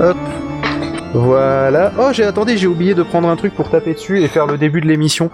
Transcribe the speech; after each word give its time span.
Hop. 0.00 0.16
Voilà. 1.14 1.92
Oh, 1.98 2.08
j'ai 2.12 2.24
attendez, 2.24 2.56
j'ai 2.56 2.66
oublié 2.66 2.94
de 2.94 3.02
prendre 3.02 3.28
un 3.28 3.36
truc 3.36 3.54
pour 3.54 3.70
taper 3.70 3.94
dessus 3.94 4.20
et 4.22 4.28
faire 4.28 4.46
le 4.46 4.58
début 4.58 4.80
de 4.80 4.86
l'émission. 4.86 5.30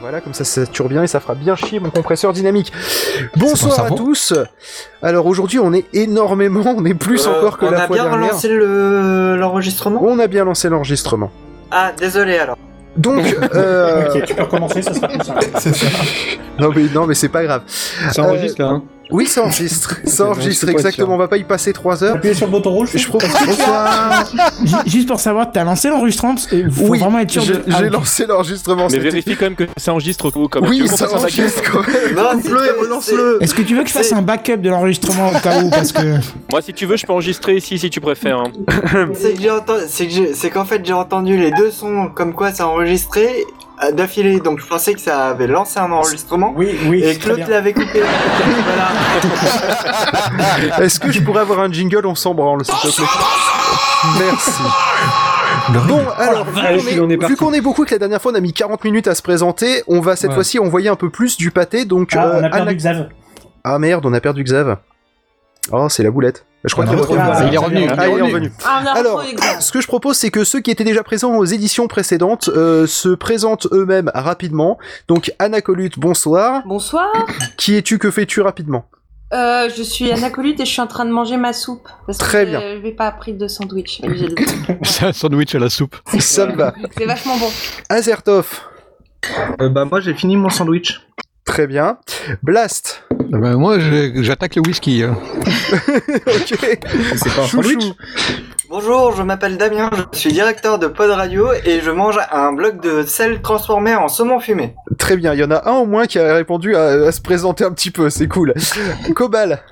Voilà, 0.00 0.20
comme 0.20 0.34
ça, 0.34 0.44
ça 0.44 0.66
sature 0.66 0.88
bien 0.88 1.02
et 1.02 1.06
ça 1.06 1.18
fera 1.20 1.34
bien 1.34 1.56
chier 1.56 1.80
mon 1.80 1.88
compresseur 1.90 2.32
dynamique. 2.32 2.72
Bonsoir 3.36 3.86
à 3.86 3.90
tous. 3.90 4.34
Alors 5.02 5.26
aujourd'hui, 5.26 5.58
on 5.58 5.72
est 5.72 5.86
énormément, 5.94 6.62
on 6.76 6.84
est 6.84 6.94
plus 6.94 7.26
Euh, 7.26 7.30
encore 7.38 7.56
que 7.58 7.64
on 7.66 7.70
la 7.70 7.84
a 7.84 7.86
fois 7.86 7.96
bien 7.96 8.04
dernière. 8.04 8.28
relancé 8.28 8.48
le- 8.48 9.36
l'enregistrement? 9.36 10.00
On 10.04 10.18
a 10.18 10.26
bien 10.26 10.44
lancé 10.44 10.68
l'enregistrement. 10.68 11.30
Ah, 11.70 11.92
désolé 11.96 12.36
alors. 12.36 12.58
Donc, 12.98 13.24
euh... 13.54 14.08
Ok, 14.14 14.24
tu 14.24 14.34
peux 14.34 14.42
recommencer, 14.42 14.82
ça 14.82 14.92
sera 14.94 15.08
plus 15.08 15.24
simple. 15.24 15.40
C'est 15.58 15.74
ça. 15.74 15.86
non 16.58 16.70
mais 16.76 16.82
non 16.94 17.06
mais 17.06 17.14
c'est 17.14 17.28
pas 17.30 17.42
grave. 17.42 17.62
Ça 18.12 18.22
enregistre 18.24 18.60
là, 18.60 18.68
hein 18.68 18.82
Oui, 19.14 19.26
ça 19.26 19.42
enregistre, 19.44 19.96
ça 20.06 20.26
enregistre 20.26 20.66
c'est 20.66 20.72
exactement. 20.72 21.14
On 21.14 21.18
va 21.18 21.28
pas 21.28 21.36
y 21.36 21.44
passer 21.44 21.72
trois 21.72 22.02
heures. 22.02 22.16
Appuyez 22.16 22.34
sur 22.34 22.46
le 22.46 22.52
bouton 22.52 22.70
rouge. 22.70 22.90
Je 22.94 23.06
propose. 23.06 23.28
Ju- 24.64 24.76
Juste 24.86 25.08
pour 25.08 25.20
savoir, 25.20 25.52
t'as 25.52 25.62
lancé 25.62 25.88
l'enregistrement 25.88 26.34
parce 26.34 26.46
que 26.48 26.68
faut 26.68 26.86
Oui, 26.88 26.98
vraiment 26.98 27.20
être 27.20 27.30
sûr 27.30 27.42
j'ai 27.42 27.52
de. 27.54 27.62
Ah, 27.72 27.76
j'ai 27.78 27.90
lancé 27.90 28.26
l'enregistrement. 28.26 28.88
Mais 28.90 28.98
vérifie 28.98 29.36
quand 29.36 29.46
même 29.46 29.54
que 29.54 29.64
ça 29.76 29.92
enregistre 29.92 30.30
tout. 30.30 30.48
Comme 30.48 30.64
tu 30.64 30.70
Oui, 30.70 30.88
ça 30.88 31.08
enregistre 31.14 31.62
quand 31.70 31.86
même. 31.86 32.16
Relance-le 32.18 32.58
c'est- 32.58 32.66
et 32.66 32.80
relance-le. 32.80 33.38
Est-ce 33.40 33.54
que 33.54 33.62
tu 33.62 33.76
veux 33.76 33.82
que 33.82 33.88
je 33.88 33.94
fasse 33.94 34.08
C'est- 34.08 34.14
un 34.14 34.22
backup 34.22 34.56
de 34.56 34.68
l'enregistrement 34.70 35.28
au 35.30 35.38
cas 35.38 35.62
où 35.62 35.70
Parce 35.70 35.92
que. 35.92 36.16
Moi, 36.50 36.60
si 36.62 36.72
tu 36.74 36.86
veux, 36.86 36.96
je 36.96 37.06
peux 37.06 37.12
enregistrer 37.12 37.56
ici 37.56 37.78
si 37.78 37.90
tu 37.90 38.00
préfères. 38.00 38.38
hein. 38.40 38.50
C'est 39.14 39.34
que 39.34 39.40
j'ai 39.42 39.50
entendu, 39.50 39.82
c'est 39.88 40.06
que 40.06 40.12
j'ai- 40.12 40.34
c'est 40.34 40.50
qu'en 40.50 40.64
fait 40.64 40.84
j'ai 40.84 40.92
entendu 40.92 41.36
les 41.36 41.50
deux 41.52 41.70
sons 41.70 42.08
comme 42.14 42.34
quoi 42.34 42.52
ça 42.52 42.66
enregistré 42.66 43.28
d'affilée, 43.92 44.40
donc 44.40 44.60
je 44.60 44.66
pensais 44.66 44.94
que 44.94 45.00
ça 45.00 45.28
avait 45.28 45.46
lancé 45.46 45.78
un 45.80 45.90
enregistrement 45.92 46.52
Oui, 46.56 46.78
oui, 46.86 47.02
et 47.04 47.14
bien. 47.16 47.46
l'avait 47.48 47.72
coupé. 47.72 48.02
voilà. 48.64 48.88
Est-ce 50.84 51.00
que 51.00 51.10
je 51.12 51.20
pourrais 51.20 51.40
avoir 51.40 51.60
un 51.60 51.72
jingle 51.72 52.06
On 52.06 52.14
s'en 52.14 52.34
branle, 52.34 52.64
s'il 52.64 52.74
te 52.74 52.96
plaît. 52.96 53.06
Merci. 54.20 54.62
Bon, 55.88 56.00
alors, 56.18 56.46
Allez, 56.62 56.96
est- 56.96 57.00
on 57.00 57.08
est 57.08 57.26
vu 57.26 57.36
qu'on 57.36 57.52
est 57.52 57.60
beaucoup, 57.60 57.84
que 57.84 57.92
la 57.92 57.98
dernière 57.98 58.20
fois 58.20 58.32
on 58.32 58.34
a 58.34 58.40
mis 58.40 58.52
40 58.52 58.84
minutes 58.84 59.08
à 59.08 59.14
se 59.14 59.22
présenter, 59.22 59.82
on 59.86 60.00
va 60.00 60.16
cette 60.16 60.30
Ouais. 60.30 60.34
fois-ci 60.34 60.58
envoyer 60.58 60.88
un 60.88 60.96
peu 60.96 61.10
plus 61.10 61.36
du 61.36 61.50
pâté. 61.50 61.84
Donc, 61.84 62.10
Ah, 62.16 62.24
euh, 62.26 62.40
on 62.40 62.44
a 62.44 62.48
perdu 62.50 62.62
Anna- 62.62 62.74
Xav. 62.74 63.08
Ah 63.64 63.78
merde, 63.78 64.04
on 64.04 64.12
a 64.12 64.20
perdu 64.20 64.42
Xav. 64.44 64.76
Oh, 65.72 65.88
c'est 65.88 66.02
la 66.02 66.10
boulette. 66.10 66.44
Je 66.64 66.72
crois 66.72 66.84
On 66.84 66.88
qu'il 66.88 66.98
est 66.98 67.00
revenu. 67.02 67.20
Ah, 67.20 67.44
il 67.46 67.54
est 67.54 67.58
revenu. 67.58 67.88
Ah, 67.98 68.08
il 68.08 68.18
est 68.18 68.22
revenu. 68.22 68.52
Ah, 68.64 68.80
on 68.82 68.86
a 68.86 68.90
Alors, 68.92 69.24
ce 69.60 69.70
que 69.72 69.80
je 69.80 69.86
propose, 69.86 70.16
c'est 70.16 70.30
que 70.30 70.44
ceux 70.44 70.60
qui 70.60 70.70
étaient 70.70 70.84
déjà 70.84 71.02
présents 71.02 71.36
aux 71.36 71.44
éditions 71.44 71.88
précédentes 71.88 72.48
euh, 72.48 72.86
se 72.86 73.10
présentent 73.10 73.66
eux-mêmes 73.72 74.10
rapidement. 74.14 74.78
Donc, 75.08 75.32
Anna 75.38 75.60
Colute, 75.60 75.98
bonsoir. 75.98 76.62
Bonsoir. 76.66 77.12
Qui 77.58 77.76
es-tu 77.76 77.98
Que 77.98 78.10
fais-tu 78.10 78.40
rapidement 78.40 78.86
Euh, 79.34 79.68
je 79.76 79.82
suis 79.82 80.10
Anna 80.10 80.30
Colute 80.30 80.60
et 80.60 80.64
je 80.64 80.70
suis 80.70 80.80
en 80.80 80.86
train 80.86 81.04
de 81.04 81.10
manger 81.10 81.36
ma 81.36 81.52
soupe. 81.52 81.86
Parce 82.06 82.18
Très 82.18 82.44
que 82.44 82.50
bien. 82.50 82.60
Je 82.60 82.82
n'ai 82.82 82.92
pas 82.92 83.10
pris 83.10 83.34
de 83.34 83.46
sandwich. 83.46 84.00
mais 84.02 84.16
j'ai 84.16 84.28
le- 84.28 84.34
C'est 84.84 85.06
un 85.06 85.12
sandwich 85.12 85.54
à 85.54 85.58
la 85.58 85.68
soupe. 85.68 85.96
Ça 86.18 86.46
me 86.46 86.56
va. 86.56 86.72
C'est 86.96 87.04
vachement 87.06 87.36
bon. 87.36 87.50
Azertov, 87.90 88.60
Euh, 89.60 89.68
bah 89.70 89.84
moi 89.86 90.00
j'ai 90.00 90.14
fini 90.14 90.36
mon 90.36 90.50
sandwich. 90.50 91.00
Très 91.44 91.66
bien. 91.66 91.98
Blast, 92.42 93.02
Ah 93.32 93.38
bah, 93.38 93.54
moi, 93.56 93.78
j'attaque 93.78 94.56
le 94.56 94.62
whisky. 94.66 95.02
hein. 95.02 95.16
ok. 96.26 96.78
C'est 97.16 97.34
pas 97.34 97.42
un 97.42 97.46
sandwich 97.46 97.84
Bonjour, 98.70 99.14
je 99.14 99.22
m'appelle 99.22 99.56
Damien, 99.56 99.90
je 100.12 100.18
suis 100.18 100.32
directeur 100.32 100.78
de 100.78 100.86
Pod 100.88 101.08
Radio 101.10 101.48
et 101.64 101.80
je 101.80 101.90
mange 101.90 102.18
un 102.32 102.52
bloc 102.52 102.80
de 102.82 103.04
sel 103.04 103.40
transformé 103.40 103.94
en 103.94 104.08
saumon 104.08 104.40
fumé. 104.40 104.74
Très 104.98 105.16
bien, 105.16 105.32
il 105.34 105.38
y 105.40 105.44
en 105.44 105.50
a 105.52 105.68
un 105.68 105.74
au 105.74 105.86
moins 105.86 106.06
qui 106.06 106.18
a 106.18 106.34
répondu 106.34 106.74
à, 106.74 106.86
à 107.06 107.12
se 107.12 107.20
présenter 107.20 107.62
un 107.64 107.70
petit 107.72 107.90
peu, 107.92 108.10
c'est 108.10 108.26
cool. 108.26 108.52
Cobal, 109.14 109.62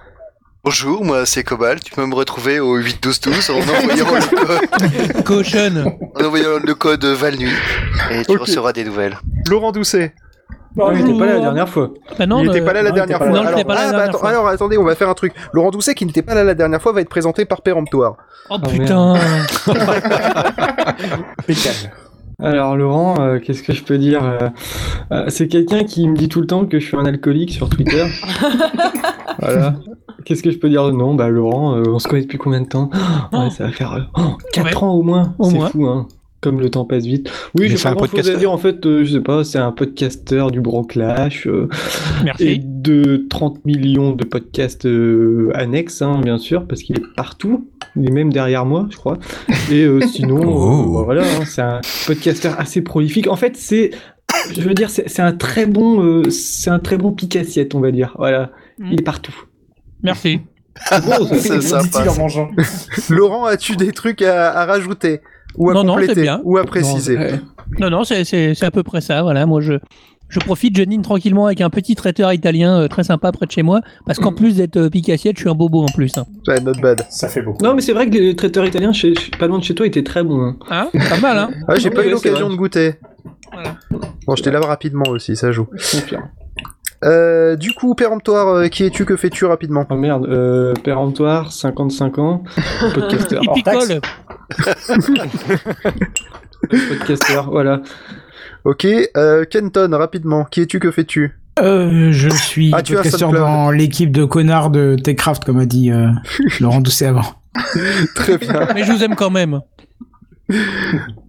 Bonjour, 0.64 1.04
moi 1.04 1.26
c'est 1.26 1.42
Cobal, 1.42 1.80
tu 1.80 1.90
peux 1.92 2.06
me 2.06 2.14
retrouver 2.14 2.60
au 2.60 2.78
8-12-12 2.78 3.50
en 3.50 3.56
envoyant 3.56 4.04
le 4.14 4.36
code, 4.46 5.24
Cochon. 5.24 5.98
en 6.14 6.24
envoyant 6.24 6.58
le 6.64 6.74
code 6.74 7.04
Valnuit 7.04 7.50
et 8.12 8.24
tu 8.24 8.36
recevras 8.36 8.72
des 8.72 8.84
nouvelles. 8.84 9.18
Laurent 9.50 9.72
Doucet. 9.72 10.14
Il 10.76 11.00
était 11.00 11.18
pas 11.18 11.26
là 11.26 11.34
la 11.34 11.40
dernière 11.40 11.68
fois. 11.68 11.90
Bah 12.18 12.26
non, 12.26 12.38
il 12.40 12.46
n'était 12.46 12.60
euh, 12.60 12.64
pas 12.64 12.72
là 12.72 12.82
la 12.82 12.88
non, 12.90 12.94
dernière 12.94 13.16
était 13.22 13.24
fois. 13.30 13.34
pas 13.34 13.44
là. 13.44 13.50
Non, 13.50 13.50
il 13.50 13.60
alors, 13.60 13.66
pas 13.66 13.74
là 13.74 13.80
la 13.82 13.88
ah, 13.88 13.92
bah, 13.92 13.98
dernière 13.98 14.18
fois. 14.20 14.28
alors, 14.30 14.48
attendez, 14.48 14.78
on 14.78 14.84
va 14.84 14.94
faire 14.94 15.08
un 15.08 15.14
truc. 15.14 15.34
Laurent 15.52 15.70
Doucet, 15.70 15.94
qui 15.94 16.06
n'était 16.06 16.22
pas 16.22 16.34
là 16.34 16.44
la 16.44 16.54
dernière 16.54 16.80
fois, 16.80 16.92
va 16.92 17.00
être 17.02 17.08
présenté 17.10 17.44
par 17.44 17.60
péremptoire. 17.62 18.16
Oh 18.50 18.56
Ah, 18.62 18.68
putain. 18.68 19.14
Alors 22.40 22.76
Laurent, 22.76 23.20
euh, 23.20 23.38
qu'est-ce 23.38 23.62
que 23.62 23.72
je 23.72 23.84
peux 23.84 23.98
dire 23.98 24.24
euh, 24.24 24.48
euh, 25.12 25.24
C'est 25.28 25.46
quelqu'un 25.46 25.84
qui 25.84 26.08
me 26.08 26.16
dit 26.16 26.28
tout 26.28 26.40
le 26.40 26.46
temps 26.48 26.66
que 26.66 26.80
je 26.80 26.84
suis 26.86 26.96
un 26.96 27.04
alcoolique 27.06 27.52
sur 27.52 27.68
Twitter. 27.68 28.04
voilà. 29.38 29.74
Qu'est-ce 30.24 30.42
que 30.42 30.50
je 30.50 30.58
peux 30.58 30.68
dire 30.68 30.90
Non, 30.92 31.14
bah 31.14 31.28
Laurent, 31.28 31.76
euh, 31.76 31.82
on 31.86 31.98
se 32.00 32.08
connaît 32.08 32.22
depuis 32.22 32.38
combien 32.38 32.60
de 32.60 32.66
temps? 32.66 32.90
Ouais, 33.32 33.50
ça 33.50 33.64
va 33.66 33.70
faire 33.72 33.92
euh, 33.92 34.22
4 34.52 34.64
Ouais. 34.66 34.76
ans 34.76 34.92
au 34.92 35.02
moins. 35.02 35.34
Au 35.38 35.44
C'est 35.50 35.56
moins. 35.56 35.68
fou, 35.68 35.86
hein. 35.86 36.06
Comme 36.42 36.60
le 36.60 36.68
temps 36.70 36.84
passe 36.84 37.04
vite. 37.04 37.30
Oui, 37.56 37.68
j'ai 37.68 37.76
pas 37.80 37.90
un 37.90 37.92
grand 37.92 38.00
chose 38.06 38.08
à 38.08 38.16
podcasteur. 38.16 38.38
dire 38.40 38.50
en 38.52 38.58
fait. 38.58 38.84
euh, 38.84 39.04
je 39.04 39.12
sais 39.14 39.20
pas, 39.22 39.44
c'est 39.44 39.58
un 39.58 39.70
podcasteur 39.72 40.50
du 40.50 40.60
Bro 40.60 40.82
Clash. 40.82 41.46
euh, 41.46 41.68
et 42.20 42.24
Merci. 42.24 42.58
de 42.62 43.24
30 43.30 43.64
millions 43.64 44.10
de 44.10 44.24
podcasts 44.24 44.84
euh, 44.84 45.50
annexes, 45.54 46.02
hein, 46.02 46.20
bien 46.20 46.38
sûr, 46.38 46.66
parce 46.66 46.82
qu'il 46.82 46.98
est 46.98 47.14
partout. 47.16 47.68
Il 47.94 48.08
est 48.08 48.12
même 48.12 48.32
derrière 48.32 48.66
moi, 48.66 48.88
je 48.90 48.96
crois. 48.96 49.18
Et 49.70 49.84
euh, 49.84 50.00
sinon, 50.00 50.40
Oh. 50.44 50.94
bah, 50.98 51.02
voilà, 51.04 51.22
hein, 51.22 51.44
c'est 51.46 51.62
un 51.62 51.80
podcasteur 52.08 52.58
assez 52.58 52.82
prolifique. 52.82 53.28
En 53.28 53.36
fait, 53.36 53.56
c'est, 53.56 53.92
je 54.52 54.62
veux 54.62 54.74
dire, 54.74 54.90
c'est 54.90 55.20
un 55.22 55.32
très 55.32 55.66
bon, 55.66 56.02
euh, 56.02 56.28
c'est 56.30 56.70
un 56.70 56.80
très 56.80 56.96
bon 56.98 57.12
pique-assiette, 57.12 57.74
on 57.76 57.80
va 57.80 57.92
dire. 57.92 58.14
Voilà, 58.18 58.50
Mm. 58.78 58.88
il 58.90 59.00
est 59.00 59.04
partout. 59.04 59.34
Merci. 60.02 60.40
Bon, 60.90 61.26
ça- 61.26 61.38
C'est 61.38 61.58
Dit-il 61.58 61.62
sympa. 61.62 62.10
en 62.10 62.16
mangeant. 62.16 62.50
Laurent, 63.10 63.44
as-tu 63.44 63.76
des 63.76 63.92
trucs 63.92 64.22
à, 64.22 64.50
à 64.50 64.64
rajouter? 64.64 65.20
Ou 65.56 65.70
à 65.70 65.74
Non, 65.74 65.84
non, 65.84 65.92
compléter 65.94 66.14
c'est 66.14 66.22
bien. 66.22 66.40
Ou 66.44 66.56
à 66.58 66.64
préciser 66.64 67.16
Non, 67.16 67.22
ouais. 67.86 67.90
Non, 67.90 68.04
c'est- 68.04 68.24
c'est 68.24 68.54
c'est 68.54 68.66
à 68.66 68.70
peu 68.70 68.82
près 68.82 69.00
ça. 69.00 69.22
Voilà, 69.22 69.46
moi 69.46 69.60
je. 69.60 69.74
Je 70.28 70.38
profite, 70.40 70.74
je 70.78 70.82
dîne 70.84 71.02
tranquillement 71.02 71.44
avec 71.44 71.60
un 71.60 71.68
petit 71.68 71.94
traiteur 71.94 72.32
italien 72.32 72.80
euh, 72.80 72.88
très 72.88 73.04
sympa 73.04 73.32
près 73.32 73.44
de 73.44 73.50
chez 73.50 73.62
moi, 73.62 73.82
parce 74.06 74.18
qu'en 74.18 74.32
plus 74.32 74.56
d'être 74.56 74.78
euh, 74.78 74.88
pique-assiette, 74.88 75.36
je 75.36 75.42
suis 75.42 75.50
un 75.50 75.54
bobo 75.54 75.82
en 75.82 75.88
plus. 75.92 76.16
Hein, 76.16 76.24
Ouais, 76.48 76.58
not 76.58 76.72
bad. 76.80 77.04
Ça 77.10 77.28
fait 77.28 77.42
beaucoup. 77.42 77.62
Non, 77.62 77.74
mais 77.74 77.82
c'est 77.82 77.92
vrai 77.92 78.08
que 78.08 78.14
les 78.16 78.34
traiteurs 78.34 78.64
italiens, 78.64 78.94
chez, 78.94 79.14
chez- 79.14 79.30
pas 79.38 79.46
loin 79.46 79.58
de 79.58 79.62
chez 79.64 79.74
toi, 79.74 79.86
étaient 79.86 80.02
très 80.02 80.22
bons. 80.22 80.40
hein. 80.40 80.56
Hein 80.70 80.88
Pas 81.10 81.20
mal, 81.20 81.36
hein 81.36 81.50
Ah, 81.68 81.74
j'ai 81.76 81.90
pas 81.90 82.06
eu 82.06 82.10
l'occasion 82.10 82.48
de 82.48 82.54
goûter. 82.54 82.94
Voilà. 83.52 83.76
Bon, 84.26 84.34
je 84.34 84.42
t'ai 84.42 84.50
là 84.50 84.60
rapidement 84.60 85.04
aussi, 85.10 85.36
ça 85.36 85.52
joue. 85.52 85.66
Euh, 87.04 87.56
du 87.56 87.72
coup, 87.72 87.94
péremptoire, 87.94 88.48
euh, 88.48 88.68
qui 88.68 88.84
es-tu 88.84 89.04
Que 89.04 89.16
fais-tu 89.16 89.44
rapidement? 89.44 89.84
Oh 89.90 89.96
merde, 89.96 90.26
euh, 90.28 90.72
péremptoire, 90.84 91.50
55 91.52 92.18
ans, 92.18 92.44
podcasteur. 92.94 93.40
Il 93.44 93.48
hors 93.48 93.62
taxe. 93.64 93.88
picole. 93.88 94.00
podcasteur, 96.98 97.50
voilà. 97.50 97.80
Ok, 98.64 98.86
euh, 99.16 99.44
Kenton, 99.44 99.90
rapidement, 99.92 100.44
qui 100.44 100.60
es-tu 100.62 100.78
Que 100.78 100.90
fais-tu? 100.90 101.36
Euh, 101.58 102.12
je 102.12 102.28
suis 102.30 102.70
Ah, 102.74 102.82
tu 102.82 102.92
as 102.94 102.98
podcasteur 103.02 103.30
SoundCloud. 103.30 103.44
dans 103.46 103.70
l'équipe 103.70 104.10
de 104.12 104.24
connards 104.24 104.70
de 104.70 104.96
Techcraft, 105.02 105.44
comme 105.44 105.58
a 105.58 105.66
dit 105.66 105.90
euh, 105.90 106.08
Laurent 106.60 106.80
Doucet 106.80 107.06
avant. 107.06 107.24
Très 108.14 108.38
bien. 108.38 108.68
Mais 108.74 108.84
je 108.84 108.92
vous 108.92 109.02
aime 109.04 109.16
quand 109.16 109.30
même. 109.30 109.60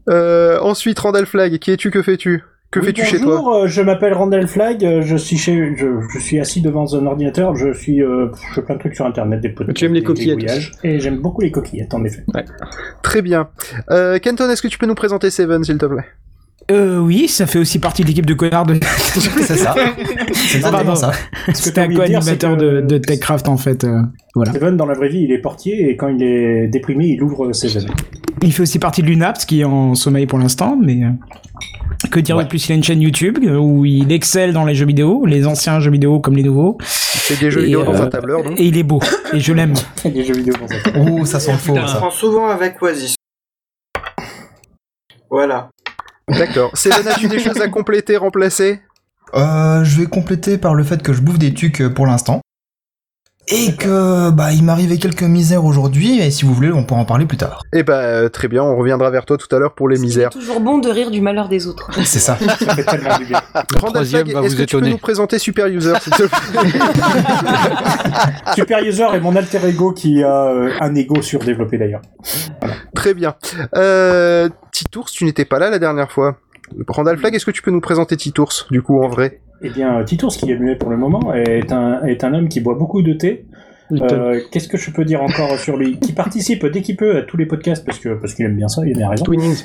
Euh, 0.09 0.59
ensuite, 0.61 0.99
Randall 0.99 1.25
Flag, 1.25 1.57
qui 1.57 1.71
es-tu 1.71 1.89
Que 1.91 2.01
fais-tu? 2.01 2.43
Que 2.73 2.79
Oui, 2.79 2.87
fais-tu 2.87 3.05
chez 3.05 3.19
toi 3.19 3.35
Bonjour, 3.37 3.53
euh, 3.53 3.67
je 3.67 3.81
m'appelle 3.83 4.13
Randall 4.13 4.47
Flag, 4.47 4.83
euh, 4.83 5.03
je 5.03 5.15
suis 5.15 5.37
chez, 5.37 5.75
je, 5.77 5.85
je 6.11 6.19
suis 6.19 6.39
assis 6.39 6.59
devant 6.59 6.91
un 6.95 7.05
ordinateur, 7.05 7.55
je 7.55 7.71
suis, 7.71 8.01
euh, 8.01 8.29
je 8.49 8.55
fais 8.55 8.61
plein 8.63 8.73
de 8.75 8.79
trucs 8.79 8.95
sur 8.95 9.05
internet, 9.05 9.41
des 9.41 9.49
podcasts, 9.49 9.77
Tu 9.77 9.85
aimes 9.85 9.93
les 9.93 9.99
des 9.99 10.05
coquillettes 10.07 10.71
et 10.83 10.99
j'aime 10.99 11.19
beaucoup 11.19 11.41
les 11.41 11.51
coquillettes 11.51 11.93
en 11.93 12.03
effet. 12.03 12.23
Très 13.03 13.21
bien. 13.21 13.49
Euh, 13.91 14.17
Kenton, 14.17 14.49
est-ce 14.49 14.63
que 14.63 14.67
tu 14.67 14.79
peux 14.79 14.87
nous 14.87 14.95
présenter 14.95 15.29
Seven, 15.29 15.63
s'il 15.63 15.77
te 15.77 15.85
plaît? 15.85 16.03
Euh, 16.71 16.97
oui, 16.97 17.27
ça 17.27 17.45
fait 17.45 17.59
aussi 17.59 17.77
partie 17.77 18.01
de 18.01 18.07
l'équipe 18.07 18.25
de 18.25 18.33
connards 18.33 18.65
de. 18.65 18.75
C'est 18.81 19.57
ça. 19.57 19.75
C'est 20.33 20.61
Pardon. 20.61 20.79
exactement 20.79 20.95
ça. 20.95 21.11
Ce 21.47 21.51
que 21.51 21.57
C'était 21.57 21.71
t'as 21.73 21.81
un 21.81 21.85
oublié 21.85 22.01
de 22.01 22.07
dire, 22.07 22.23
c'est 22.23 22.39
co-animateur 22.39 22.57
de, 22.57 22.81
de 22.81 22.97
Techcraft 22.97 23.49
en 23.49 23.57
fait. 23.57 23.83
euh, 23.83 24.01
voilà. 24.33 24.51
Steven, 24.51 24.77
dans 24.77 24.85
la 24.87 24.93
vraie 24.95 25.09
vie, 25.09 25.19
il 25.23 25.31
est 25.31 25.39
portier, 25.41 25.89
et 25.89 25.97
quand 25.97 26.07
il 26.07 26.23
est 26.23 26.67
déprimé, 26.69 27.05
il 27.07 27.21
ouvre 27.21 27.51
ses 27.53 27.67
veines. 27.67 27.89
Il 28.41 28.51
fait 28.53 28.63
aussi 28.63 28.79
partie 28.79 29.01
de 29.03 29.07
l'UNAPS 29.07 29.45
qui 29.45 29.61
est 29.61 29.63
en 29.65 29.93
sommeil 29.93 30.25
pour 30.25 30.39
l'instant, 30.39 30.77
mais 30.81 31.01
que 32.09 32.19
dire 32.19 32.37
de 32.37 32.43
plus? 32.43 32.67
Il 32.67 32.71
a 32.71 32.75
une 32.75 32.83
chaîne 32.83 33.01
YouTube 33.01 33.39
euh, 33.43 33.57
où 33.57 33.85
il 33.85 34.11
excelle 34.11 34.53
dans 34.53 34.65
les 34.65 34.75
jeux 34.75 34.85
vidéo, 34.85 35.25
les 35.25 35.45
anciens 35.47 35.79
jeux 35.79 35.91
vidéo 35.91 36.19
comme 36.19 36.35
les 36.35 36.43
nouveaux. 36.43 36.77
Il 36.81 36.85
fait 37.19 37.35
des 37.43 37.51
jeux 37.51 37.61
Et, 37.61 37.65
vidéo 37.65 37.83
dans 37.83 37.95
euh, 37.95 38.03
un 38.03 38.07
tableur, 38.07 38.43
donc. 38.43 38.59
Et 38.59 38.65
il 38.65 38.77
est 38.77 38.83
beau 38.83 38.99
et 39.33 39.39
je 39.39 39.53
l'aime. 39.53 39.73
des 40.05 40.23
jeux 40.23 40.33
vidéo 40.35 40.53
pour 40.57 40.67
ça. 40.69 40.75
Ouh, 40.99 41.25
ça 41.25 41.39
sent 41.39 41.51
le 41.51 41.57
faux, 41.57 41.75
Je 41.75 41.87
ça. 41.87 41.97
prends 41.97 42.11
souvent 42.11 42.47
avec 42.47 42.81
Oasis. 42.81 43.15
Voilà. 45.29 45.69
D'accord. 46.29 46.71
Seven, 46.77 47.07
as-tu 47.07 47.27
des 47.27 47.39
choses 47.39 47.59
à 47.59 47.67
compléter, 47.67 48.17
remplacer? 48.17 48.79
Euh, 49.35 49.83
je 49.83 49.99
vais 49.99 50.05
compléter 50.05 50.57
par 50.57 50.75
le 50.75 50.83
fait 50.83 51.01
que 51.01 51.11
je 51.11 51.21
bouffe 51.21 51.39
des 51.39 51.53
tucs 51.53 51.81
euh, 51.81 51.89
pour 51.89 52.05
l'instant. 52.05 52.41
Et 53.47 53.75
que 53.75 54.29
bah 54.29 54.53
il 54.53 54.63
m'arrivait 54.63 54.97
quelques 54.97 55.23
misères 55.23 55.65
aujourd'hui 55.65 56.19
et 56.19 56.31
si 56.31 56.45
vous 56.45 56.53
voulez 56.53 56.71
on 56.71 56.83
pourra 56.83 57.01
en 57.01 57.05
parler 57.05 57.25
plus 57.25 57.37
tard. 57.37 57.63
Eh 57.73 57.83
bah 57.83 57.99
euh, 57.99 58.29
très 58.29 58.47
bien, 58.47 58.63
on 58.63 58.77
reviendra 58.77 59.09
vers 59.11 59.25
toi 59.25 59.37
tout 59.37 59.53
à 59.53 59.59
l'heure 59.59 59.73
pour 59.73 59.89
les 59.89 59.99
misères. 59.99 60.29
Toujours 60.29 60.59
bon 60.61 60.77
de 60.77 60.89
rire 60.89 61.11
du 61.11 61.21
malheur 61.21 61.49
des 61.49 61.67
autres. 61.67 61.89
C'est 62.05 62.19
ça. 62.19 62.37
Ça 62.59 62.75
fait 62.75 62.83
tellement 62.83 63.17
du 63.17 63.25
bien. 63.25 63.41
Troisième 63.75 64.31
va 64.31 64.41
vous 64.41 64.47
que 64.47 64.51
tu 64.51 64.57
peux 64.57 64.63
étonner. 64.63 64.89
nous 64.91 64.97
présenter 64.97 65.39
Super 65.39 65.67
User 65.67 65.93
s'il 66.01 66.13
te 66.13 66.23
plaît 66.23 66.79
Super 68.55 68.79
User 68.83 69.07
est 69.13 69.19
mon 69.19 69.35
alter 69.35 69.59
ego 69.67 69.91
qui 69.91 70.23
a 70.23 70.45
euh, 70.45 70.71
un 70.79 70.95
ego 70.95 71.21
surdéveloppé 71.21 71.77
d'ailleurs. 71.77 72.01
Très 72.95 73.13
bien. 73.13 73.35
Euh, 73.75 74.49
Titours, 74.71 75.09
tu 75.09 75.25
n'étais 75.25 75.45
pas 75.45 75.59
là 75.59 75.69
la 75.69 75.79
dernière 75.79 76.11
fois. 76.11 76.37
Randall 76.87 77.17
Flagg, 77.17 77.35
est-ce 77.35 77.45
que 77.45 77.51
tu 77.51 77.61
peux 77.61 77.71
nous 77.71 77.81
présenter 77.81 78.17
Titours, 78.17 78.67
du 78.71 78.81
coup, 78.81 79.03
en 79.03 79.07
vrai? 79.07 79.41
Eh 79.63 79.69
bien, 79.69 80.03
Titours, 80.03 80.35
qui 80.35 80.51
est 80.51 80.57
muet 80.57 80.75
pour 80.75 80.89
le 80.89 80.97
moment, 80.97 81.33
est 81.33 81.71
un, 81.71 82.03
est 82.03 82.23
un 82.23 82.33
homme 82.33 82.49
qui 82.49 82.59
boit 82.59 82.75
beaucoup 82.75 83.01
de 83.01 83.13
thé. 83.13 83.45
Euh, 83.91 84.41
Qu'est-ce 84.51 84.67
que 84.67 84.77
je 84.77 84.91
peux 84.91 85.05
dire 85.05 85.21
encore 85.21 85.57
sur 85.57 85.77
lui 85.77 85.99
Qui 85.99 86.13
participe 86.13 86.65
dès 86.65 86.81
qu'il 86.81 86.97
peut 86.97 87.17
à 87.17 87.21
tous 87.21 87.37
les 87.37 87.45
podcasts 87.45 87.85
parce 87.85 87.99
que 87.99 88.15
parce 88.15 88.33
qu'il 88.33 88.45
aime 88.45 88.55
bien 88.55 88.67
ça, 88.67 88.81
il 88.85 89.01
a 89.01 89.09
raison. 89.09 89.23
Twinnings. 89.23 89.63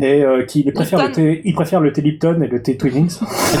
Et 0.00 0.22
euh, 0.22 0.44
qui 0.44 0.70
préfère 0.70 1.06
le 1.06 1.12
thé, 1.12 1.40
il 1.44 1.54
préfère 1.54 1.80
le 1.80 1.90
thé 1.92 2.02
Lipton 2.02 2.40
et 2.42 2.48
le 2.48 2.62
thé 2.62 2.76
Twinnings. 2.76 3.18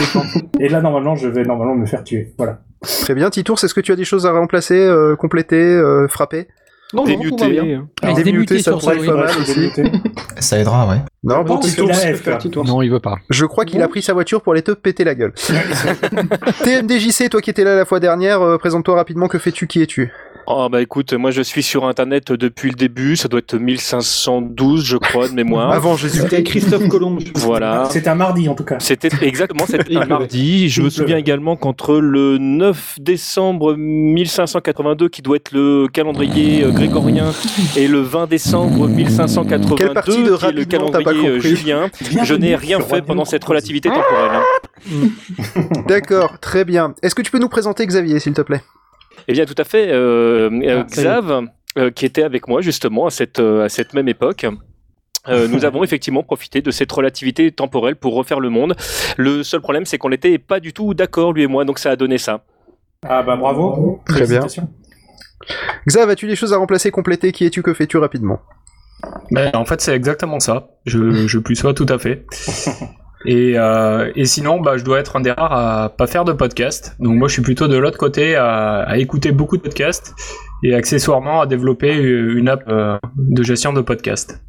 et 0.60 0.68
là, 0.68 0.82
normalement, 0.82 1.16
je 1.16 1.28
vais 1.28 1.44
normalement 1.44 1.74
me 1.74 1.86
faire 1.86 2.04
tuer. 2.04 2.34
Voilà. 2.36 2.60
Très 2.82 3.14
bien. 3.14 3.30
Titours, 3.30 3.62
est-ce 3.64 3.74
que 3.74 3.80
tu 3.80 3.90
as 3.92 3.96
des 3.96 4.04
choses 4.04 4.26
à 4.26 4.32
remplacer, 4.32 4.78
euh, 4.78 5.16
compléter, 5.16 5.56
euh, 5.56 6.06
frapper? 6.08 6.46
Non, 6.94 7.04
se 7.04 8.22
démuter 8.22 8.58
ça 8.58 8.70
sur 8.70 8.78
pourrait 8.78 8.96
être 8.96 9.06
pas 9.06 9.14
mal 9.14 9.30
aussi. 9.38 9.70
Ça 10.38 10.58
aidera, 10.58 10.88
ouais. 10.88 10.98
Non, 11.24 11.42
bon, 11.42 11.58
Titours. 11.58 12.64
Non, 12.64 12.82
il 12.82 12.90
veut 12.90 13.00
pas. 13.00 13.16
je 13.28 13.44
crois 13.44 13.64
qu'il 13.64 13.82
a 13.82 13.88
pris 13.88 14.02
sa 14.02 14.12
voiture 14.12 14.40
pour 14.40 14.52
aller 14.52 14.62
te 14.62 14.70
péter 14.70 15.02
la 15.02 15.14
gueule. 15.14 15.32
TMDJC, 16.62 17.28
toi 17.30 17.40
qui 17.40 17.50
étais 17.50 17.64
là 17.64 17.74
la 17.74 17.84
fois 17.84 17.98
dernière, 17.98 18.40
euh, 18.42 18.58
présente-toi 18.58 18.94
rapidement, 18.94 19.26
que 19.26 19.38
fais-tu, 19.38 19.66
qui 19.66 19.82
es-tu? 19.82 20.12
Oh 20.48 20.68
bah 20.70 20.80
écoute, 20.80 21.12
moi 21.12 21.32
je 21.32 21.42
suis 21.42 21.62
sur 21.64 21.86
internet 21.86 22.30
depuis 22.30 22.70
le 22.70 22.76
début, 22.76 23.16
ça 23.16 23.26
doit 23.26 23.40
être 23.40 23.56
1512 23.56 24.84
je 24.84 24.96
crois 24.96 25.28
de 25.28 25.34
mémoire. 25.34 25.72
Avant 25.72 25.96
Jésus. 25.96 26.20
C'était 26.20 26.44
Christophe 26.44 26.86
Colomb. 26.88 27.18
Voilà. 27.34 27.88
C'est 27.90 28.06
un 28.06 28.14
mardi 28.14 28.48
en 28.48 28.54
tout 28.54 28.62
cas. 28.64 28.76
C'était 28.78 29.08
exactement 29.22 29.66
c'était 29.66 29.96
un 29.96 30.06
mardi. 30.06 30.68
Je 30.68 30.82
me 30.82 30.90
souviens 30.90 31.16
également 31.16 31.56
qu'entre 31.56 31.96
le 31.98 32.38
9 32.38 32.98
décembre 33.00 33.74
1582, 33.76 35.08
qui 35.08 35.20
doit 35.22 35.36
être 35.36 35.50
le 35.52 35.88
calendrier 35.92 36.62
euh, 36.62 36.70
grégorien, 36.70 37.32
et 37.76 37.88
le 37.88 38.00
20 38.00 38.28
décembre 38.28 38.86
1582, 38.88 39.74
Quelle 39.74 39.92
partie 39.94 40.22
de 40.22 40.36
qui 40.36 40.44
est 40.46 40.52
le 40.52 40.64
calendrier 40.64 41.28
euh, 41.28 41.40
julien, 41.40 41.88
je 42.22 42.34
n'ai 42.34 42.54
rien 42.54 42.78
fait 42.80 43.02
pendant 43.02 43.24
cette 43.24 43.44
relativité 43.44 43.88
temporelle. 43.88 44.30
hein. 44.32 45.08
D'accord, 45.88 46.38
très 46.38 46.64
bien. 46.64 46.94
Est-ce 47.02 47.14
que 47.16 47.22
tu 47.22 47.30
peux 47.32 47.38
nous 47.40 47.48
présenter 47.48 47.84
Xavier, 47.84 48.20
s'il 48.20 48.32
te 48.34 48.42
plaît? 48.42 48.62
Eh 49.28 49.32
bien, 49.32 49.44
tout 49.44 49.54
à 49.58 49.64
fait. 49.64 49.88
Euh, 49.90 50.50
euh, 50.62 50.82
Ah. 50.82 50.86
Xav, 50.90 51.42
euh, 51.78 51.90
qui 51.90 52.06
était 52.06 52.22
avec 52.22 52.48
moi 52.48 52.60
justement 52.60 53.06
à 53.06 53.10
cette, 53.10 53.38
à 53.38 53.68
cette 53.68 53.92
même 53.94 54.08
époque. 54.08 54.46
euh, 55.28 55.48
nous 55.52 55.64
avons 55.64 55.82
effectivement 55.84 56.22
profité 56.22 56.62
de 56.62 56.70
cette 56.70 56.90
relativité 56.92 57.50
temporelle 57.52 57.96
pour 57.96 58.14
refaire 58.14 58.40
le 58.40 58.48
monde. 58.50 58.74
Le 59.16 59.42
seul 59.42 59.60
problème, 59.60 59.84
c'est 59.84 59.98
qu'on 59.98 60.10
n'était 60.10 60.38
pas 60.38 60.60
du 60.60 60.72
tout 60.72 60.94
d'accord, 60.94 61.32
lui 61.32 61.42
et 61.42 61.46
moi, 61.48 61.64
donc 61.64 61.78
ça 61.78 61.90
a 61.90 61.96
donné 61.96 62.18
ça. 62.18 62.44
Ah 63.06 63.22
bah 63.22 63.36
bravo. 63.36 64.00
Très 64.06 64.26
bien. 64.26 64.40
Xav, 65.86 66.08
as-tu 66.10 66.26
des 66.26 66.36
choses 66.36 66.52
à 66.52 66.56
remplacer, 66.56 66.90
compléter? 66.90 67.30
Qui 67.32 67.44
es-tu? 67.44 67.62
Que 67.62 67.74
fais-tu 67.74 67.98
rapidement? 67.98 68.40
Ben, 69.30 69.50
en 69.54 69.64
fait, 69.64 69.80
c'est 69.80 69.94
exactement 69.94 70.40
ça. 70.40 70.68
Je, 70.86 71.26
je 71.26 71.38
plus 71.38 71.54
sois 71.56 71.74
tout 71.74 71.86
à 71.88 71.98
fait. 71.98 72.24
Et, 73.24 73.54
euh, 73.56 74.12
et 74.14 74.24
sinon, 74.26 74.60
bah, 74.60 74.76
je 74.76 74.84
dois 74.84 75.00
être 75.00 75.16
un 75.16 75.20
des 75.20 75.32
rares 75.32 75.52
à 75.52 75.88
pas 75.88 76.06
faire 76.06 76.24
de 76.24 76.32
podcast. 76.32 76.96
Donc 77.00 77.16
moi, 77.16 77.28
je 77.28 77.32
suis 77.34 77.42
plutôt 77.42 77.66
de 77.66 77.76
l'autre 77.76 77.98
côté 77.98 78.36
à, 78.36 78.80
à 78.80 78.98
écouter 78.98 79.32
beaucoup 79.32 79.56
de 79.56 79.62
podcasts 79.62 80.14
et 80.62 80.74
accessoirement 80.74 81.40
à 81.40 81.46
développer 81.46 81.92
une 81.94 82.48
app 82.48 82.64
euh, 82.68 82.98
de 83.16 83.42
gestion 83.42 83.72
de 83.72 83.80
podcasts. 83.80 84.40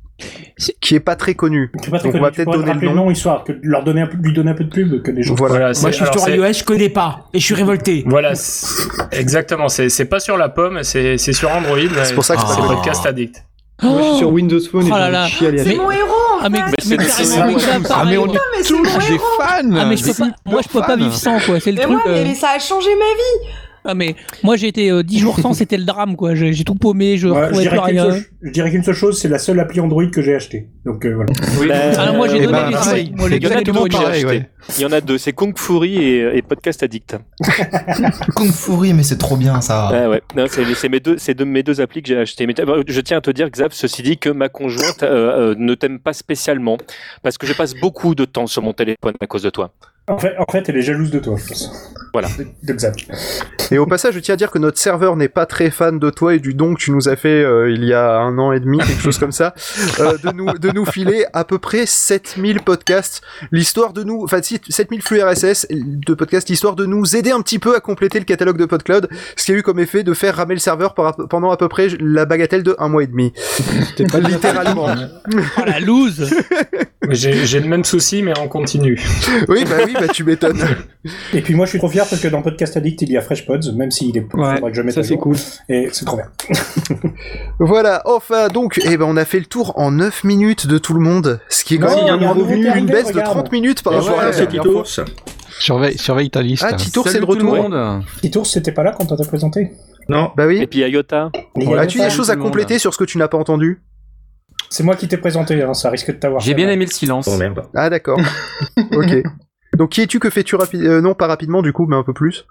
Qui 0.81 0.95
est 0.95 0.99
pas 0.99 1.15
très 1.15 1.35
connu. 1.35 1.71
Pas 1.91 1.99
te 1.99 2.05
Donc 2.05 2.15
on 2.15 2.19
va 2.19 2.31
peut-être 2.31 2.51
donner 2.51 2.73
le 2.73 2.89
nom. 2.89 3.11
histoire 3.11 3.43
que 3.43 3.53
leur 3.61 3.83
donner 3.83 4.01
un 4.01 4.07
peu, 4.07 4.17
lui 4.17 4.33
donner 4.33 4.49
un 4.49 4.55
peu 4.55 4.63
de 4.63 4.69
pub 4.71 5.03
que 5.03 5.11
les 5.11 5.21
gens. 5.21 5.35
Voilà. 5.35 5.53
Voilà, 5.53 5.79
Moi, 5.79 5.91
je 5.91 5.95
suis 5.95 6.03
alors, 6.05 6.19
sur 6.19 6.33
iOS, 6.33 6.53
je 6.53 6.63
connais 6.63 6.89
pas. 6.89 7.27
Et 7.33 7.39
je 7.39 7.45
suis 7.45 7.53
révolté. 7.53 8.03
Voilà, 8.07 8.33
exactement. 9.11 9.69
C'est 9.69 10.05
pas 10.05 10.19
sur 10.19 10.35
la 10.35 10.49
pomme, 10.49 10.79
c'est 10.81 11.19
c'est 11.19 11.33
sur 11.33 11.51
Android. 11.51 11.77
C'est 12.03 12.15
pour 12.15 12.25
ça 12.25 12.35
que 12.35 12.41
je 12.41 12.47
c'est. 12.47 12.61
Podcast 12.61 13.05
Addict. 13.05 13.43
Moi, 13.83 14.01
je 14.01 14.07
suis 14.09 14.17
sur 14.17 14.31
Windows 14.31 14.59
Phone 14.71 14.87
et 14.87 14.91
Oh 14.91 14.97
là 14.97 15.09
là. 15.11 15.27
C'est 15.29 15.75
mon 15.75 15.91
héros 15.91 16.09
en 16.09 16.43
Ah 16.43 16.49
mais. 16.49 16.59
Mais 16.87 16.97
mais 16.97 17.05
Ah, 17.91 18.05
mais 18.05 18.17
on 18.17 18.25
moi. 18.25 18.35
est 18.57 18.63
tous 18.63 18.81
des 18.81 19.13
héros. 19.13 19.23
fans 19.39 19.45
Ah 19.77 19.85
mais 19.85 19.97
je 19.97 20.03
peux 20.05 20.13
pas, 20.13 20.29
moi 20.45 20.61
je 20.63 20.67
peux 20.69 20.81
pas 20.81 20.95
vivre 20.95 21.13
sans 21.13 21.39
quoi, 21.39 21.59
c'est 21.59 21.71
le 21.71 21.77
Mais 21.77 21.83
truc. 21.83 21.99
euh. 22.07 22.23
mais 22.23 22.33
ça 22.35 22.49
a 22.55 22.59
changé 22.59 22.89
ma 22.95 23.05
vie. 23.05 23.53
Ah 23.85 23.93
mais 23.93 24.15
moi 24.43 24.55
j'ai 24.57 24.67
été 24.67 24.89
euh, 24.91 25.03
10 25.03 25.19
jours 25.19 25.39
sans, 25.39 25.53
c'était 25.53 25.77
le 25.77 25.85
drame 25.85 26.15
quoi. 26.15 26.35
J'ai 26.35 26.53
j'ai 26.53 26.63
tout 26.63 26.75
paumé, 26.75 27.17
je 27.17 27.27
Ouais, 27.27 27.35
je 27.35 27.39
retrouvais 27.45 27.63
plus 27.65 27.69
dirais 27.69 27.89
qu'une 27.89 27.99
rien. 28.01 28.11
seule, 28.11 28.23
je 28.41 28.51
dirais 28.51 28.71
qu'une 28.71 28.83
seule 28.83 28.95
chose, 28.95 29.19
c'est 29.21 29.27
la 29.29 29.39
seule 29.39 29.59
appli 29.59 29.79
Android 29.79 30.05
que 30.11 30.21
j'ai 30.21 30.35
achetée. 30.35 30.67
Donc 30.85 31.05
euh, 31.05 31.15
voilà. 31.55 31.91
Ah 31.97 32.05
non, 32.11 32.17
moi 32.17 32.27
j'ai 32.27 32.37
Eh 32.37 32.45
donné 32.45 32.51
ben, 32.53 32.67
les 32.67 32.73
pareil. 32.73 33.11
moi, 33.15 33.29
les 33.29 33.37
Il 33.37 33.43
y 33.43 33.47
en 33.47 33.51
a 33.51 33.61
donné 33.61 33.63
deux 33.63 33.83
les 33.83 33.89
que 33.89 33.97
j'ai 33.97 34.03
pareil, 34.03 34.25
acheté. 34.25 34.37
ouais. 34.39 34.49
Il 34.77 34.81
y 34.81 34.85
en 34.85 34.91
a 34.91 34.99
deux, 35.01 35.17
c'est 35.17 35.31
Kung 35.33 35.57
Fury 35.57 35.97
et, 35.97 36.37
et 36.37 36.41
Podcast 36.41 36.83
Addict. 36.83 37.17
Kung 38.35 38.51
Fury, 38.51 38.93
mais 38.93 39.03
c'est 39.03 39.17
trop 39.17 39.37
bien 39.37 39.61
ça. 39.61 39.89
Ouais, 39.91 40.07
ouais. 40.07 40.21
Non, 40.35 40.45
c'est 40.49 40.65
c'est 40.75 40.89
mes 40.89 40.99
deux, 40.99 41.17
c'est 41.17 41.33
deux, 41.33 41.45
mes 41.45 41.63
deux 41.63 41.79
applis 41.81 42.01
que 42.01 42.09
j'ai 42.09 42.17
achetés. 42.17 42.45
Mais 42.47 42.53
t'as- 42.53 42.65
je 42.87 43.01
tiens 43.01 43.17
à 43.17 43.21
te 43.21 43.31
dire, 43.31 43.49
Xav, 43.49 43.69
ceci 43.71 44.03
dit, 44.03 44.17
que 44.17 44.29
ma 44.29 44.49
conjointe 44.49 45.03
euh, 45.03 45.51
euh, 45.51 45.55
ne 45.57 45.73
t'aime 45.75 45.99
pas 45.99 46.13
spécialement 46.13 46.77
parce 47.23 47.37
que 47.37 47.47
je 47.47 47.53
passe 47.53 47.73
beaucoup 47.75 48.15
de 48.15 48.25
temps 48.25 48.47
sur 48.47 48.61
mon 48.61 48.73
téléphone 48.73 49.13
à 49.21 49.27
cause 49.27 49.43
de 49.43 49.49
toi. 49.49 49.71
En 50.09 50.17
fait, 50.17 50.35
en 50.37 50.45
fait, 50.49 50.69
elle 50.69 50.77
est 50.77 50.81
jalouse 50.81 51.11
de 51.11 51.19
toi, 51.19 51.35
je 51.37 51.47
pense. 51.47 51.69
Voilà. 52.13 52.29
De, 52.39 52.47
de 52.63 52.73
Xav. 52.73 52.93
Et 53.71 53.77
au 53.77 53.85
passage, 53.85 54.13
je 54.13 54.19
tiens 54.19 54.35
à 54.35 54.37
dire 54.37 54.49
que 54.51 54.57
notre 54.57 54.77
serveur 54.77 55.17
n'est 55.17 55.27
pas 55.27 55.45
très 55.45 55.69
fan 55.69 55.99
de 55.99 56.09
toi 56.09 56.33
et 56.35 56.39
du 56.39 56.53
don 56.53 56.73
que 56.75 56.79
tu 56.79 56.91
nous 56.91 57.09
as 57.09 57.17
fait 57.17 57.43
euh, 57.43 57.69
il 57.69 57.83
y 57.83 57.93
a 57.93 58.15
un 58.15 58.37
an 58.37 58.53
et 58.53 58.61
demi, 58.61 58.77
quelque 58.77 59.01
chose 59.01 59.17
comme 59.19 59.33
ça, 59.33 59.53
euh, 59.99 60.17
de, 60.23 60.31
nous, 60.31 60.57
de 60.57 60.71
nous 60.71 60.85
filer 60.85 61.25
à 61.33 61.43
peu 61.43 61.59
près 61.59 61.85
7000 61.85 62.61
podcasts, 62.61 63.21
l'histoire 63.51 63.91
de 63.91 64.03
nous, 64.03 64.23
enfin 64.23 64.41
si, 64.41 64.61
7000 64.69 65.01
flux 65.01 65.21
RSS 65.21 65.67
de 65.69 66.13
podcasts, 66.13 66.47
l'histoire 66.47 66.77
de 66.77 66.85
nous 66.85 67.17
aider 67.17 67.31
un 67.31 67.41
petit 67.41 67.59
peu 67.59 67.75
à 67.75 67.81
compléter 67.81 68.17
le 68.19 68.25
catalogue 68.25 68.57
de 68.57 68.65
PodCloud, 68.65 69.09
ce 69.35 69.45
qui 69.45 69.51
a 69.51 69.55
eu 69.55 69.61
comme 69.63 69.79
effet 69.79 70.03
de 70.03 70.13
faire 70.13 70.37
ramer 70.37 70.53
le 70.53 70.61
serveur 70.61 70.93
par- 70.93 71.17
pendant 71.29 71.51
à 71.51 71.57
peu 71.57 71.67
près 71.67 71.89
la 71.99 72.25
bagatelle 72.25 72.63
de 72.63 72.73
un 72.79 72.87
mois 72.87 73.03
et 73.03 73.07
demi. 73.07 73.33
Littéralement. 73.99 74.87
Oh 75.57 75.61
la 75.65 75.79
loose 75.81 76.33
J'ai 77.11 77.59
le 77.59 77.67
même 77.67 77.83
souci, 77.83 78.21
mais 78.23 78.33
on 78.39 78.47
continue. 78.47 78.99
Oui, 79.49 79.63
bah 79.65 79.77
oui, 79.85 79.93
bah 79.93 80.07
tu 80.07 80.23
m'étonnes. 80.23 80.59
Et 81.33 81.41
puis 81.41 81.53
moi, 81.53 81.65
je 81.65 81.71
suis 81.71 81.79
trop 81.79 81.89
fier 81.89 82.05
parce 82.09 82.21
que 82.21 82.27
dans 82.27 82.41
Podcast 82.41 82.75
Addict, 82.75 83.01
il 83.03 83.11
y 83.11 83.17
a 83.17 83.21
FreshPods, 83.21 83.73
même 83.75 83.91
s'il 83.91 84.17
est 84.17 84.21
Ouais, 84.33 84.55
faudrait 84.55 84.71
que 84.71 84.77
je 84.77 84.81
mette 84.81 84.95
ça 84.95 85.03
c'est 85.03 85.17
cool. 85.17 85.35
Et 85.69 85.89
c'est 85.91 86.05
trop 86.05 86.17
bien. 86.17 86.29
Voilà, 87.59 88.01
enfin, 88.05 88.47
donc, 88.49 88.79
eh 88.83 88.97
ben, 88.97 89.05
on 89.07 89.17
a 89.17 89.25
fait 89.25 89.39
le 89.39 89.45
tour 89.45 89.73
en 89.77 89.91
9 89.91 90.23
minutes 90.23 90.67
de 90.67 90.77
tout 90.77 90.93
le 90.93 90.99
monde, 90.99 91.39
ce 91.49 91.63
qui 91.63 91.75
est 91.75 91.77
quand 91.77 91.89
même 91.89 91.99
il 91.99 92.63
y 92.63 92.67
a 92.67 92.77
une, 92.77 92.85
baisse 92.85 93.07
de 93.07 93.19
regarde. 93.19 93.31
30 93.31 93.51
minutes 93.51 93.83
par 93.83 93.93
rapport 93.93 94.19
à 94.19 94.25
la 94.25 94.45
Tito. 94.45 94.83
Surveille, 95.59 95.97
surveille 95.97 96.29
ta 96.29 96.41
liste. 96.41 96.65
Ah, 96.67 96.73
Titour, 96.73 97.07
c'est 97.07 97.19
le 97.19 97.25
retour. 97.25 97.57
Titour, 98.21 98.45
c'était 98.45 98.71
pas 98.71 98.83
là 98.83 98.95
quand 98.97 99.11
on 99.11 99.15
t'a 99.15 99.23
présenté? 99.23 99.71
Non. 100.09 100.31
Bah 100.37 100.47
oui. 100.47 100.59
Et 100.61 100.67
puis 100.67 100.79
Iota. 100.79 101.31
Il 101.55 101.69
y 101.69 101.73
a 101.73 101.81
As-tu 101.81 101.99
des 101.99 102.09
choses 102.09 102.29
à 102.29 102.35
compléter 102.35 102.79
sur 102.79 102.93
ce 102.93 102.97
que 102.97 103.03
tu 103.03 103.17
n'as 103.17 103.27
pas 103.27 103.37
entendu 103.37 103.81
C'est 104.69 104.83
moi 104.83 104.95
qui 104.95 105.07
t'ai 105.07 105.17
présenté, 105.17 105.61
hein, 105.61 105.73
ça 105.73 105.89
risque 105.89 106.07
de 106.07 106.17
t'avoir. 106.17 106.41
J'ai 106.41 106.53
bien 106.53 106.69
aimé 106.69 106.85
le 106.85 106.91
silence. 106.91 107.27
Oh 107.31 107.37
merde. 107.37 107.63
Ah 107.75 107.89
d'accord. 107.89 108.19
ok. 108.91 109.23
Donc 109.73 109.91
qui 109.91 110.01
es-tu 110.01 110.19
que 110.19 110.29
fais-tu 110.29 110.55
rapidement 110.55 111.01
Non, 111.01 111.13
pas 111.13 111.27
rapidement 111.27 111.61
du 111.61 111.73
coup, 111.73 111.85
mais 111.87 111.95
un 111.95 112.03
peu 112.03 112.13
plus. 112.13 112.45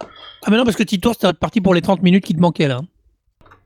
Ah 0.44 0.50
mais 0.50 0.56
non 0.56 0.64
parce 0.64 0.76
que 0.76 0.82
Titour 0.82 1.14
c'était 1.14 1.32
parti 1.32 1.60
pour 1.60 1.74
les 1.74 1.82
30 1.82 2.02
minutes 2.02 2.24
qui 2.24 2.34
te 2.34 2.40
manquaient 2.40 2.68
là. 2.68 2.80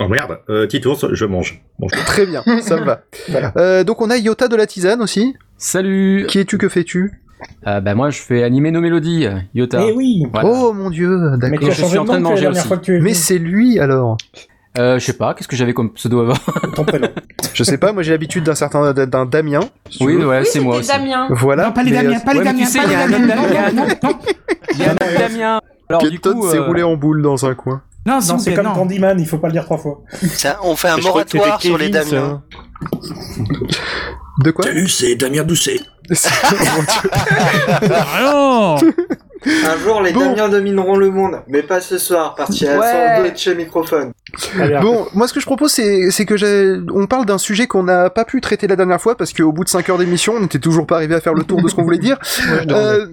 Oh 0.02 0.08
merde. 0.08 0.38
Euh, 0.48 0.66
Titours, 0.66 1.14
je 1.14 1.24
mange. 1.26 1.62
Bonjour. 1.78 1.98
Très 2.06 2.24
bien, 2.26 2.42
ça 2.62 2.76
me 2.78 2.84
va. 2.84 3.02
Euh, 3.56 3.84
donc 3.84 4.00
on 4.00 4.10
a 4.10 4.16
Iota 4.16 4.48
de 4.48 4.56
la 4.56 4.66
tisane 4.66 5.02
aussi. 5.02 5.34
Salut 5.58 6.24
Qui 6.28 6.38
es-tu 6.38 6.56
que 6.58 6.68
fais-tu 6.68 7.22
euh, 7.66 7.80
Bah 7.80 7.94
moi 7.94 8.10
je 8.10 8.18
fais 8.20 8.42
animer 8.42 8.70
nos 8.70 8.80
mélodies, 8.80 9.26
Yota. 9.54 9.84
Eh 9.86 9.92
oui 9.92 10.24
Voilà. 10.32 10.48
Oh 10.48 10.72
mon 10.72 10.90
dieu, 10.90 11.18
d'accord. 11.36 11.70
je 11.70 11.74
changé 11.74 11.88
suis 11.90 11.98
en 11.98 12.04
train 12.04 12.18
de 12.18 12.22
manger 12.22 12.36
la 12.36 12.40
dernière 12.42 12.60
aussi. 12.60 12.68
fois 12.68 12.76
que 12.78 12.84
tu 12.84 12.92
es 12.92 12.98
venu. 12.98 13.04
Mais 13.08 13.14
c'est 13.14 13.38
lui 13.38 13.78
alors. 13.78 14.16
Euh, 14.78 14.98
je 15.00 15.04
sais 15.06 15.12
pas, 15.14 15.34
qu'est-ce 15.34 15.48
que 15.48 15.56
j'avais 15.56 15.74
comme 15.74 15.92
pseudo 15.92 16.20
avant 16.20 16.34
ton 16.76 16.84
prénom. 16.84 17.08
Je 17.54 17.64
sais 17.64 17.76
pas, 17.78 17.92
moi 17.92 18.04
j'ai 18.04 18.12
l'habitude 18.12 18.44
d'un 18.44 18.54
certain 18.54 18.92
d'un 18.92 19.26
Damien. 19.26 19.60
si 19.90 20.04
Oui, 20.04 20.14
ouais, 20.16 20.38
Oui, 20.40 20.46
c'est 20.46 20.60
moi 20.60 20.76
aussi. 20.76 20.88
Damien. 20.88 21.26
Voilà. 21.30 21.64
Non, 21.66 21.72
pas 21.72 21.82
les 21.82 21.90
mais, 21.90 22.02
Damiens, 22.02 22.18
euh, 22.18 22.24
pas 22.24 22.32
les 22.32 22.38
ouais, 22.38 22.44
mais 22.44 22.50
Damiens, 22.52 22.64
tu 22.66 22.70
sais, 22.70 22.78
pas 22.78 22.84
il 22.84 22.92
y 22.92 23.12
les 23.12 23.18
Non, 23.18 23.26
Damien. 23.26 23.72
non, 23.72 23.86
non, 24.02 24.18
Il 24.72 24.78
y 24.78 24.84
a 24.84 24.90
un 24.90 24.92
autre 24.94 25.18
Damien 25.18 25.60
Alors 25.88 26.02
du 26.08 26.20
coup, 26.20 26.48
s'est 26.48 26.58
euh, 26.58 26.62
roulé 26.66 26.82
en 26.84 26.94
boule 26.96 27.20
dans 27.22 27.44
un 27.44 27.54
coin. 27.56 27.82
non, 28.06 28.20
Non, 28.28 28.38
c'est 28.38 28.54
comme. 28.54 28.72
Candyman, 28.72 29.18
il 29.18 29.26
faut 29.26 29.38
pas 29.38 29.48
le 29.48 29.54
dire 29.54 29.64
trois 29.64 29.78
fois. 29.78 30.02
Ça, 30.22 30.58
on 30.62 30.76
fait 30.76 30.88
un 30.88 30.98
Je 30.98 31.02
moratoire 31.02 31.60
sur 31.60 31.76
les 31.76 31.90
Kevin. 31.90 32.10
Damiens. 32.10 32.42
De 34.44 34.50
quoi? 34.52 34.64
Salut, 34.64 34.88
c'est 34.88 35.16
Damien 35.16 35.42
Doucet. 35.42 35.80
Non 38.20 38.76
Un 39.66 39.78
jour, 39.78 40.02
les 40.02 40.12
Bon. 40.12 40.20
Damiens 40.20 40.48
domineront 40.50 40.96
le 40.96 41.10
monde, 41.10 41.40
mais 41.48 41.62
pas 41.62 41.80
ce 41.80 41.96
soir, 41.98 42.34
parti 42.34 42.68
à 42.68 42.78
Ouais. 42.78 43.22
son 43.26 43.32
de 43.32 43.36
chez 43.36 43.54
microphone. 43.54 44.12
Bon, 44.82 45.06
moi 45.14 45.28
ce 45.28 45.34
que 45.34 45.40
je 45.40 45.46
propose 45.46 45.72
c'est 45.72 46.10
c'est 46.10 46.26
que 46.26 46.36
j'ai 46.36 46.76
on 46.94 47.06
parle 47.06 47.26
d'un 47.26 47.38
sujet 47.38 47.66
qu'on 47.66 47.82
n'a 47.82 48.10
pas 48.10 48.24
pu 48.24 48.40
traiter 48.40 48.66
la 48.66 48.76
dernière 48.76 49.00
fois 49.00 49.16
parce 49.16 49.32
qu'au 49.32 49.52
bout 49.52 49.64
de 49.64 49.68
5 49.68 49.88
heures 49.88 49.98
d'émission, 49.98 50.34
on 50.36 50.40
n'était 50.40 50.58
toujours 50.58 50.86
pas 50.86 50.96
arrivé 50.96 51.14
à 51.14 51.20
faire 51.20 51.34
le 51.34 51.44
tour 51.44 51.62
de 51.62 51.68
ce 51.68 51.74
qu'on 51.74 51.84
voulait 51.84 51.98
dire. 51.98 52.18
Euh, 52.70 53.06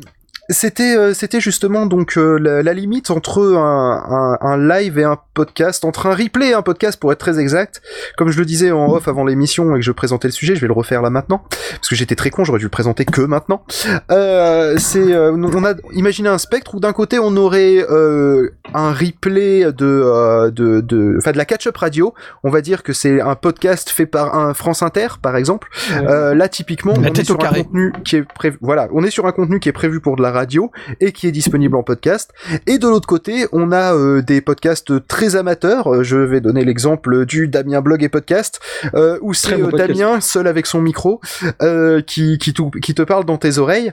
C'était 0.50 0.96
euh, 0.96 1.14
c'était 1.14 1.42
justement 1.42 1.86
donc 1.86 2.18
euh, 2.18 2.38
la, 2.40 2.64
la 2.64 2.74
limite 2.74 3.12
entre 3.12 3.56
un, 3.58 4.38
un, 4.42 4.48
un 4.48 4.58
live 4.58 4.98
et 4.98 5.04
un 5.04 5.18
podcast, 5.34 5.84
entre 5.84 6.06
un 6.06 6.16
replay 6.16 6.50
et 6.50 6.54
un 6.54 6.62
podcast 6.62 6.98
pour 7.00 7.12
être 7.12 7.20
très 7.20 7.38
exact. 7.38 7.82
Comme 8.16 8.30
je 8.32 8.40
le 8.40 8.46
disais 8.46 8.72
en 8.72 8.88
off 8.90 9.10
avant 9.10 9.26
l'émission 9.26 9.76
et 9.76 9.80
que 9.80 9.86
je 9.86 9.92
présentais 9.92 10.30
le 10.30 10.32
sujet, 10.32 10.56
je 10.56 10.62
vais 10.62 10.68
le 10.68 10.74
refaire 10.74 11.02
là 11.02 11.10
maintenant 11.10 11.44
parce 11.72 11.90
que 11.90 11.96
j'étais 11.96 12.16
très 12.16 12.30
con, 12.30 12.46
j'aurais 12.46 12.60
dû 12.60 12.66
le 12.66 12.70
présenter 12.70 13.04
que 13.04 13.22
maintenant. 13.22 13.64
Euh, 14.10 14.78
c'est 14.78 15.12
euh, 15.14 15.34
on 15.34 15.66
a 15.66 15.74
imaginé 15.94 16.30
un 16.30 16.38
spectre 16.38 16.76
où 16.76 16.80
d'un 16.80 16.94
côté 16.94 17.20
on 17.20 17.36
aurait 17.36 17.86
euh, 17.90 18.52
un 18.74 18.94
replay 18.94 19.72
de 19.74 19.86
euh, 19.86 20.50
de 20.50 20.80
de 20.80 21.16
enfin 21.18 21.34
de 21.34 21.38
la 21.38 21.46
catch-up 21.46 21.76
radio. 21.76 22.14
On 22.44 22.50
va 22.50 22.62
dire 22.62 22.84
que 22.84 22.94
c'est 22.94 23.20
un 23.20 23.36
podcast 23.36 23.90
fait 23.90 24.06
par 24.06 24.34
un 24.38 24.54
France 24.54 24.82
Inter 24.82 25.08
par 25.22 25.36
exemple. 25.36 25.68
Euh, 25.92 26.34
là 26.34 26.48
typiquement 26.48 26.94
La 26.94 27.10
on 27.10 27.14
est 27.14 27.24
sur 27.26 27.38
carré. 27.38 27.60
un 27.60 27.64
contenu 27.64 27.94
qui 28.06 28.16
est 28.16 28.24
prévu. 28.24 28.58
Voilà, 28.62 28.88
on 28.94 29.04
est 29.04 29.12
sur 29.12 29.26
un 29.26 29.34
contenu 29.34 29.60
qui 29.60 29.68
est 29.68 29.74
prévu 29.74 30.00
pour 30.00 30.16
de 30.16 30.22
la 30.22 30.37
radio 30.38 30.72
et 31.02 31.12
qui 31.12 31.28
est 31.28 31.32
disponible 31.32 31.76
en 31.76 31.84
podcast. 31.84 32.32
Et 32.66 32.78
de 32.78 32.88
l'autre 32.88 33.08
côté, 33.08 33.46
on 33.52 33.72
a 33.72 33.94
euh, 33.94 34.22
des 34.22 34.42
podcasts 34.42 35.06
très 35.08 35.36
amateurs. 35.36 35.94
Euh, 35.94 36.04
Je 36.04 36.18
vais 36.18 36.40
donner 36.42 36.64
l'exemple 36.64 37.26
du 37.26 37.48
Damien 37.48 37.82
Blog 37.82 38.04
et 38.04 38.10
Podcast, 38.10 38.60
euh, 38.96 39.18
où 39.22 39.34
c'est 39.34 39.56
bon 39.58 39.68
euh, 39.68 39.70
podcast. 39.72 39.90
Damien 40.00 40.22
seul 40.22 40.48
avec 40.48 40.66
son 40.66 40.82
micro 40.82 41.20
euh, 41.62 42.02
qui 42.02 42.38
qui, 42.38 42.54
tout- 42.54 42.72
qui 42.72 42.94
te 42.96 43.02
parle 43.02 43.26
dans 43.26 43.38
tes 43.38 43.58
oreilles. 43.58 43.92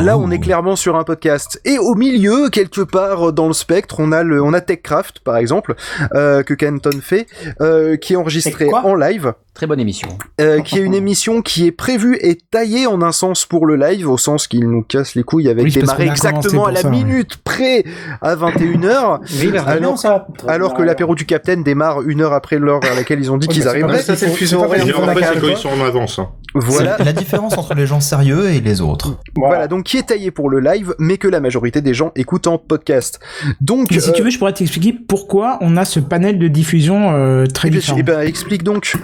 Là, 0.00 0.16
on 0.16 0.30
est 0.30 0.38
clairement 0.38 0.76
sur 0.76 0.96
un 0.96 1.04
podcast. 1.04 1.60
Et 1.66 1.76
au 1.78 1.94
milieu, 1.94 2.48
quelque 2.48 2.80
part 2.80 3.34
dans 3.34 3.48
le 3.48 3.52
spectre, 3.52 3.96
on 3.98 4.12
a 4.12 4.22
le, 4.22 4.42
on 4.42 4.54
a 4.54 4.62
TechCraft, 4.62 5.20
par 5.20 5.36
exemple, 5.36 5.74
euh, 6.14 6.42
que 6.42 6.54
Canton 6.54 7.00
fait, 7.02 7.26
euh, 7.60 7.96
qui 7.96 8.14
est 8.14 8.16
enregistré 8.16 8.64
en 8.72 8.94
live. 8.94 9.34
Très 9.54 9.68
bonne 9.68 9.78
émission. 9.78 10.08
Euh, 10.40 10.60
qui 10.62 10.78
est 10.78 10.82
une 10.82 10.94
émission 10.94 11.40
qui 11.40 11.64
est 11.66 11.70
prévue 11.70 12.18
et 12.20 12.36
taillée 12.50 12.88
en 12.88 13.00
un 13.02 13.12
sens 13.12 13.46
pour 13.46 13.66
le 13.66 13.76
live, 13.76 14.08
au 14.10 14.18
sens 14.18 14.48
qu'il 14.48 14.68
nous 14.68 14.82
casse 14.82 15.14
les 15.14 15.22
couilles 15.22 15.48
avec 15.48 15.64
Oui, 15.64 15.70
démarrer 15.70 16.06
exactement 16.08 16.66
à 16.66 16.72
la 16.72 16.80
ça, 16.80 16.88
ouais. 16.88 16.96
minute 16.96 17.36
près 17.44 17.84
à 18.20 18.34
21h. 18.34 19.20
Mais 19.38 19.44
il 19.46 19.56
a 19.56 19.62
raison, 19.62 19.78
alors 19.84 19.98
ça. 19.98 20.26
alors 20.48 20.74
que 20.74 20.82
l'apéro 20.82 21.14
du 21.14 21.24
Capitaine 21.24 21.62
démarre 21.62 22.02
une 22.02 22.20
heure 22.20 22.32
après 22.32 22.58
l'heure 22.58 22.80
à 22.90 22.96
laquelle 22.96 23.20
ils 23.20 23.30
ont 23.30 23.36
dit 23.36 23.46
Ouais, 23.46 23.54
qu'ils 23.54 23.68
arriveraient. 23.68 23.98
faut- 23.98 24.14
c'est 24.16 24.26
quand 24.26 24.36
ils 24.40 24.48
sont 24.48 25.68
en 25.68 25.84
avance. 25.84 26.18
hein. 26.18 26.30
Voilà. 26.56 26.96
C'est 26.98 27.04
la 27.04 27.12
différence 27.12 27.56
entre 27.58 27.74
les 27.74 27.86
gens 27.86 28.00
sérieux 28.00 28.50
et 28.50 28.60
les 28.60 28.80
autres. 28.80 29.18
Voilà. 29.36 29.66
donc 29.68 29.84
qui 29.84 29.98
est 29.98 30.06
taillé 30.08 30.30
pour 30.32 30.50
le 30.50 30.60
live, 30.60 30.94
mais 30.98 31.16
que 31.16 31.28
la 31.28 31.40
majorité 31.40 31.80
des 31.80 31.94
gens 31.94 32.10
écoutent 32.16 32.46
en 32.48 32.58
podcast. 32.58 33.20
Donc, 33.60 33.90
Mais 33.92 34.00
si 34.00 34.12
tu 34.12 34.22
veux, 34.22 34.30
je 34.30 34.38
pourrais 34.38 34.52
t'expliquer 34.52 34.92
pourquoi 34.92 35.58
on 35.60 35.76
a 35.76 35.84
ce 35.84 36.00
panel 36.00 36.38
de 36.38 36.48
diffusion 36.48 37.12
euh, 37.14 37.46
très 37.46 37.68
eh 37.68 37.70
bien, 37.72 37.80
différent. 37.80 37.98
eh 37.98 38.02
ben, 38.04 38.20
explique 38.20 38.62
donc. 38.64 38.94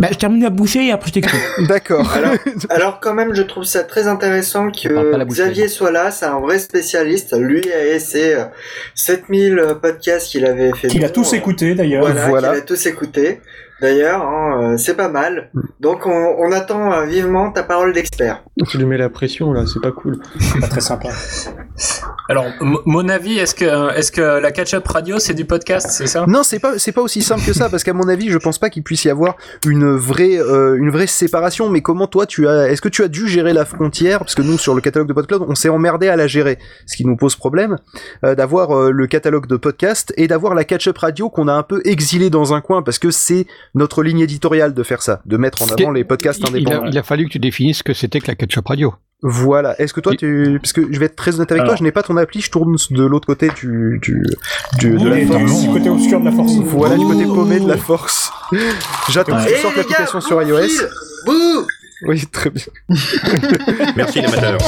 Bah, 0.00 0.08
je 0.10 0.18
termine 0.18 0.42
la 0.42 0.50
bouchée 0.50 0.86
et 0.86 0.90
après 0.90 1.08
je 1.08 1.14
t'explique. 1.14 1.42
D'accord. 1.68 2.10
Alors, 2.14 2.32
alors 2.70 3.00
quand 3.00 3.14
même, 3.14 3.32
je 3.34 3.42
trouve 3.42 3.62
ça 3.64 3.84
très 3.84 4.08
intéressant 4.08 4.70
que 4.72 5.24
Xavier 5.24 5.68
soit 5.68 5.92
là. 5.92 6.10
C'est 6.10 6.26
un 6.26 6.40
vrai 6.40 6.58
spécialiste. 6.58 7.36
Lui 7.38 7.62
a 7.72 7.98
ses 8.00 8.34
euh, 8.34 8.44
7000 8.96 9.76
podcasts 9.80 10.28
qu'il 10.30 10.46
avait 10.46 10.72
fait. 10.72 10.88
Qu'il 10.88 11.04
a 11.04 11.10
tous 11.10 11.32
euh, 11.32 11.36
écoutés 11.36 11.74
d'ailleurs. 11.76 12.02
Voilà, 12.04 12.28
Voilà. 12.28 12.48
qu'il 12.50 12.58
a 12.58 12.62
tous 12.62 12.86
écouté. 12.86 13.40
D'ailleurs, 13.80 14.22
hein, 14.22 14.72
euh, 14.74 14.76
c'est 14.78 14.94
pas 14.94 15.08
mal. 15.08 15.50
Donc, 15.80 16.06
on, 16.06 16.36
on 16.38 16.52
attend 16.52 16.92
euh, 16.92 17.06
vivement 17.06 17.50
ta 17.50 17.64
parole 17.64 17.92
d'expert. 17.92 18.44
Tu 18.68 18.78
lui 18.78 18.86
mets 18.86 18.96
la 18.96 19.10
pression 19.10 19.52
là, 19.52 19.64
c'est 19.66 19.80
pas 19.82 19.90
cool. 19.92 20.20
Pas 20.60 20.68
très 20.68 20.80
sympa. 20.80 21.08
Alors, 22.28 22.46
m- 22.60 22.76
mon 22.86 23.08
avis, 23.08 23.36
est-ce 23.38 23.54
que, 23.54 23.92
est-ce 23.96 24.12
que 24.12 24.20
la 24.20 24.52
catch-up 24.52 24.86
radio, 24.86 25.18
c'est 25.18 25.34
du 25.34 25.44
podcast, 25.44 25.88
c'est 25.90 26.06
ça? 26.06 26.24
Non, 26.28 26.42
c'est 26.42 26.58
pas 26.60 26.78
c'est 26.78 26.92
pas 26.92 27.02
aussi 27.02 27.20
simple 27.20 27.44
que 27.44 27.52
ça 27.52 27.68
parce 27.68 27.82
qu'à 27.82 27.92
mon 27.92 28.08
avis, 28.08 28.30
je 28.30 28.38
pense 28.38 28.58
pas 28.58 28.70
qu'il 28.70 28.82
puisse 28.82 29.04
y 29.04 29.10
avoir 29.10 29.36
une 29.66 29.94
vraie 29.96 30.38
euh, 30.38 30.76
une 30.78 30.90
vraie 30.90 31.06
séparation. 31.08 31.68
Mais 31.70 31.82
comment 31.82 32.06
toi 32.06 32.26
tu 32.26 32.46
as 32.48 32.68
est-ce 32.70 32.80
que 32.80 32.88
tu 32.88 33.02
as 33.02 33.08
dû 33.08 33.28
gérer 33.28 33.52
la 33.52 33.64
frontière? 33.64 34.20
Parce 34.20 34.34
que 34.34 34.42
nous 34.42 34.56
sur 34.58 34.74
le 34.74 34.80
catalogue 34.80 35.08
de 35.08 35.12
PodCloud, 35.12 35.44
on 35.48 35.54
s'est 35.54 35.68
emmerdé 35.68 36.08
à 36.08 36.16
la 36.16 36.26
gérer, 36.28 36.58
ce 36.86 36.96
qui 36.96 37.04
nous 37.04 37.16
pose 37.16 37.34
problème 37.36 37.78
euh, 38.24 38.34
d'avoir 38.34 38.70
euh, 38.76 38.90
le 38.90 39.06
catalogue 39.06 39.46
de 39.46 39.56
podcast 39.56 40.14
et 40.16 40.28
d'avoir 40.28 40.54
la 40.54 40.64
catch-up 40.64 40.96
radio 40.98 41.28
qu'on 41.28 41.48
a 41.48 41.52
un 41.52 41.62
peu 41.64 41.82
exilé 41.84 42.30
dans 42.30 42.54
un 42.54 42.60
coin 42.60 42.82
parce 42.82 42.98
que 43.00 43.10
c'est 43.10 43.46
notre 43.74 44.02
ligne 44.02 44.20
éditoriale 44.20 44.74
de 44.74 44.82
faire 44.84 45.02
ça, 45.02 45.20
de 45.26 45.36
mettre 45.36 45.62
en 45.62 45.66
avant 45.66 45.90
les 45.90 46.04
podcasts 46.04 46.40
il, 46.40 46.48
indépendants. 46.48 46.84
a, 46.84 46.88
il 46.88 46.98
a 46.98 47.02
fallu 47.02 47.26
que 47.26 47.30
tu 47.32 47.38
définisses 47.40 47.78
ce 47.78 47.82
que 47.82 47.94
c'était 47.94 48.20
que 48.20 48.28
la 48.28 48.36
ketchup 48.36 48.66
radio. 48.68 48.94
Voilà. 49.26 49.80
Est-ce 49.80 49.94
que 49.94 50.00
toi, 50.00 50.14
tu... 50.14 50.58
parce 50.60 50.74
que 50.74 50.82
je 50.92 51.00
vais 51.00 51.06
être 51.06 51.16
très 51.16 51.34
honnête 51.36 51.50
avec 51.50 51.64
toi, 51.64 51.76
je 51.76 51.82
n'ai 51.82 51.92
pas 51.92 52.02
ton 52.02 52.18
appli, 52.18 52.42
je 52.42 52.50
tourne 52.50 52.76
de 52.90 53.04
l'autre 53.04 53.26
côté 53.26 53.48
du, 53.56 53.98
du, 54.02 54.22
du 54.78 54.90
de 54.98 55.08
la 55.08 55.26
force. 55.26 55.62
du 55.62 55.70
côté 55.70 55.88
obscur 55.88 56.20
de 56.20 56.26
la 56.26 56.32
force. 56.32 56.52
Voilà, 56.56 56.98
du 56.98 57.06
côté 57.06 57.24
paumé 57.24 57.58
de 57.58 57.66
la 57.66 57.78
force. 57.78 58.30
J'attends 59.08 59.42
que 59.42 59.50
tu 59.50 59.60
sortes 59.60 59.76
les 59.76 59.82
l'application 59.82 60.20
sur 60.20 60.42
iOS. 60.42 60.68
Bouh 61.24 61.66
Oui, 62.06 62.26
très 62.30 62.50
bien. 62.50 62.64
Merci 63.96 64.20
l'amateur. 64.20 64.58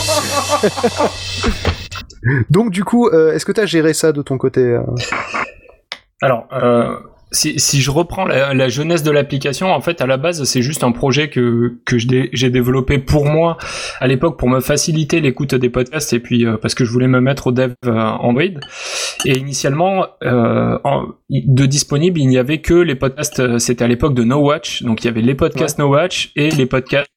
Donc 2.48 2.70
du 2.70 2.82
coup, 2.82 3.08
euh, 3.08 3.34
est-ce 3.34 3.44
que 3.44 3.52
tu 3.52 3.60
as 3.60 3.66
géré 3.66 3.92
ça 3.92 4.12
de 4.12 4.22
ton 4.22 4.38
côté 4.38 4.62
euh? 4.62 4.80
Alors, 6.22 6.48
euh, 6.52 6.96
si, 7.32 7.58
si 7.58 7.80
je 7.80 7.90
reprends 7.90 8.24
la, 8.24 8.54
la 8.54 8.68
jeunesse 8.68 9.02
de 9.02 9.10
l'application, 9.10 9.72
en 9.72 9.80
fait, 9.80 10.00
à 10.00 10.06
la 10.06 10.16
base, 10.16 10.44
c'est 10.44 10.62
juste 10.62 10.84
un 10.84 10.92
projet 10.92 11.28
que, 11.28 11.74
que 11.84 11.96
j'ai 11.98 12.50
développé 12.50 12.98
pour 12.98 13.26
moi 13.26 13.58
à 14.00 14.06
l'époque 14.06 14.38
pour 14.38 14.48
me 14.48 14.60
faciliter 14.60 15.20
l'écoute 15.20 15.54
des 15.54 15.68
podcasts 15.70 16.12
et 16.12 16.20
puis 16.20 16.46
euh, 16.46 16.56
parce 16.56 16.74
que 16.74 16.84
je 16.84 16.90
voulais 16.92 17.08
me 17.08 17.20
mettre 17.20 17.48
au 17.48 17.52
dev 17.52 17.72
euh, 17.86 17.92
Android. 17.92 18.42
Et 19.24 19.36
initialement, 19.38 20.06
euh, 20.22 20.78
en- 20.84 21.06
de 21.30 21.66
disponible, 21.66 22.20
il 22.20 22.28
n'y 22.28 22.38
avait 22.38 22.60
que 22.60 22.74
les 22.74 22.94
podcasts. 22.94 23.40
euh, 23.40 23.58
C'était 23.58 23.84
à 23.84 23.88
l'époque 23.88 24.14
de 24.14 24.22
No 24.24 24.36
Watch, 24.38 24.82
donc 24.84 25.02
il 25.02 25.06
y 25.06 25.10
avait 25.10 25.22
les 25.22 25.34
podcasts 25.34 25.78
No 25.78 25.88
Watch 25.88 26.30
et 26.36 26.50
les 26.50 26.66
podcasts. 26.66 27.08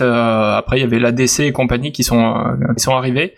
euh, 0.00 0.54
après, 0.56 0.78
il 0.78 0.80
y 0.80 0.84
avait 0.84 0.98
l'ADC 0.98 1.40
et 1.40 1.52
compagnie 1.52 1.92
qui 1.92 2.02
sont 2.04 2.34
euh, 2.36 2.74
qui 2.76 2.82
sont 2.82 2.94
arrivés. 2.94 3.34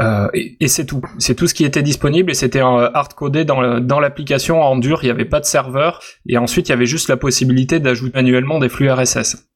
Euh, 0.00 0.28
et, 0.34 0.56
et 0.60 0.68
c'est 0.68 0.84
tout. 0.86 1.02
C'est 1.18 1.34
tout 1.34 1.46
ce 1.46 1.54
qui 1.54 1.64
était 1.64 1.82
disponible 1.82 2.30
et 2.30 2.34
c'était 2.34 2.60
hard 2.60 3.14
codé 3.14 3.44
dans 3.44 4.00
l'application 4.00 4.62
en 4.62 4.76
dur. 4.76 5.00
Il 5.02 5.06
n'y 5.06 5.10
avait 5.10 5.24
pas 5.24 5.40
de 5.40 5.44
serveur 5.44 6.00
et 6.28 6.38
ensuite 6.38 6.68
il 6.68 6.72
y 6.72 6.74
avait 6.74 6.86
juste 6.86 7.08
la 7.08 7.16
possibilité 7.16 7.80
d'ajouter 7.80 8.16
manuellement 8.16 8.58
des 8.58 8.68
flux 8.68 8.90
RSS. 8.90 9.48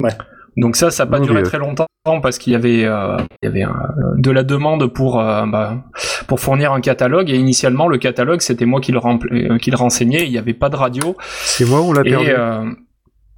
Ouais. 0.00 0.10
Donc 0.56 0.76
ça, 0.76 0.90
ça 0.90 1.04
n'a 1.04 1.10
pas 1.10 1.20
duré 1.20 1.42
très 1.42 1.58
longtemps 1.58 1.86
parce 2.22 2.38
qu'il 2.38 2.52
y 2.52 2.56
avait 2.56 2.84
euh, 2.84 3.16
il 3.42 3.46
y 3.46 3.48
avait 3.48 3.64
euh, 3.64 3.68
de 4.16 4.30
la 4.30 4.42
demande 4.42 4.86
pour 4.92 5.20
euh, 5.20 5.46
bah, 5.46 5.84
pour 6.26 6.40
fournir 6.40 6.72
un 6.72 6.80
catalogue 6.80 7.30
et 7.30 7.36
initialement 7.36 7.86
le 7.86 7.98
catalogue 7.98 8.40
c'était 8.40 8.64
moi 8.66 8.80
qui 8.80 8.90
le 8.92 8.98
rempl- 8.98 9.52
euh, 9.52 9.58
qui 9.58 9.70
le 9.70 9.76
renseignais. 9.76 10.24
Il 10.26 10.30
n'y 10.30 10.38
avait 10.38 10.54
pas 10.54 10.68
de 10.68 10.76
radio 10.76 11.16
C'est 11.42 11.64
moi 11.64 11.80
ou 11.80 11.84
on 11.90 11.92
l'a 11.92 12.00
et 12.04 12.10
perdu 12.10 12.30
euh, 12.30 12.64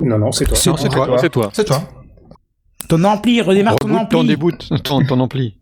Non, 0.03 0.19
non, 0.19 0.33
c'est 0.33 0.47
toi. 0.47 0.57
C'est 0.57 1.29
toi. 1.29 1.51
C'est 1.53 1.65
toi. 1.65 1.83
Ton 2.89 3.05
ampli, 3.05 3.41
redémarre 3.41 3.77
ton 3.77 3.87
Reboot 3.89 4.09
ton 4.09 4.19
ampli. 4.19 4.29
déboot, 4.29 4.69
ton, 4.83 5.05
ton 5.05 5.21
ampli. 5.21 5.59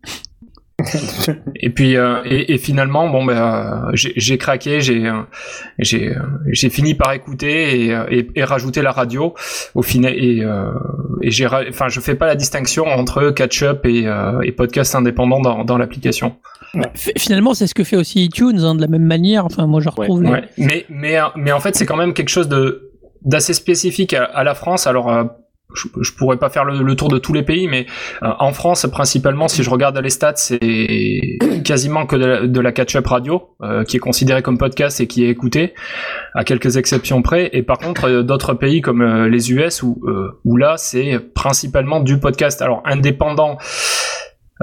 Et 1.57 1.71
puis 1.71 1.97
euh, 1.97 2.21
et, 2.25 2.55
et 2.55 2.59
finalement 2.59 3.09
bon 3.09 3.25
ben 3.25 3.35
euh, 3.37 3.91
j'ai 3.95 4.39
craqué, 4.39 4.81
j'ai 4.81 5.07
euh, 5.09 5.23
j'ai 5.79 6.11
euh, 6.11 6.21
j'ai 6.53 6.71
fini 6.71 6.95
par 6.95 7.13
écouter 7.13 7.87
et, 7.87 7.99
et, 8.11 8.29
et 8.37 8.45
rajouter 8.45 8.81
la 8.83 8.93
radio 8.93 9.35
au 9.75 9.83
final 9.83 10.15
et 10.15 10.41
euh, 10.45 10.71
et 11.23 11.31
j'ai 11.33 11.47
enfin 11.47 11.89
je 11.89 11.99
fais 11.99 12.15
pas 12.15 12.27
la 12.27 12.37
distinction 12.37 12.87
entre 12.87 13.31
catch-up 13.31 13.85
et, 13.87 14.07
euh, 14.07 14.41
et 14.43 14.53
podcast 14.53 14.95
indépendant 14.95 15.41
dans 15.41 15.65
dans 15.65 15.79
l'application. 15.79 16.37
Finalement, 17.17 17.55
c'est 17.55 17.67
ce 17.67 17.75
que 17.75 17.83
fait 17.83 17.97
aussi 17.97 18.25
iTunes, 18.27 18.61
hein, 18.61 18.75
de 18.75 18.83
la 18.83 18.89
même 18.89 19.05
manière. 19.07 19.47
Enfin, 19.47 19.67
moi, 19.67 19.81
je 19.81 19.89
retrouve. 19.89 20.23
les- 20.23 20.29
Ouais. 20.31 20.45
Mais 20.59 20.85
mais 20.91 21.19
mais 21.35 21.51
en 21.53 21.61
fait 21.61 21.75
c'est 21.75 21.87
quand 21.87 21.97
même 21.97 22.13
quelque 22.15 22.29
chose 22.29 22.49
de 22.49 22.93
d'assez 23.23 23.55
spécifique 23.55 24.15
à, 24.15 24.23
à 24.25 24.45
la 24.45 24.55
France. 24.55 24.87
Alors 24.87 25.11
euh, 25.11 25.25
je, 25.75 25.89
je 26.01 26.13
pourrais 26.13 26.39
pas 26.39 26.49
faire 26.49 26.65
le, 26.65 26.83
le 26.83 26.97
tour 26.97 27.09
de 27.09 27.19
tous 27.19 27.33
les 27.33 27.43
pays, 27.43 27.69
mais 27.69 27.87
euh, 28.23 28.29
en 28.39 28.53
France 28.53 28.87
principalement, 28.91 29.49
si 29.49 29.63
je 29.63 29.71
regarde 29.71 29.99
les 29.99 30.11
stats, 30.11 30.37
c'est 30.37 31.39
quasiment 31.65 32.07
que 32.07 32.17
de 32.17 32.27
la, 32.27 32.47
de 32.47 32.61
la 32.61 32.73
catch-up 32.73 33.07
radio 33.07 33.51
euh, 33.63 33.85
qui 33.85 33.97
est 33.97 34.01
considérée 34.01 34.43
comme 34.43 34.59
podcast 34.59 35.01
et 35.01 35.07
qui 35.07 35.25
est 35.25 35.29
écoutée, 35.29 35.75
à 36.35 36.45
quelques 36.45 36.77
exceptions 36.77 37.23
près. 37.23 37.51
Et 37.53 37.63
par 37.63 37.79
contre, 37.79 38.07
euh, 38.07 38.23
d'autres 38.23 38.55
pays 38.55 38.81
comme 38.81 39.03
euh, 39.03 39.29
les 39.29 39.53
US 39.53 39.83
où 39.83 40.01
euh, 40.07 40.41
où 40.45 40.57
là 40.57 40.77
c'est 40.79 41.19
principalement 41.35 42.01
du 42.01 42.19
podcast. 42.19 42.63
Alors 42.63 42.83
indépendant. 42.85 43.59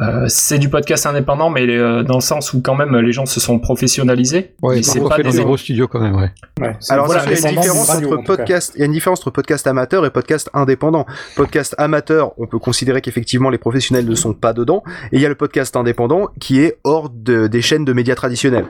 Euh, 0.02 0.26
c'est 0.28 0.58
du 0.60 0.70
podcast 0.70 1.06
indépendant, 1.06 1.50
mais 1.50 1.66
euh, 1.68 2.04
dans 2.04 2.16
le 2.16 2.22
sens 2.22 2.54
où 2.54 2.62
quand 2.62 2.76
même 2.76 2.96
les 2.98 3.12
gens 3.12 3.26
se 3.26 3.40
sont 3.40 3.60
professionnalisés. 3.60 4.54
Ouais, 4.62 4.84
c'est 4.84 5.00
pas 5.00 5.18
des 5.18 5.44
gros 5.44 5.58
studios 5.58 5.88
quand 5.88 6.00
même, 6.02 6.16
ouais. 6.16 6.32
Ouais, 6.60 6.76
c'est- 6.80 6.94
Alors 6.94 7.06
Voilà, 7.06 7.24
il 7.26 7.32
y 7.40 7.46
a 7.46 7.50
une 7.50 7.56
différence 7.62 7.90
radio, 7.90 8.14
entre 8.14 8.24
podcast, 8.26 8.74
il 8.76 8.80
y 8.80 8.82
a 8.84 8.86
une 8.86 8.92
différence 8.92 9.20
entre 9.22 9.32
podcast 9.32 9.66
amateur 9.68 10.06
et 10.06 10.10
podcast 10.10 10.50
indépendant. 10.54 11.06
Podcast 11.36 11.76
amateur, 11.78 12.34
on 12.40 12.48
peut 12.48 12.60
considérer 12.60 13.02
qu'effectivement 13.02 13.50
les 13.50 13.58
professionnels 13.58 14.06
ne 14.08 14.16
sont 14.16 14.34
pas 14.34 14.54
dedans, 14.54 14.84
et 15.12 15.16
il 15.18 15.22
y 15.22 15.26
a 15.26 15.30
le 15.30 15.36
podcast 15.36 15.76
indépendant 15.76 16.28
qui 16.40 16.60
est 16.60 16.78
hors 16.84 17.10
de- 17.10 17.48
des 17.48 17.62
chaînes 17.62 17.86
de 17.86 17.94
médias 17.94 18.16
traditionnels. 18.16 18.66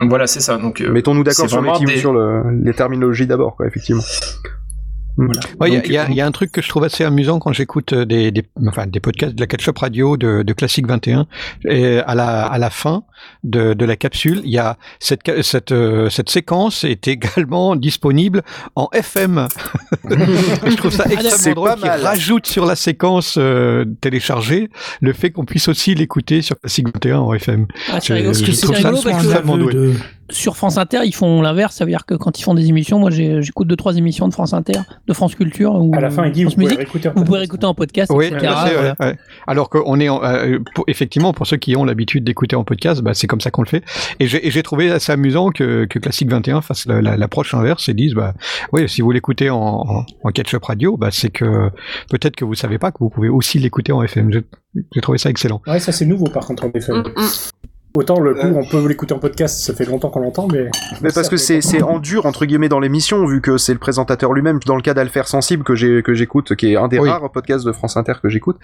Voilà, 0.00 0.26
c'est 0.26 0.40
ça. 0.40 0.56
Donc, 0.56 0.80
euh, 0.80 0.90
Mettons-nous 0.90 1.22
d'accord 1.22 1.48
sur, 1.48 1.62
des- 1.86 1.96
sur 1.98 2.12
le- 2.12 2.42
les 2.64 2.74
terminologies 2.74 3.26
d'abord, 3.28 3.54
quoi, 3.56 3.66
effectivement. 3.68 4.02
Ouais, 5.60 5.68
Il 5.68 5.74
y 5.74 5.76
a- 5.76 5.80
Donc, 5.80 5.86
il 5.88 5.92
y, 5.92 5.98
a- 5.98 6.08
il 6.10 6.14
y 6.16 6.20
a 6.20 6.26
un 6.26 6.30
truc 6.32 6.52
que 6.52 6.62
je 6.62 6.68
trouve 6.68 6.84
assez 6.84 7.04
amusant 7.04 7.38
quand 7.38 7.52
j'écoute 7.52 7.92
euh, 7.92 8.04
des, 8.06 8.30
des, 8.30 8.44
enfin, 8.66 8.86
des 8.86 9.00
podcasts 9.00 9.34
de 9.34 9.40
la 9.40 9.46
Catch-Up 9.46 9.76
Radio 9.78 10.16
de, 10.16 10.42
de 10.42 10.52
Classique 10.52 10.86
21. 10.86 11.26
Et 11.68 11.98
à 11.98 12.14
la, 12.14 12.44
à 12.46 12.58
la 12.58 12.70
fin 12.70 13.04
de, 13.44 13.74
de 13.74 13.84
la 13.84 13.96
capsule, 13.96 14.40
il 14.44 14.50
y 14.50 14.58
a 14.58 14.78
cette, 15.00 15.20
cette, 15.42 15.72
euh, 15.72 16.08
cette 16.08 16.30
séquence 16.30 16.84
est 16.92 17.08
également 17.08 17.76
disponible 17.76 18.42
en 18.74 18.88
FM. 18.92 19.48
Je 20.10 20.76
trouve 20.76 20.92
ça 20.92 21.04
C'est 21.06 21.14
extrêmement 21.14 21.54
drôle 21.54 21.68
qu'ils 21.80 21.88
rajoutent 22.04 22.46
sur 22.46 22.66
la 22.66 22.76
séquence 22.76 23.36
euh, 23.38 23.84
téléchargée 24.00 24.70
le 25.00 25.12
fait 25.12 25.30
qu'on 25.30 25.44
puisse 25.44 25.68
aussi 25.68 25.94
l'écouter 25.94 26.42
sur 26.42 26.58
Classique 26.58 26.86
21 26.94 27.18
en 27.18 27.34
FM. 27.34 27.66
Ah, 27.92 27.98
c'est 28.00 28.14
rigolo, 28.14 28.32
je 28.34 28.44
parce 28.44 28.60
que 28.60 28.66
c'est 28.66 28.66
rigolo 28.76 28.96
parce. 29.10 29.26
Sur 30.30 30.56
France 30.56 30.78
Inter, 30.78 31.00
ils 31.04 31.14
font 31.14 31.42
l'inverse, 31.42 31.74
ça 31.76 31.84
veut 31.84 31.90
dire 31.90 32.06
que 32.06 32.14
quand 32.14 32.38
ils 32.38 32.42
font 32.42 32.54
des 32.54 32.68
émissions, 32.68 32.98
moi 32.98 33.10
j'écoute 33.10 33.68
deux 33.68 33.76
trois 33.76 33.96
émissions 33.96 34.28
de 34.28 34.32
France 34.32 34.54
Inter, 34.54 34.78
de 35.06 35.12
France 35.12 35.34
Culture 35.34 35.74
ou 35.74 35.92
À 35.94 36.00
la 36.00 36.10
fin, 36.10 36.24
il 36.24 36.32
dit, 36.32 36.42
France 36.42 36.54
vous 36.54 36.60
pouvez 36.62 36.66
Musique. 36.76 36.78
réécouter 36.78 37.08
en 37.08 37.12
vous 37.14 37.24
pouvez 37.24 37.38
réécouter 37.38 37.66
en 37.66 37.74
podcast, 37.74 38.10
Oui, 38.14 38.26
etc. 38.26 38.38
tout 38.40 38.46
à 38.52 38.66
fait, 38.66 38.74
voilà. 38.74 38.96
ouais, 39.00 39.06
ouais. 39.06 39.18
Alors 39.46 39.68
qu'on 39.68 40.00
est, 40.00 40.08
en- 40.08 40.22
euh, 40.24 40.58
pour- 40.74 40.84
effectivement, 40.86 41.32
pour 41.34 41.46
ceux 41.46 41.58
qui 41.58 41.76
ont 41.76 41.84
l'habitude 41.84 42.24
d'écouter 42.24 42.56
en 42.56 42.64
podcast, 42.64 43.02
bah, 43.02 43.12
c'est 43.14 43.26
comme 43.26 43.40
ça 43.42 43.50
qu'on 43.50 43.62
le 43.62 43.68
fait. 43.68 43.82
Et 44.20 44.26
j'ai 44.26 44.62
trouvé 44.62 44.90
assez 44.90 45.12
amusant 45.12 45.50
que, 45.50 45.84
que 45.84 45.98
Classique 45.98 46.30
21 46.30 46.62
fasse 46.62 46.86
la- 46.86 47.02
la- 47.02 47.16
l'approche 47.16 47.52
inverse 47.54 47.88
et 47.90 47.94
dise, 47.94 48.14
bah, 48.14 48.32
oui, 48.72 48.88
si 48.88 49.02
vous 49.02 49.10
l'écoutez 49.10 49.50
en, 49.50 49.58
en, 49.58 50.06
en 50.24 50.28
catch-up 50.30 50.64
radio, 50.64 50.96
bah, 50.96 51.08
c'est 51.10 51.30
que 51.30 51.68
peut-être 52.10 52.36
que 52.36 52.44
vous 52.44 52.54
savez 52.54 52.78
pas 52.78 52.90
que 52.90 52.98
vous 53.00 53.10
pouvez 53.10 53.28
aussi 53.28 53.58
l'écouter 53.58 53.92
en 53.92 54.02
FM. 54.02 54.32
J'ai- 54.32 55.00
trouvé 55.02 55.18
ça 55.18 55.28
excellent. 55.28 55.60
Ouais, 55.66 55.78
ça 55.80 55.92
c'est 55.92 56.06
nouveau 56.06 56.26
par 56.26 56.46
contre 56.46 56.64
en 56.64 56.70
effet. 56.74 56.92
Mm, 56.92 57.02
Autant 57.94 58.20
le 58.20 58.32
coup, 58.34 58.46
on 58.56 58.64
peut 58.64 58.88
l'écouter 58.88 59.12
en 59.12 59.18
podcast, 59.18 59.60
ça 59.64 59.74
fait 59.74 59.84
longtemps 59.84 60.08
qu'on 60.08 60.20
l'entend, 60.20 60.48
mais. 60.50 60.70
Mais 61.02 61.10
parce 61.14 61.28
que 61.28 61.36
c'est 61.36 61.82
en 61.82 61.98
dur 61.98 62.24
entre 62.24 62.46
guillemets 62.46 62.70
dans 62.70 62.80
l'émission 62.80 63.26
vu 63.26 63.40
que 63.42 63.58
c'est 63.58 63.72
le 63.74 63.78
présentateur 63.78 64.32
lui-même 64.32 64.60
dans 64.64 64.76
le 64.76 64.82
cas 64.82 64.94
d'Alfer 64.94 65.26
Sensible 65.26 65.62
que 65.62 65.74
j'écoute 65.74 66.54
qui 66.56 66.72
est 66.72 66.76
un 66.76 66.88
des 66.88 66.98
Oui. 66.98 67.10
rares 67.10 67.30
podcasts 67.30 67.66
de 67.66 67.72
France 67.72 67.96
Inter 67.96 68.14
que 68.22 68.28
j'écoute 68.28 68.56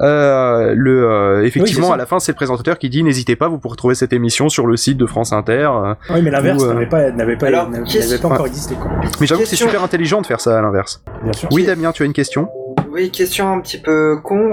euh, 0.00 0.74
le 0.76 1.04
euh, 1.08 1.44
effectivement 1.44 1.88
Oui, 1.88 1.94
à 1.94 1.96
la 1.96 2.06
fin 2.06 2.18
c'est 2.18 2.32
le 2.32 2.36
présentateur 2.36 2.78
qui 2.78 2.88
dit 2.90 3.02
n'hésitez 3.04 3.36
pas 3.36 3.48
vous 3.48 3.58
pourrez 3.58 3.76
trouver 3.76 3.94
cette 3.94 4.12
émission 4.12 4.48
sur 4.48 4.66
le 4.66 4.76
site 4.76 4.96
de 4.98 5.06
France 5.06 5.32
Inter 5.32 5.68
euh, 5.72 5.94
Oui, 6.10 6.22
mais 6.22 6.30
l'inverse 6.30 6.62
euh, 6.62 6.74
n'avait 6.74 6.86
pas, 6.88 7.10
n'avait 7.12 7.36
pas, 7.36 7.46
Alors, 7.48 7.68
pas 7.70 8.28
encore 8.28 8.46
existé. 8.46 8.74
Quoi. 8.74 8.90
mais 9.20 9.26
j'avoue 9.26 9.42
que 9.42 9.48
c'est 9.48 9.56
super 9.56 9.82
intelligent 9.84 10.20
de 10.20 10.26
faire 10.26 10.40
ça 10.40 10.58
à 10.58 10.62
l'inverse 10.62 11.02
Bien 11.22 11.32
sûr. 11.32 11.48
oui 11.52 11.64
Damien 11.64 11.92
tu 11.92 12.02
as 12.02 12.06
une 12.06 12.12
question? 12.12 12.48
Oui, 12.90 13.10
question 13.10 13.52
un 13.52 13.60
petit 13.60 13.78
peu 13.78 14.18
con, 14.22 14.50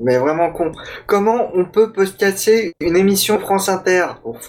mais 0.00 0.18
vraiment 0.18 0.50
con. 0.52 0.72
Comment 1.06 1.50
on 1.54 1.64
peut 1.64 1.92
podcaster 1.92 2.72
une 2.80 2.96
émission 2.96 3.38
France 3.38 3.68
Inter 3.68 4.06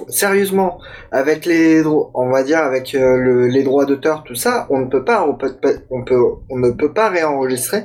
Sérieusement, 0.10 0.79
avec 1.12 1.46
les 1.46 1.84
droits, 1.84 2.12
on 2.13 2.29
va 2.31 2.43
dire 2.43 2.60
avec 2.60 2.96
euh, 2.96 3.17
le- 3.17 3.48
les 3.48 3.63
droits 3.63 3.86
d'auteur, 3.86 4.24
tout 4.24 4.36
ça, 4.36 4.67
on 4.70 4.79
ne 4.79 4.86
peut 4.86 5.03
pas, 5.03 5.25
on 5.27 5.36
peut, 5.36 5.55
on 5.89 6.03
peut, 6.03 6.20
on 6.50 6.58
ne 6.60 6.72
peut 6.72 6.93
pas 6.93 7.10
réenregistrer 7.10 7.84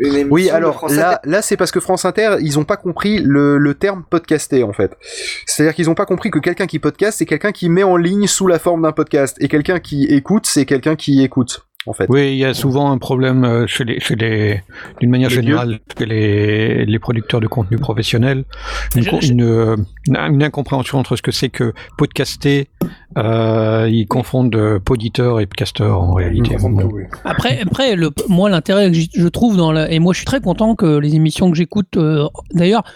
une 0.00 0.14
émission 0.14 0.28
Oui, 0.32 0.46
de 0.46 0.50
alors 0.50 0.74
France 0.74 0.94
là, 0.94 1.10
Inter. 1.22 1.30
là 1.30 1.42
c'est 1.42 1.56
parce 1.56 1.70
que 1.70 1.80
France 1.80 2.04
Inter, 2.04 2.36
ils 2.40 2.58
ont 2.58 2.64
pas 2.64 2.76
compris 2.76 3.18
le, 3.18 3.58
le 3.58 3.74
terme 3.74 4.04
podcaster 4.08 4.62
en 4.62 4.72
fait. 4.72 4.92
C'est-à-dire 5.46 5.74
qu'ils 5.74 5.90
ont 5.90 5.94
pas 5.94 6.06
compris 6.06 6.30
que 6.30 6.38
quelqu'un 6.38 6.66
qui 6.66 6.78
podcast, 6.78 7.18
c'est 7.18 7.26
quelqu'un 7.26 7.52
qui 7.52 7.68
met 7.68 7.82
en 7.82 7.96
ligne 7.96 8.26
sous 8.26 8.46
la 8.46 8.58
forme 8.58 8.82
d'un 8.82 8.92
podcast, 8.92 9.36
et 9.40 9.48
quelqu'un 9.48 9.78
qui 9.80 10.04
écoute, 10.06 10.46
c'est 10.46 10.64
quelqu'un 10.66 10.96
qui 10.96 11.22
écoute 11.22 11.65
en 11.86 11.92
fait. 11.92 12.06
Oui, 12.08 12.32
il 12.32 12.36
y 12.38 12.44
a 12.44 12.54
souvent 12.54 12.90
un 12.90 12.98
problème 12.98 13.44
euh, 13.44 13.66
chez 13.66 13.84
les, 13.84 14.00
chez 14.00 14.16
les, 14.16 14.62
d'une 15.00 15.10
manière 15.10 15.28
Les 15.30 15.34
générale, 15.36 15.78
chez 15.98 16.06
les, 16.06 16.84
les 16.86 16.98
producteurs 16.98 17.40
de 17.40 17.46
contenu 17.46 17.76
professionnel, 17.78 18.44
une, 18.94 19.02
Je- 19.02 19.10
co- 19.10 19.20
je- 19.20 19.32
une, 19.32 19.42
euh, 19.42 19.76
une 20.08 20.42
incompréhension 20.42 20.98
entre 20.98 21.16
ce 21.16 21.22
que 21.22 21.30
c'est 21.32 21.48
que 21.48 21.72
podcaster. 21.98 22.68
Euh, 23.18 23.88
ils 23.90 24.06
confondent 24.06 24.78
poditeur 24.84 25.40
et 25.40 25.46
podcasteur 25.46 26.00
en 26.02 26.12
réalité. 26.14 26.56
Bon. 26.60 26.76
Après, 27.24 27.60
après 27.62 27.96
le, 27.96 28.10
moi, 28.28 28.50
l'intérêt 28.50 28.90
que 28.90 28.98
je 28.98 29.28
trouve 29.28 29.56
dans 29.56 29.72
la, 29.72 29.90
et 29.90 29.98
moi, 29.98 30.12
je 30.12 30.18
suis 30.18 30.26
très 30.26 30.40
content 30.40 30.74
que 30.74 30.98
les 30.98 31.14
émissions 31.14 31.50
que 31.50 31.56
j'écoute, 31.56 31.96
euh, 31.96 32.26
d'ailleurs, 32.52 32.82
il 32.86 32.92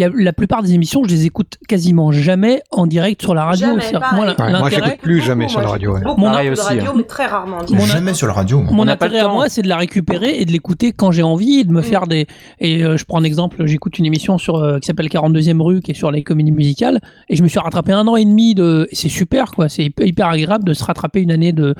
y 0.00 0.04
a, 0.04 0.10
la 0.14 0.32
plupart 0.32 0.62
des 0.62 0.74
émissions, 0.74 1.02
je 1.04 1.08
les 1.10 1.26
écoute 1.26 1.58
quasiment 1.68 2.12
jamais 2.12 2.62
en 2.70 2.86
direct 2.86 3.20
sur 3.22 3.34
la 3.34 3.44
radio. 3.44 3.66
Jamais, 3.78 3.84
moi, 4.14 4.26
Ouais, 4.38 4.50
moi, 4.58 4.70
j'écoute 4.70 4.98
plus 5.02 5.20
jamais 5.20 5.48
sur 5.48 5.60
la 5.60 5.68
radio. 5.68 5.94
ouais. 5.94 6.00
Beaucoup 6.02 6.20
Mon- 6.20 6.26
de 6.28 6.32
Pareil 6.32 6.48
radio, 6.50 6.62
aussi, 6.62 6.78
hein. 6.88 6.92
mais 6.96 7.02
très 7.04 7.26
rarement. 7.26 7.58
Mon- 7.70 7.86
Jamais 7.86 8.14
sur 8.14 8.26
la 8.26 8.32
radio. 8.32 8.60
moi. 8.60 8.72
Mon 8.72 8.88
intérêt 8.88 9.20
à 9.20 9.28
moi, 9.28 9.48
c'est 9.48 9.62
de 9.62 9.68
la 9.68 9.76
récupérer 9.76 10.38
et 10.40 10.44
de 10.44 10.52
l'écouter 10.52 10.92
quand 10.92 11.10
j'ai 11.12 11.22
envie, 11.22 11.60
et 11.60 11.64
de 11.64 11.72
me 11.72 11.82
faire 11.82 12.06
des. 12.06 12.26
Et 12.60 12.84
euh, 12.84 12.96
je 12.96 13.04
prends 13.04 13.18
un 13.20 13.24
exemple, 13.24 13.64
j'écoute 13.66 13.98
une 13.98 14.06
émission 14.06 14.38
sur 14.38 14.56
euh, 14.56 14.78
qui 14.78 14.86
s'appelle 14.86 15.08
42e 15.08 15.60
rue, 15.62 15.80
qui 15.80 15.90
est 15.90 15.94
sur 15.94 16.10
les 16.10 16.22
comédies 16.22 16.52
musicales, 16.52 17.00
et 17.28 17.36
je 17.36 17.42
me 17.42 17.48
suis 17.48 17.58
rattrapé 17.58 17.92
un 17.92 18.06
an 18.06 18.16
et 18.16 18.24
demi 18.24 18.54
de. 18.54 18.88
C'est 18.92 19.08
super, 19.08 19.50
quoi. 19.52 19.68
C'est 19.68 19.84
hyper, 19.84 20.06
hyper 20.06 20.28
agréable 20.28 20.64
de 20.64 20.72
se 20.74 20.84
rattraper 20.84 21.20
une 21.20 21.30
année 21.30 21.52
de, 21.52 21.74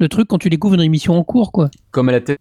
de 0.00 0.06
trucs 0.06 0.28
quand 0.28 0.38
tu 0.38 0.50
découvres 0.50 0.74
une 0.74 0.80
émission 0.82 1.16
en 1.18 1.24
cours, 1.24 1.52
quoi. 1.52 1.70
Comme 1.90 2.08
à 2.08 2.12
la 2.12 2.20
télé. 2.20 2.38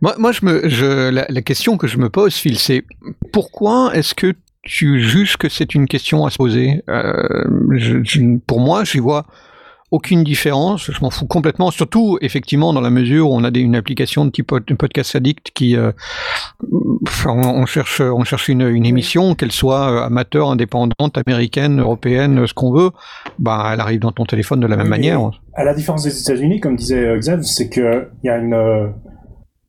Moi, 0.00 0.14
moi, 0.18 0.30
je 0.32 0.44
me, 0.46 0.68
je, 0.68 1.10
la, 1.10 1.26
la 1.28 1.42
question 1.42 1.76
que 1.76 1.88
je 1.88 1.98
me 1.98 2.08
pose, 2.08 2.34
Phil, 2.34 2.56
c'est 2.58 2.84
pourquoi 3.32 3.90
est-ce 3.94 4.14
que 4.14 4.34
tu 4.76 5.00
juges 5.00 5.36
que 5.36 5.48
c'est 5.48 5.74
une 5.74 5.86
question 5.86 6.24
à 6.26 6.30
se 6.30 6.38
poser 6.38 6.82
Euh, 6.88 7.12
je- 7.72 8.02
je- 8.04 8.38
Pour 8.46 8.60
moi, 8.60 8.84
j'y 8.84 8.98
vois 9.00 9.26
aucune 9.90 10.24
différence. 10.24 10.90
Je 10.90 10.98
m'en 11.02 11.10
fous 11.10 11.26
complètement. 11.26 11.70
Surtout, 11.70 12.16
effectivement, 12.22 12.72
dans 12.72 12.80
la 12.80 12.88
mesure 12.88 13.28
où 13.30 13.34
on 13.34 13.44
a 13.44 13.50
des, 13.50 13.60
une 13.60 13.76
application 13.76 14.24
de 14.24 14.30
type 14.30 14.46
pod- 14.46 14.74
podcast 14.78 15.14
addict 15.14 15.50
qui, 15.54 15.76
euh, 15.76 15.92
enfin, 17.06 17.30
on, 17.32 17.62
on 17.62 17.66
cherche, 17.66 18.00
on 18.00 18.24
cherche 18.24 18.48
une, 18.48 18.62
une 18.62 18.86
émission, 18.86 19.34
qu'elle 19.34 19.52
soit 19.52 19.90
euh, 19.92 20.06
amateur, 20.06 20.50
indépendante, 20.50 21.18
américaine, 21.26 21.80
européenne, 21.80 22.46
ce 22.46 22.54
qu'on 22.54 22.72
veut. 22.72 22.90
Bah, 23.38 23.70
elle 23.74 23.80
arrive 23.80 24.00
dans 24.00 24.12
ton 24.12 24.24
téléphone 24.24 24.60
de 24.60 24.66
la 24.66 24.76
même 24.76 24.86
Oui, 24.86 24.90
manière. 24.90 25.20
À 25.54 25.64
la 25.64 25.74
différence 25.74 26.04
des 26.04 26.18
États-Unis, 26.18 26.60
comme 26.60 26.76
disait 26.76 27.18
Xav, 27.18 27.42
c'est 27.42 27.68
que 27.68 28.08
il 28.22 28.28
y 28.28 28.30
a 28.30 28.38
une, 28.38 28.54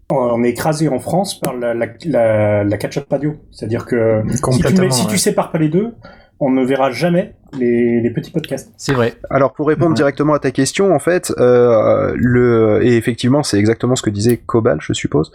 on 0.09 0.43
est 0.43 0.49
écrasé 0.49 0.89
en 0.89 0.99
France 0.99 1.39
par 1.39 1.55
la, 1.55 1.73
la, 1.73 1.87
la, 2.05 2.63
la 2.63 2.77
catch-up 2.77 3.05
radio. 3.09 3.35
C'est-à-dire 3.51 3.85
que 3.85 4.21
si 4.51 4.61
tu, 4.61 4.81
mets- 4.81 4.89
si 4.91 5.05
ouais. 5.05 5.11
tu 5.11 5.17
sépares 5.17 5.51
pas 5.51 5.57
les 5.57 5.69
deux, 5.69 5.93
on 6.39 6.49
ne 6.51 6.63
verra 6.65 6.91
jamais 6.91 7.35
les, 7.57 8.01
les 8.01 8.09
petits 8.11 8.31
podcasts. 8.31 8.73
C'est 8.77 8.93
vrai. 8.93 9.13
Alors 9.29 9.53
pour 9.53 9.67
répondre 9.67 9.91
Ouais. 9.91 9.95
directement 9.95 10.33
à 10.33 10.39
ta 10.39 10.51
question, 10.51 10.93
en 10.93 10.99
fait, 10.99 11.31
euh, 11.39 12.13
le 12.17 12.81
et 12.83 12.97
effectivement 12.97 13.43
c'est 13.43 13.57
exactement 13.57 13.95
ce 13.95 14.01
que 14.01 14.09
disait 14.09 14.37
Cobal, 14.37 14.77
je 14.81 14.93
suppose. 14.93 15.31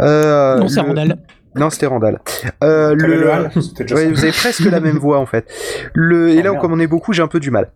Euh, 0.00 0.58
non, 0.58 0.68
c'est 0.68 0.80
le- 0.82 0.86
Randall. 0.88 1.16
Non, 1.54 1.68
c'était 1.70 1.86
Randall. 1.86 2.18
Euh, 2.64 2.94
le... 2.94 3.06
le 3.20 3.30
hall, 3.30 3.50
Ouais, 3.94 4.08
vous 4.08 4.22
avez 4.22 4.32
presque 4.32 4.64
la 4.70 4.80
même 4.80 4.96
voix 4.98 5.18
en 5.18 5.26
fait. 5.26 5.46
Le... 5.94 6.30
Et 6.30 6.32
Ah, 6.40 6.42
là, 6.42 6.50
merde. 6.50 6.62
comme 6.62 6.72
on 6.72 6.80
est 6.80 6.86
beaucoup, 6.86 7.12
j'ai 7.12 7.22
un 7.22 7.28
peu 7.28 7.40
du 7.40 7.50
mal. 7.50 7.70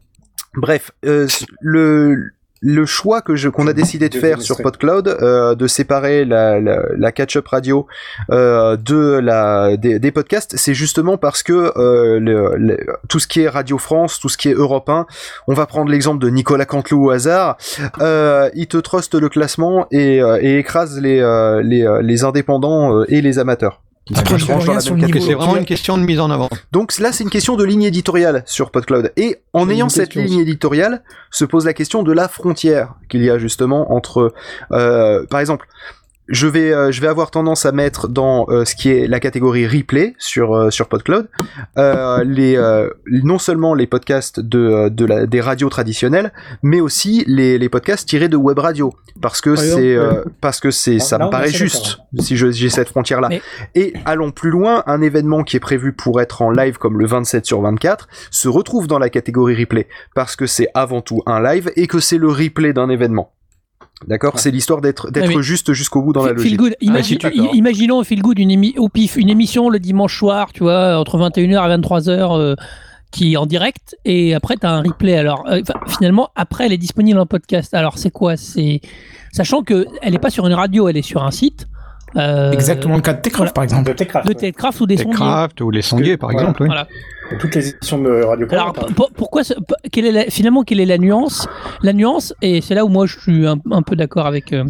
Bref, 0.55 0.91
euh, 1.05 1.27
le 1.61 2.31
le 2.61 2.87
choix 2.87 3.21
que 3.21 3.37
je 3.37 3.49
qu'on 3.49 3.67
a 3.67 3.73
décidé 3.73 4.09
de 4.09 4.15
faire 4.21 4.41
sur. 4.43 4.57
PodCloud, 4.63 5.09
euh, 5.09 5.55
de 5.55 5.67
séparer 5.67 6.25
la, 6.25 6.61
la, 6.61 6.83
la 6.97 7.13
catch-up 7.13 7.47
radio 7.49 7.87
euh, 8.31 8.77
de 8.77 9.19
la 9.19 9.77
des, 9.77 9.99
des 9.99 10.11
podcasts, 10.11 10.57
c'est 10.57 10.75
justement 10.75 11.19
parce 11.19 11.43
que 11.43 11.53
euh, 11.79 12.19
le, 12.19 12.57
le- 12.57 12.79
tout 13.09 13.19
ce 13.19 13.27
qui 13.27 13.41
est 13.43 13.49
Radio 13.49 13.79
France, 13.79 14.19
tout 14.21 14.29
ce 14.29 14.39
qui 14.39 14.49
est 14.49 14.55
Europe 14.55 14.89
1, 14.89 15.07
on 15.49 15.55
va 15.55 15.67
prendre 15.67 15.91
l'exemple 15.91 16.23
de 16.25 16.31
Nicolas 16.31 16.65
Canteloup 16.65 17.07
au 17.07 17.11
hasard, 17.11 17.57
euh, 18.01 18.49
il 18.55 18.67
te 18.67 18.79
truste 18.79 19.15
le 19.15 19.29
classement 19.29 19.87
et, 19.91 20.23
euh, 20.23 20.39
et 20.41 20.59
écrase 20.59 20.99
les 21.01 21.21
euh, 21.21 21.63
les, 21.63 21.87
euh, 21.87 22.01
les 22.03 22.25
indépendants 22.25 23.05
et 23.05 23.21
les 23.21 23.39
amateurs. 23.39 23.83
Après, 24.15 24.39
je 24.39 24.53
reviens 24.53 24.81
sur 24.81 24.95
le 24.95 25.05
niveau. 25.05 25.21
c'est 25.21 25.35
vraiment 25.35 25.57
une 25.57 25.65
question 25.65 25.99
de 25.99 26.05
mise 26.05 26.21
en 26.21 26.31
avant. 26.31 26.49
donc 26.71 26.97
là, 26.99 27.13
c'est 27.13 27.25
une 27.25 27.31
question 27.31 27.57
de 27.57 27.65
ligne 27.65 27.83
éditoriale 27.83 28.45
sur 28.47 28.71
PodCloud. 28.71 29.13
Et 29.17 29.39
en 29.53 29.69
ayant 29.69 29.89
cette 29.89 30.15
ligne 30.15 30.41
éditoriale, 30.41 31.03
se 31.31 31.45
pose 31.45 31.65
la 31.65 31.75
question 31.75 32.03
de 32.03 32.13
la 32.13 32.29
frontière 32.29 32.95
qu'il 33.09 33.23
y 33.23 33.31
a 33.31 33.39
justement 33.39 33.93
entre, 33.93 34.33
euh, 34.73 35.27
par 35.27 35.41
exemple, 35.41 35.67
je 36.29 36.47
vais, 36.47 36.73
euh, 36.73 36.91
je 36.91 37.01
vais 37.01 37.07
avoir 37.07 37.31
tendance 37.31 37.67
à 37.67 37.73
mettre 37.73 38.09
dans 38.09 38.47
euh, 38.49 38.65
ce 38.65 38.75
qui 38.75 38.91
est 38.91 39.07
la 39.07 39.21
catégorie 39.21 39.67
replay 39.67 40.15
sur 40.19 40.55
euh, 40.57 40.71
sur 40.71 40.89
PodCloud 40.89 41.29
euh, 41.79 42.25
les 42.25 42.57
euh, 42.57 42.89
non 43.07 43.39
seulement 43.39 43.75
les 43.75 43.87
podcasts 43.87 44.41
de, 44.41 44.59
euh, 44.59 44.91
de 44.91 45.05
la, 45.05 45.27
des 45.27 45.41
radios 45.41 45.69
traditionnelles, 45.69 46.33
mais 46.63 46.81
aussi 46.81 47.25
les, 47.27 47.59
les 47.59 47.69
podcasts 47.69 48.09
tirés 48.09 48.29
de 48.29 48.37
web 48.37 48.59
radio 48.59 48.93
parce 49.21 49.41
que 49.41 49.51
Par 49.51 49.63
exemple, 49.63 49.83
c'est 49.83 49.99
ouais. 49.99 50.05
euh, 50.05 50.25
parce 50.41 50.61
que 50.61 50.71
c'est 50.71 50.97
Ah, 50.97 51.05
ça 51.05 51.19
me 51.19 51.31
paraît 51.31 51.49
juste 51.51 51.99
si 52.19 52.37
je- 52.37 52.51
j'ai 52.51 52.71
cette 52.71 52.89
frontière 52.89 53.21
là. 53.21 53.29
Mais- 53.29 53.43
Et 53.75 53.95
allons 54.05 54.31
plus 54.33 54.51
loin, 54.51 54.83
un 54.87 55.01
événement 55.03 55.43
qui 55.45 55.57
est 55.57 55.61
prévu 55.61 55.93
pour 55.93 56.21
être 56.21 56.43
en 56.43 56.51
live 56.51 56.79
comme 56.79 56.99
le 56.99 57.07
27 57.07 57.47
sur 57.47 57.61
24 57.63 58.09
se 58.31 58.49
retrouve 58.49 58.87
dans 58.89 58.99
la 58.99 59.11
catégorie 59.11 59.55
replay 59.57 59.87
parce 60.15 60.37
que 60.37 60.47
c'est 60.47 60.69
avant 60.75 61.01
tout 61.03 61.23
un 61.27 61.43
live 61.43 61.71
et 61.77 61.87
que 61.87 62.01
c'est 62.01 62.19
le 62.19 62.29
replay 62.29 62.73
d'un 62.73 62.89
événement. 62.91 63.33
D'accord, 64.07 64.39
c'est 64.39 64.51
l'histoire 64.51 64.81
d'être 64.83 65.11
juste 65.41 65.73
jusqu'au 65.73 66.03
bout 66.03 66.13
dans 66.13 66.23
la 66.25 66.29
Feel 66.35 66.37
logique. 66.37 66.59
good. 66.59 66.75
Imagi- 66.83 67.03
si 67.05 67.19
tu- 67.19 67.29
i- 67.35 67.57
imaginons 67.57 68.03
Feel 68.05 68.21
Good 68.21 68.39
une 68.39 68.51
émi- 68.51 68.79
au 68.79 68.89
pif, 68.89 69.17
une 69.17 69.31
émission 69.31 69.71
le 69.71 69.79
dimanche 69.79 70.19
soir, 70.19 70.53
tu 70.53 70.65
vois, 70.65 70.99
entre 70.99 71.17
21h 71.19 71.65
et 71.65 71.69
23h, 71.69 72.33
euh, 72.39 72.55
qui 73.11 73.33
est 73.33 73.37
en 73.39 73.47
direct, 73.47 73.97
et 74.05 74.35
après 74.35 74.57
tu 74.57 74.67
as 74.67 74.71
un 74.73 74.83
replay. 74.83 75.17
Alors, 75.17 75.45
euh, 75.49 75.63
finalement, 75.87 76.29
après, 76.37 76.67
elle 76.67 76.73
est 76.75 76.79
disponible 76.79 77.19
en 77.19 77.25
podcast. 77.27 77.73
Alors, 77.73 77.97
c'est 77.97 78.11
quoi? 78.11 78.37
C'est 78.37 78.81
sachant 79.33 79.63
que 79.63 79.87
elle 80.03 80.15
est 80.15 80.19
pas 80.19 80.31
sur 80.31 80.47
une 80.47 80.55
radio, 80.55 80.89
elle 80.89 80.99
est 80.99 81.03
sur 81.03 81.25
un 81.25 81.31
site. 81.31 81.67
Euh, 82.17 82.53
Exactement 82.53 82.97
le 82.97 83.03
cas 83.03 83.13
de 83.15 83.21
Techcraft, 83.21 83.39
voilà. 83.39 83.53
par 83.53 83.65
exemple. 83.65 83.89
De 83.91 83.93
Techcraft. 83.97 84.27
De 84.27 84.33
ouais. 84.33 84.39
Techcraft 84.39 84.81
ou 84.81 84.87
des 84.87 84.97
sondiers. 84.97 85.11
Techcraft 85.11 85.61
ou 85.61 85.71
les 85.71 85.83
sondiers, 85.83 86.17
par 86.17 86.31
Voilà. 86.31 86.43
exemple. 86.49 86.63
oui. 86.63 86.69
Voilà. 86.69 86.89
Toutes 87.41 87.55
les 87.57 87.69
éditions 87.71 87.99
de 87.99 88.23
Radio 88.23 88.47
Alors 88.53 88.69
hein. 88.69 88.93
pour- 88.95 89.11
pourquoi 89.11 89.43
quelle 89.91 90.07
est 90.07 90.13
la- 90.13 90.25
finalement 90.31 90.63
quelle 90.63 90.79
est 90.79 90.87
la 90.87 90.97
nuance? 90.99 91.49
La 91.83 91.93
nuance 91.93 92.33
et 92.41 92.61
c'est 92.61 92.75
là 92.77 92.85
où 92.85 92.89
moi 92.89 93.07
je 93.07 93.19
suis 93.19 93.47
un, 93.47 93.57
un 93.73 93.83
peu 93.83 93.97
d'accord 93.97 94.27
avec 94.27 94.53
euh, 94.53 94.63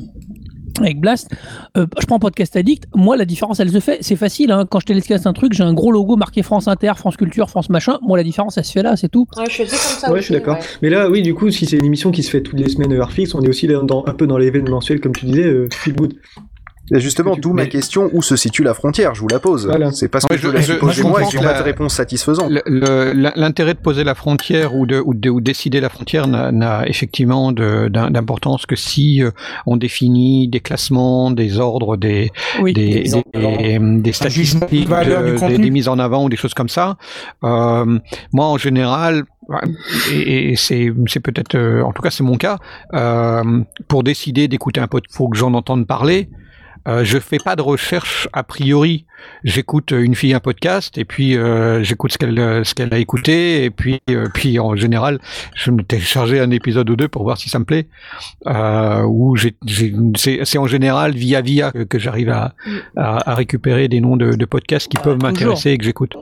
avec 0.80 1.00
Blast. 1.00 1.30
Euh, 1.76 1.86
je 2.00 2.06
prends 2.06 2.18
Podcast 2.18 2.54
Addict. 2.56 2.84
Moi, 2.94 3.16
la 3.16 3.24
différence, 3.24 3.60
elle 3.60 3.70
se 3.70 3.80
fait. 3.80 3.96
C'est 4.02 4.16
facile. 4.16 4.52
Hein. 4.52 4.66
Quand 4.70 4.78
je 4.80 4.84
télécast 4.84 5.26
un 5.26 5.32
truc, 5.32 5.54
j'ai 5.54 5.62
un 5.62 5.72
gros 5.72 5.90
logo 5.90 6.16
marqué 6.16 6.42
France 6.42 6.68
Inter, 6.68 6.92
France 6.96 7.16
Culture, 7.16 7.48
France 7.48 7.70
Machin. 7.70 7.98
Moi, 8.02 8.18
la 8.18 8.24
différence, 8.24 8.58
elle 8.58 8.64
se 8.64 8.72
fait 8.72 8.82
là, 8.82 8.94
c'est 8.94 9.08
tout. 9.08 9.26
Ouais, 9.38 9.44
je 9.48 9.62
faisais 9.64 9.68
comme 9.70 9.78
ça 9.78 10.06
Ouais, 10.08 10.12
aussi, 10.14 10.20
je 10.20 10.24
suis 10.26 10.34
d'accord. 10.34 10.56
ouais. 10.56 10.64
Mais 10.82 10.90
là, 10.90 11.08
oui, 11.08 11.22
du 11.22 11.32
coup, 11.34 11.50
si 11.50 11.64
c'est 11.64 11.78
une 11.78 11.86
émission 11.86 12.10
qui 12.10 12.22
se 12.22 12.28
fait 12.30 12.42
toutes 12.42 12.58
les 12.60 12.68
semaines 12.68 12.92
heure 12.92 13.10
fixe, 13.10 13.34
on 13.34 13.40
est 13.40 13.48
aussi 13.48 13.66
dans, 13.66 13.84
dans- 13.84 14.04
un 14.06 14.12
peu 14.12 14.26
dans 14.26 14.36
l'événementiel, 14.36 15.00
comme 15.00 15.12
tu 15.12 15.24
disais, 15.24 15.44
euh, 15.46 15.68
feel 15.72 15.94
good. 15.94 16.14
Et 16.94 17.00
justement, 17.00 17.36
d'où 17.36 17.52
ma 17.52 17.66
question, 17.66 18.10
où 18.12 18.22
se 18.22 18.36
situe 18.36 18.62
la 18.62 18.74
frontière 18.74 19.14
Je 19.14 19.20
vous 19.20 19.28
la 19.28 19.40
pose. 19.40 19.70
C'est 19.92 20.08
parce 20.08 20.24
que 20.24 20.36
je, 20.36 20.48
la 20.48 20.60
je 20.60 21.02
moi 21.02 21.20
et 21.22 21.36
pas 21.36 21.42
la- 21.42 21.58
de 21.58 21.64
réponse 21.64 21.94
satisfaisante. 21.94 22.50
L'intérêt 22.66 23.74
de 23.74 23.78
poser 23.80 24.04
la 24.04 24.14
frontière 24.14 24.74
ou 24.74 24.86
de, 24.86 25.00
ou 25.04 25.14
de 25.14 25.28
ou 25.30 25.40
décider 25.40 25.80
la 25.80 25.88
frontière 25.88 26.26
n'a- 26.28 26.86
effectivement 26.88 27.50
d'importance 27.52 28.66
que 28.66 28.76
si 28.76 29.22
euh, 29.22 29.30
on 29.66 29.76
définit 29.76 30.48
des 30.48 30.60
classements, 30.60 31.30
des 31.30 31.58
ordres, 31.58 31.96
des, 31.96 32.30
des, 32.64 32.72
Des 32.72 33.78
des 33.78 34.12
statistiques, 34.12 34.88
de 34.88 35.56
des, 35.56 35.70
mises 35.70 35.88
en 35.88 35.98
avant 35.98 36.24
ou 36.24 36.28
des 36.28 36.36
choses 36.36 36.54
comme 36.54 36.68
ça. 36.68 36.96
Euh, 37.44 37.98
moi, 38.32 38.46
en 38.46 38.58
général, 38.58 39.24
et, 40.12 40.52
et 40.52 40.56
c'est 40.56 40.92
c'est 41.06 41.20
peut-être, 41.20 41.54
euh, 41.56 41.82
en 41.82 41.92
tout 41.92 42.02
cas, 42.02 42.10
c'est 42.10 42.22
mon 42.24 42.36
cas, 42.36 42.58
euh, 42.94 43.42
pour 43.88 44.02
décider 44.02 44.48
d'écouter 44.48 44.80
un 44.80 44.86
podcast, 44.88 45.16
faut 45.16 45.28
que 45.28 45.36
j'en 45.38 45.54
entende 45.54 45.86
parler. 45.86 46.28
Euh, 46.86 47.04
je 47.04 47.18
fais 47.18 47.38
pas 47.44 47.56
de 47.56 47.62
recherche 47.62 48.28
a 48.32 48.42
priori. 48.42 49.04
J'écoute 49.44 49.90
une 49.92 50.14
fille 50.14 50.34
un 50.34 50.40
podcast 50.40 50.98
et 50.98 51.04
puis 51.04 51.36
euh, 51.36 51.82
j'écoute 51.82 52.12
ce 52.12 52.18
qu'elle 52.18 52.38
euh, 52.38 52.62
ce 52.64 52.74
qu'elle 52.74 52.92
a 52.92 52.98
écouté 52.98 53.64
et 53.64 53.70
puis 53.70 53.98
euh, 54.10 54.26
puis 54.32 54.58
en 54.60 54.76
général 54.76 55.18
je 55.54 55.70
me 55.70 55.82
télécharger 55.82 56.38
un 56.38 56.50
épisode 56.50 56.88
ou 56.90 56.96
deux 56.96 57.08
pour 57.08 57.22
voir 57.24 57.38
si 57.38 57.48
ça 57.48 57.58
me 57.58 57.64
plaît. 57.64 57.88
Euh, 58.46 59.02
ou 59.02 59.36
c'est 59.36 59.54
c'est 60.44 60.58
en 60.58 60.66
général 60.66 61.12
via 61.14 61.40
via 61.40 61.72
que, 61.72 61.82
que 61.84 61.98
j'arrive 61.98 62.28
à, 62.28 62.54
à 62.96 63.30
à 63.30 63.34
récupérer 63.34 63.88
des 63.88 64.00
noms 64.00 64.16
de, 64.16 64.32
de 64.34 64.44
podcasts 64.44 64.88
qui 64.88 64.98
peuvent 64.98 65.18
m'intéresser 65.22 65.70
et 65.70 65.78
que 65.78 65.84
j'écoute. 65.84 66.14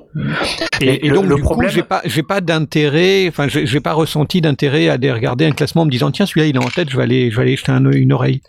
Et, 0.80 1.10
donc 1.10 1.26
le 1.26 1.34
du 1.36 1.42
problème- 1.42 1.70
coup 1.70 1.74
j'ai 1.76 1.82
pas 1.82 2.00
j'ai 2.04 2.22
pas 2.22 2.40
d'intérêt 2.40 3.26
enfin 3.28 3.48
j'ai 3.48 3.66
j'ai 3.66 3.80
pas 3.80 3.92
ressenti 3.92 4.40
d'intérêt 4.40 4.88
à 4.88 4.94
aller 4.94 5.12
regarder 5.12 5.44
un 5.46 5.52
classement 5.52 5.82
en 5.82 5.86
me 5.86 5.90
disant 5.90 6.10
tiens 6.10 6.26
celui-là 6.26 6.46
il 6.46 6.56
est 6.56 6.64
en 6.64 6.68
tête 6.68 6.88
je 6.90 6.96
vais 6.96 7.02
aller 7.02 7.30
je 7.30 7.36
vais 7.36 7.42
aller 7.42 7.56
jeter 7.56 7.72
un- 7.72 7.90
une 7.90 8.12
oreille. 8.12 8.40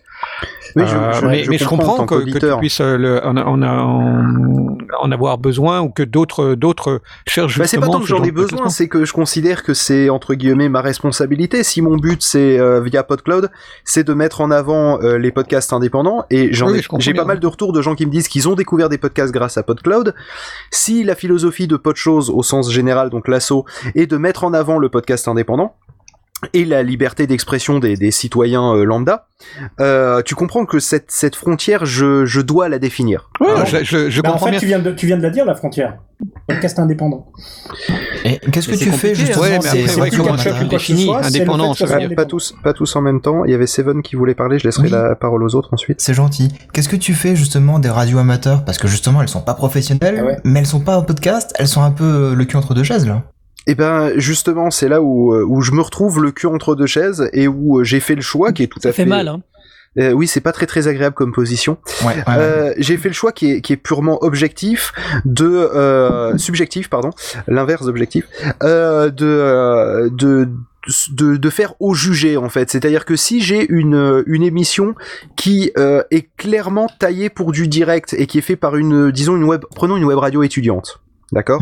Oui, 0.75 0.83
je- 0.85 0.95
Euh, 0.97 1.27
mais, 1.29 1.43
je 1.45 1.49
mais 1.51 1.57
comprends 1.59 2.05
que, 2.05 2.15
que 2.15 2.19
tu 2.19 2.25
qu'auditeur. 2.31 2.59
puisses 2.59 2.81
euh, 2.81 2.97
le- 2.97 3.25
en, 3.25 3.37
en, 3.37 3.61
en- 3.61 4.77
en 5.01 5.11
avoir 5.11 5.37
besoin 5.37 5.79
ou 5.81 5.89
que 5.89 6.03
d'autres 6.03 6.53
d'autres 6.55 7.01
cherchent 7.27 7.57
Bah, 7.57 7.65
c'est 7.65 7.77
pas 7.79 7.87
tant 7.87 7.99
que 8.01 8.05
j'en 8.07 8.21
ai 8.23 8.31
besoin, 8.31 8.67
c'est 8.69 8.89
que 8.89 9.05
je 9.05 9.13
considère 9.13 9.63
que 9.63 9.73
c'est 9.73 10.09
entre 10.09 10.33
guillemets 10.33 10.67
ma 10.67 10.81
responsabilité. 10.81 11.63
Si 11.63 11.81
mon 11.81 11.95
but 11.95 12.21
c'est 12.21 12.59
euh, 12.59 12.81
via 12.81 13.03
PodCloud, 13.03 13.49
c'est 13.85 14.03
de 14.05 14.13
mettre 14.13 14.41
en 14.41 14.51
avant 14.51 14.99
euh, 15.01 15.17
les 15.17 15.31
podcasts 15.31 15.71
indépendants 15.71 16.25
et 16.29 16.51
j'en 16.53 16.69
Oui, 16.69 16.81
j'ai 16.99 17.13
pas 17.13 17.23
mal 17.25 17.39
de 17.39 17.47
retours 17.47 17.71
de 17.71 17.81
gens 17.81 17.95
qui 17.95 18.05
me 18.05 18.11
disent 18.11 18.27
qu'ils 18.27 18.49
ont 18.49 18.55
découvert 18.55 18.89
des 18.89 18.97
podcasts 18.97 19.33
grâce 19.33 19.57
à 19.57 19.63
PodCloud. 19.63 20.13
Si 20.71 21.03
la 21.05 21.15
philosophie 21.15 21.67
de 21.67 21.77
PodChose 21.77 22.29
au 22.29 22.43
sens 22.43 22.69
général, 22.71 23.09
donc 23.09 23.27
l'assaut, 23.29 23.65
est 23.95 24.07
de 24.07 24.17
mettre 24.17 24.43
en 24.43 24.53
avant 24.53 24.77
le 24.77 24.89
podcast 24.89 25.27
indépendant 25.29 25.73
et 26.53 26.65
la 26.65 26.83
liberté 26.83 27.27
d'expression 27.27 27.79
des, 27.79 27.95
des 27.95 28.11
citoyens 28.11 28.73
euh, 28.75 28.83
lambda, 28.85 29.27
euh, 29.79 30.21
tu 30.23 30.35
comprends 30.35 30.65
que 30.65 30.79
cette, 30.79 31.11
cette 31.11 31.35
frontière, 31.35 31.85
je, 31.85 32.25
je 32.25 32.41
dois 32.41 32.69
la 32.69 32.79
définir. 32.79 33.29
Ouais, 33.39 33.47
je, 33.65 33.83
je, 33.83 34.09
je 34.09 34.21
Bah, 34.21 34.31
en 34.33 34.37
fait, 34.37 34.51
bien. 34.51 34.59
tu 34.59 34.65
viens, 34.65 34.79
de, 34.79 34.91
tu 34.91 35.05
viens 35.05 35.17
de 35.17 35.23
la 35.23 35.29
dire, 35.29 35.45
la 35.45 35.55
frontière. 35.55 35.97
Podcast 36.47 36.79
indépendant. 36.79 37.27
Qu'est-ce 38.51 38.69
que 38.69 38.75
tu 38.75 38.89
fais 38.91 39.13
justement? 39.15 39.43
hein. 39.43 39.47
Ouais, 39.49 39.59
mais 39.61 39.87
c'est- 39.87 39.99
ouais, 40.01 40.09
comment 40.09 40.31
matin. 40.31 40.51
tu 40.59 40.65
définis 40.67 41.11
indépendant. 41.13 41.73
Pas 42.15 42.25
tous, 42.25 42.55
pas 42.63 42.73
tous 42.73 42.95
en 42.95 43.01
même 43.01 43.19
temps. 43.21 43.43
Il 43.45 43.51
y 43.51 43.53
avait 43.53 43.67
Seven 43.67 44.01
qui 44.01 44.15
voulait 44.15 44.35
parler. 44.35 44.57
Je 44.57 44.63
laisserai 44.63 44.85
Oui. 44.85 44.91
la 44.91 45.15
parole 45.15 45.43
aux 45.43 45.55
autres 45.55 45.69
ensuite. 45.73 45.99
C'est 46.01 46.13
gentil. 46.13 46.49
Qu'est-ce 46.73 46.87
que 46.89 46.95
tu 46.95 47.13
fais 47.13 47.35
justement 47.35 47.79
des 47.79 47.89
radios 47.89 48.17
amateurs? 48.19 48.63
Parce 48.63 48.77
que 48.77 48.87
justement, 48.87 49.21
elles 49.21 49.27
sont 49.27 49.41
pas 49.41 49.53
professionnelles, 49.55 50.23
Ah 50.35 50.39
mais 50.45 50.59
elles 50.59 50.65
sont 50.65 50.79
pas 50.79 50.97
en 50.97 51.03
podcast, 51.03 51.53
elles 51.59 51.67
sont 51.67 51.81
un 51.81 51.91
peu 51.91 52.03
euh, 52.05 52.35
le 52.35 52.45
cul 52.45 52.55
entre 52.55 52.73
deux 52.73 52.83
chaises 52.83 53.05
là. 53.05 53.23
Et 53.67 53.75
ben 53.75 54.11
justement, 54.17 54.69
c'est 54.71 54.87
là 54.89 55.01
où, 55.01 55.33
euh, 55.33 55.43
où 55.47 55.61
je 55.61 55.71
me 55.71 55.81
retrouve 55.81 56.21
le 56.21 56.31
cul 56.31 56.47
entre 56.47 56.75
deux 56.75 56.85
chaises 56.85 57.29
et 57.33 57.47
où 57.47 57.79
euh, 57.79 57.83
j'ai 57.83 57.99
fait 57.99 58.15
le 58.15 58.21
choix 58.21 58.51
qui 58.51 58.63
est 58.63 58.67
tout 58.67 58.79
Ça 58.79 58.89
à 58.89 58.91
fait 58.91 59.03
fait 59.03 59.09
mal, 59.09 59.27
hein. 59.27 59.41
Euh, 59.97 60.11
oui, 60.11 60.27
c'est 60.27 60.41
pas 60.41 60.51
très 60.51 60.65
très 60.65 60.89
agréable 60.89 61.15
comme 61.15 61.31
position. 61.31 61.77
Ouais, 62.05 62.15
Euh, 62.27 62.73
j'ai 62.77 62.97
fait 62.97 63.07
le 63.07 63.13
choix 63.13 63.31
qui 63.31 63.51
est, 63.51 63.61
qui 63.61 63.71
est 63.71 63.77
purement 63.77 64.21
objectif 64.25 64.91
de 65.23 65.45
euh, 65.45 66.37
subjectif, 66.37 66.89
pardon, 66.89 67.11
l'inverse 67.47 67.85
d'objectif, 67.85 68.27
euh, 68.61 69.09
de, 69.09 69.25
euh, 69.25 70.09
de 70.11 70.49
de, 71.13 71.37
de 71.37 71.49
faire 71.49 71.73
au 71.79 71.95
jugé 71.95 72.37
en 72.37 72.49
fait. 72.49 72.69
C'est-à-dire 72.69 73.05
que 73.05 73.15
si 73.15 73.41
j'ai 73.41 73.65
une, 73.71 74.23
une 74.27 74.43
émission 74.43 74.93
qui 75.35 75.71
euh, 75.79 76.03
est 76.11 76.29
clairement 76.37 76.87
taillée 76.99 77.29
pour 77.29 77.51
du 77.53 77.67
direct 77.67 78.13
et 78.19 78.27
qui 78.27 78.37
est 78.37 78.41
fait 78.41 78.55
par 78.55 78.75
une, 78.75 79.09
disons 79.11 79.35
une 79.35 79.45
web, 79.45 79.61
prenons 79.75 79.97
une 79.97 80.03
web 80.05 80.19
radio 80.19 80.43
étudiante. 80.43 80.99
D'accord 81.31 81.61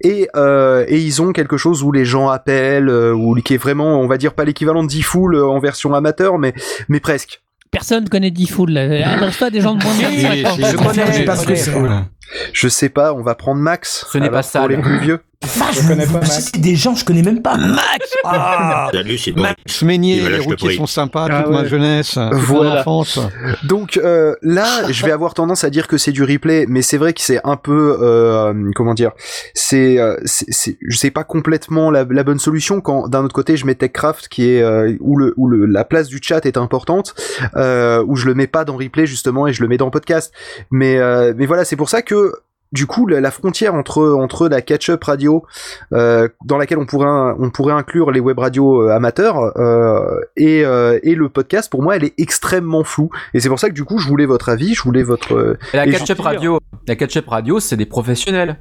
et, 0.00 0.28
euh, 0.36 0.84
et 0.88 0.98
ils 0.98 1.20
ont 1.20 1.32
quelque 1.32 1.56
chose 1.56 1.82
où 1.82 1.92
les 1.92 2.04
gens 2.04 2.28
appellent, 2.28 2.88
euh, 2.88 3.12
ou 3.12 3.34
qui 3.42 3.54
est 3.54 3.58
vraiment, 3.58 4.00
on 4.00 4.06
va 4.06 4.16
dire, 4.16 4.34
pas 4.34 4.44
l'équivalent 4.44 4.82
de 4.82 4.88
D-Full 4.88 5.34
euh, 5.34 5.46
en 5.46 5.58
version 5.58 5.94
amateur, 5.94 6.38
mais, 6.38 6.54
mais 6.88 7.00
presque. 7.00 7.42
Personne 7.70 8.08
connaît 8.08 8.30
D-Fool. 8.30 8.70
là. 8.70 9.12
Adresse-toi 9.14 9.46
à 9.46 9.50
des 9.50 9.60
gens 9.60 9.74
de 9.74 9.82
moins 9.82 9.94
de 9.94 10.02
25 10.02 10.46
ans. 10.46 10.56
je 10.56 10.76
connais, 10.76 11.12
je 11.12 11.70
connais. 11.72 12.04
Je 12.52 12.68
sais 12.68 12.88
pas, 12.88 13.14
on 13.14 13.22
va 13.22 13.34
prendre 13.34 13.60
Max. 13.60 14.06
Ce 14.10 14.18
n'est 14.18 14.30
pas 14.30 14.42
ça, 14.42 14.60
Pour 14.60 14.68
les 14.68 14.76
plus 14.76 14.98
vieux. 14.98 15.20
Je 15.42 15.86
connais 15.88 16.06
pas 16.06 16.24
C'est 16.24 16.58
des 16.60 16.76
gens, 16.76 16.94
je 16.94 17.04
connais 17.04 17.22
même 17.22 17.42
pas. 17.42 17.56
Max 17.56 18.10
Ah 18.24 18.88
Salut, 18.92 19.18
c'est. 19.18 19.36
Max 19.36 19.82
Meignier, 19.82 20.20
voilà, 20.20 20.38
les 20.38 20.42
routiers 20.44 20.76
sont 20.76 20.86
sympas, 20.86 21.28
Ah 21.30 21.42
toute 21.42 21.52
ma 21.52 21.64
jeunesse, 21.64 22.10
toute 22.12 22.18
mon 22.32 22.38
Voilà. 22.38 22.80
enfance. 22.80 23.18
Donc 23.64 23.96
euh, 23.96 24.34
là, 24.42 24.90
je 24.90 25.04
vais 25.04 25.12
avoir 25.12 25.34
tendance 25.34 25.64
à 25.64 25.70
dire 25.70 25.88
que 25.88 25.98
c'est 25.98 26.12
du 26.12 26.22
replay, 26.22 26.66
mais 26.68 26.82
c'est 26.82 26.98
vrai 26.98 27.12
que 27.12 27.20
c'est 27.20 27.40
un 27.44 27.56
peu, 27.56 27.96
euh, 28.00 28.52
comment 28.74 28.94
dire, 28.94 29.12
c'est, 29.54 29.98
euh, 29.98 30.16
c'est, 30.24 30.46
c'est- 30.50 30.78
je 30.88 30.96
sais 30.96 31.10
pas 31.10 31.24
complètement 31.24 31.90
la, 31.90 32.04
la 32.08 32.24
bonne 32.24 32.38
solution 32.38 32.80
quand 32.80 33.08
d'un 33.08 33.24
autre 33.24 33.34
côté 33.34 33.56
je 33.56 33.66
mets 33.66 33.74
TechCraft 33.74 34.28
qui 34.28 34.48
est 34.50 34.62
euh, 34.62 34.96
où 35.00 35.16
le 35.16 35.34
où 35.36 35.48
le 35.48 35.66
la 35.66 35.84
place 35.84 36.08
du 36.08 36.18
chat 36.22 36.44
est 36.46 36.56
importante, 36.56 37.14
euh, 37.56 38.04
où 38.06 38.16
je 38.16 38.26
le 38.26 38.34
mets 38.34 38.46
pas 38.46 38.64
dans 38.64 38.76
replay 38.76 39.06
justement 39.06 39.46
et 39.46 39.52
je 39.52 39.62
le 39.62 39.68
mets 39.68 39.76
dans 39.78 39.90
podcast. 39.90 40.32
Mais 40.70 40.98
euh, 40.98 41.32
mais 41.36 41.46
voilà, 41.46 41.64
c'est 41.64 41.76
pour 41.76 41.88
ça 41.88 42.02
que 42.02 42.32
du 42.72 42.86
coup, 42.86 43.06
la, 43.06 43.20
la 43.20 43.30
frontière 43.30 43.74
entre 43.74 44.02
entre 44.12 44.48
la 44.48 44.62
catch-up 44.62 45.04
radio, 45.04 45.44
euh, 45.92 46.28
dans 46.44 46.56
laquelle 46.56 46.78
on 46.78 46.86
pourrait 46.86 47.34
on 47.38 47.50
pourrait 47.50 47.74
inclure 47.74 48.10
les 48.10 48.20
web 48.20 48.38
radios 48.38 48.82
euh, 48.82 48.90
amateurs 48.90 49.38
euh, 49.58 50.20
et 50.36 50.64
euh, 50.64 50.98
et 51.02 51.14
le 51.14 51.28
podcast, 51.28 51.70
pour 51.70 51.82
moi, 51.82 51.96
elle 51.96 52.04
est 52.04 52.14
extrêmement 52.18 52.82
floue. 52.84 53.10
Et 53.34 53.40
c'est 53.40 53.48
pour 53.48 53.58
ça 53.60 53.68
que 53.68 53.74
du 53.74 53.84
coup, 53.84 53.98
je 53.98 54.08
voulais 54.08 54.26
votre 54.26 54.48
avis, 54.48 54.74
je 54.74 54.82
voulais 54.82 55.02
votre. 55.02 55.34
euh, 55.34 55.58
la 55.74 55.86
catch-up 55.86 56.16
je- 56.18 56.22
radio, 56.22 56.58
la 56.88 56.96
catch-up 56.96 57.28
radio, 57.28 57.60
c'est 57.60 57.76
des 57.76 57.86
professionnels. 57.86 58.56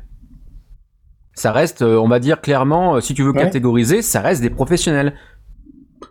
Ça 1.34 1.52
reste, 1.54 1.82
on 1.82 2.10
va 2.10 2.20
dire 2.20 2.42
clairement, 2.42 3.00
si 3.00 3.14
tu 3.14 3.24
veux 3.24 3.32
Ouais. 3.32 3.42
catégoriser, 3.44 4.02
ça 4.02 4.20
reste 4.20 4.42
des 4.42 4.50
professionnels. 4.50 5.14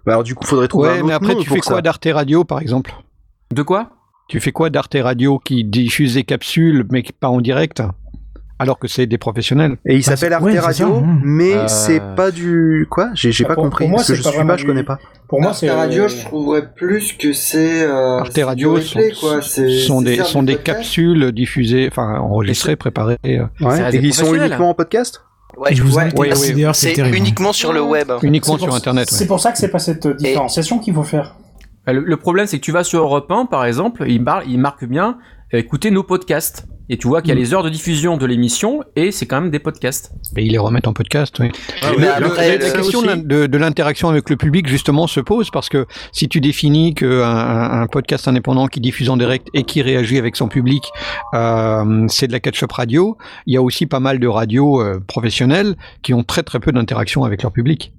Bah 0.07 0.13
alors 0.13 0.23
du 0.23 0.35
coup, 0.35 0.47
faudrait 0.47 0.67
trouver 0.69 0.89
Ouais, 0.89 0.95
un 0.95 1.03
mais 1.03 1.15
autre 1.15 1.15
après, 1.17 1.35
nom 1.35 1.41
tu 1.41 1.49
pour 1.49 1.57
fais 1.57 1.61
quoi 1.61 1.83
d'Arte 1.83 2.09
Radio, 2.11 2.45
par 2.45 2.61
exemple? 2.61 2.93
De 3.55 3.63
quoi? 3.63 3.91
Tu 4.31 4.39
fais 4.39 4.53
quoi 4.53 4.71
d'Arte 4.71 4.97
Radio 5.03 5.41
qui 5.45 5.65
diffuse 5.65 6.15
des 6.15 6.23
capsules, 6.23 6.87
mais 6.93 7.03
pas 7.19 7.27
en 7.29 7.41
direct 7.41 7.83
alors 8.61 8.79
que 8.79 8.87
c'est 8.87 9.07
des 9.07 9.19
professionnels? 9.19 9.77
Et 9.87 9.97
il 9.97 10.05
s'appelle 10.05 10.33
Arte 10.35 10.45
Radio, 10.61 11.03
mais 11.25 11.55
Euh, 11.55 11.67
c'est 11.67 12.01
pas 12.15 12.31
du 12.31 12.87
quoi? 12.89 13.09
J'ai 13.15 13.31
Bah, 13.43 13.49
pas 13.49 13.55
pour- 13.55 13.65
compris 13.65 13.85
pour 13.87 13.91
moi, 13.91 13.97
parce 13.97 14.09
que 14.09 14.15
c'est 14.15 14.19
je 14.19 14.23
pas 14.23 14.29
suis 14.31 14.37
vraiment 14.37 14.53
pas, 14.53 14.57
je 14.59 14.67
connais 14.67 14.83
pas. 14.85 14.99
Pour 15.29 15.41
moi, 15.41 15.51
Arte. 15.51 15.65
Radio, 15.69 16.07
je 16.07 16.17
trouverais 16.27 16.71
plus 16.73 17.13
que 17.15 17.33
c'est. 17.33 17.83
Euh, 17.83 18.19
Arte 18.21 18.39
Radio 18.45 18.81
sont, 18.81 19.01
quoi. 19.19 19.43
Sont 19.43 20.03
des, 20.03 20.19
sont 20.19 20.43
des 20.45 20.53
podcast. 20.57 20.77
capsules 20.79 21.33
diffusées, 21.33 21.89
enfin 21.91 22.19
enregistrées, 22.21 22.77
préparées. 22.77 23.19
euh. 23.27 23.47
Ouais, 23.61 23.97
et 23.97 23.99
ils 23.99 24.15
sont 24.15 24.33
uniquement 24.33 24.71
en 24.71 24.75
podcast? 24.75 25.23
Ouais, 25.57 25.75
Je 25.75 25.83
vous 25.83 25.97
ouais, 25.97 26.11
considérer, 26.15 26.73
c'est 26.75 26.97
uniquement 27.17 27.53
sur 27.53 27.73
le 27.73 27.83
web. 27.83 28.13
Uniquement 28.23 28.59
sur 28.59 28.73
Internet. 28.73 29.09
C'est 29.11 29.27
pour 29.27 29.41
ça 29.41 29.51
que 29.51 29.59
c'est 29.59 29.69
pas 29.71 29.81
cette 29.81 30.07
euh, 30.07 30.15
différenciation 30.15 30.79
qu'il 30.79 30.95
faut 30.95 31.03
faire. 31.03 31.35
Euh, 31.91 31.93
Le, 31.95 32.01
le 32.01 32.17
problème, 32.17 32.47
c'est 32.47 32.59
que 32.59 32.65
tu 32.65 32.73
vas 32.73 32.85
sur 32.85 33.01
Europe 33.01 33.31
1, 33.31 33.47
par 33.47 33.65
exemple, 33.65 34.05
il, 34.09 34.23
marque 34.23 34.85
bien 34.85 35.19
euh, 35.55 35.59
écoutez 35.59 35.91
nos 35.91 36.03
podcasts. 36.05 36.67
Et 36.93 36.97
tu 36.99 37.07
vois 37.07 37.23
qu'il 37.23 37.29
y 37.29 37.33
a 37.33 37.37
Mm. 37.37 37.39
les 37.39 37.55
heures 37.55 37.63
de 37.63 37.69
diffusion 37.69 38.17
de 38.17 38.27
l'émission 38.27 38.83
et 38.97 39.13
c'est 39.13 39.25
quand 39.25 39.41
même 39.41 39.53
des 39.53 39.61
podcasts. 39.61 40.11
Et 40.37 40.43
ils 40.45 40.51
les 40.51 40.59
remettent 40.59 40.89
en 40.89 40.93
podcast, 40.93 41.37
oui. 41.39 41.53
Ah, 41.83 41.93
mais 41.97 42.07
la 42.07 42.59
question 42.59 42.99
aussi- 42.99 43.03
de 43.03 43.07
l'in- 43.07 43.17
de, 43.17 43.47
de 43.47 43.59
l'interaction 43.59 44.09
avec 44.09 44.29
le 44.29 44.37
public, 44.37 44.67
justement, 44.67 45.07
se 45.07 45.21
pose 45.21 45.51
parce 45.53 45.69
que 45.69 45.87
si 46.11 46.29
tu 46.29 46.41
définis 46.41 46.95
qu'un 46.95 47.09
un, 47.23 47.83
un 47.83 47.87
podcast 47.87 48.27
indépendant 48.27 48.67
qui 48.67 48.81
diffuse 48.81 49.09
en 49.09 49.17
direct 49.17 49.47
et 49.55 49.63
qui 49.63 49.83
réagit 49.83 50.19
avec 50.19 50.35
son 50.35 50.49
public, 50.49 50.83
euh, 51.35 52.07
c'est 52.09 52.27
de 52.27 52.33
la 52.33 52.41
catch-up 52.41 52.73
radio, 52.73 53.17
il 53.47 53.55
y 53.55 53.57
a 53.57 53.63
aussi 53.63 53.87
pas 53.87 54.01
mal 54.01 54.19
de 54.19 54.27
radios 54.27 54.81
euh, 54.83 54.99
professionnelles 55.07 55.77
qui 56.03 56.13
ont 56.13 56.25
très 56.25 56.43
très 56.43 56.59
peu 56.59 56.73
d'interaction 56.73 57.23
avec 57.23 57.43
leur 57.45 57.53
public. 57.53 57.93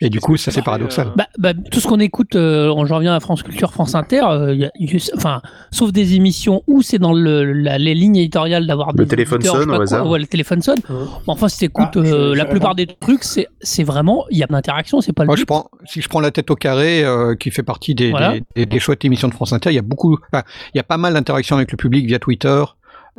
Et 0.00 0.10
du 0.10 0.20
coup, 0.20 0.36
ça 0.36 0.50
c'est 0.50 0.60
paradoxal. 0.62 1.12
Bah, 1.16 1.28
bah, 1.38 1.52
tout 1.70 1.78
ce 1.80 1.86
qu'on 1.86 2.00
écoute, 2.00 2.34
euh, 2.36 2.68
on- 2.76 2.84
j'en 2.84 2.96
reviens 2.96 3.14
à 3.14 3.20
France 3.20 3.42
Culture, 3.42 3.72
France 3.72 3.94
Inter, 3.94 4.22
euh, 4.28 4.54
y 4.54 4.64
a- 4.64 4.70
y 4.78 4.96
a- 4.96 5.00
enfin, 5.16 5.40
sauf 5.70 5.92
des 5.92 6.14
émissions 6.14 6.62
où 6.66 6.82
c'est 6.82 6.98
dans 6.98 7.12
le, 7.12 7.44
la- 7.52 7.78
les 7.78 7.94
lignes 7.94 8.16
éditoriales 8.16 8.66
d'avoir 8.66 8.92
des 8.92 9.04
Le 9.04 9.08
téléphone 9.08 9.40
sonne 9.42 9.70
au 9.70 9.80
hasard. 9.80 10.06
ouais, 10.08 10.18
le 10.18 10.26
téléphone 10.26 10.60
sonne. 10.62 10.78
Mmh. 10.88 10.92
Mais 10.92 11.06
enfin, 11.28 11.48
si 11.48 11.58
t'écoutes 11.60 11.96
Ah, 11.96 11.98
euh, 12.00 12.34
la 12.34 12.44
plupart 12.44 12.74
des 12.74 12.86
trucs, 12.86 13.22
c'est 13.24 13.46
c'est 13.60 13.84
vraiment, 13.84 14.24
il 14.30 14.38
y 14.38 14.42
a 14.42 14.46
d'interaction, 14.46 15.00
c'est 15.00 15.12
pas 15.12 15.22
le 15.22 15.26
Moi, 15.28 15.36
but. 15.36 15.40
je 15.42 15.46
prends, 15.46 15.70
si 15.86 16.00
je 16.02 16.08
prends 16.08 16.20
la 16.20 16.32
tête 16.32 16.50
au 16.50 16.56
carré, 16.56 17.04
euh, 17.04 17.34
qui 17.36 17.50
fait 17.50 17.62
partie 17.62 17.94
des, 17.94 18.10
Voilà. 18.10 18.32
des, 18.32 18.42
des, 18.56 18.66
des 18.66 18.78
chouettes 18.80 19.04
émissions 19.04 19.28
de 19.28 19.34
France 19.34 19.52
Inter, 19.52 19.70
il 19.70 19.76
y 19.76 19.78
a 19.78 19.82
beaucoup, 19.82 20.18
enfin, 20.32 20.42
il 20.74 20.76
y 20.76 20.80
a 20.80 20.84
pas 20.84 20.96
mal 20.98 21.14
d'interactions 21.14 21.56
avec 21.56 21.70
le 21.70 21.76
public 21.76 22.04
via 22.06 22.18
Twitter. 22.18 22.62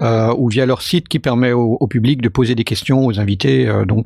Euh, 0.02 0.34
ou 0.38 0.50
via 0.50 0.66
leur 0.66 0.82
site 0.82 1.08
qui 1.08 1.20
permet 1.20 1.54
au, 1.54 1.78
au 1.80 1.88
public 1.88 2.22
de 2.22 2.28
poser 2.28 2.54
des 2.54 2.66
questions 2.66 3.06
aux 3.06 3.18
invités. 3.18 3.66
euh, 3.66 3.86
donc, 3.86 4.06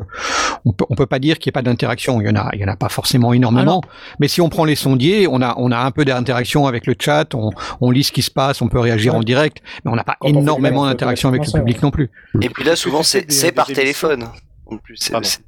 on 0.64 0.72
peut, 0.72 0.86
on 0.88 0.94
peut 0.94 1.08
pas 1.08 1.18
dire 1.18 1.40
qu'il 1.40 1.50
n'y 1.50 1.54
a 1.54 1.58
pas 1.58 1.62
d'interaction. 1.64 2.22
Il 2.22 2.28
y 2.28 2.30
en 2.30 2.36
a, 2.36 2.48
il 2.54 2.60
y 2.60 2.64
en 2.64 2.68
a 2.68 2.76
pas 2.76 2.90
forcément 2.90 3.34
énormément. 3.34 3.82
mais 4.20 4.28
si 4.28 4.40
on 4.40 4.50
prend 4.50 4.66
les 4.66 4.76
sondiers, 4.76 5.26
on 5.28 5.42
a, 5.42 5.56
on 5.58 5.72
a 5.72 5.80
un 5.80 5.90
peu 5.90 6.06
d'interaction 6.06 6.68
avec 6.68 6.86
le 6.86 6.94
chat. 7.00 7.34
On, 7.34 7.50
on 7.82 7.90
lit 7.90 8.04
ce 8.04 8.12
qui 8.12 8.22
se 8.22 8.30
passe, 8.30 8.62
on 8.62 8.68
peut 8.68 8.78
réagir 8.80 9.16
en 9.16 9.22
direct, 9.22 9.64
mais 9.84 9.90
on 9.92 9.96
n'a 9.96 10.04
pas 10.04 10.16
Quand 10.20 10.28
énormément 10.28 10.86
d'interaction 10.86 11.28
avec 11.30 11.44
le 11.48 11.52
public 11.54 11.82
non 11.82 11.90
plus. 11.90 12.12
Et 12.40 12.50
puis 12.50 12.64
là, 12.64 12.76
souvent, 12.76 13.02
c'est 13.02 13.26
des- 13.28 13.34
c'est 13.34 13.48
des 13.48 13.52
par 13.54 13.66
téléphone. 13.66 14.26
En 14.68 14.78
plus, 14.78 14.96
c'est- 14.98 15.12
Pardon. 15.12 15.28
c'est- 15.28 15.42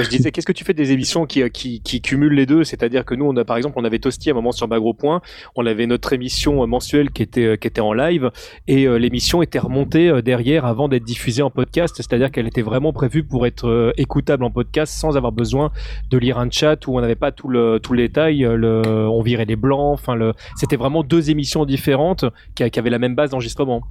Je 0.00 0.08
disais, 0.08 0.30
qu'est-ce 0.30 0.46
que 0.46 0.52
tu 0.52 0.64
fais 0.64 0.74
des 0.74 0.92
émissions 0.92 1.26
qui, 1.26 1.42
euh, 1.42 1.48
qui, 1.48 1.80
qui 1.80 2.00
cumulent 2.00 2.34
les 2.34 2.46
deux? 2.46 2.64
C'est-à-dire 2.64 3.04
que 3.04 3.14
nous, 3.14 3.26
on 3.26 3.36
a 3.36 3.44
par 3.44 3.56
exemple, 3.56 3.76
on 3.78 3.84
avait 3.84 3.98
Toasty 3.98 4.30
à 4.30 4.32
un 4.32 4.34
moment 4.34 4.52
sur 4.52 4.68
Bagro 4.68 4.94
Point, 4.94 5.20
on 5.56 5.66
avait 5.66 5.86
notre 5.86 6.12
émission 6.12 6.62
euh, 6.62 6.66
mensuelle 6.66 7.10
qui 7.10 7.22
était, 7.22 7.44
euh, 7.44 7.56
qui 7.56 7.68
était 7.68 7.80
en 7.80 7.92
live, 7.92 8.30
et 8.66 8.86
l'émission 8.98 9.42
était 9.42 9.58
remontée 9.58 10.22
derrière 10.22 10.64
avant 10.66 10.88
d'être 10.88 11.04
diffusée 11.04 11.42
en 11.42 11.50
podcast, 11.50 11.94
c'est-à-dire 11.96 12.30
qu'elle 12.30 12.46
était 12.46 12.62
vraiment 12.62 12.92
prévue 12.92 13.24
pour 13.24 13.46
être 13.46 13.92
écoutable 13.96 14.44
en 14.44 14.50
podcast 14.50 14.92
sans 14.94 15.16
avoir 15.16 15.32
besoin 15.32 15.70
de 16.10 16.18
lire 16.18 16.38
un 16.38 16.50
chat 16.50 16.86
où 16.86 16.96
on 16.96 17.00
n'avait 17.00 17.14
pas 17.14 17.32
tout 17.32 17.48
le, 17.48 17.78
tout 17.78 17.92
le 17.92 18.02
détail, 18.02 18.40
le, 18.40 18.82
on 18.86 19.22
virait 19.22 19.44
les 19.44 19.56
blancs, 19.56 19.94
enfin, 19.94 20.14
le, 20.14 20.32
c'était 20.56 20.76
vraiment 20.76 21.02
deux 21.02 21.30
émissions 21.30 21.64
différentes 21.64 22.24
qui 22.54 22.78
avaient 22.78 22.90
la 22.90 22.98
même 22.98 23.14
base 23.14 23.30
d'enregistrement. 23.30 23.82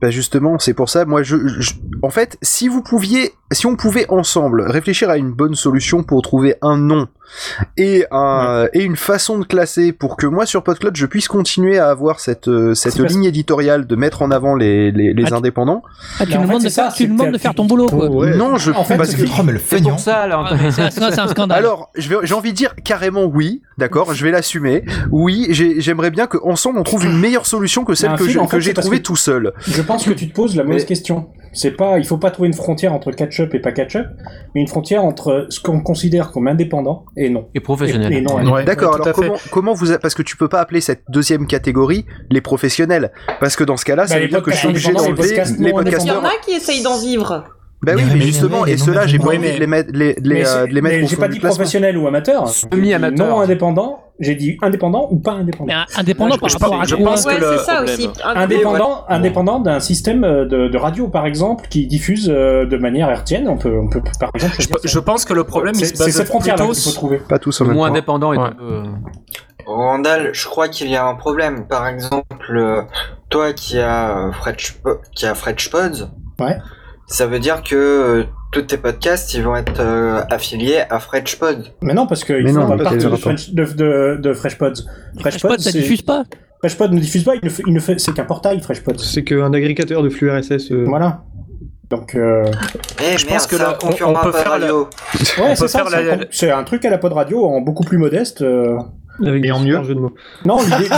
Bah 0.00 0.10
justement, 0.10 0.58
c'est 0.58 0.74
pour 0.74 0.88
ça, 0.88 1.04
moi, 1.04 1.22
je, 1.22 1.36
je- 1.60 1.72
en 2.02 2.10
fait, 2.10 2.36
si 2.42 2.68
vous 2.68 2.82
pouviez, 2.82 3.32
si 3.52 3.66
on 3.66 3.76
pouvait 3.76 4.06
ensemble 4.08 4.62
réfléchir 4.62 5.10
à 5.10 5.16
une 5.16 5.30
bonne 5.32 5.54
solution 5.54 6.02
pour 6.02 6.22
trouver 6.22 6.56
un 6.62 6.76
nom 6.76 7.06
et 7.76 8.04
un, 8.10 8.66
et 8.74 8.82
une 8.82 8.96
façon 8.96 9.38
de 9.38 9.44
classer 9.44 9.92
pour 9.92 10.16
que 10.16 10.26
moi 10.26 10.44
sur 10.44 10.62
PodCloud 10.62 10.94
je 10.96 11.06
puisse 11.06 11.28
continuer 11.28 11.78
à 11.78 11.88
avoir 11.88 12.20
cette 12.20 12.48
euh, 12.48 12.74
cette 12.74 12.98
ligne 12.98 13.24
éditoriale 13.24 13.86
de 13.86 13.96
mettre 13.96 14.20
en 14.22 14.30
avant 14.30 14.54
les 14.54 14.90
les, 14.90 15.14
les 15.14 15.24
Ah, 15.32 15.36
indépendants. 15.36 15.82
Ah, 16.18 16.26
tu 16.26 16.32
nous 16.32 16.40
fait, 16.42 16.46
demandes 16.46 16.62
de 16.64 16.68
faire, 16.68 16.92
tu 16.92 17.06
demandes 17.06 17.32
de 17.32 17.38
faire 17.38 17.54
ton 17.54 17.64
boulot, 17.64 17.86
quoi. 17.86 18.10
Ouais. 18.10 18.36
Non, 18.36 18.56
je 18.56 18.72
En 18.72 18.84
fait, 18.84 18.96
parce 18.96 19.14
que 19.14 19.22
Oh, 19.38 19.42
mais 19.44 19.52
le 19.52 19.58
feignant. 19.58 19.90
pour 19.90 20.00
ça, 20.00 20.26
mais 20.60 20.70
c'est 20.90 21.00
un 21.18 21.28
scandale. 21.28 21.56
alors, 21.58 21.90
j'ai 21.96 22.34
envie 22.34 22.50
de 22.52 22.56
dire 22.56 22.74
carrément 22.84 23.24
oui, 23.24 23.62
d'accord, 23.78 24.12
je 24.14 24.24
vais 24.24 24.30
l'assumer. 24.30 24.84
Oui, 25.10 25.46
j'ai- 25.50 25.80
j'aimerais 25.80 26.10
bien 26.10 26.26
que 26.26 26.38
ensemble 26.42 26.78
on 26.78 26.82
trouve 26.82 27.04
une 27.06 27.18
meilleure 27.18 27.46
solution 27.46 27.84
que 27.84 27.94
celle 27.94 28.14
que 28.16 28.60
j'ai 28.60 28.74
trouvée 28.74 29.00
tout 29.02 29.16
seul. 29.16 29.31
Je 29.66 29.82
pense 29.82 30.04
que 30.04 30.12
tu 30.12 30.28
te 30.28 30.34
poses 30.34 30.56
la 30.56 30.64
mauvaise 30.64 30.82
Mais- 30.82 30.86
question. 30.88 31.28
C'est 31.54 31.72
pas, 31.72 31.98
il 31.98 32.06
faut 32.06 32.16
pas 32.16 32.30
trouver 32.30 32.46
une 32.48 32.54
frontière 32.54 32.94
entre 32.94 33.10
catch-up 33.12 33.54
et 33.54 33.58
pas 33.58 33.72
catch-up, 33.72 34.06
mais 34.54 34.62
une 34.62 34.68
frontière 34.68 35.04
entre 35.04 35.46
ce 35.50 35.60
qu'on 35.60 35.80
considère 35.82 36.30
comme 36.32 36.48
indépendant 36.48 37.04
et 37.14 37.28
non. 37.28 37.48
Et 37.54 37.60
professionnel. 37.60 38.10
Et, 38.10 38.16
et 38.16 38.20
non. 38.22 38.36
Ouais, 38.50 38.64
D'accord, 38.64 38.94
ouais, 38.94 39.02
alors 39.02 39.14
comment, 39.14 39.34
comment 39.50 39.74
vous 39.74 39.92
a- 39.92 39.98
parce 39.98 40.14
que 40.14 40.22
tu 40.22 40.38
peux 40.38 40.48
pas 40.48 40.60
appeler 40.60 40.80
cette 40.80 41.02
deuxième 41.10 41.46
catégorie 41.46 42.06
les 42.30 42.40
professionnels 42.40 43.12
parce 43.38 43.56
que 43.56 43.64
dans 43.64 43.76
ce 43.76 43.84
cas-là 43.84 44.06
ça 44.06 44.14
Bah, 44.14 44.20
veut 44.20 44.26
les 44.26 44.30
dire 44.30 44.42
que 44.42 44.50
je 44.50 44.56
suis 44.56 44.68
obligé 44.68 44.88
les 44.88 44.94
d'enlever 44.94 45.14
podcasts 45.14 45.58
les 45.58 45.72
non 45.72 45.80
Il 45.80 45.88
y 45.88 45.90
podcasteurs. 45.90 46.22
en 46.22 46.24
a 46.24 46.30
qui 46.42 46.52
essayent 46.52 46.82
d'en 46.82 46.98
vivre. 46.98 47.44
Bah 47.84 47.92
oui, 47.96 48.02
Mais 48.14 48.20
justement, 48.20 48.64
et 48.64 48.76
non, 48.76 48.84
ceux-là, 48.84 49.06
j'ai 49.08 49.18
pas 49.18 49.30
mais- 49.30 49.38
envie 49.38 49.54
de 49.54 49.58
les 49.58 49.66
mettre, 49.66 49.90
les, 49.92 50.14
les, 50.14 50.34
Mais, 50.34 50.46
euh, 50.46 50.66
de 50.66 50.72
les 50.72 50.80
mettre 50.80 50.96
mais 50.98 51.02
au 51.02 51.08
j'ai 51.08 51.16
fond 51.16 51.22
pas 51.22 51.28
dit 51.28 51.40
professionnel 51.40 51.98
ou 51.98 52.06
amateur. 52.06 52.48
Semi-amateur. 52.48 53.26
Non 53.26 53.40
indépendant. 53.40 53.98
J'ai 54.20 54.36
dit 54.36 54.56
indépendant 54.62 55.08
ou 55.10 55.18
pas 55.18 55.32
indépendant. 55.32 55.72
Mais 55.72 55.98
indépendant 56.00 56.34
je- 56.36 56.40
par 56.40 56.48
je 56.48 56.54
rapport 56.58 56.70
pense- 56.78 56.82
à 56.84 56.86
je 56.86 56.94
quoi 56.94 57.04
pense- 57.10 57.24
Ouais, 57.26 57.34
que 57.36 57.40
le 57.40 57.46
c'est 57.58 57.64
ça 57.64 57.74
problème- 57.76 57.94
aussi. 57.98 58.08
Indépendant, 58.24 59.04
indépendant 59.08 59.58
d'un 59.58 59.80
système 59.80 60.22
euh, 60.22 60.44
de, 60.44 60.68
de 60.68 60.78
radio 60.78 61.08
par 61.08 61.26
exemple 61.26 61.66
qui 61.68 61.88
diffuse 61.88 62.30
euh, 62.32 62.66
de 62.66 62.76
manière 62.76 63.10
hertzienne. 63.10 63.48
On 63.48 63.56
peut, 63.56 63.76
on 63.76 63.88
peut 63.88 64.00
par 64.20 64.30
exemple. 64.34 64.54
Je, 64.84 64.98
pense 65.00 65.24
que 65.24 65.32
le 65.34 65.42
problème, 65.42 65.74
il 65.74 65.80
C'est 65.80 65.86
se 65.86 65.96
c'est 65.96 66.04
base 66.04 66.14
cette 66.16 66.28
frontière-là 66.28 66.62
plutôt 66.64 66.74
qu'il 66.74 66.82
faut 66.92 66.96
trouver. 66.96 67.18
Pas 67.28 67.40
tous 67.40 67.50
même 67.70 67.76
temps. 67.78 67.84
indépendant 67.94 68.32
peu. 68.52 68.64
euh, 68.64 68.84
Randall, 69.66 70.30
je 70.32 70.44
crois 70.46 70.68
qu'il 70.68 70.88
y 70.88 70.94
a 70.96 71.04
un 71.06 71.14
problème. 71.14 71.66
Par 71.66 71.88
exemple, 71.88 72.84
toi 73.28 73.52
qui 73.52 73.78
as 73.78 74.30
French, 74.32 74.76
qui 75.16 75.26
a 75.26 75.34
French 75.34 75.68
Pods, 75.70 76.10
Ouais. 76.40 76.58
Ça 77.12 77.26
veut 77.26 77.38
dire 77.38 77.62
que 77.62 77.74
euh, 77.76 78.24
tous 78.50 78.62
tes 78.62 78.76
podcasts 78.76 79.34
ils 79.34 79.42
vont 79.42 79.54
être 79.56 79.80
euh, 79.80 80.22
affiliés 80.30 80.80
à 80.90 80.98
French 80.98 81.36
Pod. 81.38 81.72
Mais 81.82 81.94
non, 81.94 82.06
parce 82.06 82.24
qu'ils 82.24 82.48
font 82.48 82.66
pas 82.66 82.76
partie 82.76 82.98
de, 82.98 83.16
French- 83.16 83.50
de, 83.50 83.64
de, 83.64 84.16
de 84.20 84.32
Fresh 84.32 84.58
Pods. 84.58 84.72
Fresh 85.20 85.38
Fresh 85.38 85.42
Pod, 85.42 85.60
ça 85.60 85.70
diffuse 85.72 86.02
pas. 86.02 86.24
Fresh 86.60 86.76
Pod 86.76 86.92
ne 86.92 86.98
diffuse 87.00 87.24
pas, 87.24 87.34
il 87.34 87.44
ne 87.44 87.50
fait, 87.50 87.62
il 87.66 87.72
ne 87.74 87.80
fait, 87.80 87.98
c'est 87.98 88.12
qu'un 88.12 88.24
portail 88.24 88.60
Fresh 88.60 88.82
Pods. 88.82 88.98
C'est 88.98 89.24
qu'un 89.24 89.52
agrégateur 89.52 90.02
de 90.02 90.08
flux 90.10 90.30
RSS. 90.30 90.70
euh, 90.72 90.84
Voilà. 90.86 91.22
Donc, 91.90 92.14
euh, 92.14 92.44
Eh 93.00 93.18
Je 93.18 93.26
merde, 93.26 93.38
pense 93.38 93.46
que 93.48 93.56
là, 93.56 93.76
on- 93.82 93.88
peut 94.14 94.32
faire 94.32 94.44
la- 94.58 94.66
Radio. 94.66 94.88
ouais, 95.38 95.48
peut 95.50 95.54
c'est 95.56 95.68
ça. 95.68 95.78
faire 95.80 95.88
C'est 95.88 96.04
la- 96.04 96.14
un, 96.14 96.18
c'est 96.30 96.50
un 96.50 96.64
truc 96.64 96.84
à 96.86 96.90
la 96.90 96.96
pod 96.98 97.12
radio 97.12 97.44
en 97.44 97.60
beaucoup 97.60 97.84
plus 97.84 97.98
modeste. 97.98 98.40
euh. 98.42 98.78
Avec 99.26 99.44
Et 99.44 99.52
en 99.52 99.60
mieux 99.60 99.82
jeux 99.84 99.94
de 99.94 100.00
mots. 100.00 100.14
Non, 100.46 100.58
l'idée. 100.62 100.88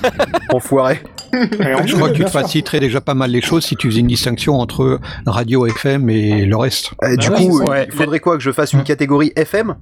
Enfoiré. 0.54 1.00
Et 1.32 1.74
en 1.74 1.86
Je 1.86 1.94
crois 1.94 2.10
que 2.10 2.14
tu 2.16 2.24
te 2.24 2.30
faciliterais 2.30 2.80
déjà 2.80 3.00
pas 3.00 3.14
mal 3.14 3.30
les 3.30 3.40
choses 3.42 3.64
si 3.64 3.76
tu 3.76 3.88
faisais 3.88 4.00
une 4.00 4.06
distinction 4.06 4.58
entre 4.60 4.98
radio 5.26 5.66
FM 5.66 6.08
et 6.10 6.44
le 6.46 6.56
reste. 6.56 6.92
Euh, 7.04 7.16
du 7.16 7.28
Bah 7.30 7.36
coup, 7.36 7.62
ouais. 7.64 7.86
il 7.90 7.94
faudrait 7.96 8.20
quoi 8.20 8.36
que 8.36 8.42
je 8.42 8.50
fasse 8.52 8.72
une 8.72 8.82
catégorie 8.84 9.32
FM 9.36 9.74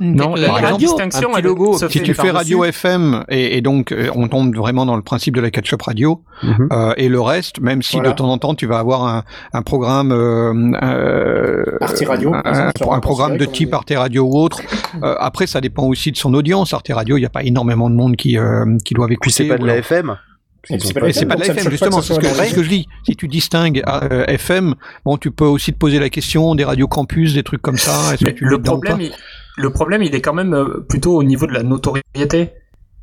Non, 0.00 0.34
la 0.34 0.50
radio. 0.52 0.76
distinction, 0.78 1.28
un 1.28 1.32
petit 1.32 1.38
elle 1.40 1.44
logo. 1.44 1.78
Si 1.90 2.00
tu 2.02 2.14
fais 2.14 2.30
radio 2.30 2.64
FM 2.64 3.24
et, 3.28 3.58
et 3.58 3.60
donc 3.60 3.92
euh, 3.92 4.08
on 4.14 4.26
tombe 4.26 4.56
vraiment 4.56 4.86
dans 4.86 4.96
le 4.96 5.02
principe 5.02 5.36
de 5.36 5.40
la 5.42 5.50
catch-up 5.50 5.82
radio 5.82 6.22
Mhm. 6.42 6.68
euh, 6.72 6.94
et 6.96 7.08
le 7.08 7.20
reste, 7.20 7.60
même 7.60 7.82
si 7.82 7.96
Voilà. 7.96 8.10
de 8.10 8.14
temps 8.16 8.30
en 8.30 8.38
temps 8.38 8.54
tu 8.54 8.66
vas 8.66 8.78
avoir 8.78 9.04
un, 9.06 9.22
un 9.52 9.62
programme, 9.62 10.10
euh, 10.12 10.72
euh, 10.82 11.64
Arte 11.80 12.02
Radio, 12.06 12.32
un, 12.34 12.42
exemple, 12.42 12.72
sur 12.78 12.92
un 12.92 12.96
un 12.96 13.00
programme 13.00 13.36
de 13.36 13.44
type 13.44 13.72
Arte 13.74 13.92
Radio 13.94 14.24
ou 14.24 14.38
autre. 14.38 14.60
Euh, 15.02 15.14
après, 15.20 15.46
ça 15.46 15.62
dépend 15.62 15.84
aussi 15.84 16.12
de 16.12 16.18
son 16.18 16.34
audience. 16.34 16.74
Arte 16.74 16.90
Radio, 16.92 17.16
il 17.16 17.20
n'y 17.20 17.26
a 17.26 17.30
pas 17.30 17.42
énormément 17.44 17.88
de 17.88 17.94
monde 17.94 18.14
qui 18.14 18.36
euh, 18.36 18.76
qui 18.84 18.92
doivent 18.92 19.10
écouter. 19.10 19.30
C'est 19.32 19.44
pas 19.48 19.56
de 19.56 19.64
la 19.64 19.72
alors- 19.72 19.84
FM. 19.86 20.16
C'est 20.64 20.94
pas 20.94 21.12
c'est 21.12 21.26
pas 21.26 21.34
de 21.34 21.40
la 21.40 21.46
FM 21.48 21.70
justement, 21.70 22.00
c'est 22.02 22.14
ce 22.14 22.20
ce 22.20 22.54
que 22.54 22.62
je 22.62 22.68
dis. 22.68 22.86
Si 23.04 23.16
tu 23.16 23.26
distingues 23.26 23.82
euh, 23.86 24.24
FM, 24.26 24.74
bon, 25.04 25.16
tu 25.16 25.30
peux 25.30 25.44
aussi 25.44 25.72
te 25.72 25.78
poser 25.78 25.98
la 25.98 26.08
question 26.08 26.54
des 26.54 26.64
radios 26.64 26.88
campus, 26.88 27.34
des 27.34 27.42
trucs 27.42 27.62
comme 27.62 27.78
ça. 27.78 28.16
Que 28.16 28.30
tu 28.30 28.44
le 28.44 28.62
problème, 28.62 29.00
il, 29.00 29.12
le 29.56 29.70
problème, 29.70 30.02
il 30.02 30.14
est 30.14 30.20
quand 30.20 30.34
même 30.34 30.54
euh, 30.54 30.84
plutôt 30.88 31.16
au 31.16 31.22
niveau 31.22 31.46
de 31.46 31.52
la 31.52 31.62
notoriété, 31.62 32.52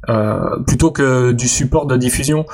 euh, 0.07 0.57
plutôt 0.65 0.91
que 0.91 1.31
du 1.31 1.47
support 1.47 1.85
de 1.85 1.97
diffusion. 1.97 2.45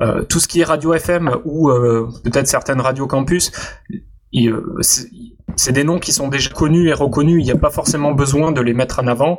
Euh, 0.00 0.22
tout 0.22 0.40
ce 0.40 0.48
qui 0.48 0.60
est 0.60 0.64
radio 0.64 0.94
FM 0.94 1.30
ou 1.44 1.70
euh, 1.70 2.08
peut-être 2.24 2.48
certaines 2.48 2.80
radios 2.80 3.06
campus, 3.06 3.52
c'est 4.32 5.72
des 5.72 5.84
noms 5.84 5.98
qui 5.98 6.12
sont 6.12 6.28
déjà 6.28 6.50
connus 6.50 6.88
et 6.88 6.92
reconnus. 6.92 7.36
Il 7.40 7.44
n'y 7.44 7.50
a 7.50 7.56
pas 7.56 7.70
forcément 7.70 8.12
besoin 8.12 8.50
de 8.52 8.60
les 8.60 8.72
mettre 8.74 8.98
en 8.98 9.06
avant. 9.06 9.38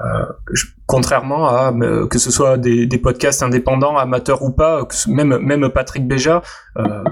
Euh, 0.00 0.24
je- 0.52 0.66
contrairement 0.86 1.48
à 1.48 1.72
euh, 1.82 2.06
que 2.06 2.18
ce 2.18 2.30
soit 2.30 2.58
des, 2.58 2.86
des 2.86 2.98
podcasts 2.98 3.42
indépendants, 3.42 3.96
amateurs 3.98 4.42
ou 4.42 4.50
pas, 4.52 4.86
même 5.08 5.36
même 5.38 5.68
Patrick 5.68 6.06
Béja, 6.06 6.42
euh, 6.78 7.02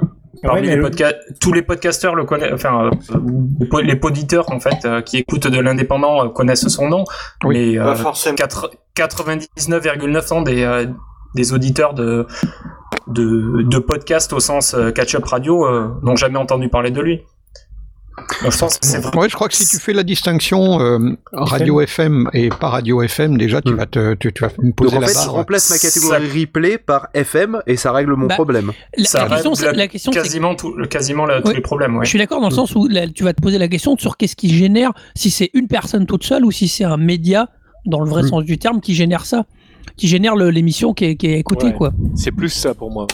parmi 0.45 0.61
mais 0.63 0.67
les 0.69 0.77
le- 0.77 0.83
podcasts, 0.83 1.17
tous 1.41 1.53
les 1.53 1.63
podcasteurs 1.63 2.15
le 2.15 2.25
connaissent, 2.25 2.53
enfin 2.55 2.87
euh, 2.87 2.91
les 3.61 3.67
po- 3.67 3.81
les 3.81 3.97
poditeurs 3.97 4.51
en 4.53 4.61
fait 4.61 4.85
euh, 4.85 5.01
qui 5.03 5.17
écoutent 5.19 5.49
de 5.49 5.59
l'indépendant 5.61 6.25
euh, 6.25 6.29
connaissent 6.29 6.69
son 6.69 6.89
nom, 6.89 7.05
mais 7.45 7.77
euh, 7.79 7.95
forcément. 7.97 8.37
quatre- 8.37 8.71
99,9% 8.97 10.45
des 10.45 10.63
euh, 10.63 10.87
des 11.35 11.53
auditeurs 11.53 11.95
de 11.95 12.27
de, 13.09 13.63
de 13.63 13.79
podcasts 13.79 14.33
au 14.33 14.41
sens 14.41 14.75
euh, 14.75 14.91
catch-up 14.93 15.25
radio 15.25 15.67
euh, 15.67 15.89
n'ont 16.03 16.17
jamais 16.17 16.39
entendu 16.39 16.69
parler 16.69 16.91
de 16.91 17.01
lui. 17.01 17.23
Donc, 18.43 18.53
je 18.53 18.59
pense 18.59 18.79
que 18.79 18.87
c'est 18.87 18.99
vrai. 18.99 19.17
Ouais, 19.17 19.29
je 19.29 19.35
crois 19.35 19.49
que 19.49 19.55
si 19.55 19.67
tu 19.67 19.79
fais 19.79 19.93
la 19.93 20.03
distinction 20.03 20.81
euh, 20.81 20.99
radio 21.33 21.81
FM 21.81 22.29
et 22.33 22.49
pas 22.49 22.69
radio 22.69 23.03
FM, 23.03 23.37
déjà 23.39 23.61
tu 23.63 23.75
vas 23.75 23.87
te, 23.87 24.15
tu, 24.15 24.33
tu 24.33 24.43
vas 24.43 24.51
me 24.59 24.67
Donc 24.67 24.75
poser 24.75 24.97
en 24.97 25.01
la 25.01 25.07
fait, 25.09 25.15
je 25.25 25.29
remplace 25.29 25.71
ma 25.71 25.79
catégorie 25.79 26.41
replay 26.41 26.79
par 26.79 27.09
FM 27.15 27.61
et 27.67 27.77
ça 27.77 27.93
règle 27.93 28.15
mon 28.15 28.27
Bah, 28.27 28.35
problème. 28.35 28.73
La, 28.97 29.05
Ça 29.05 29.27
la 29.29 29.41
question, 29.43 29.73
la 29.73 29.89
question, 29.89 30.13
c'est 30.13 30.19
quasiment 30.23 30.55
tout, 30.55 30.75
le- 30.75 30.87
quasiment 30.87 31.27
la- 31.27 31.43
tous 31.43 31.53
les 31.53 31.61
problèmes. 31.61 31.97
Ouais. 31.97 32.05
Je 32.05 32.11
suis 32.11 32.19
d'accord 32.19 32.41
dans 32.41 32.49
le 32.51 32.55
sens 32.55 32.75
où 32.75 32.87
là, 32.89 33.09
tu 33.09 33.25
vas 33.25 33.33
te 33.33 33.41
poser 33.41 33.59
la 33.59 33.69
question 33.69 33.97
sur 33.99 34.17
qu'est-ce 34.17 34.37
qui 34.37 34.51
génère, 34.55 34.93
si 35.15 35.31
c'est 35.31 35.51
une 35.55 35.67
personne 35.69 36.07
toute 36.07 36.25
seule 36.25 36.45
ou 36.45 36.51
si 36.51 36.69
c'est 36.69 36.85
un 36.85 36.97
média, 36.97 37.49
dans 37.87 38.01
le 38.01 38.09
vrai 38.11 38.23
Mm. 38.23 38.29
sens 38.29 38.45
du 38.45 38.59
terme, 38.59 38.81
qui 38.81 38.95
génère 38.95 39.25
ça, 39.25 39.45
qui 39.97 40.09
génère 40.09 40.37
le- 40.37 40.51
l'émission 40.51 40.93
qui 40.95 41.05
est, 41.07 41.17
qui 41.17 41.27
est 41.29 41.39
écoutée. 41.39 41.67
Ouais. 41.69 41.73
quoi. 41.75 41.93
C'est 42.15 42.33
plus 42.33 42.51
ça 42.51 42.75
pour 42.75 42.91
moi. 42.91 43.07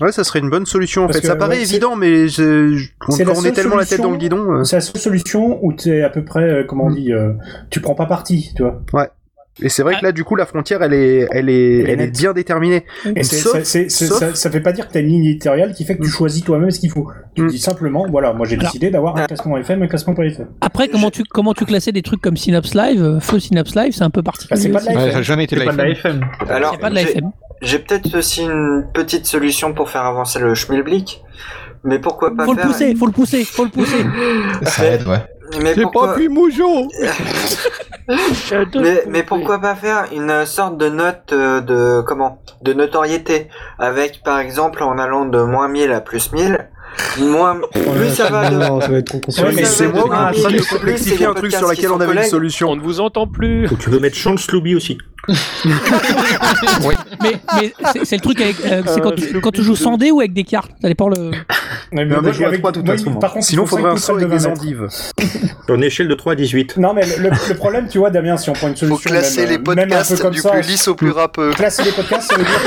Ouais, 0.00 0.12
ça 0.12 0.24
serait 0.24 0.38
une 0.38 0.48
bonne 0.50 0.64
solution 0.66 1.02
en 1.02 1.06
Parce 1.06 1.18
fait. 1.18 1.22
que, 1.22 1.26
Ça 1.28 1.36
paraît 1.36 1.56
ouais, 1.56 1.62
évident, 1.62 1.94
mais 1.94 2.26
je, 2.28 2.74
je- 2.74 2.88
quand, 2.98 3.12
C'est 3.12 3.24
la 3.24 3.32
quand 3.34 3.40
on 3.40 3.44
est 3.44 3.52
tellement 3.52 3.76
la 3.76 3.84
tête 3.84 4.00
dans 4.00 4.10
le 4.10 4.16
guidon. 4.16 4.50
euh, 4.60 4.64
C'est 4.64 4.76
la 4.76 4.80
seule 4.80 5.00
solution 5.00 5.58
où 5.62 5.72
tu 5.74 5.90
es 5.90 6.02
à 6.02 6.08
peu 6.10 6.24
près, 6.24 6.42
euh, 6.44 6.64
comment 6.66 6.84
on 6.86 6.90
dit, 6.90 7.12
euh, 7.12 7.32
tu 7.70 7.80
prends 7.80 7.94
pas 7.94 8.06
parti, 8.06 8.52
tu 8.56 8.62
vois. 8.62 8.80
Ouais. 8.94 9.08
Et 9.62 9.68
c'est 9.68 9.82
vrai 9.82 9.96
que 10.00 10.04
là, 10.06 10.12
du 10.12 10.24
coup, 10.24 10.36
la 10.36 10.46
frontière, 10.46 10.82
elle 10.82 10.94
est, 10.94 11.26
elle 11.32 11.50
est, 11.50 11.80
elle 11.80 12.00
est 12.00 12.06
bien 12.18 12.32
déterminée. 12.32 12.86
Et 13.14 13.22
c'est- 13.24 13.36
Sauf- 13.90 14.18
ça, 14.18 14.34
ça 14.34 14.50
fait 14.50 14.60
pas 14.60 14.72
dire 14.72 14.88
que 14.88 14.92
t'as 14.94 15.00
une 15.00 15.08
ligne 15.08 15.24
éditoriale 15.26 15.74
qui 15.74 15.84
fait 15.84 15.98
que 15.98 16.02
tu 16.02 16.08
choisis 16.08 16.42
toi-même 16.42 16.70
ce 16.70 16.80
qu'il 16.80 16.88
faut. 16.90 17.08
Tu 17.34 17.46
dis 17.46 17.58
simplement, 17.58 18.06
voilà, 18.10 18.32
moi 18.32 18.46
j'ai 18.46 18.56
décidé 18.56 18.88
d'avoir 18.90 19.18
un 19.18 19.26
classement 19.26 19.58
FM 19.58 19.82
et 19.82 19.84
un 19.84 19.88
classement 19.88 20.14
pas 20.14 20.24
FM. 20.24 20.46
Après, 20.62 20.88
comment 20.88 21.10
tu, 21.10 21.24
comment 21.24 21.52
tu 21.52 21.66
classais 21.66 21.92
des 21.92 22.00
trucs 22.00 22.22
comme 22.22 22.38
Synops 22.38 22.72
Live, 22.74 23.02
euh, 23.02 23.20
Feu 23.20 23.38
Synops 23.38 23.74
Live, 23.74 23.92
c'est 23.92 24.04
un 24.04 24.08
peu 24.10 24.22
particulier. 24.22 24.58
c'est 24.58 24.68
pas 24.70 24.80
de 24.80 24.86
la 24.86 24.92
aussi. 24.92 25.04
Ouais, 25.04 25.12
ça 25.12 25.18
a 25.18 25.22
jamais 25.22 25.44
été 25.44 25.56
de 25.56 25.60
la 25.62 25.88
FM. 25.90 26.20
Alors, 26.48 26.70
C'est 26.72 26.80
pas 26.80 26.88
de 26.88 26.94
la 26.94 27.02
FM. 27.02 27.30
J'ai 27.60 27.78
peut-être 27.78 28.16
aussi 28.16 28.42
une 28.42 28.86
petite 28.92 29.26
solution 29.26 29.74
pour 29.74 29.90
faire 29.90 30.04
avancer 30.04 30.38
le 30.38 30.54
schmilblick. 30.54 31.22
Mais 31.84 31.98
pourquoi 31.98 32.34
pas 32.34 32.44
Faut 32.44 32.52
le 32.52 32.58
faire... 32.58 32.66
pousser, 32.66 32.94
faut 32.94 33.06
le 33.06 33.12
pousser, 33.12 33.44
faut 33.44 33.64
le 33.64 33.70
pousser. 33.70 34.04
Ça 34.64 34.84
aide, 34.86 35.06
ouais. 35.06 35.22
Mais 35.62 35.74
pourquoi... 35.74 36.16
Moujon 36.28 36.88
mais, 38.74 39.04
mais 39.08 39.22
pourquoi 39.22 39.60
pas 39.60 39.74
faire 39.74 40.06
une 40.12 40.44
sorte 40.46 40.78
de 40.78 40.88
note 40.88 41.32
euh, 41.32 41.60
de 41.60 42.02
comment 42.02 42.42
de 42.62 42.72
notoriété 42.72 43.48
avec 43.78 44.22
par 44.22 44.38
exemple 44.38 44.82
en 44.82 44.98
allant 44.98 45.26
de 45.26 45.40
moins 45.42 45.68
1000 45.68 45.92
à 45.92 46.00
plus 46.00 46.32
1000 46.32 46.68
moins 47.18 47.60
plus 47.72 48.14
ça 48.14 48.30
va 48.30 48.50
de 48.50 48.56
Non, 48.56 48.80
ça 48.80 48.88
va 48.88 48.98
être 48.98 49.06
trop 49.06 49.18
plus 49.18 49.34
compliqué. 49.36 49.48
1000, 49.48 49.56
plus 49.56 49.66
c'est 50.62 50.68
complexifier 50.68 51.18
les 51.18 51.24
un 51.26 51.34
truc 51.34 51.52
sur 51.52 51.68
lequel 51.68 51.78
qui 51.78 51.86
on 51.88 52.00
avait 52.00 52.22
une 52.22 52.22
solution. 52.22 52.70
On 52.70 52.76
ne 52.76 52.80
vous 52.82 53.00
entend 53.00 53.26
plus. 53.26 53.68
Tu 53.78 53.90
veux 53.90 54.00
mettre 54.00 54.16
Chance 54.16 54.50
Lobby 54.50 54.74
aussi. 54.74 54.98
Mais, 57.22 57.32
mais 57.60 57.72
c'est 58.04 58.16
le 58.16 58.22
truc 58.22 58.40
avec. 58.40 58.56
euh, 58.64 58.82
c'est 58.86 59.00
quand, 59.00 59.12
tu, 59.14 59.40
quand 59.40 59.50
tu 59.50 59.62
joues 59.62 59.76
sans 59.76 59.96
dé 59.96 60.10
ou 60.10 60.20
avec 60.20 60.32
des 60.32 60.44
cartes 60.44 60.70
Ça 60.80 60.88
dépend 60.88 61.08
le. 61.08 61.30
mais 61.92 62.04
Non, 62.04 62.20
mais 62.22 62.30
avec- 62.30 62.60
3 62.60 62.72
de 62.72 62.76
toute 62.78 62.86
moi, 62.86 62.96
façon. 62.96 63.14
par 63.14 63.32
contre, 63.34 63.46
Sinon, 63.46 63.64
il 63.64 63.68
faut 63.68 63.76
faudrait 63.76 63.92
un 63.92 63.96
saut 63.96 64.14
avec 64.16 64.28
de 64.28 64.32
des 64.32 64.38
20 64.38 64.48
mètres. 64.48 64.60
endives. 64.62 64.86
Une 65.68 65.84
échelle 65.84 66.08
de 66.08 66.14
3 66.14 66.32
à 66.32 66.36
18. 66.36 66.76
Non, 66.78 66.94
mais 66.94 67.02
le, 67.18 67.30
le 67.48 67.54
problème, 67.54 67.86
tu 67.88 67.98
vois, 67.98 68.10
Damien, 68.10 68.36
si 68.36 68.48
on 68.50 68.54
prend 68.54 68.68
une 68.68 68.74
Faut 68.76 68.86
solution. 68.86 69.10
classer 69.10 69.40
même, 69.42 69.48
les 69.50 69.56
euh, 69.56 69.74
même 69.74 69.78
un 69.78 69.82
peu 69.82 69.88
podcasts 69.88 70.22
comme 70.22 70.32
du 70.32 70.40
ça, 70.40 70.50
plus 70.50 70.62
lisse 70.68 70.88
au 70.88 70.94
plus 70.94 71.10
râpeux. 71.10 71.50
Classer 71.52 71.82
les 71.84 71.92
podcasts, 71.92 72.30
ça 72.32 72.36
veut 72.36 72.44
dire 72.44 72.60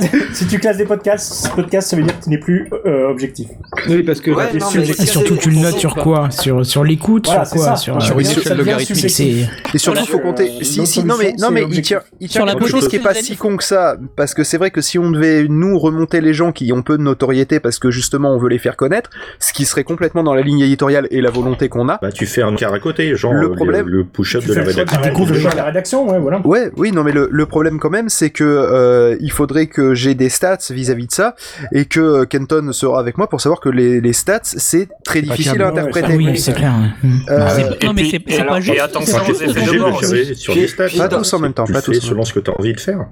que. 0.00 0.04
si 0.34 0.46
tu 0.46 0.58
classes 0.58 0.76
des 0.76 0.84
podcasts, 0.86 1.50
podcasts, 1.54 1.90
ça 1.90 1.96
veut 1.96 2.02
dire 2.02 2.18
que 2.18 2.24
tu 2.24 2.30
n'es 2.30 2.38
plus 2.38 2.68
euh, 2.86 3.08
objectif. 3.08 3.48
Oui, 3.88 4.02
parce 4.02 4.20
que 4.20 4.30
Ouais, 4.30 4.52
non, 4.58 4.68
Et 4.70 5.06
surtout, 5.06 5.36
tu 5.36 5.50
le 5.50 5.56
notes 5.58 5.78
sur 5.78 5.94
quoi 5.94 6.30
Sur, 6.30 6.64
sur 6.66 6.84
l'écoute 6.84 7.26
Sur 7.26 7.42
quoi? 7.50 7.76
Sur, 7.76 8.00
Sur 8.02 8.16
euh, 8.16 8.20
une 8.20 8.26
échelle 8.26 8.56
logarithmique. 8.58 9.04
Et 9.04 9.78
surtout, 9.78 9.98
Voilà. 10.00 10.04
faut 10.12 10.18
compter. 10.18 10.41
Euh, 10.48 10.62
Si, 10.64 10.86
si, 10.86 11.04
non, 11.04 11.16
mais, 11.18 11.34
non, 11.38 11.50
mais 11.50 11.64
il 11.70 11.82
tient, 11.82 12.00
il 12.20 12.28
tient 12.28 12.40
Sur 12.40 12.46
la 12.46 12.54
quelque 12.54 12.68
chose 12.68 12.88
qui 12.88 12.96
est 12.96 13.00
pas 13.00 13.14
si 13.14 13.36
con 13.36 13.56
que 13.56 13.64
ça. 13.64 13.96
Parce 14.16 14.34
que 14.34 14.44
c'est 14.44 14.58
vrai 14.58 14.70
que 14.70 14.80
si 14.80 14.98
on 14.98 15.10
devait 15.10 15.46
nous 15.48 15.78
remonter 15.78 16.20
les 16.20 16.34
gens 16.34 16.52
qui 16.52 16.72
ont 16.72 16.82
peu 16.82 16.96
de 16.98 17.02
notoriété 17.02 17.60
parce 17.60 17.78
que 17.78 17.90
justement 17.90 18.34
on 18.34 18.38
veut 18.38 18.48
les 18.48 18.58
faire 18.58 18.76
connaître, 18.76 19.10
ce 19.38 19.52
qui 19.52 19.64
serait 19.64 19.84
complètement 19.84 20.22
dans 20.22 20.34
la 20.34 20.42
ligne 20.42 20.60
éditoriale 20.60 21.06
et 21.10 21.20
la 21.20 21.30
volonté 21.30 21.68
qu'on 21.68 21.88
a. 21.88 21.98
Bah, 22.00 22.12
tu 22.12 22.26
fais 22.26 22.42
un 22.42 22.54
quart 22.54 22.72
à 22.72 22.78
côté, 22.78 23.14
genre 23.16 23.32
Le 23.34 23.48
le, 23.48 23.54
problème- 23.54 23.86
le 23.88 24.04
push-up 24.04 24.44
de 24.44 24.54
la 24.54 24.62
le 24.64 24.70
choix 24.72 24.84
de 24.84 24.90
rédaction. 24.90 25.26
la, 25.26 25.40
choix 25.40 25.50
de 25.52 25.56
la 25.56 25.64
rédaction, 25.64 26.08
ouais, 26.10 26.18
voilà. 26.18 26.40
Ouais, 26.46 26.70
oui, 26.76 26.92
non, 26.92 27.02
mais 27.04 27.12
le, 27.12 27.28
le 27.30 27.46
problème 27.46 27.78
quand 27.78 27.90
même, 27.90 28.08
c'est 28.08 28.30
que 28.30 28.44
euh, 28.44 29.16
il 29.20 29.30
faudrait 29.32 29.66
que 29.66 29.94
j'ai 29.94 30.14
des 30.14 30.28
stats 30.28 30.58
vis-à-vis 30.70 31.06
de 31.06 31.12
ça 31.12 31.34
et 31.72 31.84
que 31.84 32.00
euh, 32.00 32.24
Kenton 32.24 32.72
sera 32.72 32.98
avec 33.00 33.18
moi 33.18 33.28
pour 33.28 33.40
savoir 33.40 33.60
que 33.60 33.68
les, 33.68 34.00
les 34.00 34.12
stats 34.12 34.40
c'est 34.42 34.88
très 35.04 35.22
difficile 35.22 35.60
à 35.62 35.68
interpréter. 35.68 36.16
Oui, 36.16 36.36
c'est 36.38 36.52
clair. 36.54 36.72
Euh, 37.30 37.48
C'est- 37.56 37.84
non, 37.84 37.92
mais 37.94 38.04
c'est 38.10 38.44
pas 38.44 38.60
juste. 38.60 38.76
et 38.76 38.80
attention 38.80 39.18
aux 39.22 39.26
juste- 39.26 39.42
effets 39.42 39.72
de 39.72 39.78
bord 39.78 40.00
sur 40.34 40.52
Puis- 40.52 40.62
des 40.62 40.68
stats. 40.68 40.86
puis 40.86 40.98
Pas 40.98 41.08
tous 41.08 41.32
en 41.34 41.38
même 41.38 41.52
temps, 41.54 41.64
Tu 41.64 41.72
pas 41.72 41.80
fais 41.82 41.94
selon 41.94 42.24
ce 42.24 42.32
que 42.32 42.40
tu 42.40 42.50
as 42.50 42.58
envie 42.58 42.72
de 42.72 42.80
faire. 42.80 43.06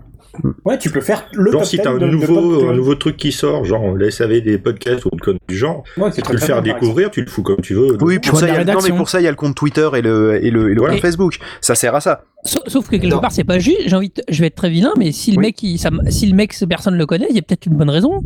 Ouais, 0.64 0.78
tu 0.78 0.90
peux 0.90 1.00
faire 1.00 1.24
le 1.32 1.50
Genre, 1.50 1.62
top 1.62 1.68
si 1.68 1.76
10 1.76 1.82
t'as 1.82 1.90
un 1.90 1.98
de- 1.98 2.06
nouveau, 2.06 2.68
un 2.70 2.72
nouveau 2.72 2.94
truc 2.94 3.16
qui 3.16 3.32
sort, 3.32 3.64
genre 3.64 3.90
le 3.96 4.10
SAV 4.12 4.40
des 4.40 4.58
podcasts 4.58 5.04
ou 5.04 5.10
du 5.48 5.56
genre, 5.56 5.82
Ouais, 5.96 6.10
c'est 6.12 6.22
tu 6.22 6.28
peux 6.28 6.34
le 6.34 6.38
faire 6.38 6.62
bien, 6.62 6.72
découvrir, 6.74 7.10
tu 7.10 7.20
le 7.20 7.26
fous 7.26 7.42
comme 7.42 7.60
tu 7.60 7.74
veux. 7.74 7.96
Oui, 8.00 8.20
pour 8.20 8.38
ça, 8.38 8.46
a, 8.46 8.64
non, 8.64 8.78
mais 8.80 8.90
pour 8.90 9.08
ça, 9.08 9.20
il 9.20 9.24
y 9.24 9.26
a 9.26 9.30
le 9.30 9.36
compte 9.36 9.56
Twitter 9.56 9.88
et 9.96 10.02
le, 10.02 10.42
et 10.44 10.52
le, 10.52 10.70
et 10.70 10.74
le 10.74 10.78
Voilà. 10.78 10.94
compte 10.94 11.02
Facebook. 11.02 11.36
Ça 11.60 11.74
sert 11.74 11.96
à 11.96 12.00
ça. 12.00 12.22
Sauf, 12.44 12.62
sauf 12.68 12.84
que 12.86 12.92
quelque 12.92 13.08
Non. 13.08 13.18
part, 13.20 13.32
c'est 13.32 13.42
pas 13.44 13.58
juste. 13.58 13.80
J'ai 13.86 13.96
envie, 13.96 14.08
de- 14.10 14.22
je 14.28 14.40
vais 14.40 14.46
être 14.46 14.54
très 14.54 14.70
vilain, 14.70 14.92
mais 14.96 15.10
si 15.10 15.32
le 15.32 15.38
Oui. 15.38 15.46
mec, 15.46 15.62
il, 15.64 15.78
ça, 15.78 15.90
si 16.10 16.26
le 16.28 16.36
mec, 16.36 16.54
personne 16.68 16.94
le 16.94 17.06
connaît, 17.06 17.26
il 17.28 17.34
y 17.34 17.38
a 17.40 17.42
peut-être 17.42 17.66
une 17.66 17.74
bonne 17.76 17.90
raison. 17.90 18.20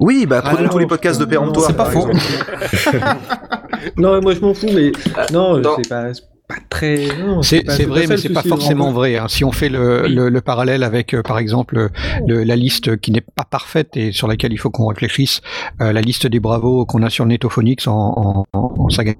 Oui, 0.00 0.26
bah 0.26 0.42
prenez 0.42 0.58
Alors, 0.58 0.72
tous 0.72 0.78
les 0.78 0.86
podcasts 0.88 1.20
de 1.20 1.24
Péremptoire. 1.24 1.68
c'est 1.68 1.76
pas 1.76 1.84
faux. 1.86 2.08
Non, 3.96 4.20
moi 4.20 4.34
je 4.34 4.40
m'en 4.40 4.54
fous, 4.54 4.70
mais 4.74 4.92
non, 5.32 5.58
non. 5.58 5.74
c'est 5.76 5.88
pas, 5.88 6.06
pas 6.54 6.62
très. 6.70 7.08
non, 7.18 7.42
C'est 7.76 7.84
vrai, 7.84 8.00
mais 8.08 8.16
c'est 8.16 8.28
pas 8.34 8.42
forcément 8.48 8.92
vrai. 8.92 9.16
hein. 9.16 9.26
Si 9.28 9.44
on 9.44 9.52
fait 9.52 9.68
le, 9.68 10.06
le, 10.08 10.28
le 10.28 10.40
parallèle 10.40 10.82
avec, 10.82 11.14
euh, 11.14 11.22
par 11.22 11.38
exemple, 11.38 11.88
le- 12.26 12.44
la 12.44 12.56
liste 12.56 12.96
qui 13.00 13.10
n'est 13.12 13.20
pas 13.20 13.44
parfaite 13.44 13.96
et 13.96 14.12
sur 14.12 14.28
laquelle 14.28 14.52
il 14.52 14.58
faut 14.58 14.70
qu'on 14.70 14.86
réfléchisse, 14.86 15.40
euh, 15.80 15.92
la 15.92 16.00
liste 16.00 16.26
des 16.26 16.40
bravos 16.40 16.84
qu'on 16.86 17.02
a 17.02 17.10
sur 17.10 17.26
Netophonix 17.26 17.86
en, 17.86 18.44
en, 18.52 18.72
en 18.78 18.88
saga 18.88 19.12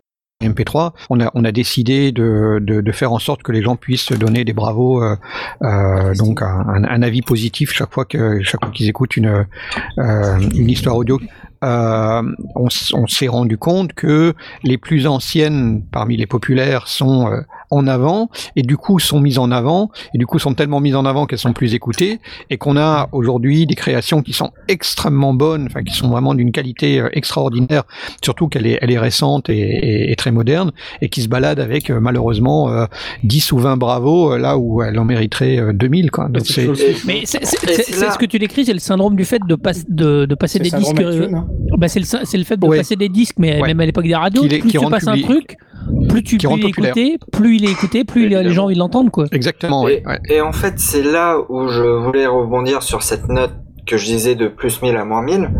MP3, 0.42 0.92
on 1.10 1.20
a, 1.20 1.30
on 1.34 1.44
a 1.44 1.52
décidé 1.52 2.12
de, 2.12 2.58
de, 2.60 2.80
de 2.82 2.92
faire 2.92 3.12
en 3.12 3.18
sorte 3.18 3.42
que 3.42 3.52
les 3.52 3.62
gens 3.62 3.76
puissent 3.76 4.12
donner 4.12 4.44
des 4.44 4.52
bravos, 4.52 5.02
euh, 5.02 5.16
euh, 5.62 6.14
donc 6.16 6.42
un, 6.42 6.46
un- 6.68 6.84
un 6.84 7.02
avis 7.02 7.22
positif 7.22 7.72
chaque 7.72 7.92
fois 7.94 8.04
que 8.04 8.42
chaque 8.42 8.60
fois 8.62 8.70
qu'ils 8.72 8.88
écoutent 8.88 9.16
une 9.16 9.46
euh, 9.98 10.38
une 10.54 10.68
histoire 10.68 10.96
audio. 10.96 11.18
Euh, 11.64 12.22
on, 12.54 12.68
on 12.92 13.06
s'est 13.06 13.28
rendu 13.28 13.56
compte 13.56 13.94
que 13.94 14.34
les 14.62 14.76
plus 14.76 15.06
anciennes 15.06 15.82
parmi 15.90 16.16
les 16.16 16.26
populaires 16.26 16.88
sont 16.88 17.30
euh, 17.30 17.40
en 17.74 17.86
avant 17.86 18.28
et 18.56 18.62
du 18.62 18.76
coup 18.76 18.98
sont 18.98 19.20
mises 19.20 19.38
en 19.38 19.50
avant 19.50 19.90
et 20.14 20.18
du 20.18 20.26
coup 20.26 20.38
sont 20.38 20.54
tellement 20.54 20.80
mises 20.80 20.96
en 20.96 21.04
avant 21.04 21.26
qu'elles 21.26 21.38
sont 21.38 21.52
plus 21.52 21.74
écoutées 21.74 22.20
et 22.50 22.56
qu'on 22.58 22.76
a 22.76 23.08
aujourd'hui 23.12 23.66
des 23.66 23.74
créations 23.74 24.22
qui 24.22 24.32
sont 24.32 24.50
extrêmement 24.68 25.34
bonnes, 25.34 25.66
enfin 25.66 25.82
qui 25.82 25.94
sont 25.94 26.08
vraiment 26.08 26.34
d'une 26.34 26.52
qualité 26.52 27.00
euh, 27.00 27.08
extraordinaire, 27.12 27.84
surtout 28.22 28.48
qu'elle 28.48 28.66
est, 28.66 28.78
elle 28.82 28.90
est 28.90 28.98
récente 28.98 29.48
et, 29.48 29.58
et- 29.58 30.12
et 30.12 30.16
très 30.16 30.30
moderne 30.30 30.72
et 31.02 31.08
qui 31.08 31.22
se 31.22 31.28
balade 31.28 31.60
avec 31.60 31.90
euh, 31.90 32.00
malheureusement 32.00 32.70
euh, 32.70 32.86
10 33.24 33.52
ou 33.52 33.58
20 33.58 33.76
bravos 33.76 34.32
euh, 34.32 34.38
là 34.38 34.56
où 34.58 34.82
elle 34.82 34.98
en 34.98 35.04
mériterait 35.04 35.58
euh, 35.58 35.72
2000 35.72 36.10
quoi. 36.10 36.28
Donc 36.28 36.46
c'est 36.46 36.68
Mais 37.06 37.22
c'est 37.24 37.44
ce 37.44 38.18
que 38.18 38.26
tu 38.26 38.38
décris, 38.38 38.64
c'est 38.66 38.72
le 38.72 38.78
syndrome 38.78 39.16
du 39.16 39.24
fait 39.24 39.40
de, 39.46 39.54
pas- 39.54 39.72
de, 39.88 40.24
de 40.26 40.34
passer 40.34 40.58
des 40.58 40.70
disques. 40.70 41.00
euh, 41.00 41.28
bah 41.78 41.88
c'est 41.88 42.00
le, 42.00 42.06
c'est 42.24 42.38
le 42.38 42.44
fait 42.44 42.56
de 42.56 42.66
Ouais. 42.66 42.78
passer 42.78 42.96
des 42.96 43.08
disques, 43.08 43.36
mais 43.38 43.60
Ouais. 43.60 43.68
même 43.68 43.80
à 43.80 43.86
l'époque 43.86 44.04
des 44.06 44.14
radios, 44.14 44.42
plus 44.46 44.60
qui 44.62 44.68
tu 44.68 44.78
un 44.78 45.20
truc, 45.22 45.56
plus 46.08 46.22
tu 46.22 46.36
Qui 46.36 46.46
plus 46.46 46.48
rend 46.48 46.56
il 46.56 46.60
est 46.60 46.68
populaire. 46.68 46.96
écouté, 46.96 47.18
plus 47.32 47.56
il 47.56 47.64
est 47.64 47.70
écouté, 47.70 48.04
plus 48.04 48.28
les 48.28 48.50
gens 48.50 48.68
ils 48.68 48.78
l'entendent 48.78 49.10
quoi. 49.10 49.26
exactement. 49.32 49.86
Et, 49.88 49.96
ouais, 49.96 50.02
ouais. 50.06 50.20
et 50.28 50.40
en 50.40 50.52
fait, 50.52 50.78
c'est 50.78 51.02
là 51.02 51.38
où 51.48 51.68
je 51.68 51.82
voulais 51.82 52.26
rebondir 52.26 52.82
sur 52.82 53.02
cette 53.02 53.28
note 53.28 53.52
que 53.86 53.96
je 53.96 54.04
disais 54.06 54.34
de 54.34 54.48
plus 54.48 54.80
1000 54.82 54.96
à 54.96 55.04
moins 55.04 55.22
1000, 55.22 55.50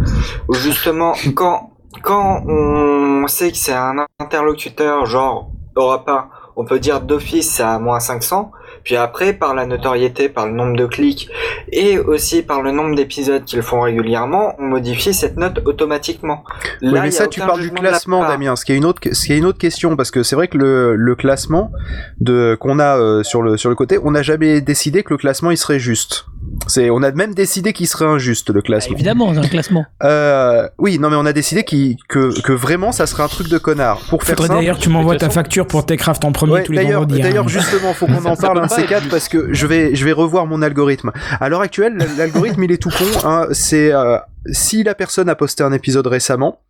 où 0.49 0.55
justement, 0.55 1.13
quand, 1.35 1.71
quand 2.03 2.43
on 2.47 3.27
sait 3.27 3.51
que 3.51 3.57
c'est 3.59 3.75
un 3.75 4.07
interlocuteur, 4.19 5.07
genre, 5.07 5.51
aura 5.77 6.05
pas, 6.05 6.31
on 6.57 6.65
peut 6.65 6.79
dire 6.79 7.01
d'office, 7.01 7.51
c'est 7.51 7.63
à 7.63 7.79
moins 7.79 8.01
500, 8.01 8.51
puis 8.85 8.97
après, 8.97 9.33
par 9.33 9.55
la 9.55 9.65
notoriété, 9.67 10.29
par 10.29 10.47
le 10.47 10.53
nombre 10.53 10.77
de 10.77 10.87
clics, 10.87 11.31
et 11.73 11.99
aussi 11.99 12.43
par 12.43 12.63
le 12.63 12.71
nombre 12.71 12.95
d'épisodes 12.95 13.45
qu'ils 13.45 13.63
font 13.63 13.81
régulièrement, 13.81 14.55
on 14.59 14.65
modifie 14.65 15.15
cette 15.15 15.37
note 15.37 15.63
automatiquement. 15.65 16.45
Oui, 16.83 16.93
mais 16.93 17.11
ça, 17.11 17.27
tu 17.27 17.41
parles 17.41 17.63
du 17.63 17.71
classement. 17.71 18.21
Damien. 18.29 18.57
Ce 18.57 18.65
qui 18.65 18.73
est 18.73 18.77
une 18.77 18.85
autre, 18.85 19.01
ce 19.11 19.27
qui 19.27 19.33
est 19.33 19.39
une 19.39 19.47
autre 19.47 19.59
question, 19.59 19.97
parce 19.97 20.11
que 20.11 20.23
c'est 20.23 20.37
vrai 20.37 20.49
que 20.49 20.59
le, 20.59 20.97
le 20.97 21.15
classement 21.15 21.73
de 22.21 22.57
qu'on 22.61 22.79
a 22.79 22.99
euh, 22.99 23.23
sur 23.23 23.43
le 23.43 23.57
sur 23.57 23.71
le 23.71 23.77
côté, 23.77 23.99
on 24.03 24.11
n'a 24.11 24.23
jamais 24.23 24.61
décidé 24.61 25.03
que 25.03 25.15
le 25.15 25.19
classement 25.19 25.51
il 25.51 25.57
serait 25.57 25.79
juste. 25.79 26.27
C'est, 26.67 26.89
on 26.91 27.03
a 27.03 27.11
même 27.13 27.35
décidé 27.35 27.73
qu'il 27.73 27.87
serait 27.87 28.07
injuste 28.07 28.51
le 28.51 28.63
classement. 28.63 28.95
Évidemment, 28.95 29.33
c'est 29.35 29.41
un 29.41 29.49
classement. 29.49 29.85
Euh, 30.03 30.69
oui, 30.79 30.99
non, 30.99 31.09
mais 31.11 31.17
on 31.17 31.25
a 31.27 31.33
décidé 31.33 31.65
qu'il- 31.65 31.97
que 32.09 32.39
que 32.43 32.53
vraiment 32.53 32.93
ça 32.93 33.07
serait 33.07 33.23
un 33.23 33.29
truc 33.29 33.49
de 33.49 33.57
connard. 33.59 34.01
Pour 34.11 34.23
faire 34.23 34.37
Faudrait 34.37 34.55
d'ailleurs 34.57 34.79
tu 34.79 34.89
m'envoies 34.91 35.17
ta 35.17 35.31
facture 35.31 35.67
pour 35.67 35.87
Techcraft 35.87 36.25
en 36.25 36.33
premier 36.33 36.53
Ouais, 36.53 36.63
tous 36.63 36.73
les 36.73 36.85
d'ailleurs, 36.85 37.03
hein. 37.03 37.07
d'ailleurs, 37.07 37.49
justement, 37.49 37.95
faut 37.95 38.07
qu'on 38.07 38.25
en 38.27 38.37
parle 38.37 38.59
un 38.59 38.69
ces 38.69 38.85
quatre 38.85 39.09
parce 39.09 39.29
que 39.29 39.49
je 39.53 39.67
vais, 39.67 39.95
je 39.95 40.05
vais 40.05 40.13
revoir 40.13 40.47
mon 40.47 40.61
algorithme. 40.63 41.11
À 41.41 41.49
l'heure 41.49 41.63
actuelle, 41.63 41.97
l'algorithme 42.19 42.63
il 42.65 42.73
est 42.73 42.83
tout 42.83 42.91
con. 42.91 43.05
Hein, 43.29 43.47
c'est 43.53 43.93
euh, 43.93 44.19
si 44.53 44.83
la 44.83 44.95
personne 44.95 45.29
a 45.29 45.35
posté 45.35 45.63
un 45.65 45.73
épisode 45.73 46.07
récemment, 46.07 46.61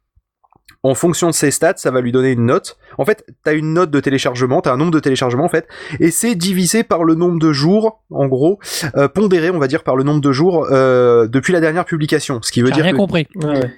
en 0.84 0.94
fonction 0.94 1.26
de 1.28 1.32
ses 1.34 1.50
stats, 1.50 1.72
ça 1.78 1.90
va 1.90 2.00
lui 2.00 2.12
donner 2.12 2.30
une 2.30 2.46
note. 2.46 2.76
En 2.98 3.04
fait, 3.04 3.24
t'as 3.42 3.54
une 3.54 3.72
note 3.74 3.90
de 3.90 3.98
téléchargement, 3.98 4.60
t'as 4.60 4.72
un 4.72 4.76
nombre 4.76 4.92
de 4.92 5.00
téléchargements 5.00 5.44
en 5.44 5.48
fait, 5.48 5.66
et 5.98 6.10
c'est 6.12 6.36
divisé 6.36 6.84
par 6.84 7.02
le 7.02 7.14
nombre 7.16 7.40
de 7.40 7.52
jours, 7.52 8.02
en 8.10 8.26
gros, 8.28 8.60
euh, 8.96 9.08
pondéré, 9.08 9.50
on 9.50 9.58
va 9.58 9.66
dire, 9.66 9.82
par 9.82 9.96
le 9.96 10.04
nombre 10.04 10.20
de 10.20 10.30
jours 10.30 10.66
euh, 10.70 11.26
depuis 11.26 11.52
la 11.52 11.60
dernière 11.60 11.84
publication. 11.86 12.38
Ce 12.42 12.52
qui 12.52 12.60
veut 12.60 12.68
J'ai 12.68 12.74
dire 12.74 12.84
rien 12.84 12.92
que 12.92 12.98
compris. 12.98 13.26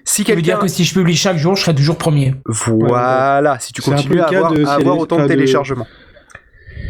si 0.04 0.24
Ça 0.24 0.34
veut 0.34 0.42
dire 0.42 0.54
quelqu'un, 0.54 0.58
que 0.58 0.68
si 0.68 0.84
je 0.84 0.92
publie 0.92 1.16
chaque 1.16 1.38
jour, 1.38 1.56
je 1.56 1.62
serai 1.62 1.74
toujours 1.74 1.96
premier. 1.96 2.34
voilà, 2.44 3.56
si 3.60 3.72
tu 3.72 3.80
continues 3.82 4.20
à 4.20 4.26
avoir, 4.26 4.52
de 4.52 4.64
à 4.64 4.72
avoir 4.74 4.78
Céleste- 4.96 5.02
autant 5.02 5.22
de 5.22 5.26
télécchargements. 5.28 5.86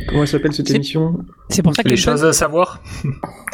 Comment 0.09 0.23
elle 0.23 0.29
s'appelle 0.29 0.53
cette 0.53 0.71
émission 0.71 1.19
C'est 1.49 1.63
pour 1.63 1.75
ça 1.75 1.83
que 1.83 1.89
Les 1.89 1.97
choses 1.97 2.25
à 2.25 2.33
savoir. 2.33 2.81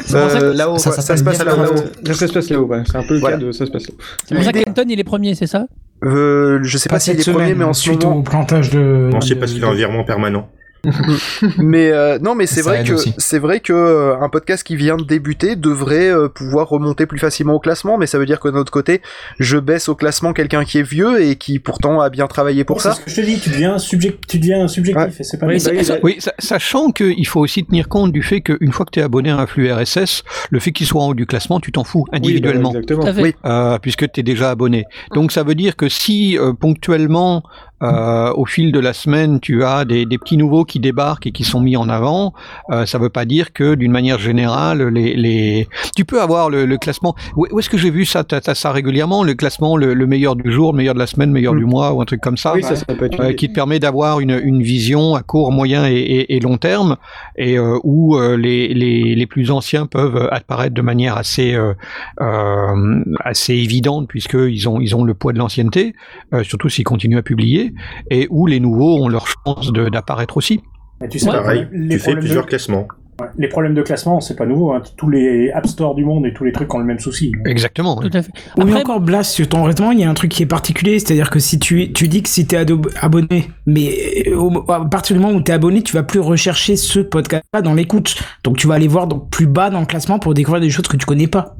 C'est 0.05 0.19
pour 0.21 0.29
ça 0.29 0.39
que- 0.39 0.43
Euh, 0.45 0.53
Là-haut, 0.53 0.77
ça 0.77 0.91
se 0.91 0.97
passe 1.23 1.23
là-haut. 1.43 1.57
là-haut. 1.63 1.73
Là, 2.05 2.13
ça 2.13 2.27
se 2.27 2.33
passe 2.33 2.49
là-haut, 2.49 2.65
ouais. 2.67 2.83
C'est 2.85 2.95
un 2.97 3.03
peu 3.03 3.15
le 3.15 3.19
Voilà. 3.19 3.37
cas 3.37 3.43
de 3.43 3.51
ça 3.51 3.65
se 3.65 3.71
passe 3.71 3.87
là-haut. 3.87 3.97
c'est 4.27 4.35
pour 4.35 4.43
ça 4.43 4.51
qu'Anton 4.51 4.83
il 4.87 4.99
est 4.99 5.03
premier, 5.03 5.35
c'est 5.35 5.47
ça? 5.47 5.65
Euh, 6.03 6.59
je 6.63 6.77
sais 6.77 6.89
pas, 6.89 6.95
Pas 6.95 6.99
s'il 6.99 7.19
est 7.19 7.31
premier, 7.31 7.55
mais 7.55 7.63
en 7.63 7.73
ce 7.73 7.81
suite 7.83 8.03
moment, 8.03 8.17
au 8.17 8.23
plantage 8.23 8.69
de. 8.71 9.09
On 9.13 9.21
sait 9.21 9.35
de- 9.35 9.39
pas 9.39 9.47
s'il 9.47 9.63
a 9.63 9.69
un 9.69 9.73
virement 9.73 10.03
permanent. 10.03 10.49
mais 11.57 11.91
euh, 11.91 12.19
non, 12.19 12.35
mais 12.35 12.45
c'est 12.45 12.61
Ça 12.61 12.69
vrai 12.71 12.83
que 12.83 12.93
c'est 13.17 13.39
vrai 13.39 13.59
que 13.59 13.73
euh, 13.73 14.19
un 14.19 14.29
podcast 14.29 14.63
qui 14.63 14.75
vient 14.75 14.97
de 14.97 15.03
débuter 15.03 15.55
devrait 15.55 16.09
euh, 16.11 16.27
pouvoir 16.27 16.67
remonter 16.69 17.05
plus 17.05 17.19
facilement 17.19 17.53
au 17.53 17.59
classement, 17.59 17.97
mais 17.97 18.05
ça 18.07 18.17
veut 18.19 18.25
dire 18.25 18.39
que 18.39 18.47
de 18.49 18.53
notre 18.53 18.71
côté, 18.71 19.01
je 19.39 19.57
baisse 19.57 19.87
au 19.89 19.95
classement 19.95 20.33
quelqu'un 20.33 20.65
qui 20.65 20.79
est 20.79 20.83
vieux 20.83 21.21
et 21.21 21.35
qui 21.35 21.59
pourtant 21.59 22.01
a 22.01 22.09
bien 22.09 22.27
travaillé 22.27 22.63
pour 22.63 22.81
C'est 22.81 22.89
ça. 22.89 22.95
ce 22.95 23.01
que 23.01 23.09
je 23.09 23.15
te 23.15 23.21
dis, 23.21 23.39
tu 23.39 23.49
deviens, 23.49 23.77
subject... 23.77 24.23
tu 24.27 24.39
deviens 24.39 24.67
subjectif 24.67 25.19
et 25.19 25.23
c'est 25.23 25.37
pas 25.37 25.45
Oui, 25.47 25.57
bien. 25.57 25.83
sa- 25.83 25.99
oui, 26.03 26.15
sa- 26.19 26.33
sachant 26.39 26.91
qu'il 26.91 27.27
faut 27.27 27.39
aussi 27.39 27.63
tenir 27.65 27.87
compte 27.87 28.11
du 28.11 28.21
fait 28.23 28.41
qu'une 28.41 28.71
fois 28.71 28.85
que 28.85 28.91
tu 28.91 28.99
es 28.99 29.03
abonné 29.03 29.29
à 29.29 29.37
un 29.37 29.47
flux 29.47 29.71
RSS, 29.71 30.23
le 30.49 30.59
fait 30.59 30.71
qu'il 30.71 30.85
soit 30.87 31.01
en 31.01 31.07
haut 31.09 31.13
du 31.13 31.25
classement, 31.25 31.59
tu 31.59 31.71
t'en 31.71 31.83
fous 31.83 32.05
individuellement. 32.11 32.71
bah, 32.73 32.79
exactement. 32.79 33.01
Tout 33.03 33.07
à 33.09 33.13
fait. 33.13 33.21
Oui. 33.23 33.35
Euh, 33.45 33.77
puisque 33.79 34.11
tu 34.11 34.19
es 34.19 34.23
déjà 34.23 34.49
abonné. 34.51 34.85
Donc 35.13 35.31
ça 35.31 35.43
veut 35.43 35.55
dire 35.55 35.75
que 35.75 35.87
si 35.89 36.37
euh, 36.37 36.53
ponctuellement, 36.53 37.43
euh, 37.81 38.31
au 38.35 38.45
fil 38.45 38.71
de 38.71 38.79
la 38.79 38.93
semaine, 38.93 39.39
tu 39.41 39.63
as 39.63 39.83
des, 39.83 40.05
des 40.05 40.17
petits 40.17 40.37
nouveaux 40.37 40.63
qui 40.63 40.79
débarquent 40.79 41.27
et 41.27 41.31
qui 41.31 41.43
sont 41.43 41.59
mis 41.59 41.75
en 41.75 41.89
avant, 41.89 42.33
euh, 42.71 42.85
ça 42.85 42.97
veut 42.97 43.09
pas 43.09 43.25
dire 43.25 43.51
que 43.51 43.75
d'une 43.75 43.91
manière 43.91 44.19
générale, 44.19 44.87
les, 44.87 45.15
les... 45.15 45.67
tu 45.95 46.05
peux 46.05 46.21
avoir 46.21 46.49
le, 46.49 46.65
le 46.65 46.77
classement. 46.77 47.13
Où, 47.35 47.45
où 47.51 47.59
est-ce 47.59 47.69
que 47.69 47.77
j'ai 47.77 47.91
vu 47.91 48.05
ça 48.05 48.23
T'as 48.23 48.39
as 48.45 48.55
ça 48.55 48.71
régulièrement, 48.71 49.23
le 49.23 49.33
classement, 49.33 49.75
le, 49.75 49.93
le 49.93 50.07
meilleur 50.07 50.35
du 50.37 50.51
jour, 50.51 50.71
le 50.71 50.77
meilleur 50.77 50.93
de 50.93 50.99
la 50.99 51.07
semaine, 51.07 51.29
le 51.29 51.33
meilleur 51.33 51.55
du 51.55 51.65
mois 51.65 51.91
ou 51.93 52.01
un 52.01 52.05
truc 52.05 52.21
comme 52.21 52.37
ça, 52.37 52.53
Mm. 52.53 52.57
Oui, 52.57 52.63
ça, 52.63 52.75
ça 52.75 52.85
peut 52.85 53.05
être 53.05 53.19
une 53.19 53.29
euh, 53.31 53.33
qui 53.33 53.49
te 53.49 53.53
permet 53.53 53.79
d'avoir 53.79 54.19
une, 54.19 54.39
une 54.43 54.61
vision 54.61 55.15
à 55.15 55.23
court, 55.23 55.51
moyen 55.51 55.87
et, 55.87 55.93
et, 55.93 56.35
et 56.35 56.39
long 56.39 56.57
terme, 56.57 56.97
et 57.37 57.57
euh, 57.57 57.79
où 57.83 58.15
euh, 58.17 58.37
les, 58.37 58.73
les, 58.73 59.15
les 59.15 59.27
plus 59.27 59.51
anciens 59.51 59.85
peuvent 59.85 60.27
apparaître 60.31 60.73
de 60.75 60.81
manière 60.81 61.17
assez 61.17 61.53
euh, 61.53 61.73
euh, 62.21 63.03
assez 63.19 63.53
évidente 63.53 64.07
puisqu'ils 64.07 64.67
ont 64.69 64.79
ils 64.79 64.95
ont 64.95 65.03
le 65.03 65.13
poids 65.13 65.33
de 65.33 65.37
l'ancienneté, 65.37 65.95
euh, 66.33 66.43
surtout 66.43 66.69
s'ils 66.69 66.83
continuent 66.83 67.17
à 67.17 67.21
publier, 67.23 67.62
et 68.09 68.27
où 68.29 68.47
les 68.47 68.59
nouveaux 68.59 69.03
ont 69.03 69.07
leur 69.07 69.27
chance 69.27 69.71
de- 69.71 69.89
d'apparaître 69.89 70.37
aussi. 70.37 70.61
Tu 71.09 71.19
sais, 71.19 71.27
Pareil, 71.29 71.67
les 71.73 71.89
tu 71.95 71.99
fais 71.99 72.03
problèmes 72.03 72.19
plusieurs 72.23 72.43
de- 72.45 72.49
classements. 72.49 72.87
Ouais, 73.21 73.27
Les 73.37 73.47
problèmes 73.47 73.75
de 73.75 73.81
classement, 73.83 74.19
c'est 74.21 74.35
pas 74.35 74.47
nouveau. 74.47 74.71
hein. 74.73 74.81
Tous 74.97 75.07
les 75.07 75.51
App 75.51 75.67
Store 75.67 75.93
du 75.93 76.03
monde 76.03 76.25
et 76.25 76.33
tous 76.33 76.45
les 76.45 76.51
trucs 76.51 76.73
ont 76.73 76.79
le 76.79 76.85
même 76.85 76.97
souci. 76.97 77.31
Exactement. 77.45 77.97
Tout 77.97 78.09
à 78.11 78.23
fait. 78.23 78.31
Oui, 78.57 78.73
encore 78.73 79.01
Blast, 79.01 79.33
sur 79.33 79.47
ton 79.47 79.63
rythme, 79.65 79.89
il 79.93 79.99
y 79.99 80.03
a 80.03 80.09
un 80.09 80.15
truc 80.15 80.31
qui 80.31 80.41
est 80.41 80.47
particulier, 80.47 80.97
c'est-à-dire 80.97 81.29
que 81.29 81.37
si 81.37 81.59
tu, 81.59 81.93
tu 81.93 82.07
dis 82.07 82.23
que 82.23 82.29
si 82.29 82.47
t'es 82.47 82.57
ado- 82.57 82.81
abonné, 83.01 83.49
mais 83.67 84.23
euh, 84.27 84.35
au- 84.35 84.71
à 84.71 84.83
partir 84.89 85.15
du 85.15 85.21
moment 85.21 85.35
où 85.37 85.41
t'es 85.41 85.53
abonné, 85.53 85.83
tu 85.83 85.93
vas 85.93 86.01
plus 86.01 86.21
rechercher 86.21 86.75
ce 86.75 87.01
podcast-là 87.01 87.61
dans 87.61 87.75
l'écoute. 87.75 88.15
Donc 88.43 88.57
tu 88.57 88.65
vas 88.65 88.73
aller 88.73 88.87
voir 88.87 89.05
donc 89.05 89.29
plus 89.29 89.45
bas 89.45 89.69
dans 89.69 89.79
le 89.81 89.85
classement 89.85 90.17
pour 90.17 90.33
découvrir 90.33 90.61
des 90.61 90.71
choses 90.71 90.87
que 90.87 90.97
tu 90.97 91.05
connais 91.05 91.27
pas. 91.27 91.55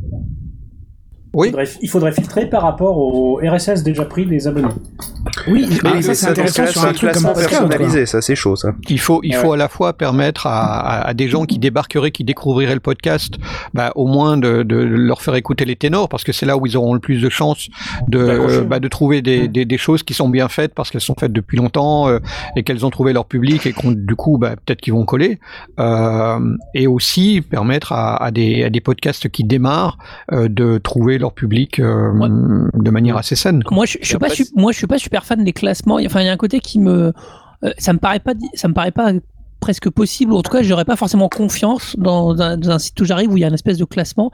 Oui. 1.33 1.47
Il 1.47 1.51
faudrait, 1.51 1.69
il 1.81 1.89
faudrait 1.89 2.11
filtrer 2.11 2.45
par 2.47 2.61
rapport 2.61 2.97
au 2.97 3.39
RSS 3.43 3.83
déjà 3.83 4.05
pris 4.05 4.25
des 4.25 4.47
abonnés. 4.47 4.67
Oui, 5.47 5.67
Mais 5.83 5.93
mais 5.95 6.01
ça 6.01 6.13
c'est 6.13 6.27
intéressant 6.27 6.67
sur 6.67 6.81
c'est 6.81 6.87
un 6.87 6.93
truc 6.93 7.11
comme 7.11 7.33
personnalisé, 7.33 8.05
ça 8.05 8.21
c'est 8.21 8.35
chaud 8.35 8.55
ça. 8.55 8.69
Il 8.89 8.99
faut, 8.99 9.19
il 9.23 9.33
faut 9.35 9.53
à 9.53 9.57
la 9.57 9.67
fois 9.67 9.93
permettre 9.93 10.45
à, 10.47 10.79
à, 10.79 11.07
à 11.09 11.13
des 11.13 11.27
gens 11.27 11.45
qui 11.45 11.57
débarqueraient, 11.59 12.11
qui 12.11 12.23
découvriraient 12.23 12.73
le 12.75 12.79
podcast, 12.79 13.35
bah, 13.73 13.91
au 13.95 14.05
moins 14.05 14.37
de, 14.37 14.63
de 14.63 14.75
leur 14.75 15.21
faire 15.21 15.35
écouter 15.35 15.65
les 15.65 15.75
ténors, 15.75 16.07
parce 16.07 16.23
que 16.23 16.31
c'est 16.31 16.45
là 16.45 16.57
où 16.57 16.65
ils 16.67 16.77
auront 16.77 16.93
le 16.93 16.99
plus 16.99 17.21
de 17.21 17.29
chances 17.29 17.69
de, 18.07 18.19
euh, 18.19 18.61
bah, 18.63 18.79
de 18.79 18.87
trouver 18.87 19.21
des, 19.21 19.47
des, 19.47 19.65
des 19.65 19.77
choses 19.77 20.03
qui 20.03 20.13
sont 20.13 20.29
bien 20.29 20.49
faites 20.49 20.73
parce 20.73 20.91
qu'elles 20.91 21.01
sont 21.01 21.15
faites 21.19 21.33
depuis 21.33 21.57
longtemps 21.57 22.07
euh, 22.09 22.19
et 22.55 22.63
qu'elles 22.63 22.85
ont 22.85 22.89
trouvé 22.89 23.11
leur 23.13 23.25
public 23.25 23.65
et 23.65 23.73
qu'on 23.73 23.91
du 23.91 24.15
coup, 24.15 24.37
bah, 24.37 24.51
peut-être 24.63 24.81
qu'ils 24.81 24.93
vont 24.93 25.05
coller. 25.05 25.39
Euh, 25.79 26.39
et 26.75 26.87
aussi 26.87 27.41
permettre 27.41 27.91
à, 27.91 28.23
à, 28.23 28.31
des, 28.31 28.63
à 28.63 28.69
des 28.69 28.81
podcasts 28.81 29.29
qui 29.29 29.43
démarrent 29.43 29.97
euh, 30.31 30.47
de 30.47 30.77
trouver 30.77 31.17
leur 31.23 31.33
public 31.33 31.79
euh, 31.79 32.11
de 32.73 32.91
manière 32.91 33.17
assez 33.17 33.35
saine. 33.35 33.63
Moi, 33.71 33.85
je, 33.85 33.97
je 34.01 34.07
suis 34.07 34.17
pas, 34.17 34.27
moi, 34.55 34.71
je 34.71 34.77
suis 34.77 34.87
pas 34.87 34.99
super 34.99 35.25
fan 35.25 35.43
des 35.43 35.53
classements. 35.53 35.97
Enfin, 36.05 36.21
il 36.21 36.27
y 36.27 36.29
a 36.29 36.33
un 36.33 36.37
côté 36.37 36.59
qui 36.59 36.79
me, 36.79 37.13
euh, 37.63 37.71
ça 37.77 37.93
me 37.93 37.99
paraît 37.99 38.19
pas, 38.19 38.33
ça 38.53 38.67
me 38.67 38.73
paraît 38.73 38.91
pas 38.91 39.11
presque 39.63 39.89
possible. 39.89 40.33
ou 40.33 40.37
En 40.37 40.41
tout 40.41 40.51
cas, 40.51 40.61
j'aurais 40.61 40.83
pas 40.83 40.97
forcément 40.97 41.29
confiance 41.29 41.95
dans 41.97 42.39
un, 42.41 42.57
dans 42.57 42.71
un 42.71 42.79
site 42.79 42.99
où 42.99 43.05
j'arrive 43.05 43.31
où 43.31 43.37
il 43.37 43.41
y 43.41 43.43
a 43.45 43.47
une 43.47 43.53
espèce 43.53 43.77
de 43.77 43.85
classement. 43.85 44.29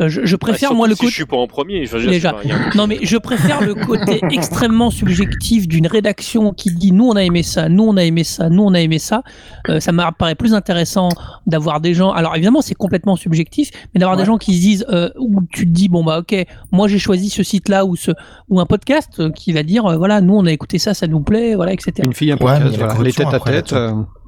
Euh, 0.00 0.08
je, 0.10 0.26
je 0.26 0.36
préfère 0.36 0.70
Bah, 0.70 0.76
moi 0.76 0.88
le 0.88 0.94
si 0.94 1.00
côté. 1.00 1.10
je 1.10 1.14
suis 1.16 1.24
pas 1.24 1.38
en 1.38 1.46
premier. 1.46 1.86
je 1.86 1.92
veux 1.96 2.02
dire, 2.02 2.10
Déjà. 2.10 2.34
Non, 2.74 2.86
mais 2.86 2.98
je 3.02 3.16
préfère 3.16 3.62
le 3.62 3.74
côté 3.74 4.20
extrêmement 4.30 4.90
subjectif 4.90 5.66
d'une 5.68 5.86
rédaction 5.86 6.52
qui 6.52 6.70
dit 6.70 6.92
nous 6.92 7.06
on 7.06 7.16
a 7.16 7.22
aimé 7.24 7.42
ça, 7.42 7.68
nous 7.70 7.84
on 7.84 7.96
a 7.96 8.04
aimé 8.04 8.24
ça, 8.24 8.50
nous 8.50 8.62
on 8.62 8.74
a 8.74 8.80
aimé 8.80 8.98
ça. 8.98 9.22
Euh, 9.70 9.80
ça 9.80 9.92
me 9.92 10.02
paraît 10.18 10.34
plus 10.34 10.52
intéressant 10.52 11.08
d'avoir 11.46 11.80
des 11.80 11.94
gens. 11.94 12.10
Alors 12.12 12.34
évidemment, 12.36 12.60
c'est 12.60 12.74
complètement 12.74 13.16
subjectif, 13.16 13.70
mais 13.94 14.00
d'avoir 14.00 14.18
des 14.18 14.26
gens 14.26 14.36
qui 14.36 14.54
se 14.54 14.60
disent 14.60 14.86
euh, 14.90 15.08
où 15.18 15.40
tu 15.50 15.64
te 15.66 15.70
dis 15.72 15.88
bon 15.88 16.04
bah 16.04 16.18
ok, 16.18 16.34
moi 16.72 16.88
j'ai 16.88 16.98
choisi 16.98 17.30
ce 17.30 17.42
site-là 17.42 17.86
ou 17.86 17.96
ce 17.96 18.10
ou 18.50 18.60
un 18.60 18.66
podcast 18.66 19.12
euh, 19.18 19.30
qui 19.30 19.52
va 19.52 19.62
dire 19.62 19.86
euh, 19.86 19.96
voilà 19.96 20.20
nous 20.20 20.34
on 20.34 20.44
a 20.44 20.52
écouté 20.52 20.78
ça, 20.78 20.92
ça 20.92 21.06
nous 21.06 21.20
plaît, 21.20 21.54
voilà 21.54 21.72
etc. 21.72 21.92
Une 22.04 22.12
fille, 22.12 22.30
un 22.32 22.34
Ouais, 22.34 22.58
podcast, 22.58 22.76
la 22.78 22.86
voilà, 22.86 23.02
les 23.02 23.12
têtes 23.12 23.26
à 23.32 23.40
tête. 23.40 23.74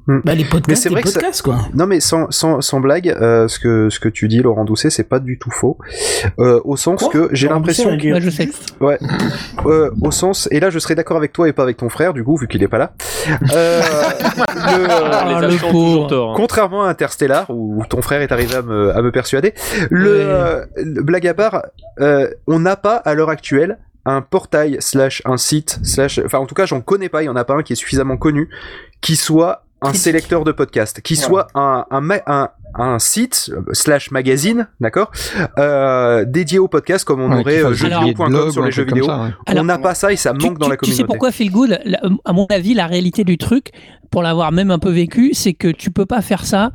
Euh, 0.09 0.21
Bah, 0.23 0.33
les 0.35 0.43
Mais 0.43 0.49
podcasts, 0.49 0.83
c'est 0.83 0.89
les 0.89 0.95
vrai 0.95 1.01
que 1.03 1.09
ça- 1.09 1.19
podcasts 1.19 1.41
quoi. 1.41 1.57
Non 1.73 1.85
mais 1.87 1.99
sans, 1.99 2.29
sans, 2.31 2.61
sans 2.61 2.79
blague, 2.79 3.09
euh, 3.09 3.47
ce, 3.47 3.59
que, 3.59 3.89
ce 3.89 3.99
que 3.99 4.09
tu 4.09 4.27
dis 4.27 4.39
Laurent 4.39 4.65
Doucet, 4.65 4.89
c'est 4.89 5.03
pas 5.07 5.19
du 5.19 5.37
tout 5.39 5.51
faux. 5.51 5.77
Euh, 6.39 6.59
au 6.63 6.77
sens 6.77 6.99
Quoi 7.01 7.09
que 7.11 7.29
j'ai 7.33 7.47
l'impression 7.47 7.97
que... 7.97 8.11
Bah, 8.13 8.19
je 8.19 8.29
sais. 8.29 8.49
Ouais. 8.79 8.97
Euh, 9.65 9.91
au 10.01 10.11
sens, 10.11 10.47
et 10.51 10.59
là 10.59 10.69
je 10.69 10.79
serais 10.79 10.95
d'accord 10.95 11.17
avec 11.17 11.33
toi 11.33 11.47
et 11.49 11.53
pas 11.53 11.63
avec 11.63 11.77
ton 11.77 11.89
frère 11.89 12.13
du 12.13 12.23
coup, 12.23 12.37
vu 12.37 12.47
qu'il 12.47 12.63
est 12.63 12.67
pas 12.67 12.77
là. 12.77 12.93
Euh, 13.53 13.81
le, 14.55 14.87
Ah, 14.89 15.41
euh, 15.43 15.47
les 15.47 15.57
tort. 16.07 16.31
hein. 16.31 16.33
Contrairement 16.35 16.83
à 16.83 16.89
Interstellar, 16.89 17.45
où 17.49 17.83
ton 17.89 18.01
frère 18.01 18.21
est 18.21 18.31
arrivé 18.31 18.55
à 18.55 18.61
me, 18.61 18.95
à 18.95 19.01
me 19.01 19.11
persuader, 19.11 19.53
le, 19.89 20.09
Ouais. 20.11 20.17
euh, 20.23 20.65
le- 20.77 21.01
blague 21.03 21.27
à 21.27 21.33
part, 21.33 21.63
euh, 21.99 22.29
on 22.47 22.59
n'a 22.59 22.75
pas 22.75 22.95
à 22.95 23.13
l'heure 23.13 23.29
actuelle 23.29 23.77
un 24.05 24.21
portail 24.21 24.77
slash 24.79 25.21
un 25.25 25.35
site 25.37 25.79
slash, 25.83 26.19
enfin 26.25 26.37
en 26.39 26.45
tout 26.45 26.55
cas 26.55 26.65
j'en 26.65 26.79
connais 26.79 27.09
pas, 27.09 27.23
il 27.23 27.25
y 27.25 27.29
en 27.29 27.35
a 27.35 27.43
pas 27.43 27.55
un 27.55 27.63
qui 27.63 27.73
est 27.73 27.75
suffisamment 27.75 28.15
connu, 28.15 28.47
qui 29.01 29.15
soit 29.17 29.63
un 29.81 29.93
sélecteur 29.93 30.43
de 30.43 30.51
podcast, 30.51 31.01
qui 31.01 31.15
soit 31.15 31.47
un, 31.53 31.85
un, 31.91 32.01
ma- 32.01 32.21
un, 32.25 32.49
un 32.75 32.99
site 32.99 33.51
euh, 33.53 33.61
slash 33.73 34.11
magazine, 34.11 34.67
d'accord, 34.79 35.11
euh, 35.59 36.25
dédié 36.25 36.59
au 36.59 36.67
podcast 36.67 37.05
comme 37.05 37.21
on 37.21 37.29
Ouais, 37.31 37.39
aurait 37.41 37.63
euh, 37.63 37.73
jeuxvideo.com 37.73 38.51
sur 38.51 38.63
les 38.63 38.71
jeux 38.71 38.85
vidéo. 38.85 39.05
ça, 39.05 39.21
ouais. 39.21 39.55
On 39.59 39.63
n'a 39.63 39.77
pas 39.77 39.93
ça 39.93 40.11
et 40.11 40.15
ça 40.15 40.33
Tu, 40.33 40.45
manque 40.47 40.57
dans 40.57 40.67
la 40.67 40.77
tu 40.77 40.85
sais 40.85 40.91
communauté. 40.91 41.05
pourquoi 41.07 41.31
Feel 41.31 41.51
Good 41.51 41.79
La- 41.85 42.03
euh, 42.05 42.09
À 42.25 42.33
mon 42.33 42.45
avis, 42.49 42.73
la 42.73 42.87
réalité 42.87 43.23
du 43.23 43.37
truc, 43.37 43.69
pour 44.09 44.21
l'avoir 44.23 44.51
même 44.51 44.71
un 44.71 44.79
peu 44.79 44.89
vécu, 44.91 45.31
c'est 45.33 45.53
que 45.53 45.67
tu 45.67 45.91
peux 45.91 46.05
pas 46.05 46.21
faire 46.21 46.45
ça 46.45 46.71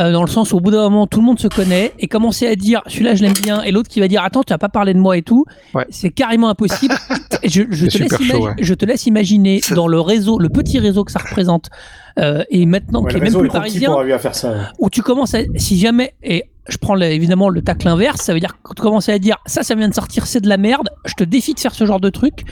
euh, 0.00 0.12
dans 0.12 0.22
le 0.22 0.28
sens 0.28 0.52
où 0.52 0.56
au 0.56 0.60
bout 0.60 0.70
d'un 0.70 0.82
moment 0.84 1.06
tout 1.06 1.20
le 1.20 1.26
monde 1.26 1.38
se 1.40 1.48
connaît 1.48 1.92
et 1.98 2.08
commencer 2.08 2.46
à 2.46 2.54
dire 2.56 2.82
celui-là 2.86 3.14
je 3.14 3.22
l'aime 3.22 3.32
bien 3.42 3.62
et 3.62 3.70
l'autre 3.72 3.88
qui 3.88 4.00
va 4.00 4.08
dire 4.08 4.22
attends 4.22 4.42
tu 4.42 4.52
vas 4.52 4.58
pas 4.58 4.68
parler 4.68 4.94
de 4.94 4.98
moi 4.98 5.16
et 5.16 5.22
tout, 5.22 5.44
Ouais. 5.74 5.86
c'est 5.90 6.10
carrément 6.10 6.48
impossible. 6.48 6.94
je, 7.44 7.62
je 7.70 7.86
te 7.86 7.98
laisse 7.98 8.12
super 8.12 8.18
chaud, 8.18 8.24
imagi- 8.24 8.42
ouais. 8.46 8.54
je 8.60 8.74
te 8.74 8.84
laisse 8.86 9.06
imaginer 9.06 9.60
dans 9.74 9.86
le 9.88 10.00
réseau, 10.00 10.38
le 10.38 10.48
petit 10.48 10.78
réseau 10.78 11.04
que 11.04 11.12
ça 11.12 11.18
représente 11.18 11.68
euh, 12.18 12.42
et 12.50 12.66
maintenant 12.66 13.02
Ouais, 13.02 13.10
qui 13.10 13.16
est 13.16 13.20
même 13.20 13.32
plus 13.38 13.48
parisien 13.48 13.90
faire 14.18 14.34
ça. 14.34 14.50
ouais. 14.52 14.56
où 14.78 14.90
tu 14.90 15.02
commences 15.02 15.34
à, 15.34 15.40
si 15.56 15.78
jamais, 15.78 16.14
et 16.22 16.44
je 16.68 16.76
prends 16.76 16.94
le- 16.94 17.06
évidemment 17.06 17.48
le 17.48 17.62
tacle 17.62 17.88
inverse, 17.88 18.20
ça 18.22 18.34
veut 18.34 18.40
dire 18.40 18.56
que 18.62 18.74
tu 18.74 18.82
commences 18.82 19.08
à 19.08 19.18
dire 19.18 19.36
ça, 19.46 19.62
ça 19.62 19.74
vient 19.74 19.88
de 19.88 19.94
sortir, 19.94 20.26
c'est 20.26 20.40
de 20.40 20.48
la 20.48 20.56
merde, 20.56 20.90
je 21.06 21.14
te 21.14 21.24
défie 21.24 21.54
de 21.54 21.60
faire 21.60 21.74
ce 21.74 21.86
genre 21.86 22.00
de 22.00 22.10
truc. 22.10 22.42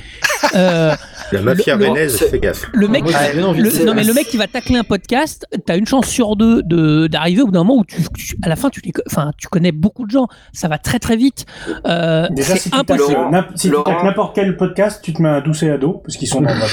Euh, 0.54 0.94
La 1.32 1.42
mafia 1.42 1.76
rennaise, 1.76 2.16
fais 2.18 2.38
gaffe. 2.38 2.66
le 2.72 2.88
mec, 2.88 3.04
bien 3.04 3.44
envie 3.44 3.60
le- 3.62 3.84
non 3.84 3.94
mais 3.94 4.04
le 4.04 4.14
mec 4.14 4.26
qui 4.28 4.36
va 4.36 4.46
tacler 4.46 4.76
un 4.76 4.84
podcast, 4.84 5.46
t'as 5.66 5.76
une 5.76 5.86
chance 5.86 6.06
sur 6.06 6.36
deux 6.36 6.62
de 6.62 7.08
d'arriver 7.08 7.42
au 7.42 7.46
bout 7.46 7.52
d'un 7.52 7.64
moment 7.64 7.80
où 7.80 7.84
tu, 7.84 7.96
tu- 8.16 8.36
à 8.42 8.48
la 8.48 8.56
fin 8.56 8.70
tu 8.70 8.80
les, 8.84 8.92
co- 8.92 9.02
enfin 9.10 9.32
tu 9.36 9.48
connais 9.48 9.72
beaucoup 9.72 10.06
de 10.06 10.10
gens, 10.10 10.28
ça 10.52 10.68
va 10.68 10.78
très 10.78 10.98
très 10.98 11.16
vite. 11.16 11.46
Euh, 11.86 12.28
Déjà, 12.30 12.54
si 12.54 12.60
c'est 12.60 12.70
tu 12.70 12.76
tapes 12.76 12.90
impossible. 12.92 13.18
si 13.54 13.66
tu 13.68 13.72
Laurent. 13.72 13.84
tapes 13.84 14.04
n'importe 14.04 14.34
quel 14.34 14.56
podcast, 14.56 15.00
tu 15.02 15.12
te 15.12 15.20
mets 15.22 15.28
un 15.28 15.40
doucet 15.40 15.70
à 15.70 15.78
dos, 15.78 16.00
parce 16.04 16.16
qu'ils 16.16 16.28
sont 16.28 16.40
dans 16.40 16.50
la 16.50 16.56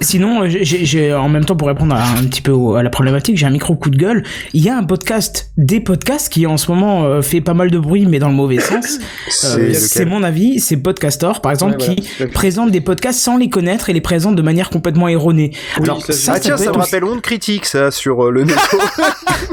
Sinon, 0.00 0.42
j'ai- 0.46 1.14
en 1.14 1.28
même 1.28 1.44
temps 1.44 1.56
pour 1.56 1.68
répondre 1.68 1.94
à, 1.94 2.02
un 2.02 2.24
petit 2.24 2.42
peu 2.42 2.76
à 2.76 2.82
la 2.82 2.90
problématique, 2.90 3.36
j'ai 3.36 3.46
un 3.46 3.50
micro 3.50 3.74
coup 3.76 3.90
de 3.90 3.96
gueule. 3.96 4.22
Il 4.54 4.62
y 4.62 4.68
a 4.68 4.76
un 4.76 4.82
podcast, 4.84 5.50
des 5.56 5.80
podcasts 5.80 6.28
qui 6.32 6.46
en 6.46 6.56
ce 6.56 6.70
moment 6.70 7.04
euh, 7.04 7.22
fait 7.22 7.40
pas 7.40 7.54
mal 7.54 7.70
de 7.70 7.78
bruit, 7.78 8.06
mais 8.06 8.18
dans 8.18 8.28
le 8.28 8.34
mauvais 8.34 8.58
sens. 8.60 8.98
C'est 9.28 9.46
Euh, 9.58 9.74
C'est 9.74 10.04
mon 10.04 10.22
avis, 10.22 10.60
c'est 10.60 10.76
Podcastor, 10.76 11.40
par 11.40 11.52
exemple, 11.52 11.76
Ouais, 11.80 11.86
voilà, 11.86 11.94
qui 12.02 12.26
présente 12.32 12.70
des 12.70 12.80
podcasts 12.80 13.20
sans 13.20 13.36
les 13.36 13.48
connaître 13.48 13.88
et 13.90 13.92
les 13.92 14.00
présente 14.00 14.36
de 14.36 14.42
manière 14.42 14.70
complètement 14.70 15.08
erronée. 15.08 15.50
Oui, 15.78 15.84
Alors 15.84 16.04
ça, 16.04 16.12
ça, 16.12 16.32
ah 16.36 16.40
tiens, 16.40 16.56
peut 16.56 16.64
ça 16.64 16.70
me 16.70 16.76
aussi- 16.78 16.80
rappelle 16.94 17.04
Onde 17.04 17.20
Critique, 17.20 17.66
ça, 17.66 17.90
sur 17.90 18.24
euh, 18.26 18.30
le 18.30 18.44
Netto. 18.44 18.78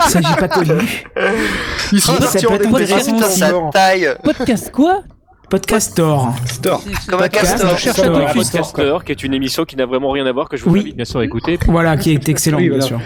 ça 0.07 0.19
j'ai 0.21 0.35
pas 0.39 0.47
connu. 0.47 1.05
Ils 1.91 2.01
sont 2.01 2.13
Ça 2.13 2.19
partis 2.19 2.45
peut 2.45 2.51
en 2.51 2.55
être 2.55 2.61
dépression 2.63 3.15
intéressant 3.17 3.67
aussi. 3.67 3.71
taille. 3.73 4.09
Podcast 4.23 4.71
quoi? 4.71 5.01
Podcastor. 5.49 6.33
Store. 6.45 6.83
Comme 7.09 7.21
un 7.23 7.27
castor. 7.27 7.71
je 7.75 7.81
cherche 7.81 7.99
un 7.99 8.11
Podcaster, 8.33 8.93
qui 9.05 9.11
est 9.11 9.23
une 9.23 9.33
émission 9.33 9.65
qui 9.65 9.75
n'a 9.75 9.85
vraiment 9.85 10.11
rien 10.11 10.25
à 10.27 10.31
voir, 10.31 10.47
que 10.47 10.57
je 10.57 10.63
vous 10.63 10.71
Oui. 10.71 10.79
invite 10.81 10.95
bien 10.95 11.05
sûr 11.05 11.19
à 11.21 11.25
écouter. 11.25 11.57
Voilà, 11.67 11.97
qui 11.97 12.11
est 12.13 12.29
excellent, 12.29 12.57
Oui, 12.59 12.69
bien 12.69 12.81
sûr. 12.81 12.99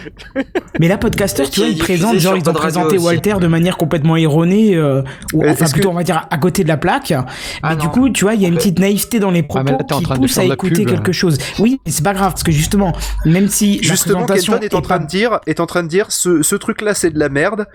Mais 0.80 0.88
là, 0.88 0.98
Podcaster, 0.98 1.50
tu 1.50 1.62
vois, 1.62 1.70
ils 1.70 1.78
présentent, 1.78 2.18
genre, 2.20 2.34
sur 2.34 2.38
ils 2.38 2.50
ont 2.50 2.54
présenté 2.54 2.98
aussi. 2.98 3.06
Walter 3.06 3.36
de 3.40 3.48
manière 3.48 3.78
complètement 3.78 4.18
erronée, 4.18 4.76
euh, 4.76 5.02
ou, 5.34 5.48
enfin, 5.48 5.66
que- 5.66 5.72
plutôt, 5.72 5.90
on 5.90 5.94
va 5.94 6.04
dire, 6.04 6.28
à 6.30 6.38
côté 6.38 6.64
de 6.64 6.68
la 6.68 6.78
plaque. 6.78 7.12
Ah 7.14 7.70
mais 7.70 7.76
du 7.78 7.88
coup, 7.88 8.10
tu 8.10 8.26
vois, 8.26 8.34
il 8.34 8.42
y 8.42 8.46
a 8.46 8.50
une 8.50 8.56
petite 8.56 8.80
naïveté 8.80 9.20
dans 9.20 9.32
les 9.32 9.44
propos 9.44 9.78
t'es 9.88 9.94
en 9.94 10.00
qui 10.00 10.06
pousse 10.14 10.38
à 10.38 10.44
écouter 10.44 10.86
quelque 10.86 11.12
chose. 11.12 11.38
Oui, 11.60 11.80
mais 11.86 11.92
c'est 11.92 12.04
pas 12.04 12.14
grave, 12.14 12.32
parce 12.34 12.44
que 12.44 12.52
justement, 12.52 12.94
même 13.26 13.48
si 13.48 13.82
Justement, 13.82 14.26
Kenton 14.26 14.58
est 14.62 14.74
en 14.74 14.82
train 14.82 14.98
pas- 14.98 15.04
de 15.04 15.08
dire, 15.08 15.40
est 15.48 15.60
en 15.60 15.66
train 15.66 15.84
de 15.84 15.88
dire, 15.88 16.08
ce, 16.12 16.42
ce 16.42 16.56
truc-là, 16.56 16.94
c'est 16.94 17.12
de 17.12 17.20
la 17.20 17.30
merde. 17.30 17.68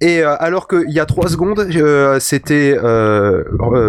Et 0.00 0.20
euh, 0.22 0.34
alors 0.40 0.68
qu'il 0.68 0.90
y 0.90 1.00
a 1.00 1.06
trois 1.06 1.28
secondes, 1.28 1.60
euh, 1.60 2.18
c'était 2.20 2.76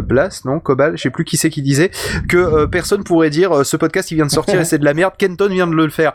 Blast 0.04 0.27
Non 0.46 0.60
Cobal, 0.60 0.98
je 0.98 1.02
sais 1.04 1.10
plus 1.10 1.26
qui 1.26 1.38
c'est 1.38 1.50
qui 1.50 1.62
disait 1.62 1.92
que 2.30 2.38
euh, 2.38 2.68
personne 2.68 3.04
pourrait 3.04 3.30
dire 3.30 3.52
euh, 3.58 3.64
ce 3.64 3.78
podcast 3.78 4.12
il 4.12 4.16
vient 4.16 4.26
de 4.26 4.32
sortir 4.32 4.60
et 4.60 4.66
c'est 4.66 4.78
de 4.80 4.86
la 4.86 4.94
merde. 4.94 5.14
Kenton 5.18 5.50
vient 5.50 5.68
de 5.68 5.74
le 5.76 5.90
faire. 5.90 6.14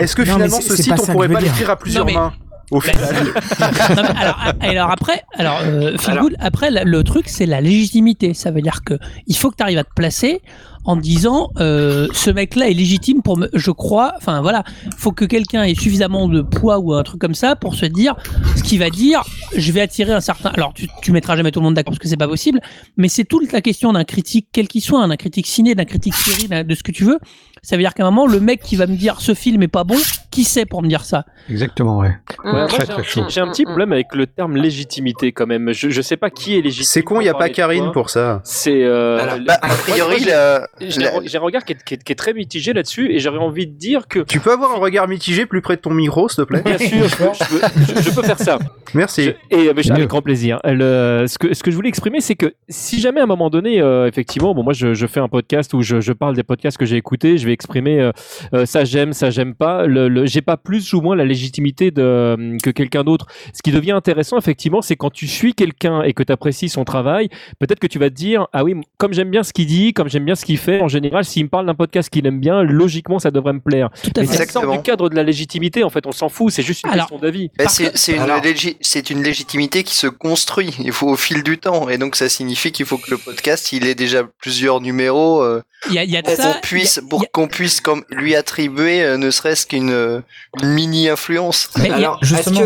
Est-ce 0.00 0.14
que 0.16 0.22
Non, 0.22 0.34
finalement 0.34 0.60
c'est- 0.60 0.68
ce 0.70 0.76
c'est 0.76 0.82
site 0.84 0.94
on 1.00 1.06
pourrait 1.12 1.28
pas 1.28 1.40
dire. 1.40 1.48
l'écrire 1.48 1.70
à 1.70 1.76
plusieurs 1.76 2.04
Non, 2.04 2.12
mais- 2.12 2.18
mains 2.18 2.32
au 2.70 2.80
final 2.80 3.14
Non, 3.60 3.66
mais 4.14 4.18
alors, 4.20 4.38
alors 4.60 4.90
après, 4.90 5.22
alors, 5.36 5.60
euh, 5.62 5.98
feel 5.98 6.18
good, 6.18 6.36
après 6.40 6.70
la- 6.70 6.84
le 6.84 7.04
truc 7.04 7.24
c'est 7.28 7.44
la 7.46 7.60
légitimité. 7.60 8.32
Ça 8.34 8.50
veut 8.50 8.62
dire 8.62 8.82
que 8.84 8.94
il 9.26 9.36
faut 9.36 9.50
que 9.50 9.56
tu 9.56 9.62
arrives 9.62 9.78
à 9.78 9.84
te 9.84 9.92
placer 9.94 10.40
en 10.84 10.96
disant 10.96 11.50
euh, 11.60 12.08
ce 12.12 12.30
mec-là 12.30 12.68
est 12.68 12.74
légitime 12.74 13.22
pour 13.22 13.36
me, 13.38 13.48
je 13.52 13.70
crois. 13.70 14.14
Enfin 14.16 14.40
voilà, 14.42 14.64
faut 14.96 15.12
que 15.12 15.24
quelqu'un 15.24 15.62
ait 15.62 15.74
suffisamment 15.74 16.28
de 16.28 16.42
poids 16.42 16.78
ou 16.78 16.92
un 16.94 17.02
truc 17.02 17.20
comme 17.20 17.34
ça 17.34 17.54
pour 17.56 17.74
se 17.74 17.86
dire 17.86 18.14
ce 18.56 18.62
qu'il 18.62 18.78
va 18.78 18.90
dire. 18.90 19.22
Je 19.56 19.70
vais 19.72 19.80
attirer 19.80 20.12
un 20.12 20.20
certain. 20.20 20.50
Alors 20.50 20.72
tu, 20.74 20.88
tu 21.02 21.12
mettras 21.12 21.36
jamais 21.36 21.50
tout 21.50 21.60
le 21.60 21.64
monde 21.64 21.74
d'accord 21.74 21.92
parce 21.92 21.98
que 22.00 22.08
c'est 22.08 22.16
pas 22.16 22.28
possible. 22.28 22.60
Mais 22.96 23.08
c'est 23.08 23.24
toute 23.24 23.52
la 23.52 23.60
question 23.60 23.92
d'un 23.92 24.04
critique 24.04 24.48
quel 24.52 24.68
qu'il 24.68 24.80
soit, 24.82 25.00
hein, 25.02 25.08
d'un 25.08 25.16
critique 25.16 25.46
ciné, 25.46 25.74
d'un 25.74 25.84
critique 25.84 26.14
série, 26.14 26.48
d'un- 26.48 26.64
de 26.64 26.74
ce 26.74 26.82
que 26.82 26.92
tu 26.92 27.04
veux. 27.04 27.18
Ça 27.64 27.76
veut 27.76 27.82
dire 27.82 27.94
qu'à 27.94 28.02
un 28.04 28.10
moment, 28.10 28.26
le 28.26 28.40
mec 28.40 28.60
qui 28.62 28.74
va 28.74 28.86
me 28.88 28.96
dire 28.96 29.20
ce 29.20 29.34
film 29.34 29.62
est 29.62 29.68
pas 29.68 29.84
bon, 29.84 29.96
qui 30.32 30.42
sait 30.42 30.66
pour 30.66 30.82
me 30.82 30.88
dire 30.88 31.04
ça? 31.04 31.24
Exactement, 31.48 31.98
ouais. 31.98 32.08
Ouais, 32.44 32.50
moi, 32.52 32.66
très 32.66 32.78
j'ai 32.78 32.82
un 32.82 32.86
très 32.94 33.02
petit- 33.02 33.10
chaud. 33.10 33.24
J'ai 33.28 33.40
un 33.40 33.48
petit 33.52 33.64
problème 33.64 33.92
avec 33.92 34.08
le 34.14 34.26
terme 34.26 34.56
légitimité 34.56 35.30
quand 35.30 35.46
même. 35.46 35.72
Je, 35.72 35.88
je 35.90 36.02
sais 36.02 36.16
pas 36.16 36.28
qui 36.30 36.56
est 36.56 36.60
légitime. 36.60 36.86
C'est 36.88 37.02
con, 37.02 37.20
il 37.20 37.26
y 37.26 37.28
a 37.28 37.34
pas 37.34 37.48
Karine 37.50 37.92
pour 37.92 38.10
ça. 38.10 38.40
C'est. 38.44 38.82
euh, 38.82 39.38
bah, 39.46 39.58
a 39.62 39.68
priori, 39.68 40.10
moi, 40.10 40.18
j'ai- 40.18 40.30
la- 40.30 40.66
j'ai 40.80 41.00
la- 41.00 41.14
un- 41.16 41.38
regard 41.40 41.64
qui 41.64 41.72
est, 41.74 41.84
qui 41.84 41.94
est- 41.94 42.02
qui 42.02 42.12
est 42.12 42.16
très 42.16 42.32
mitigé 42.34 42.72
là-dessus 42.72 43.12
et 43.12 43.18
j'aurais 43.18 43.38
envie 43.38 43.66
de 43.66 43.72
dire 43.76 44.08
que. 44.08 44.20
Tu 44.20 44.40
peux 44.40 44.52
avoir 44.52 44.72
un 44.72 44.78
regard 44.80 45.06
mitigé 45.08 45.46
plus 45.46 45.60
près 45.60 45.76
de 45.76 45.80
ton 45.80 45.90
micro, 45.90 46.28
s'il 46.28 46.36
te 46.44 46.48
plaît 46.48 46.62
Bien 46.64 46.78
sûr, 46.78 47.08
je 47.08 47.16
peux, 47.16 47.24
je 47.34 47.44
peux- 47.48 47.94
je- 47.98 48.02
je 48.10 48.14
peux 48.14 48.22
faire 48.22 48.38
ça. 48.38 48.58
Merci. 48.94 49.24
Je- 49.24 49.56
et 49.56 49.68
avec 49.68 49.88
mieux. 49.90 50.06
grand 50.06 50.22
plaisir. 50.22 50.60
Le- 50.64 51.26
ce, 51.28 51.38
que, 51.38 51.54
ce 51.54 51.62
que 51.62 51.70
je 51.70 51.76
voulais 51.76 51.88
exprimer, 51.88 52.20
c'est 52.20 52.34
que 52.34 52.54
si 52.68 53.00
jamais 53.00 53.20
à 53.20 53.24
un 53.24 53.26
moment 53.26 53.50
donné, 53.50 53.80
euh, 53.80 54.06
effectivement, 54.06 54.54
bon, 54.54 54.62
moi 54.62 54.72
je, 54.72 54.94
je 54.94 55.06
fais 55.06 55.20
un 55.20 55.28
podcast 55.28 55.72
où 55.74 55.82
je, 55.82 56.00
je 56.00 56.12
parle 56.12 56.34
des 56.36 56.42
podcasts 56.42 56.76
que 56.78 56.84
j'ai 56.86 56.96
écoutés, 56.96 57.38
je 57.38 57.46
vais 57.46 57.52
exprimer 57.52 58.00
euh, 58.00 58.12
euh, 58.54 58.66
ça 58.66 58.84
j'aime, 58.84 59.12
ça 59.12 59.30
j'aime 59.30 59.54
pas. 59.54 59.86
Le, 59.86 60.08
le- 60.08 60.26
j'ai 60.26 60.42
pas 60.42 60.56
plus 60.56 60.92
ou 60.94 61.00
moins 61.00 61.16
la 61.16 61.24
légitimité 61.24 61.90
de, 61.90 62.56
que 62.62 62.70
quelqu'un 62.70 63.04
d'autre. 63.04 63.26
Ce 63.54 63.62
qui 63.62 63.72
devient 63.72 63.92
intéressant, 63.92 64.38
effectivement, 64.38 64.82
c'est 64.82 64.96
quand 64.96 65.10
tu 65.10 65.26
suis 65.26 65.54
quelqu'un 65.54 66.02
et 66.02 66.12
que 66.12 66.22
tu 66.22 66.32
apprécies 66.32 66.68
son 66.68 66.84
travail, 66.84 67.28
peut-être 67.58 67.80
que 67.80 67.86
tu 67.86 67.98
vas 67.98 68.10
te 68.10 68.14
dire, 68.14 68.46
ah 68.52 68.64
oui, 68.64 68.74
comme 68.98 69.12
j'aime 69.12 69.30
bien 69.30 69.42
ce 69.42 69.52
qu'il 69.52 69.66
dit, 69.66 69.92
comme 69.92 70.08
j'aime 70.08 70.24
bien 70.24 70.34
ce 70.34 70.44
qu'il 70.44 70.58
fait, 70.62 70.80
en 70.80 70.88
général, 70.88 71.24
s'il 71.24 71.44
me 71.44 71.48
parle 71.48 71.66
d'un 71.66 71.74
podcast 71.74 72.08
qu'il 72.08 72.26
aime 72.26 72.40
bien, 72.40 72.62
logiquement, 72.62 73.18
ça 73.18 73.30
devrait 73.30 73.52
me 73.52 73.60
plaire. 73.60 73.90
Mais 74.16 74.24
ça 74.26 74.32
sort 74.32 74.32
Exactement. 74.42 74.76
du 74.76 74.82
cadre 74.82 75.08
de 75.10 75.14
la 75.16 75.22
légitimité, 75.22 75.84
en 75.84 75.90
fait, 75.90 76.06
on 76.06 76.12
s'en 76.12 76.28
fout, 76.28 76.52
c'est 76.52 76.62
juste 76.62 76.84
une 76.84 76.92
question 76.92 77.18
d'avis. 77.18 77.50
C'est 77.68 78.12
une, 78.12 78.22
légi- 78.42 78.76
c'est 78.80 79.10
une 79.10 79.22
légitimité 79.22 79.82
qui 79.82 79.94
se 79.94 80.06
construit. 80.06 80.74
Il 80.78 80.92
faut 80.92 81.08
au 81.08 81.16
fil 81.16 81.42
du 81.42 81.58
temps, 81.58 81.88
et 81.88 81.98
donc 81.98 82.16
ça 82.16 82.28
signifie 82.28 82.72
qu'il 82.72 82.86
faut 82.86 82.96
que 82.98 83.10
le 83.10 83.18
podcast 83.18 83.72
il 83.72 83.86
ait 83.86 83.94
déjà 83.94 84.22
plusieurs 84.40 84.80
numéros 84.80 85.42
euh, 85.42 85.62
Il 85.88 85.94
y 85.94 85.98
a, 85.98 86.04
il 86.04 86.10
y 86.10 86.16
a 86.16 86.22
de 86.22 86.28
pour 86.28 86.36
qu'on 86.36 86.60
puisse 86.60 87.00
pour 87.10 87.30
qu'on 87.32 87.48
puisse 87.48 87.80
comme 87.80 88.04
lui 88.10 88.34
attribuer 88.36 89.02
euh, 89.02 89.16
ne 89.18 89.30
serait-ce 89.30 89.66
qu'une 89.66 89.90
euh, 89.90 90.20
une 90.62 90.68
mini 90.70 91.08
influence. 91.08 91.70
Alors, 91.76 92.18
Justement, 92.22 92.60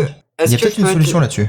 il 0.45 0.51
y 0.51 0.55
a 0.55 0.57
peut-être 0.57 0.77
une 0.77 0.87
solution 0.87 1.19
là-dessus. 1.19 1.47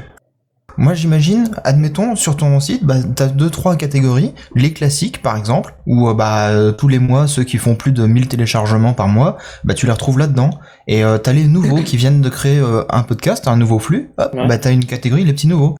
Moi, 0.81 0.93
j'imagine, 0.93 1.51
admettons, 1.65 2.15
sur 2.15 2.37
ton 2.37 2.57
site, 2.61 2.85
bah, 2.85 2.95
t'as 3.13 3.27
deux, 3.27 3.49
trois 3.49 3.75
catégories. 3.75 4.33
Les 4.55 4.71
classiques, 4.71 5.21
par 5.21 5.35
exemple, 5.35 5.75
où 5.85 6.07
euh, 6.07 6.13
bah, 6.13 6.51
euh, 6.51 6.71
tous 6.71 6.87
les 6.87 6.99
mois, 6.99 7.27
ceux 7.27 7.43
qui 7.43 7.57
font 7.57 7.75
plus 7.75 7.91
de 7.91 8.05
1000 8.05 8.29
téléchargements 8.29 8.93
par 8.93 9.09
mois, 9.09 9.35
bah, 9.65 9.73
tu 9.73 9.85
les 9.87 9.91
retrouves 9.91 10.17
là-dedans. 10.17 10.51
Et 10.87 11.03
euh, 11.03 11.17
t'as 11.17 11.33
les 11.33 11.43
nouveaux 11.47 11.81
qui 11.83 11.97
viennent 11.97 12.21
de 12.21 12.29
créer 12.29 12.59
euh, 12.59 12.83
un 12.89 13.03
podcast, 13.03 13.49
un 13.49 13.57
nouveau 13.57 13.77
flux. 13.79 14.11
Hop, 14.17 14.33
bah, 14.47 14.57
t'as 14.57 14.71
une 14.71 14.85
catégorie, 14.85 15.25
les 15.25 15.33
petits 15.33 15.47
nouveaux. 15.49 15.75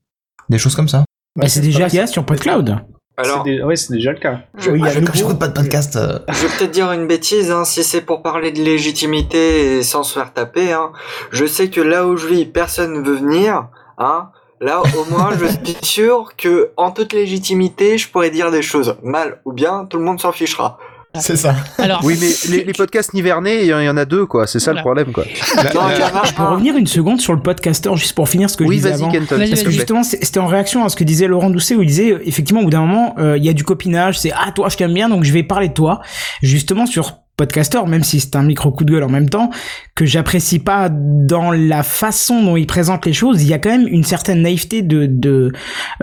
Des 0.49 0.57
choses 0.57 0.75
comme 0.75 0.89
ça. 0.89 1.05
Bah, 1.37 1.47
c'est 1.47 1.61
déjà 1.61 1.85
le 1.85 1.89
cas 1.91 2.05
sur 2.05 2.25
PodCloud. 2.25 2.79
Alors, 3.15 3.43
C'est 3.45 3.51
dé- 3.51 3.63
ouais, 3.63 3.75
c'est 3.77 3.93
déjà 3.93 4.11
le 4.11 4.19
cas. 4.19 4.39
Je- 4.57 4.69
Oui, 4.71 4.81
ah, 4.83 4.89
je 4.89 4.99
je- 4.99 5.11
j'écoute 5.13 5.39
pas 5.39 5.47
de 5.47 5.53
podcast. 5.53 5.95
euh. 5.95 6.19
Je 6.29 6.45
vais 6.45 6.57
peut-être 6.57 6.71
dire 6.71 6.91
une 6.91 7.07
bêtise, 7.07 7.51
hein, 7.51 7.63
si 7.63 7.83
c'est 7.83 8.01
pour 8.01 8.21
parler 8.21 8.51
de 8.51 8.61
légitimité 8.61 9.77
et 9.77 9.83
sans 9.83 10.03
se 10.03 10.13
faire 10.19 10.33
taper, 10.33 10.73
hein, 10.73 10.91
je 11.31 11.45
sais 11.45 11.69
que 11.69 11.79
là 11.81 12.05
où 12.05 12.17
je 12.17 12.27
vis, 12.27 12.45
personne 12.45 12.93
ne 12.93 12.99
veut 12.99 13.15
venir, 13.17 13.67
hein, 13.97 14.29
là 14.61 14.81
au 14.97 15.05
moins 15.09 15.29
je 15.39 15.45
suis 15.45 15.77
sûr 15.81 16.31
que 16.37 16.69
en 16.77 16.91
toute 16.91 17.13
légitimité, 17.13 17.97
je 17.97 18.09
pourrais 18.09 18.29
dire 18.31 18.51
des 18.51 18.61
choses 18.61 18.95
mal 19.03 19.39
ou 19.45 19.53
bien, 19.53 19.85
tout 19.89 19.97
le 19.97 20.03
monde 20.03 20.19
s'en 20.21 20.31
fichera. 20.31 20.77
C'est 21.19 21.37
ça. 21.37 21.55
Alors, 21.79 22.01
Oui, 22.03 22.15
mais 22.21 22.29
les, 22.55 22.63
les 22.65 22.73
podcasts 22.73 23.15
nivernais, 23.15 23.61
il 23.61 23.65
y 23.65 23.73
en- 23.73 23.79
il 23.79 23.85
y 23.85 23.89
en 23.89 23.97
a 23.97 24.05
deux, 24.05 24.27
quoi. 24.27 24.45
C'est 24.45 24.59
ça 24.59 24.73
le 24.73 24.79
problème, 24.81 25.11
quoi. 25.11 25.23
Je 25.33 26.33
peux 26.35 26.43
revenir 26.43 26.77
une 26.77 26.85
seconde 26.85 27.19
sur 27.19 27.33
le 27.33 27.41
podcaster 27.41 27.89
juste 27.95 28.13
pour 28.13 28.29
finir 28.29 28.47
ce 28.47 28.55
que 28.55 28.63
Oui, 28.63 28.75
je 28.75 28.81
disais 28.81 28.89
vas-y, 28.91 29.01
avant. 29.01 29.11
Kenton, 29.11 29.37
Parce 29.39 29.49
que 29.49 29.55
plaît. 29.63 29.71
justement, 29.71 30.03
c'est- 30.03 30.23
c'était 30.23 30.39
en 30.39 30.45
réaction 30.45 30.85
à 30.85 30.89
ce 30.89 30.95
que 30.95 31.03
disait 31.03 31.25
Laurent 31.27 31.49
Doucet 31.49 31.75
où 31.75 31.81
il 31.81 31.87
disait 31.87 32.11
euh, 32.11 32.21
effectivement 32.27 32.61
au 32.61 32.65
bout 32.65 32.69
d'un 32.69 32.81
moment, 32.85 33.15
euh, 33.17 33.37
il 33.37 33.43
y 33.43 33.49
a 33.49 33.53
du 33.53 33.63
copinage, 33.63 34.19
c'est 34.19 34.31
ah 34.33 34.51
toi 34.51 34.69
je 34.69 34.77
t'aime 34.77 34.93
bien 34.93 35.09
donc 35.09 35.23
je 35.23 35.33
vais 35.33 35.41
parler 35.41 35.69
de 35.69 35.73
toi. 35.73 35.99
Justement 36.43 36.85
sur 36.85 37.17
podcaster, 37.39 37.79
même 37.87 38.03
si 38.03 38.19
c'est 38.19 38.35
un 38.35 38.43
micro 38.43 38.69
coup 38.69 38.83
de 38.83 38.91
gueule 38.91 39.03
en 39.03 39.09
même 39.09 39.29
temps, 39.29 39.49
que 39.95 40.05
j'apprécie 40.05 40.59
pas 40.59 40.89
dans 40.89 41.51
la 41.51 41.83
façon 41.83 42.43
dont 42.43 42.57
il 42.57 42.67
présente 42.67 43.05
les 43.05 43.13
choses, 43.13 43.41
il 43.41 43.47
y 43.47 43.53
a 43.53 43.59
quand 43.59 43.69
même 43.69 43.87
une 43.87 44.03
certaine 44.03 44.41
naïveté 44.41 44.81
de 44.81 45.05
de, 45.05 45.53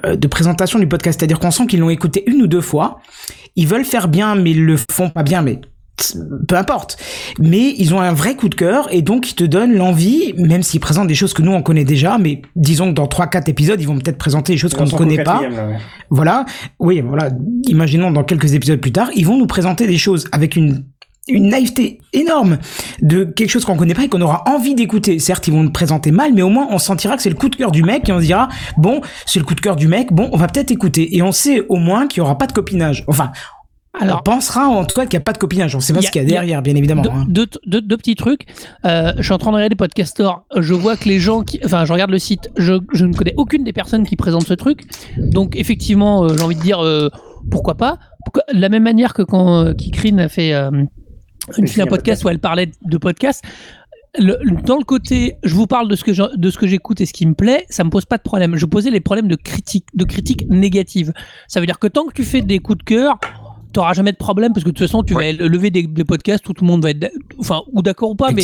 euh, 0.07 0.17
de 0.17 0.27
présentation 0.29 0.79
du 0.79 0.89
podcast, 0.89 1.21
c'est-à-dire 1.21 1.39
qu'on 1.39 1.51
sent 1.51 1.67
qu'ils 1.67 1.81
l'ont 1.81 1.91
écouté 1.91 2.25
une 2.27 2.41
ou 2.41 2.47
deux 2.47 2.63
fois, 2.63 3.01
ils 3.55 3.67
veulent 3.67 3.85
faire 3.85 4.09
bien 4.09 4.35
mais 4.35 4.53
ils 4.53 4.65
le 4.65 4.77
font 4.91 5.11
pas 5.11 5.23
bien, 5.23 5.43
mais 5.43 5.61
peu 6.49 6.57
importe. 6.57 6.97
Mais 7.39 7.75
ils 7.77 7.95
ont 7.95 8.01
un 8.01 8.13
vrai 8.13 8.35
coup 8.35 8.49
de 8.49 8.55
cœur 8.55 8.89
et 8.91 9.03
donc 9.03 9.31
ils 9.31 9.35
te 9.35 9.45
donnent 9.45 9.77
l'envie, 9.77 10.35
même 10.39 10.63
s'ils 10.63 10.81
présentent 10.81 11.09
des 11.09 11.15
choses 11.15 11.35
que 11.35 11.43
nous 11.43 11.53
on 11.53 11.63
connaît 11.63 11.85
déjà, 11.85 12.19
mais 12.19 12.43
disons 12.55 12.89
que 12.89 12.95
dans 12.95 13.07
3-4 13.07 13.51
épisodes, 13.51 13.81
ils 13.81 13.87
vont 13.87 13.99
peut-être 13.99 14.19
présenter 14.19 14.53
des 14.53 14.59
choses 14.59 14.75
qu'on 14.75 14.85
ne 14.85 14.91
connaît 14.91 15.23
pas. 15.23 15.41
quatrième, 15.41 15.57
là, 15.57 15.69
ouais. 15.69 15.79
Voilà. 16.11 16.45
Oui, 16.79 17.01
voilà. 17.01 17.31
Imaginons 17.69 18.11
dans 18.11 18.25
quelques 18.25 18.55
épisodes 18.55 18.81
plus 18.81 18.93
tard, 18.93 19.11
ils 19.15 19.27
vont 19.27 19.39
nous 19.39 19.47
présenter 19.47 19.87
des 19.87 19.99
choses 19.99 20.29
avec 20.33 20.57
une 20.57 20.85
une 21.29 21.49
naïveté 21.49 21.99
énorme 22.13 22.59
de 23.03 23.25
quelque 23.25 23.51
chose 23.51 23.65
qu'on 23.65 23.77
connaît 23.77 23.95
pas 23.95 24.05
et 24.05 24.09
qu'on 24.09 24.21
aura 24.21 24.45
envie 24.47 24.75
d'écouter. 24.75 25.19
Certes, 25.19 25.49
ils 25.49 25.53
vont 25.53 25.63
nous 25.63 25.73
présenter 25.73 26.11
mal, 26.13 26.33
mais 26.35 26.43
au 26.43 26.49
moins 26.51 26.69
on 26.71 26.79
sentira 26.79 27.17
que 27.17 27.23
c'est 27.23 27.31
le 27.31 27.35
coup 27.37 27.49
de 27.49 27.57
cœur 27.57 27.73
du 27.73 27.83
mec 27.83 28.09
et 28.09 28.13
on 28.13 28.21
se 28.21 28.25
dira 28.27 28.49
bon, 28.77 29.01
c'est 29.27 29.39
le 29.41 29.45
coup 29.45 29.55
de 29.55 29.61
cœur 29.61 29.77
du 29.77 29.89
mec, 29.89 30.13
bon, 30.13 30.29
on 30.33 30.37
va 30.37 30.47
peut-être 30.47 30.71
écouter 30.71 31.17
et 31.17 31.23
on 31.23 31.33
sait 31.33 31.65
au 31.69 31.77
moins 31.77 32.07
qu'il 32.07 32.19
y 32.19 32.21
aura 32.21 32.39
pas 32.39 32.47
de 32.47 32.53
copinage. 32.53 33.05
Enfin, 33.09 33.33
on 34.01 34.19
pensera 34.19 34.69
en 34.69 34.85
tout 34.85 34.95
cas 34.95 35.07
qu'il 35.07 35.17
n'y 35.17 35.23
a 35.23 35.25
pas 35.25 35.33
de 35.33 35.39
copinage. 35.39 35.75
On 35.75 35.81
sait 35.81 35.95
pas 35.95 36.01
a- 36.01 36.03
ce 36.03 36.11
qu'il 36.11 36.21
y 36.23 36.25
a 36.25 36.29
derrière, 36.29 36.61
bien 36.61 36.77
évidemment. 36.77 37.01
Deux, 37.03 37.09
hein. 37.11 37.25
deux, 37.29 37.47
deux- 37.67 37.81
deux 37.81 37.97
petits 37.97 38.15
trucs. 38.15 38.43
Euh, 38.85 39.13
je 39.17 39.23
suis 39.23 39.33
en 39.33 39.39
train 39.39 39.51
de 39.53 39.57
regarder 39.57 39.75
Podcastor. 39.75 40.45
Je 40.55 40.75
vois 40.75 40.97
que 40.99 41.09
les 41.09 41.19
gens 41.19 41.43
qui. 41.43 41.59
Enfin, 41.65 41.87
je 41.87 41.93
regarde 41.95 42.11
le 42.11 42.19
site. 42.19 42.51
Je, 42.59 42.75
je 42.93 43.07
ne 43.07 43.15
connais 43.15 43.33
aucune 43.39 43.65
des 43.65 43.73
personnes 43.73 44.05
qui 44.07 44.15
présentent 44.17 44.47
ce 44.47 44.53
truc. 44.53 44.83
Donc, 45.17 45.57
effectivement, 45.57 46.25
euh, 46.25 46.37
j'ai 46.37 46.45
envie 46.45 46.57
de 46.57 46.61
dire 46.61 46.85
euh, 46.85 47.09
pourquoi 47.51 47.77
pas? 47.79 47.97
Pourquoi- 48.27 48.43
de 48.53 48.61
la 48.61 48.69
même 48.69 48.83
manière 48.83 49.15
que 49.15 49.23
quand 49.23 49.73
Kikrine 49.75 50.21
a 50.21 50.29
fait 50.29 50.53
une 51.59 51.67
fille 51.69 51.83
un 51.83 51.87
podcast 51.87 52.25
où 52.25 52.29
elle 52.29 52.39
parlait 52.39 52.71
de 52.83 52.99
podcast. 52.99 53.45
Le- 54.19 54.39
dans 54.65 54.79
le 54.79 54.85
côté, 54.85 55.37
je 55.43 55.55
vous 55.55 55.67
parle 55.67 55.89
de 55.89 55.95
ce 55.97 56.03
que 56.03 56.13
je- 56.15 56.37
de 56.37 56.51
ce 56.51 56.57
que 56.59 56.67
j'écoute 56.67 57.01
et 57.03 57.07
ce 57.07 57.13
qui 57.13 57.27
me 57.27 57.35
plaît, 57.35 57.67
ça 57.69 57.85
me 57.85 57.91
pose 57.91 58.07
pas 58.07 58.17
de 58.17 58.23
problème. 58.23 58.57
Je 58.57 58.65
posais 58.65 58.91
les 58.91 59.01
problèmes 59.01 59.29
de 59.29 59.37
critique, 59.37 59.87
de 59.95 60.05
critique 60.05 60.47
négative. 60.49 61.13
Ça 61.49 61.61
veut 61.61 61.67
dire 61.67 61.79
que 61.79 61.87
tant 61.87 62.07
que 62.07 62.15
tu 62.15 62.25
fais 62.25 62.41
des 62.41 62.59
coups 62.59 62.79
de 62.79 62.85
cœur, 62.85 63.19
t'auras 63.77 63.93
jamais 63.93 64.13
de 64.13 64.17
problème 64.17 64.55
parce 64.55 64.65
que 64.65 64.71
de 64.71 64.75
toute 64.75 64.87
façon 64.87 65.03
tu 65.03 65.13
vas 65.13 65.31
lever 65.33 65.71
des, 65.71 65.83
des 65.83 66.05
podcasts 66.05 66.49
où 66.49 66.55
tout 66.55 66.65
le 66.65 66.71
monde 66.71 66.83
va 66.83 66.91
être, 66.91 67.11
enfin 67.39 67.61
ou 67.73 67.83
d'accord 67.83 68.11
ou 68.11 68.15
pas, 68.15 68.31
mais 68.33 68.43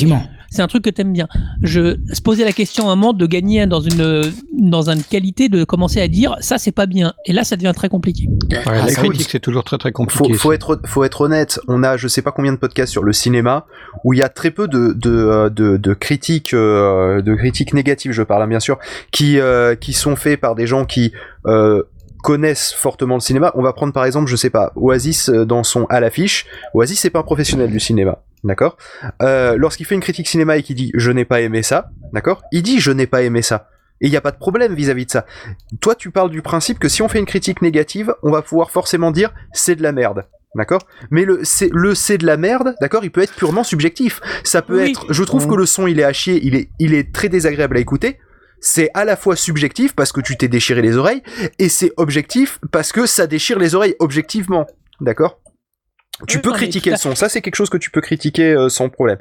c'est 0.51 0.61
un 0.61 0.67
truc 0.67 0.85
que 0.85 0.91
t'aimes 0.91 1.15
bien. 1.15 1.27
Je 1.63 1.97
se 2.13 2.21
poser 2.21 2.45
la 2.45 2.53
question 2.53 2.91
à 2.91 2.93
un 2.93 2.97
moment 2.97 3.15
de 3.15 3.27
gagner 3.27 3.67
dans 3.67 3.81
une 3.81 4.31
dans 4.53 4.91
une 4.91 5.03
qualité 5.03 5.49
de 5.49 5.65
commencer 5.65 6.03
à 6.03 6.09
dire 6.09 6.37
ça 6.41 6.59
c'est 6.59 6.71
pas 6.73 6.85
bien 6.85 7.15
et 7.25 7.33
là 7.33 7.45
ça 7.45 7.57
devient 7.57 7.73
très 7.75 7.89
compliqué. 7.89 8.29
Ouais, 8.29 8.59
Ah, 8.67 8.85
la 8.87 8.93
critique, 8.95 9.29
c'est 9.31 9.41
toujours 9.41 9.65
très 9.65 9.79
très 9.79 9.89
faut, 9.91 10.05
compliqué. 10.05 10.35
faut 10.35 10.53
être 10.53 10.81
faut 10.85 11.03
être 11.03 11.23
honnête. 11.23 11.59
On 11.67 11.83
a 11.83 11.97
je 11.97 12.09
sais 12.09 12.21
pas 12.21 12.33
combien 12.33 12.53
de 12.53 12.59
podcasts 12.59 12.93
sur 12.93 13.03
le 13.03 13.15
cinéma 13.15 13.65
où 14.05 14.13
il 14.13 14.19
y 14.19 14.23
a 14.23 14.29
très 14.29 14.51
peu 14.51 14.69
de 14.69 14.93
de 14.93 15.11
euh, 15.11 15.49
de, 15.49 15.79
de 15.79 15.95
critiques 15.95 16.53
euh, 16.53 17.23
de 17.23 17.35
critiques 17.35 17.73
négatives, 17.73 18.13
je 18.13 18.23
parle 18.23 18.43
hein, 18.43 18.49
bien 18.49 18.61
sûr, 18.61 18.79
qui 19.13 19.41
euh, 19.41 19.75
qui 19.77 19.95
sont 19.95 20.15
faits 20.17 20.39
par 20.39 20.55
des 20.55 20.67
gens 20.67 20.85
qui 20.85 21.13
euh, 21.47 21.83
connaissent 22.23 22.73
fortement 22.73 23.17
le 23.17 23.21
cinéma. 23.21 23.53
On 23.55 23.63
va 23.63 23.73
prendre 23.73 23.93
par 23.93 24.05
exemple, 24.05 24.31
je 24.31 24.37
sais 24.37 24.51
pas, 24.51 24.73
Oasis 24.77 25.29
euh, 25.29 25.45
dans 25.45 25.63
son 25.65 25.85
à 25.87 26.01
l'affiche. 26.01 26.47
Oasis 26.75 27.01
c'est 27.01 27.11
pas 27.11 27.19
un 27.19 27.25
professionnel 27.25 27.71
du 27.71 27.81
cinéma, 27.81 28.23
d'accord? 28.45 28.77
Euh, 29.21 29.57
Lorsqu'il 29.59 29.85
fait 29.87 29.95
une 29.95 30.01
critique 30.01 30.29
cinéma 30.29 30.57
et 30.57 30.63
qu'il 30.63 30.77
dit 30.77 30.91
je 30.95 31.11
n'ai 31.11 31.25
pas 31.25 31.41
aimé 31.43 31.63
ça, 31.63 31.91
d'accord? 32.13 32.43
Il 32.53 32.63
dit 32.63 32.81
je 32.81 32.91
n'ai 32.93 33.07
pas 33.07 33.23
aimé 33.23 33.43
ça. 33.43 33.69
Et 34.01 34.07
il 34.07 34.11
n'y 34.11 34.17
a 34.17 34.21
pas 34.21 34.33
de 34.33 34.39
problème 34.39 34.75
vis-à-vis 34.75 35.07
de 35.07 35.11
ça. 35.13 35.27
Toi, 35.81 35.95
tu 35.95 36.11
parles 36.11 36.31
du 36.31 36.43
principe 36.43 36.81
que 36.81 36.89
si 36.89 37.03
on 37.03 37.09
fait 37.09 37.21
une 37.21 37.27
critique 37.27 37.63
négative, 37.63 38.15
on 38.25 38.33
va 38.33 38.43
pouvoir 38.43 38.73
forcément 38.73 39.13
dire 39.13 39.33
c'est 39.53 39.77
de 39.77 39.83
la 39.83 39.93
merde. 39.93 40.25
D'accord? 40.57 40.83
Mais 41.11 41.25
le 41.25 41.41
c'est 41.45 41.71
le 41.73 41.95
c'est 41.95 42.19
de 42.19 42.27
la 42.27 42.37
merde, 42.37 42.75
d'accord? 42.81 43.05
Il 43.05 43.11
peut 43.11 43.23
être 43.23 43.35
purement 43.35 43.65
subjectif. 43.65 44.21
Ça 44.45 44.61
peut 44.61 44.83
Oui. 44.83 44.91
être 44.91 45.07
je 45.11 45.23
trouve 45.25 45.47
que 45.49 45.55
le 45.55 45.67
son 45.67 45.87
il 45.87 45.99
est 46.01 46.05
à 46.05 46.13
chier, 46.13 46.41
il 46.45 46.55
est 46.57 46.69
il 46.79 46.95
est 46.95 47.13
très 47.13 47.29
désagréable 47.29 47.77
à 47.77 47.81
écouter. 47.81 48.19
C'est 48.65 48.91
à 48.95 49.05
la 49.05 49.17
fois 49.17 49.35
subjectif 49.35 49.93
parce 49.95 50.13
que 50.13 50.21
tu 50.21 50.37
t'es 50.37 50.47
déchiré 50.49 50.81
les 50.83 50.97
oreilles 50.97 51.23
et 51.59 51.69
c'est 51.69 51.93
objectif 51.97 52.61
parce 52.71 52.93
que 52.93 53.07
ça 53.07 53.27
déchire 53.27 53.59
les 53.59 53.75
oreilles 53.75 53.97
objectivement. 53.99 54.67
D'accord? 55.01 55.41
Tu 56.29 56.37
Oui, 56.37 56.43
peux 56.43 56.53
critiquer 56.53 56.91
le 56.91 56.97
son, 56.97 57.17
ça 57.17 57.29
c'est 57.29 57.41
quelque 57.43 57.57
chose 57.57 57.71
que 57.71 57.79
tu 57.79 57.91
peux 57.91 58.01
critiquer 58.01 58.53
euh, 58.53 58.69
sans 58.69 58.89
problème. 58.89 59.19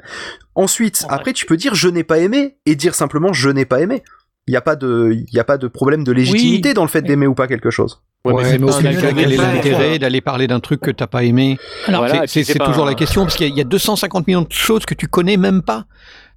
Ensuite, 0.54 1.04
après 1.08 1.32
tu 1.32 1.44
peux 1.46 1.56
dire 1.56 1.74
je 1.74 1.88
n'ai 1.88 2.04
pas 2.04 2.18
aimé 2.18 2.56
et 2.66 2.76
dire 2.76 2.94
simplement 2.94 3.32
je 3.32 3.48
n'ai 3.50 3.64
pas 3.64 3.80
aimé. 3.80 4.04
Il 4.46 4.52
n'y 4.52 4.56
a 4.56 4.60
pas 4.60 4.76
de 4.76 5.12
il 5.32 5.40
a 5.40 5.44
pas 5.44 5.58
de 5.58 5.66
problème 5.66 6.04
de 6.04 6.12
légitimité 6.12 6.68
Oui. 6.70 6.74
dans 6.74 6.82
le 6.82 6.88
fait 6.88 7.02
d'aimer 7.02 7.26
ou 7.26 7.34
pas 7.34 7.48
quelque 7.48 7.70
chose. 7.70 8.02
Ouais, 8.24 8.32
mais 8.34 8.38
Ouais, 8.64 8.72
c'est 8.72 8.82
mais 8.82 8.96
quel 9.14 9.32
est 9.32 9.36
l'intérêt 9.36 9.98
d'aller 9.98 10.20
parler 10.20 10.46
d'un 10.46 10.60
truc 10.60 10.80
que 10.80 10.92
t'as 10.92 11.08
pas 11.08 11.24
aimé 11.24 11.58
Alors, 11.88 12.04
Voilà, 12.06 12.26
C'est- 12.28 12.44
toujours 12.58 12.84
un- 12.86 12.90
la 12.90 12.94
question, 12.94 13.22
parce 13.24 13.34
qu'il 13.36 13.48
y, 13.48 13.56
y 13.58 13.60
a 13.60 13.64
250 13.64 14.28
millions 14.28 14.42
de 14.42 14.52
choses 14.52 14.84
que 14.86 14.94
tu 14.94 15.08
connais 15.08 15.36
même 15.36 15.62
pas. 15.62 15.86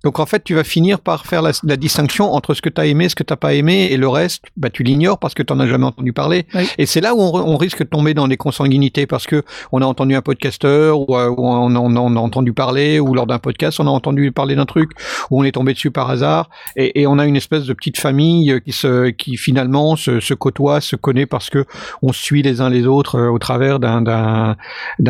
Donc 0.04 0.20
en 0.20 0.26
fait, 0.26 0.44
tu 0.44 0.54
vas 0.56 0.64
finir 0.64 1.00
par 1.00 1.26
faire 1.26 1.42
la, 1.42 1.52
la 1.64 1.78
distinction 1.78 2.32
entre 2.34 2.54
ce 2.54 2.62
que 2.62 2.70
tu 2.70 2.80
as 2.80 2.86
aimé, 2.86 3.10
ce 3.10 3.16
que 3.16 3.24
t'as 3.24 3.36
pas 3.36 3.54
aimé, 3.54 3.88
et 3.92 3.98
le 3.98 4.08
reste, 4.08 4.44
bah, 4.58 4.70
tu 4.70 4.84
l'ignores 4.84 5.18
parce 5.18 5.34
que 5.34 5.42
tu 5.44 5.52
as 5.54 5.68
jamais 5.68 5.86
entendu 5.86 6.14
parler. 6.14 6.46
Oui. 6.54 6.68
Et 6.78 6.86
c'est 6.86 7.02
là 7.02 7.16
où 7.16 7.20
on, 7.22 7.34
on 7.36 7.58
risque 7.58 7.80
de 7.80 7.88
tomber 7.88 8.14
dans 8.14 8.28
des 8.28 8.38
consanguinités, 8.38 9.08
parce 9.08 9.26
que 9.26 9.44
on 9.72 9.82
a 9.82 9.86
entendu 9.86 10.16
un 10.16 10.22
podcasteur, 10.22 11.00
ou, 11.10 11.16
euh, 11.18 11.30
ou 11.30 11.48
on, 11.48 11.76
on- 11.76 11.96
on 11.96 12.16
a 12.16 12.20
entendu 12.20 12.54
parler, 12.54 13.00
ou 13.00 13.14
lors 13.16 13.26
d'un 13.28 13.40
podcast, 13.40 13.80
on 13.80 13.88
a 13.88 13.90
entendu 13.90 14.32
parler 14.32 14.56
d'un 14.56 14.66
truc, 14.66 14.92
où 15.32 15.40
on 15.40 15.44
est 15.44 15.52
tombé 15.54 15.74
dessus 15.74 15.92
par 15.92 16.10
hasard, 16.10 16.50
et, 16.76 17.02
et 17.02 17.08
on 17.08 17.18
a 17.20 17.26
une 17.26 17.36
espèce 17.36 17.66
de 17.66 17.74
petite 17.74 17.98
famille 17.98 18.52
euh, 18.52 18.60
qui, 18.60 18.72
se, 18.74 19.10
qui 19.10 19.38
finalement 19.38 19.96
se, 19.96 20.20
se 20.20 20.34
côtoie, 20.34 20.82
se 20.82 20.96
connaît 20.96 21.26
parce 21.26 21.50
que 21.50 21.66
on 22.02 22.12
suit 22.14 22.42
les 22.44 22.62
uns 22.62 22.70
les 22.70 22.86
autres 22.86 23.16
euh, 23.20 23.30
au 23.30 23.40
travers 23.40 23.80
d'un 23.80 24.56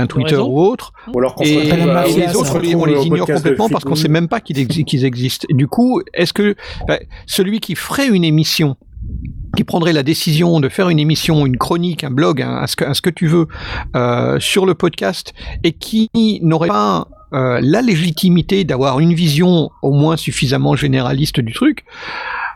Twitter 0.08 0.38
ou 0.38 0.60
autre. 0.62 0.94
Ou 1.14 1.20
alors 1.20 1.36
qu'on 1.36 1.44
Et, 1.44 1.56
les 2.16 2.36
autres, 2.36 2.56
on 2.76 2.86
les, 2.86 3.04
ignore 3.06 3.28
complètement 3.28 3.70
parce 3.70 3.84
qu'on 3.84 3.96
sait 3.96 4.08
même 4.08 4.28
pas 4.28 4.40
qu'ils 4.40 4.58
exi- 4.58 4.75
qu'ils 4.84 5.06
existent. 5.06 5.48
Du 5.50 5.68
coup, 5.68 6.02
est-ce 6.14 6.34
que 6.34 6.56
celui 7.26 7.60
qui 7.60 7.76
ferait 7.76 8.08
une 8.08 8.24
émission, 8.24 8.76
qui 9.56 9.64
prendrait 9.64 9.94
la 9.94 10.04
décision 10.04 10.60
de 10.60 10.70
faire 10.70 10.90
une 10.90 11.00
émission, 11.00 11.46
une 11.46 11.58
chronique, 11.58 12.04
un 12.04 12.12
blog, 12.12 12.42
un, 12.42 12.66
ce, 12.68 12.76
que, 12.76 13.10
tu 13.10 13.28
veux, 13.28 13.48
euh, 13.96 14.40
sur 14.40 14.66
le 14.66 14.76
podcast, 14.76 15.34
et 15.64 15.72
qui 15.72 16.10
n'aurait 16.42 16.68
pas 16.68 17.08
euh, 17.34 17.60
la 17.62 17.82
légitimité 17.82 18.64
d'avoir 18.64 19.00
une 19.00 19.14
vision 19.14 19.70
au 19.82 19.92
moins 19.92 20.18
suffisamment 20.18 20.76
généraliste 20.76 21.40
du 21.40 21.54
truc, 21.54 21.86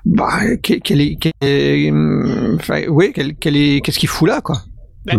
bah, 0.05 0.39
quel, 0.61 1.01
est, 1.01 1.17
quel 1.19 1.91
hum, 1.91 2.57
est, 2.69 3.81
qu'est-ce 3.81 3.99
qu'il 3.99 4.09
fout 4.09 4.27
là, 4.27 4.41
quoi? 4.41 4.61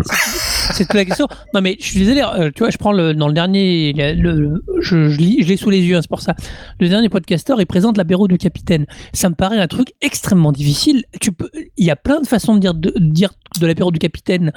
C'est- 0.04 0.72
c'est 0.74 0.84
toute 0.84 0.94
la 0.94 1.04
question. 1.04 1.26
Non, 1.54 1.60
mais 1.60 1.76
je 1.80 1.84
suis 1.84 1.98
désolé, 2.00 2.22
euh, 2.22 2.50
tu 2.54 2.60
vois, 2.60 2.70
je 2.70 2.78
prends 2.78 2.92
le, 2.92 3.14
dans 3.14 3.28
le 3.28 3.34
dernier, 3.34 3.92
le, 3.94 4.32
le- 4.32 4.64
je, 4.80 5.08
je 5.08 5.18
lis- 5.18 5.42
je 5.42 5.48
l'ai 5.48 5.56
sous 5.56 5.70
les 5.70 5.80
yeux, 5.80 5.96
hein, 5.96 6.00
c'est 6.02 6.08
pour 6.10 6.20
ça. 6.22 6.34
Le 6.78 6.88
dernier 6.88 7.08
podcasteur, 7.08 7.60
il 7.60 7.66
présente 7.66 7.96
l'apéro 7.96 8.28
du 8.28 8.38
capitaine. 8.38 8.86
Ça 9.12 9.28
me 9.28 9.34
paraît 9.34 9.58
un 9.58 9.66
truc 9.66 9.92
extrêmement 10.00 10.52
difficile. 10.52 11.04
Tu 11.20 11.32
peux, 11.32 11.50
il 11.76 11.84
y 11.84 11.90
a 11.90 11.96
plein 11.96 12.20
de 12.20 12.26
façons 12.26 12.54
de 12.54 12.60
dire 12.60 12.74
de, 12.74 12.92
de 12.96 13.06
dire 13.10 13.30
de 13.60 13.66
l'apéro 13.66 13.90
du 13.90 13.98
capitaine. 13.98 14.52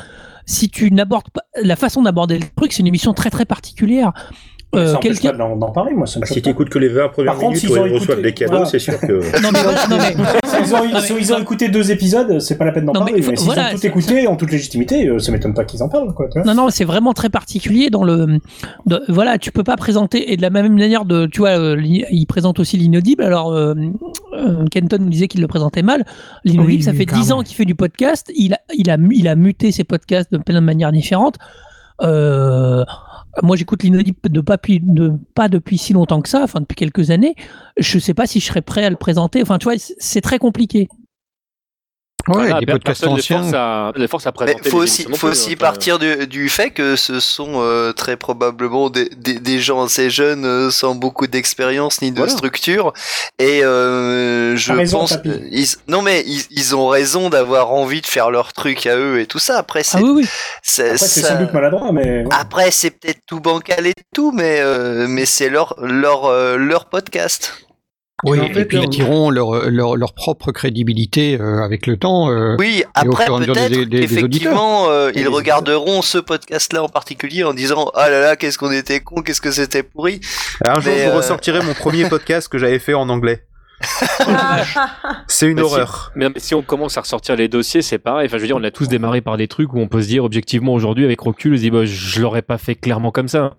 Si 0.45 0.69
tu 0.69 0.91
n'abordes 0.91 1.29
pas, 1.29 1.43
la 1.61 1.75
façon 1.75 2.01
d'aborder 2.01 2.37
le 2.37 2.45
truc, 2.55 2.73
c'est 2.73 2.81
une 2.81 2.87
émission 2.87 3.13
très 3.13 3.29
très 3.29 3.45
particulière. 3.45 4.11
Euh, 4.75 4.93
ça 4.93 4.97
quelqu'un- 4.97 5.31
pas 5.31 5.37
d'en 5.37 5.55
d'en 5.55 5.71
parler, 5.71 5.93
moi. 5.93 6.07
Ça 6.07 6.19
me 6.19 6.21
Bah, 6.21 6.27
si 6.27 6.41
pas. 6.41 6.49
t'écoutes 6.49 6.69
que 6.69 6.79
les 6.79 6.87
20 6.89 7.09
premières 7.09 7.33
Par 7.33 7.41
minutes 7.43 7.57
s'ils 7.59 7.69
où 7.69 7.73
ont 7.73 7.85
ils 7.85 7.93
reçoivent 7.93 8.17
écouté- 8.19 8.21
des 8.23 8.33
cadeaux, 8.33 8.51
voilà. 8.51 8.65
c'est 8.65 8.79
sûr 8.79 8.99
que. 8.99 9.41
Non, 9.41 9.49
mais 9.53 9.61
voilà, 9.61 9.87
non, 9.89 9.97
mais- 9.97 10.63
S'ils 10.65 10.75
ont, 10.75 11.17
ils 11.19 11.33
ont 11.33 11.37
écouté 11.39 11.69
deux 11.69 11.91
épisodes, 11.91 12.39
c'est 12.39 12.57
pas 12.57 12.65
la 12.65 12.71
peine 12.71 12.85
d'en 12.85 12.93
mais 12.93 12.99
parler. 12.99 13.21
faut- 13.21 13.31
Mais 13.31 13.37
s'ils 13.37 13.45
voilà, 13.45 13.69
ont 13.71 13.75
tout 13.75 13.85
écouté 13.85 14.27
en 14.27 14.35
toute 14.35 14.51
légitimité, 14.51 15.07
euh, 15.07 15.19
ça 15.19 15.31
m'étonne 15.31 15.53
pas 15.53 15.63
qu'ils 15.65 15.83
en 15.83 15.89
parlent, 15.89 16.13
quoi. 16.13 16.27
tu. 16.31 16.39
Non, 16.39 16.53
non, 16.55 16.69
c'est 16.69 16.85
vraiment 16.85 17.13
très 17.13 17.29
particulier 17.29 17.89
dans 17.89 18.03
le. 18.03 18.39
de- 18.85 19.01
voilà, 19.09 19.37
tu 19.37 19.51
peux 19.51 19.63
pas 19.63 19.75
présenter 19.75 20.31
et 20.33 20.37
de 20.37 20.41
la 20.41 20.49
même 20.49 20.73
manière 20.73 21.05
de, 21.05 21.25
tu 21.27 21.39
vois, 21.39 21.57
euh, 21.59 21.75
li- 21.75 22.05
il 22.11 22.25
présente 22.25 22.59
aussi 22.59 22.77
l'inaudible. 22.77 23.23
Alors, 23.23 23.53
euh, 23.53 23.73
euh, 24.33 24.65
Kenton 24.71 24.97
nous 24.99 25.09
disait 25.09 25.27
qu'il 25.27 25.41
le 25.41 25.47
présentait 25.47 25.81
mal. 25.83 26.05
L'inaudible, 26.45 26.77
Oui, 26.77 26.83
ça 26.83 26.91
fait 26.93 27.05
10 27.05 27.13
carrément. 27.13 27.37
ans 27.37 27.43
qu'il 27.43 27.55
fait 27.55 27.65
du 27.65 27.75
podcast. 27.75 28.31
Il 28.35 28.53
a, 28.53 28.59
il 28.75 28.89
a, 28.89 28.97
il 29.11 29.27
a 29.27 29.35
muté 29.35 29.71
ses 29.71 29.83
podcasts 29.83 30.31
de 30.31 30.37
plein 30.37 30.55
de 30.55 30.59
manières 30.59 30.91
différentes. 30.91 31.35
Euh, 32.01 32.83
moi, 33.41 33.55
j'écoute 33.55 33.83
l'inaudible 33.83 34.17
de 34.23 34.41
pas, 34.41 34.57
de, 34.57 35.13
pas 35.33 35.49
depuis 35.49 35.77
si 35.77 35.93
longtemps 35.93 36.21
que 36.21 36.29
ça, 36.29 36.43
enfin 36.43 36.61
depuis 36.61 36.75
quelques 36.75 37.09
années. 37.09 37.35
Je 37.77 37.97
sais 37.97 38.13
pas 38.13 38.27
si 38.27 38.39
je 38.39 38.45
serais 38.45 38.61
prêt 38.61 38.85
à 38.85 38.89
le 38.89 38.95
présenter. 38.95 39.41
Enfin, 39.41 39.57
tu 39.57 39.63
vois, 39.63 39.75
c'est 39.77 40.21
très 40.21 40.37
compliqué. 40.37 40.87
Ouais, 42.27 42.35
Voilà, 42.35 42.59
per- 42.61 42.65
podcasts 42.73 43.01
les 43.03 43.09
anciens. 43.09 43.41
force 43.41 43.53
à, 43.53 43.91
les 43.97 44.07
force 44.07 44.25
à 44.27 44.29
Mais 44.29 44.33
présenter 44.53 44.69
faut 44.69 44.77
les 44.77 44.83
aussi, 44.83 45.03
faut 45.13 45.27
aussi 45.27 45.51
hein, 45.53 45.55
partir 45.59 45.99
du, 45.99 46.25
du 46.25 46.47
fait 46.47 46.69
que 46.71 46.95
ce 46.95 47.19
sont 47.19 47.55
euh, 47.55 47.91
très 47.91 48.15
probablement 48.15 48.89
des, 48.89 49.09
des, 49.17 49.39
des 49.39 49.59
gens 49.59 49.83
assez 49.83 50.09
jeunes, 50.09 50.45
euh, 50.45 50.71
sans 50.71 50.95
beaucoup 50.95 51.27
d'expérience 51.27 52.01
ni 52.01 52.11
de 52.11 52.17
Voilà. 52.17 52.31
structure. 52.31 52.93
Et 53.39 53.61
euh, 53.65 54.55
je 54.55 54.71
raison, 54.71 54.99
pense, 54.99 55.17
ils, 55.51 55.67
non 55.89 56.01
mais 56.01 56.23
ils, 56.25 56.43
ils 56.51 56.75
ont 56.77 56.87
raison 56.87 57.29
d'avoir 57.29 57.71
envie 57.71 57.99
de 57.99 58.07
faire 58.07 58.31
leur 58.31 58.53
truc 58.53 58.87
à 58.87 58.95
eux 58.95 59.19
et 59.19 59.25
tout 59.25 59.39
ça. 59.39 59.57
Après, 59.57 59.83
c'est, 59.83 59.97
Ah 59.97 60.01
oui, 60.03 60.09
oui. 60.23 60.27
c'est- 60.61 60.83
Après, 60.91 60.97
c'est 60.99 61.21
ça- 61.21 61.27
sans 61.35 61.39
doute 61.41 61.53
maladroit, 61.53 61.91
mais. 61.91 62.23
après 62.31 62.71
c'est 62.71 62.91
peut-être 62.91 63.19
tout 63.27 63.41
bancal 63.41 63.85
et 63.85 63.93
tout, 64.15 64.31
mais 64.31 64.59
euh, 64.61 65.07
mais 65.09 65.25
c'est 65.25 65.49
leur 65.49 65.75
leur 65.81 66.23
euh, 66.25 66.55
leur 66.55 66.85
podcast. 66.85 67.53
Oui, 68.23 68.39
en 68.39 68.43
et 68.45 68.65
puis 68.65 68.77
ils 68.81 68.89
tireront 68.89 69.31
leur, 69.31 69.69
leur, 69.69 69.97
leur 69.97 70.13
propre 70.13 70.51
crédibilité 70.51 71.37
euh, 71.41 71.61
avec 71.63 71.87
le 71.87 71.97
temps. 71.97 72.29
euh, 72.29 72.55
Oui, 72.59 72.83
après 72.93 73.25
peut-être 73.25 73.89
qu'effectivement 73.89 74.89
euh, 74.89 75.11
ils 75.15 75.27
regarderont 75.27 76.01
ce 76.01 76.19
podcast-là 76.19 76.83
en 76.83 76.89
particulier 76.89 77.43
en 77.43 77.53
disant 77.53 77.91
ah 77.95 78.09
là 78.09 78.21
là 78.21 78.35
qu'est-ce 78.35 78.57
qu'on 78.57 78.71
était 78.71 78.99
con, 79.01 79.21
qu'est-ce 79.23 79.41
que 79.41 79.51
c'était 79.51 79.83
pourri. 79.83 80.21
Un 80.65 80.79
jour, 80.79 80.93
je 80.95 81.03
vous 81.05 81.09
euh, 81.09 81.17
ressortirai 81.17 81.61
mon 81.63 81.73
premier 81.73 82.07
podcast 82.09 82.47
que 82.47 82.57
j'avais 82.59 82.79
fait 82.79 82.93
en 82.93 83.09
anglais. 83.09 83.43
C'est 85.27 85.47
une 85.47 85.55
Mais 85.55 85.61
si- 85.61 85.65
horreur. 85.65 86.11
Mais 86.15 86.29
mais 86.29 86.39
si 86.39 86.55
on 86.55 86.61
commence 86.61 86.97
à 86.97 87.01
ressortir 87.01 87.35
les 87.35 87.47
dossiers, 87.47 87.81
c'est 87.81 87.97
pareil. 87.97 88.27
Enfin, 88.27 88.37
je 88.37 88.41
veux 88.41 88.47
dire, 88.47 88.55
on 88.57 88.63
a 88.63 88.71
tous 88.71 88.87
démarré 88.87 89.21
par 89.21 89.37
des 89.37 89.47
trucs 89.47 89.73
où 89.73 89.79
on 89.79 89.87
peut 89.87 90.01
se 90.01 90.07
dire 90.07 90.23
objectivement 90.23 90.73
aujourd'hui, 90.73 91.05
avec 91.05 91.19
recul, 91.21 91.53
on 91.53 91.57
se 91.57 91.61
dit, 91.61 91.71
bah, 91.71 91.85
je 91.85 92.21
l'aurais 92.21 92.41
pas 92.41 92.57
fait 92.57 92.75
clairement 92.75 93.11
comme 93.11 93.27
ça. 93.27 93.53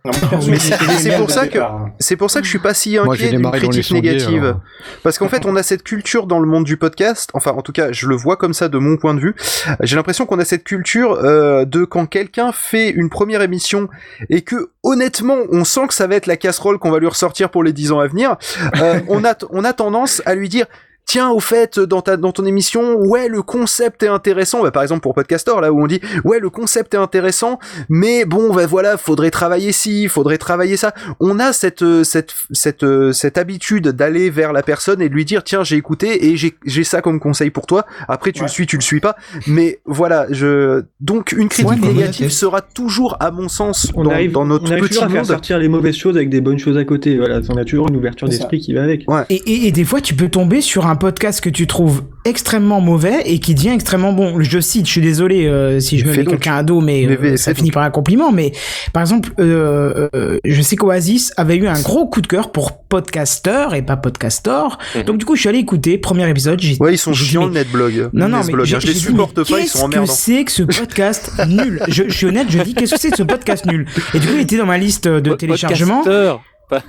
Mais 0.49 0.59
c'est- 0.59 1.17
pour 1.17 1.31
ça 1.31 1.47
que-. 1.49 1.59
C'est 1.99 2.17
pour 2.17 2.31
ça 2.31 2.41
que 2.41 2.45
je 2.47 2.51
suis 2.51 2.59
pas 2.59 2.75
si 2.75 2.97
inquiet 2.97 3.31
d'une 3.31 3.51
critique 3.51 3.91
négative. 3.93 4.45
alors. 4.45 4.61
Parce 5.03 5.19
qu'en 5.19 5.29
fait, 5.29 5.47
on 5.47 5.57
a 5.57 5.63
cette 5.63 5.83
culture 5.83 6.27
dans 6.27 6.39
le 6.41 6.47
monde 6.47 6.65
du 6.65 6.77
podcast, 6.77 7.31
enfin 7.35 7.53
en 7.53 7.63
tout 7.63 7.73
cas, 7.73 7.93
je 7.93 8.07
le 8.07 8.17
vois 8.17 8.37
comme 8.37 8.55
ça 8.55 8.69
de 8.69 8.79
mon 8.79 8.97
point 8.97 9.15
de 9.15 9.21
vue. 9.21 9.35
J'ai 9.83 9.97
l'impression 9.97 10.27
qu'on 10.27 10.39
a 10.39 10.45
cette 10.45 10.65
culture 10.65 11.13
euh, 11.23 11.65
de 11.65 11.85
quand 11.85 12.07
quelqu'un 12.07 12.53
fait 12.53 12.91
une 12.91 13.11
première 13.11 13.43
émission 13.43 13.89
et 14.31 14.43
que 14.43 14.71
honnêtement, 14.83 15.37
on 15.51 15.65
sent 15.65 15.87
que 15.89 15.95
ça 15.95 16.07
va 16.07 16.15
être 16.17 16.27
la 16.27 16.37
casserole 16.37 16.79
qu'on 16.79 16.91
va 16.91 16.99
lui 16.99 17.07
ressortir 17.07 17.51
pour 17.51 17.63
les 17.65 17.73
10 17.73 17.93
ans 17.93 18.01
à 18.01 18.07
venir, 18.07 18.37
euh, 18.81 19.01
on 19.09 19.25
a 19.25 19.35
on 19.51 19.65
a 19.65 19.73
tendance 19.73 20.04
à 20.25 20.35
lui 20.35 20.49
dire 20.49 20.67
Tiens, 21.07 21.31
au 21.31 21.41
fait, 21.41 21.79
dans 21.79 22.01
ta 22.01 22.17
dans 22.17 22.33
ton 22.33 22.45
émission, 22.45 22.97
ouais, 22.97 23.29
le 23.29 23.43
concept 23.43 24.03
est 24.03 24.09
intéressant. 24.09 24.63
Bah, 24.63 24.71
par 24.71 24.83
exemple 24.83 25.03
pour 25.03 25.15
Podcaster, 25.15 25.53
là 25.61 25.73
où 25.73 25.83
on 25.83 25.87
dit, 25.87 26.01
ouais, 26.25 26.41
le 26.41 26.51
concept 26.51 26.95
est 26.95 26.99
intéressant, 26.99 27.59
mais 27.89 28.25
bon, 28.25 28.55
bah 28.55 28.67
voilà, 28.67 28.97
faudrait 28.97 29.31
travailler 29.31 29.73
ci, 29.73 30.09
faudrait 30.09 30.39
travailler 30.39 30.77
ça. 30.77 30.95
On 31.21 31.39
a 31.39 31.53
cette 31.53 31.83
euh, 31.83 32.05
cette 32.05 32.35
cette 32.53 32.85
euh, 32.85 33.13
cette 33.13 33.39
habitude 33.39 33.89
d'aller 33.89 34.31
vers 34.31 34.53
la 34.53 34.63
personne 34.63 35.03
et 35.03 35.09
de 35.09 35.15
lui 35.15 35.25
dire, 35.25 35.45
tiens, 35.45 35.63
j'ai 35.63 35.77
écouté 35.77 36.27
et 36.27 36.37
j'ai 36.37 36.55
j'ai 36.65 36.85
ça 36.85 37.03
comme 37.03 37.21
conseil 37.21 37.51
pour 37.51 37.67
toi. 37.67 37.85
Après, 38.09 38.33
tu 38.33 38.43
le 38.43 38.49
suis, 38.49 38.67
tu 38.67 38.77
le 38.77 38.83
suis 38.83 39.01
pas. 39.01 39.17
Mais 39.47 39.81
voilà, 39.85 40.27
je 40.31 40.85
donc 41.01 41.33
une 41.33 41.49
critique 41.49 41.65
Ouais, 41.71 41.77
négative 41.77 42.27
ouais, 42.27 42.31
sera 42.31 42.61
toujours, 42.61 43.17
à 43.21 43.31
mon 43.31 43.49
sens, 43.49 43.91
On 43.95 44.05
dans, 44.05 44.11
arrive, 44.11 44.33
dans 44.33 44.45
notre 44.45 44.65
on 44.65 44.71
arrive 44.71 44.85
petit 44.85 44.95
toujours 44.95 45.05
à 45.05 45.09
faire 45.11 45.27
sortir 45.27 45.59
les 45.59 45.69
mauvaises 45.69 45.97
choses 45.97 46.17
avec 46.17 46.31
des 46.31 46.41
bonnes 46.41 46.59
choses 46.59 46.77
à 46.77 46.85
côté. 46.85 47.17
Voilà, 47.17 47.41
on 47.49 47.57
a 47.57 47.65
toujours 47.65 47.89
une 47.89 47.97
ouverture 47.97 48.29
d'esprit 48.29 48.61
qui 48.61 48.73
va 48.75 48.83
avec. 48.83 49.07
Et, 49.29 49.35
et, 49.35 49.69
et 49.69 49.73
des 49.73 49.85
fois, 49.85 50.01
tu 50.01 50.15
peux 50.15 50.29
tomber 50.29 50.61
sur 50.61 50.87
un 50.87 50.94
podcast 50.97 51.41
que 51.41 51.49
tu 51.51 51.67
trouves 51.67 52.03
extrêmement 52.25 52.81
mauvais 52.81 53.23
et 53.27 53.39
qui 53.39 53.55
devient 53.55 53.71
extrêmement 53.71 54.13
bon. 54.13 54.41
Je 54.41 54.59
cite, 54.61 54.87
je 54.87 54.91
suis 54.91 55.01
désolé 55.01 55.47
euh, 55.47 55.79
si 55.81 55.99
je 55.99 56.07
me 56.07 56.13
Fais 56.13 56.21
mets 56.21 56.27
quelqu'un 56.27 56.55
à 56.57 56.63
dos, 56.63 56.81
mais, 56.81 57.05
Mais 57.09 57.33
euh, 57.33 57.37
ça 57.37 57.55
finit 57.55 57.69
donc. 57.69 57.75
par 57.75 57.83
un 57.83 57.91
compliment. 57.91 58.33
Mais 58.33 58.53
par 58.93 59.03
exemple, 59.03 59.31
euh, 59.41 60.09
euh, 60.15 60.39
je 60.45 60.63
sais 60.63 60.77
qu'Oasis 60.77 61.33
avait 61.37 61.57
eu 61.57 61.67
un 61.67 61.81
gros 61.81 62.07
coup 62.09 62.21
de 62.23 62.27
cœur 62.27 62.51
pour 62.53 62.83
podcaster 62.85 63.67
et 63.75 63.83
pas 63.83 63.97
podcastor. 63.97 64.79
Donc 65.07 65.19
du 65.19 65.25
coup, 65.25 65.35
je 65.37 65.41
suis 65.41 65.49
allé 65.49 65.59
écouter 65.59 65.99
premier 65.99 66.29
épisode. 66.31 66.61
j'ai- 66.61 66.77
Ouais, 66.81 66.95
ils 66.95 66.99
sont 66.99 67.13
chiants 67.13 67.47
le 67.47 67.53
netblog. 67.53 68.11
non, 68.13 68.29
non, 68.29 68.41
mais 68.47 68.55
hein, 68.55 68.59
je 68.65 68.75
les 68.77 68.81
j'ai 68.81 68.93
dit, 68.95 68.99
supporte 69.01 69.37
mais 69.39 69.45
pas, 69.45 69.61
ils 69.61 69.67
sont 69.67 69.79
Qu'est-ce 69.79 69.81
que 69.81 69.85
emmerdants. 69.85 70.13
c'est 70.13 70.45
que 70.45 70.53
ce 70.53 70.63
podcast 70.81 71.33
nul? 71.49 71.83
Je, 71.89 72.05
je 72.09 72.13
suis 72.15 72.27
honnête, 72.27 72.47
je 72.49 72.59
dis 72.61 72.75
qu'est-ce 72.75 72.95
que 72.95 73.01
c'est 73.01 73.11
que 73.11 73.17
ce 73.17 73.23
podcast 73.23 73.67
nul? 73.67 73.87
Et 74.15 74.19
du 74.19 74.27
coup, 74.27 74.35
il 74.37 74.41
était 74.41 74.57
dans 74.57 74.67
ma 74.67 74.79
liste 74.79 75.07
de 75.09 75.35
téléchargement. 75.35 75.99
podcasteur. 76.03 76.43
Pas- 76.69 76.83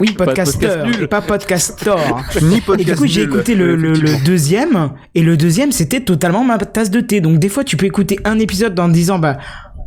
Oui, 0.00 0.12
pas 0.12 0.26
podcaster, 0.26 0.66
podcast 0.68 0.86
nul. 0.86 1.02
et 1.02 1.06
pas 1.08 1.20
podcastor. 1.20 2.22
Ni 2.42 2.62
Et 2.78 2.84
du 2.84 2.94
coup, 2.94 3.06
j'ai 3.06 3.22
écouté 3.22 3.54
le, 3.54 3.74
le- 3.74 3.92
le 3.92 4.24
deuxième, 4.24 4.90
et 5.14 5.22
le 5.22 5.36
deuxième, 5.36 5.72
c'était 5.72 6.00
totalement 6.00 6.44
ma 6.44 6.58
tasse 6.58 6.90
de 6.90 7.00
thé. 7.00 7.20
Donc, 7.20 7.38
des 7.38 7.48
fois, 7.48 7.64
tu 7.64 7.76
peux 7.76 7.86
écouter 7.86 8.18
un 8.24 8.38
épisode 8.38 8.78
en 8.78 8.88
disant, 8.88 9.18
bah, 9.18 9.38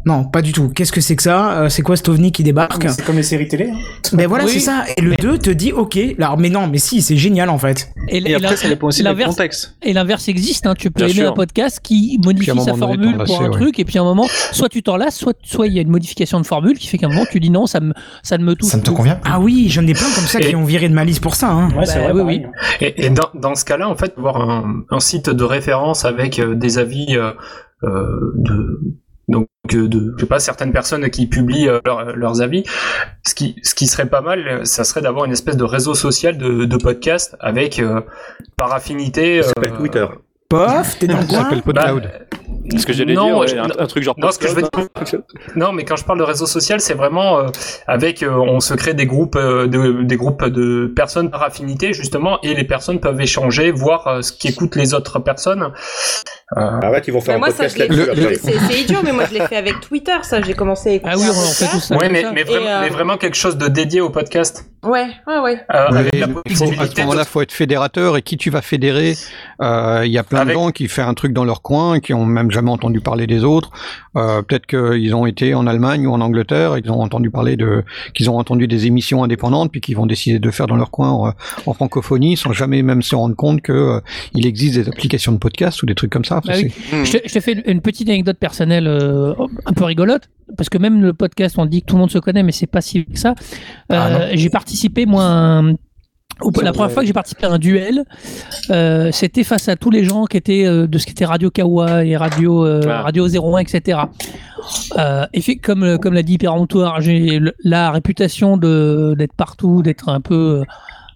non, 0.05 0.23
pas 0.25 0.41
du 0.41 0.51
tout. 0.53 0.69
Qu'est-ce 0.69 0.91
que 0.91 1.01
c'est 1.01 1.15
que 1.15 1.23
ça 1.23 1.61
Euh, 1.63 1.69
C'est 1.69 1.81
quoi 1.81 1.95
cet 1.97 2.09
ovni 2.09 2.31
qui 2.31 2.43
débarque 2.43 2.89
C'est 2.89 3.03
comme 3.05 3.17
les 3.17 3.23
séries 3.23 3.47
télé. 3.47 3.69
hein. 3.69 3.77
Mais 4.13 4.25
voilà, 4.25 4.45
Oui. 4.45 4.51
c'est 4.53 4.59
ça. 4.59 4.85
Et 4.97 5.01
le 5.01 5.15
2 5.15 5.37
te 5.37 5.49
dit, 5.49 5.71
ok. 5.73 5.97
Alors, 6.19 6.37
mais 6.37 6.49
non, 6.49 6.67
mais 6.67 6.77
si, 6.77 7.01
c'est 7.01 7.17
génial 7.17 7.49
en 7.49 7.57
fait. 7.57 7.89
Et, 8.07 8.17
Et 8.17 8.35
après, 8.35 8.55
ça 8.55 8.67
dépend 8.69 8.87
aussi 8.87 8.99
du 9.01 9.05
l'inverse- 9.05 9.29
contexte. 9.35 9.77
Et 9.83 9.93
l'inverse 9.93 10.27
existe, 10.27 10.65
hein. 10.65 10.73
tu 10.77 10.89
peux 10.89 11.05
Bien 11.05 11.13
aimer 11.13 11.21
sûr. 11.23 11.31
un 11.31 11.33
podcast 11.33 11.79
qui 11.83 12.19
modifie 12.23 12.59
sa 12.61 12.73
formule 12.75 13.17
pour 13.17 13.41
un 13.41 13.45
ouais. 13.45 13.51
truc, 13.51 13.79
et 13.79 13.85
puis 13.85 13.97
à 13.97 14.01
un 14.01 14.05
moment, 14.05 14.27
soit 14.51 14.69
tu 14.69 14.81
t'en 14.83 14.95
lasses, 14.97 15.17
soit 15.17 15.37
soit 15.43 15.67
il 15.67 15.73
y 15.73 15.79
a 15.79 15.81
une 15.81 15.89
modification 15.91 16.39
de 16.39 16.45
formule 16.45 16.77
qui 16.77 16.87
fait 16.87 16.97
qu'à 16.97 17.05
un 17.07 17.09
moment 17.09 17.25
tu 17.29 17.39
dis 17.39 17.49
non, 17.49 17.65
ça 17.67 17.79
me 17.79 17.93
ça 18.23 18.37
ne 18.37 18.43
me 18.43 18.55
touche 18.55 18.69
Ça 18.69 18.77
ne 18.77 18.83
te 18.83 18.89
convient 18.91 19.15
plus. 19.15 19.31
Ah 19.31 19.39
oui, 19.39 19.67
j'en 19.69 19.85
ai 19.85 19.93
plein 19.93 20.07
comme 20.15 20.25
ça 20.25 20.39
Et- 20.39 20.45
qui 20.49 20.55
ont 20.55 20.63
viré 20.65 20.87
de 20.89 20.93
ma 20.93 21.03
liste 21.05 21.21
pour 21.21 21.35
ça. 21.35 21.49
Hein. 21.51 21.69
Ouais, 21.77 21.85
c'est 21.85 21.99
Bah, 21.99 22.13
vrai. 22.13 22.21
oui, 22.23 22.39
pareil. 22.41 22.51
Et, 22.81 23.05
et 23.05 23.09
dans, 23.09 23.29
dans 23.35 23.55
ce 23.55 23.65
cas-là, 23.65 23.89
en 23.89 23.95
fait, 23.95 24.13
avoir 24.17 24.37
un, 24.49 24.83
un 24.89 24.99
site 24.99 25.29
de 25.29 25.43
référence 25.43 26.05
avec 26.05 26.39
euh, 26.39 26.55
des 26.55 26.77
avis 26.77 27.17
euh, 27.17 27.31
de 28.37 28.79
donc 29.30 29.47
euh, 29.73 29.88
de 29.88 30.13
je 30.17 30.21
sais 30.21 30.27
pas 30.27 30.39
certaines 30.39 30.71
personnes 30.73 31.09
qui 31.09 31.27
publient 31.27 31.69
euh, 31.69 31.80
leurs- 31.86 32.15
leurs 32.15 32.41
avis, 32.41 32.63
ce 33.25 33.34
qui 33.36 33.55
ce 33.63 33.73
qui 33.75 33.88
serait 33.88 34.07
pas 34.09 34.21
mal, 34.21 34.47
euh, 34.47 34.65
ça 34.65 34.84
serait 34.84 35.01
d'avoir 35.01 35.25
une 35.25 35.32
espèce 35.32 35.55
de 35.57 35.63
réseau 35.63 35.93
social 35.95 36.38
de, 36.38 36.65
de 36.65 36.77
podcast 36.77 37.38
avec 37.39 37.80
euh, 37.80 38.01
par 38.57 38.73
affinité. 38.73 39.41
Ça 39.43 39.49
s'appelle 39.49 39.73
euh, 39.73 39.77
Twitter. 39.77 40.05
Pof, 40.49 40.97
t'es 40.99 41.07
dans 41.07 41.17
le 41.21 41.21
Ça 41.21 41.27
coin 41.27 41.43
s'appelle 41.43 41.61
bah, 41.65 41.93
PodCloud. 41.93 42.11
Ce 42.77 42.85
que 42.85 42.93
j'allais 42.93 43.13
Non, 43.13 43.25
dire, 43.25 43.37
ouais, 43.37 43.47
je- 43.47 43.55
un, 43.57 43.67
un 43.83 43.87
truc 43.87 44.03
genre. 44.03 44.15
Non, 44.17 44.31
ce 44.31 44.37
que 44.39 44.47
je 44.47 44.53
veux 44.53 44.61
dire- 44.61 45.19
Non, 45.55 45.71
mais 45.71 45.85
quand 45.85 45.95
je 45.95 46.03
parle 46.03 46.19
de 46.19 46.23
réseau 46.23 46.45
social, 46.45 46.79
c'est 46.79 46.93
vraiment 46.93 47.39
euh, 47.39 47.47
avec, 47.87 48.21
euh, 48.21 48.29
on 48.31 48.59
se 48.59 48.73
crée 48.75 48.93
des 48.93 49.05
groupes, 49.07 49.35
euh, 49.35 49.67
de, 49.67 50.03
des 50.03 50.17
groupes 50.17 50.45
de 50.45 50.91
personnes 50.95 51.31
par 51.31 51.41
affinité 51.43 51.93
justement, 51.93 52.39
et 52.43 52.53
les 52.53 52.63
personnes 52.65 52.99
peuvent 52.99 53.19
échanger, 53.19 53.71
voir 53.71 54.07
euh, 54.07 54.21
ce 54.21 54.31
qu'écoutent 54.33 54.75
les 54.75 54.93
autres 54.93 55.19
personnes. 55.19 55.71
Euh, 56.57 56.61
Arrête, 56.81 57.07
ils 57.07 57.11
vont 57.11 57.21
faire 57.21 57.33
Mais 57.35 57.35
un 57.35 57.39
moi, 57.39 57.49
ça, 57.51 57.63
podcast 57.65 57.75
je 57.77 57.97
l'ai 57.97 58.05
là-dessus 58.25 58.59
c'est 58.67 58.79
idiot, 58.81 58.99
mais 59.03 59.11
moi, 59.11 59.25
je 59.29 59.37
l'ai 59.37 59.45
fait 59.47 59.55
avec 59.55 59.79
Twitter, 59.81 60.15
ça. 60.23 60.41
J'ai 60.41 60.53
commencé 60.53 60.89
à 60.89 60.93
écouter. 60.93 61.13
Ah 61.15 61.19
oui, 61.19 61.25
on 61.29 61.33
fait 61.33 61.67
tous 61.67 61.79
ça. 61.79 61.95
ouais, 61.95 62.09
mais, 62.09 62.23
mais, 62.33 62.43
vraiment, 62.43 62.65
Et, 62.65 62.69
euh, 62.71 62.81
mais 62.81 62.89
vraiment 62.89 63.17
quelque 63.17 63.35
chose 63.37 63.55
de 63.57 63.67
dédié 63.67 64.01
au 64.01 64.09
podcast. 64.09 64.65
Ouais, 64.83 65.05
ouais, 65.27 65.39
ouais. 65.39 65.59
Euh, 65.75 65.87
Oui, 65.91 65.97
avec 65.97 66.15
la 66.19 66.27
il 66.45 66.55
faut- 66.55 66.63
à 66.79 66.85
ce 66.87 67.01
moment-là, 67.01 67.25
faut 67.25 67.41
être 67.41 67.51
fédérateur 67.51 68.17
et 68.17 68.21
qui 68.23 68.37
tu 68.37 68.49
vas 68.49 68.61
fédérer. 68.61 69.13
euh, 69.61 70.01
Il 70.05 70.11
y 70.11 70.17
a 70.17 70.23
plein 70.23 70.39
Avec- 70.41 70.55
de 70.55 70.59
gens 70.59 70.71
qui 70.71 70.87
font 70.87 71.03
un 71.07 71.13
truc 71.13 71.33
dans 71.33 71.43
leur 71.45 71.61
coin, 71.61 71.99
qui 71.99 72.13
ont 72.13 72.25
même 72.39 72.51
jamais 72.51 72.71
entendu 72.71 72.99
parler 73.01 73.27
des 73.27 73.43
autres. 73.43 73.69
Euh, 74.15 74.41
Peut-être 74.41 74.65
qu'ils 74.65 75.13
ont 75.15 75.25
été 75.25 75.53
en 75.53 75.67
Allemagne 75.67 76.07
ou 76.07 76.11
en 76.11 76.21
Angleterre, 76.21 76.75
et 76.75 76.81
qu'ils 76.81 76.91
ont 76.91 77.01
entendu 77.01 77.29
parler 77.29 77.55
de, 77.57 77.83
qu'ils 78.13 78.29
ont 78.29 78.37
entendu 78.37 78.67
des 78.67 78.85
émissions 78.87 79.23
indépendantes, 79.23 79.71
puis 79.71 79.81
qu'ils 79.81 79.95
vont 79.95 80.05
décider 80.05 80.39
de 80.39 80.51
faire 80.51 80.67
dans 80.67 80.75
leur 80.77 80.91
coin 80.91 81.09
en, 81.11 81.33
en 81.65 81.73
francophonie, 81.73 82.35
sans 82.37 82.51
jamais 82.53 82.81
même 82.81 83.01
se 83.01 83.15
rendre 83.15 83.35
compte 83.35 83.61
que 83.61 83.71
euh, 83.73 83.99
il 84.33 84.45
existe 84.45 84.75
des 84.75 84.87
applications 84.87 85.31
de 85.31 85.37
podcast 85.37 85.83
ou 85.83 85.85
des 85.85 85.95
trucs 85.95 86.11
comme 86.11 86.25
ça. 86.25 86.41
Ah 86.47 86.53
oui. 86.55 86.71
c'est- 86.89 87.05
Je, 87.05 87.17
te- 87.17 87.27
je 87.27 87.33
te 87.33 87.39
fais 87.39 87.53
une- 87.65 87.81
petite 87.81 88.09
anecdote 88.09 88.37
personnelle 88.37 88.87
euh, 88.87 89.33
un 89.65 89.73
peu 89.73 89.83
rigolote, 89.83 90.29
parce 90.57 90.69
que 90.69 90.77
même 90.77 91.01
le 91.01 91.13
podcast, 91.13 91.55
on 91.57 91.65
dit 91.65 91.81
que 91.81 91.87
tout 91.87 91.95
le 91.95 91.99
monde 92.01 92.11
se 92.11 92.19
connaît, 92.19 92.43
mais 92.43 92.51
c'est 92.51 92.67
pas 92.67 92.81
si 92.81 93.05
que 93.05 93.17
ça. 93.19 93.35
Euh, 93.91 94.29
j'ai 94.33 94.49
participé, 94.49 95.05
moi, 95.05 95.23
à 95.23 95.27
un- 95.59 95.73
la 96.63 96.71
première 96.73 96.91
fois 96.91 97.01
que 97.03 97.07
j'ai 97.07 97.13
participé 97.13 97.45
à 97.45 97.51
un 97.51 97.59
duel, 97.59 98.03
euh, 98.71 99.09
c'était 99.11 99.43
face 99.43 99.67
à 99.69 99.75
tous 99.75 99.89
les 99.91 100.03
gens 100.03 100.25
qui 100.25 100.37
étaient 100.37 100.65
euh, 100.65 100.87
de 100.87 100.97
ce 100.97 101.05
qui 101.05 101.11
était 101.11 101.25
Radio 101.25 101.49
Kawa 101.49 102.05
et 102.05 102.15
Radio, 102.17 102.65
euh, 102.65 102.81
Ah. 102.87 103.01
Radio 103.03 103.27
01, 103.27 103.59
etc. 103.59 103.99
Euh, 104.97 105.25
et 105.33 105.41
fait, 105.41 105.55
comme, 105.57 105.97
comme 105.99 106.13
l'a 106.13 106.23
dit 106.23 106.37
Péremptoire, 106.37 107.01
j'ai 107.01 107.39
la 107.63 107.91
réputation 107.91 108.57
de- 108.57 109.15
d'être 109.17 109.33
partout, 109.33 109.81
d'être 109.81 110.09
un 110.09 110.21
peu. 110.21 110.61
euh, 110.61 110.63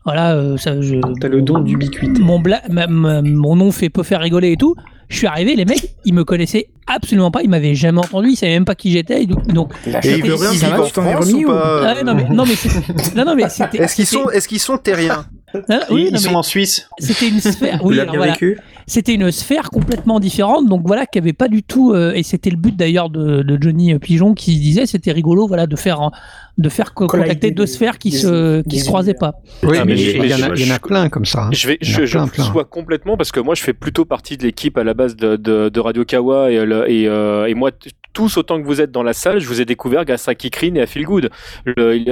voilà, 0.06 0.34
euh, 0.36 0.58
ça, 0.58 0.82
je, 0.82 0.96
T'as 1.22 1.30
le 1.30 1.42
don 1.42 1.60
d'ubiquité. 1.60 2.08
mon, 2.20 2.40
bla- 2.40 2.62
ma- 2.70 2.88
ma- 2.88 3.22
mon 3.22 3.56
nom 3.56 3.72
fait 3.72 3.90
peut 3.90 4.04
faire 4.04 4.20
rigoler 4.20 4.52
et 4.52 4.58
tout. 4.58 4.76
Je 5.14 5.20
suis 5.20 5.28
arrivé, 5.28 5.56
les 5.56 5.66
mecs, 5.66 5.94
ils 6.06 6.14
me 6.14 6.24
connaissaient 6.24 6.70
absolument 6.88 7.30
pas, 7.30 7.44
ils 7.44 7.50
m'avaient 7.50 7.76
jamais 7.76 8.00
entendu, 8.00 8.30
ils 8.32 8.36
savaient 8.36 8.54
même 8.54 8.66
pas 8.66 8.74
qui 8.76 8.92
j'étais. 8.92 9.22
et 9.24 9.26
Donc, 9.28 9.46
donc 9.48 9.72
Et 9.86 9.92
c'était- 9.92 10.18
il 10.18 10.24
veut 10.26 10.34
rien 10.34 10.54
ça 10.54 10.70
va, 10.70 10.84
tu 10.84 10.92
t'en 10.92 11.06
es 11.06 11.12
France 11.14 11.26
remis 11.28 11.46
ou 11.46 11.50
ou- 11.50 11.52
pas 11.52 11.94
Ah 11.96 12.04
non 12.04 12.16
mais 12.16 12.26
non 12.30 12.46
mais 12.48 12.56
c'est- 12.56 13.16
non 13.16 13.24
non 13.26 13.36
mais 13.36 13.48
c'était 13.48 13.78
Est-ce 13.78 13.96
qu'ils 13.96 14.08
sont, 14.08 14.24
c'était- 14.26 14.38
est-ce 14.38 14.48
qu'ils 14.48 14.60
sont 14.60 14.78
terriens 14.78 15.26
Ah, 15.70 15.82
oui, 15.92 16.06
Ils 16.08 16.14
non, 16.14 16.20
sont 16.20 16.30
mais 16.32 16.36
en 16.38 16.42
Suisse. 16.44 16.90
C'était 16.98 17.28
une 17.30 17.40
sphère. 17.40 17.80
Tu 17.80 17.86
Oui, 17.86 17.96
l'as 17.96 18.02
alors 18.02 18.14
bien 18.14 18.20
voilà. 18.22 18.34
vécu 18.34 18.58
C'était 18.88 19.14
une 19.14 19.32
sphère 19.32 19.70
complètement 19.70 20.20
différente, 20.20 20.68
donc 20.68 20.82
voilà, 20.86 21.06
qui 21.06 21.20
avait 21.20 21.32
pas 21.32 21.48
du 21.48 21.62
tout. 21.62 21.94
euh, 21.94 22.12
et 22.16 22.24
c'était 22.24 22.50
le 22.50 22.58
but 22.58 22.76
d'ailleurs 22.76 23.12
de, 23.12 23.44
de 23.44 23.58
Johnny 23.62 23.94
Pigeon 24.00 24.34
qui 24.34 24.60
disait, 24.60 24.88
c'était 24.88 25.12
rigolo, 25.12 25.48
voilà, 25.48 25.68
de 25.68 25.76
faire 25.76 26.10
de 26.58 26.70
faire 26.70 26.94
co- 26.94 27.08
Collider 27.08 27.30
contacter 27.30 27.52
deux 27.52 27.66
sphères 27.66 27.98
qui 27.98 28.12
se 28.12 28.62
qui 28.68 28.80
se 28.80 28.86
croisaient 28.86 29.16
pas. 29.16 29.34
Oui, 29.64 29.78
Ah, 29.80 29.86
mais 29.86 29.94
il 30.00 30.26
y, 30.28 30.34
en 30.70 30.76
a- 30.76 30.80
plein 30.80 31.10
comme 31.10 31.26
ça. 31.26 31.46
hein. 31.46 31.50
Je 31.52 31.68
vais, 31.68 31.78
je, 31.82 32.06
sois 32.06 32.66
complètement 32.66 33.18
parce 33.18 33.32
que 33.32 33.40
moi 33.40 33.56
je 33.56 33.64
fais 33.64 33.74
plutôt 33.74 34.06
partie 34.06 34.38
de 34.38 34.44
l'équipe 34.44 34.78
à 34.78 34.84
la 34.84 34.94
base 34.94 35.16
de, 35.16 35.36
de, 35.36 35.70
de 35.70 35.80
Radio 35.80 36.06
Kawa 36.06 36.52
et, 36.52 36.64
le- 36.66 36.90
et, 36.90 37.08
euh, 37.08 37.46
et 37.48 37.54
moi 37.56 37.72
tous 38.14 38.38
autant 38.38 38.62
que 38.62 38.68
vous 38.68 38.80
êtes 38.80 38.92
dans 38.92 39.02
la 39.02 39.14
salle, 39.14 39.40
je 39.40 39.48
vous 39.48 39.60
ai 39.60 39.66
découvert 39.66 40.06
grâce 40.06 40.28
à 40.28 40.36
Kikrine 40.36 40.78
et 40.78 40.82
à 40.82 40.86
Feel 40.86 41.04
Good. 41.06 41.32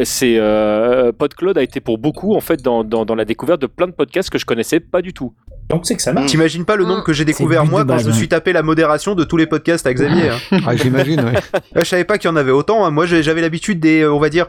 C'est 0.04 0.38
euh, 0.40 1.12
PodCloud 1.12 1.58
a 1.60 1.62
été 1.62 1.80
pour 1.80 2.00
beaucoup 2.00 2.36
en 2.36 2.40
fait 2.42 2.62
dans, 2.64 2.84
dans, 2.84 3.06
dans 3.06 3.14
la 3.16 3.26
découverte 3.26 3.62
de 3.62 3.68
plein 3.68 3.86
de 3.88 3.92
podcasts 3.92 4.32
que 4.32 4.40
je 4.40 4.46
connaissais 4.46 4.80
pas 4.80 5.04
du 5.04 5.14
tout. 5.14 5.34
Donc 5.70 5.86
c'est 5.86 5.96
que 5.96 6.02
ça 6.02 6.12
marche. 6.12 6.30
T'imagines 6.30 6.66
pas 6.66 6.76
le 6.76 6.84
nombre 6.84 7.04
que 7.04 7.14
j'ai 7.14 7.24
découvert 7.26 7.66
moi 7.66 7.86
quand 7.86 7.98
je 7.98 8.08
me 8.08 8.12
suis 8.12 8.28
tapé 8.28 8.52
la 8.52 8.62
modération 8.62 9.16
de 9.16 9.24
tous 9.24 9.38
les 9.38 9.48
podcasts 9.48 9.88
à 9.88 9.94
Xavier. 9.94 10.30
hein. 10.30 10.38
Ah, 10.68 10.76
j'imagine, 10.76 11.22
ouais. 11.26 11.34
Je 11.76 11.84
savais 11.86 12.04
pas 12.04 12.18
qu'il 12.18 12.30
y 12.30 12.34
en 12.34 12.36
avait 12.36 12.52
autant. 12.52 12.84
hein. 12.86 12.92
Moi, 12.92 13.06
j'avais 13.06 13.40
l'habitude 13.42 13.80
des, 13.80 14.02
euh, 14.02 14.12
on 14.14 14.20
va 14.20 14.30
dire, 14.30 14.48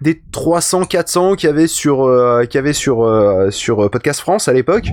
des 0.00 0.22
300, 0.32 0.84
400 0.86 1.34
qu'il 1.36 1.46
y 1.48 1.52
avait 1.52 1.66
sur, 1.66 2.04
euh, 2.04 2.44
qu'il 2.44 2.54
y 2.54 2.58
avait 2.58 2.72
sur, 2.72 3.04
euh, 3.04 3.50
sur 3.50 3.84
euh, 3.84 3.88
Podcast 3.90 4.20
France 4.20 4.48
à 4.48 4.54
l'époque, 4.54 4.88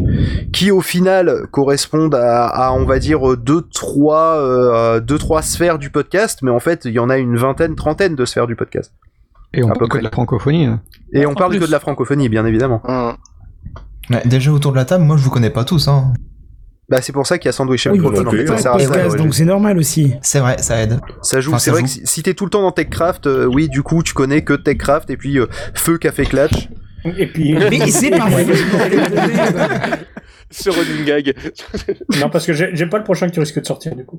qui 0.51 0.69
au 0.69 0.81
final 0.81 1.47
correspondent 1.51 2.13
à, 2.15 2.45
à, 2.47 2.71
on 2.73 2.83
va 2.85 2.99
dire, 2.99 3.37
deux, 3.37 3.61
trois, 3.73 4.35
euh, 4.37 4.99
deux, 4.99 5.17
trois 5.17 5.41
sphères 5.41 5.79
du 5.79 5.89
podcast, 5.89 6.39
mais 6.41 6.51
en 6.51 6.59
fait, 6.59 6.83
il 6.85 6.91
y 6.91 6.99
en 6.99 7.09
a 7.09 7.17
une 7.17 7.37
vingtaine, 7.37 7.75
trentaine 7.75 8.15
de 8.15 8.25
sphères 8.25 8.47
du 8.47 8.55
podcast. 8.57 8.91
Et 9.53 9.63
on 9.63 9.69
peu 9.69 9.75
parle 9.79 9.89
que 9.91 9.97
de 9.99 10.03
la 10.03 10.11
francophonie. 10.11 10.65
hein. 10.65 10.81
Et 11.13 11.25
on 11.25 11.31
En 11.31 11.35
parle 11.35 11.51
plus. 11.51 11.59
que 11.61 11.65
de 11.65 11.71
la 11.71 11.79
francophonie, 11.79 12.27
bien 12.29 12.45
évidemment. 12.45 12.83
Ouais, 14.09 14.21
déjà 14.25 14.51
autour 14.51 14.71
de 14.71 14.77
la 14.77 14.85
table, 14.85 15.03
moi 15.03 15.17
je 15.17 15.23
vous 15.23 15.29
connais 15.29 15.49
pas 15.49 15.63
tous. 15.63 15.87
Hein. 15.87 16.13
Bah, 16.89 16.99
c'est 17.03 17.11
pour 17.13 17.27
ça 17.27 17.37
qu'il 17.37 17.45
y 17.45 17.49
a 17.49 17.51
Sandwich 17.51 17.85
et 17.85 17.89
Oui, 17.91 17.99
Microphone, 17.99 18.23
non 18.23 18.29
en 18.29 18.31
fait. 18.31 18.37
plus, 18.45 18.47
Ça 18.47 18.53
ouais. 18.53 18.59
sert 18.61 18.73
à 18.73 18.79
ça, 18.79 18.87
podcast, 18.87 19.11
ouais. 19.11 19.17
donc 19.19 19.35
c'est 19.35 19.45
normal 19.45 19.77
aussi. 19.77 20.15
C'est 20.23 20.39
vrai, 20.39 20.57
ça 20.57 20.81
aide. 20.81 20.99
Ça 21.21 21.39
joue. 21.39 21.51
Enfin, 21.51 21.59
c'est 21.59 21.69
vrai 21.69 21.81
joue. 21.81 21.85
que 21.85 21.91
si, 21.91 22.01
si 22.05 22.23
t'es 22.23 22.33
tout 22.33 22.45
le 22.45 22.49
temps 22.49 22.63
dans 22.63 22.71
TechCraft, 22.71 23.27
euh, 23.27 23.45
oui, 23.45 23.69
du 23.69 23.83
coup, 23.83 24.01
tu 24.01 24.13
connais 24.13 24.43
que 24.43 24.53
TechCraft 24.53 25.09
et 25.11 25.17
puis 25.17 25.37
euh, 25.37 25.45
Feu 25.75 25.99
Café 25.99 26.25
Clutch. 26.25 26.69
Et 27.17 27.27
puis. 27.27 27.53
Mais 27.53 27.87
c'est 27.91 28.09
pas 28.09 28.27
vrai. 28.27 28.45
Ce 30.51 30.69
running 30.71 31.05
gag. 31.05 31.35
non, 32.19 32.29
parce 32.31 32.47
que 32.47 32.53
j'ai 32.53 32.71
j'ai 32.73 32.87
pas 32.87 32.97
le 32.97 33.03
prochain 33.03 33.29
qui 33.29 33.39
risque 33.39 33.59
de 33.61 33.65
sortir 33.67 33.95
du 33.95 34.03
coup. 34.03 34.17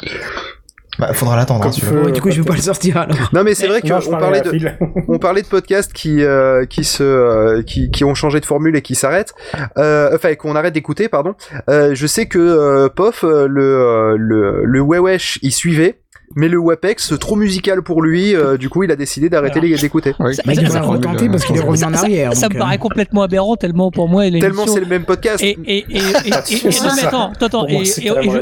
Bah, 1.01 1.15
faudra 1.15 1.37
l'attendre, 1.37 1.67
hein, 1.67 2.11
du 2.11 2.21
coup, 2.21 2.31
je 2.31 2.43
vais 2.43 2.47
pas 2.47 2.55
le 2.55 2.61
sortir 2.61 2.99
alors. 2.99 3.17
Non, 3.33 3.43
mais 3.43 3.55
c'est 3.55 3.69
vrai 3.69 3.81
qu'on 3.81 4.11
parlait 4.11 4.43
de, 4.43 4.51
Phil. 4.51 4.79
on 5.09 5.19
parlait 5.19 5.41
de 5.41 5.47
podcasts 5.47 5.93
qui 5.95 6.23
euh, 6.23 6.67
qui 6.67 6.85
se 6.85 7.03
euh, 7.03 7.63
qui, 7.63 7.91
qui 7.91 8.05
ont 8.05 8.15
changé 8.15 8.39
de 8.39 8.45
formule 8.45 8.77
et 8.77 8.83
qui 8.83 8.95
s'arrêtent 8.95 9.33
euh, 9.79 10.11
enfin 10.15 10.35
qu'on 10.35 10.57
arrête 10.57 10.75
d'écouter 10.75 11.09
pardon 11.09 11.35
euh, 11.71 11.95
je 11.95 12.07
sais 12.07 12.27
que 12.27 12.39
euh, 12.39 12.89
Pof 12.89 13.23
le 13.23 14.17
le 14.19 14.65
le 14.65 14.81
Wewesh 14.81 15.39
il 15.43 15.53
suivait 15.53 16.01
mais 16.37 16.49
le 16.49 16.59
Wapex 16.59 17.15
trop 17.19 17.37
musical 17.37 17.83
pour 17.83 18.03
lui 18.03 18.35
euh, 18.35 18.57
du 18.57 18.69
coup 18.69 18.83
il 18.85 18.91
a 18.91 18.97
décidé 18.97 19.29
d'arrêter 19.29 19.61
les- 19.61 19.77
d'écouter 19.77 20.15
Oui, 20.21 20.35
Ça- 20.35 20.43
il 20.47 20.55
ça- 20.69 20.81
va 20.81 20.81
retenter 20.83 21.29
parce 21.29 21.45
qu'il 21.45 21.57
est 21.57 21.61
revenu 21.61 21.85
en 21.85 21.95
arrière. 21.95 22.35
Ça 22.35 22.47
donc, 22.47 22.53
me 22.55 22.57
euh, 22.57 22.61
paraît 22.65 22.79
complètement 22.79 23.23
aberrant 23.23 23.57
tellement 23.57 23.91
pour 23.91 24.09
moi. 24.09 24.29
tellement 24.31 24.67
c'est 24.67 24.81
le 24.81 24.87
même 24.87 25.05
podcast 25.05 25.43
Et, 25.43 25.59
et, 25.67 25.85
et, 25.91 25.99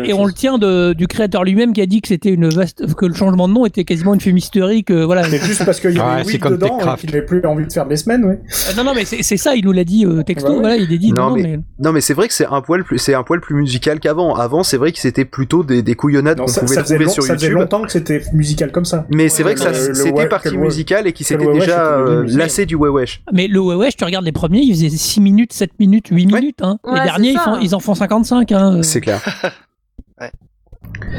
et, 0.09 0.13
on 0.13 0.25
le 0.27 0.33
tient 0.33 0.59
de, 0.59 0.93
du 0.93 1.07
créateur 1.07 1.45
lui-même 1.45 1.73
qui 1.73 1.81
a 1.81 1.87
dit 1.87 2.01
que 2.01 2.09
c'était 2.09 2.31
une 2.31 2.49
vaste, 2.49 2.95
que 2.95 3.07
le 3.07 3.15
changement 3.15 3.49
de 3.49 3.55
nom 3.55 3.67
était 3.67 3.85
quasiment 3.85 4.15
une 4.15 4.21
fumisterie, 4.21 4.85
que 4.85 5.05
voilà. 5.05 5.25
C'est 5.25 5.43
juste 5.45 5.65
parce 5.65 5.81
qu'il 5.81 5.91
y 5.93 5.99
Ouais, 5.99 6.05
avait 6.05 6.25
c'est 6.25 6.33
Wick 6.33 6.43
comme 6.43 6.53
dedans 6.53 6.67
et 6.67 6.71
Techcraft. 6.71 7.01
qu'il 7.01 7.11
avait 7.17 7.25
plus 7.27 7.45
envie 7.45 7.67
de 7.67 7.73
faire 7.73 7.87
des 7.87 7.97
semaines, 7.97 8.25
oui. 8.25 8.35
Euh, 8.35 8.73
Non, 8.77 8.85
non, 8.85 8.93
mais 8.95 9.05
c'est 9.05 9.23
c'est 9.23 9.37
ça, 9.37 9.55
il 9.55 9.65
nous 9.65 9.73
l'a 9.73 9.85
dit 9.85 10.05
euh, 10.07 10.23
texto, 10.23 10.49
Bah 10.49 10.55
ouais. 10.55 10.61
voilà, 10.61 10.77
il 10.77 10.93
a 10.93 10.97
dit 10.97 11.13
non, 11.13 11.31
mais- 11.31 11.59
non 11.79 11.93
mais 11.93 12.01
c'est 12.01 12.15
vrai 12.15 12.29
que 12.29 12.35
c'est 12.35 12.47
un 12.47 12.61
poil 12.61 12.85
plus 12.85 12.99
c'est 12.99 13.15
un 13.15 13.23
poil 13.23 13.41
plus 13.41 13.55
musical 13.55 14.01
qu'avant 14.01 14.35
avant 14.35 14.63
c'est 14.63 14.77
vrai 14.77 14.93
que 14.93 14.99
c'était 14.99 15.25
plutôt 15.25 15.63
des, 15.63 15.83
des 15.83 15.95
couillonnades 15.95 16.39
qu'on 16.39 16.47
pouvait 16.47 16.83
trouver 16.83 17.09
sur 17.09 17.27
YouTube 17.27 17.59
longtemps 17.79 17.87
que 17.87 17.93
c'était 17.93 18.23
musical 18.33 18.71
comme 18.73 18.85
ça. 18.85 19.07
mais 19.11 19.29
c'est 19.29 19.43
vrai 19.43 19.55
que 19.55 19.61
ça 19.61 19.71
le 19.71 19.95
c'était 19.95 20.29
partie 20.29 20.51
le- 20.51 20.59
musicale 20.59 21.07
et 21.07 21.13
qui 21.13 21.25
s'était 21.25 21.47
déjà 21.53 21.95
euh, 21.95 22.23
musical. 22.23 22.39
lassé 22.45 22.67
du 22.67 22.77
Wewesh 22.77 23.23
Mais 23.33 23.47
le 23.49 23.61
Wewesh, 23.61 23.97
tu 23.97 24.05
regardes 24.05 24.25
les 24.25 24.33
premiers, 24.33 24.61
ils 24.61 24.73
faisaient 24.75 24.89
6 24.91 25.21
minutes, 25.21 25.53
7 25.53 25.71
minutes, 25.79 26.09
8 26.11 26.27
minutes. 26.27 26.59
Hein. 26.63 26.79
Ouais, 26.85 26.99
les 26.99 27.05
derniers, 27.05 27.29
c'est 27.29 27.33
ils, 27.35 27.39
ça. 27.39 27.45
font, 27.45 27.59
ils 27.61 27.75
en 27.75 27.81
font 27.81 27.95
55. 27.95 28.53
Hein. 28.53 28.83
c'est 28.83 29.01
clair 29.01 29.21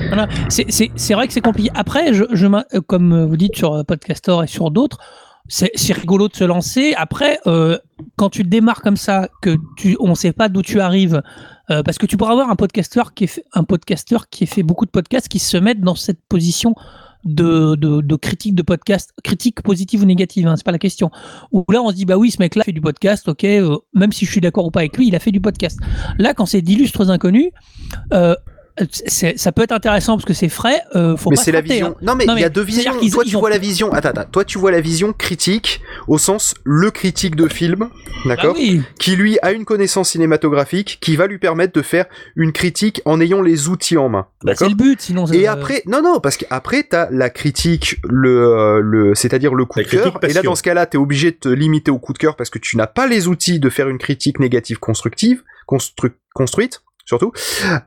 Voilà. 0.07 0.27
C'est- 0.49 0.69
vrai 1.13 1.27
que 1.27 1.33
c'est 1.33 1.41
compliqué. 1.41 1.69
Après, 1.75 2.13
je, 2.13 2.23
je 2.31 2.47
euh, 2.73 2.81
comme 2.85 3.13
euh, 3.13 3.25
vous 3.25 3.37
dites 3.37 3.55
sur 3.55 3.73
euh, 3.75 3.83
Podcaster 3.83 4.35
et 4.43 4.47
sur 4.47 4.71
d'autres, 4.71 4.97
c'est 5.49 5.93
rigolo 5.93 6.27
de 6.27 6.35
se 6.35 6.43
lancer. 6.43 6.93
Après, 6.95 7.39
euh, 7.47 7.77
quand 8.15 8.29
tu 8.29 8.43
démarres 8.43 8.81
comme 8.81 8.97
ça, 8.97 9.29
que 9.41 9.57
tu, 9.75 9.97
on 9.99 10.09
ne 10.09 10.15
sait 10.15 10.31
pas 10.31 10.47
d'où 10.47 10.61
tu 10.61 10.79
arrives, 10.79 11.21
euh, 11.71 11.83
parce 11.83 11.97
que 11.97 12.05
tu 12.05 12.17
pourras 12.17 12.31
avoir 12.31 12.49
un 12.49 12.55
podcasteur 12.55 13.13
qui 13.13 13.25
est 13.25 13.27
fait, 13.27 13.43
un 13.53 13.63
podcasteur 13.63 14.29
qui 14.29 14.45
fait 14.45 14.63
beaucoup 14.63 14.85
de 14.85 14.91
podcasts 14.91 15.27
qui 15.27 15.39
se 15.39 15.57
mettent 15.57 15.81
dans 15.81 15.95
cette 15.95 16.19
position 16.29 16.75
de, 17.25 17.75
de, 17.75 18.01
de 18.01 18.15
critique 18.15 18.55
de 18.55 18.61
podcast, 18.61 19.11
critique 19.23 19.61
positive 19.61 20.03
ou 20.03 20.05
négative, 20.05 20.47
hein, 20.47 20.55
c'est 20.55 20.63
pas 20.63 20.71
la 20.71 20.79
question. 20.79 21.11
Où 21.51 21.65
là 21.69 21.81
on 21.81 21.89
se 21.89 21.95
dit 21.95 22.05
bah 22.05 22.17
oui 22.17 22.31
ce 22.31 22.39
mec 22.39 22.55
là 22.55 22.63
fait 22.63 22.71
du 22.71 22.81
podcast, 22.81 23.27
ok, 23.27 23.43
euh, 23.43 23.77
même 23.93 24.11
si 24.11 24.25
je 24.25 24.31
suis 24.31 24.41
d'accord 24.41 24.65
ou 24.65 24.71
pas 24.71 24.81
avec 24.81 24.97
lui, 24.97 25.07
il 25.07 25.15
a 25.15 25.19
fait 25.19 25.31
du 25.31 25.41
podcast. 25.41 25.79
Là 26.17 26.33
quand 26.33 26.45
c'est 26.45 26.61
d'illustres 26.61 27.09
inconnus, 27.09 27.49
euh, 28.13 28.35
ça 28.89 29.51
peut 29.51 29.63
être 29.63 29.71
intéressant 29.71 30.13
parce 30.15 30.25
que 30.25 30.33
c'est 30.33 30.49
frais. 30.49 30.81
Euh, 30.95 31.17
faut 31.17 31.29
mais 31.29 31.35
c'est 31.35 31.51
la 31.51 31.61
vision. 31.61 31.87
hein. 31.89 31.95
Non 32.01 32.15
mais 32.15 32.25
il 32.27 32.39
y 32.39 32.43
a 32.43 32.49
deux 32.49 32.65
c'est-à-dire 32.65 32.91
visions. 32.93 32.99
qu'ils- 32.99 33.11
Toi 33.11 33.23
tu 33.25 33.35
ont- 33.35 33.39
vois 33.39 33.49
la 33.49 33.57
vision. 33.57 33.91
Attends, 33.93 34.09
attends. 34.09 34.25
Toi 34.31 34.45
tu 34.45 34.57
vois 34.57 34.71
la 34.71 34.81
vision 34.81 35.13
critique 35.13 35.81
au 36.07 36.17
sens 36.17 36.53
le 36.63 36.91
critique 36.91 37.35
de 37.35 37.47
film, 37.47 37.89
d'accord, 38.25 38.55
Ah 38.57 38.59
oui. 38.59 38.81
qui 38.99 39.15
lui 39.15 39.37
a 39.41 39.51
une 39.51 39.65
connaissance 39.65 40.11
cinématographique 40.11 40.97
qui 41.01 41.15
va 41.15 41.27
lui 41.27 41.37
permettre 41.39 41.73
de 41.73 41.81
faire 41.81 42.05
une 42.35 42.51
critique 42.51 43.01
en 43.05 43.19
ayant 43.21 43.41
les 43.41 43.67
outils 43.67 43.97
en 43.97 44.09
main, 44.09 44.27
Bah, 44.43 44.51
d'accord. 44.53 44.67
c'est 44.67 44.69
le 44.69 44.75
but, 44.75 45.01
sinon. 45.01 45.25
Et 45.27 45.47
euh, 45.47 45.51
après, 45.51 45.83
non, 45.85 46.01
non, 46.01 46.19
parce 46.19 46.37
qu'après, 46.37 46.83
t'as 46.83 47.07
la 47.11 47.29
critique, 47.29 47.97
le, 48.07 48.29
euh, 48.47 48.79
le, 48.81 49.15
c'est-à-dire 49.15 49.53
le 49.53 49.65
coup 49.65 49.79
La 49.79 49.85
de 49.85 49.89
cœur. 49.89 50.19
Et 50.23 50.33
là, 50.33 50.41
dans 50.41 50.55
ce 50.55 50.63
cas-là, 50.63 50.85
t'es 50.85 50.97
obligé 50.97 51.31
de 51.31 51.35
te 51.37 51.49
limiter 51.49 51.91
au 51.91 51.99
coup 51.99 52.13
de 52.13 52.17
cœur 52.17 52.35
parce 52.35 52.49
que 52.49 52.59
tu 52.59 52.77
n'as 52.77 52.87
pas 52.87 53.07
les 53.07 53.27
outils 53.27 53.59
de 53.59 53.69
faire 53.69 53.89
une 53.89 53.97
critique 53.97 54.39
négative 54.39 54.79
constructive, 54.79 55.43
constru- 55.67 56.11
construite, 56.33 56.81
surtout. 57.09 57.31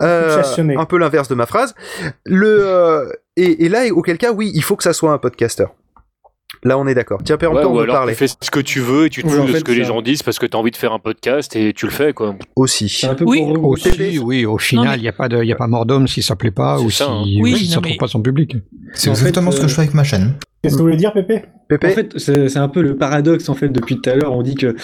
Euh, 0.02 0.42
un 0.76 0.84
peu 0.84 0.98
l'inverse 0.98 1.28
de 1.28 1.34
ma 1.34 1.46
phrase. 1.46 1.74
Le, 2.26 2.58
euh, 2.66 3.08
et, 3.36 3.64
et 3.64 3.68
là, 3.68 3.84
auquel 3.92 4.18
cas, 4.18 4.32
oui, 4.32 4.50
il 4.54 4.62
faut 4.62 4.76
que 4.76 4.82
ça 4.82 4.92
soit 4.92 5.12
un 5.12 5.18
podcasteur. 5.18 5.70
Là, 6.64 6.76
on 6.78 6.86
est 6.86 6.94
d'accord. 6.94 7.20
Tiens, 7.24 7.36
Ouais, 7.36 7.38
Péremptoire, 7.40 7.70
ou 7.70 7.74
on 7.74 7.78
veut 7.78 7.82
alors 7.84 7.96
parler. 7.96 8.12
tu 8.12 8.18
fais 8.18 8.28
ce 8.40 8.50
que 8.50 8.60
tu 8.60 8.80
veux 8.80 9.06
et 9.06 9.10
tu 9.10 9.22
te 9.22 9.28
fous 9.28 9.42
de 9.46 9.46
fait, 9.52 9.60
ce 9.60 9.64
que 9.64 9.72
les 9.72 9.82
ça- 9.82 9.88
gens 9.88 10.02
disent 10.02 10.22
parce 10.22 10.38
que 10.38 10.44
tu 10.46 10.54
as 10.56 10.60
envie 10.60 10.70
de 10.70 10.76
faire 10.76 10.92
un 10.92 10.98
podcast 10.98 11.56
et 11.56 11.72
tu 11.72 11.86
le 11.86 11.90
fais 11.92 12.12
quoi. 12.12 12.36
Aussi. 12.56 13.00
Un 13.08 13.14
peu 13.14 13.24
Oui. 13.24 13.40
pour. 13.54 13.64
Aussi, 13.68 14.18
oui, 14.18 14.44
au 14.44 14.58
final, 14.58 14.98
il 14.98 15.02
n'y 15.02 15.08
a 15.08 15.12
pas 15.12 15.28
de, 15.28 15.42
il 15.42 15.48
y 15.48 15.52
a 15.52 15.56
pas 15.56 15.66
mort 15.66 15.86
d'homme 15.86 16.06
si 16.06 16.22
ça 16.22 16.36
plaît 16.36 16.50
pas 16.50 16.78
ou 16.78 16.90
ça, 16.90 17.06
si, 17.06 17.10
hein. 17.10 17.22
ou 17.40 17.42
Oui, 17.42 17.56
si 17.56 17.66
ça 17.68 17.76
non, 17.76 17.80
trouve 17.82 17.92
mais- 17.92 17.98
pas 17.98 18.06
son 18.06 18.20
public. 18.20 18.56
C'est 18.92 19.08
En 19.08 19.12
exactement 19.14 19.50
fait, 19.50 19.56
ce 19.56 19.60
que 19.62 19.66
euh, 19.66 19.68
je 19.70 19.74
fais 19.74 19.80
avec 19.82 19.94
ma 19.94 20.04
chaîne. 20.04 20.34
Qu'est-ce 20.62 20.74
que 20.74 20.78
vous 20.80 20.86
voulez 20.86 20.96
dire, 20.96 21.12
Pépé? 21.12 21.42
Pépé 21.68 21.88
En 21.88 21.90
fait, 21.90 22.18
c'est 22.18 22.56
un 22.58 22.68
peu 22.68 22.82
le 22.82 22.96
paradoxe 22.96 23.48
en 23.48 23.54
fait 23.54 23.68
depuis 23.68 24.00
tout 24.00 24.08
à 24.10 24.14
l'heure. 24.14 24.32
On 24.32 24.42
dit 24.42 24.54
que 24.54 24.76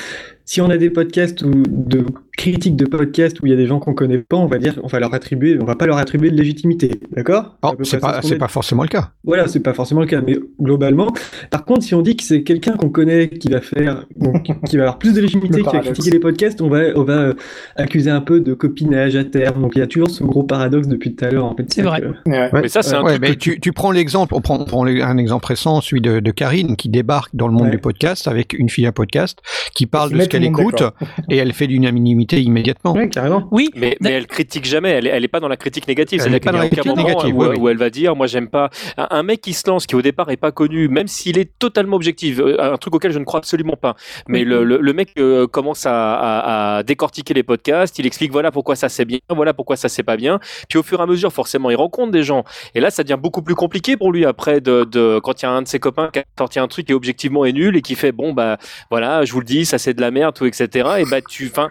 si 0.44 0.60
on 0.62 0.70
a 0.70 0.78
des 0.78 0.88
podcasts 0.90 1.42
ou 1.42 1.50
de 1.68 2.04
critiques 2.38 2.76
de 2.76 2.86
podcasts 2.86 3.40
où 3.42 3.46
il 3.46 3.50
y 3.50 3.52
a 3.52 3.56
des 3.56 3.66
gens 3.66 3.78
qu'on 3.80 3.92
connaît 3.92 4.18
pas, 4.18 4.36
on 4.38 4.46
va 4.46 4.56
dire, 4.58 4.78
on 4.82 4.86
va 4.86 4.98
leur 5.00 5.12
attribuer, 5.12 5.58
on 5.60 5.66
va 5.66 5.74
pas 5.76 5.86
leur 5.86 5.98
attribuer 5.98 6.30
de 6.30 6.36
légitimité, 6.36 6.92
d'accord? 7.14 7.58
Oh, 7.62 7.72
c'est 7.82 8.00
pas, 8.00 8.22
ce 8.22 8.34
pas 8.34 8.48
forcément 8.48 8.82
le 8.82 8.88
cas. 8.88 9.10
Voilà, 9.24 9.46
c'est 9.48 9.60
pas 9.60 9.74
forcément 9.74 10.00
le 10.00 10.06
cas, 10.06 10.22
mais 10.26 10.38
globalement. 10.60 11.12
Par 11.50 11.64
contre, 11.66 11.82
si 11.82 11.94
on 11.94 12.00
dit 12.00 12.16
que 12.16 12.22
c'est 12.22 12.42
quelqu'un 12.44 12.76
qu'on 12.76 12.88
connaît 12.88 13.28
qui 13.28 13.48
va 13.50 13.60
faire, 13.60 14.06
donc, 14.16 14.48
qui 14.66 14.76
va 14.78 14.84
avoir 14.84 14.98
plus 14.98 15.12
de 15.12 15.20
légitimité, 15.20 15.58
qui 15.62 15.64
va 15.76 15.80
critiquer 15.80 16.10
les 16.12 16.20
podcasts, 16.20 16.62
on 16.62 16.68
va, 16.70 16.78
on 16.96 17.02
va 17.02 17.18
euh, 17.18 17.34
accuser 17.76 18.10
un 18.10 18.20
peu 18.22 18.40
de 18.40 18.54
copinage 18.54 19.16
à 19.16 19.24
terme. 19.24 19.60
Donc 19.60 19.72
il 19.74 19.80
y 19.80 19.82
a 19.82 19.86
toujours 19.86 20.08
ce 20.08 20.24
gros 20.24 20.44
paradoxe 20.44 20.88
depuis 20.88 21.14
tout 21.14 21.24
à 21.26 21.30
l'heure. 21.30 21.44
En 21.44 21.54
fait, 21.54 21.66
C'est 21.70 21.82
vrai. 21.82 22.00
que- 22.00 22.30
Ouais. 22.30 22.48
Mais 22.54 22.68
ça 22.68 22.80
c'est 22.82 22.94
un 22.94 23.02
Ouais, 23.02 23.18
truc 23.18 23.24
que 23.24 23.32
tu- 23.32 23.38
tu, 23.54 23.60
tu 23.60 23.72
prends 23.72 23.90
l'exemple, 23.90 24.34
on 24.34 24.40
prend, 24.40 24.58
on 24.60 24.64
prend 24.64 24.86
un 24.86 25.18
exemple 25.18 25.44
récent, 25.46 25.67
celui 25.80 26.00
de, 26.00 26.20
de 26.20 26.30
Karine, 26.30 26.76
qui 26.76 26.88
débarque 26.88 27.30
dans 27.34 27.46
le 27.46 27.52
monde 27.52 27.64
Ouais. 27.66 27.70
du 27.72 27.78
podcast 27.78 28.26
avec 28.28 28.52
une 28.52 28.68
fille 28.68 28.86
à 28.86 28.92
podcast, 28.92 29.38
qui 29.74 29.86
parle 29.86 30.10
de 30.12 30.20
ce 30.20 30.28
qu'elle 30.28 30.44
écoute, 30.44 30.82
et 31.30 31.36
elle 31.36 31.52
fait 31.52 31.66
d'unanimité 31.66 32.40
immédiatement. 32.42 32.92
Ouais, 32.94 33.08
carrément. 33.08 33.46
Oui, 33.50 33.70
Mais, 33.76 33.96
mais 34.00 34.10
elle 34.12 34.26
critique 34.26 34.64
jamais, 34.64 34.90
elle 34.90 35.06
est, 35.06 35.10
elle 35.10 35.24
est 35.24 35.28
pas 35.28 35.40
dans 35.40 35.48
la 35.48 35.56
critique 35.56 35.86
négative. 35.88 36.20
Elle 36.24 36.30
C'est-à-dire 36.30 36.36
est 36.36 36.40
pas 36.44 36.52
dans 36.52 36.58
la 36.58 36.68
critique 36.68 36.96
négative, 36.96 37.36
où, 37.36 37.42
oui, 37.42 37.48
oui. 37.50 37.56
où 37.58 37.68
elle 37.68 37.76
va 37.76 37.90
dire, 37.90 38.16
moi 38.16 38.26
j'aime 38.26 38.48
pas. 38.48 38.70
Un, 38.96 39.22
mec 39.22 39.40
qui 39.40 39.52
se 39.52 39.68
lance, 39.68 39.86
qui 39.86 39.94
au 39.96 40.02
départ 40.02 40.30
est 40.30 40.36
pas 40.36 40.52
connu, 40.52 40.88
même 40.88 41.08
s'il 41.08 41.38
est 41.38 41.50
totalement 41.58 41.96
objectif, 41.96 42.38
euh, 42.40 42.56
un 42.72 42.76
truc 42.76 42.94
auquel 42.94 43.12
je 43.12 43.18
ne 43.18 43.24
crois 43.24 43.38
absolument 43.38 43.76
pas. 43.76 43.94
Mais 44.28 44.44
le, 44.44 44.64
le, 44.64 44.78
le 44.80 44.92
mec 44.92 45.10
euh, 45.18 45.46
commence 45.46 45.84
à, 45.86 46.14
à, 46.14 46.76
à 46.78 46.82
décortiquer 46.82 47.34
les 47.34 47.42
podcasts, 47.42 47.98
il 47.98 48.06
explique 48.06 48.32
voilà 48.32 48.50
pourquoi 48.50 48.76
ça 48.76 48.88
c'est 48.88 49.04
bien, 49.04 49.18
voilà 49.28 49.52
pourquoi 49.54 49.76
ça 49.76 49.88
c'est 49.88 50.02
pas 50.02 50.16
bien. 50.16 50.38
Puis 50.68 50.78
au 50.78 50.82
fur 50.82 51.00
et 51.00 51.02
à 51.02 51.06
mesure, 51.06 51.32
forcément, 51.32 51.70
il 51.70 51.76
rencontre 51.76 52.12
des 52.12 52.22
gens. 52.22 52.44
Et 52.74 52.80
là, 52.80 52.90
ça 52.90 53.02
devient 53.02 53.18
beaucoup 53.20 53.42
plus 53.42 53.54
compliqué 53.54 53.96
pour 53.96 54.12
lui 54.12 54.24
après 54.24 54.60
de, 54.60 54.84
de 54.84 55.18
quand 55.22 55.42
il 55.42 55.44
y 55.44 55.48
a 55.48 55.52
un 55.52 55.57
de 55.62 55.68
ses 55.68 55.78
copains 55.78 56.10
qui 56.12 56.18
a 56.20 56.24
sorti 56.36 56.58
un 56.58 56.68
truc 56.68 56.86
qui 56.86 56.92
objectivement 56.92 57.44
est 57.44 57.52
nul 57.52 57.76
et 57.76 57.82
qui 57.82 57.94
fait 57.94 58.12
bon 58.12 58.32
bah 58.32 58.58
voilà, 58.90 59.24
je 59.24 59.32
vous 59.32 59.40
le 59.40 59.46
dis, 59.46 59.64
ça 59.64 59.78
c'est 59.78 59.94
de 59.94 60.00
la 60.00 60.10
merde, 60.10 60.34
tout 60.34 60.46
etc. 60.46 60.88
Et 60.98 61.04
bah 61.10 61.20
tu, 61.28 61.48
enfin, 61.50 61.68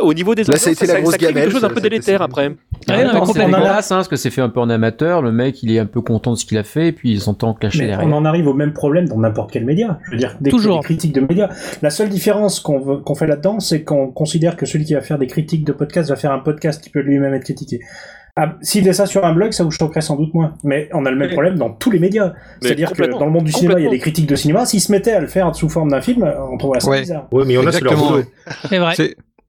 au 0.00 0.14
niveau 0.14 0.34
des 0.34 0.44
Là, 0.44 0.56
ça 0.56 0.70
a 0.70 0.72
audiences, 0.72 0.82
été 0.82 0.86
la 0.86 0.94
ça, 0.94 1.00
grosse 1.00 1.12
ça 1.12 1.18
crée 1.18 1.26
gamelle, 1.28 1.42
quelque 1.44 1.52
chose 1.52 1.64
un 1.64 1.68
peu 1.70 1.80
délétère 1.80 2.22
après. 2.22 2.48
Ouais, 2.48 2.56
c'est 3.26 3.34
dégueulasse, 3.34 3.90
hein, 3.92 3.96
parce 3.96 4.08
que 4.08 4.16
c'est 4.16 4.30
fait 4.30 4.40
un 4.40 4.48
peu 4.48 4.60
en 4.60 4.68
amateur. 4.68 5.22
Le 5.22 5.32
mec, 5.32 5.62
il 5.62 5.70
est 5.72 5.78
un 5.78 5.86
peu 5.86 6.00
content 6.00 6.32
de 6.32 6.36
ce 6.36 6.44
qu'il 6.44 6.58
a 6.58 6.64
fait, 6.64 6.88
et 6.88 6.92
puis 6.92 7.12
il 7.12 7.20
s'entend 7.20 7.54
clasher 7.54 7.78
Mais 7.80 7.86
derrière. 7.86 8.06
on 8.06 8.12
en 8.12 8.24
arrive 8.24 8.46
au 8.46 8.54
même 8.54 8.72
problème 8.72 9.08
dans 9.08 9.18
n'importe 9.18 9.52
quel 9.52 9.64
média. 9.64 9.98
Je 10.04 10.10
veux 10.12 10.16
dire, 10.16 10.36
Toujours. 10.50 10.80
des 10.80 10.84
critiques 10.84 11.12
de 11.14 11.20
médias. 11.20 11.48
La 11.82 11.90
seule 11.90 12.08
différence 12.08 12.60
qu'on 12.60 13.14
fait 13.14 13.26
là-dedans, 13.26 13.60
c'est 13.60 13.84
qu'on 13.84 14.08
considère 14.08 14.56
que 14.56 14.66
celui 14.66 14.84
qui 14.84 14.94
va 14.94 15.00
faire 15.00 15.18
des 15.18 15.26
critiques 15.26 15.64
de 15.64 15.72
podcast 15.72 16.10
va 16.10 16.16
faire 16.16 16.32
un 16.32 16.40
podcast 16.40 16.82
qui 16.82 16.90
peut 16.90 17.00
lui-même 17.00 17.34
être 17.34 17.44
critiqué. 17.44 17.80
Ah, 18.36 18.56
S'il 18.62 18.80
faisait 18.82 18.92
ça 18.92 19.06
sur 19.06 19.24
un 19.24 19.32
blog, 19.32 19.52
ça 19.52 19.62
vous 19.62 19.70
choquerait 19.70 20.00
sans 20.00 20.16
doute 20.16 20.34
moins. 20.34 20.54
Mais 20.64 20.88
on 20.92 21.06
a 21.06 21.10
le 21.10 21.16
même 21.16 21.30
problème 21.30 21.56
dans 21.56 21.70
tous 21.70 21.90
les 21.92 22.00
médias. 22.00 22.32
C'est-à-dire 22.60 22.92
que 22.92 23.04
dans 23.04 23.24
le 23.26 23.30
monde 23.30 23.44
du 23.44 23.52
cinéma, 23.52 23.78
il 23.78 23.84
y 23.84 23.86
a 23.86 23.90
des 23.90 24.00
critiques 24.00 24.26
de 24.28 24.34
cinéma. 24.36 24.66
S'ils 24.66 24.80
se 24.80 24.90
mettaient 24.90 25.12
à 25.12 25.20
le 25.20 25.28
faire 25.28 25.54
sous 25.54 25.68
forme 25.68 25.90
d'un 25.90 26.00
film, 26.00 26.28
on 26.50 26.56
trouverait 26.58 26.80
ça 26.80 26.90
Ouais. 26.90 27.00
bizarre. 27.00 27.28
Ouais, 27.30 27.44
mais 27.46 27.54
il 27.54 27.56
y 27.56 27.58
en 27.58 27.66
a, 27.66 27.72
c'est 27.72 28.78
vrai. 28.78 28.94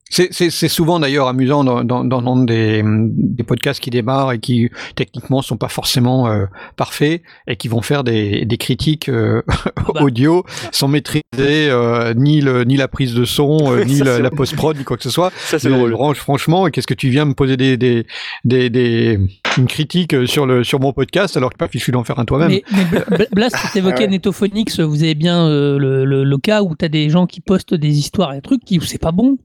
C'est- 0.09 0.67
souvent 0.69 0.99
d'ailleurs 0.99 1.27
amusant 1.27 1.63
dans, 1.63 1.83
dans, 1.83 2.03
dans 2.05 2.37
des, 2.37 2.83
des 2.85 3.43
podcasts 3.43 3.79
qui 3.81 3.89
démarrent 3.89 4.31
et 4.33 4.39
qui 4.39 4.69
techniquement 4.95 5.41
sont 5.41 5.57
pas 5.57 5.67
forcément 5.67 6.27
euh, 6.27 6.45
parfaits 6.77 7.21
et 7.47 7.55
qui 7.55 7.67
vont 7.67 7.81
faire 7.81 8.03
des, 8.03 8.45
des 8.45 8.57
critiques 8.57 9.09
euh, 9.09 9.41
bah. 9.93 10.03
audio 10.03 10.45
sans 10.71 10.87
maîtriser 10.87 11.23
euh, 11.39 12.13
ni, 12.13 12.39
le, 12.41 12.63
ni 12.65 12.77
la 12.77 12.87
prise 12.87 13.13
de 13.15 13.25
son, 13.25 13.57
euh, 13.73 13.83
ni 13.83 13.97
la, 13.99 14.29
post-prod, 14.29 14.77
ni 14.77 14.83
quoi 14.83 14.95
que 14.95 15.03
ce 15.03 15.09
soit. 15.09 15.31
Ça 15.37 15.57
c'est 15.59 15.69
drôle. 15.69 15.93
franch- 15.93 16.15
franchement, 16.17 16.67
qu'est-ce 16.69 16.87
que 16.87 16.93
tu 16.93 17.09
viens 17.09 17.25
me 17.25 17.33
poser 17.33 17.57
des, 17.57 17.75
des, 17.75 18.05
des, 18.43 18.69
des- 18.69 19.19
une 19.57 19.67
critique 19.67 20.27
sur, 20.27 20.45
le, 20.45 20.63
sur 20.63 20.79
mon 20.79 20.93
podcast 20.93 21.35
alors 21.35 21.49
que 21.51 21.57
pas 21.57 21.67
fichu 21.67 21.91
d'en 21.91 22.03
faire 22.03 22.19
un 22.19 22.25
toi-même 22.25 22.49
Mais, 22.49 22.63
mais 22.71 22.85
Bla- 22.85 23.05
Bla- 23.17 23.25
Blast, 23.33 23.55
tu 23.71 23.79
évoquais 23.79 23.95
Ah 23.99 24.01
ouais. 24.01 24.07
Netophonix, 24.09 24.79
vous 24.79 25.03
avez 25.03 25.15
bien 25.15 25.47
euh, 25.47 25.77
le, 25.79 26.05
le, 26.05 26.23
le 26.23 26.37
cas 26.37 26.61
où 26.61 26.75
tu 26.77 26.85
as 26.85 26.89
des 26.89 27.09
gens 27.09 27.25
qui 27.25 27.41
postent 27.41 27.73
des 27.73 27.97
histoires 27.97 28.33
et 28.33 28.35
des 28.37 28.41
trucs 28.41 28.63
qui 28.63 28.79
c'est 28.85 29.01
pas 29.01 29.11
bon. 29.11 29.37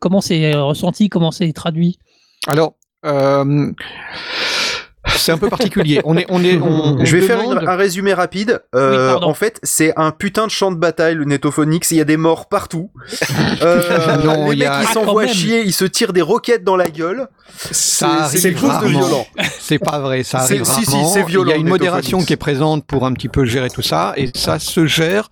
Comment 0.00 0.20
c'est 0.20 0.54
euh, 0.54 0.62
ressenti, 0.64 1.08
comment 1.08 1.30
c'est 1.30 1.52
traduit? 1.52 1.98
Alors, 2.46 2.74
euh, 3.04 3.72
c'est 5.16 5.32
un 5.32 5.38
peu 5.38 5.48
particulier. 5.48 6.00
On 6.04 6.16
est, 6.16 6.26
on 6.28 6.42
est, 6.44 6.58
on, 6.58 6.66
on 7.00 7.04
Je 7.04 7.16
vais 7.16 7.22
faire 7.22 7.40
une- 7.42 7.66
un 7.68 7.76
résumé 7.76 8.12
rapide. 8.14 8.62
Euh, 8.74 9.14
Oui, 9.16 9.24
en 9.24 9.34
fait, 9.34 9.58
c'est 9.62 9.92
un 9.96 10.10
putain 10.10 10.46
de 10.46 10.50
champ 10.50 10.70
de 10.72 10.76
bataille, 10.76 11.14
le 11.14 11.24
Netophonix. 11.24 11.90
Il 11.90 11.96
y 11.96 12.00
a 12.00 12.04
des 12.04 12.16
morts 12.16 12.48
partout. 12.48 12.90
Euh, 13.62 14.16
Non, 14.24 14.46
les 14.50 14.52
il 14.52 14.58
y 14.58 14.60
mecs, 14.60 14.68
a- 14.68 14.80
ils 14.82 14.86
Ah, 14.88 14.92
s'envoient 14.92 15.26
chier, 15.26 15.62
ils 15.64 15.72
se 15.72 15.84
tirent 15.84 16.12
des 16.12 16.22
roquettes 16.22 16.64
dans 16.64 16.76
la 16.76 16.88
gueule. 16.88 17.28
Ça 17.70 18.28
C'est- 18.30 18.40
quelque 18.40 18.60
chose 18.60 18.68
de 18.68 18.74
rarement. 18.74 19.00
violent. 19.00 19.26
C'est 19.60 19.78
pas 19.78 19.98
vrai, 20.00 20.22
ça 20.22 20.38
arrive 20.38 20.64
si, 20.64 20.84
si, 20.84 20.90
rarement. 20.90 21.08
c'est 21.08 21.22
violent, 21.24 21.46
Il 21.46 21.50
y 21.50 21.54
a 21.54 21.56
une 21.56 21.68
modération 21.68 22.22
qui 22.22 22.32
est 22.32 22.36
présente 22.36 22.86
pour 22.86 23.04
un 23.06 23.12
petit 23.12 23.28
peu 23.28 23.44
gérer 23.44 23.70
tout 23.70 23.82
ça, 23.82 24.12
et 24.16 24.30
ça 24.34 24.58
se 24.58 24.86
gère 24.86 25.28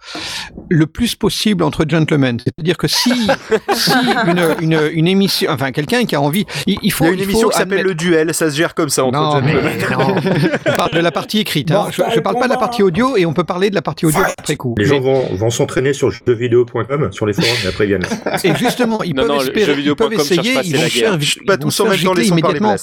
le 0.69 0.87
plus 0.87 1.15
possible 1.15 1.65
entre 1.65 1.85
gentlemen. 1.89 2.39
C'est-à-dire 2.45 2.77
que 2.77 2.87
si, 2.89 3.11
si 3.75 3.93
une, 4.27 4.45
une, 4.61 4.81
une 4.93 5.07
émission, 5.09 5.51
enfin 5.51 5.73
quelqu'un 5.73 6.05
qui 6.05 6.15
a 6.15 6.21
envie, 6.21 6.45
il, 6.67 6.79
il 6.83 6.93
faut. 6.93 7.05
Il 7.05 7.09
y 7.09 7.11
a 7.11 7.15
une 7.15 7.23
émission 7.23 7.49
qui 7.49 7.57
s'appelle 7.59 7.83
Le 7.83 7.95
Duel. 7.95 8.35
Ça 8.35 8.51
se 8.51 8.57
gère 8.57 8.75
comme 8.75 8.89
ça 8.91 9.05
entre 9.05 9.19
Non, 9.19 9.41
mais 9.41 9.53
gentlemen. 9.53 9.70
Je 9.79 10.75
parle 10.77 10.93
de 10.93 11.01
la 11.01 11.11
partie 11.13 11.39
écrite. 11.41 11.71
Hein. 11.71 11.87
Je, 11.91 12.03
je 12.15 12.21
parle 12.21 12.39
pas 12.39 12.47
de 12.47 12.53
la 12.53 12.59
partie 12.59 12.83
audio, 12.83 13.17
et 13.17 13.27
on 13.27 13.33
peut 13.33 13.45
parler 13.45 13.71
de 13.71 13.75
la 13.75 13.83
partie 13.83 14.07
audio 14.07 14.21
après 14.39 14.57
coup. 14.57 14.75
Les 14.79 14.85
gens 14.85 15.01
vont, 15.01 15.25
vont 15.35 15.51
s'entraîner 15.51 15.93
sur 15.93 16.11
jeuxvideo.com, 16.11 17.13
sur 17.13 17.27
les 17.27 17.33
forums, 17.33 17.51
et 17.65 17.69
après 17.69 17.85
ils 17.85 17.89
viennent. 17.99 18.07
Et 18.45 18.55
justement, 18.57 19.03
ils 19.03 19.15
Non, 19.15 19.23
peuvent 19.23 19.37
non, 19.37 19.41
espérer, 19.41 19.75
ils 19.79 19.95
peuvent 19.95 20.13
essayer, 20.13 20.55
pas, 20.55 20.63
ils 20.63 20.77
vont 20.77 20.89
faire. 20.89 21.19
Pas 21.47 21.57
tous 21.57 21.81
en 21.81 21.85
faire 21.85 21.93
même 21.93 22.03
temps 22.03 22.15
les 22.15 22.29
immédiatement. 22.29 22.77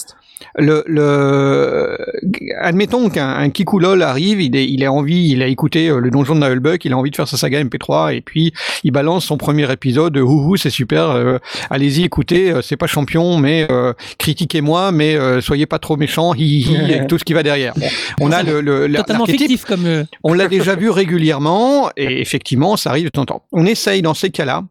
le, 0.55 0.83
le, 0.87 1.97
admettons 2.59 3.09
qu'un 3.09 3.29
un 3.29 3.49
Kikoulol 3.49 4.01
arrive, 4.01 4.41
il, 4.41 4.55
est, 4.55 4.67
il 4.67 4.83
a 4.83 4.91
envie, 4.91 5.29
il 5.29 5.41
a 5.41 5.47
écouté 5.47 5.89
euh, 5.89 5.99
le 5.99 6.11
donjon 6.11 6.35
de 6.35 6.39
Nullbuck, 6.47 6.85
il 6.85 6.93
a 6.93 6.97
envie 6.97 7.11
de 7.11 7.15
faire 7.15 7.27
sa 7.27 7.37
saga 7.37 7.63
MP3 7.63 8.15
et 8.15 8.21
puis 8.21 8.53
il 8.83 8.91
balance 8.91 9.25
son 9.25 9.37
premier 9.37 9.71
épisode, 9.71 10.17
euh, 10.17 10.21
ouhou, 10.21 10.55
c'est 10.57 10.69
super, 10.69 11.09
euh, 11.11 11.37
allez-y, 11.69 12.03
écoutez, 12.03 12.53
c'est 12.61 12.77
pas 12.77 12.87
champion, 12.87 13.37
mais 13.37 13.67
euh, 13.71 13.93
critiquez-moi, 14.19 14.91
mais 14.91 15.15
euh, 15.15 15.41
soyez 15.41 15.65
pas 15.65 15.79
trop 15.79 15.97
méchants, 15.97 16.33
hi, 16.33 16.39
hi, 16.43 16.71
hi, 16.71 16.76
tout 17.07 17.17
ce 17.17 17.23
qui 17.23 17.33
va 17.33 17.43
derrière. 17.43 17.73
On 18.21 18.31
a 18.31 18.43
le, 18.43 18.61
le, 18.61 18.87
la- 18.87 18.99
Totalement 18.99 19.25
l'archétype. 19.25 19.47
fictif 19.49 19.65
comme. 19.65 19.85
euh, 19.85 20.03
On 20.23 20.33
l'a 20.33 20.47
déjà 20.47 20.75
vu 20.75 20.89
régulièrement 20.89 21.89
et 21.97 22.21
effectivement, 22.21 22.77
ça 22.77 22.89
arrive 22.89 23.05
de 23.05 23.09
temps 23.09 23.21
en 23.23 23.25
temps. 23.25 23.45
On 23.51 23.65
essaye 23.65 24.01
dans 24.01 24.13
ces 24.13 24.29
cas-là, 24.29 24.63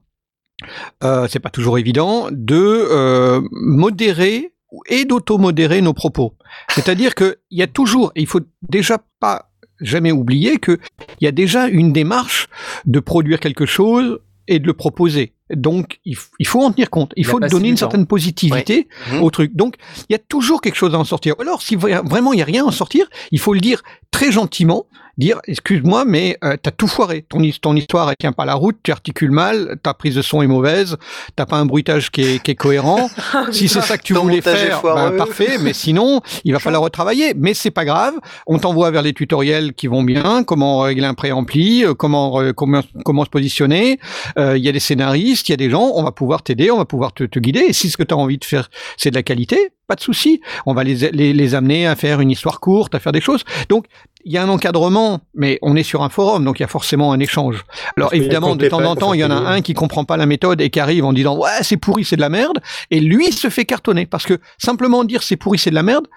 euh, 1.04 1.26
c'est 1.30 1.40
pas 1.40 1.50
toujours 1.50 1.78
évident, 1.78 2.28
de 2.30 2.56
euh, 2.56 3.40
modérer 3.52 4.52
et 4.88 5.04
d'automodérer 5.04 5.80
nos 5.80 5.92
propos. 5.94 6.34
C'est-à-dire 6.70 7.14
que 7.14 7.36
il 7.50 7.58
y 7.58 7.62
a 7.62 7.66
toujours, 7.66 8.12
et 8.16 8.20
il 8.20 8.26
faut 8.26 8.40
déjà 8.68 8.98
pas 9.20 9.50
jamais 9.80 10.10
oublier 10.12 10.56
que 10.58 10.78
il 11.20 11.24
y 11.24 11.28
a 11.28 11.32
déjà 11.32 11.68
une 11.68 11.92
démarche 11.92 12.48
de 12.86 12.98
produire 13.00 13.40
quelque 13.40 13.66
chose 13.66 14.20
et 14.48 14.58
de 14.58 14.66
le 14.66 14.74
proposer. 14.74 15.32
Donc, 15.54 16.00
il, 16.04 16.16
faut 16.46 16.62
en 16.62 16.72
tenir 16.72 16.90
compte. 16.90 17.12
Il 17.16 17.24
La 17.24 17.32
faut 17.32 17.40
donner 17.40 17.68
une 17.68 17.76
certaine 17.76 18.06
positivité 18.06 18.88
au 19.20 19.30
truc. 19.30 19.54
Donc, 19.54 19.76
il 20.08 20.12
y 20.12 20.16
a 20.16 20.18
toujours 20.18 20.60
quelque 20.60 20.74
chose 20.74 20.94
à 20.94 20.98
en 20.98 21.04
sortir. 21.04 21.34
Alors, 21.38 21.62
si 21.62 21.76
vra- 21.76 22.06
vraiment 22.06 22.32
il 22.32 22.40
y 22.40 22.42
a 22.42 22.44
rien 22.44 22.64
à 22.64 22.66
en 22.66 22.72
sortir, 22.72 23.06
il 23.30 23.38
faut 23.38 23.54
le 23.54 23.60
dire 23.60 23.82
très 24.10 24.32
gentiment, 24.32 24.86
dire 25.18 25.40
excuse-moi, 25.46 26.04
mais 26.06 26.36
euh, 26.44 26.56
t'as 26.62 26.70
tout 26.70 26.86
foiré. 26.88 27.24
Ton, 27.28 27.40
his- 27.42 27.58
ton 27.60 27.74
histoire 27.76 28.08
elle 28.10 28.16
tient 28.16 28.32
pas 28.32 28.44
la 28.44 28.54
route, 28.54 28.76
tu 28.82 28.92
articules 28.92 29.30
mal, 29.30 29.76
ta 29.82 29.94
prise 29.94 30.14
de 30.14 30.22
son 30.22 30.42
est 30.42 30.46
mauvaise, 30.46 30.96
t'as 31.36 31.46
pas 31.46 31.56
un 31.56 31.66
bruitage 31.66 32.10
qui 32.10 32.22
est, 32.22 32.42
qui 32.42 32.50
est 32.50 32.54
cohérent. 32.54 33.08
si 33.52 33.68
c'est 33.68 33.80
ça 33.80 33.96
que 33.98 34.02
tu 34.02 34.14
Ton 34.14 34.22
voulais 34.22 34.40
faire, 34.40 34.82
ben, 34.82 35.12
parfait. 35.16 35.58
Mais 35.60 35.72
sinon, 35.72 36.20
il 36.44 36.52
va 36.52 36.58
falloir 36.58 36.82
retravailler. 36.82 37.32
Mais 37.36 37.54
c'est 37.54 37.70
pas 37.70 37.84
grave. 37.84 38.14
On 38.46 38.58
t'envoie 38.58 38.90
vers 38.90 39.02
les 39.02 39.12
tutoriels 39.12 39.72
qui 39.74 39.86
vont 39.86 40.02
bien, 40.02 40.42
comment 40.44 40.80
régler 40.80 41.06
un 41.06 41.14
préampli, 41.14 41.84
euh, 41.84 41.94
comment 41.94 42.52
comment 42.54 42.82
comment 43.04 43.24
se 43.24 43.30
positionner. 43.30 43.98
Euh, 44.38 44.56
Il 44.58 44.64
y 44.64 44.68
a 44.68 44.72
des 44.72 44.80
scénaristes, 44.80 45.48
il 45.48 45.52
y 45.52 45.54
a 45.54 45.56
des 45.56 45.70
gens. 45.70 45.92
On 45.94 46.02
va 46.02 46.12
pouvoir 46.12 46.42
t'aider, 46.42 46.70
on 46.70 46.76
va 46.78 46.84
pouvoir 46.84 47.12
te, 47.12 47.24
te 47.24 47.38
guider. 47.38 47.60
Et 47.68 47.72
si 47.72 47.90
ce 47.90 47.96
que 47.96 48.02
tu 48.02 48.12
as 48.14 48.16
envie 48.16 48.38
de 48.38 48.44
faire, 48.44 48.68
c'est 48.96 49.10
de 49.10 49.14
la 49.14 49.22
qualité, 49.22 49.70
pas 49.86 49.94
de 49.94 50.00
souci. 50.00 50.40
On 50.66 50.74
va 50.74 50.84
les, 50.84 51.10
les 51.12 51.32
les 51.32 51.54
amener 51.54 51.86
à 51.86 51.96
faire 51.96 52.20
une 52.20 52.30
histoire 52.30 52.60
courte, 52.60 52.94
à 52.94 53.00
faire 53.00 53.12
des 53.12 53.20
choses. 53.20 53.44
Donc 53.68 53.86
il 54.26 54.32
y 54.32 54.38
a 54.38 54.42
un 54.42 54.48
encadrement, 54.48 55.20
mais 55.34 55.60
on 55.62 55.76
est 55.76 55.84
sur 55.84 56.02
un 56.02 56.08
forum, 56.08 56.44
donc 56.44 56.58
il 56.58 56.62
y 56.62 56.64
a 56.64 56.68
forcément 56.68 57.12
un 57.12 57.20
échange. 57.20 57.64
Alors 57.96 58.10
Parce 58.10 58.20
évidemment, 58.20 58.56
de 58.56 58.66
temps 58.68 58.82
en 58.84 58.96
temps, 58.96 59.14
il 59.14 59.20
y 59.20 59.24
en 59.24 59.30
a 59.30 59.36
un 59.36 59.60
qui 59.62 59.72
comprend 59.72 60.04
pas 60.04 60.16
la 60.16 60.26
méthode 60.26 60.60
et 60.60 60.68
qui 60.68 60.80
arrive 60.80 61.04
en 61.04 61.12
disant 61.12 61.38
ouais 61.38 61.62
c'est 61.62 61.76
pourri, 61.76 62.04
c'est 62.04 62.16
de 62.16 62.20
la 62.20 62.28
merde, 62.28 62.58
et 62.90 62.98
lui 62.98 63.30
se 63.30 63.48
fait 63.48 63.64
cartonner 63.64 64.04
parce 64.04 64.26
que 64.26 64.38
simplement 64.58 65.04
dire 65.04 65.22
c'est 65.22 65.36
pourri, 65.36 65.58
c'est 65.58 65.70
de 65.70 65.76
la 65.76 65.84
merde. 65.84 66.08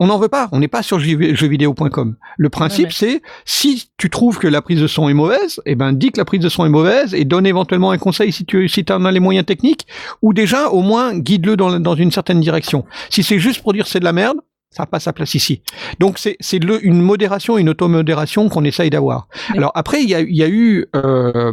On 0.00 0.06
n'en 0.06 0.18
veut 0.18 0.28
pas, 0.28 0.48
on 0.50 0.58
n'est 0.60 0.66
pas 0.66 0.82
sur 0.82 0.98
jeuxvi- 0.98 1.36
jeuxvideo.com. 1.36 2.16
Le 2.38 2.48
principe, 2.48 2.90
c'est 2.90 3.20
si 3.44 3.90
tu 3.98 4.08
trouves 4.08 4.38
que 4.38 4.48
la 4.48 4.62
prise 4.62 4.80
de 4.80 4.86
son 4.86 5.08
est 5.10 5.14
mauvaise, 5.14 5.60
eh 5.66 5.74
ben 5.74 5.92
dis 5.92 6.10
que 6.10 6.18
la 6.18 6.24
prise 6.24 6.40
de 6.40 6.48
son 6.48 6.64
est 6.64 6.70
mauvaise 6.70 7.14
et 7.14 7.24
donne 7.26 7.46
éventuellement 7.46 7.90
un 7.90 7.98
conseil 7.98 8.32
si 8.32 8.46
tu 8.46 8.66
si 8.68 8.84
en 8.90 9.04
as 9.04 9.12
les 9.12 9.20
moyens 9.20 9.44
techniques, 9.44 9.86
ou 10.22 10.32
déjà 10.32 10.70
au 10.70 10.80
moins 10.80 11.16
guide-le 11.16 11.56
dans, 11.56 11.78
dans 11.78 11.94
une 11.94 12.10
certaine 12.10 12.40
direction. 12.40 12.86
Si 13.10 13.22
c'est 13.22 13.38
juste 13.38 13.62
pour 13.62 13.74
dire 13.74 13.86
c'est 13.86 14.00
de 14.00 14.04
la 14.04 14.14
merde, 14.14 14.38
Ça 14.74 14.82
n'a 14.84 14.86
pas 14.86 14.98
sa 15.00 15.12
place 15.12 15.34
ici. 15.34 15.62
Donc 16.00 16.18
c'est 16.18 16.36
une 16.52 17.00
modération, 17.02 17.58
une 17.58 17.68
automodération 17.68 18.48
qu'on 18.48 18.64
essaye 18.64 18.90
d'avoir. 18.90 19.28
Alors 19.56 19.70
après, 19.74 20.02
il 20.02 20.08
y 20.08 20.14
a, 20.14 20.20
il 20.20 20.34
y 20.34 20.42
a 20.42 20.48
eu 20.48 20.86
euh, 20.96 21.52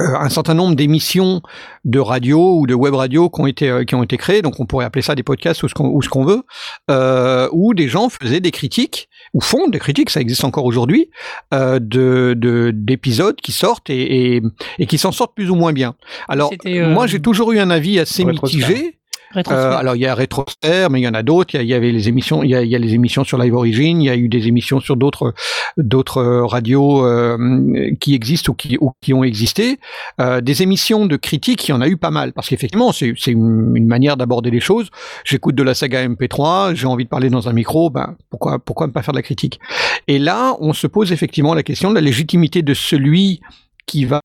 euh, 0.00 0.14
un 0.20 0.28
certain 0.28 0.54
nombre 0.54 0.74
d'émissions 0.74 1.40
de 1.84 2.00
radio 2.00 2.58
ou 2.58 2.66
de 2.66 2.74
web 2.74 2.94
radio 2.94 3.30
qui 3.30 3.40
ont 3.40 3.46
été 3.46 3.70
euh, 3.70 3.84
qui 3.84 3.94
ont 3.94 4.02
été 4.02 4.16
créées, 4.18 4.42
donc 4.42 4.58
on 4.60 4.66
pourrait 4.66 4.84
appeler 4.84 5.02
ça 5.02 5.14
des 5.14 5.22
podcasts 5.22 5.62
ou 5.62 5.68
ce 5.68 5.74
qu'on 5.74 5.86
ou 5.88 6.02
ce 6.02 6.08
qu'on 6.08 6.24
veut, 6.24 6.42
euh, 6.90 7.48
où 7.52 7.72
des 7.74 7.88
gens 7.88 8.08
faisaient 8.08 8.40
des 8.40 8.50
critiques 8.50 9.08
ou 9.34 9.40
font 9.40 9.68
des 9.68 9.78
critiques, 9.78 10.10
ça 10.10 10.20
existe 10.20 10.42
encore 10.44 10.64
aujourd'hui, 10.64 11.10
euh, 11.54 11.78
de 11.78 12.34
de- 12.36 12.72
d'épisodes 12.74 13.36
qui 13.36 13.52
sortent 13.52 13.88
et, 13.88 14.36
et, 14.36 14.42
et 14.80 14.86
qui 14.86 14.98
s'en 14.98 15.12
sortent 15.12 15.34
plus 15.36 15.48
ou 15.48 15.54
moins 15.54 15.72
bien. 15.72 15.94
Alors 16.28 16.50
euh, 16.82 16.92
moi 16.92 17.06
j'ai 17.06 17.20
toujours 17.20 17.52
eu 17.52 17.58
un 17.60 17.70
avis 17.70 18.00
assez 18.00 18.24
mitigé. 18.50 18.97
Euh, 19.36 19.76
alors 19.76 19.96
il 19.96 20.00
y 20.00 20.06
a 20.06 20.14
Rétrosphère, 20.14 20.90
mais 20.90 21.00
il 21.00 21.04
y 21.04 21.08
en 21.08 21.14
a 21.14 21.22
d'autres. 21.22 21.54
Il 21.54 21.66
y 21.66 21.74
avait 21.74 21.92
les 21.92 22.08
émissions, 22.08 22.42
il 22.42 22.50
y 22.50 22.68
y 22.68 22.76
a 22.76 22.78
les 22.78 22.94
émissions 22.94 23.24
sur 23.24 23.38
Live 23.38 23.54
Origin, 23.54 24.00
il 24.00 24.06
y 24.06 24.10
a 24.10 24.16
eu 24.16 24.28
des 24.28 24.48
émissions 24.48 24.80
sur 24.80 24.96
d'autres 24.96 25.34
d'autres 25.76 26.18
euh, 26.18 26.46
radios 26.46 27.04
euh, 27.04 27.94
qui 28.00 28.14
existent 28.14 28.52
ou 28.52 28.54
qui, 28.54 28.78
ou 28.80 28.92
qui 29.00 29.12
ont 29.12 29.24
existé. 29.24 29.78
Euh, 30.20 30.40
des 30.40 30.62
émissions 30.62 31.06
de 31.06 31.16
critiques, 31.16 31.68
il 31.68 31.72
y 31.72 31.74
en 31.74 31.80
a 31.80 31.88
eu 31.88 31.96
pas 31.96 32.10
mal 32.10 32.32
parce 32.32 32.48
qu'effectivement 32.48 32.92
c'est 32.92 33.12
c'est 33.16 33.32
une, 33.32 33.76
une 33.76 33.86
manière 33.86 34.16
d'aborder 34.16 34.50
les 34.50 34.60
choses. 34.60 34.90
J'écoute 35.24 35.54
de 35.54 35.62
la 35.62 35.74
saga 35.74 36.06
MP3, 36.08 36.74
j'ai 36.74 36.86
envie 36.86 37.04
de 37.04 37.10
parler 37.10 37.30
dans 37.30 37.48
un 37.48 37.52
micro, 37.52 37.90
ben 37.90 38.16
pourquoi 38.30 38.58
pourquoi 38.58 38.86
ne 38.86 38.92
pas 38.92 39.02
faire 39.02 39.12
de 39.12 39.18
la 39.18 39.22
critique? 39.22 39.60
Et 40.06 40.18
là 40.18 40.56
on 40.60 40.72
se 40.72 40.86
pose 40.86 41.12
effectivement 41.12 41.54
la 41.54 41.62
question 41.62 41.90
de 41.90 41.94
la 41.94 42.00
légitimité 42.00 42.62
de 42.62 42.74
celui 42.74 43.40
qui 43.88 44.04
va 44.04 44.20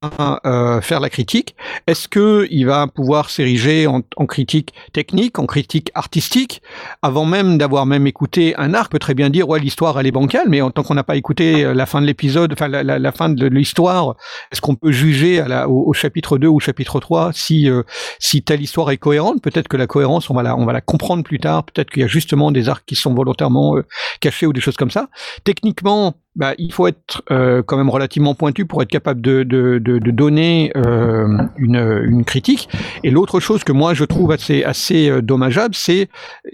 euh, 0.46 0.82
faire 0.82 1.00
la 1.00 1.10
critique 1.10 1.56
Est-ce 1.88 2.08
que 2.08 2.48
il 2.52 2.66
va 2.68 2.86
pouvoir 2.88 3.30
s'ériger 3.32 3.88
en, 3.88 4.02
critique 4.28 4.74
technique, 4.94 5.40
en 5.40 5.46
critique 5.48 5.90
artistique, 5.96 6.62
avant 7.02 7.26
même 7.26 7.58
d'avoir 7.58 7.86
même 7.88 8.06
écouté 8.06 8.54
un 8.58 8.74
art, 8.76 8.90
peut 8.90 9.00
très 9.00 9.16
bien 9.16 9.30
dire 9.32 9.50
ouais 9.50 9.60
l'histoire 9.60 10.00
elle 10.00 10.06
est 10.08 10.12
bancale, 10.12 10.48
mais 10.50 10.62
en 10.62 10.70
tant 10.70 10.84
qu'on 10.84 10.94
n'a 10.96 11.04
pas 11.04 11.16
écouté 11.16 11.64
euh, 11.66 11.74
la 11.74 11.86
fin 11.88 12.02
de 12.02 12.06
l'épisode, 12.06 12.54
enfin 12.54 12.68
la, 12.68 12.84
la- 12.84 13.00
la 13.00 13.12
fin 13.12 13.30
de 13.30 13.48
l'histoire, 13.48 14.16
est-ce 14.52 14.62
qu'on 14.62 14.76
peut 14.76 14.92
juger 14.92 15.40
à 15.40 15.48
la, 15.48 15.68
au, 15.70 15.88
au 15.90 15.94
chapitre 15.94 16.38
2 16.38 16.48
ou 16.48 16.58
au 16.58 16.60
chapitre 16.60 17.00
3 17.00 17.32
si 17.34 17.70
euh, 17.70 17.84
si 18.20 18.44
telle 18.44 18.62
histoire 18.62 18.92
est 18.92 18.98
cohérente? 18.98 19.42
Peut-être 19.42 19.68
que 19.70 19.78
la 19.78 19.88
cohérence 19.88 20.30
on 20.30 20.34
va 20.36 20.44
la 20.44 20.56
on 20.58 20.66
va 20.66 20.74
la 20.74 20.82
comprendre 20.82 21.24
plus 21.24 21.40
tard. 21.40 21.64
Peut-être 21.64 21.90
qu'il 21.90 22.02
y 22.02 22.06
a 22.06 22.08
justement 22.08 22.52
des 22.52 22.70
arcs 22.70 22.84
qui 22.86 22.96
sont 22.96 23.14
volontairement 23.14 23.78
euh, 23.78 23.86
cachés 24.20 24.46
ou 24.46 24.54
des 24.54 24.62
choses 24.62 24.76
comme 24.78 24.92
ça. 24.92 25.08
Techniquement, 25.46 26.16
bah, 26.36 26.54
il 26.58 26.72
faut 26.72 26.88
être 26.88 27.22
euh, 27.32 27.62
quand 27.64 27.78
même 27.78 27.90
relativement 27.90 28.34
pointu 28.34 28.66
pour 28.66 28.82
être 28.82 28.90
capable 28.90 29.22
de, 29.22 29.44
de, 29.44 29.78
de, 29.80 30.00
de 30.00 30.12
donner 30.12 30.72
euh, 30.76 31.28
une, 31.58 32.02
une 32.06 32.26
critique. 32.26 32.70
Et 33.04 33.12
l'autre 33.12 33.40
chose 33.40 33.64
que 33.64 33.72
moi 33.72 33.94
je 33.94 34.04
trouve 34.04 34.32
assez, 34.32 34.64
assez 34.64 35.10
euh, 35.10 35.22
dommageable, 35.22 35.76
c'est 35.76 36.10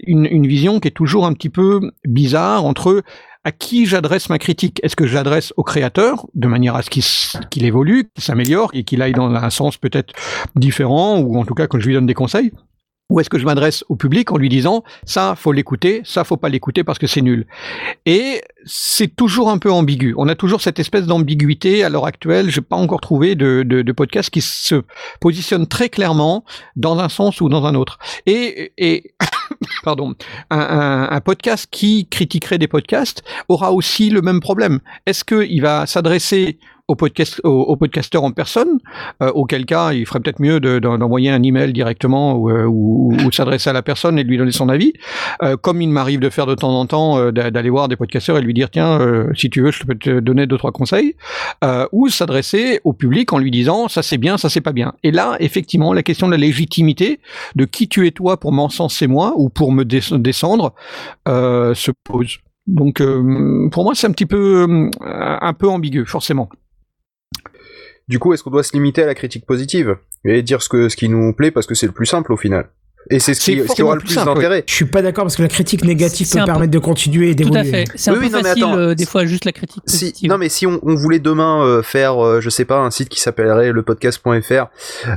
une, 0.06 0.26
une 0.26 0.46
vision 0.46 0.80
qui 0.80 0.88
est 0.88 0.92
toujours 0.92 1.26
un 1.26 1.32
petit 1.32 1.48
peu 1.48 1.80
bizarre 2.04 2.64
entre 2.64 3.02
à 3.42 3.52
qui 3.52 3.86
j'adresse 3.86 4.28
ma 4.28 4.38
critique 4.38 4.80
Est-ce 4.82 4.96
que 4.96 5.06
j'adresse 5.06 5.54
au 5.56 5.62
créateur 5.62 6.26
de 6.34 6.46
manière 6.46 6.76
à 6.76 6.82
ce 6.82 6.90
qu'il 6.90 7.02
qu'il 7.50 7.64
évolue, 7.64 8.10
qu'il 8.14 8.22
s'améliore 8.22 8.70
et 8.74 8.84
qu'il 8.84 9.00
aille 9.00 9.14
dans 9.14 9.32
un 9.34 9.50
sens 9.50 9.78
peut-être 9.78 10.12
différent 10.56 11.18
ou 11.20 11.38
en 11.38 11.46
tout 11.46 11.54
cas 11.54 11.66
que 11.66 11.80
je 11.80 11.86
lui 11.86 11.94
donne 11.94 12.06
des 12.06 12.14
conseils? 12.14 12.52
Ou 13.10 13.20
est-ce 13.20 13.28
que 13.28 13.38
je 13.38 13.44
m'adresse 13.44 13.84
au 13.88 13.96
public 13.96 14.30
en 14.32 14.36
lui 14.36 14.48
disant 14.48 14.84
ça 15.04 15.34
faut 15.36 15.52
l'écouter, 15.52 16.00
ça 16.04 16.24
faut 16.24 16.36
pas 16.36 16.48
l'écouter 16.48 16.84
parce 16.84 16.98
que 16.98 17.06
c'est 17.06 17.20
nul 17.20 17.46
Et 18.06 18.40
c'est 18.64 19.14
toujours 19.14 19.50
un 19.50 19.58
peu 19.58 19.70
ambigu. 19.70 20.14
On 20.16 20.28
a 20.28 20.34
toujours 20.34 20.60
cette 20.60 20.78
espèce 20.78 21.06
d'ambiguïté 21.06 21.84
à 21.84 21.88
l'heure 21.88 22.06
actuelle. 22.06 22.50
J'ai 22.50 22.60
pas 22.60 22.76
encore 22.76 23.00
trouvé 23.00 23.34
de, 23.34 23.92
podcast 23.92 24.30
qui 24.30 24.40
se 24.40 24.82
positionne 25.20 25.66
très 25.66 25.88
clairement 25.88 26.44
dans 26.76 26.98
un 26.98 27.08
sens 27.08 27.40
ou 27.40 27.48
dans 27.48 27.66
un 27.66 27.74
autre. 27.74 27.98
Et, 28.26 29.12
pardon, 29.82 30.14
un 30.50 31.20
podcast 31.20 31.66
qui 31.70 32.06
critiquerait 32.08 32.58
des 32.58 32.68
podcasts 32.68 33.22
aura 33.48 33.72
aussi 33.72 34.10
le 34.10 34.22
même 34.22 34.40
problème. 34.40 34.80
Est-ce 35.06 35.24
qu'il 35.24 35.60
va 35.60 35.86
s'adresser 35.86 36.58
au, 36.90 36.96
podcast, 36.96 37.40
au, 37.44 37.50
au 37.72 37.76
podcasteur 37.76 38.22
en 38.24 38.32
personne, 38.32 38.72
euh, 39.22 39.30
auquel 39.40 39.64
cas 39.64 39.92
il 39.92 40.04
ferait 40.06 40.20
peut-être 40.20 40.40
mieux 40.40 40.58
de- 40.60 40.78
d'en- 40.78 40.98
d'envoyer 40.98 41.30
un 41.30 41.42
email 41.42 41.72
directement 41.72 42.34
ou, 42.34 42.50
euh, 42.50 42.64
ou, 42.64 43.12
ou 43.24 43.28
de 43.30 43.34
s'adresser 43.34 43.70
à 43.70 43.72
la 43.72 43.82
personne 43.82 44.18
et 44.18 44.24
de 44.24 44.28
lui 44.28 44.38
donner 44.38 44.52
son 44.62 44.68
avis, 44.68 44.92
Euh, 45.42 45.56
comme 45.56 45.80
il 45.80 45.88
m'arrive 45.88 46.20
de 46.20 46.30
faire 46.36 46.46
de 46.46 46.54
temps 46.54 46.74
en 46.82 46.86
temps, 46.86 47.10
euh, 47.18 47.30
d'a- 47.36 47.50
d'aller 47.50 47.70
voir 47.70 47.86
des 47.88 47.96
podcasteurs 47.96 48.36
et 48.38 48.42
lui 48.42 48.54
dire 48.54 48.68
tiens, 48.70 49.00
euh, 49.00 49.28
si 49.34 49.48
tu 49.50 49.62
veux, 49.62 49.70
je 49.70 49.84
peux 49.84 49.94
te 49.94 50.20
donner 50.20 50.46
deux 50.46 50.58
trois 50.58 50.72
conseils, 50.72 51.14
euh, 51.64 51.86
ou 51.92 52.08
s'adresser 52.08 52.80
au 52.84 52.92
public 52.92 53.32
en 53.32 53.38
lui 53.38 53.50
disant 53.50 53.88
ça 53.88 54.02
c'est 54.02 54.18
bien, 54.18 54.36
ça 54.36 54.48
c'est 54.48 54.60
pas 54.68 54.72
bien. 54.72 54.92
Et 55.02 55.12
là, 55.12 55.36
effectivement, 55.40 55.92
la 55.94 56.02
question 56.02 56.26
de 56.26 56.32
la 56.32 56.38
légitimité 56.48 57.20
de 57.54 57.64
qui 57.64 57.88
tu 57.88 58.06
es 58.06 58.10
toi 58.10 58.38
pour 58.40 58.52
m'encenser 58.52 59.06
moi 59.06 59.32
ou 59.36 59.48
pour 59.48 59.72
me 59.72 59.84
des- 59.84 60.00
descendre 60.18 60.74
se 61.26 61.90
pose. 62.04 62.38
Donc 62.66 63.00
euh, 63.00 63.68
pour 63.72 63.82
moi 63.84 63.94
c'est 63.94 64.06
un 64.06 64.12
petit 64.12 64.26
peu 64.26 64.66
euh, 64.68 64.90
un 65.50 65.52
peu 65.54 65.68
ambigu 65.68 66.04
forcément. 66.06 66.48
Du 68.10 68.18
coup, 68.18 68.34
est-ce 68.34 68.42
qu'on 68.42 68.50
doit 68.50 68.64
se 68.64 68.72
limiter 68.72 69.02
à 69.04 69.06
la 69.06 69.14
critique 69.14 69.46
positive 69.46 69.96
et 70.24 70.42
dire 70.42 70.60
ce 70.62 70.68
que 70.68 70.88
ce 70.88 70.96
qui 70.96 71.08
nous 71.08 71.32
plaît 71.32 71.52
parce 71.52 71.66
que 71.66 71.74
c'est 71.76 71.86
le 71.86 71.92
plus 71.92 72.06
simple 72.06 72.32
au 72.32 72.36
final? 72.36 72.66
Et 73.08 73.18
c'est 73.18 73.32
ce 73.32 73.40
qui, 73.40 73.58
ce 73.66 73.72
qui 73.74 73.82
aura 73.82 73.94
le 73.94 74.02
plus 74.02 74.14
d'intérêt. 74.14 74.62
Je 74.66 74.74
suis 74.74 74.84
pas 74.84 75.00
d'accord 75.00 75.24
parce 75.24 75.34
que 75.36 75.40
la 75.42 75.48
critique 75.48 75.82
négative 75.84 76.28
peut 76.30 76.38
peu- 76.40 76.44
permettre 76.44 76.70
de 76.70 76.78
continuer 76.78 77.30
et 77.30 77.34
Tout 77.34 77.44
d'évoluer. 77.48 77.60
à 77.60 77.64
fait. 77.64 77.84
C'est 77.94 78.10
un 78.10 78.14
Oui, 78.14 78.26
peu 78.28 78.32
non, 78.36 78.38
mais 78.42 78.48
facile, 78.50 78.64
attends. 78.64 78.76
euh, 78.78 78.94
des 78.94 79.06
fois, 79.06 79.24
juste 79.24 79.46
la 79.46 79.52
critique 79.52 79.82
Si, 79.86 80.12
non 80.28 80.36
mais 80.36 80.50
si 80.50 80.66
on, 80.66 80.78
on 80.82 80.96
voulait 80.96 81.18
demain 81.18 81.64
euh, 81.64 81.82
faire, 81.82 82.22
euh, 82.22 82.40
je 82.42 82.50
sais 82.50 82.66
pas, 82.66 82.76
un 82.78 82.90
site 82.90 83.08
qui 83.08 83.18
s'appellerait 83.18 83.72
lepodcast.fr 83.72 84.66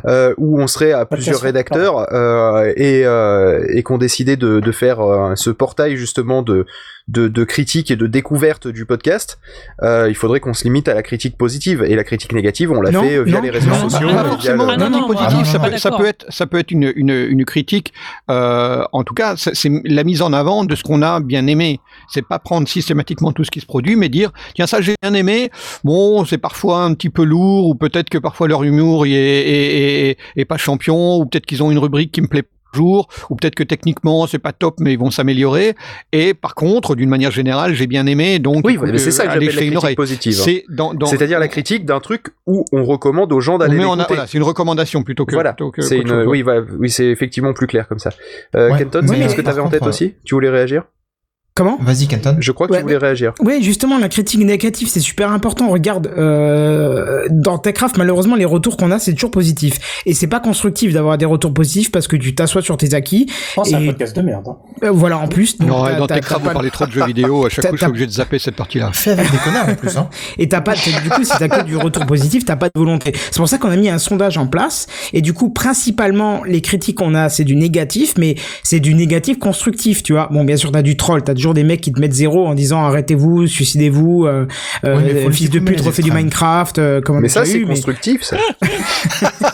euh, 0.06 0.34
où 0.38 0.62
on 0.62 0.68
serait 0.68 0.94
à 0.94 1.06
plusieurs 1.06 1.42
rédacteurs 1.42 2.08
euh, 2.14 2.72
et, 2.78 3.06
euh, 3.06 3.66
et 3.70 3.84
qu'on 3.84 3.98
décidait 3.98 4.38
de, 4.38 4.62
de 4.62 4.72
faire 4.72 5.02
euh, 5.02 5.34
ce 5.36 5.50
portail 5.50 5.98
justement 5.98 6.42
de, 6.42 6.66
de, 7.10 7.28
de 7.28 7.44
critique 7.44 7.92
et 7.92 7.96
de 7.98 8.08
découverte 8.08 8.68
du 8.68 8.86
podcast, 8.86 9.38
euh, 9.82 10.08
il 10.10 10.16
faudrait 10.16 10.40
qu'on 10.40 10.54
se 10.54 10.64
limite 10.64 10.88
à 10.88 10.94
la 10.94 11.04
critique 11.04 11.38
positive 11.38 11.84
et 11.86 11.96
la 11.98 12.04
critique 12.06 12.32
négative 12.32 12.72
on 12.72 12.82
l'a 12.82 12.92
Non, 12.92 13.02
fait 13.04 13.16
euh, 13.18 13.24
via 13.24 13.36
non, 13.36 13.42
les 13.42 13.50
réseaux 13.50 13.70
non, 13.70 13.90
sociaux. 13.90 14.08
pas 14.08 14.24
euh, 14.24 14.30
forcément. 14.30 14.66
via 14.66 14.76
le- 14.78 14.84
Non, 14.84 14.90
non, 14.90 15.08
positif, 15.08 15.38
Ah, 15.42 15.46
ça, 15.46 15.60
peut, 15.60 15.78
ça 15.78 15.92
peut 15.92 16.06
être, 16.06 16.26
ça 16.30 16.48
peut 16.48 16.58
être 16.60 16.72
une, 16.72 16.94
une, 16.96 17.10
une 17.10 17.44
critique. 17.46 17.94
Euh, 18.30 18.84
en 18.94 19.04
tout 19.04 19.14
cas, 19.14 19.36
c'est 19.36 19.54
c'est 19.56 19.70
la 19.86 20.04
mise 20.04 20.22
en 20.22 20.32
avant 20.34 20.64
de 20.64 20.76
ce 20.76 20.84
qu'on 20.84 21.02
a 21.02 21.20
bien 21.20 21.46
aimé. 21.48 21.80
C'est 22.10 22.26
pas 22.26 22.40
prendre 22.40 22.68
systématiquement 22.68 23.32
tout 23.34 23.44
ce 23.44 23.52
qui 23.52 23.60
se 23.60 23.66
produit, 23.66 23.96
mais 23.98 24.08
dire 24.10 24.32
tiens 24.56 24.68
ça 24.68 24.80
j'ai 24.82 24.96
bien 25.02 25.14
aimé. 25.14 25.52
Bon, 25.84 26.24
c'est 26.26 26.38
parfois 26.38 26.84
un 26.84 26.94
petit 26.94 27.10
peu 27.10 27.24
lourd, 27.26 27.68
ou 27.68 27.76
peut-être 27.76 28.10
que 28.10 28.18
parfois 28.18 28.48
leur 28.48 28.64
humour 28.64 29.06
est, 29.06 29.12
est, 29.12 30.10
est, 30.12 30.18
est 30.38 30.46
pas 30.46 30.58
champion, 30.58 31.18
ou 31.18 31.26
peut-être 31.26 31.46
qu'ils 31.46 31.62
ont 31.64 31.70
une 31.72 31.80
rubrique 31.80 32.12
qui 32.14 32.22
me 32.22 32.28
plaît 32.28 32.44
pas 32.44 32.50
jour, 32.74 33.08
ou 33.30 33.36
peut-être 33.36 33.56
que 33.56 33.64
techniquement 33.64 34.28
c'est 34.28 34.40
pas 34.40 34.52
top 34.54 34.76
mais 34.80 34.94
ils 34.94 35.00
vont 35.00 35.12
s'améliorer 35.12 35.76
et 36.12 36.34
par 36.34 36.56
contre 36.56 36.96
d'une 36.96 37.10
manière 37.10 37.32
générale 37.32 37.74
j'ai 37.74 37.88
bien 37.88 38.06
aimé 38.06 38.40
donc 38.40 38.66
Oui, 38.66 38.78
c'est 38.98 39.12
ça 39.12 39.24
que 39.24 39.30
euh, 39.30 39.34
j'appelle 39.34 39.48
la 39.48 39.54
critique 39.56 39.78
oreille. 39.78 39.96
positive. 39.96 40.34
C'est 40.34 40.66
dans, 40.70 40.94
dans 40.94 41.06
C'est-à-dire 41.08 41.40
la 41.40 41.48
critique 41.48 41.86
d'un 41.86 42.00
truc 42.00 42.28
où 42.48 42.66
on 42.72 42.84
recommande 42.84 43.32
aux 43.34 43.40
gens 43.40 43.58
d'aller 43.58 43.78
l'écouter. 43.78 44.04
voilà, 44.08 44.28
c'est 44.28 44.38
une 44.38 44.44
recommandation 44.44 45.04
plutôt 45.04 45.26
que 45.26 45.34
Voilà, 45.34 45.54
plutôt 45.54 45.72
que 45.72 45.82
c'est 45.82 45.98
qu'autre 45.98 46.08
une, 46.08 46.14
chose, 46.16 46.26
ouais. 46.26 46.32
oui, 46.32 46.42
voilà, 46.42 46.62
oui, 46.80 46.90
c'est 46.90 47.06
effectivement 47.08 47.54
plus 47.54 47.68
clair 47.68 47.88
comme 47.88 48.00
ça. 48.00 48.10
Euh, 48.56 48.72
Ouais. 48.72 48.78
Kenton, 48.80 49.02
Oui, 49.10 49.18
c'est 49.22 49.30
ce 49.30 49.36
que 49.36 49.42
tu 49.42 49.50
avais 49.50 49.62
en 49.62 49.70
tête 49.70 49.86
aussi? 49.86 50.16
Tu 50.24 50.36
voulais 50.36 50.50
réagir? 50.50 50.84
Comment 51.56 51.78
Vas-y, 51.80 52.08
Kenton. 52.08 52.38
Je 52.40 52.52
crois 52.52 52.66
que 52.68 52.72
Ouais, 52.72 52.80
tu 52.80 52.84
voulais 52.84 52.98
réagir. 52.98 53.34
Oui, 53.40 53.62
justement, 53.62 54.00
la 54.00 54.10
critique 54.10 54.40
négative, 54.40 54.88
c'est 54.90 55.00
super 55.00 55.32
important. 55.32 55.70
Regarde, 55.70 56.08
euh, 56.18 57.28
dans 57.30 57.60
Techcraft, 57.60 57.98
malheureusement, 57.98 58.36
les 58.36 58.46
retours 58.46 58.76
qu'on 58.76 58.90
a, 58.90 58.98
c'est 58.98 59.14
toujours 59.14 59.30
positif. 59.30 60.02
Et 60.08 60.16
c'est 60.16 60.26
pas 60.26 60.40
constructif 60.40 60.94
d'avoir 60.94 61.18
des 61.20 61.26
retours 61.26 61.54
positifs 61.54 61.92
parce 61.92 62.08
que 62.08 62.16
tu 62.16 62.34
t'assois 62.34 62.64
sur 62.64 62.76
tes 62.78 62.96
acquis. 62.96 63.28
Oh, 63.56 63.62
c'est 63.64 63.76
un 63.76 63.86
podcast 63.86 64.16
de 64.16 64.22
merde. 64.24 64.46
hein. 64.48 64.58
Euh, 64.84 64.90
voilà, 64.92 65.20
en 65.20 65.28
plus. 65.28 65.60
donc 65.60 65.70
Non, 65.70 65.84
dans 65.98 66.08
Techcraft, 66.08 66.42
vous 66.42 66.48
pas- 66.48 66.54
parlez 66.54 66.72
trop 66.72 66.88
de 66.88 66.92
jeux 66.92 67.06
vidéo. 67.06 67.46
À 67.46 67.50
chaque 67.50 67.66
coup, 67.70 67.76
je 67.76 67.82
suis 67.82 67.88
obligé 67.90 68.08
de 68.08 68.12
zapper 68.12 68.40
cette 68.40 68.56
partie-là. 68.56 68.90
Fait 68.92 69.12
avec 69.12 69.30
des 69.32 69.38
connards 69.38 69.70
en 69.70 69.76
plus, 69.76 69.96
hein. 69.96 70.10
Et 70.40 70.50
t'as 70.50 70.62
pas, 70.62 70.74
de- 70.74 71.04
du 71.04 71.10
coup, 71.12 71.24
si 71.24 71.34
t'as 71.38 71.50
que 71.50 71.64
du 71.66 71.78
retour 71.78 72.08
positif, 72.08 72.46
t'as 72.46 72.56
pas 72.56 72.68
de 72.70 72.80
volonté. 72.80 73.12
C'est 73.14 73.38
pour 73.38 73.48
ça 73.48 73.60
qu'on 73.60 73.70
a 73.70 73.76
mis 73.76 73.90
un 73.90 74.00
sondage 74.00 74.40
en 74.40 74.48
place. 74.48 74.88
Et 75.14 75.22
du 75.22 75.34
coup, 75.34 75.52
principalement, 75.52 76.44
les 76.46 76.62
critiques 76.62 76.98
qu'on 76.98 77.14
a, 77.14 77.30
c'est 77.30 77.44
du 77.44 77.56
négatif, 77.56 78.16
mais 78.18 78.36
c'est 78.64 78.80
du 78.80 78.96
négatif 78.96 79.38
constructif, 79.38 80.02
tu 80.02 80.14
vois. 80.14 80.30
Bon, 80.32 80.44
bien 80.44 80.58
sûr, 80.58 80.72
t'as 80.72 80.82
du 80.82 80.98
troll. 80.98 81.24
T'as 81.24 81.36
toujours 81.44 81.54
des 81.54 81.64
mecs 81.66 81.82
qui 81.82 81.92
te 81.92 82.00
mettent 82.00 82.14
zéro 82.14 82.48
en 82.48 82.54
disant 82.56 82.84
arrêtez-vous, 82.86 83.48
suicidez-vous, 83.48 84.26
euh, 84.26 84.48
euh, 84.86 84.96
Ouais, 84.98 85.24
le 85.26 85.32
fils 85.32 85.50
de 85.50 85.60
pute 85.60 85.82
refait 85.82 86.02
du. 86.02 86.12
Minecraft, 86.12 86.78
euh, 86.80 87.02
Mais 87.20 87.28
ça, 87.28 87.44
c'est 87.44 87.62
constructif, 87.64 88.24
ça. 88.24 88.38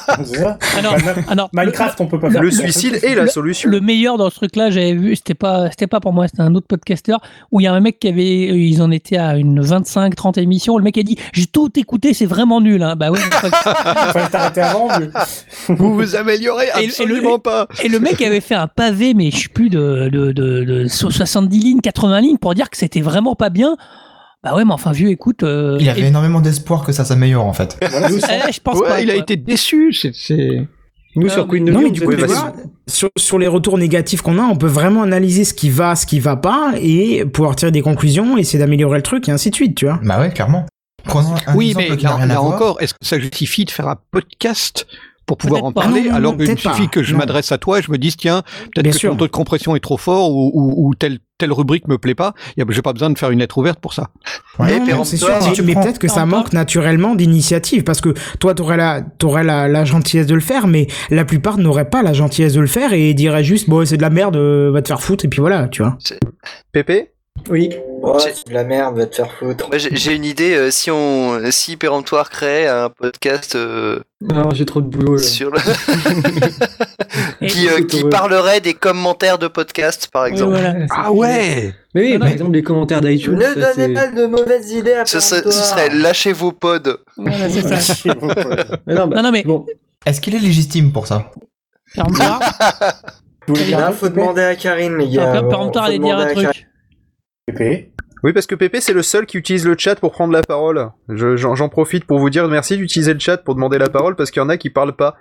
Ah 0.07 0.81
non, 0.83 0.89
ah 1.27 1.35
non, 1.35 1.47
Minecraft, 1.53 2.01
on 2.01 2.05
peut 2.07 2.19
pas 2.19 2.27
le- 2.27 2.33
faire 2.33 2.41
Le 2.43 2.51
suicide 2.51 2.99
est 3.03 3.15
la 3.15 3.27
solution. 3.27 3.69
Le 3.69 3.79
meilleur 3.79 4.17
dans 4.17 4.29
ce 4.29 4.35
truc-là, 4.35 4.69
j'avais 4.69 4.93
vu, 4.93 5.15
c'était 5.15 5.33
pas, 5.33 5.69
c'était 5.69 5.87
pas 5.87 5.99
pour 5.99 6.13
moi, 6.13 6.27
c'était 6.27 6.41
un 6.41 6.53
autre 6.55 6.67
podcasteur 6.67 7.19
où 7.51 7.59
il 7.59 7.63
y 7.63 7.67
a 7.67 7.73
un 7.73 7.79
mec 7.79 7.99
qui 7.99 8.07
avait, 8.07 8.47
ils 8.59 8.81
en 8.81 8.91
étaient 8.91 9.17
à 9.17 9.37
une 9.37 9.61
25, 9.61 10.15
30 10.15 10.37
émissions. 10.37 10.77
Le 10.77 10.83
mec 10.83 10.97
a 10.97 11.03
dit, 11.03 11.17
j'ai 11.33 11.45
tout 11.45 11.69
écouté, 11.77 12.13
c'est 12.13 12.25
vraiment 12.25 12.61
nul, 12.61 12.83
hein. 12.83 12.95
Bah 12.95 13.11
ouais, 13.11 13.19
t'arrêter 14.31 14.61
avant. 14.61 14.87
mais- 14.99 15.09
Vous 15.75 15.95
vous 15.95 16.15
améliorez 16.15 16.65
Et- 16.77 16.83
et 16.83 16.85
le- 16.85 16.89
absolument 16.89 17.39
pas. 17.39 17.67
Et 17.83 17.87
le 17.87 17.99
mec 17.99 18.21
avait 18.21 18.41
fait 18.41 18.55
un 18.55 18.67
pavé, 18.67 19.13
mais 19.13 19.31
je 19.31 19.37
suis 19.37 19.49
plus 19.49 19.69
de, 19.69 20.09
de, 20.11 20.31
de, 20.31 20.63
de 20.63 20.87
70 20.87 21.59
lignes, 21.59 21.78
80 21.81 22.21
lignes 22.21 22.37
pour 22.37 22.53
dire 22.55 22.69
que 22.69 22.77
c'était 22.77 23.01
vraiment 23.01 23.35
pas 23.35 23.49
bien. 23.49 23.75
Bah 24.43 24.55
ouais, 24.55 24.63
mais 24.63 24.71
enfin, 24.73 24.91
vieux, 24.93 25.09
écoute. 25.09 25.43
euh, 25.43 25.77
Il 25.81 25.89
avait 25.89 26.01
et- 26.01 26.05
énormément 26.07 26.39
d'espoir 26.39 26.85
que 26.85 26.91
ça 26.93 27.03
s'améliore 27.03 27.45
en 27.45 27.53
fait. 27.53 27.77
Eh, 27.81 28.51
je 28.53 28.59
pense 28.61 28.79
Ouais, 28.79 28.87
pas. 28.87 29.01
il 29.01 29.11
a 29.11 29.15
été 29.15 29.35
déçu. 29.35 29.91
C'est. 29.93 30.61
Nous, 31.15 31.27
sur 31.27 31.47
Queen 31.47 31.67
of 31.69 31.75
Non, 31.75 31.81
mais 31.81 31.89
du 31.91 32.03
on 32.03 32.05
coup, 32.05 32.13
sur, 32.87 33.09
sur 33.17 33.39
les 33.39 33.47
retours 33.47 33.77
négatifs 33.77 34.21
qu'on 34.21 34.37
a, 34.37 34.43
on 34.43 34.55
peut 34.55 34.67
vraiment 34.67 35.01
analyser 35.03 35.43
ce 35.43 35.53
qui 35.53 35.69
va, 35.69 35.95
ce 35.95 36.05
qui 36.05 36.19
va 36.19 36.35
pas, 36.37 36.73
et 36.79 37.25
pouvoir 37.25 37.55
tirer 37.55 37.71
des 37.71 37.81
conclusions, 37.81 38.37
essayer 38.37 38.59
d'améliorer 38.59 38.97
le 38.97 39.03
truc, 39.03 39.27
et 39.27 39.31
ainsi 39.31 39.49
de 39.49 39.55
suite, 39.55 39.75
tu 39.75 39.85
vois. 39.85 39.99
Bah 40.03 40.19
ouais, 40.19 40.29
clairement. 40.31 40.65
Prenons 41.03 41.33
un 41.47 41.55
oui, 41.55 41.69
exemple 41.71 41.89
mais 41.91 41.97
qui 41.97 42.03
là, 42.03 42.15
rien 42.15 42.37
encore, 42.37 42.79
est-ce 42.81 42.93
que 42.93 42.99
ça 43.05 43.19
justifie 43.19 43.65
de 43.65 43.71
faire 43.71 43.87
un 43.87 43.97
podcast 44.11 44.85
pour 45.29 45.37
pouvoir 45.37 45.63
en 45.63 45.71
parler, 45.71 46.01
Non, 46.01 46.09
non, 46.09 46.15
alors 46.15 46.31
non, 46.31 46.37
peut-être 46.39 46.57
suffit 46.59 46.85
pas. 46.85 46.87
que 46.87 47.03
je 47.03 47.15
m'adresse 47.15 47.51
à 47.51 47.59
toi 47.59 47.77
et 47.77 47.81
je 47.83 47.91
me 47.91 47.97
dise, 47.99 48.17
tiens, 48.17 48.41
peut-être 48.73 48.91
que 48.93 48.97
sûr. 48.97 49.11
ton 49.11 49.17
taux 49.17 49.27
de 49.27 49.31
compression 49.31 49.75
est 49.75 49.79
trop 49.79 49.97
fort 49.97 50.31
ou, 50.31 50.49
ou, 50.55 50.87
ou 50.87 50.95
telle, 50.95 51.19
telle 51.37 51.51
rubrique 51.53 51.87
me 51.87 51.99
plaît 51.99 52.15
pas. 52.15 52.33
Y 52.57 52.63
a- 52.63 52.65
J'ai 52.69 52.81
pas 52.81 52.93
besoin 52.93 53.11
de 53.11 53.17
faire 53.19 53.29
une 53.29 53.37
lettre 53.39 53.59
ouverte 53.59 53.79
pour 53.79 53.93
ça. 53.93 54.09
Ouais, 54.57 54.71
Non, 54.73 54.79
non, 54.79 54.85
péremptoire, 54.87 55.05
c'est 55.05 55.17
sûr, 55.17 55.27
si 55.41 55.49
mais, 55.49 55.53
tu 55.55 55.61
mais 55.61 55.73
prends- 55.73 55.83
peut-être 55.83 55.99
que 55.99 56.07
ça 56.07 56.25
manque 56.25 56.51
naturellement 56.51 57.13
d'initiative, 57.13 57.83
parce 57.83 58.01
que 58.01 58.13
toi, 58.39 58.55
t'aurais 58.55 58.77
la, 58.77 59.01
t'aurais 59.01 59.43
la, 59.43 59.67
la 59.67 59.85
gentillesse 59.85 60.25
de 60.25 60.33
le 60.33 60.41
faire, 60.41 60.65
mais 60.65 60.87
la 61.11 61.25
plupart 61.25 61.59
n'auraient 61.59 61.89
pas 61.91 62.01
la 62.01 62.13
gentillesse 62.13 62.53
de 62.53 62.61
le 62.61 62.67
faire 62.67 62.91
et 62.93 63.13
diraient 63.13 63.43
juste, 63.43 63.69
bon, 63.69 63.85
c'est 63.85 63.97
de 63.97 64.01
la 64.01 64.09
merde, 64.09 64.35
euh, 64.35 64.71
va 64.71 64.81
te 64.81 64.87
faire 64.87 65.01
foutre, 65.01 65.25
et 65.25 65.27
puis 65.27 65.41
voilà, 65.41 65.67
tu 65.67 65.83
vois. 65.83 65.95
Pépé? 66.71 67.11
Oui. 67.49 67.69
C'est 68.19 68.47
de 68.47 68.53
la 68.53 68.63
merde, 68.63 68.97
va 68.97 69.05
te 69.05 69.15
faire 69.15 69.31
foutre. 69.33 69.69
J'ai 69.73 70.15
une 70.15 70.23
idée. 70.25 70.53
euh, 70.55 70.71
si 70.71 70.89
on, 70.91 71.39
si 71.51 71.75
Péremptoire 71.77 72.29
crée 72.29 72.67
un 72.67 72.89
podcast 72.89 73.55
euh, 73.55 73.99
Non, 74.21 74.49
j'ai 74.51 74.65
trop 74.65 74.81
de 74.81 74.87
boulot 74.87 75.15
là. 75.17 75.21
sur 75.21 75.51
le 77.41 77.47
qui, 77.47 77.67
euh, 77.67 77.83
qui 77.85 78.03
parlerait 78.05 78.61
des 78.61 78.73
commentaires 78.73 79.37
de 79.37 79.47
podcast, 79.47 80.09
par 80.11 80.25
exemple. 80.25 80.57
Ah 80.91 81.11
ouais 81.11 81.73
Mais 81.93 82.01
oui, 82.01 82.17
par 82.17 82.27
non. 82.27 82.33
exemple, 82.33 82.51
les 82.53 82.63
commentaires 82.63 83.01
d'iTunes. 83.01 83.35
Ne 83.35 83.61
ça, 83.61 83.73
donnez 83.73 83.93
pas 83.93 84.07
de 84.07 84.25
mauvaises 84.25 84.71
idées 84.71 84.93
à 84.93 85.05
Ce, 85.05 85.19
ce 85.19 85.41
serait 85.51 85.89
lâchez 85.89 86.31
vos 86.33 86.51
pods. 86.51 86.97
Voilà, 87.17 87.49
c'est 87.49 87.61
ça. 87.81 87.93
Mais 88.87 88.93
non, 88.95 89.07
bah, 89.07 89.15
Non, 89.17 89.23
non, 89.23 89.31
mais 89.31 89.43
bon. 89.43 89.65
Est-ce 90.05 90.21
qu'il 90.21 90.35
est 90.35 90.39
légitime 90.39 90.91
pour 90.93 91.07
ça? 91.07 91.31
Péremptoire, 91.93 92.39
Là, 93.71 93.91
faut 93.97 94.09
demander 94.09 94.43
à 94.43 94.55
Karine, 94.55 94.97
les 94.97 95.09
gars. 95.09 95.41
Péremptoire 95.49 95.85
allait 95.85 95.99
dire 95.99 96.17
un 96.17 96.27
truc. 96.33 96.67
Oui, 98.23 98.33
parce 98.33 98.47
que 98.47 98.55
Pépé, 98.55 98.81
c'est 98.81 98.91
le 98.93 99.01
seul 99.01 99.25
qui 99.25 99.37
utilise 99.37 99.65
le 99.65 99.75
chat 99.77 99.95
pour 99.95 100.11
prendre 100.11 100.33
la 100.33 100.41
parole. 100.41 100.89
Je- 101.07 101.37
J'en 101.37 101.55
j'en 101.55 101.69
profite 101.69 102.03
pour 102.05 102.19
vous 102.19 102.29
dire 102.29 102.47
merci 102.49 102.75
d'utiliser 102.75 103.13
le 103.13 103.19
chat 103.19 103.37
pour 103.37 103.55
demander 103.55 103.77
la 103.77 103.89
parole, 103.89 104.15
parce 104.15 104.29
qu'il 104.31 104.41
y 104.41 104.45
en 104.45 104.49
a 104.49 104.57
qui 104.57 104.69
parlent 104.69 104.95
pas. 104.95 105.15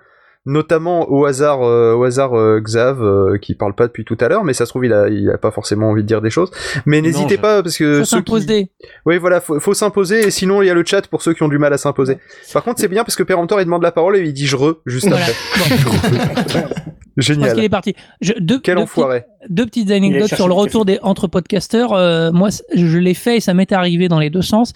Notamment 0.51 1.11
au 1.13 1.27
hasard, 1.27 1.63
euh, 1.63 1.93
au 1.95 2.05
hasard 2.05 2.33
euh, 2.35 2.59
Xav, 2.61 3.03
euh, 3.03 3.37
qui 3.37 3.55
parle 3.55 3.75
pas 3.75 3.87
depuis 3.87 4.05
tout 4.07 4.17
à 4.21 4.29
l'heure, 4.29 4.45
mais 4.45 4.55
ça 4.55 4.65
se 4.65 4.71
trouve, 4.71 4.87
il 4.87 4.95
a, 4.95 5.09
il 5.09 5.29
a 5.31 5.37
pas 5.37 5.51
forcément 5.51 5.91
envie 5.91 6.03
de 6.03 6.09
dire 6.09 6.23
des 6.23 6.31
choses. 6.31 6.51
Mais 6.87 7.03
n'hésitez 7.03 7.37
je- 7.37 7.41
pas, 7.41 7.63
parce 7.63 7.77
que 7.77 7.99
faut 7.99 8.05
ceux 8.07 8.17
qui... 8.23 8.33
s'imposer. 8.33 8.71
Oui, 9.05 9.19
voilà, 9.19 9.41
faut, 9.43 9.61
faut 9.61 9.75
s'imposer, 9.75 10.27
et 10.27 10.31
sinon, 10.31 10.63
il 10.63 10.67
y 10.67 10.71
a 10.71 10.75
le 10.75 10.85
chat 10.87 11.07
pour 11.07 11.21
ceux 11.21 11.35
qui 11.35 11.43
ont 11.43 11.49
du 11.49 11.59
mal 11.59 11.73
à 11.75 11.77
s'imposer. 11.79 12.17
Par 12.55 12.65
contre, 12.65 12.81
c'est 12.81 12.89
bien, 12.89 13.05
parce 13.05 13.15
que 13.15 13.23
Péremptoire, 13.23 13.61
il 13.61 13.67
demande 13.67 13.83
la 13.83 13.93
parole, 13.93 14.17
et 14.17 14.23
il 14.23 14.33
dit 14.33 14.47
je 14.47 14.57
re, 14.57 14.77
juste 14.87 15.07
Voilà. 15.09 15.25
après. 15.27 16.75
Je 17.21 17.33
pense 17.33 17.43
qu'il 17.43 17.47
Génial. 17.51 17.65
est 17.65 17.69
parti. 17.69 17.95
Je- 18.21 18.33
deux, 18.39 18.61
Quel 18.61 18.77
deux 18.77 18.83
enfoiré. 18.83 19.23
petites- 19.23 19.53
deux 19.53 19.67
petites 19.67 19.91
anecdotes 19.91 20.33
sur 20.33 20.47
le 20.47 20.55
retour 20.55 20.85
des 20.85 21.01
entre 21.03 21.27
podcasteurs. 21.27 21.93
Euh, 21.93 22.31
moi, 22.31 22.51
je 22.73 22.97
l'ai 22.99 23.15
fait 23.15 23.39
et 23.39 23.41
ça 23.41 23.55
m'est 23.55 23.73
arrivé 23.73 24.07
dans 24.07 24.21
les 24.21 24.31
deux 24.31 24.43
sens. 24.43 24.73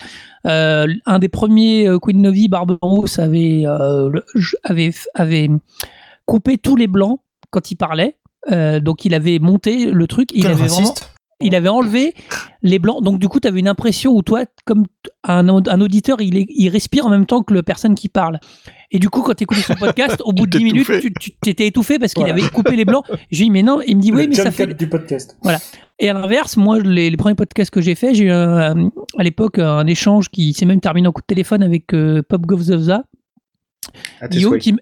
Euh, 0.46 0.86
un 1.06 1.18
des 1.18 1.28
premiers 1.28 1.86
euh, 1.88 1.98
Queen 1.98 2.20
Novi, 2.20 2.48
Barberousse, 2.48 3.18
avait, 3.18 3.62
euh, 3.64 4.08
le- 4.10 4.24
avait, 4.64 4.92
avait 5.14 5.48
coupé 6.26 6.58
tous 6.58 6.76
les 6.76 6.86
blancs 6.88 7.20
quand 7.50 7.70
il 7.70 7.76
parlait. 7.76 8.16
Euh, 8.50 8.80
donc 8.80 9.04
il 9.04 9.14
avait 9.14 9.38
monté 9.38 9.90
le 9.90 10.06
truc. 10.08 10.30
Il 10.34 10.46
avait 10.46 10.54
vraiment, 10.54 10.76
raciste 10.78 11.11
il 11.42 11.54
avait 11.54 11.68
enlevé 11.68 12.14
les 12.62 12.78
blancs. 12.78 13.02
Donc 13.02 13.18
du 13.18 13.28
coup, 13.28 13.40
tu 13.40 13.48
avais 13.48 13.60
une 13.60 13.68
impression 13.68 14.12
où 14.12 14.22
toi, 14.22 14.44
comme 14.64 14.86
un, 15.24 15.48
au- 15.48 15.62
un 15.68 15.80
auditeur, 15.80 16.20
il, 16.20 16.36
est- 16.36 16.46
il 16.48 16.68
respire 16.68 17.06
en 17.06 17.10
même 17.10 17.26
temps 17.26 17.42
que 17.42 17.52
la 17.54 17.62
personne 17.62 17.94
qui 17.94 18.08
parle. 18.08 18.38
Et 18.90 18.98
du 18.98 19.08
coup, 19.08 19.22
quand 19.22 19.34
tu 19.34 19.44
écoutais 19.44 19.62
son 19.62 19.74
podcast, 19.74 20.16
au 20.24 20.32
bout 20.32 20.46
de 20.46 20.58
10 20.58 20.64
minutes, 20.64 20.90
tu 21.00 21.12
tu- 21.14 21.30
t'étais 21.40 21.66
étouffé 21.66 21.98
parce 21.98 22.12
qu'il 22.14 22.24
Voilà. 22.24 22.34
avait 22.42 22.50
coupé 22.50 22.76
les 22.76 22.84
blancs. 22.84 23.04
J'ai 23.30 23.44
dit, 23.44 23.50
mais 23.50 23.62
non, 23.62 23.80
il 23.86 23.96
me 23.96 24.02
dit, 24.02 24.12
oui, 24.12 24.22
Le 24.24 24.28
mais 24.28 24.34
ça 24.34 24.50
fait. 24.50 24.66
Du 24.74 24.88
podcast. 24.88 25.36
Voilà. 25.42 25.58
Et 25.98 26.08
à 26.10 26.14
l'inverse, 26.14 26.56
moi, 26.56 26.78
les, 26.80 27.10
les 27.10 27.16
premiers 27.16 27.34
podcasts 27.34 27.70
que 27.70 27.80
j'ai 27.80 27.94
fait, 27.94 28.12
j'ai 28.14 28.24
eu 28.24 28.30
un- 28.30 28.90
à 29.18 29.22
l'époque 29.22 29.58
un 29.58 29.86
échange 29.86 30.28
qui 30.30 30.52
s'est 30.52 30.66
même 30.66 30.80
terminé 30.80 31.06
en 31.08 31.12
coup 31.12 31.20
de 31.22 31.26
téléphone 31.26 31.62
avec 31.62 31.94
euh, 31.94 32.22
Pop 32.28 32.42
Govzovza. 32.46 33.04
Tes 34.20 34.28
Guillaume 34.28 34.58
qui, 34.58 34.74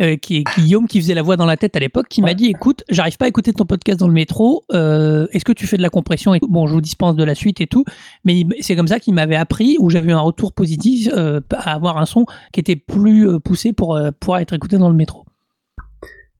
euh, 0.00 0.16
qui, 0.16 0.44
qui- 0.44 0.60
Guillaume 0.62 0.86
qui 0.88 1.00
faisait 1.00 1.14
la 1.14 1.22
voix 1.22 1.36
dans 1.36 1.46
la 1.46 1.56
tête 1.56 1.76
à 1.76 1.80
l'époque, 1.80 2.06
qui 2.08 2.22
m'a 2.22 2.34
dit 2.34 2.46
écoute, 2.46 2.84
j'arrive 2.88 3.16
pas 3.16 3.24
à 3.26 3.28
écouter 3.28 3.52
ton 3.52 3.64
podcast 3.64 3.98
dans 4.00 4.08
le 4.08 4.14
métro. 4.14 4.64
euh, 4.72 5.26
Est-ce 5.32 5.44
que 5.44 5.52
tu 5.52 5.66
fais 5.66 5.76
de 5.76 5.82
la 5.82 5.90
compression 5.90 6.34
et 6.34 6.40
Bon, 6.48 6.66
je 6.66 6.72
vous 6.74 6.80
dispense 6.80 7.16
de 7.16 7.24
la 7.24 7.34
suite 7.34 7.60
et 7.60 7.66
tout, 7.66 7.84
mais 8.24 8.44
c'est 8.60 8.76
comme 8.76 8.88
ça 8.88 9.00
qu'il 9.00 9.14
m'avait 9.14 9.36
appris 9.36 9.76
où 9.78 9.90
j'avais 9.90 10.10
eu 10.10 10.14
un 10.14 10.20
retour 10.20 10.52
positif 10.52 11.08
euh, 11.12 11.40
à 11.52 11.74
avoir 11.74 11.98
un 11.98 12.06
son 12.06 12.24
qui 12.52 12.60
était 12.60 12.76
plus 12.76 13.40
poussé 13.40 13.72
pour 13.72 13.98
pouvoir 14.20 14.40
être 14.40 14.52
écouté 14.54 14.78
dans 14.78 14.88
le 14.88 14.96
métro. 14.96 15.24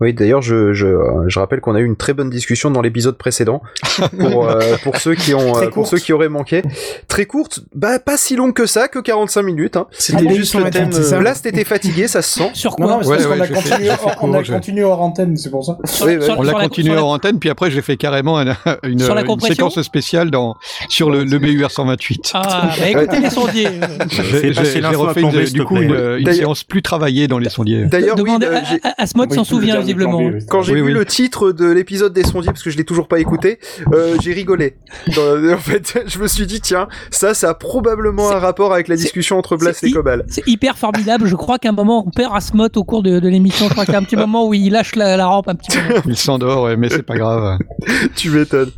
Oui, 0.00 0.14
d'ailleurs, 0.14 0.40
je, 0.40 0.72
je, 0.72 0.86
euh, 0.86 1.24
je 1.28 1.38
rappelle 1.38 1.60
qu'on 1.60 1.74
a 1.74 1.80
eu 1.80 1.84
une 1.84 1.96
très 1.96 2.14
bonne 2.14 2.30
discussion 2.30 2.70
dans 2.70 2.80
l'épisode 2.80 3.16
précédent 3.18 3.62
pour, 4.18 4.48
euh, 4.48 4.76
pour 4.82 4.96
ceux 4.96 5.14
qui 5.14 5.34
ont 5.34 5.56
euh, 5.58 5.68
pour 5.68 5.86
ceux 5.86 5.98
qui 5.98 6.12
auraient 6.12 6.28
manqué. 6.30 6.62
Très 7.08 7.26
courte, 7.26 7.60
bah 7.74 7.98
pas 7.98 8.16
si 8.16 8.34
longue 8.36 8.54
que 8.54 8.66
ça, 8.66 8.88
que 8.88 8.98
45 8.98 9.42
minutes. 9.42 9.76
Hein. 9.76 9.86
C'était 9.92 10.20
C'était 10.20 10.34
juste 10.34 10.54
le 10.54 10.70
thème, 10.70 10.90
ça 10.92 11.18
Blast 11.18 11.44
était 11.46 11.64
fatigué, 11.64 12.08
ça 12.08 12.22
se 12.22 12.38
sent. 12.38 12.50
Sur 12.54 12.72
Non, 12.78 12.86
quoi 12.86 12.96
non, 12.96 13.02
c'est 13.02 13.08
Ouais, 13.10 13.16
parce 13.16 13.26
qu'on 13.26 13.34
ouais, 13.34 13.40
a 13.40 13.44
j'ai 13.46 13.54
fait- 13.54 13.60
continué, 13.70 13.90
fait 13.90 14.16
on 14.22 14.34
a 14.34 14.42
je- 14.42 14.52
continué 14.52 14.82
hors 14.84 15.02
antenne, 15.02 15.36
c'est 15.36 15.50
pour 15.50 15.64
ça. 15.64 15.76
Sur- 15.84 16.06
Oui, 16.06 16.16
ouais. 16.16 16.22
sur- 16.22 16.38
On 16.38 16.42
l'a 16.42 16.52
continué 16.52 16.94
la- 16.94 17.04
en 17.04 17.12
antenne, 17.12 17.38
puis 17.38 17.50
après 17.50 17.70
j'ai 17.70 17.82
fait 17.82 17.96
carrément 17.96 18.38
un- 18.38 18.54
une, 18.84 18.98
Sur 19.00 19.14
la 19.14 19.20
une 19.20 19.26
compression 19.26 19.68
séquence 19.68 19.82
spéciale 19.84 20.30
dans, 20.30 20.56
sur 20.88 21.10
le, 21.10 21.24
le 21.24 21.38
BUR 21.38 21.70
128. 21.70 22.30
Ah, 22.34 22.70
bah 22.78 22.88
écoutez 22.88 23.20
les 23.20 23.30
sondiers. 23.30 23.68
J'ai 24.10 24.80
refait 24.96 25.22
du 25.52 25.64
coup 25.64 25.76
une, 25.76 26.32
séance 26.32 26.64
plus 26.64 26.82
travaillée 26.82 27.28
dans 27.28 27.38
les 27.38 27.50
sondiers. 27.50 27.84
D'ailleurs, 27.84 28.16
euh, 28.18 28.60
à- 28.82 29.02
Asmod 29.02 29.28
Oui, 29.30 29.36
s'en 29.36 29.44
souvient 29.44 29.80
visiblement. 29.94 30.18
Cambé, 30.18 30.34
oui. 30.36 30.46
quand 30.48 30.62
j'ai 30.62 30.72
Oui, 30.74 30.78
vu 30.80 30.86
oui. 30.86 30.92
le 30.92 31.04
titre 31.04 31.52
de 31.52 31.66
l'épisode 31.70 32.12
des 32.12 32.24
sondiers, 32.24 32.50
parce 32.50 32.62
que 32.62 32.70
je 32.70 32.76
l'ai 32.76 32.84
toujours 32.84 33.08
pas 33.08 33.18
écouté, 33.20 33.58
euh, 33.92 34.16
j'ai 34.20 34.32
rigolé. 34.32 34.76
Dans- 35.14 35.52
en 35.54 35.58
fait, 35.58 36.04
je 36.06 36.18
me 36.18 36.26
suis 36.26 36.46
dit 36.46 36.60
tiens, 36.60 36.88
ça, 37.10 37.34
ça 37.34 37.50
a 37.50 37.54
probablement 37.54 38.30
un 38.30 38.38
rapport 38.38 38.72
avec 38.72 38.88
la 38.88 38.96
discussion 38.96 39.38
entre 39.38 39.56
Blast 39.56 39.84
et 39.84 39.90
Cobal. 39.92 40.24
C'est 40.28 40.46
hyper 40.46 40.76
formidable. 40.78 41.26
Je 41.26 41.36
crois 41.36 41.58
qu'à 41.58 41.68
un 41.70 41.72
moment, 41.72 42.04
on 42.06 42.10
perd 42.10 42.32
Asmod 42.34 42.76
au 42.76 42.84
cours 42.84 43.02
de, 43.02 43.18
de 43.20 43.28
l'émission. 43.28 43.66
Je 43.66 43.72
crois 43.72 43.84
qu'il 43.84 43.92
y 43.94 43.96
a 43.96 44.00
un 44.00 44.04
petit 44.04 44.16
moment 44.16 44.46
où 44.48 44.54
il 44.54 44.70
lâche 44.72 44.94
la, 44.96 45.16
la 45.16 45.26
rampe 45.26 45.48
un 45.48 45.54
petit 45.54 45.76
peu. 45.76 45.94
Il 46.06 46.16
s'endort, 46.16 46.64
ouais, 46.64 46.76
mais 46.76 46.88
c'est 46.88 47.02
pas 47.02 47.16
grave. 47.16 47.58
tu 48.16 48.30
m'étonnes. 48.30 48.70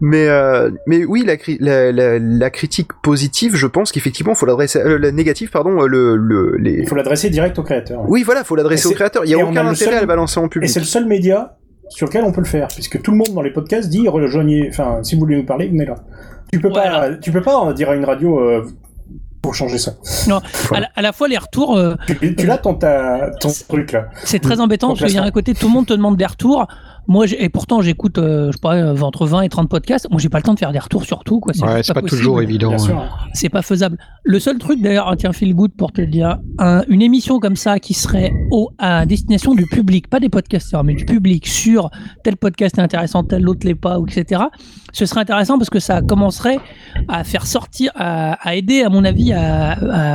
Mais 0.00 0.28
euh, 0.28 0.70
mais 0.86 1.04
oui, 1.04 1.24
la, 1.26 1.36
cri- 1.36 1.58
la, 1.60 1.92
la, 1.92 2.18
la 2.18 2.50
critique 2.50 2.92
positive, 3.02 3.56
je 3.56 3.66
pense 3.66 3.92
qu'effectivement, 3.92 4.34
faut 4.34 4.46
l'adresser. 4.46 4.78
euh, 4.80 4.98
la 4.98 5.12
négative, 5.12 5.50
pardon, 5.50 5.82
le, 5.82 6.16
le 6.16 6.56
les. 6.58 6.80
Il 6.80 6.88
faut 6.88 6.94
l'adresser 6.94 7.30
direct 7.30 7.58
au 7.58 7.62
créateur. 7.62 8.02
Oui, 8.08 8.22
voilà, 8.22 8.44
faut 8.44 8.56
l'adresser 8.56 8.88
au 8.88 8.92
créateur. 8.92 9.24
Il 9.24 9.30
y 9.30 9.34
a 9.34 9.38
aucun 9.38 9.66
a 9.66 9.70
intérêt 9.70 9.74
seul- 9.90 9.94
à 9.94 10.00
le 10.00 10.06
balancer 10.06 10.40
en 10.44 10.60
Et 10.62 10.68
c'est 10.68 10.80
le 10.80 10.86
seul 10.86 11.06
média 11.06 11.56
sur 11.88 12.06
lequel 12.06 12.24
on 12.24 12.32
peut 12.32 12.40
le 12.40 12.46
faire, 12.46 12.68
puisque 12.68 13.00
tout 13.02 13.10
le 13.10 13.16
monde 13.18 13.28
dans 13.34 13.42
les 13.42 13.50
podcasts 13.52 13.88
dit 13.88 14.08
rejoignez, 14.08 14.68
enfin, 14.70 15.00
si 15.02 15.14
vous 15.14 15.20
voulez 15.20 15.36
nous 15.36 15.44
parler, 15.46 15.68
venez 15.68 15.84
là. 15.84 15.96
Tu 16.52 16.60
peux 16.60 16.68
Voilà. 16.70 17.00
pas, 17.10 17.14
tu 17.16 17.30
peux 17.32 17.42
pas 17.42 17.72
dire 17.74 17.90
à 17.90 17.94
une 17.94 18.04
radio 18.04 18.38
euh, 18.40 18.64
pour 19.42 19.54
changer 19.54 19.76
ça. 19.78 19.92
Non, 20.28 20.40
à 20.72 20.80
la, 20.80 20.88
à 20.94 21.02
la 21.02 21.12
fois 21.12 21.28
les 21.28 21.36
retours, 21.36 21.76
euh, 21.76 21.94
Tu, 22.06 22.34
tu 22.36 22.46
l'as 22.46 22.56
ton, 22.58 22.74
ta- 22.74 23.30
ton 23.40 23.50
truc 23.68 23.92
là. 23.92 24.06
c'est 24.24 24.38
très 24.38 24.60
embêtant 24.60 24.88
parce 24.88 25.04
qu'il 25.04 25.14
y 25.14 25.18
a 25.18 25.22
un 25.22 25.30
côté, 25.30 25.52
tout 25.52 25.66
le 25.66 25.72
monde 25.74 25.86
te 25.86 25.92
demande 25.92 26.16
des 26.16 26.24
retours. 26.26 26.66
Moi, 27.06 27.26
et 27.38 27.48
pourtant, 27.48 27.80
j'écoute, 27.82 28.18
euh, 28.18 28.48
je 28.48 28.52
sais 28.52 28.60
pas, 28.60 28.74
euh, 28.76 28.98
entre 29.00 29.26
20 29.26 29.42
et 29.42 29.48
30 29.48 29.68
podcasts. 29.68 30.08
Moi, 30.10 30.20
j'ai 30.20 30.28
pas 30.28 30.38
le 30.38 30.42
temps 30.44 30.54
de 30.54 30.58
faire 30.58 30.72
des 30.72 30.78
retours 30.78 31.04
sur 31.04 31.22
tout, 31.24 31.40
quoi. 31.40 31.52
Ouais, 31.60 31.82
c'est 31.82 31.92
pas 31.94 32.00
possible. 32.00 32.18
toujours 32.20 32.40
évident. 32.42 32.72
Hein. 32.72 32.76
hein. 32.90 33.08
C'est 33.32 33.48
pas 33.48 33.62
faisable. 33.62 33.98
Le 34.24 34.38
seul 34.40 34.58
truc, 34.58 34.80
d'ailleurs, 34.80 35.08
ah, 35.08 35.16
tiens, 35.16 35.32
feel 35.32 35.54
good 35.54 35.72
pour 35.76 35.92
te 35.92 36.00
le 36.00 36.06
dire, 36.06 36.38
un- 36.58 36.82
une 36.88 37.02
émission 37.02 37.40
comme 37.40 37.56
ça 37.56 37.78
qui 37.78 37.92
serait 37.94 38.32
au, 38.50 38.70
à 38.78 39.04
destination 39.06 39.54
du 39.54 39.66
public, 39.66 40.08
pas 40.08 40.20
des 40.20 40.28
podcasteurs, 40.30 40.82
mais 40.84 40.94
du 40.94 41.04
public 41.04 41.46
sur 41.46 41.90
tel 42.22 42.36
podcast 42.36 42.78
est 42.78 42.82
intéressant, 42.82 43.22
tel 43.24 43.46
autre 43.48 43.66
l'est 43.66 43.74
pas, 43.74 43.98
etc. 44.06 44.42
Ce 44.92 45.06
serait 45.06 45.20
intéressant 45.20 45.58
parce 45.58 45.70
que 45.70 45.80
ça 45.80 46.00
commencerait 46.02 46.58
à 47.08 47.24
faire 47.24 47.46
sortir, 47.46 47.90
à, 47.96 48.34
à 48.48 48.54
aider, 48.54 48.82
à 48.82 48.88
mon 48.88 49.04
avis, 49.04 49.32
à, 49.32 49.72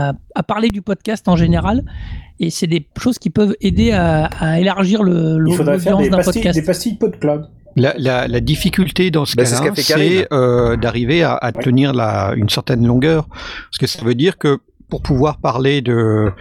à- 0.09 0.13
à 0.39 0.43
parler 0.43 0.69
du 0.69 0.81
podcast 0.81 1.27
en 1.27 1.35
général. 1.35 1.83
Et 2.39 2.49
c'est 2.49 2.67
des 2.67 2.85
choses 3.01 3.19
qui 3.19 3.29
peuvent 3.29 3.55
aider 3.61 3.91
à, 3.91 4.25
à 4.39 4.59
élargir 4.59 5.03
le- 5.03 5.43
Il 5.47 5.55
faudrait 5.55 5.77
faire 5.79 5.93
l'audience 5.97 6.03
des 6.05 6.09
d'un 6.11 6.17
pastilles, 6.17 6.33
podcast. 6.43 6.59
des 6.59 6.65
pastilles 6.65 6.95
PodCloud. 6.97 7.49
La, 7.75 7.93
la, 7.97 8.27
la 8.27 8.39
difficulté 8.39 9.11
dans 9.11 9.25
ce 9.25 9.35
Bah, 9.35 9.45
c'est 9.45 9.55
ce 9.55 9.61
cas-là, 9.61 9.73
c'est 9.75 10.27
euh, 10.33 10.75
d'arriver 10.77 11.21
à, 11.23 11.33
à 11.33 11.51
Ouais. 11.51 11.63
tenir 11.63 11.93
la, 11.93 12.33
une 12.35 12.49
certaine 12.49 12.85
longueur. 12.85 13.27
Parce 13.29 13.77
que 13.79 13.87
ça 13.87 14.03
veut 14.03 14.15
dire 14.15 14.37
que 14.37 14.57
pour 14.89 15.01
pouvoir 15.01 15.37
parler 15.37 15.81
de, 15.81 16.31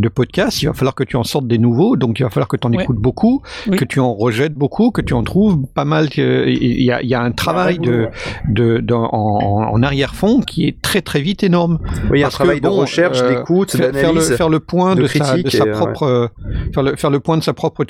de 0.00 0.08
podcast, 0.08 0.62
il 0.62 0.66
va 0.66 0.72
falloir 0.74 0.94
que 0.94 1.04
tu 1.04 1.16
en 1.16 1.24
sortes 1.24 1.46
des 1.46 1.58
nouveaux, 1.58 1.96
donc 1.96 2.20
il 2.20 2.22
va 2.22 2.30
falloir 2.30 2.48
que 2.48 2.56
tu 2.56 2.66
en 2.66 2.72
Ouais. 2.72 2.82
écoutes 2.82 2.96
beaucoup, 2.98 3.42
Oui. 3.68 3.76
que 3.76 3.84
tu 3.84 4.00
en 4.00 4.14
rejettes 4.14 4.54
beaucoup, 4.54 4.90
que 4.90 5.00
tu 5.00 5.14
en 5.14 5.22
trouves 5.22 5.58
pas 5.74 5.84
mal. 5.84 6.08
Il 6.16 6.82
y 6.82 6.90
a, 6.90 7.02
il 7.02 7.08
y 7.08 7.14
a 7.14 7.22
un 7.22 7.32
travail 7.32 7.78
de, 7.78 7.90
ouais. 8.04 8.10
de, 8.48 8.78
de- 8.78 8.94
en, 8.94 9.70
en 9.72 9.82
arrière-fond 9.82 10.40
qui 10.40 10.66
est 10.66 10.80
très 10.82 11.00
très 11.02 11.20
vite 11.20 11.42
énorme. 11.42 11.78
Oui, 12.10 12.18
il 12.18 12.20
y 12.20 12.22
a 12.22 12.26
un 12.26 12.28
Parce 12.28 12.34
travail 12.34 12.58
que, 12.60 12.64
de 12.64 12.68
bon, 12.68 12.76
recherche, 12.80 13.20
euh, 13.22 13.28
d'écoute, 13.38 13.70
faire, 13.72 13.92
faire 13.92 13.92
le, 14.12 14.18
d'analyse. 14.20 14.36
faire 14.36 14.48
le 14.48 14.60
point 14.60 14.94
de 14.94 15.02
de, 15.02 15.06
sa, 15.06 15.36
de 15.38 15.48
sa 15.50 15.64
et, 15.64 15.68
euh, 15.68 15.72
propre 15.72 16.02
euh, 16.04 16.26
faire 16.74 16.82
le 16.82 16.96
faire 16.96 17.10
le 17.10 17.20
point 17.20 17.36
de 17.38 17.42
sa 17.42 17.52
propre 17.54 17.84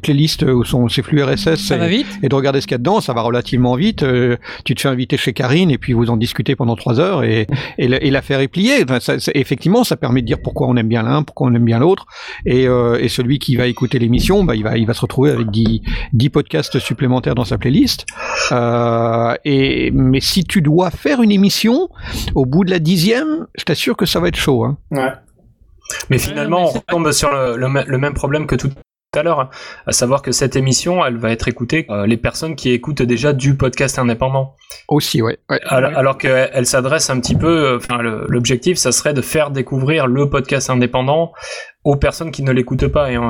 playlist 0.00 0.42
ou 0.42 0.64
son 0.64 0.88
ses 0.88 1.02
flux 1.02 1.22
RSS 1.22 1.56
Ça 1.56 1.76
et, 1.76 1.78
va 1.78 1.88
vite 1.88 2.06
et 2.22 2.28
de 2.28 2.34
regarder 2.34 2.60
ce 2.60 2.66
qu'il 2.66 2.74
y 2.74 2.76
a 2.76 2.78
dedans 2.78 3.00
ça 3.00 3.12
va 3.12 3.22
relativement 3.22 3.74
vite 3.74 4.02
euh, 4.02 4.36
tu 4.64 4.74
te 4.74 4.80
fais 4.80 4.88
inviter 4.88 5.16
chez 5.16 5.32
Karine 5.32 5.70
et 5.70 5.78
puis 5.78 5.92
vous 5.92 6.10
en 6.10 6.16
discutez 6.16 6.56
pendant 6.56 6.76
trois 6.76 7.00
heures 7.00 7.24
et 7.24 7.46
et, 7.78 7.88
la- 7.88 8.02
et 8.02 8.10
l'affaire 8.10 8.40
est 8.40 8.48
pliée 8.48 8.82
Enfin, 8.84 9.00
ça- 9.00 9.18
ça- 9.18 9.32
effectivement 9.34 9.84
ça 9.84 9.96
permet 9.96 10.20
de 10.22 10.26
dire 10.26 10.38
pourquoi 10.42 10.68
on 10.68 10.76
aime 10.76 10.88
bien 10.88 11.02
l'un 11.02 11.22
pourquoi 11.22 11.41
qu'on 11.42 11.54
aime 11.54 11.64
bien 11.64 11.78
l'autre. 11.78 12.06
Et, 12.46 12.66
euh, 12.68 12.98
et 13.00 13.08
celui 13.08 13.38
qui 13.38 13.56
va 13.56 13.66
écouter 13.66 13.98
l'émission, 13.98 14.44
bah, 14.44 14.54
il 14.54 14.62
va 14.62 14.76
il 14.76 14.86
va 14.86 14.94
se 14.94 15.00
retrouver 15.00 15.30
avec 15.30 15.50
10, 15.50 15.82
10 16.12 16.30
podcasts 16.30 16.78
supplémentaires 16.78 17.34
dans 17.34 17.44
sa 17.44 17.58
playlist. 17.58 18.06
Euh, 18.52 19.34
et 19.44 19.90
mais 19.92 20.20
si 20.20 20.44
tu 20.44 20.62
dois 20.62 20.90
faire 20.90 21.22
une 21.22 21.32
émission, 21.32 21.88
au 22.34 22.46
bout 22.46 22.64
de 22.64 22.70
la 22.70 22.78
dixième, 22.78 23.46
je 23.56 23.64
t'assure 23.64 23.96
que 23.96 24.06
ça 24.06 24.20
va 24.20 24.28
être 24.28 24.36
chaud. 24.36 24.64
Hein. 24.64 24.78
Ouais. 24.90 25.12
Mais 26.10 26.18
finalement, 26.18 26.64
on 26.64 26.68
retombe 26.68 27.12
sur 27.12 27.30
le, 27.30 27.56
le 27.56 27.98
même 27.98 28.14
problème 28.14 28.46
que 28.46 28.54
tout 28.54 28.70
à 29.18 29.22
l'heure, 29.22 29.50
à 29.86 29.92
savoir 29.92 30.22
que 30.22 30.32
cette 30.32 30.56
émission, 30.56 31.04
elle 31.04 31.18
va 31.18 31.30
être 31.32 31.46
écoutée 31.46 31.84
euh, 31.90 32.06
les 32.06 32.16
personnes 32.16 32.56
qui 32.56 32.70
écoutent 32.70 33.02
déjà 33.02 33.34
du 33.34 33.56
podcast 33.58 33.98
indépendant. 33.98 34.56
Aussi, 34.88 35.20
ouais. 35.20 35.38
ouais. 35.50 35.60
Alors, 35.66 35.98
alors 35.98 36.16
qu'elle 36.16 36.50
elle 36.54 36.64
s'adresse 36.64 37.10
un 37.10 37.20
petit 37.20 37.34
peu, 37.34 37.72
euh, 37.72 37.76
enfin 37.76 38.00
l'objectif, 38.00 38.78
ça 38.78 38.90
serait 38.90 39.12
de 39.12 39.20
faire 39.20 39.50
découvrir 39.50 40.06
le 40.06 40.30
podcast 40.30 40.70
indépendant 40.70 41.32
aux 41.84 41.96
personnes 41.96 42.30
qui 42.30 42.44
ne 42.44 42.52
l'écoutent 42.52 42.86
pas. 42.86 43.10
Et, 43.10 43.16
euh, 43.16 43.20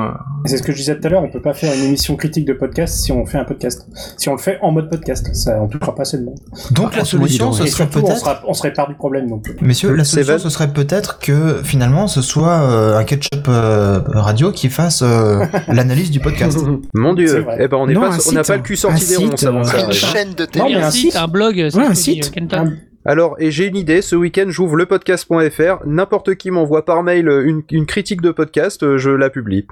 C'est 0.45 0.57
ce 0.57 0.63
que 0.63 0.71
je 0.71 0.77
disais 0.77 0.99
tout 0.99 1.07
à 1.07 1.09
l'heure, 1.09 1.23
on 1.23 1.29
peut 1.29 1.41
pas 1.41 1.53
faire 1.55 1.73
une 1.73 1.85
émission 1.85 2.15
critique 2.15 2.45
de 2.45 2.53
podcast 2.53 2.95
si 2.99 3.11
on 3.11 3.25
fait 3.25 3.39
un 3.39 3.45
podcast. 3.45 3.87
Si 4.17 4.29
on 4.29 4.33
le 4.33 4.37
fait 4.37 4.59
en 4.61 4.71
mode 4.71 4.89
podcast, 4.91 5.27
ça 5.33 5.59
on 5.61 5.67
touchera 5.67 5.95
pas 5.95 6.03
assez 6.03 6.19
de 6.19 6.25
monde. 6.25 6.37
Donc 6.71 6.95
la 6.95 7.03
solution, 7.03 7.51
ce 7.51 7.65
serait 7.65 7.87
peut-être- 7.87 8.43
on 8.47 8.53
se 8.53 8.61
répare 8.61 8.87
du 8.87 8.95
problème. 8.95 9.27
Donc. 9.27 9.47
Messieurs, 9.61 9.95
la 9.95 10.03
solution, 10.03 10.37
ce 10.37 10.49
serait 10.49 10.71
peut-être 10.71 11.19
que 11.19 11.61
finalement, 11.63 12.07
ce 12.07 12.21
soit 12.21 12.61
euh, 12.61 12.97
un 12.97 13.03
ketchup 13.05 13.47
euh, 13.47 14.01
radio 14.07 14.51
qui 14.51 14.69
fasse 14.69 15.01
euh, 15.01 15.43
l'analyse 15.67 16.11
du 16.11 16.19
podcast. 16.19 16.57
Mon 16.93 17.15
C'est 17.15 17.23
dieu, 17.23 17.39
vrai. 17.41 17.57
eh 17.59 17.67
ben 17.67 17.77
on 17.77 17.87
n'est 17.87 17.93
Non, 17.95 18.01
pas, 18.01 18.13
un 18.15 18.17
on 18.29 18.31
n'a 18.33 18.43
pas 18.43 18.57
le 18.57 18.61
cul 18.61 18.75
sorti 18.75 19.03
un 19.03 19.07
des 19.07 19.25
ronces 19.25 19.43
avant 19.45 19.59
euh, 19.61 19.63
ça. 19.63 19.85
une 19.85 19.91
chaîne 19.93 20.33
de 20.35 20.47
Non, 20.59 20.65
mais 20.69 20.75
un 20.75 20.91
site, 20.91 21.15
un 21.15 21.27
blog, 21.27 21.55
c'est 21.71 21.77
Ouais, 21.77 21.85
un 21.87 21.93
site. 21.95 22.27
euh, 22.27 22.29
Kenton. 22.31 22.73
Alors, 23.05 23.35
et 23.37 23.51
j'ai 23.51 23.67
une 23.67 23.75
idée, 23.75 24.01
ce 24.01 24.15
week-end 24.15 24.45
j'ouvre 24.47 24.77
le 24.77 24.85
podcast.fr, 24.85 25.85
n'importe 25.85 26.35
qui 26.35 26.51
m'envoie 26.51 26.85
par 26.85 27.03
mail 27.03 27.27
une, 27.27 27.63
une 27.69 27.85
critique 27.85 28.21
de 28.21 28.31
podcast, 28.31 28.81
euh, 28.83 28.97
je 28.97 29.09
la 29.09 29.29
publie. 29.29 29.65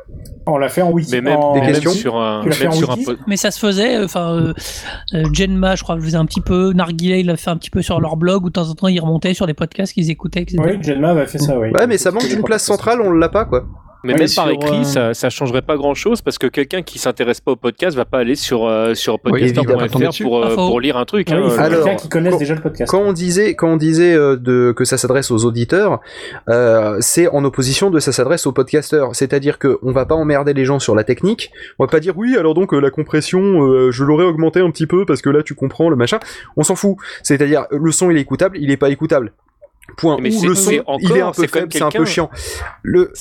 On 0.45 0.57
l'a 0.57 0.67
fait 0.67 0.81
en 0.81 0.91
wiki. 0.91 1.11
Mais 1.13 1.21
même, 1.21 1.37
en... 1.37 1.53
des 1.53 1.61
questions 1.61 1.91
sur 1.91 2.17
un, 2.17 2.41
Tu 2.43 2.49
l'as 2.49 2.55
fait 2.55 2.63
même 2.65 2.73
en 2.73 2.77
sur 2.77 2.91
un 2.91 3.15
Mais 3.27 3.37
ça 3.37 3.51
se 3.51 3.59
faisait, 3.59 3.97
euh, 3.97 4.05
enfin, 4.05 4.33
euh, 4.33 4.53
euh, 5.13 5.23
Genma, 5.31 5.75
je 5.75 5.83
crois, 5.83 5.95
le 5.95 6.01
faisait 6.01 6.17
un 6.17 6.25
petit 6.25 6.41
peu, 6.41 6.73
Narguilé, 6.73 7.19
il 7.19 7.27
l'a 7.27 7.37
fait 7.37 7.49
un 7.49 7.57
petit 7.57 7.69
peu 7.69 7.81
sur 7.81 8.01
leur 8.01 8.17
blog, 8.17 8.43
où 8.43 8.49
de 8.49 8.53
temps 8.53 8.69
en 8.69 8.73
temps, 8.73 8.87
ils 8.89 8.99
remontaient 8.99 9.33
sur 9.33 9.45
les 9.45 9.53
podcasts 9.53 9.93
qu'ils 9.93 10.09
écoutaient, 10.09 10.41
etc. 10.41 10.57
Oui, 10.63 10.81
Genma 10.81 11.11
avait 11.11 11.27
fait 11.27 11.37
ça, 11.37 11.57
oui. 11.57 11.69
Ouais, 11.69 11.87
mais 11.87 11.97
ça 11.97 12.11
manque 12.11 12.27
d'une 12.27 12.43
place 12.43 12.65
centrale, 12.65 12.99
on 13.01 13.11
l'a 13.11 13.29
pas 13.29 13.45
quoi. 13.45 13.65
Mais 14.03 14.13
Ouais, 14.13 14.19
même 14.19 14.29
par 14.35 14.49
écrit, 14.49 14.79
euh, 14.79 14.83
ça, 14.83 15.13
ça 15.13 15.29
changerait 15.29 15.61
pas 15.61 15.77
grand 15.77 15.93
chose 15.93 16.21
parce 16.23 16.37
que 16.39 16.47
quelqu'un 16.47 16.81
qui 16.81 16.97
s'intéresse 16.97 17.39
pas 17.39 17.51
au 17.51 17.55
podcast 17.55 17.95
va 17.95 18.05
pas 18.05 18.17
aller 18.19 18.35
sur, 18.35 18.65
euh, 18.65 18.95
sur 18.95 19.19
Oui, 19.25 19.41
il 19.43 19.53
va 19.53 19.61
pas 19.61 19.67
tomber 19.67 19.77
podcaster 19.77 20.07
dessus. 20.07 20.23
pour, 20.23 20.43
euh, 20.43 20.55
pour 20.55 20.79
lire 20.81 20.97
un 20.97 21.05
truc. 21.05 21.27
Oui, 21.29 21.35
hein. 21.37 21.41
il 21.45 21.51
faut 21.51 21.59
Alors, 21.59 21.83
quelqu'un 21.83 21.95
qui 21.97 22.09
connaisse 22.09 22.33
quand- 22.33 22.39
déjà 22.39 22.55
le 22.55 22.61
podcast. 22.61 22.89
Quand 22.91 23.01
on 23.01 23.13
disait, 23.13 23.53
quand 23.55 23.69
on 23.69 23.77
disait 23.77 24.13
euh, 24.15 24.35
de, 24.37 24.73
que 24.75 24.85
ça 24.85 24.97
s'adresse 24.97 25.29
aux 25.29 25.45
auditeurs, 25.45 25.99
euh, 26.49 26.97
c'est 26.99 27.27
en 27.27 27.43
opposition 27.43 27.89
de 27.91 27.99
ça 27.99 28.11
s'adresse 28.11 28.47
aux 28.47 28.51
podcasteurs. 28.51 29.15
C'est-à-dire 29.15 29.59
que 29.59 29.77
on 29.83 29.91
va 29.91 30.05
pas 30.05 30.15
emmerder 30.15 30.53
les 30.53 30.65
gens 30.65 30.79
sur 30.79 30.95
la 30.95 31.03
technique. 31.03 31.51
On 31.77 31.83
va 31.83 31.87
pas 31.89 31.99
dire 31.99 32.17
oui, 32.17 32.35
alors 32.37 32.53
donc 32.55 32.73
euh, 32.73 32.79
la 32.79 32.89
compression, 32.89 33.61
euh, 33.67 33.91
je 33.91 34.03
l'aurais 34.03 34.25
augmenté 34.25 34.61
un 34.61 34.71
petit 34.71 34.87
peu 34.87 35.05
parce 35.05 35.21
que 35.21 35.29
là 35.29 35.43
tu 35.43 35.53
comprends 35.53 35.89
le 35.89 35.95
machin. 35.95 36.17
On 36.57 36.63
s'en 36.63 36.75
fout. 36.75 36.95
C'est-à-dire 37.21 37.65
le 37.69 37.91
son 37.91 38.09
il 38.09 38.17
est 38.17 38.21
écoutable, 38.21 38.57
il 38.59 38.71
est 38.71 38.77
pas 38.77 38.89
écoutable. 38.89 39.33
Point. 39.97 40.17
Mais 40.21 40.33
Ou 40.33 40.43
le 40.47 40.55
son 40.55 40.71
il 41.01 41.11
est 41.17 41.21
un 41.21 41.31
peu 41.31 41.47
faible, 41.47 41.67
c'est 41.71 41.81
un 41.81 41.89
peu 41.89 42.05
chiant. 42.05 42.29
Le 42.81 43.11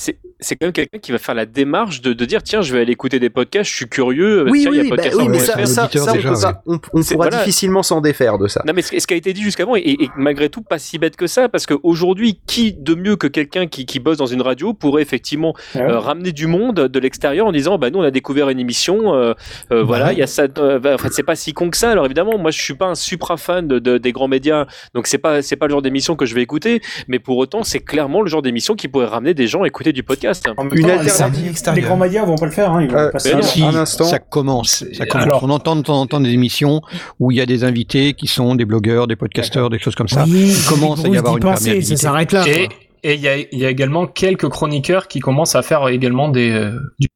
C'est 0.43 0.55
quand 0.55 0.65
même 0.65 0.73
quelqu'un 0.73 0.97
qui 0.97 1.11
va 1.11 1.19
faire 1.19 1.35
la 1.35 1.45
démarche 1.45 2.01
de, 2.01 2.13
de 2.13 2.25
dire 2.25 2.41
tiens, 2.41 2.61
je 2.61 2.73
vais 2.73 2.81
aller 2.81 2.91
écouter 2.93 3.19
des 3.19 3.29
podcasts, 3.29 3.69
je 3.69 3.75
suis 3.75 3.87
curieux. 3.87 4.45
oui, 4.49 4.61
tiens, 4.63 4.71
il 4.71 4.77
y 4.77 4.79
a 4.79 4.83
oui, 4.83 4.89
bah, 4.89 4.95
podcast 4.95 5.15
oui, 5.17 5.23
en 5.25 5.29
mais 5.29 5.39
ça, 5.39 5.53
ça, 5.65 5.87
ça, 5.89 5.89
on, 6.09 6.13
déjà, 6.13 6.29
peut 6.31 6.33
pas- 6.41 6.61
on, 6.65 6.77
pourra 6.79 7.01
voilà. 7.15 7.37
difficilement 7.37 7.83
s'en 7.83 8.01
défaire 8.01 8.37
de 8.39 8.47
ça. 8.47 8.63
Non 8.65 8.73
mais 8.75 8.81
ce 8.81 8.99
ce 8.99 9.05
qui 9.07 9.13
a 9.13 9.17
été 9.17 9.33
dit 9.33 9.41
jusqu'avant 9.43 9.75
est, 9.75 9.81
est- 9.81 10.03
est 10.03 10.09
malgré 10.17 10.49
tout 10.49 10.61
pas 10.63 10.79
si 10.79 10.97
bête 10.97 11.15
que 11.15 11.27
ça 11.27 11.47
parce 11.49 11.65
qu'aujourd'hui 11.67 12.39
qui 12.47 12.73
de 12.73 12.95
mieux 12.95 13.15
que 13.17 13.27
quelqu'un 13.27 13.67
qui, 13.67 13.85
qui 13.85 13.99
bosse 13.99 14.17
dans 14.17 14.25
une 14.25 14.41
radio 14.41 14.73
pourrait 14.73 15.01
effectivement 15.03 15.53
Ah 15.75 15.77
ouais. 15.79 15.83
euh, 15.91 15.99
ramener 15.99 16.31
du 16.31 16.47
monde 16.47 16.75
de 16.87 16.99
l'extérieur 16.99 17.45
en 17.47 17.51
disant 17.51 17.77
bah 17.77 17.89
nous 17.91 17.99
on 17.99 18.03
a 18.03 18.11
découvert 18.11 18.49
une 18.49 18.59
émission 18.59 19.13
euh, 19.13 19.33
euh, 19.71 19.83
voilà 19.83 20.07
Ouais. 20.07 20.13
il 20.13 20.19
y 20.19 20.23
a 20.23 20.27
ça 20.27 20.47
euh, 20.57 20.79
bah, 20.79 20.95
en 20.95 20.97
fait 20.97 21.11
c'est 21.13 21.23
pas 21.23 21.35
si 21.35 21.53
con 21.53 21.69
que 21.69 21.77
ça 21.77 21.91
alors 21.91 22.05
évidemment 22.05 22.37
moi 22.39 22.49
je 22.51 22.59
suis 22.61 22.73
pas 22.73 22.87
un 22.87 22.95
supra 22.95 23.37
fan 23.37 23.67
de, 23.67 23.77
de- 23.79 23.97
des 23.99 24.11
grands 24.11 24.27
médias 24.27 24.65
donc 24.95 25.05
c'est 25.07 25.17
pas 25.19 25.41
c'est 25.43 25.55
pas 25.55 25.67
le 25.67 25.71
genre 25.71 25.81
d'émission 25.83 26.15
que 26.15 26.25
je 26.25 26.33
vais 26.33 26.41
écouter 26.41 26.81
mais 27.07 27.19
pour 27.19 27.37
autant 27.37 27.63
c'est 27.63 27.79
clairement 27.81 28.21
le 28.23 28.27
genre 28.27 28.41
d'émission 28.41 28.73
qui 28.75 28.87
pourrait 28.87 29.05
ramener 29.05 29.33
des 29.35 29.45
gens 29.47 29.61
à 29.63 29.67
écouter 29.67 29.93
du 29.93 30.01
podcast 30.03 30.30
En 30.57 30.63
même 30.63 30.73
Une 30.75 30.87
temps, 30.87 30.99
alternative 30.99 31.61
les 31.75 31.81
grands 31.81 31.97
médias 31.97 32.25
vont 32.25 32.35
pas 32.35 32.45
le 32.45 32.51
faire, 32.51 32.71
hein, 32.71 32.81
ils 32.83 32.89
vont 32.91 32.97
Euh, 32.97 33.09
passer 33.11 33.33
an. 33.33 33.41
Si, 33.41 33.63
un 33.63 33.75
instant. 33.75 34.05
ça 34.05 34.19
commence. 34.19 34.83
Ça 34.93 35.05
commence. 35.05 35.27
alors- 35.27 35.43
on 35.43 35.49
entend 35.49 35.75
de 35.75 35.81
temps 35.81 35.99
en 35.99 36.07
temps 36.07 36.19
des 36.19 36.29
émissions 36.31 36.81
où 37.19 37.31
il 37.31 37.37
y 37.37 37.41
a 37.41 37.45
des 37.45 37.63
invités 37.63 38.13
qui 38.13 38.27
sont 38.27 38.55
des 38.55 38.65
blogueurs, 38.65 39.07
des 39.07 39.15
podcasteurs, 39.15 39.69
des 39.69 39.79
choses 39.79 39.95
comme 39.95 40.07
ça. 40.07 40.23
Oui, 40.27 40.55
il 40.57 40.65
commence 40.69 41.03
à 41.03 41.07
y 41.07 41.17
avoir 41.17 41.37
une 41.37 41.43
ça 41.43 41.53
perméabilité. 41.53 41.95
s'arrête 41.97 42.31
là. 42.31 42.43
et 42.47 42.69
il 43.03 43.19
y 43.19 43.27
a, 43.27 43.37
il 43.37 43.57
y 43.59 43.65
a 43.65 43.69
également 43.69 44.05
quelques 44.07 44.47
chroniqueurs 44.49 45.07
qui 45.07 45.19
commencent 45.21 45.55
à 45.55 45.61
faire 45.63 45.87
également 45.89 46.29
des, 46.29 46.51
euh, 46.51 46.79
du 46.99 47.07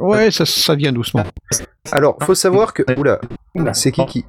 Ouais, 0.00 0.30
ça, 0.30 0.44
ça 0.46 0.74
vient 0.74 0.92
doucement. 0.92 1.24
Alors, 1.92 2.16
faut 2.22 2.34
savoir 2.34 2.72
que 2.72 2.82
oula, 2.98 3.20
c'est 3.74 3.92
qui 3.92 4.04
qui 4.06 4.24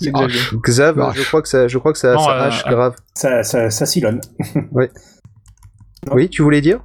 C'est 0.00 0.10
Ah, 0.12 0.26
Xavier. 0.26 0.40
Xav, 0.62 1.12
je 1.14 1.22
crois 1.22 1.40
que 1.40 1.48
ça, 1.48 1.68
je 1.68 1.78
crois 1.78 1.92
que 1.92 1.98
ça, 1.98 2.12
Non, 2.14 2.18
ça 2.24 2.30
euh, 2.32 2.48
hache 2.48 2.64
euh, 2.66 2.70
grave. 2.70 2.94
Ça, 3.14 3.42
ça, 3.44 3.70
ça 3.70 3.86
silonne. 3.86 4.20
Oui, 6.12 6.28
tu 6.28 6.42
voulais 6.42 6.60
dire? 6.60 6.80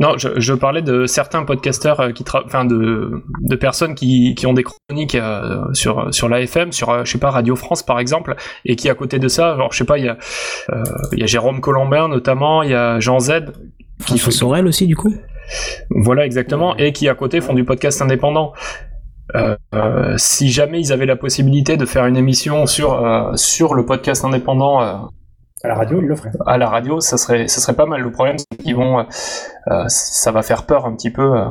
Non, 0.00 0.16
je, 0.16 0.40
je 0.40 0.54
parlais 0.54 0.80
de 0.80 1.04
certains 1.04 1.44
podcasteurs 1.44 2.00
euh, 2.00 2.12
qui 2.12 2.24
enfin 2.44 2.64
de, 2.64 3.22
de 3.42 3.56
personnes 3.56 3.94
qui, 3.94 4.34
qui 4.34 4.46
ont 4.46 4.54
des 4.54 4.64
chroniques 4.64 5.14
euh, 5.14 5.62
sur 5.74 6.12
sur 6.12 6.28
l'AFM, 6.28 6.72
sur 6.72 6.88
euh, 6.88 7.04
je 7.04 7.12
sais 7.12 7.18
pas 7.18 7.30
Radio 7.30 7.54
France 7.54 7.82
par 7.82 8.00
exemple, 8.00 8.34
et 8.64 8.76
qui 8.76 8.88
à 8.88 8.94
côté 8.94 9.18
de 9.18 9.28
ça, 9.28 9.56
genre 9.56 9.70
je 9.72 9.78
sais 9.78 9.84
pas, 9.84 9.98
il 9.98 10.06
y 10.06 10.08
a 10.08 10.16
euh, 10.72 10.82
il 11.12 11.20
y 11.20 11.22
a 11.22 11.26
Jérôme 11.26 11.60
Colombin 11.60 12.08
notamment, 12.08 12.62
il 12.62 12.70
y 12.70 12.74
a 12.74 12.98
Jean 12.98 13.20
Z 13.20 13.52
qui 14.06 14.18
François 14.18 14.32
Sorel 14.32 14.66
aussi, 14.66 14.86
du 14.86 14.96
coup? 14.96 15.14
voilà 15.90 16.24
exactement, 16.24 16.76
et 16.76 16.92
qui 16.92 17.08
à 17.08 17.14
côté 17.14 17.40
font 17.40 17.54
du 17.54 17.64
podcast 17.64 18.00
indépendant. 18.00 18.52
Euh, 19.36 19.56
euh, 19.74 20.14
si 20.16 20.50
jamais 20.50 20.80
ils 20.80 20.92
avaient 20.92 21.06
la 21.06 21.16
possibilité 21.16 21.76
de 21.76 21.86
faire 21.86 22.06
une 22.06 22.16
émission 22.16 22.66
sur 22.66 22.94
euh, 22.94 23.32
sur 23.36 23.74
le 23.74 23.84
podcast 23.86 24.24
indépendant 24.24 25.10
À 25.62 25.68
la 25.68 25.74
radio, 25.74 26.00
ils 26.00 26.06
le 26.06 26.16
feraient. 26.16 26.30
à 26.46 26.56
la 26.56 26.68
radio, 26.68 27.00
ça 27.00 27.18
serait 27.18 27.46
ça 27.48 27.60
serait 27.60 27.76
pas 27.76 27.86
mal. 27.86 28.00
Le 28.00 28.10
problème 28.10 28.36
c'est 28.38 28.56
qu'ils 28.56 28.76
vont 28.76 29.00
euh, 29.00 29.02
euh, 29.68 29.84
ça 29.88 30.32
va 30.32 30.42
faire 30.42 30.64
peur 30.64 30.86
un 30.86 30.94
petit 30.94 31.10
peu 31.10 31.36
euh, 31.38 31.44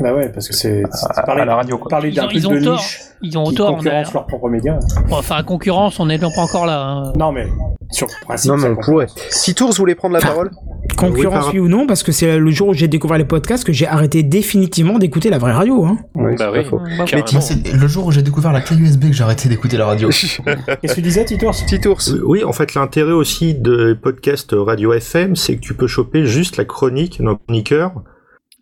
Bah 0.00 0.14
ouais, 0.14 0.28
parce 0.28 0.46
que 0.48 0.54
c'est 0.54 0.82
parler, 1.26 1.42
à 1.42 1.44
la 1.44 1.56
radio 1.56 1.76
quoi. 1.78 1.88
parler 1.88 2.10
Ils 2.10 2.14
d'un 2.14 2.24
ont, 2.24 2.28
truc 2.28 2.38
ils 2.38 2.46
ont 2.48 2.52
de 2.54 2.60
tort. 2.60 2.76
niche 2.76 3.00
Ils 3.22 3.36
ont 3.38 3.44
qui 3.44 3.54
tort. 3.56 3.76
concurrence 3.76 4.14
leur 4.14 4.26
propre 4.26 4.48
média. 4.48 4.78
Bon, 5.08 5.16
enfin, 5.16 5.42
concurrence, 5.42 5.98
on 5.98 6.06
n'est 6.06 6.18
pas 6.18 6.26
encore 6.36 6.66
là. 6.66 6.80
hein. 6.82 7.12
Non 7.18 7.32
mais 7.32 7.46
sur 7.90 8.06
le 8.06 8.24
principe. 8.24 8.50
Non, 8.50 8.56
mais 8.58 8.68
on 8.68 8.76
pourrait. 8.76 9.06
Si 9.30 9.54
Tours 9.54 9.72
voulait 9.72 9.94
prendre 9.94 10.14
la 10.14 10.20
parole 10.20 10.50
Concurrence, 10.96 11.46
Oui, 11.48 11.52
par- 11.54 11.62
ou 11.62 11.68
non, 11.68 11.86
parce 11.86 12.02
que 12.02 12.12
c'est 12.12 12.38
le 12.38 12.50
jour 12.50 12.68
où 12.68 12.74
j'ai 12.74 12.88
découvert 12.88 13.18
les 13.18 13.24
podcasts 13.24 13.64
que 13.64 13.72
j'ai 13.72 13.86
arrêté 13.86 14.22
définitivement 14.22 14.98
d'écouter 14.98 15.30
la 15.30 15.38
vraie 15.38 15.52
radio. 15.52 15.84
Hein. 15.84 15.98
Oui, 16.14 16.34
bah 16.36 16.50
oui. 16.52 16.64
faux. 16.64 16.78
Bah, 16.78 17.04
Mais 17.12 17.22
c'est 17.40 17.72
le 17.72 17.86
jour 17.88 18.06
où 18.06 18.10
j'ai 18.12 18.22
découvert 18.22 18.52
la 18.52 18.60
clé 18.60 18.76
USB 18.76 19.06
que 19.06 19.12
j'ai 19.12 19.22
arrêté 19.24 19.48
d'écouter 19.48 19.76
la 19.76 19.86
radio. 19.86 20.08
Qu'est-ce 20.10 20.38
que 20.38 20.94
tu 20.94 21.02
disais, 21.02 21.24
Titours? 21.24 21.52
Petit 21.66 21.86
ours. 21.88 22.14
Oui, 22.24 22.42
en 22.44 22.52
fait, 22.52 22.74
l'intérêt 22.74 23.12
aussi 23.12 23.54
de 23.54 23.96
podcast 24.00 24.50
radio 24.56 24.92
FM, 24.92 25.36
c'est 25.36 25.56
que 25.56 25.60
tu 25.60 25.74
peux 25.74 25.86
choper 25.86 26.26
juste 26.26 26.56
la 26.56 26.64
chronique 26.64 27.22
d'un 27.22 27.36
chroniqueur. 27.46 27.92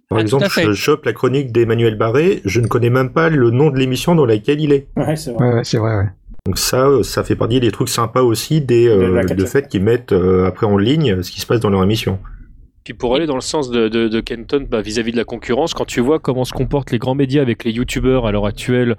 Par 0.09 0.19
Ah, 0.19 0.21
exemple, 0.23 0.47
je 0.49 0.73
chope 0.73 1.05
la 1.05 1.13
chronique 1.13 1.51
d'Emmanuel 1.51 1.97
Barré, 1.97 2.41
je 2.45 2.61
ne 2.61 2.69
connais 2.69 2.91
même 2.91 3.11
pas 3.11 3.29
le 3.29 3.51
nom 3.51 3.71
de 3.71 3.79
l'émission 3.79 4.15
dans 4.15 4.25
laquelle 4.25 4.61
il 4.61 4.73
est. 4.73 4.87
Ouais, 4.97 5.17
c'est 5.17 5.33
vrai. 5.33 5.49
Ouais, 5.49 5.55
ouais, 5.55 5.65
c'est 5.65 5.79
vrai, 5.79 5.97
ouais. 5.97 6.09
Donc 6.47 6.59
ça, 6.59 6.87
euh, 6.87 7.03
ça 7.03 7.25
fait 7.25 7.35
partie 7.35 7.59
des 7.59 7.73
trucs 7.73 7.89
sympas 7.89 8.23
aussi 8.23 8.61
des, 8.61 8.87
euh, 8.87 8.99
De 9.09 9.13
la 9.13 9.25
de 9.25 9.45
fait 9.45 9.67
qu'ils 9.67 9.83
mettent 9.83 10.13
euh, 10.13 10.47
après 10.47 10.65
en 10.67 10.77
ligne 10.79 11.23
ce 11.25 11.31
qui 11.33 11.41
se 11.41 11.47
passe 11.47 11.59
dans 11.59 11.71
leur 11.71 11.83
émission. 11.83 12.21
Puis 12.87 12.95
pour 12.95 13.17
aller 13.17 13.27
dans 13.27 13.35
le 13.35 13.41
sens 13.41 13.69
de, 13.69 13.89
de, 13.89 14.07
de 14.07 14.21
Kenton 14.21 14.65
bah, 14.71 14.81
vis-à-vis 14.81 15.11
de 15.11 15.17
la 15.17 15.25
concurrence, 15.25 15.75
quand 15.75 15.87
tu 15.87 16.01
vois 16.01 16.21
comment 16.21 16.45
se 16.45 16.53
comportent 16.53 16.93
les 16.93 16.99
grands 16.99 17.17
médias 17.17 17.43
avec 17.43 17.65
les 17.65 17.73
youtubeurs 17.73 18.27
à 18.27 18.31
l'heure 18.31 18.47
actuelle, 18.47 18.97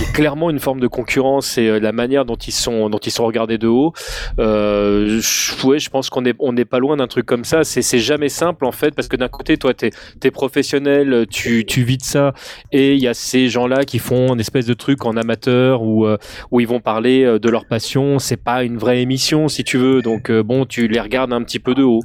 y 0.00 0.04
a 0.04 0.12
clairement 0.12 0.50
une 0.50 0.58
forme 0.58 0.80
de 0.80 0.88
concurrence 0.88 1.56
et 1.56 1.68
euh, 1.68 1.78
la 1.78 1.92
manière 1.92 2.24
dont 2.24 2.34
ils 2.34 2.50
sont 2.50 2.90
dont 2.90 2.98
ils 2.98 3.12
sont 3.12 3.24
regardés 3.24 3.56
de 3.56 3.68
haut. 3.68 3.92
Euh, 4.40 5.20
je, 5.20 5.64
ouais, 5.64 5.78
je 5.78 5.88
pense 5.88 6.10
qu'on 6.10 6.24
est 6.24 6.34
on 6.40 6.52
n'est 6.52 6.64
pas 6.64 6.80
loin 6.80 6.96
d'un 6.96 7.06
truc 7.06 7.26
comme 7.26 7.44
ça. 7.44 7.62
C'est 7.62 7.80
c'est 7.80 8.00
jamais 8.00 8.28
simple 8.28 8.64
en 8.64 8.72
fait 8.72 8.92
parce 8.92 9.06
que 9.06 9.14
d'un 9.14 9.28
côté 9.28 9.56
toi 9.56 9.72
t'es 9.72 9.90
es 10.24 10.30
professionnel, 10.32 11.26
tu 11.30 11.64
tu 11.64 11.84
vis 11.84 11.98
de 11.98 12.02
ça 12.02 12.32
et 12.72 12.94
il 12.94 13.00
y 13.00 13.06
a 13.06 13.14
ces 13.14 13.48
gens-là 13.48 13.84
qui 13.84 14.00
font 14.00 14.34
une 14.34 14.40
espèce 14.40 14.66
de 14.66 14.74
truc 14.74 15.04
en 15.04 15.16
amateur 15.16 15.82
où 15.82 16.06
euh, 16.06 16.16
où 16.50 16.58
ils 16.58 16.66
vont 16.66 16.80
parler 16.80 17.22
euh, 17.22 17.38
de 17.38 17.48
leur 17.48 17.66
passion. 17.66 18.18
C'est 18.18 18.36
pas 18.36 18.64
une 18.64 18.78
vraie 18.78 19.00
émission 19.00 19.46
si 19.46 19.62
tu 19.62 19.78
veux. 19.78 20.02
Donc 20.02 20.28
euh, 20.28 20.42
bon, 20.42 20.66
tu 20.66 20.88
les 20.88 21.00
regardes 21.00 21.32
un 21.32 21.44
petit 21.44 21.60
peu 21.60 21.76
de 21.76 21.84
haut. 21.84 22.00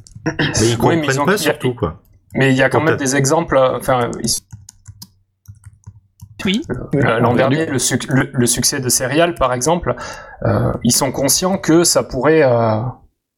Mais 0.60 0.70
ils 0.70 0.78
Oui, 0.84 0.96
comprennent 0.96 1.23
mais 1.26 1.34
pas 1.34 1.42
il 1.42 1.46
y 1.46 1.50
a- 1.50 1.52
surtout 1.54 1.74
quoi. 1.76 2.00
Mais 2.36 2.52
il 2.52 2.58
y 2.58 2.64
a 2.64 2.70
quand 2.70 2.82
même 2.82 2.98
des 2.98 3.16
exemples. 3.16 3.58
euh, 3.58 3.78
Enfin, 3.78 4.10
ils- 4.24 4.32
Oui. 6.46 6.62
euh, 6.96 7.20
l'an 7.20 7.34
dernier, 7.36 7.66
le, 7.68 7.80
suc- 7.80 8.08
le- 8.10 8.30
le 8.34 8.46
succès 8.46 8.80
de 8.82 8.90
Serial, 8.90 9.34
par 9.36 9.54
exemple, 9.54 9.96
euh, 10.46 10.74
ils 10.84 10.92
sont 10.92 11.12
conscients 11.12 11.58
que 11.58 11.86
ça 11.86 12.04
pourrait, 12.04 12.44
euh, 12.44 12.80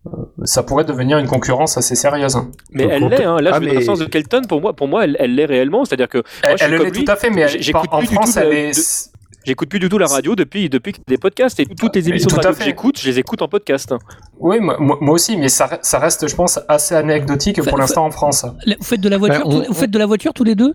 euh, 0.07 0.09
ça 0.43 0.63
pourrait 0.63 0.85
devenir 0.85 1.19
une 1.19 1.27
concurrence 1.27 1.77
assez 1.77 1.93
sérieuse. 1.95 2.35
Mais 2.71 2.83
Donc, 2.83 2.91
elle 2.93 3.07
l'est, 3.09 3.23
hein. 3.23 3.37
là 3.41 3.51
Ah, 3.53 3.55
je 3.57 3.59
vais 3.59 3.65
dans 3.67 3.73
le 3.73 3.79
mais- 3.79 3.85
sens 3.85 3.99
de 3.99 4.05
Kelton, 4.05 4.41
pour 4.49 4.59
moi, 4.61 4.73
pour 4.73 4.87
moi 4.87 5.03
elle 5.05 5.35
l'est 5.35 5.45
réellement, 5.45 5.85
c'est-à-dire 5.85 6.09
que 6.09 6.19
moi, 6.43 6.55
Elle, 6.59 6.71
l'est 6.77 6.91
tout 6.91 7.11
à 7.11 7.15
fait, 7.15 7.29
mais 7.29 7.47
j'écoute 7.47 7.89
en 7.91 7.99
plus 7.99 8.07
du 8.07 8.15
France, 8.15 8.33
tout 8.33 8.39
elle 8.39 8.49
de- 8.49 8.53
est. 8.79 9.11
J'écoute 9.45 9.69
plus 9.69 9.79
du 9.79 9.89
tout 9.89 9.97
la 9.97 10.07
radio 10.07 10.35
depuis 10.35 10.69
depuis 10.69 10.93
des 11.07 11.17
podcasts 11.17 11.59
et 11.59 11.65
toutes 11.67 11.95
les 11.95 12.09
émissions 12.09 12.27
tout 12.29 12.35
de 12.35 12.41
à 12.41 12.43
radio 12.45 12.57
que 12.57 12.63
j'écoute, 12.65 12.99
je 12.99 13.07
les 13.07 13.19
écoute 13.19 13.41
en 13.41 13.47
podcast. 13.47 13.93
Oui, 14.39 14.57
moi, 14.59 14.77
aussi, 15.13 15.37
mais 15.37 15.49
ça, 15.49 15.77
ça 15.83 15.99
reste, 15.99 16.27
je 16.27 16.35
pense, 16.35 16.59
assez 16.67 16.95
anecdotique 16.95 17.61
pour 17.61 17.77
l'instant 17.77 18.05
en 18.05 18.11
France. 18.11 18.45
Vous 18.65 18.83
faites 18.83 19.01
de 19.01 19.09
la 19.09 19.17
voiture, 19.17 19.47
Ben, 19.47 19.55
on- 19.55 19.67
vous 19.67 19.73
faites 19.73 19.91
de 19.91 19.99
la 19.99 20.05
voiture 20.07 20.33
tous 20.33 20.43
les 20.43 20.55
deux? 20.55 20.73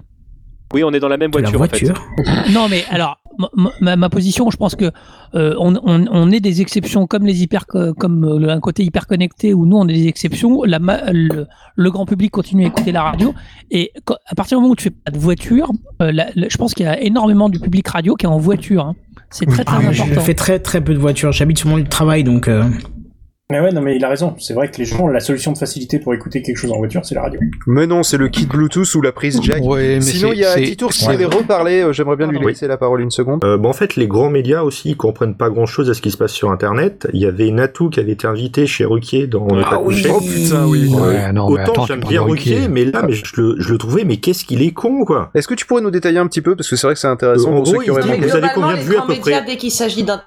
Oui, 0.72 0.84
on 0.84 0.92
est 0.92 1.00
dans 1.00 1.08
la 1.08 1.16
même 1.16 1.32
voiture. 1.32 1.60
en 1.60 1.66
fait. 1.66 2.50
Non, 2.52 2.68
mais 2.68 2.84
alors, 2.90 3.18
ma- 3.96 4.08
position, 4.08 4.50
je 4.50 4.56
pense 4.56 4.74
que 4.74 4.90
euh, 5.34 5.54
on, 5.58 5.74
on, 5.84 6.06
on 6.10 6.30
est 6.30 6.40
des 6.40 6.60
exceptions 6.60 7.06
comme 7.06 7.24
les 7.26 7.42
hyper, 7.42 7.66
comme 7.66 8.24
euh, 8.24 8.38
le- 8.38 8.50
un 8.50 8.60
côté 8.60 8.82
hyper 8.84 9.06
connecté 9.06 9.54
où 9.54 9.66
nous 9.66 9.76
on 9.76 9.86
est 9.88 9.92
des 9.94 10.06
exceptions. 10.08 10.62
La, 10.64 10.78
le, 11.12 11.46
le 11.76 11.90
grand 11.90 12.06
public 12.06 12.30
continue 12.30 12.64
à 12.64 12.68
écouter 12.68 12.92
la 12.92 13.02
radio 13.02 13.32
et 13.70 13.92
quand- 14.04 14.16
à 14.26 14.34
partir 14.34 14.58
du 14.58 14.62
moment 14.62 14.72
où 14.72 14.76
tu 14.76 14.84
fais 14.84 14.90
pas 14.90 15.10
de 15.10 15.18
voiture, 15.18 15.70
euh, 16.02 16.12
la- 16.12 16.28
la- 16.34 16.48
je 16.48 16.56
pense 16.56 16.74
qu'il 16.74 16.86
y 16.86 16.88
a 16.88 17.00
énormément 17.00 17.48
du 17.48 17.58
public 17.60 17.86
radio 17.88 18.14
qui 18.16 18.26
est 18.26 18.28
en 18.28 18.38
voiture. 18.38 18.84
hein. 18.86 18.96
C'est 19.30 19.46
très 19.46 19.64
très 19.64 19.76
Ah, 19.78 19.92
je 19.92 20.02
important. 20.02 20.20
fais 20.22 20.34
très 20.34 20.58
très 20.58 20.80
peu 20.80 20.92
de 20.92 20.98
voitures. 20.98 21.30
J'habite 21.32 21.58
sur 21.58 21.68
mon 21.68 21.76
lieu 21.76 21.84
de 21.84 21.88
travail, 21.88 22.24
donc. 22.24 22.48
euh, 22.48 22.64
Mais 23.50 23.60
ouais, 23.60 23.72
non, 23.72 23.80
mais 23.80 23.96
il 23.96 24.04
a 24.04 24.08
raison. 24.08 24.34
C'est 24.38 24.54
vrai 24.54 24.70
que 24.70 24.78
les 24.78 24.84
gens, 24.84 25.06
la 25.08 25.20
solution 25.20 25.52
de 25.52 25.58
facilité 25.58 25.98
pour 25.98 26.14
écouter 26.14 26.42
quelque 26.42 26.56
chose 26.56 26.70
en 26.72 26.78
voiture, 26.78 27.04
c'est 27.04 27.14
la 27.14 27.22
radio. 27.22 27.40
Mais 27.66 27.86
non, 27.86 28.02
c'est 28.02 28.16
le 28.16 28.28
kit 28.28 28.46
Bluetooth 28.46 28.94
ou 28.94 29.02
la 29.02 29.12
prise 29.12 29.40
jack. 29.42 29.62
mais 29.62 30.00
Sinon, 30.00 30.32
il 30.32 30.38
y 30.38 30.44
a 30.44 30.54
c'est- 30.54 30.62
Titours 30.62 30.90
qui 30.92 31.06
avait 31.08 31.24
reparlé. 31.24 31.82
euh, 31.82 31.92
J'aimerais 31.92 32.16
bien 32.16 32.28
lui 32.28 32.38
laisser 32.44 32.66
la 32.68 32.76
parole 32.76 33.00
une 33.00 33.10
seconde. 33.10 33.44
Euh, 33.44 33.56
bon, 33.56 33.68
en 33.70 33.72
fait, 33.72 33.96
les 33.96 34.06
grands 34.06 34.30
médias 34.30 34.62
aussi, 34.62 34.90
ils 34.90 34.96
comprennent 34.96 35.34
pas 35.34 35.50
grand 35.50 35.66
chose 35.66 35.90
à 35.90 35.94
ce 35.94 36.00
qui 36.00 36.10
se 36.10 36.16
passe 36.16 36.32
sur 36.32 36.50
Internet. 36.50 37.08
Il 37.12 37.20
y 37.20 37.26
avait 37.26 37.50
Natou 37.50 37.90
qui 37.90 38.00
avait 38.00 38.12
été 38.12 38.26
invité 38.26 38.66
chez 38.66 38.84
Ruquier 38.84 39.26
dans 39.26 39.46
Ne 39.46 39.62
pas 39.62 39.80
oui. 39.84 40.02
Oh, 40.12 40.20
putain, 40.20 40.66
oui. 40.66 40.88
Ouais, 40.88 41.32
non, 41.32 41.48
mais 41.50 41.62
autant 41.62 41.72
attends, 41.72 41.86
j'aime 41.86 42.00
bien 42.00 42.22
Ruquier, 42.22 42.54
Ruquier. 42.56 42.68
mais 42.68 42.84
là, 42.84 43.02
mais 43.06 43.12
je, 43.12 43.24
le, 43.40 43.56
je 43.58 43.72
le 43.72 43.78
trouvais, 43.78 44.04
mais 44.04 44.18
qu'est-ce 44.18 44.44
qu'il 44.44 44.62
est 44.62 44.72
con, 44.72 45.04
quoi. 45.04 45.30
Est-ce 45.34 45.48
que 45.48 45.54
tu 45.54 45.66
pourrais 45.66 45.82
nous 45.82 45.90
détailler 45.90 46.18
un 46.18 46.26
petit 46.26 46.40
peu 46.40 46.54
parce 46.56 46.68
que 46.68 46.76
c'est 46.76 46.86
vrai 46.86 46.94
que 46.94 47.00
c'est 47.00 47.06
intéressant 47.08 47.48
Euh, 47.48 47.52
en 47.52 47.62
pour 47.62 47.72
gros, 47.72 47.82
vous 47.82 47.98
avez 47.98 48.48
combien 48.54 48.76
de 48.76 48.80
vues 48.82 48.96
à 48.96 49.02
peu 49.06 49.14
près 49.16 49.34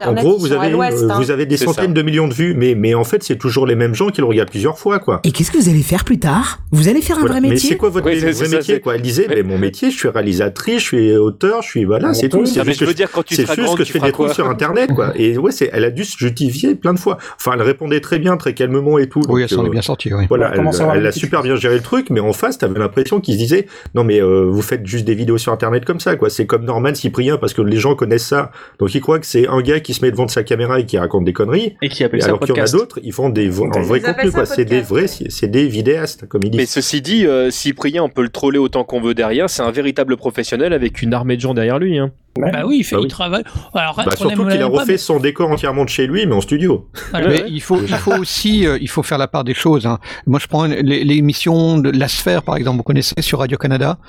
En 0.06 0.14
gros, 0.14 0.38
vous 0.38 0.52
avez, 0.52 0.72
hein. 0.74 0.90
vous 1.18 1.32
avez 1.32 1.46
des 1.46 1.58
centaines 1.58 1.94
de 1.94 2.02
millions 2.02 2.28
de 2.28 2.34
vues, 2.34 2.54
mais, 2.56 2.76
mais 2.76 2.94
en 2.94 3.04
fait, 3.04 3.13
c'est 3.22 3.36
toujours 3.38 3.68
les 3.68 3.76
mêmes 3.76 3.94
gens 3.94 4.10
qui 4.10 4.22
le 4.22 4.26
regardent 4.28 4.50
plusieurs 4.50 4.80
fois, 4.80 5.00
quoi. 5.00 5.20
Et 5.24 5.32
qu'est-ce 5.32 5.52
que 5.52 5.58
vous 5.58 5.70
allez 5.70 5.84
faire 5.84 6.04
plus 6.04 6.18
tard? 6.20 6.60
Vous 6.72 6.88
allez 6.88 7.02
faire 7.02 7.18
un 7.18 7.20
Voilà. 7.22 7.34
vrai 7.36 7.42
Mais 7.42 7.50
métier? 7.50 7.70
c'est 7.70 7.78
quoi 7.78 7.90
votre 7.90 8.08
Oui, 8.08 8.18
vrai 8.20 8.34
ça, 8.34 8.44
métier, 8.48 8.62
c'est- 8.76 8.80
quoi? 8.80 8.96
Elle 8.96 9.02
disait, 9.02 9.28
mais 9.30 9.44
mon 9.44 9.58
métier, 9.60 9.92
je 9.92 9.98
suis 9.98 10.08
réalisatrice, 10.10 10.80
je 10.80 10.86
suis 10.86 11.16
auteur, 11.18 11.62
je 11.62 11.68
suis, 11.68 11.86
voilà, 11.86 12.14
c'est 12.14 12.30
tout. 12.30 12.46
C'est 12.46 12.60
mais 12.60 12.66
juste 12.66 12.80
je 12.80 12.86
que 12.86 12.90
veux 12.90 12.96
dire, 12.96 13.12
quand 13.12 13.24
tu 13.24 13.36
juste 13.36 13.48
grande, 13.56 13.78
que 13.78 13.84
tu 13.84 13.88
je 13.94 14.00
fais 14.00 14.00
des 14.06 14.12
trucs 14.12 14.34
sur 14.34 14.50
Internet, 14.50 14.90
quoi. 14.96 15.12
Et 15.20 15.38
ouais, 15.38 15.52
c'est, 15.52 15.70
elle 15.74 15.84
a 15.84 15.92
dû 15.92 16.04
se 16.06 16.18
justifier 16.18 16.76
plein 16.76 16.94
de 16.94 17.00
fois. 17.00 17.18
Enfin, 17.38 17.52
elle 17.56 17.62
répondait 17.62 18.00
très 18.00 18.18
bien, 18.18 18.38
très 18.38 18.54
calmement 18.54 18.98
et 18.98 19.08
tout. 19.08 19.22
Oui, 19.30 19.44
elle 19.44 19.50
s'en 19.50 19.64
euh, 19.64 19.68
est 19.68 19.70
bien 19.70 19.82
sortie, 19.82 20.14
oui. 20.14 20.26
Voilà, 20.30 20.54
On 20.58 20.92
elle, 20.94 21.06
a 21.06 21.12
super 21.12 21.44
bien 21.44 21.56
géré 21.56 21.76
le 21.76 21.82
truc, 21.82 22.10
mais 22.10 22.20
en 22.20 22.34
face, 22.34 22.58
t'avais 22.58 22.80
l'impression 22.80 23.20
qu'ils 23.20 23.36
se 23.36 23.40
disaient, 23.40 23.68
non 23.96 24.04
mais 24.04 24.22
euh, 24.22 24.46
vous 24.50 24.62
faites 24.62 24.86
juste 24.86 25.06
des 25.06 25.16
vidéos 25.16 25.38
sur 25.38 25.52
Internet 25.52 25.86
comme 25.86 26.00
ça, 26.00 26.16
quoi. 26.16 26.30
C'est 26.30 26.46
comme 26.46 26.66
Norman 26.66 26.94
Cyprien 26.96 27.38
parce 27.38 27.54
que 27.54 27.62
les 27.62 27.78
gens 27.78 27.96
connaissent 27.96 28.26
ça, 28.28 28.52
donc 28.80 28.94
ils 28.96 29.02
croient 29.02 29.20
que 29.20 29.26
c'est 29.26 29.48
un 29.48 29.62
gars 29.62 29.80
qui 29.80 29.94
se 29.94 30.04
met 30.04 30.12
devant 30.12 30.26
de 30.26 30.32
sa 30.32 30.44
caméra 30.44 30.80
et 30.80 30.86
qui 30.86 30.98
raconte 30.98 31.26
des 31.26 31.34
conneries. 31.34 31.76
Et 31.82 31.90
qui 31.90 32.04
appelle 32.04 32.20
Et 32.20 32.22
ça 32.22 32.28
alors 32.30 32.40
qu'il 32.40 32.50
y 32.50 32.52
en 32.52 32.56
a 32.56 32.58
podcast. 32.58 32.74
d'autres, 32.76 33.00
ils 33.04 33.12
font 33.14 33.30
des 33.30 33.48
un 33.48 33.82
vrai 33.82 34.02
contenu, 34.02 34.32
quoi. 34.32 34.46
C'est 34.46 34.66
des 34.66 34.82
vrais, 34.82 35.08
c'est 35.08 35.48
des 35.48 35.68
vidéastes, 35.68 36.28
comme 36.28 36.42
ils 36.44 36.50
disent. 36.52 36.60
Mais 36.60 36.66
ceci 36.66 37.02
dit, 37.02 37.26
euh, 37.28 37.52
Cyprien, 37.52 38.04
on 38.04 38.10
peut 38.10 38.24
le 38.24 38.30
troller 38.30 38.58
autant 38.58 38.84
qu'on 38.84 39.02
veut 39.02 39.14
derrière. 39.14 39.50
C'est 39.50 39.62
un 39.62 39.72
véritable 39.72 40.18
professionnel 40.18 40.74
avec 40.74 41.02
une 41.02 41.14
armée 41.14 41.36
de 41.36 41.42
gens 41.42 41.54
derrière 41.54 41.80
lui. 41.80 41.98
Hein. 42.00 42.12
Bah 42.36 42.64
oui, 42.66 42.78
il 42.80 42.84
fait, 42.84 42.96
Bah 42.96 43.02
il 43.02 43.04
oui. 43.04 43.10
travaille. 43.10 43.44
Alors, 43.76 43.96
Bah, 43.96 44.16
surtout 44.18 44.48
qu'il 44.48 44.60
a 44.62 44.66
refait 44.66 44.98
son 44.98 45.20
décor 45.20 45.52
entièrement 45.52 45.84
de 45.84 45.90
chez 45.90 46.08
lui, 46.08 46.26
mais 46.26 46.34
en 46.34 46.42
studio. 46.42 46.90
Voilà. 47.12 47.28
Mais 47.30 47.44
il 47.48 47.62
faut, 47.62 47.80
il 47.80 47.94
faut 47.94 48.16
aussi, 48.16 48.66
euh, 48.66 48.80
il 48.82 48.90
faut 48.90 49.04
faire 49.04 49.20
la 49.20 49.28
part 49.28 49.44
des 49.44 49.54
choses. 49.54 49.86
hein. 49.86 50.00
Moi, 50.26 50.40
je 50.40 50.48
prends 50.48 50.66
l'é- 50.66 51.04
l'émission 51.04 51.78
de 51.78 51.92
La 51.92 52.08
Sphère, 52.08 52.42
par 52.42 52.56
exemple. 52.56 52.78
Vous 52.78 52.84
connaissez 52.84 53.14
sur 53.22 53.38
Radio 53.40 53.58
Canada, 53.60 54.00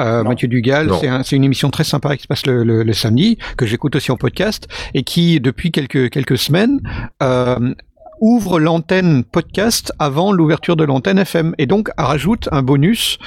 euh, 0.00 0.22
Mathieu 0.24 0.48
Dugal. 0.48 0.88
C'est 0.98 1.08
un- 1.08 1.22
c'est 1.22 1.36
une 1.36 1.44
émission 1.44 1.68
très 1.70 1.84
sympa 1.84 2.16
qui 2.16 2.22
se 2.22 2.26
passe 2.28 2.46
le, 2.46 2.64
le- 2.64 2.84
le 2.84 2.92
samedi, 2.94 3.36
que 3.58 3.66
j'écoute 3.66 3.96
aussi 3.96 4.10
en 4.10 4.16
podcast 4.16 4.66
et 4.94 5.02
qui, 5.02 5.38
depuis 5.40 5.70
quelques 5.70 6.08
quelques 6.08 6.38
semaines, 6.38 6.80
euh, 7.22 7.74
ouvre 8.24 8.58
l'antenne 8.58 9.22
podcast 9.22 9.92
avant 9.98 10.32
l'ouverture 10.32 10.76
de 10.76 10.84
l'antenne 10.84 11.18
FM 11.18 11.54
et 11.58 11.66
donc 11.66 11.90
rajoute 11.98 12.48
un 12.52 12.62
bonus 12.62 13.18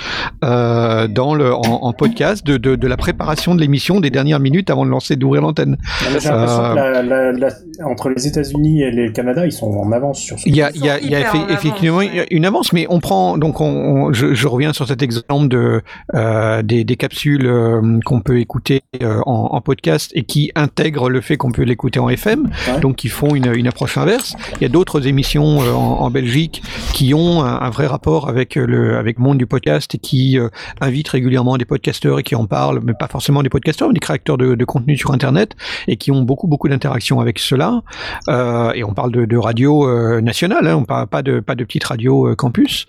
euh, 0.44 1.08
dans 1.08 1.36
le 1.36 1.54
en, 1.54 1.62
en 1.62 1.94
podcast 1.94 2.44
de, 2.44 2.58
de, 2.58 2.76
de 2.76 2.88
la 2.88 2.98
préparation 2.98 3.54
de 3.54 3.62
l'émission 3.62 4.00
des 4.00 4.10
dernières 4.10 4.40
minutes 4.40 4.72
avant 4.72 4.86
de 4.86 4.90
lancer 4.90 5.16
d'ouvrir 5.16 5.44
l'antenne. 5.44 5.78
J'ai 6.00 6.06
l'impression 6.06 6.34
Euh, 6.34 6.72
que 6.72 6.76
la- 6.76 7.04
la- 7.04 7.32
la- 7.32 7.86
entre 7.86 8.10
les 8.10 8.26
États-Unis 8.26 8.82
et 8.82 8.90
le 8.90 9.12
Canada, 9.12 9.46
ils 9.46 9.52
sont 9.52 9.68
en 9.70 9.92
avance 9.92 10.18
sur 10.20 10.40
ce 10.40 10.50
Il 10.50 10.56
y 10.56 10.64
a, 10.64 10.72
y 10.72 10.80
y 10.80 11.16
avance, 11.16 11.52
effectivement 11.52 11.98
ouais. 11.98 12.26
une 12.32 12.46
avance, 12.46 12.74
mais 12.74 12.88
on 12.90 13.00
prend 13.00 13.38
donc 13.38 13.62
on, 13.62 13.68
on- 13.68 14.14
je, 14.14 14.34
je 14.34 14.48
reviens 14.48 14.74
sur 14.74 14.88
cet 14.88 15.04
exemple 15.04 15.48
de 15.50 15.84
euh, 16.16 16.64
des, 16.64 16.84
des 16.84 16.96
capsules 16.96 17.46
euh, 17.46 18.00
qu'on 18.04 18.22
peut 18.22 18.40
écouter 18.40 18.82
euh, 19.04 19.20
en, 19.28 19.50
en 19.52 19.62
podcast 19.62 20.10
et 20.16 20.24
qui 20.24 20.52
intègrent 20.56 21.12
le 21.12 21.22
fait 21.22 21.38
qu'on 21.38 21.52
peut 21.52 21.62
l'écouter 21.62 22.00
en 22.00 22.10
FM, 22.10 22.50
Ouais. 22.74 22.80
donc 22.80 22.96
qui 22.96 23.10
font 23.10 23.36
une, 23.36 23.54
une 23.54 23.68
approche 23.68 23.96
inverse. 24.00 24.36
Il 24.56 24.64
y 24.64 24.66
a 24.66 24.70
d'autres 24.70 24.87
émissions 24.96 25.62
euh, 25.62 25.74
en, 25.74 26.10
Belgique 26.10 26.64
qui 26.94 27.14
ont 27.14 27.44
un, 27.44 27.70
vrai 27.70 27.86
rapport 27.86 28.30
avec 28.30 28.56
le 28.56 28.98
avec 28.98 29.20
monde 29.20 29.38
du 29.38 29.46
podcast 29.46 29.94
et 29.96 29.98
qui 29.98 30.40
euh, 30.40 30.50
invitent 30.80 31.10
régulièrement 31.10 31.58
des 31.58 31.66
podcasteurs 31.66 32.20
et 32.20 32.24
qui 32.24 32.36
en 32.36 32.46
parlent, 32.46 32.80
mais 32.84 32.94
pas 32.94 33.08
forcément 33.08 33.44
des 33.44 33.50
podcasteurs, 33.50 33.90
mais 33.90 33.94
des 33.94 34.00
créateurs 34.00 34.38
de, 34.38 34.66
contenu 34.66 34.98
sur 34.98 35.12
Internet 35.12 35.56
et 35.88 35.98
qui 35.98 36.12
ont 36.12 36.22
beaucoup 36.22 36.48
beaucoup 36.48 36.70
d'interactions 36.70 37.20
avec 37.20 37.40
cela. 37.40 37.82
Euh, 38.30 38.72
et 38.74 38.84
on 38.84 38.94
parle 38.94 39.12
de, 39.12 39.38
radio 39.38 39.88
euh, 39.88 40.22
nationale, 40.22 40.68
hein, 40.68 40.76
on 40.76 40.86
parle 40.86 41.08
pas 41.08 41.22
de 41.22 41.40
pas 41.40 41.56
de 41.56 41.64
petite 41.64 41.84
radio 41.84 42.30
euh, 42.30 42.36
campus. 42.36 42.86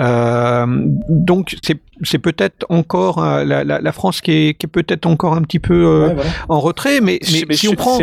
Euh, 0.00 0.66
donc 1.08 1.56
c'est 1.62 1.80
c'est 2.02 2.18
peut-être 2.18 2.66
encore 2.68 3.22
euh, 3.22 3.44
la, 3.44 3.64
la, 3.64 3.80
la 3.80 3.92
France 3.92 4.20
qui 4.20 4.32
est, 4.32 4.54
qui 4.58 4.66
est 4.66 4.68
peut-être 4.68 5.06
encore 5.06 5.34
un 5.34 5.42
petit 5.42 5.58
peu 5.58 5.74
euh, 5.86 6.08
Ouais, 6.08 6.14
voilà. 6.14 6.30
en 6.48 6.60
retrait, 6.60 7.00
mais, 7.00 7.18
Je- 7.22 7.40
mais 7.40 7.44
mais 7.50 7.56
si 7.56 7.68
on 7.68 7.74
prend, 7.74 7.98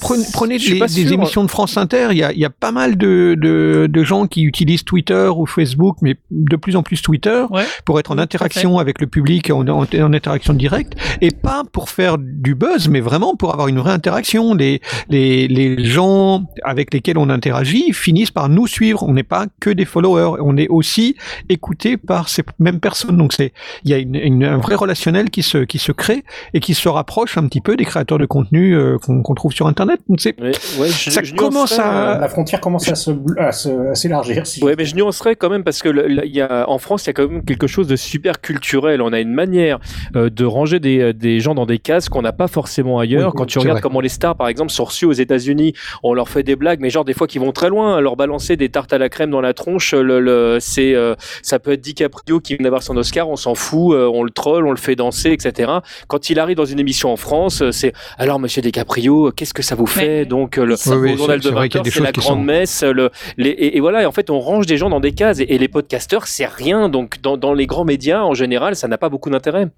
prenez, 0.00 0.58
des 0.58 1.12
émissions 1.12 1.44
de 1.44 1.50
France 1.50 1.76
Inter, 1.76 2.08
il 2.10 2.18
y 2.18 2.22
a, 2.22 2.32
il 2.32 2.38
y 2.38 2.44
a 2.44 2.50
pas 2.50 2.72
mal 2.72 2.96
de, 2.96 3.36
de, 3.40 3.88
de 3.90 4.04
gens 4.04 4.26
qui 4.26 4.42
utilisent 4.42 4.84
Twitter 4.84 5.28
ou 5.34 5.46
Facebook, 5.46 5.96
mais 6.02 6.16
de 6.30 6.56
plus 6.56 6.76
en 6.76 6.82
plus 6.82 7.02
Twitter 7.02 7.44
Ouais. 7.50 7.64
pour 7.84 7.98
être 7.98 8.10
en 8.10 8.18
interaction 8.18 8.78
avec 8.78 9.00
le 9.00 9.06
public, 9.06 9.50
en, 9.50 9.66
en, 9.68 9.84
en 9.84 10.12
interaction 10.12 10.54
directe, 10.54 10.94
et 11.20 11.30
pas 11.30 11.62
pour 11.72 11.88
faire 11.90 12.16
du 12.18 12.54
buzz, 12.54 12.88
mais 12.88 13.00
vraiment 13.00 13.36
pour 13.36 13.52
avoir 13.52 13.68
une 13.68 13.78
vraie 13.78 13.92
interaction. 13.92 14.54
Les, 14.54 14.80
les, 15.08 15.48
les 15.48 15.84
gens 15.84 16.44
avec 16.62 16.92
lesquels 16.92 17.18
on 17.18 17.28
interagit 17.30 17.92
finissent 17.92 18.30
par 18.30 18.48
nous 18.48 18.66
suivre. 18.66 19.02
On 19.02 19.12
n'est 19.12 19.22
pas 19.22 19.46
que 19.60 19.70
des 19.70 19.84
followers, 19.84 20.38
on 20.42 20.56
est 20.56 20.68
aussi 20.68 21.16
écouté 21.48 21.96
par 21.96 22.28
ces 22.28 22.42
mêmes 22.58 22.80
personnes. 22.80 23.20
Donc 23.24 23.32
c'est, 23.32 23.54
il 23.84 23.90
y 23.90 23.94
a 23.94 23.96
une, 23.98 24.16
une- 24.16 24.44
un 24.44 24.58
vrai 24.58 24.74
relationnel 24.74 25.30
qui 25.30 25.42
se, 25.42 25.56
qui 25.64 25.78
se 25.78 25.92
crée 25.92 26.24
et 26.52 26.60
qui 26.60 26.74
se 26.74 26.90
rapproche 26.90 27.38
un 27.38 27.46
petit 27.48 27.62
peu 27.62 27.74
des 27.74 27.86
créateurs 27.86 28.18
de 28.18 28.26
contenu 28.26 28.76
euh, 28.76 28.98
qu'on 28.98 29.34
trouve 29.34 29.52
sur 29.52 29.66
Internet. 29.66 29.98
Donc 30.10 30.20
c'est, 30.20 30.38
Ouais, 30.38 30.52
ça 30.88 31.22
je 31.22 31.32
commence 31.34 31.78
à, 31.78 32.18
La 32.20 32.28
frontière 32.28 32.60
commence 32.60 32.86
à 32.90 32.94
se 32.94 33.10
à 33.38 33.94
s'élargir. 33.94 34.46
Si 34.46 34.62
Ouais, 34.62 34.74
mais 34.76 34.84
je 34.84 34.94
nuancerais 34.94 35.36
quand 35.36 35.48
même 35.48 35.64
parce 35.64 35.80
que 35.80 35.88
le- 35.88 36.06
là, 36.06 36.22
il 36.26 36.34
y 36.36 36.42
a, 36.42 36.68
en 36.68 36.76
France, 36.76 37.04
il 37.04 37.06
y 37.06 37.10
a 37.10 37.12
quand 37.14 37.26
même 37.28 37.44
quelque 37.46 37.66
chose 37.66 37.88
de 37.88 37.96
super 37.96 38.42
culturel. 38.42 39.00
On 39.00 39.14
a 39.14 39.20
une 39.20 39.32
manière 39.32 39.78
euh, 40.16 40.28
de 40.28 40.44
ranger 40.44 40.80
des, 40.80 41.14
des 41.14 41.40
gens 41.40 41.54
dans 41.54 41.64
des 41.64 41.78
cases 41.78 42.10
qu'on 42.10 42.20
n'a 42.20 42.32
pas 42.32 42.48
forcément 42.48 42.98
ailleurs. 42.98 43.30
Oui, 43.32 43.38
Quand 43.38 43.46
tu 43.46 43.58
regardes 43.58 43.76
vrai. 43.76 43.82
comment 43.82 44.00
les 44.00 44.10
stars, 44.10 44.36
par 44.36 44.48
exemple, 44.48 44.70
sont 44.70 44.84
reçues 44.84 45.06
aux 45.06 45.12
États-Unis, 45.12 45.72
on 46.02 46.12
leur 46.12 46.28
fait 46.28 46.42
des 46.42 46.56
blagues, 46.56 46.80
mais 46.80 46.90
genre 46.90 47.06
des 47.06 47.14
fois 47.14 47.26
qui 47.26 47.38
vont 47.38 47.52
très 47.52 47.70
loin, 47.70 48.00
leur 48.02 48.16
balancer 48.16 48.56
des 48.58 48.68
tartes 48.68 48.92
à 48.92 48.98
la 48.98 49.08
crème 49.08 49.30
dans 49.30 49.40
la 49.40 49.54
tronche. 49.54 49.94
Le, 49.94 50.20
le- 50.20 50.58
c'est, 50.60 50.94
euh, 50.94 51.14
ça 51.42 51.58
peut 51.58 51.72
être 51.72 51.80
DiCaprio 51.80 52.40
qui 52.40 52.56
vient 52.56 52.64
d'avoir 52.64 52.82
son 52.82 52.96
Oscar, 52.96 53.13
on 53.22 53.36
s'en 53.36 53.54
fout, 53.54 53.94
euh, 53.94 54.10
on 54.12 54.22
le 54.22 54.30
troll, 54.30 54.66
on 54.66 54.70
le 54.70 54.76
fait 54.76 54.96
danser, 54.96 55.30
etc. 55.30 55.72
Quand 56.08 56.30
il 56.30 56.38
arrive 56.40 56.56
dans 56.56 56.64
une 56.64 56.80
émission 56.80 57.12
en 57.12 57.16
France, 57.16 57.62
euh, 57.62 57.70
c'est 57.72 57.92
alors 58.18 58.38
Monsieur 58.40 58.62
DiCaprio, 58.62 59.30
qu'est-ce 59.32 59.54
que 59.54 59.62
ça 59.62 59.74
vous 59.74 59.86
fait 59.86 60.24
Donc 60.26 60.58
euh, 60.58 60.64
le, 60.64 60.74
Oui, 60.86 60.96
oui, 60.96 61.12
au 61.14 61.16
journal 61.18 61.38
de 61.38 61.44
c'est 61.44 61.50
vrai 61.50 61.68
qu'il 61.68 61.78
y 61.78 61.80
a 61.80 61.82
20 61.82 61.84
des 61.84 61.90
c'est 61.90 62.00
la 62.02 62.12
grande 62.12 62.38
sont- 62.38 62.42
messe, 62.42 62.82
le, 62.82 63.10
les, 63.36 63.50
et, 63.50 63.76
et 63.76 63.80
voilà, 63.80 64.02
et 64.02 64.06
en 64.06 64.12
fait, 64.12 64.30
on 64.30 64.40
range 64.40 64.66
des 64.66 64.76
gens 64.76 64.90
dans 64.90 65.00
des 65.00 65.12
cases. 65.12 65.40
Et, 65.40 65.54
et 65.54 65.58
les 65.58 65.68
podcasteurs, 65.68 66.26
c'est 66.26 66.46
rien. 66.46 66.88
Donc, 66.88 67.20
dans, 67.22 67.36
dans 67.36 67.52
les 67.54 67.66
grands 67.66 67.84
médias, 67.84 68.22
en 68.22 68.34
général, 68.34 68.74
ça 68.76 68.88
n'a 68.88 68.98
pas 68.98 69.08
beaucoup 69.08 69.30
d'intérêt. 69.30 69.68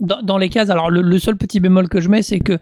dans, 0.00 0.20
dans 0.22 0.38
les 0.38 0.48
cases, 0.48 0.70
alors 0.70 0.90
le, 0.90 1.02
le 1.02 1.18
seul 1.18 1.36
petit 1.36 1.60
bémol 1.60 1.88
que 1.88 2.00
je 2.00 2.08
mets, 2.08 2.22
c'est 2.22 2.38
que 2.40 2.58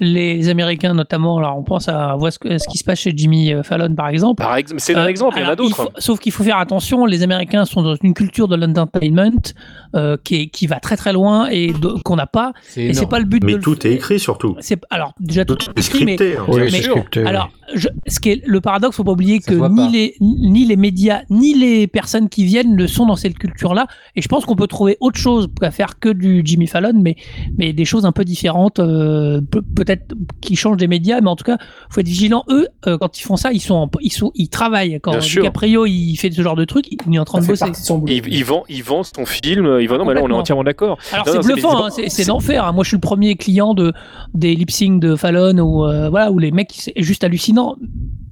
les 0.00 0.48
Américains, 0.48 0.94
notamment, 0.94 1.38
alors 1.38 1.58
on 1.58 1.62
pense 1.62 1.88
à 1.88 2.14
voir 2.16 2.32
ce, 2.32 2.38
qui 2.38 2.78
se 2.78 2.84
passe 2.84 3.00
chez 3.00 3.12
Jimmy 3.16 3.52
euh, 3.52 3.62
Fallon, 3.62 3.94
par 3.94 4.08
exemple. 4.08 4.42
Par 4.42 4.56
exemple, 4.56 4.80
c'est 4.80 4.94
un 4.94 5.04
Euh, 5.04 5.08
exemple, 5.08 5.34
il 5.38 5.42
y 5.42 5.46
en 5.46 5.50
a 5.50 5.56
d'autres. 5.56 5.74
faut- 5.76 5.88
Sauf 5.98 6.20
qu'il 6.20 6.32
faut 6.32 6.44
faire 6.44 6.58
attention, 6.58 7.04
les 7.06 7.22
Américains 7.22 7.64
sont 7.64 7.82
dans 7.82 7.96
une 8.02 8.14
culture 8.14 8.46
de 8.48 8.56
l'entertainment 8.56 9.32
euh, 9.96 10.16
qui, 10.22 10.66
va 10.66 10.78
très 10.80 10.96
très 10.96 11.12
loin 11.12 11.48
et 11.50 11.72
qu'on 12.04 12.16
n'a 12.16 12.26
pas. 12.26 12.52
Et 12.76 12.92
c'est 12.94 13.08
pas 13.08 13.18
le 13.18 13.24
but 13.24 13.42
Mais 13.42 13.52
de 13.52 13.56
le 13.56 13.62
tout 13.62 13.86
est 13.86 13.92
écrit 13.92 14.18
surtout. 14.20 14.54
c'est 14.60 14.78
alors 14.90 15.14
déjà 15.18 15.44
tout, 15.44 15.56
Tout 15.56 15.70
est 15.76 15.80
écrit, 15.80 16.04
mais, 16.04 16.14
scripté, 16.16 16.36
hein. 16.36 16.44
Oui, 16.48 16.60
mais- 16.70 16.82
scripté, 16.82 17.24
alors 17.24 17.50
je- 17.74 17.88
ce 18.06 18.20
qui 18.20 18.30
est 18.30 18.42
le 18.46 18.60
paradoxe, 18.60 18.96
faut 18.96 19.04
pas 19.04 19.12
oublier 19.12 19.40
Ça 19.40 19.50
que 19.52 19.56
ni 19.68 19.76
pas. 19.86 19.90
les 19.90 20.14
ni 20.20 20.64
les 20.64 20.76
médias 20.76 21.22
ni 21.30 21.54
les 21.54 21.86
personnes 21.86 22.28
qui 22.28 22.44
viennent 22.44 22.76
ne 22.76 22.86
sont 22.86 23.06
dans 23.06 23.16
cette 23.16 23.38
culture-là. 23.38 23.86
Et 24.14 24.22
je 24.22 24.28
pense 24.28 24.44
qu'on 24.44 24.56
peut 24.56 24.66
trouver 24.68 24.96
autre 25.00 25.18
chose 25.18 25.48
qu'à 25.60 25.70
faire 25.70 25.98
que 25.98 26.08
du 26.10 26.42
Jimmy 26.44 26.66
Fallon, 26.66 26.92
mais 26.94 27.16
mais 27.56 27.72
des 27.72 27.84
choses 27.84 28.04
un 28.04 28.12
peu 28.12 28.24
différentes, 28.24 28.78
euh, 28.78 29.40
pe- 29.40 29.62
peut-être 29.74 29.87
peut-être 29.96 30.14
qu'ils 30.40 30.56
changent 30.58 30.76
des 30.76 30.86
médias, 30.86 31.20
mais 31.20 31.28
en 31.28 31.36
tout 31.36 31.44
cas, 31.44 31.56
faut 31.90 32.00
être 32.00 32.06
vigilant. 32.08 32.44
Eux, 32.48 32.68
euh, 32.86 32.98
quand 32.98 33.18
ils 33.18 33.22
font 33.22 33.36
ça, 33.36 33.52
ils 33.52 33.60
sont, 33.60 33.74
en- 33.74 33.90
ils 34.00 34.12
sont, 34.12 34.30
ils 34.34 34.48
travaillent. 34.48 34.98
Quand. 35.02 35.12
DiCaprio 35.40 35.86
il 35.86 36.16
fait 36.16 36.30
ce 36.30 36.42
genre 36.42 36.56
de 36.56 36.64
truc, 36.64 36.86
il 36.90 37.14
est 37.14 37.18
en 37.18 37.24
train 37.24 37.38
de 37.40 37.44
bosser. 37.52 37.64
Il, 38.08 38.22
il 38.34 38.44
vend, 38.44 38.64
il 38.68 38.82
vend 38.82 39.02
son 39.02 39.24
film. 39.26 39.78
Il 39.80 39.88
vend. 39.88 39.98
Non, 39.98 40.04
mais 40.04 40.14
là, 40.14 40.20
on 40.22 40.28
est 40.28 40.32
entièrement 40.40 40.64
d'accord. 40.64 40.98
Alors 41.12 41.24
c'est 41.32 41.38
bluffant, 41.54 41.84
hein, 41.86 41.90
c'est 42.08 42.26
d'enfer. 42.26 42.64
hein. 42.64 42.72
Moi, 42.72 42.84
je 42.84 42.88
suis 42.88 42.96
le 42.96 43.00
premier 43.00 43.34
client 43.36 43.74
de 43.74 43.92
des 44.34 44.54
lip 44.54 44.70
sync 44.70 45.00
de 45.00 45.16
Fallon 45.16 45.58
ou 45.58 45.84
euh, 45.86 46.08
voilà 46.10 46.30
où 46.30 46.38
les 46.38 46.50
mecs 46.50 46.70
c'est 46.74 46.92
juste 46.96 47.24
hallucinant. 47.24 47.76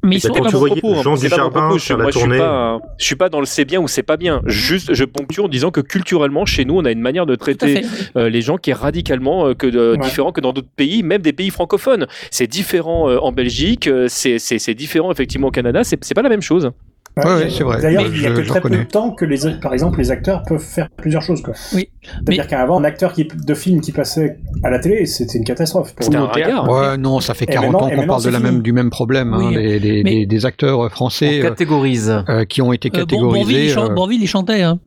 Mais 0.06 0.16
ils 0.16 0.20
C'est 0.20 0.28
sont 0.28 0.34
pas 0.34 0.40
mon 0.40 0.46
capables- 0.46 0.80
propos, 0.80 0.94
hein. 0.98 1.02
Propos. 1.50 1.78
Je, 1.78 1.92
moi, 1.94 2.10
je 2.10 2.18
suis 2.18 2.28
pas, 2.38 2.80
je 2.98 3.04
suis 3.04 3.16
pas 3.16 3.28
dans 3.28 3.40
le 3.40 3.46
c'est 3.46 3.64
bien 3.64 3.80
ou 3.80 3.88
c'est 3.88 4.02
pas 4.02 4.16
bien. 4.16 4.40
Juste, 4.46 4.94
je 4.94 5.04
ponctue 5.04 5.40
en 5.40 5.48
disant 5.48 5.70
que 5.70 5.80
culturellement, 5.80 6.46
chez 6.46 6.64
nous, 6.64 6.76
on 6.78 6.84
a 6.84 6.90
une 6.92 7.00
manière 7.00 7.26
de 7.26 7.34
traiter 7.34 7.82
euh, 8.16 8.28
les 8.30 8.40
gens 8.40 8.56
qui 8.56 8.70
est 8.70 8.74
radicalement 8.74 9.48
euh, 9.48 9.54
que 9.54 9.66
de- 9.66 9.96
différent 10.02 10.32
que 10.32 10.40
dans 10.40 10.52
d'autres 10.52 10.68
pays, 10.76 11.02
même 11.02 11.22
des 11.22 11.32
pays 11.32 11.50
francophones. 11.50 12.06
C'est 12.30 12.46
différent 12.46 13.08
euh, 13.10 13.18
en 13.18 13.32
Belgique, 13.32 13.86
euh, 13.88 14.06
c'est 14.08 14.74
différent 14.74 15.10
effectivement 15.12 15.48
au 15.48 15.50
Canada. 15.52 15.82
C'est 15.84 16.14
pas 16.14 16.22
la 16.22 16.28
même 16.28 16.42
chose. 16.42 16.70
Ouais, 17.16 17.48
c'est 17.48 17.64
vrai. 17.64 17.80
D'ailleurs, 17.80 18.04
il 18.06 18.20
y 18.20 18.26
a 18.26 18.30
que 18.30 18.42
très 18.42 18.60
peu 18.60 18.68
de 18.68 18.82
temps 18.82 19.10
que 19.10 19.24
les, 19.24 19.38
par 19.62 19.72
exemple, 19.72 19.98
les 19.98 20.10
acteurs 20.10 20.42
peuvent 20.42 20.60
faire 20.62 20.88
plusieurs 20.98 21.22
choses, 21.22 21.40
quoi. 21.40 21.54
Oui. 21.74 21.88
C'est-à-dire 22.02 22.46
qu'avant, 22.46 22.78
un 22.78 22.84
acteur 22.84 23.14
qui, 23.14 23.24
de 23.26 23.54
film 23.54 23.80
qui 23.80 23.90
passait 23.92 24.36
à 24.62 24.68
la 24.70 24.78
télé, 24.78 25.06
c'était 25.06 25.38
une 25.38 25.44
catastrophe. 25.44 25.94
pour 25.94 26.10
lui. 26.10 26.16
Ouais, 26.44 26.96
non, 26.98 27.20
ça 27.20 27.32
fait 27.34 27.44
Et 27.44 27.52
40 27.52 27.72
maintenant- 27.72 27.86
ans 27.88 27.90
qu'on 27.90 28.06
parle 28.06 28.22
de 28.24 28.28
la 28.30 28.40
même, 28.40 28.60
du 28.60 28.72
même 28.72 28.90
problème. 28.90 29.32
hein, 29.32 29.38
Oui. 29.48 29.54
les- 29.54 29.78
les- 29.78 30.02
Mais- 30.02 30.10
des, 30.10 30.26
des 30.26 30.46
acteurs 30.46 30.90
français 30.90 31.40
On 31.40 31.46
euh, 31.46 31.48
catégorise. 31.50 32.22
euh, 32.28 32.44
qui 32.44 32.60
ont 32.60 32.72
été 32.72 32.88
Euh, 32.88 32.90
il 32.94 33.00
catégorisés. 33.00 33.68
chan- 33.70 33.90
euh, 33.90 34.06
il 34.12 34.26
chantait. 34.28 34.62
Hein. 34.62 34.78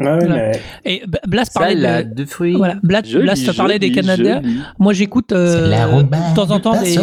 Voilà. 0.00 0.26
mais- 0.26 0.60
Et 0.84 1.02
B- 1.06 1.16
Blas 1.26 1.48
parlait 1.52 2.04
de, 2.04 2.14
de 2.14 2.24
fruits. 2.26 2.54
Voilà, 2.56 2.74
Blas, 2.82 3.02
Joli, 3.04 3.24
Blas 3.24 3.34
te 3.34 3.56
parlait 3.56 3.78
des 3.78 3.88
joli, 3.88 4.00
Canadiens. 4.02 4.42
joli. 4.42 4.58
Moi, 4.78 4.92
j'écoute 4.92 5.32
euh, 5.32 6.02
de 6.02 6.34
temps 6.34 6.50
en 6.50 6.60
temps 6.60 6.80
des. 6.82 6.98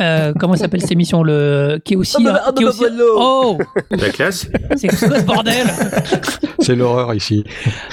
Euh, 0.00 0.32
comment 0.38 0.54
s'appelle 0.54 0.82
cette 0.82 0.92
émission 0.92 1.22
le 1.24 1.80
qui 1.84 1.94
est 1.94 1.96
aussi 1.96 2.16
Ah, 2.28 2.52
qui 2.54 2.62
est 2.62 2.66
aussi 2.66 2.84
oh 3.16 3.58
La 3.90 4.10
classe 4.10 4.46
c'est 4.76 4.86
quoi 4.86 5.18
ce 5.18 5.24
bordel 5.24 5.66
C'est 6.60 6.76
l'horreur 6.76 7.12
ici. 7.14 7.42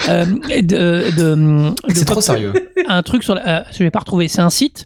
Euh, 0.07 0.25
de, 0.25 0.61
de, 1.17 1.35
de 1.35 1.73
C'est 1.95 2.05
trop 2.05 2.21
sérieux. 2.21 2.53
un 2.87 3.01
truc 3.01 3.23
sur 3.23 3.33
la, 3.33 3.47
euh, 3.47 3.63
je 3.71 3.79
vais 3.79 3.89
pas 3.89 3.99
retrouver 3.99 4.27
c'est 4.27 4.41
un 4.41 4.51
site 4.51 4.85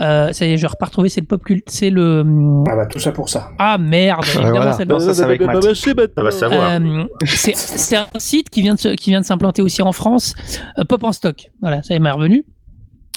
euh, 0.00 0.32
ça 0.32 0.46
y 0.46 0.52
est 0.52 0.56
je 0.56 0.66
retrouver 0.66 1.08
c'est 1.08 1.20
le 1.20 1.26
pop 1.26 1.42
cult 1.44 1.64
c'est 1.68 1.90
le 1.90 2.24
Ah 2.70 2.76
bah 2.76 2.86
tout 2.86 2.98
ça 3.00 3.10
pour 3.12 3.28
ça. 3.28 3.50
ah 3.58 3.78
merde 3.78 4.24
évidemment 4.26 4.50
voilà. 4.56 4.72
c'est 4.74 4.84
le- 4.84 4.92
Non, 4.94 5.00
ça, 5.00 5.12
c'est 5.14 5.22
avec 5.22 5.40
Matt. 5.40 5.62
Ça 5.62 6.22
va 6.22 6.30
savoir. 6.30 6.70
Euh, 6.80 7.04
c'est 7.26 7.56
c'est 7.56 7.96
un 7.96 8.06
site 8.18 8.48
qui 8.50 8.62
vient 8.62 8.74
de 8.74 8.78
se- 8.80 8.94
qui 8.94 9.10
vient 9.10 9.20
de 9.20 9.26
s'implanter 9.26 9.60
aussi 9.62 9.82
en 9.82 9.92
France 9.92 10.34
euh, 10.78 10.84
Pop 10.84 11.02
en 11.04 11.12
stock 11.12 11.50
voilà 11.60 11.82
ça 11.82 11.94
y 11.94 11.96
est 11.96 12.00
m'est 12.00 12.10
revenu 12.10 12.44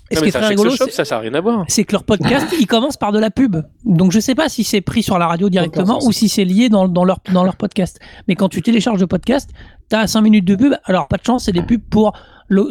et 0.10 0.16
ce 0.16 0.20
Non, 0.20 0.24
qui 0.24 0.28
est 0.28 0.32
c'est 0.32 0.38
un 0.40 0.42
très 0.42 0.50
rigolo 0.50 0.72
shop, 0.72 0.86
c'est- 0.88 0.92
ça, 0.92 1.06
ça 1.06 1.16
n'a 1.16 1.22
rien 1.22 1.34
à 1.36 1.40
voir. 1.40 1.64
c'est 1.70 1.86
que 1.86 1.94
leur 1.94 2.04
podcast, 2.04 2.46
il 2.60 2.68
commence 2.68 2.98
par 2.98 3.14
de 3.14 3.20
la 3.20 3.32
pub. 3.32 3.56
Donc 3.86 4.12
je 4.12 4.20
sais 4.20 4.36
pas 4.36 4.50
si 4.50 4.66
c'est 4.66 4.82
pris 4.82 5.04
sur 5.04 5.18
la 5.18 5.26
radio 5.28 5.48
directement 5.50 6.00
ou 6.04 6.12
si 6.12 6.28
c'est 6.28 6.44
lié 6.44 6.68
dans, 6.68 6.90
dans, 6.90 7.06
leur, 7.06 7.20
dans 7.32 7.46
leur 7.46 7.56
podcast. 7.56 7.98
Mais 8.28 8.36
quand 8.36 8.50
tu 8.50 8.62
télécharges 8.62 9.00
le 9.00 9.08
podcast, 9.08 9.50
t'as 9.88 10.08
5 10.08 10.20
minutes 10.20 10.44
de 10.44 10.56
pub. 10.58 10.74
Alors 10.84 11.08
pas 11.08 11.16
de 11.16 11.24
chance, 11.24 11.46
c'est 11.46 11.54
des 11.54 11.62
pubs 11.62 11.80
pour 11.90 12.12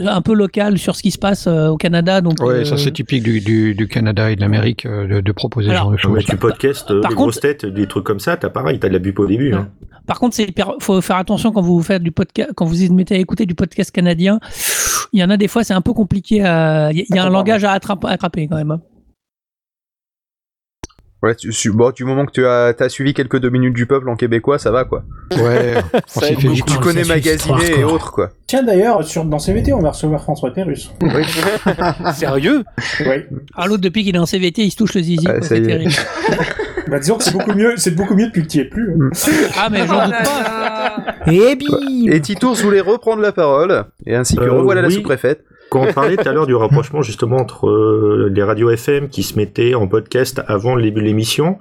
un 0.07 0.21
peu 0.23 0.35
local 0.35 0.79
sur 0.79 0.95
ce 0.97 1.03
qui 1.03 1.11
se 1.11 1.19
passe 1.19 1.47
euh, 1.47 1.69
au 1.69 1.77
Canada. 1.77 2.21
Donc, 2.21 2.41
Ouais, 2.41 2.55
euh, 2.61 2.65
ça 2.65 2.77
c'est 2.77 2.93
typique 2.93 3.23
du, 3.23 3.41
du, 3.41 3.75
du 3.75 3.89
Canada 3.89 4.31
et 4.31 4.37
de 4.37 4.41
l'Amérique 4.41 4.87
euh, 4.87 5.07
de, 5.07 5.21
de 5.21 5.33
proposer 5.33 5.71
ce 5.71 5.75
genre 5.75 5.87
de 5.91 5.97
mais 5.97 5.99
choses. 5.99 6.25
tu 6.25 6.37
podcastes 6.37 6.91
euh, 6.91 7.01
Par 7.01 7.11
contre- 7.11 7.23
grosses 7.23 7.41
têtes, 7.41 7.67
des 7.67 7.87
trucs 7.87 8.05
comme 8.05 8.21
ça, 8.21 8.37
t'as 8.37 8.51
pareil, 8.51 8.79
t'as 8.79 8.89
de 8.89 8.93
la 8.93 8.99
bupe 8.99 9.19
au 9.19 9.27
début. 9.27 9.53
hein. 9.55 9.69
Par 10.07 10.19
contre, 10.19 10.35
c'est 10.35 10.45
hyper- 10.45 10.75
faut 10.81 11.01
faire 11.01 11.17
attention 11.17 11.53
quand 11.53 11.61
vous 11.63 11.81
faites 11.83 12.03
du 12.03 12.11
podcast, 12.11 12.51
quand 12.57 12.65
vous 12.67 12.75
vous 12.75 12.95
mettez 12.95 13.15
à 13.15 13.19
écouter 13.19 13.47
du 13.47 13.55
podcast 13.55 13.91
canadien. 13.93 14.41
Il 15.13 15.21
y 15.21 15.25
en 15.25 15.31
a 15.31 15.37
des 15.37 15.49
fois, 15.49 15.63
c'est 15.65 15.75
un 15.75 15.81
peu 15.81 15.93
compliqué. 15.93 16.43
à- 16.45 16.91
Il 16.93 17.05
y 17.15 17.19
a, 17.19 17.25
un 17.25 17.31
langage 17.31 17.65
à 17.65 17.73
attraper, 17.73 18.07
à 18.09 18.11
attraper 18.11 18.49
quand 18.49 18.57
même. 18.57 18.79
Hein. 21.23 21.27
Ouais, 21.29 21.35
tu, 21.35 21.71
bon, 21.73 21.91
du 21.91 22.05
moment 22.05 22.25
que 22.27 22.31
tu 22.33 22.47
as, 22.47 22.73
t'as 22.73 22.89
suivi 22.89 23.13
quelques 23.15 23.39
deux 23.39 23.51
minutes 23.51 23.75
du 23.75 23.87
peuple 23.87 24.09
en 24.09 24.17
québécois, 24.17 24.59
ça 24.59 24.71
va 24.71 24.85
quoi. 24.85 25.05
Ouais, 25.33 25.75
Ça 26.07 26.27
fait 26.27 26.35
beaucoup. 26.35 26.55
Tu 26.67 26.79
connais 26.79 27.05
Magasiné 27.05 27.79
et 27.81 27.85
autres 27.85 28.11
quoi. 28.13 28.31
Tiens 28.47 28.63
d'ailleurs, 28.63 29.05
sur, 29.05 29.25
dans 29.25 29.39
CVT, 29.39 29.73
on 29.73 29.81
va 29.81 29.91
recevoir 29.91 30.23
François 30.23 30.53
Pérus. 30.53 30.91
Sérieux 32.15 32.65
Oui. 33.01 33.25
Ah, 33.55 33.67
l'autre, 33.67 33.83
depuis 33.83 34.05
qu'il 34.05 34.15
est 34.17 34.19
en 34.19 34.27
CVT, 34.27 34.63
il 34.65 34.71
se 34.71 34.77
touche 34.77 34.95
le 34.95 35.03
zizi. 35.03 35.27
Ah, 35.29 35.35
c'est 35.43 35.59
y 35.59 35.63
est. 35.63 35.67
terrible. 35.67 35.93
Bah 36.89 36.99
disons 36.99 37.19
que 37.19 37.23
c'est 37.23 37.33
beaucoup 37.33 37.53
mieux, 37.53 37.75
c'est 37.77 37.95
beaucoup 37.95 38.17
mieux 38.17 38.27
depuis 38.27 38.43
que 38.43 38.49
tu 38.49 38.59
y 38.59 38.61
es 38.63 38.65
plus. 38.65 38.97
Ah, 39.57 39.69
mais 39.71 39.87
j'en 39.87 40.07
doute 40.07 40.15
pas. 40.25 40.97
Et 41.31 41.55
bim 41.55 42.11
Et 42.11 42.21
Titours 42.21 42.57
voulait 42.57 42.81
reprendre 42.81 43.23
la 43.23 43.31
parole, 43.31 43.85
et 44.07 44.17
ainsi 44.17 44.35
que 44.35 44.43
Euh, 44.43 44.51
revoilà 44.55 44.83
la 44.83 44.89
oui. 44.89 44.95
sous-préfète. 44.95 45.45
Quand 45.71 45.83
on 45.89 45.93
parlait 45.93 46.17
tout 46.17 46.29
à 46.29 46.33
l'heure 46.33 46.47
du 46.47 46.55
rapprochement 46.55 47.01
justement 47.03 47.37
entre 47.37 47.69
euh, 47.69 48.29
les 48.35 48.43
radios 48.43 48.71
FM 48.71 49.09
qui 49.09 49.23
se 49.23 49.37
mettaient 49.37 49.75
en 49.75 49.87
podcast 49.87 50.43
avant 50.49 50.75
le 50.75 50.83
début 50.83 51.01
de 51.01 51.07
l'émission, 51.07 51.59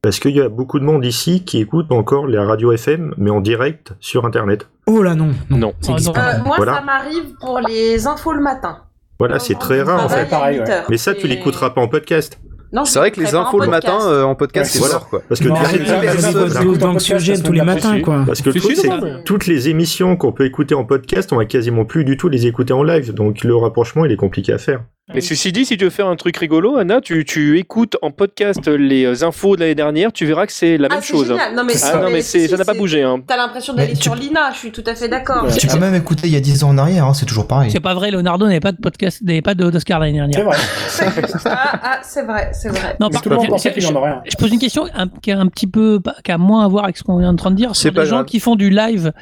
parce 0.00 0.20
qu'il 0.20 0.36
y 0.36 0.40
a 0.40 0.48
beaucoup 0.48 0.78
de 0.78 0.84
monde 0.84 1.04
ici 1.04 1.44
qui 1.44 1.58
écoute 1.58 1.90
encore 1.90 2.26
les 2.28 2.38
radios 2.38 2.70
FM, 2.72 3.14
mais 3.18 3.30
en 3.30 3.40
direct 3.40 3.94
sur 4.00 4.24
Internet. 4.24 4.68
Oh 4.86 5.02
là 5.02 5.14
non. 5.16 5.30
Non. 5.50 5.72
Ça 5.80 5.92
existe 5.92 6.14
pas. 6.14 6.36
Euh, 6.36 6.42
moi, 6.44 6.54
Voilà. 6.56 6.74
ça 6.76 6.80
m'arrive 6.82 7.34
pour 7.40 7.58
les 7.66 8.06
infos 8.06 8.32
le 8.32 8.40
matin. 8.40 8.78
Voilà, 9.18 9.40
c'est 9.40 9.58
très 9.58 9.82
rare 9.82 10.04
en 10.04 10.08
fait. 10.08 10.30
pareil, 10.30 10.58
il 10.58 10.58
est 10.58 10.62
ouais. 10.62 10.66
8 10.68 10.72
heures. 10.72 10.86
Mais 10.90 10.96
ça, 10.96 11.14
tu 11.14 11.26
l'écouteras 11.26 11.70
pas 11.70 11.80
en 11.80 11.88
podcast. 11.88 12.38
Non, 12.72 12.84
C'est 12.84 12.98
vrai 12.98 13.10
que 13.10 13.20
les 13.20 13.34
infos 13.34 13.60
le 13.60 13.66
matin 13.68 13.98
euh, 14.02 14.22
en 14.24 14.34
podcast 14.34 14.74
Ouais, 14.74 14.80
c'est 14.80 14.86
voilà. 14.86 15.04
quoi. 15.08 15.22
Parce 15.28 15.40
que 15.40 15.48
ça 15.48 17.42
tous 17.42 17.52
les 17.52 17.62
matins, 17.62 18.00
quoi. 18.00 18.24
Parce 18.26 18.42
que 18.42 19.22
toutes 19.22 19.46
les 19.46 19.68
émissions 19.68 20.16
qu'on 20.16 20.32
peut 20.32 20.44
écouter 20.44 20.74
en 20.74 20.84
podcast, 20.84 21.32
on 21.32 21.36
va 21.36 21.44
quasiment 21.46 21.84
plus 21.84 22.04
du 22.04 22.16
tout 22.16 22.28
les 22.28 22.46
écouter 22.46 22.72
en 22.72 22.82
live. 22.82 23.14
Donc 23.14 23.42
le 23.44 23.56
rapprochement, 23.56 24.04
il 24.04 24.12
est 24.12 24.16
compliqué 24.16 24.52
à 24.52 24.58
faire. 24.58 24.82
Mais 25.14 25.20
ceci 25.22 25.52
dit, 25.52 25.64
si 25.64 25.76
tu 25.78 25.84
veux 25.84 25.90
faire 25.90 26.06
un 26.06 26.16
truc 26.16 26.36
rigolo, 26.36 26.76
Anna, 26.76 27.00
tu, 27.00 27.24
tu 27.24 27.58
écoutes 27.58 27.96
en 28.02 28.10
podcast 28.10 28.68
les 28.68 29.04
euh, 29.06 29.24
infos 29.26 29.56
de 29.56 29.60
l'année 29.62 29.74
dernière, 29.74 30.12
tu 30.12 30.26
verras 30.26 30.44
que 30.46 30.52
c'est 30.52 30.76
la 30.76 30.88
Ah, 30.90 30.94
même 30.96 31.02
c'est 31.02 31.08
chose. 31.12 31.28
génial. 31.28 31.54
Non, 31.54 31.64
mais 31.64 31.72
ah 31.74 31.78
c'est- 31.78 31.94
non, 31.96 32.02
mais 32.04 32.12
mais 32.12 32.20
c'est- 32.22 32.40
si, 32.40 32.48
ça 32.48 32.56
n'a 32.58 32.64
pas 32.66 32.72
c'est- 32.74 32.78
bougé. 32.78 33.02
Hein. 33.02 33.22
T'as 33.26 33.38
l'impression 33.38 33.72
d'aller 33.72 33.94
tu- 33.94 34.02
sur 34.02 34.14
l'INA, 34.14 34.50
je 34.52 34.58
suis 34.58 34.70
tout 34.70 34.84
à 34.86 34.94
fait 34.94 35.08
d'accord. 35.08 35.44
Ouais. 35.44 35.56
Tu 35.56 35.66
peux 35.66 35.78
même 35.78 35.94
écouter 35.94 36.26
il 36.28 36.32
y 36.34 36.36
a 36.36 36.40
10 36.40 36.62
ans 36.62 36.68
en 36.70 36.78
arrière, 36.78 37.06
hein, 37.06 37.14
c'est 37.14 37.24
toujours 37.24 37.46
pareil. 37.46 37.70
C'est 37.70 37.80
pas 37.80 37.94
vrai, 37.94 38.10
Leonardo 38.10 38.46
n'avait 38.46 38.60
pas 38.60 38.72
de 38.72 38.76
podcast, 38.76 39.20
n'avait 39.22 39.40
pas 39.40 39.54
d'Oscar 39.54 39.98
l'année 40.00 40.20
C'est 40.30 40.36
dernière. 40.36 40.44
vrai. 40.44 40.58
ah, 41.46 41.80
ah, 41.82 41.98
c'est 42.02 42.22
vrai, 42.24 42.50
c'est 42.52 42.68
vrai. 42.68 42.96
Non, 43.00 43.08
par 43.08 43.22
contre, 43.22 43.36
je, 43.46 44.36
pose 44.36 44.52
une 44.52 44.58
question 44.58 44.86
un- 44.94 45.08
qui 45.08 45.30
a 45.32 45.38
un 45.38 45.46
petit 45.46 45.66
peu, 45.66 46.00
qui 46.22 46.32
a 46.32 46.38
moins 46.38 46.64
à 46.64 46.68
voir 46.68 46.84
avec 46.84 46.98
ce 46.98 47.02
qu'on 47.02 47.20
est 47.20 47.26
en 47.26 47.36
train 47.36 47.50
de 47.50 47.56
dire. 47.56 47.74
C'est 47.74 47.90
des 47.94 48.04
gens 48.04 48.24
qui 48.24 48.40
font 48.40 48.56
du 48.56 48.68
live 48.70 49.12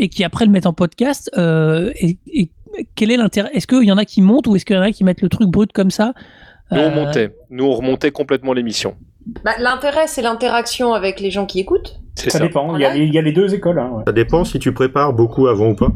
et 0.00 0.08
qui 0.08 0.24
après 0.24 0.44
le 0.44 0.50
mettent 0.50 0.66
en 0.66 0.72
podcast. 0.72 1.30
euh, 1.38 1.92
et 1.96 2.18
quel 2.94 3.10
est 3.10 3.16
l'intérêt? 3.16 3.50
Est-ce 3.54 3.66
qu'il 3.66 3.84
y 3.84 3.92
en 3.92 3.98
a 3.98 4.04
qui 4.04 4.22
montent 4.22 4.46
ou 4.46 4.56
est-ce 4.56 4.64
qu'il 4.64 4.76
y 4.76 4.78
en 4.78 4.82
a 4.82 4.92
qui 4.92 5.04
mettent 5.04 5.22
le 5.22 5.28
truc 5.28 5.48
brut 5.48 5.72
comme 5.72 5.90
ça? 5.90 6.12
Nous, 6.72 6.78
on 6.78 6.82
Euh, 6.82 6.94
montait. 6.94 7.34
Nous, 7.50 7.64
on 7.64 7.72
remontait 7.74 8.10
complètement 8.12 8.52
l'émission. 8.52 8.94
Bah, 9.44 9.52
L'intérêt, 9.58 10.06
c'est 10.06 10.22
l'interaction 10.22 10.92
avec 10.94 11.20
les 11.20 11.30
gens 11.30 11.46
qui 11.46 11.60
écoutent. 11.60 12.00
C'est 12.14 12.30
Ça 12.30 12.38
ça. 12.38 12.44
dépend. 12.44 12.76
Il 12.76 12.82
y, 12.82 12.84
a, 12.84 12.94
les- 12.94 13.04
il 13.04 13.12
y 13.14 13.18
a 13.18 13.22
les 13.22 13.32
deux 13.32 13.54
écoles. 13.54 13.78
Hein, 13.78 13.90
ouais. 13.92 14.02
Ça 14.06 14.12
dépend 14.12 14.44
si 14.44 14.58
tu 14.58 14.72
prépares 14.72 15.12
beaucoup 15.12 15.46
avant 15.48 15.70
ou 15.70 15.74
pas. 15.74 15.92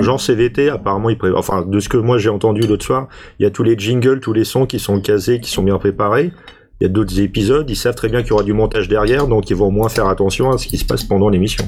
Genre 0.00 0.20
CVT, 0.20 0.68
apparemment, 0.70 1.10
il 1.10 1.18
prépare. 1.18 1.38
Enfin, 1.38 1.62
de 1.66 1.78
ce 1.80 1.88
que 1.88 1.96
moi 1.98 2.16
j'ai 2.18 2.28
entendu 2.30 2.62
l'autre 2.62 2.84
soir, 2.84 3.08
il 3.38 3.42
y 3.42 3.46
a 3.46 3.50
tous 3.50 3.62
les 3.62 3.76
jingles, 3.78 4.20
tous 4.20 4.32
les 4.32 4.44
sons 4.44 4.66
qui 4.66 4.78
sont 4.78 5.00
casés, 5.00 5.40
qui 5.40 5.50
sont 5.50 5.62
bien 5.62 5.78
préparés. 5.78 6.32
Il 6.80 6.84
y 6.84 6.86
a 6.86 6.88
d'autres 6.88 7.20
épisodes, 7.20 7.68
ils 7.70 7.76
savent 7.76 7.94
très 7.94 8.08
bien 8.08 8.22
qu'il 8.22 8.30
y 8.30 8.32
aura 8.32 8.42
du 8.42 8.52
montage 8.54 8.88
derrière, 8.88 9.26
donc 9.28 9.50
ils 9.50 9.56
vont 9.56 9.66
au 9.66 9.70
moins 9.70 9.88
faire 9.88 10.06
attention 10.08 10.50
à 10.50 10.58
ce 10.58 10.66
qui 10.66 10.78
se 10.78 10.84
passe 10.84 11.04
pendant 11.04 11.28
l'émission. 11.28 11.64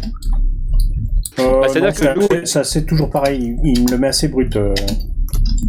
Euh, 1.38 1.60
Bah, 1.60 1.66
c'est-à-dire 1.68 2.14
que 2.14 2.18
nous- 2.40 2.46
ça 2.46 2.64
c'est 2.64 2.84
toujours 2.86 3.10
pareil. 3.10 3.56
Il, 3.64 3.78
il 3.78 3.84
me 3.84 3.90
le 3.90 3.98
met 3.98 4.08
assez 4.08 4.28
brut. 4.28 4.54
euh. 4.56 4.74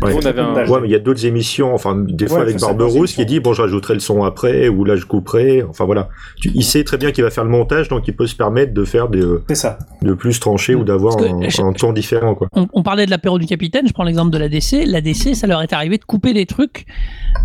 Ouais. 0.03 0.11
Nous, 0.13 0.19
on 0.21 0.25
avait 0.25 0.41
un- 0.41 0.53
Ouais, 0.67 0.81
mais 0.81 0.89
il 0.89 0.91
y 0.91 0.95
a 0.95 0.99
d'autres 0.99 1.25
émissions, 1.25 1.73
enfin, 1.73 1.95
des 1.95 2.27
fois 2.27 2.39
Ouais, 2.39 2.43
avec 2.43 2.59
Barberousse 2.59 3.13
qui 3.13 3.25
dit, 3.25 3.39
bon, 3.39 3.53
je 3.53 3.61
rajouterai 3.61 3.93
le 3.93 3.99
son 4.01 4.23
après, 4.23 4.67
ou 4.67 4.83
là 4.83 4.95
je 4.97 5.05
couperai, 5.05 5.63
enfin 5.63 5.85
voilà. 5.85 6.09
Tu- 6.39 6.51
il 6.53 6.63
sait 6.63 6.83
très 6.83 6.97
bien 6.97 7.11
qu'il 7.11 7.23
va 7.23 7.29
faire 7.31 7.45
le 7.45 7.49
montage, 7.49 7.87
donc 7.87 8.05
il 8.07 8.15
peut 8.15 8.27
se 8.27 8.35
permettre 8.35 8.73
de 8.73 8.83
faire 8.83 9.07
des, 9.07 9.21
euh, 9.21 9.41
ça. 9.53 9.79
de 10.01 10.13
plus 10.13 10.39
trancher 10.39 10.75
ou 10.75 10.83
d'avoir 10.83 11.17
un, 11.17 11.47
je- 11.49 11.61
un 11.61 11.71
temps 11.71 11.93
différent, 11.93 12.35
quoi. 12.35 12.47
on, 12.53 12.67
on 12.73 12.83
parlait 12.83 13.05
de 13.05 13.11
l'apéro 13.11 13.39
du 13.39 13.45
capitaine, 13.47 13.87
je 13.87 13.93
prends 13.93 14.03
l'exemple 14.03 14.31
de 14.31 14.37
la 14.37 14.49
DC. 14.49 14.85
La 14.85 14.99
DC, 15.01 15.33
ça 15.33 15.47
leur 15.47 15.61
est 15.63 15.71
arrivé 15.73 15.97
de 15.97 16.03
couper 16.05 16.33
des 16.33 16.45
trucs. 16.45 16.85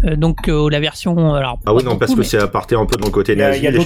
euh, 0.04 0.16
donc 0.16 0.48
euh, 0.48 0.68
la 0.70 0.80
version. 0.80 1.34
Alors, 1.34 1.58
Ah 1.66 1.74
oui, 1.74 1.82
non, 1.84 1.96
parce 1.96 2.12
que 2.14 2.18
mais- 2.18 2.24
c'est 2.24 2.38
aparté 2.38 2.74
un 2.74 2.86
peu 2.86 2.96
dans 2.96 3.06
le 3.06 3.12
côté 3.12 3.32
Il 3.32 3.38
y 3.38 3.42
a- 3.42 3.48
nazi, 3.48 3.58
il 3.60 3.64
y 3.64 3.66
a 3.68 3.70
de 3.72 3.76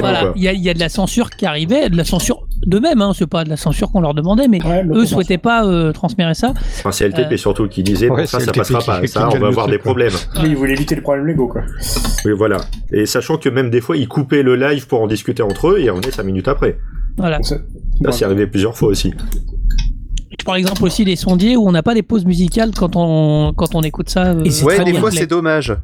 Voilà, 0.00 0.20
quoi. 0.22 0.32
il 0.36 0.42
y, 0.42 0.48
a, 0.48 0.52
il 0.52 0.60
y 0.62 0.70
a 0.70 0.74
de 0.74 0.78
la 0.80 0.88
censure 0.88 1.30
qui 1.30 1.46
arrivait, 1.46 1.88
de 1.90 1.96
la 1.96 2.04
censure 2.04 2.46
d'eux-mêmes, 2.66 3.00
hein, 3.02 3.12
c'est 3.14 3.26
pas 3.26 3.44
de 3.44 3.48
la 3.50 3.56
censure 3.56 3.90
qu'on 3.90 4.00
leur 4.00 4.14
demandait, 4.14 4.48
mais 4.48 4.62
Ouais, 4.64 4.84
eux 4.94 5.06
souhaitaient 5.06 5.38
pas 5.38 5.64
euh, 5.66 5.92
transmettre 5.92 6.34
ça. 6.36 6.50
Enfin, 6.78 6.92
c'est 6.92 7.06
LTP 7.08 7.32
Euh, 7.32 7.36
surtout 7.36 7.68
qui 7.68 7.82
disait, 7.82 8.08
Ouais, 8.08 8.26
ça, 8.26 8.40
ça 8.40 8.52
passera 8.52 8.80
qui- 8.80 8.86
pas, 8.86 9.00
qui 9.00 9.08
ça, 9.08 9.28
on 9.28 9.38
va 9.38 9.48
avoir 9.48 9.66
truc, 9.66 9.78
des 9.78 9.82
problèmes. 9.82 10.12
Oui, 10.42 10.48
il 10.50 10.56
voulait 10.56 10.72
éviter 10.74 10.94
le 10.94 11.02
problème 11.02 11.26
Lego, 11.26 11.48
quoi. 11.48 11.62
Oui, 12.24 12.32
voilà. 12.36 12.58
Et 12.92 13.06
sachant 13.06 13.36
que 13.36 13.48
même 13.48 13.70
des 13.70 13.80
fois, 13.80 13.96
ils 13.96 14.08
coupaient 14.08 14.42
le 14.42 14.56
live 14.56 14.86
pour 14.86 15.00
en 15.02 15.06
discuter 15.06 15.42
entre 15.42 15.68
eux 15.70 15.78
et 15.78 15.84
ils 15.84 15.90
revenaient 15.90 16.10
5 16.10 16.22
minutes 16.24 16.48
après. 16.48 16.78
Voilà. 17.18 17.42
Ça- 17.42 17.56
Ça, 18.04 18.12
c'est 18.12 18.24
arrivé 18.24 18.46
plusieurs 18.46 18.76
fois 18.76 18.88
aussi. 18.88 19.12
Je 20.38 20.44
prends 20.44 20.54
l'exemple 20.54 20.82
aussi 20.84 21.04
des 21.04 21.16
sondiers 21.16 21.56
où 21.56 21.66
on 21.68 21.72
n'a 21.72 21.82
pas 21.82 21.94
des 21.94 22.02
pauses 22.02 22.24
musicales 22.24 22.70
quand 22.76 22.96
on, 22.96 23.52
quand 23.54 23.74
on 23.74 23.82
écoute 23.82 24.08
ça. 24.08 24.28
euh, 24.28 24.44
Ouais, 24.64 24.76
très 24.76 24.84
des 24.84 24.94
fois 24.94 25.10
c'est 25.10 25.26
dommage. 25.26 25.74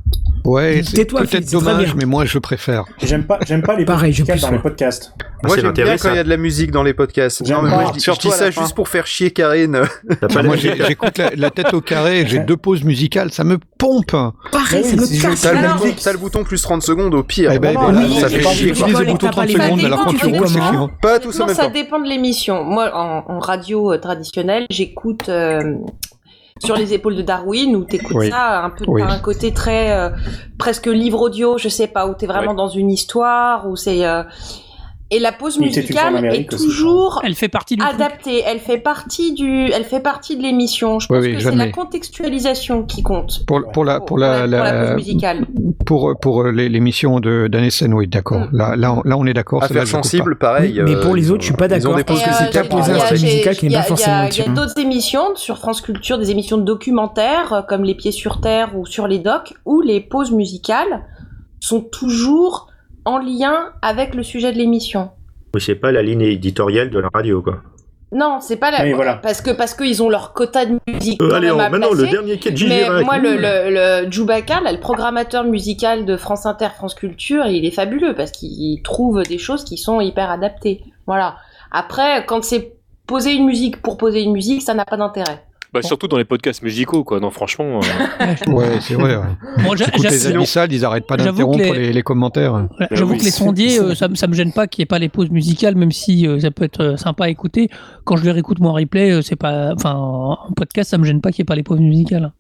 Ouais, 0.45 0.83
c'est 0.85 0.97
Tais-toi, 0.97 1.23
peut-être 1.23 1.51
dommage, 1.53 1.95
mais 1.95 2.07
moi 2.07 2.25
je 2.25 2.39
préfère. 2.39 2.85
J'aime 3.03 3.25
pas, 3.25 3.39
j'aime 3.47 3.63
pas 3.63 3.77
les 3.77 3.85
Pareil, 3.85 4.13
je 4.13 4.23
musicales 4.23 4.41
dans 4.41 4.51
les 4.57 4.63
podcasts. 4.63 5.13
Moi 5.45 5.57
j'aime 5.57 5.73
bien 5.73 5.85
quand 5.85 6.09
il 6.09 6.13
y 6.13 6.15
ça. 6.15 6.21
a 6.21 6.25
de 6.25 6.29
la 6.29 6.37
musique 6.37 6.71
dans 6.71 6.83
les 6.83 6.95
podcasts. 6.95 7.49
Non, 7.49 7.63
mais 7.63 7.69
moi, 7.71 7.85
je 7.89 7.93
dis, 7.93 7.99
je 7.99 8.03
Surtout 8.05 8.29
dis 8.29 8.35
à 8.35 8.37
ça 8.37 8.51
juste 8.51 8.75
pour 8.75 8.89
faire 8.89 9.07
chier 9.07 9.31
Karine. 9.31 9.83
Pas 10.33 10.43
Moi 10.43 10.57
j'écoute 10.57 11.19
la, 11.19 11.31
la 11.37 11.51
tête 11.51 11.75
au 11.75 11.81
carré, 11.81 12.25
j'ai 12.27 12.39
deux 12.39 12.57
pauses 12.57 12.83
musicales, 12.83 13.31
ça 13.33 13.45
me 13.45 13.59
pompe. 13.79 14.11
Pareil, 14.51 14.85
ça 14.85 14.97
me 14.97 15.23
casse. 15.23 15.43
T'as 15.43 15.53
le, 15.53 15.69
bouton- 15.79 15.95
t'as 16.03 16.13
le 16.13 16.19
bouton 16.19 16.45
plus 16.45 16.63
30 16.63 16.83
secondes 16.83 17.15
au 17.15 17.23
pire. 17.23 17.51
Eh 17.53 17.59
ben, 17.59 17.75
non, 17.75 17.93
ben, 17.93 18.05
oui, 18.05 18.19
ça 18.19 18.29
fait 18.29 18.43
chier. 18.43 18.69
Utilise 18.71 18.99
le 18.99 19.05
bouton 19.05 19.27
t'as 19.27 19.33
30 19.33 19.35
pas 19.37 19.47
les 19.47 19.53
secondes, 19.55 19.85
alors 19.85 20.05
quand 20.05 20.15
tu 20.15 20.27
roules, 20.27 20.49
c'est 20.49 20.55
chiant. 20.55 20.91
Pas 21.03 21.19
même 21.47 21.55
ça 21.57 21.65
temps. 21.67 21.71
dépend 21.73 22.01
de 22.01 22.09
l'émission. 22.09 22.65
Moi, 22.65 22.91
en, 22.95 23.39
radio 23.39 23.93
euh, 23.93 23.99
j'écoute 24.71 25.29
euh, 25.29 25.77
sur 26.59 26.77
les 26.77 26.95
épaules 26.95 27.17
de 27.17 27.23
Darwin, 27.23 27.77
où 27.77 27.85
t'écoutes 27.85 28.17
Oui. 28.17 28.31
ça 28.31 28.65
un 28.65 28.71
peu 28.71 28.85
Oui. 28.89 29.03
t'as 29.03 29.13
un 29.13 29.19
côté 29.19 29.53
très 29.53 29.93
euh, 29.93 30.11
presque 30.59 30.87
livre 30.87 31.21
audio, 31.21 31.59
je 31.59 31.69
sais 31.69 31.87
pas, 31.87 32.07
où 32.07 32.15
t'es 32.15 32.27
vraiment 32.27 32.55
dans 32.55 32.69
une 32.69 32.91
histoire, 32.91 33.69
où 33.69 33.77
c'est 33.77 34.05
euh, 34.05 34.23
et 35.11 35.19
la 35.21 35.33
pause 35.33 35.59
musicale 35.59 36.23
est 36.35 36.51
toujours 36.51 37.21
Elle 37.25 37.35
fait 37.35 37.49
partie 37.49 37.77
du 37.77 37.83
truc. 37.83 37.95
adaptée. 37.95 38.43
Elle 38.47 38.59
fait 38.59 38.77
partie 38.79 39.33
du, 39.33 39.71
elle 39.71 39.85
fait 39.85 40.01
partie 40.01 40.37
de 40.37 40.43
l'émission. 40.43 41.01
Je 41.01 41.09
pense 41.09 41.19
oui, 41.25 41.35
que 41.35 41.41
c'est 41.41 41.55
la 41.55 41.71
contextualisation 41.71 42.83
qui 42.85 43.03
compte. 43.03 43.45
Pour, 43.47 43.63
pour 43.73 43.85
la 43.85 44.01
pour 44.01 44.19
la, 44.19 44.41
pour 44.41 44.47
la 44.49 44.59
pause 44.73 44.89
la- 44.91 44.95
musicale. 44.97 45.47
pour 45.87 46.15
pour 46.21 46.45
les- 46.45 46.69
l'émission 46.69 47.21
de 47.21 47.49
d'Anessen, 47.51 47.95
oui, 47.95 48.07
d'accord. 48.07 48.49
Mm. 48.53 48.57
Là 48.57 48.77
là 48.77 48.93
on- 48.95 49.03
là 49.09 49.17
on 49.17 49.25
est 49.27 49.35
d'accord. 49.35 49.61
pas. 49.61 49.87
sensible, 49.87 50.37
pareil. 50.37 50.81
Mais 50.85 50.95
euh, 50.95 51.01
pour 51.03 51.15
les 51.17 51.23
ils 51.27 51.33
autres, 51.33 51.41
je 51.43 51.47
suis 51.47 51.55
pas 51.57 51.67
ils 51.69 51.89
ont 51.89 51.93
d'accord 51.93 51.97
des 51.97 52.05
parce 52.05 52.21
pauses 52.21 52.29
que 52.29 52.31
Et, 52.31 52.39
c'est 52.39 52.45
euh, 52.49 52.51
t'as 52.53 52.63
j'ai- 52.65 52.69
posé 52.69 52.93
il 52.93 52.97
y 52.97 53.01
un 53.01 53.03
a- 53.03 53.07
style 53.07 53.17
j'ai- 53.19 53.27
musical 53.27 53.57
qui 53.57 53.69
n'est 53.69 53.75
pas 53.77 53.83
forcément 53.85 54.29
Il 54.31 54.39
y 54.39 54.43
a, 54.43 54.49
d'autres 54.49 54.79
émissions 54.79 55.35
sur 55.37 55.57
France 55.59 55.81
Culture, 55.81 56.19
des 56.19 56.31
émissions 56.31 56.59
de 56.59 56.65
documentaires 56.65 57.53
euh, 57.53 57.63
comme 57.63 57.85
Les 57.85 57.95
Pieds 57.95 58.13
sur 58.13 58.41
Terre 58.41 58.77
ou 58.77 58.85
sur 58.87 59.07
les 59.07 59.19
docs, 59.19 59.55
où 59.65 59.81
les 59.81 60.01
pauses 60.01 60.33
musicales 60.33 61.05
sont 61.61 61.81
toujours 61.81 62.69
en 63.05 63.19
lien 63.19 63.73
avec 63.83 64.15
le 64.15 64.23
sujet 64.23 64.53
de 64.53 64.59
l'émission. 64.59 65.11
Oui, 65.55 65.61
c'est 65.61 65.75
pas 65.75 65.93
la 65.93 66.03
ligne 66.03 66.23
éditoriale 66.23 66.91
de 66.91 66.99
la 66.99 67.09
radio, 67.13 67.43
quoi. 67.43 67.59
Non, 68.11 68.39
c'est 68.41 68.57
pas 68.57 68.71
la. 68.71 68.85
Oui, 68.85 68.93
voilà. 68.95 69.17
Parce 69.17 69.43
que 69.43 69.51
parce 69.51 69.75
qu'ils 69.75 70.03
ont 70.03 70.09
leur 70.09 70.33
quota 70.33 70.65
de 70.65 70.79
musique. 70.89 71.21
Euh, 71.23 71.33
allez, 71.35 71.51
on- 71.51 71.59
à 71.59 71.69
maintenant, 71.69 71.93
le 71.93 72.07
dernier 72.07 72.39
quai 72.39 72.51
de 72.51 72.55
Mais 72.55 72.79
Gigirac. 72.79 73.05
moi, 73.05 73.19
le, 73.19 73.37
le, 73.37 74.05
le 74.05 74.11
Djoubaka, 74.11 74.61
là, 74.63 74.73
le 74.73 74.81
programmateur 74.81 75.45
musical 75.45 76.07
de 76.07 76.17
France 76.17 76.47
Inter, 76.47 76.69
France 76.75 76.95
Culture, 76.95 77.47
il 77.47 77.67
est 77.67 77.71
fabuleux 77.71 78.15
parce 78.15 78.31
qu'il 78.31 78.81
trouve 78.83 79.23
des 79.25 79.37
choses 79.37 79.63
qui 79.65 79.77
sont 79.77 80.01
hyper 80.01 80.31
adaptées. 80.31 80.83
Voilà. 81.07 81.37
Après, 81.71 82.25
quand 82.25 82.43
c'est 82.45 82.73
poser 83.07 83.33
une 83.35 83.45
musique 83.45 83.83
pour 83.83 83.99
poser 83.99 84.23
une 84.23 84.33
musique, 84.33 84.63
ça 84.63 84.73
n'a 84.73 84.87
pas 84.87 84.97
d'intérêt. 84.97 85.45
Bah, 85.73 85.83
surtout 85.83 86.09
dans 86.09 86.17
les 86.17 86.25
podcasts 86.25 86.63
musicaux, 86.63 87.05
quoi. 87.05 87.21
Non, 87.21 87.31
franchement. 87.31 87.81
euh, 87.83 88.35
Ouais, 88.53 88.79
c'est 88.81 88.95
vrai. 88.95 89.17
Ouais. 89.17 89.25
Bon, 89.65 89.75
les 89.75 90.27
abyssales, 90.27 90.73
ils 90.73 90.85
arrêtent 90.85 91.07
pas 91.07 91.17
J'avoue 91.19 91.47
que 91.51 91.53
d'interrompre 91.59 91.75
les- 91.79 91.87
les... 91.89 91.93
les 91.93 92.03
commentaires. 92.03 92.53
Voilà, 92.53 92.89
J'avoue 92.91 93.13
oui, 93.13 93.19
que 93.19 93.25
les 93.25 93.31
sondiers, 93.31 93.79
euh, 93.83 93.95
ça, 93.95 94.09
me- 94.09 94.15
ça 94.15 94.27
me 94.29 94.35
gêne 94.35 94.53
pas 94.53 94.67
qu'il 94.67 94.81
n'y 94.81 94.85
ait 94.85 94.87
pas 94.87 94.99
les 94.99 95.09
pauses 95.11 95.31
musicales, 95.31 95.75
même 95.77 95.93
si 95.93 96.27
euh, 96.27 96.41
ça 96.41 96.51
peut 96.51 96.65
être 96.65 96.97
sympa 96.99 97.25
à 97.25 97.29
écouter. 97.29 97.69
Quand 98.05 98.17
je 98.17 98.25
les 98.25 98.33
réécoute 98.33 98.61
moi 98.61 98.71
en 98.71 98.75
replay, 98.75 99.21
c'est 99.23 99.37
pas, 99.37 99.73
enfin, 99.75 99.93
en 99.95 100.53
podcast, 100.57 100.91
ça 100.91 100.99
me 100.99 101.05
gêne 101.05 101.21
pas 101.21 101.31
qu'il 101.33 101.43
n'y 101.43 101.45
ait 101.45 101.53
pas 101.53 101.57
les 101.57 101.63
pauses 101.63 101.81
musicales. 101.81 102.33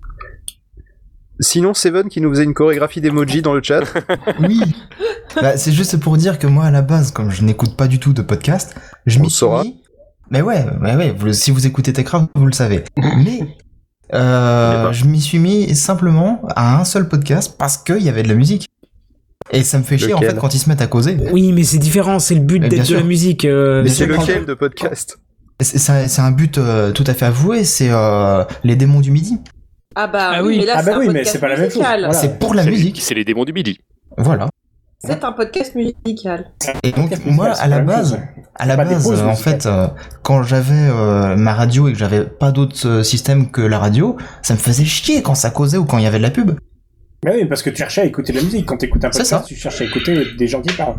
Sinon, 1.41 1.73
Seven 1.73 2.09
qui 2.09 2.21
nous 2.21 2.31
faisait 2.31 2.43
une 2.45 2.55
chorégraphie 2.55 3.01
d'emoji 3.01 3.43
dans 3.43 3.55
le 3.55 3.63
chat. 3.63 3.83
Oui. 4.41 4.61
Bah, 5.41 5.57
c'est 5.57 5.71
juste 5.73 6.01
pour 6.01 6.17
dire 6.17 6.39
que 6.39 6.47
moi, 6.47 6.65
à 6.65 6.71
la 6.71 6.83
base, 6.83 7.13
comme 7.13 7.31
je 7.31 7.45
n'écoute 7.45 7.77
pas 7.77 7.87
du 7.87 8.01
tout 8.01 8.13
de 8.13 8.23
podcast, 8.23 8.75
je 9.07 9.21
m'y 9.21 9.31
suis 9.31 9.47
mis. 9.47 9.81
Mais 10.31 10.43
ouais, 10.43 10.65
ouais, 10.83 10.97
ouais. 10.97 11.15
vous- 11.17 11.33
si 11.33 11.51
vous 11.51 11.67
écoutez 11.67 11.93
Techcraft, 11.93 12.29
vous 12.35 12.47
le 12.47 12.53
savez. 12.53 12.85
Mais 12.97 13.41
euh, 14.15 14.93
je 14.93 15.05
m'y 15.05 15.21
suis 15.21 15.39
mis 15.39 15.75
simplement 15.75 16.43
à 16.57 16.79
un 16.81 16.85
seul 16.85 17.09
podcast 17.09 17.57
parce 17.59 17.77
qu'il 17.79 18.03
y 18.03 18.09
avait 18.09 18.23
de 18.23 18.29
la 18.29 18.35
musique. 18.35 18.67
Et 19.51 19.63
ça 19.63 19.79
me 19.79 19.83
fait 19.85 19.97
chier 19.97 20.13
en 20.13 20.21
fait 20.21 20.37
quand 20.39 20.55
ils 20.55 20.59
se 20.59 20.69
mettent 20.69 20.83
à 20.83 20.87
causer. 20.87 21.17
Oui, 21.33 21.53
mais 21.53 21.63
c'est 21.65 21.79
différent, 21.79 22.19
c'est 22.19 22.35
le 22.35 22.41
but 22.43 22.61
Mais 22.61 22.69
d'être 22.69 22.89
de 22.89 22.97
la 22.97 23.03
musique. 23.03 23.45
euh, 23.47 23.79
Mais 23.79 23.85
Mais 23.85 23.89
c'est 23.95 24.07
lequel 24.07 24.45
de 24.45 24.53
podcast 24.55 25.19
C'est 25.61 26.21
un, 26.21 26.31
but 26.31 26.59
euh, 26.59 26.93
tout 26.93 27.05
à 27.07 27.15
fait 27.15 27.25
avoué, 27.27 27.65
c'est 27.65 27.89
euh, 27.91 28.45
les 28.65 28.77
démons 28.77 29.01
du 29.01 29.11
midi. 29.11 29.39
Ah 29.95 30.07
bah 30.07 30.33
Ah 30.35 30.45
oui, 30.45 30.59
mais 30.59 30.67
là 30.67 30.75
Ah 30.77 30.83
bah 30.83 30.93
c'est 30.93 30.99
oui, 30.99 31.09
mais 31.13 31.23
pas 31.41 31.49
la 31.49 31.57
même 31.57 31.71
chose. 31.71 31.81
Voilà. 31.83 32.13
c'est 32.13 32.39
pour 32.39 32.55
la 32.55 32.65
musique. 32.65 33.01
C'est 33.03 33.15
les 33.15 33.25
démons 33.25 33.45
du 33.45 33.53
midi. 33.55 33.79
Voilà. 34.19 34.49
C'est 35.01 35.23
un 35.23 35.31
podcast 35.33 35.75
musical. 35.77 36.51
Et 36.83 36.91
donc 36.91 37.13
moi, 37.25 37.51
à 37.53 37.69
la 37.69 37.81
base, 37.81 38.19
à 38.57 38.67
la 38.67 38.77
base, 38.77 39.05
pauses 39.05 39.23
en 39.23 39.37
fait, 39.37 39.67
euh, 39.67 39.87
quand 40.23 40.43
j'avais 40.43 40.75
euh, 40.75 41.37
ma 41.37 41.55
radio 41.55 41.87
et 41.89 41.93
que 41.93 41.99
j'avais 41.99 42.25
pas 42.25 42.51
d'autre 42.51 42.77
euh, 42.87 43.03
système 43.05 43.51
que 43.53 43.61
la 43.61 43.79
radio, 43.79 44.17
ça 44.43 44.55
me 44.55 44.59
faisait 44.59 44.85
chier 44.85 45.23
quand 45.23 45.37
ça 45.37 45.51
causait 45.51 45.77
ou 45.79 45.85
quand 45.85 45.99
il 45.99 46.05
y 46.05 46.07
avait 46.09 46.19
de 46.19 46.25
la 46.25 46.31
pub. 46.33 46.51
Mais 47.25 47.35
oui, 47.37 47.45
parce 47.47 47.63
que 47.63 47.71
tu 47.71 47.77
cherchais 47.77 48.01
à 48.01 48.05
écouter 48.07 48.33
de 48.33 48.39
la 48.39 48.45
musique. 48.45 48.67
Quand 48.67 48.77
tu 48.77 48.87
écoutes 48.87 49.05
un 49.05 49.13
ça. 49.13 49.19
podcast, 49.21 49.45
tu 49.47 49.55
cherches 49.57 49.81
à 49.81 49.85
écouter 49.85 50.25
des 50.37 50.47
gens 50.49 50.61
qui 50.63 50.73
parlent. 50.75 50.97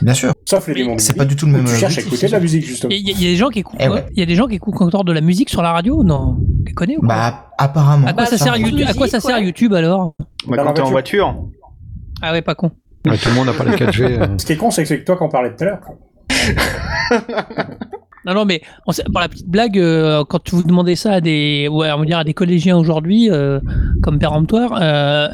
Bien 0.00 0.14
sûr. 0.14 0.32
Sauf 0.46 0.66
les 0.68 0.74
démons 0.74 0.96
C'est 0.98 1.16
pas 1.16 1.24
du 1.26 1.36
tout 1.36 1.44
le 1.46 1.52
même. 1.52 1.64
Tu 1.64 1.74
cherches 1.76 1.98
à 1.98 2.00
écouter 2.02 2.26
de 2.26 2.32
la 2.32 2.40
musique, 2.40 2.64
justement. 2.64 2.90
Il 2.90 3.06
y, 3.06 3.10
a- 3.10 3.14
il 3.16 3.22
y 3.22 3.26
a 3.26 3.30
des 3.30 3.36
gens 3.36 3.48
qui 3.50 3.58
écoutent, 3.60 3.78
Eh 3.80 3.88
ouais. 3.88 4.04
il 4.12 4.18
y 4.18 4.22
a 4.22 4.26
des 4.26 4.34
gens 4.34 4.46
qui 4.48 4.54
écoutent 4.54 4.80
encore 4.80 5.04
de 5.04 5.12
la 5.12 5.20
musique 5.22 5.48
sur 5.50 5.60
la 5.62 5.72
radio, 5.72 6.02
non 6.04 6.38
Tu 6.66 6.72
connais 6.74 6.96
ou 6.96 7.00
sûr. 7.00 7.08
quoi 7.08 7.16
Bah 7.16 7.50
apparemment. 7.58 8.06
À 8.06 8.12
quoi 8.14 8.24
ça 8.26 8.32
Bah, 8.32 8.38
sert 8.38 8.54
sans 8.54 8.60
YouTube 8.60 8.86
À 8.88 8.94
quoi 8.94 9.08
ça 9.08 9.20
sert. 9.20 9.38
YouTube 9.38 9.72
alors 9.74 10.14
Bah, 10.46 10.56
Dans 10.56 10.64
Quand 10.64 10.72
t'es 10.74 10.82
en 10.82 10.90
voiture. 10.90 11.32
voiture. 11.32 11.48
Ah 12.22 12.32
ouais, 12.32 12.42
pas 12.42 12.54
con. 12.54 12.70
Ouais, 13.06 13.16
tout 13.18 13.28
le 13.30 13.34
monde 13.34 13.46
n'a 13.46 13.52
pas 13.52 13.64
la 13.64 13.76
4G. 13.76 14.02
euh. 14.04 14.26
Ce 14.38 14.46
qui 14.46 14.52
est 14.52 14.56
con, 14.56 14.70
c'est 14.70 14.82
que 14.82 14.88
c'est 14.88 15.00
que 15.00 15.04
toi, 15.04 15.16
quand 15.16 15.26
on 15.26 15.30
parlait 15.30 15.50
tout 15.54 15.64
à 15.64 15.66
l'heure, 15.66 15.80
Non, 18.24 18.34
non, 18.34 18.44
mais 18.44 18.62
on 18.86 18.92
sait- 18.92 19.02
pour 19.02 19.18
la 19.18 19.28
petite 19.28 19.48
blague, 19.48 19.76
euh, 19.80 20.22
quand 20.24 20.48
vous 20.50 20.62
demandez 20.62 20.94
ça 20.94 21.14
à 21.14 21.20
des, 21.20 21.66
ouais, 21.68 21.90
on 21.90 21.98
va 21.98 22.04
dire 22.04 22.18
à 22.18 22.22
des 22.24 22.34
collégiens 22.34 22.76
aujourd'hui, 22.76 23.28
euh, 23.28 23.58
comme 24.00 24.20
péremptoire, 24.20 24.78
euh, 24.80 25.26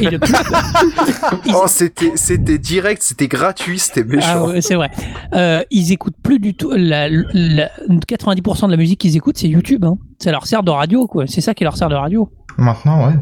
et 0.00 0.04
le- 0.08 0.20
Oh, 1.52 1.64
c'était, 1.66 2.12
c'était 2.14 2.58
direct, 2.58 3.02
c'était 3.02 3.26
gratuit, 3.26 3.80
c'était 3.80 4.02
Ah 4.02 4.14
méchant. 4.14 4.46
ouais, 4.46 4.60
c'est 4.60 4.76
vrai. 4.76 4.92
Euh, 5.34 5.64
ils 5.72 5.90
écoutent 5.90 6.14
plus 6.22 6.38
du 6.38 6.54
tout. 6.54 6.70
La, 6.70 7.08
la- 7.08 7.68
90% 7.88 8.66
de 8.66 8.70
la 8.70 8.76
musique 8.76 9.00
qu'ils 9.00 9.16
écoutent, 9.16 9.38
c'est 9.38 9.48
YouTube. 9.48 9.84
Hein. 9.84 9.98
Ça 10.20 10.30
leur 10.30 10.46
sert 10.46 10.62
de 10.62 10.70
radio, 10.70 11.08
quoi. 11.08 11.26
C'est 11.26 11.40
ça 11.40 11.52
qui 11.52 11.64
leur 11.64 11.76
sert 11.76 11.88
de 11.88 11.96
radio. 11.96 12.30
Maintenant, 12.58 13.08
ouais. 13.08 13.14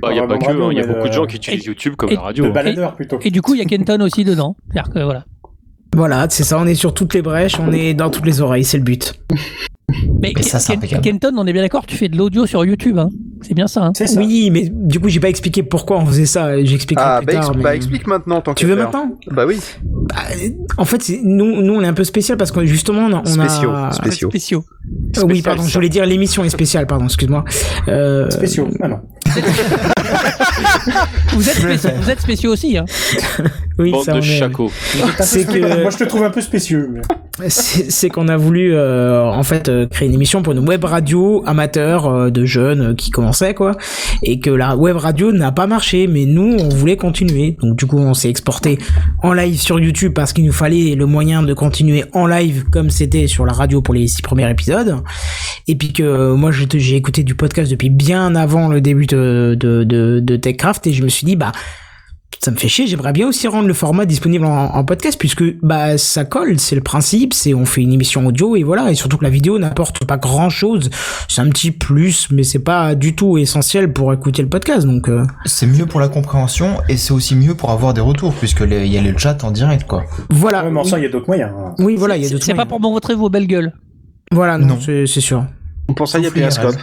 Bah, 0.00 0.08
il 0.10 0.16
y 0.16 0.20
a 0.20 0.22
Ah, 0.24 0.26
pas 0.28 0.38
que, 0.38 0.44
radio, 0.46 0.64
hein, 0.64 0.68
il 0.72 0.78
y 0.78 0.80
a 0.80 0.86
beaucoup 0.86 1.08
de 1.08 1.12
gens 1.12 1.26
qui 1.26 1.36
utilisent 1.36 1.64
YouTube 1.66 1.94
comme 1.96 2.10
et- 2.10 2.14
la 2.14 2.20
radio. 2.22 2.44
de 2.44 2.50
hein. 2.50 2.52
baladeur 2.52 2.94
plutôt. 2.94 3.18
Et 3.22 3.30
du 3.30 3.40
coup, 3.42 3.54
il 3.54 3.58
y 3.58 3.62
a 3.62 3.64
Kenton 3.64 4.00
aussi 4.00 4.24
dedans. 4.24 4.56
C'est-à-dire 4.72 4.92
que 4.92 4.98
voilà. 5.02 5.24
Voilà, 5.94 6.26
c'est 6.30 6.44
ça, 6.44 6.58
on 6.58 6.66
est 6.66 6.74
sur 6.74 6.94
toutes 6.94 7.12
les 7.14 7.20
brèches, 7.22 7.60
on 7.60 7.70
est 7.70 7.92
dans 7.92 8.08
toutes 8.08 8.24
les 8.24 8.40
oreilles, 8.40 8.64
c'est 8.64 8.78
le 8.78 8.82
but. 8.84 9.12
Mais, 10.22 10.32
Mais 10.34 10.42
ça, 10.42 10.58
c'est 10.58 10.72
Ken- 10.72 10.78
impeccable. 10.78 11.02
Kenton, 11.02 11.32
on 11.36 11.46
est 11.46 11.52
bien 11.52 11.60
d'accord, 11.60 11.84
tu 11.84 11.96
fais 11.96 12.08
de 12.08 12.16
l'audio 12.16 12.46
sur 12.46 12.64
YouTube. 12.64 12.96
Hein. 12.98 13.10
C'est 13.42 13.52
bien 13.52 13.66
ça. 13.66 13.84
Hein. 13.84 13.92
Oui, 14.16 14.48
mais 14.50 14.70
du 14.72 15.00
coup, 15.00 15.10
j'ai 15.10 15.20
pas 15.20 15.28
expliqué 15.28 15.62
pourquoi 15.62 15.98
on 15.98 16.06
faisait 16.06 16.24
ça, 16.24 16.62
j'expliquerai 16.64 17.04
Ah, 17.06 17.18
plus 17.18 17.26
bah, 17.26 17.32
tard. 17.34 17.48
ex- 17.48 17.56
mais- 17.56 17.62
bah, 17.62 17.76
explique 17.76 18.06
maintenant 18.06 18.40
tant 18.40 18.54
Tu 18.54 18.64
veux 18.64 18.74
faire. 18.74 18.84
maintenant? 18.86 19.16
Bah 19.30 19.44
oui. 19.46 19.58
Bah, 19.84 20.16
En 20.78 20.86
fait, 20.86 21.10
nous, 21.22 21.60
nous, 21.60 21.74
on 21.74 21.82
est 21.82 21.86
un 21.86 21.92
peu 21.92 22.04
spécial 22.04 22.38
parce 22.38 22.52
que 22.52 22.64
justement, 22.64 23.00
on 23.02 23.12
a. 23.12 23.22
on 23.26 23.38
a- 23.40 23.48
Spéciaux, 23.48 23.72
spéciaux. 23.90 24.30
Spéciaux. 24.30 24.64
Euh, 25.18 25.22
oui, 25.28 25.42
pardon, 25.42 25.62
je 25.64 25.74
voulais 25.74 25.90
dire 25.90 26.06
l'émission 26.06 26.42
est 26.42 26.48
spéciale, 26.48 26.86
pardon, 26.86 27.04
excuse-moi. 27.04 27.44
Euh, 27.88 28.30
Spéciaux. 28.30 28.68
Ah 28.80 28.88
non. 28.88 29.00
Vous 31.34 31.48
êtes 31.48 31.56
spéciaux, 31.56 31.90
vous 32.00 32.10
êtes 32.10 32.20
spéciaux 32.20 32.52
aussi. 32.52 32.76
Hein. 32.78 32.84
Oui, 33.78 33.90
Bande 33.92 34.04
ça, 34.04 34.12
de 34.12 34.18
on 34.18 34.20
est- 34.22 34.38
chacos. 34.38 34.70
C'est 35.20 35.46
que- 35.46 35.80
Moi, 35.82 35.90
je 35.90 35.96
te 35.98 36.04
trouve 36.04 36.24
un 36.24 36.30
peu 36.30 36.40
spécieux. 36.40 36.88
mais- 36.92 37.00
C'est 37.48 38.10
qu'on 38.10 38.28
a 38.28 38.36
voulu 38.36 38.74
euh, 38.74 39.24
en 39.24 39.42
fait 39.42 39.68
euh, 39.68 39.86
créer 39.86 40.06
une 40.08 40.14
émission 40.14 40.42
pour 40.42 40.52
une 40.52 40.68
web 40.68 40.84
radio 40.84 41.42
amateur 41.46 42.06
euh, 42.06 42.30
de 42.30 42.44
jeunes 42.44 42.80
euh, 42.82 42.94
qui 42.94 43.10
commençaient 43.10 43.54
quoi. 43.54 43.72
Et 44.22 44.38
que 44.38 44.50
la 44.50 44.76
web 44.76 44.96
radio 44.96 45.32
n'a 45.32 45.50
pas 45.50 45.66
marché 45.66 46.06
mais 46.06 46.26
nous 46.26 46.56
on 46.58 46.68
voulait 46.68 46.96
continuer. 46.96 47.56
Donc 47.62 47.76
du 47.76 47.86
coup 47.86 47.98
on 47.98 48.12
s'est 48.12 48.28
exporté 48.28 48.78
en 49.22 49.32
live 49.32 49.58
sur 49.58 49.80
YouTube 49.80 50.12
parce 50.14 50.32
qu'il 50.34 50.44
nous 50.44 50.52
fallait 50.52 50.94
le 50.94 51.06
moyen 51.06 51.42
de 51.42 51.54
continuer 51.54 52.04
en 52.12 52.26
live 52.26 52.64
comme 52.70 52.90
c'était 52.90 53.26
sur 53.26 53.46
la 53.46 53.54
radio 53.54 53.80
pour 53.80 53.94
les 53.94 54.08
six 54.08 54.20
premiers 54.20 54.50
épisodes. 54.50 54.96
Et 55.68 55.74
puis 55.74 55.92
que 55.92 56.02
euh, 56.02 56.34
moi 56.34 56.50
j'ai 56.52 56.96
écouté 56.96 57.22
du 57.24 57.34
podcast 57.34 57.70
depuis 57.70 57.90
bien 57.90 58.34
avant 58.34 58.68
le 58.68 58.80
début 58.82 59.06
de, 59.06 59.56
de, 59.58 59.84
de, 59.84 60.20
de 60.20 60.36
TechCraft 60.36 60.86
et 60.86 60.92
je 60.92 61.02
me 61.02 61.08
suis 61.08 61.24
dit 61.24 61.36
bah 61.36 61.52
ça 62.44 62.50
me 62.50 62.56
fait 62.56 62.66
chier, 62.68 62.86
j'aimerais 62.88 63.12
bien 63.12 63.28
aussi 63.28 63.46
rendre 63.46 63.68
le 63.68 63.74
format 63.74 64.04
disponible 64.04 64.44
en, 64.46 64.74
en 64.74 64.84
podcast 64.84 65.16
puisque 65.18 65.44
bah 65.62 65.96
ça 65.96 66.24
colle, 66.24 66.58
c'est 66.58 66.74
le 66.74 66.80
principe, 66.80 67.34
c'est 67.34 67.54
on 67.54 67.64
fait 67.64 67.82
une 67.82 67.92
émission 67.92 68.26
audio 68.26 68.56
et 68.56 68.64
voilà 68.64 68.90
et 68.90 68.94
surtout 68.96 69.16
que 69.16 69.22
la 69.24 69.30
vidéo 69.30 69.58
n'apporte 69.60 70.04
pas 70.04 70.16
grand 70.16 70.50
chose, 70.50 70.90
c'est 71.28 71.40
un 71.40 71.48
petit 71.50 71.70
plus 71.70 72.26
mais 72.32 72.42
c'est 72.42 72.58
pas 72.58 72.94
du 72.96 73.14
tout 73.14 73.38
essentiel 73.38 73.92
pour 73.92 74.12
écouter 74.12 74.42
le 74.42 74.48
podcast 74.48 74.86
donc 74.86 75.08
euh, 75.08 75.24
C'est 75.44 75.66
mieux 75.66 75.86
pour 75.86 76.00
la 76.00 76.08
compréhension 76.08 76.78
et 76.88 76.96
c'est 76.96 77.12
aussi 77.12 77.36
mieux 77.36 77.54
pour 77.54 77.70
avoir 77.70 77.94
des 77.94 78.00
retours 78.00 78.32
puisque 78.34 78.60
il 78.68 78.86
y 78.88 78.98
a 78.98 79.02
le 79.02 79.16
chat 79.16 79.44
en 79.44 79.52
direct 79.52 79.86
quoi. 79.86 80.02
voilà. 80.30 80.62
Mais 80.68 80.80
enfin, 80.80 80.98
il 80.98 81.04
y 81.04 81.06
a 81.06 81.10
d'autres 81.10 81.28
moyens. 81.28 81.52
hein. 81.56 81.74
Oui 81.78 81.94
voilà, 81.96 82.16
il 82.16 82.22
y 82.22 82.24
a 82.24 82.28
C'est 82.28 82.34
d'autres 82.34 82.44
c'est 82.44 82.52
pas 82.54 82.64
moyens. 82.64 82.80
pour 82.82 82.90
montrer 82.92 83.14
vos 83.14 83.30
belles 83.30 83.46
gueules. 83.46 83.72
Voilà 84.32 84.58
non, 84.58 84.66
Non. 84.66 84.78
c'est 84.80 85.06
sûr. 85.06 85.44
Pour 85.94 86.08
ça, 86.08 86.18
il 86.18 86.24
y 86.24 86.26
a 86.26 86.30
Periscope. 86.30 86.74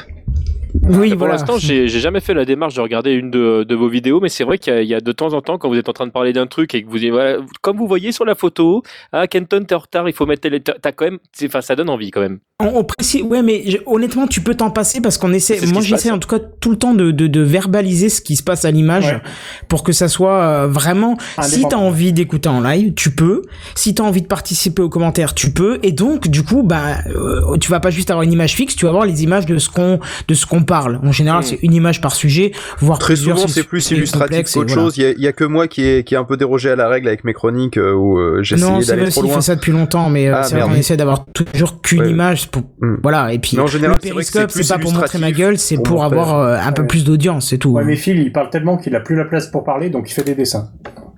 Oui, 0.83 1.15
pour 1.15 1.27
l'instant, 1.27 1.57
j'ai 1.57 1.87
j'ai 1.87 1.99
jamais 1.99 2.19
fait 2.19 2.33
la 2.33 2.45
démarche 2.45 2.75
de 2.75 2.81
regarder 2.81 3.11
une 3.11 3.31
de, 3.31 3.63
de 3.63 3.75
vos 3.75 3.89
vidéos, 3.89 4.19
mais 4.19 4.29
c'est 4.29 4.43
vrai 4.43 4.57
qu'il 4.57 4.73
y, 4.73 4.75
a- 4.77 4.81
il 4.81 4.87
y 4.87 4.93
a 4.93 5.01
de 5.01 5.11
temps 5.11 5.33
en 5.33 5.41
temps, 5.41 5.57
quand 5.57 5.67
vous 5.69 5.75
êtes 5.77 5.89
en 5.89 5.93
train 5.93 6.05
de 6.07 6.11
parler 6.11 6.33
d'un 6.33 6.47
truc 6.47 6.73
et 6.75 6.83
que 6.83 6.89
vous 6.89 6.99
dites, 6.99 7.11
voilà, 7.11 7.37
comme 7.61 7.77
vous 7.77 7.87
voyez 7.87 8.11
sur 8.11 8.25
la 8.25 8.35
photo, 8.35 8.83
ah, 9.11 9.27
Kenton, 9.27 9.63
t'es 9.67 9.75
en 9.75 9.79
retard, 9.79 10.07
il 10.07 10.13
faut 10.13 10.25
mettre 10.25 10.41
tel- 10.41 10.61
T'as 10.61 10.91
quand 10.91 11.05
même, 11.05 11.19
enfin, 11.45 11.61
ça 11.61 11.75
donne 11.75 11.89
envie 11.89 12.11
quand 12.11 12.21
même. 12.21 12.39
On, 12.61 12.79
on 12.79 12.83
précise, 12.83 13.21
ouais, 13.23 13.41
mais 13.41 13.63
je- 13.65 13.77
honnêtement, 13.85 14.27
tu 14.27 14.41
peux 14.41 14.53
t'en 14.55 14.69
passer 14.69 15.01
parce 15.01 15.17
qu'on 15.17 15.31
essaie. 15.33 15.59
Moi, 15.71 15.81
j'essaie 15.81 16.11
en 16.11 16.19
tout 16.19 16.27
cas 16.27 16.39
tout 16.59 16.71
le 16.71 16.77
temps 16.77 16.93
de, 16.93 17.11
de, 17.11 17.27
de 17.27 17.41
verbaliser 17.41 18.09
ce 18.09 18.21
qui 18.21 18.35
se 18.35 18.43
passe 18.43 18.65
à 18.65 18.71
l'image 18.71 19.05
Ouais. 19.05 19.21
pour 19.69 19.83
que 19.83 19.91
ça 19.93 20.07
soit 20.09 20.41
euh, 20.43 20.67
vraiment. 20.67 21.17
Si 21.41 21.63
t'as 21.67 21.77
envie 21.77 22.11
d'écouter 22.13 22.49
en 22.49 22.59
live, 22.61 22.93
tu 22.95 23.11
peux. 23.15 23.43
Si 23.75 23.95
t'as 23.95 24.03
envie 24.03 24.21
de 24.21 24.27
participer 24.27 24.81
aux 24.81 24.89
commentaires, 24.89 25.33
tu 25.33 25.51
peux. 25.51 25.79
Et 25.83 25.91
donc, 25.93 26.27
du 26.27 26.43
coup, 26.43 26.63
bah, 26.63 26.97
euh, 27.07 27.57
tu 27.57 27.71
vas 27.71 27.79
pas 27.79 27.89
juste 27.91 28.09
avoir 28.11 28.23
une 28.23 28.33
image 28.33 28.55
fixe, 28.55 28.75
tu 28.75 28.85
vas 28.85 28.89
avoir 28.89 29.05
les 29.05 29.23
images 29.23 29.45
de 29.45 29.57
ce 29.57 29.69
qu'on 29.69 29.99
de 30.27 30.33
ce 30.33 30.45
qu'on 30.45 30.58
parle. 30.63 30.99
En 31.03 31.11
général, 31.11 31.39
Mm. 31.41 31.43
c'est 31.43 31.59
une 31.61 31.73
image 31.73 32.01
par 32.01 32.13
sujet, 32.13 32.51
voire 32.79 32.99
Très 32.99 33.13
plusieurs 33.13 33.37
souvent, 33.37 33.47
c'est 33.47 33.63
plus 33.63 33.89
illustratif 33.91 34.51
qu'autre 34.53 34.67
voilà. 34.67 34.73
chose. 34.83 34.97
Il 34.97 35.03
y, 35.03 35.05
a, 35.07 35.11
il 35.11 35.21
y 35.21 35.27
a 35.27 35.31
que 35.33 35.43
moi 35.43 35.67
qui 35.67 35.83
ai, 35.85 36.03
qui 36.03 36.13
ai 36.13 36.17
un 36.17 36.23
peu 36.23 36.37
dérogé 36.37 36.69
à 36.71 36.75
la 36.75 36.87
règle 36.87 37.07
avec 37.07 37.23
mes 37.23 37.33
chroniques 37.33 37.77
euh, 37.77 37.93
où 37.93 38.17
euh, 38.19 38.43
j'ai 38.43 38.55
Non, 38.55 38.67
essayé 38.79 38.81
c'est 38.81 38.87
d'aller 38.91 39.01
vrai 39.03 39.11
trop 39.11 39.21
loin. 39.23 39.41
ça 39.41 39.55
depuis 39.55 39.71
longtemps, 39.71 40.09
mais 40.09 40.27
euh, 40.27 40.35
Ah, 40.37 40.43
c'est 40.43 40.55
vrai 40.59 40.67
qu'on 40.69 40.75
essaie 40.75 40.97
d'avoir 40.97 41.25
toujours 41.25 41.81
qu'une 41.81 42.01
Ouais. 42.01 42.11
image 42.11 42.49
pour, 42.49 42.63
Mm. 42.81 42.95
voilà. 43.03 43.33
Et 43.33 43.39
puis, 43.39 43.57
Mais 43.57 43.63
en 43.63 43.67
général, 43.67 43.97
le 44.03 44.09
périscope, 44.09 44.51
c'est 44.51 44.67
pas 44.67 44.79
pour 44.79 44.93
montrer 44.93 45.17
ma 45.19 45.31
gueule, 45.31 45.57
c'est 45.57 45.77
pour 45.77 46.03
avoir 46.03 46.37
euh, 46.39 46.57
un 46.61 46.71
peu 46.71 46.85
plus 46.87 47.03
d'audience, 47.03 47.49
c'est 47.49 47.57
tout. 47.57 47.71
Ouais, 47.71 47.83
mais 47.85 47.95
Phil, 47.95 48.19
il 48.19 48.31
parle 48.31 48.49
tellement 48.49 48.77
qu'il 48.77 48.95
a 48.95 48.99
plus 48.99 49.15
la 49.15 49.25
place 49.25 49.47
pour 49.47 49.63
parler, 49.63 49.89
donc 49.89 50.09
il 50.09 50.13
fait 50.13 50.23
des 50.23 50.35
dessins. 50.35 50.69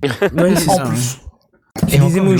Ouais, 0.02 0.54
c'est 0.56 0.68
En 0.70 0.76
ça. 0.76 0.82
plus. 0.84 1.18
Et 1.88 1.92
des 1.92 2.00
encore, 2.00 2.08
il 2.16 2.38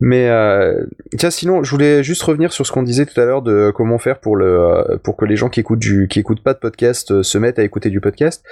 Mais 0.00 0.28
euh, 0.30 0.86
tiens, 1.18 1.30
sinon, 1.30 1.62
je 1.62 1.70
voulais 1.70 2.02
juste 2.02 2.22
revenir 2.22 2.52
sur 2.52 2.66
ce 2.66 2.72
qu'on 2.72 2.82
disait 2.82 3.04
tout 3.04 3.20
à 3.20 3.24
l'heure 3.26 3.42
de 3.42 3.70
comment 3.74 3.98
faire 3.98 4.18
pour 4.18 4.34
le 4.36 4.46
euh, 4.46 4.96
pour 5.02 5.16
que 5.16 5.26
les 5.26 5.36
gens 5.36 5.48
qui 5.50 5.60
écoutent 5.60 5.78
du 5.78 6.08
qui 6.08 6.18
écoutent 6.20 6.42
pas 6.42 6.54
de 6.54 6.58
podcast 6.58 7.10
euh, 7.10 7.22
se 7.22 7.36
mettent 7.36 7.58
à 7.58 7.62
écouter 7.64 7.90
du 7.90 8.00
podcast. 8.00 8.42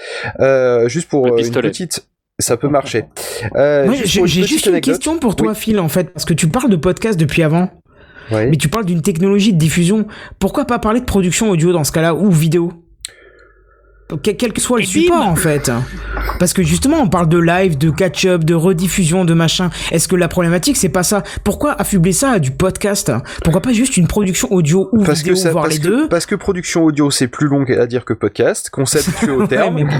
Euh, 0.41 0.89
juste 0.89 1.09
pour 1.09 1.27
euh, 1.27 1.39
une 1.39 1.51
petite, 1.51 2.07
ça 2.39 2.57
peut 2.59 2.69
marcher. 2.69 3.07
Euh, 3.57 3.91
j'ai 4.05 4.27
juste 4.27 4.67
une 4.67 4.73
anecdote. 4.73 4.95
question 4.95 5.19
pour 5.19 5.37
toi, 5.37 5.49
Oui. 5.51 5.55
Phil, 5.57 5.81
en 5.81 5.89
fait, 5.89 6.11
parce 6.13 6.25
que 6.27 6.35
tu 6.35 6.49
parles 6.49 6.71
de 6.71 6.77
podcast 6.77 7.19
depuis 7.19 7.43
avant, 7.43 7.71
Ouais. 8.31 8.47
mais 8.51 8.57
tu 8.59 8.69
parles 8.69 8.85
d'une 8.85 9.01
technologie 9.01 9.55
de 9.55 9.59
diffusion. 9.59 10.07
Pourquoi 10.39 10.67
pas 10.67 10.79
parler 10.79 11.01
de 11.01 11.07
production 11.07 11.49
audio 11.51 11.73
dans 11.73 11.85
ce 11.85 11.93
cas-là 11.93 12.15
ou 12.15 12.31
vidéo? 12.31 12.73
Quel 14.23 14.53
que 14.53 14.61
soit 14.61 14.79
le 14.79 14.85
Et 14.85 14.87
bim 14.87 15.01
support 15.03 15.27
en 15.27 15.37
fait. 15.37 15.71
Parce 16.39 16.53
que 16.53 16.63
justement, 16.63 16.99
on 16.99 17.09
parle 17.09 17.29
de 17.29 17.39
live, 17.39 17.77
de 17.79 17.91
catch-up, 17.91 18.45
de 18.45 18.55
rediffusion, 18.55 19.25
de 19.25 19.35
machin. 19.35 19.71
Est-ce 19.91 20.09
que 20.09 20.17
la 20.17 20.29
problématique, 20.29 20.77
c'est 20.77 20.89
pas 20.89 21.03
ça? 21.03 21.23
Pourquoi 21.45 21.73
affubler 21.81 22.13
ça 22.13 22.31
à 22.33 22.39
du 22.39 22.51
podcast? 22.51 23.13
Pourquoi 23.43 23.61
pas 23.61 23.73
juste 23.73 23.97
une 23.97 24.07
production 24.07 24.51
audio 24.53 24.89
ou 24.93 25.03
Parce 25.05 25.19
vidéo, 25.21 25.35
que, 25.35 25.41
ça, 25.41 25.51
voire 25.51 25.65
parce, 25.65 25.75
les 25.77 25.81
que, 25.81 25.87
deux? 25.89 26.09
parce 26.09 26.27
que 26.27 26.35
production 26.35 26.85
audio 26.85 27.11
c'est 27.11 27.29
plus 27.29 27.49
long 27.49 27.65
à 27.65 27.87
dire 27.87 28.05
que 28.05 28.13
podcast, 28.15 28.71
s'habitue 28.85 29.31
au 29.31 29.47
terme, 29.47 29.75
mais 29.75 29.85
mais, 29.85 29.91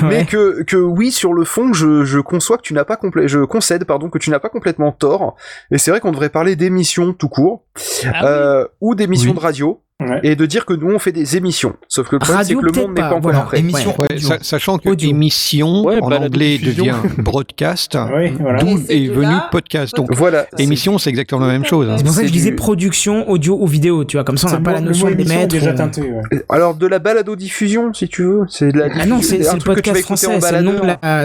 bon. 0.00 0.06
Ouais. 0.08 0.24
que, 0.24 0.62
que 0.62 0.76
oui 0.76 1.10
sur 1.12 1.32
le 1.34 1.44
fond 1.44 1.72
je, 1.72 2.04
je 2.04 2.18
conçois 2.18 2.56
que 2.56 2.62
tu 2.62 2.72
n'as 2.74 2.84
pas 2.84 2.94
complè- 2.96 3.26
je 3.26 3.40
concède 3.40 3.84
pardon 3.84 4.08
que 4.08 4.18
tu 4.18 4.30
n'as 4.30 4.38
pas 4.38 4.48
complètement 4.48 4.92
tort 4.92 5.36
et 5.70 5.78
c'est 5.78 5.90
vrai 5.90 6.00
qu'on 6.00 6.12
devrait 6.12 6.28
parler 6.30 6.56
d'émissions 6.56 7.12
tout 7.12 7.28
court 7.28 7.64
Ah 8.04 8.24
euh, 8.26 8.66
ou 8.80 8.94
d'émissions 8.94 9.30
Oui. 9.30 9.36
de 9.36 9.40
radio 9.40 9.80
Ouais. 10.00 10.20
et 10.22 10.34
de 10.36 10.46
dire 10.46 10.64
que 10.64 10.72
nous 10.72 10.90
on 10.92 10.98
fait 10.98 11.12
des 11.12 11.36
émissions 11.36 11.74
sauf 11.88 12.08
que 12.08 12.16
le 12.16 12.20
problème 12.20 12.42
c'est 12.44 12.54
Radio, 12.54 12.60
que 12.60 12.66
le 12.66 12.72
monde 12.82 12.90
n'est 12.90 12.94
pas, 12.94 13.00
pas 13.02 13.14
encore 13.16 13.20
voilà. 13.22 13.40
prêt. 13.40 13.58
Émission 13.58 13.94
Ouais, 13.98 14.06
audio. 14.14 14.28
sa- 14.28 14.38
sachant 14.42 14.78
que 14.78 14.88
Audio. 14.88 15.10
émission 15.10 15.84
Ouais, 15.84 15.98
en 16.00 16.10
anglais 16.10 16.58
devient 16.58 16.94
broadcast, 17.18 17.96
Oui, 18.14 18.32
voilà. 18.40 18.60
d'où 18.60 18.78
est 18.88 19.06
venu 19.08 19.22
là, 19.22 19.48
podcast. 19.50 19.94
Donc 19.96 20.14
Voilà. 20.14 20.46
émission, 20.58 20.98
c'est 20.98 21.10
exactement 21.10 21.42
la 21.46 21.52
même 21.52 21.64
chose. 21.64 21.88
hein. 21.88 21.94
C'est 21.98 22.04
pour 22.04 22.12
ça 22.14 22.22
que 22.22 22.28
je 22.28 22.32
disais 22.32 22.50
du- 22.50 22.56
production 22.56 23.28
audio 23.28 23.58
ou 23.60 23.66
vidéo, 23.66 24.04
tu 24.04 24.16
vois, 24.16 24.24
comme 24.24 24.36
ça 24.38 24.48
on 24.48 24.52
n'a 24.52 24.60
pas 24.60 24.72
la 24.72 24.80
notion 24.80 25.06
le 25.08 25.14
de 25.14 25.18
mot 25.18 25.24
les 25.24 25.30
émission 25.32 25.38
est 25.38 25.42
mettre. 25.42 25.54
déjà 25.54 25.70
euh, 25.70 25.76
teinté, 25.76 26.02
ouais. 26.02 26.44
Alors 26.48 26.74
de 26.74 26.86
la 26.86 26.98
balado 26.98 27.36
diffusion 27.36 27.92
si 27.92 28.08
tu 28.08 28.22
veux, 28.22 28.42
c'est 28.48 28.72
de 28.72 28.78
la 28.78 28.86
Ah 29.00 29.06
non, 29.06 29.20
c'est 29.22 29.38
le 29.38 29.58
podcast 29.62 29.98
en 29.98 30.02
français, 30.02 30.26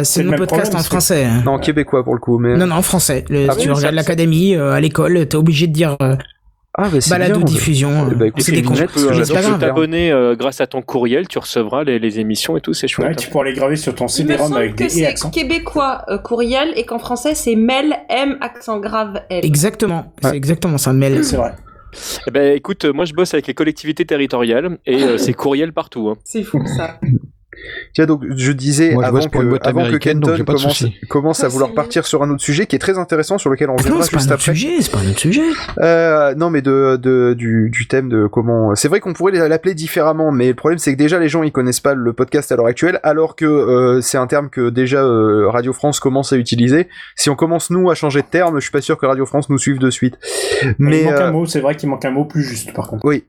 c'est 0.03 0.23
le 0.23 0.29
même 0.29 0.39
podcast 0.39 0.75
en 0.75 0.79
français. 0.79 1.27
Non, 1.45 1.57
québécois 1.59 2.03
pour 2.03 2.13
le 2.13 2.19
coup, 2.19 2.37
mais 2.39 2.55
Non, 2.57 2.67
non, 2.67 2.81
français. 2.81 3.23
Ah 3.29 3.31
si 3.31 3.37
oui, 3.39 3.55
tu 3.61 3.67
ça- 3.67 3.73
regardes 3.73 3.95
l'académie, 3.95 4.55
euh, 4.55 4.71
à 4.73 4.79
l'école, 4.79 5.25
t'es 5.27 5.35
obligé 5.35 5.67
de 5.67 5.73
dire 5.73 5.95
euh, 6.01 6.15
ah 6.77 6.89
bah 6.89 6.99
c'est 7.01 7.09
balado 7.09 7.35
bien. 7.37 7.45
diffusion. 7.45 8.09
Eh 8.11 8.15
ben, 8.15 8.25
écoute, 8.27 8.41
c'est 8.43 8.51
des 8.51 8.61
Tu 8.61 8.67
peux, 8.69 9.11
euh, 9.11 9.23
grave. 9.23 9.59
t'abonner 9.59 10.11
euh, 10.11 10.35
grâce 10.35 10.59
à 10.61 10.67
ton 10.67 10.81
courriel, 10.81 11.27
tu 11.27 11.39
recevras 11.39 11.83
les, 11.83 11.99
les 11.99 12.19
émissions 12.19 12.57
et 12.57 12.61
tout, 12.61 12.73
c'est 12.73 12.87
chouette. 12.87 13.07
Ouais, 13.09 13.15
tu 13.15 13.29
pourras 13.29 13.45
les 13.45 13.53
graver 13.53 13.75
sur 13.75 13.95
ton 13.95 14.07
CD-ROM 14.07 14.53
avec 14.53 14.75
que 14.75 14.83
des 14.83 14.89
c'est 14.89 15.31
québécois 15.31 16.03
euh, 16.09 16.17
courriel 16.17 16.73
et 16.75 16.85
qu'en 16.85 16.99
français 16.99 17.33
c'est 17.35 17.55
mail 17.55 17.95
M 18.09 18.37
accent 18.41 18.79
grave 18.79 19.21
L. 19.29 19.45
Exactement, 19.45 20.13
Ouais. 20.23 20.31
c'est 20.31 20.35
exactement 20.35 20.77
ça, 20.77 20.91
mail. 20.93 21.23
C'est 21.23 21.37
vrai. 21.37 21.53
Eh 22.27 22.31
ben, 22.31 22.55
écoute, 22.57 22.83
euh, 22.83 22.91
moi 22.91 23.05
je 23.05 23.13
bosse 23.13 23.33
avec 23.33 23.47
les 23.47 23.53
collectivités 23.53 24.05
territoriales 24.05 24.77
et 24.85 25.01
euh, 25.01 25.17
c'est 25.17 25.33
courriel 25.33 25.71
partout. 25.71 26.09
hein. 26.09 26.17
C'est 26.25 26.43
fou 26.43 26.61
ça. 26.77 26.99
Tiens, 27.93 28.05
donc 28.05 28.23
je 28.35 28.51
disais 28.51 28.93
Moi, 28.93 29.03
je 29.03 29.07
avant 29.07 29.27
que, 29.27 29.67
avant 29.67 29.89
que 29.89 29.95
Kenton 29.97 30.37
commence, 30.45 30.85
commence 31.09 31.43
à 31.43 31.47
vouloir 31.47 31.73
partir 31.73 32.05
sur 32.05 32.23
un 32.23 32.29
autre 32.29 32.41
sujet 32.43 32.65
qui 32.65 32.75
est 32.75 32.79
très 32.79 32.97
intéressant 32.97 33.37
sur 33.37 33.49
lequel 33.49 33.69
on 33.69 33.75
reviendra 33.75 34.03
c'est 34.03 34.11
pas 34.11 34.17
juste 34.17 34.31
un 34.31 34.33
autre 34.35 34.43
après. 34.43 34.53
sujet, 34.55 34.81
c'est 34.81 34.91
pas 34.91 34.99
un 34.99 35.09
autre 35.09 35.19
sujet. 35.19 35.41
Euh, 35.79 36.35
non, 36.35 36.49
mais 36.49 36.61
de, 36.61 36.97
de 37.01 37.33
du, 37.33 37.69
du 37.69 37.87
thème 37.87 38.09
de 38.09 38.27
comment. 38.27 38.75
C'est 38.75 38.87
vrai 38.87 38.99
qu'on 38.99 39.13
pourrait 39.13 39.47
l'appeler 39.47 39.73
différemment, 39.73 40.31
mais 40.31 40.49
le 40.49 40.53
problème 40.55 40.79
c'est 40.79 40.93
que 40.93 40.97
déjà 40.97 41.19
les 41.19 41.29
gens 41.29 41.43
ils 41.43 41.51
connaissent 41.51 41.79
pas 41.79 41.93
le 41.93 42.13
podcast 42.13 42.51
à 42.51 42.55
l'heure 42.55 42.67
actuelle, 42.67 42.99
alors 43.03 43.35
que 43.35 43.45
euh, 43.45 44.01
c'est 44.01 44.17
un 44.17 44.27
terme 44.27 44.49
que 44.49 44.69
déjà 44.69 45.03
euh, 45.03 45.49
Radio 45.49 45.73
France 45.73 45.99
commence 45.99 46.33
à 46.33 46.37
utiliser. 46.37 46.87
Si 47.15 47.29
on 47.29 47.35
commence 47.35 47.69
nous 47.69 47.89
à 47.89 47.95
changer 47.95 48.21
de 48.21 48.27
terme, 48.27 48.55
je 48.57 48.61
suis 48.63 48.71
pas 48.71 48.81
sûr 48.81 48.97
que 48.97 49.05
Radio 49.05 49.25
France 49.25 49.49
nous 49.49 49.57
suive 49.57 49.79
de 49.79 49.89
suite. 49.89 50.17
Mais 50.63 50.73
Mais 50.77 50.99
il 51.01 51.05
manque 51.05 51.13
euh, 51.15 51.27
un 51.27 51.31
mot, 51.31 51.45
c'est 51.45 51.59
vrai 51.61 51.75
qu'il 51.75 51.89
manque 51.89 52.05
un 52.05 52.11
mot 52.11 52.25
plus 52.25 52.43
juste 52.43 52.73
par 52.73 52.87
contre. 52.87 53.05
oui. 53.05 53.23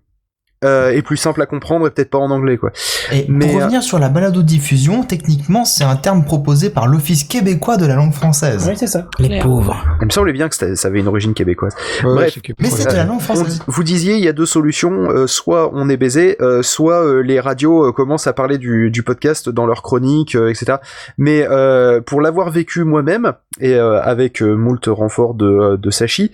Euh, 0.64 0.90
et 0.90 1.02
plus 1.02 1.18
simple 1.18 1.42
à 1.42 1.46
comprendre 1.46 1.86
et 1.86 1.90
peut-être 1.90 2.08
pas 2.10 2.18
en 2.18 2.30
anglais 2.30 2.56
quoi. 2.56 2.70
Et 3.12 3.26
Mais, 3.28 3.46
pour 3.46 3.56
euh, 3.56 3.64
revenir 3.64 3.82
sur 3.82 3.98
la 3.98 4.08
balado-diffusion, 4.08 5.02
techniquement, 5.04 5.66
c'est 5.66 5.84
un 5.84 5.96
terme 5.96 6.24
proposé 6.24 6.70
par 6.70 6.86
l'Office 6.86 7.24
québécois 7.24 7.76
de 7.76 7.84
la 7.84 7.94
langue 7.94 8.14
française. 8.14 8.64
Oui, 8.66 8.74
c'est 8.76 8.86
ça. 8.86 9.06
Les 9.18 9.28
Claire. 9.28 9.42
pauvres. 9.42 9.76
Il 10.00 10.06
me 10.06 10.10
semblait 10.10 10.32
bien 10.32 10.48
que 10.48 10.56
ça 10.74 10.88
avait 10.88 11.00
une 11.00 11.08
origine 11.08 11.34
québécoise. 11.34 11.74
Ouais, 12.04 12.14
Bref. 12.14 12.38
Mais 12.58 12.70
c'est 12.70 12.88
de 12.90 12.96
la 12.96 13.04
langue 13.04 13.20
française. 13.20 13.60
vous 13.66 13.82
disiez, 13.84 14.14
il 14.14 14.24
y 14.24 14.28
a 14.28 14.32
deux 14.32 14.46
solutions. 14.46 15.10
euh, 15.10 15.26
soit 15.26 15.70
on 15.74 15.88
est 15.90 15.96
baisé, 15.98 16.36
euh, 16.40 16.62
soit 16.62 17.04
euh, 17.04 17.20
les 17.20 17.38
radios 17.38 17.88
euh, 17.88 17.92
commencent 17.92 18.26
à 18.26 18.32
parler 18.32 18.56
du, 18.58 18.90
du 18.90 19.02
podcast 19.02 19.50
dans 19.50 19.66
leurs 19.66 19.82
chroniques, 19.82 20.34
euh, 20.36 20.48
etc. 20.48 20.78
Mais 21.18 21.46
euh, 21.50 22.00
pour 22.00 22.20
l'avoir 22.22 22.50
vécu 22.50 22.82
moi-même 22.84 23.34
et 23.60 23.74
euh, 23.74 24.00
avec 24.02 24.40
euh, 24.42 24.54
moult 24.54 24.86
renforts 24.86 25.34
de, 25.34 25.46
euh, 25.46 25.76
de 25.76 25.90
Sachi, 25.90 26.30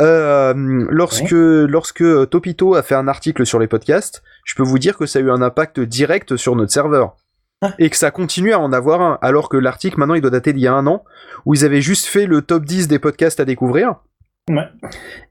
euh, 0.00 0.54
lorsque 0.90 1.30
lorsque 1.30 2.02
euh, 2.02 2.26
Topito 2.26 2.74
a 2.74 2.82
fait 2.82 2.94
un 2.94 3.06
article 3.08 3.46
sur 3.46 3.59
les 3.60 3.68
podcasts, 3.68 4.22
je 4.44 4.54
peux 4.54 4.62
vous 4.62 4.78
dire 4.78 4.96
que 4.96 5.06
ça 5.06 5.18
a 5.18 5.22
eu 5.22 5.30
un 5.30 5.42
impact 5.42 5.80
direct 5.80 6.36
sur 6.36 6.56
notre 6.56 6.72
serveur. 6.72 7.16
Et 7.78 7.90
que 7.90 7.96
ça 7.96 8.10
continue 8.10 8.54
à 8.54 8.58
en 8.58 8.72
avoir 8.72 9.02
un, 9.02 9.18
alors 9.20 9.50
que 9.50 9.58
l'article 9.58 9.98
maintenant 9.98 10.14
il 10.14 10.22
doit 10.22 10.30
dater 10.30 10.54
d'il 10.54 10.62
y 10.62 10.66
a 10.66 10.72
un 10.72 10.86
an, 10.86 11.04
où 11.44 11.52
ils 11.54 11.64
avaient 11.64 11.82
juste 11.82 12.06
fait 12.06 12.24
le 12.26 12.40
top 12.40 12.64
10 12.64 12.88
des 12.88 12.98
podcasts 12.98 13.38
à 13.38 13.44
découvrir 13.44 13.96
Ouais. 14.48 14.64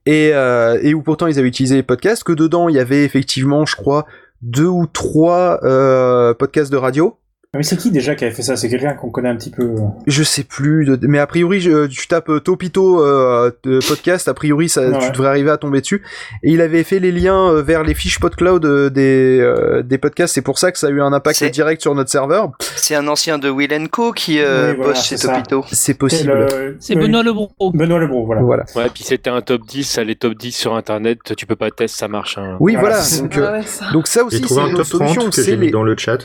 et, 0.06 0.32
euh, 0.34 0.80
et 0.82 0.94
où 0.94 1.02
pourtant 1.02 1.26
ils 1.28 1.40
avaient 1.40 1.48
utilisé 1.48 1.76
les 1.76 1.84
podcasts, 1.84 2.24
que 2.24 2.32
dedans 2.32 2.70
il 2.70 2.76
y 2.76 2.80
avait 2.80 3.04
effectivement, 3.04 3.66
je 3.66 3.76
crois, 3.76 4.06
deux 4.42 4.68
ou 4.68 4.86
trois 4.86 5.60
euh, 5.64 6.34
podcasts 6.36 6.72
de 6.72 6.78
radio. 6.78 7.19
Mais 7.58 7.64
c'est 7.64 7.78
qui 7.78 7.90
déjà 7.90 8.14
qui 8.14 8.26
avait 8.26 8.34
fait 8.34 8.44
ça? 8.44 8.56
C'est 8.56 8.70
quelqu'un 8.70 8.94
qu'on 8.94 9.10
connaît 9.10 9.30
un 9.30 9.36
petit 9.36 9.50
peu. 9.50 9.64
euh. 9.64 9.78
Je 10.06 10.22
sais 10.22 10.44
plus, 10.44 10.86
de- 10.86 11.08
mais 11.08 11.18
a 11.18 11.26
priori, 11.26 11.60
je- 11.60 11.88
tu 11.88 12.08
tapes 12.08 12.30
euh, 12.30 12.40
Topito 12.40 13.04
euh, 13.04 13.50
podcast, 13.88 14.28
a 14.28 14.36
priori, 14.36 14.70
ça, 14.70 14.88
Ouais. 14.88 15.00
tu 15.00 15.10
devrais 15.14 15.30
arriver 15.30 15.50
à 15.50 15.58
tomber 15.58 15.82
dessus. 15.82 16.04
Et 16.44 16.52
il 16.52 16.62
avait 16.62 16.84
fait 16.84 17.00
les 17.00 17.12
liens 17.12 17.50
euh, 17.50 17.64
vers 17.64 17.82
les 17.82 17.96
fiches 17.96 18.20
PodCloud 18.20 18.66
euh, 18.66 18.92
des, 18.92 19.40
euh, 19.42 19.82
des 19.82 19.98
podcasts, 19.98 20.36
c'est 20.36 20.44
pour 20.44 20.60
ça 20.60 20.72
que 20.72 20.78
ça 20.78 20.88
a 20.88 20.90
eu 20.92 21.02
un 21.02 21.12
impact 21.12 21.44
direct 21.46 21.82
sur 21.82 21.96
notre 21.96 22.12
serveur. 22.12 22.52
C'est 22.60 22.94
un 22.94 23.08
ancien 23.08 23.40
de 23.40 23.50
Will 23.50 23.90
Co 23.90 24.12
qui 24.12 24.38
euh, 24.40 24.70
Oui, 24.74 24.76
voilà, 24.78 24.94
bosse 24.94 25.04
chez. 25.06 25.16
Topito. 25.16 25.66
C'est 25.72 25.96
possible. 25.96 26.32
le- 26.32 26.78
C'est 26.80 26.96
oui, 26.96 27.02
Benoît 27.02 27.24
Lebron. 27.24 27.50
Benoît 27.74 27.98
Lebro, 27.98 28.28
voilà. 28.28 28.42
Voilà. 28.44 28.66
Ouais, 28.76 28.90
puis 28.94 29.04
c'était 29.04 29.32
un 29.32 29.42
top 29.42 29.64
10, 29.66 29.86
ça, 29.86 30.04
les 30.04 30.16
top 30.16 30.36
10 30.36 30.52
sur 30.52 30.76
internet, 30.76 31.18
tu 31.36 31.48
peux 31.48 31.56
pas 31.56 31.72
tester, 31.72 31.88
ça 31.98 32.08
marche. 32.08 32.38
hein. 32.38 32.58
Oui, 32.60 32.76
Voilà, 32.80 33.02
Donc, 33.20 33.36
euh, 33.40 33.46
Ah 33.48 33.52
ouais, 33.54 33.64
ça. 33.66 33.86
donc 33.92 34.06
ça 34.06 34.20
J'ai 34.20 34.26
aussi, 34.38 34.42
trouvé 34.42 34.62
c'est 34.62 34.68
un 34.68 34.70
une 34.70 34.76
top 34.78 34.82
autre 34.86 34.90
30 35.00 35.08
solution. 35.16 35.30
que 35.32 35.36
C'est 35.36 35.44
j'ai 35.46 35.58
mis 35.58 35.66
les... 35.66 35.72
dans 35.72 35.82
le 35.82 35.98
chat. 35.98 36.20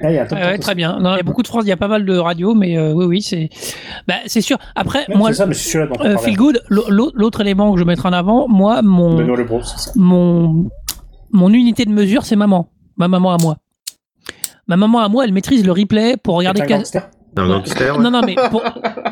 Ah, 0.00 0.10
il 0.10 0.14
y 0.14 0.18
a 0.18 0.22
un 0.22 0.26
top 0.26 0.38
Ouais, 0.38 0.44
ouais, 0.44 0.50
30 0.52 0.60
très 0.60 0.74
bien. 0.76 0.98
Non, 1.00 1.14
il 1.14 1.16
y 1.16 1.20
a 1.20 1.22
beaucoup 1.24 1.42
de 1.42 1.48
France, 1.48 1.64
il 1.64 1.68
y 1.68 1.72
a 1.72 1.76
pas 1.76 1.88
mal 1.88 2.04
de 2.04 2.16
radios, 2.16 2.54
mais 2.54 2.78
euh, 2.78 2.92
oui, 2.92 3.04
oui, 3.06 3.22
c'est, 3.22 3.50
bah, 4.06 4.14
c'est 4.26 4.40
sûr. 4.40 4.56
Après, 4.76 5.04
moi, 5.18 5.30
ça, 5.34 5.46
euh. 6.06 6.16
Feel 6.18 6.36
Good, 6.36 6.62
l'au- 6.68 7.10
l'autre 7.14 7.40
élément 7.40 7.72
que 7.72 7.80
je 7.80 7.84
mettrai 7.84 8.08
en 8.08 8.12
avant, 8.12 8.46
moi, 8.48 8.82
mon, 8.82 9.16
mon, 9.96 10.68
mon 11.32 11.52
unité 11.52 11.84
de 11.84 11.90
mesure, 11.90 12.24
c'est 12.24 12.36
maman. 12.36 12.70
Ma 12.96 13.08
maman 13.08 13.32
à 13.34 13.38
moi. 13.42 13.56
Ma 14.68 14.76
maman 14.76 15.00
à 15.00 15.08
moi, 15.08 15.24
elle 15.24 15.32
maîtrise 15.32 15.64
le 15.66 15.72
replay 15.72 16.16
pour 16.16 16.36
regarder. 16.36 16.60
C'est 16.84 16.98
un 16.98 17.08
Gangster. 17.34 17.96
ouais. 17.96 18.02
Non, 18.02 18.10
non, 18.10 18.20
mais 18.24 18.34
pour- 18.50 18.62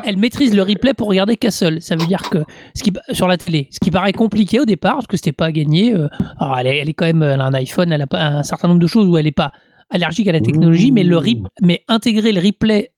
elle 0.03 0.17
maîtrise 0.17 0.55
le 0.55 0.61
replay 0.63 0.93
pour 0.93 1.07
regarder 1.07 1.37
Castle. 1.37 1.81
Ça 1.81 1.95
veut 1.95 2.05
dire 2.07 2.21
que 2.29 2.39
ce 2.75 2.83
qui 2.83 2.91
sur 3.11 3.27
la 3.27 3.37
télé, 3.37 3.67
ce 3.71 3.79
qui 3.79 3.91
paraît 3.91 4.13
compliqué 4.13 4.59
au 4.59 4.65
départ, 4.65 4.95
parce 4.95 5.07
que 5.07 5.17
c'était 5.17 5.31
pas 5.31 5.51
gagné. 5.51 5.93
euh, 5.93 6.07
alors 6.39 6.57
elle 6.59 6.67
est, 6.67 6.77
elle 6.77 6.89
est 6.89 6.93
quand 6.93 7.05
même, 7.05 7.23
elle 7.23 7.41
a 7.41 7.45
un 7.45 7.53
iPhone, 7.53 7.91
elle 7.91 8.01
a 8.01 8.07
pas 8.07 8.23
un 8.25 8.43
certain 8.43 8.67
nombre 8.67 8.79
de 8.79 8.87
choses 8.87 9.07
où 9.07 9.17
elle 9.17 9.27
est 9.27 9.31
pas 9.31 9.51
allergique 9.89 10.27
à 10.27 10.31
la 10.33 10.41
technologie, 10.41 10.91
mais 10.91 11.03
le 11.03 11.17
rip, 11.17 11.47
mais 11.61 11.83
intégrer 11.87 12.31
le 12.33 12.41
replay 12.41 12.91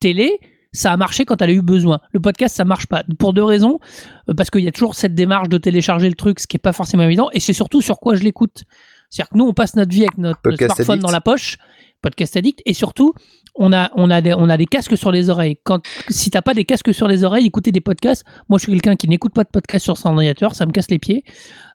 télé, 0.00 0.38
ça 0.72 0.92
a 0.92 0.96
marché 0.96 1.24
quand 1.24 1.42
elle 1.42 1.50
a 1.50 1.52
eu 1.52 1.62
besoin. 1.62 1.98
Le 2.12 2.20
podcast, 2.20 2.56
ça 2.56 2.64
marche 2.64 2.86
pas. 2.86 3.02
Pour 3.18 3.32
deux 3.34 3.42
raisons. 3.44 3.78
Euh, 4.28 4.34
Parce 4.34 4.50
qu'il 4.50 4.62
y 4.62 4.68
a 4.68 4.72
toujours 4.72 4.94
cette 4.94 5.14
démarche 5.14 5.48
de 5.48 5.58
télécharger 5.58 6.08
le 6.08 6.14
truc, 6.14 6.38
ce 6.40 6.46
qui 6.46 6.56
est 6.56 6.60
pas 6.60 6.72
forcément 6.72 7.02
évident. 7.02 7.28
Et 7.32 7.40
c'est 7.40 7.52
surtout 7.52 7.82
sur 7.82 7.98
quoi 7.98 8.14
je 8.14 8.22
l'écoute. 8.22 8.62
C'est-à-dire 9.10 9.30
que 9.30 9.36
nous, 9.38 9.46
on 9.46 9.52
passe 9.52 9.74
notre 9.74 9.90
vie 9.90 10.02
avec 10.02 10.16
notre, 10.16 10.28
notre 10.28 10.40
Podcast 10.42 10.74
smartphone 10.76 10.92
addict. 10.94 11.06
dans 11.06 11.12
la 11.12 11.20
poche, 11.20 11.58
podcast 12.00 12.36
addict, 12.36 12.60
et 12.66 12.74
surtout, 12.74 13.14
on 13.54 13.72
a, 13.72 13.90
on 13.94 14.10
a, 14.10 14.20
des, 14.20 14.34
on 14.34 14.48
a 14.48 14.56
des 14.56 14.66
casques 14.66 14.96
sur 14.96 15.10
les 15.10 15.28
oreilles. 15.28 15.58
Quand, 15.64 15.80
si 16.08 16.30
t'as 16.30 16.42
pas 16.42 16.54
des 16.54 16.64
casques 16.64 16.94
sur 16.94 17.08
les 17.08 17.24
oreilles, 17.24 17.46
écouter 17.46 17.72
des 17.72 17.80
podcasts. 17.80 18.24
Moi, 18.48 18.58
je 18.58 18.64
suis 18.64 18.72
quelqu'un 18.72 18.96
qui 18.96 19.08
n'écoute 19.08 19.34
pas 19.34 19.44
de 19.44 19.50
podcast 19.50 19.84
sur 19.84 19.96
son 19.96 20.10
ordinateur, 20.10 20.54
ça 20.54 20.66
me 20.66 20.72
casse 20.72 20.90
les 20.90 20.98
pieds. 20.98 21.24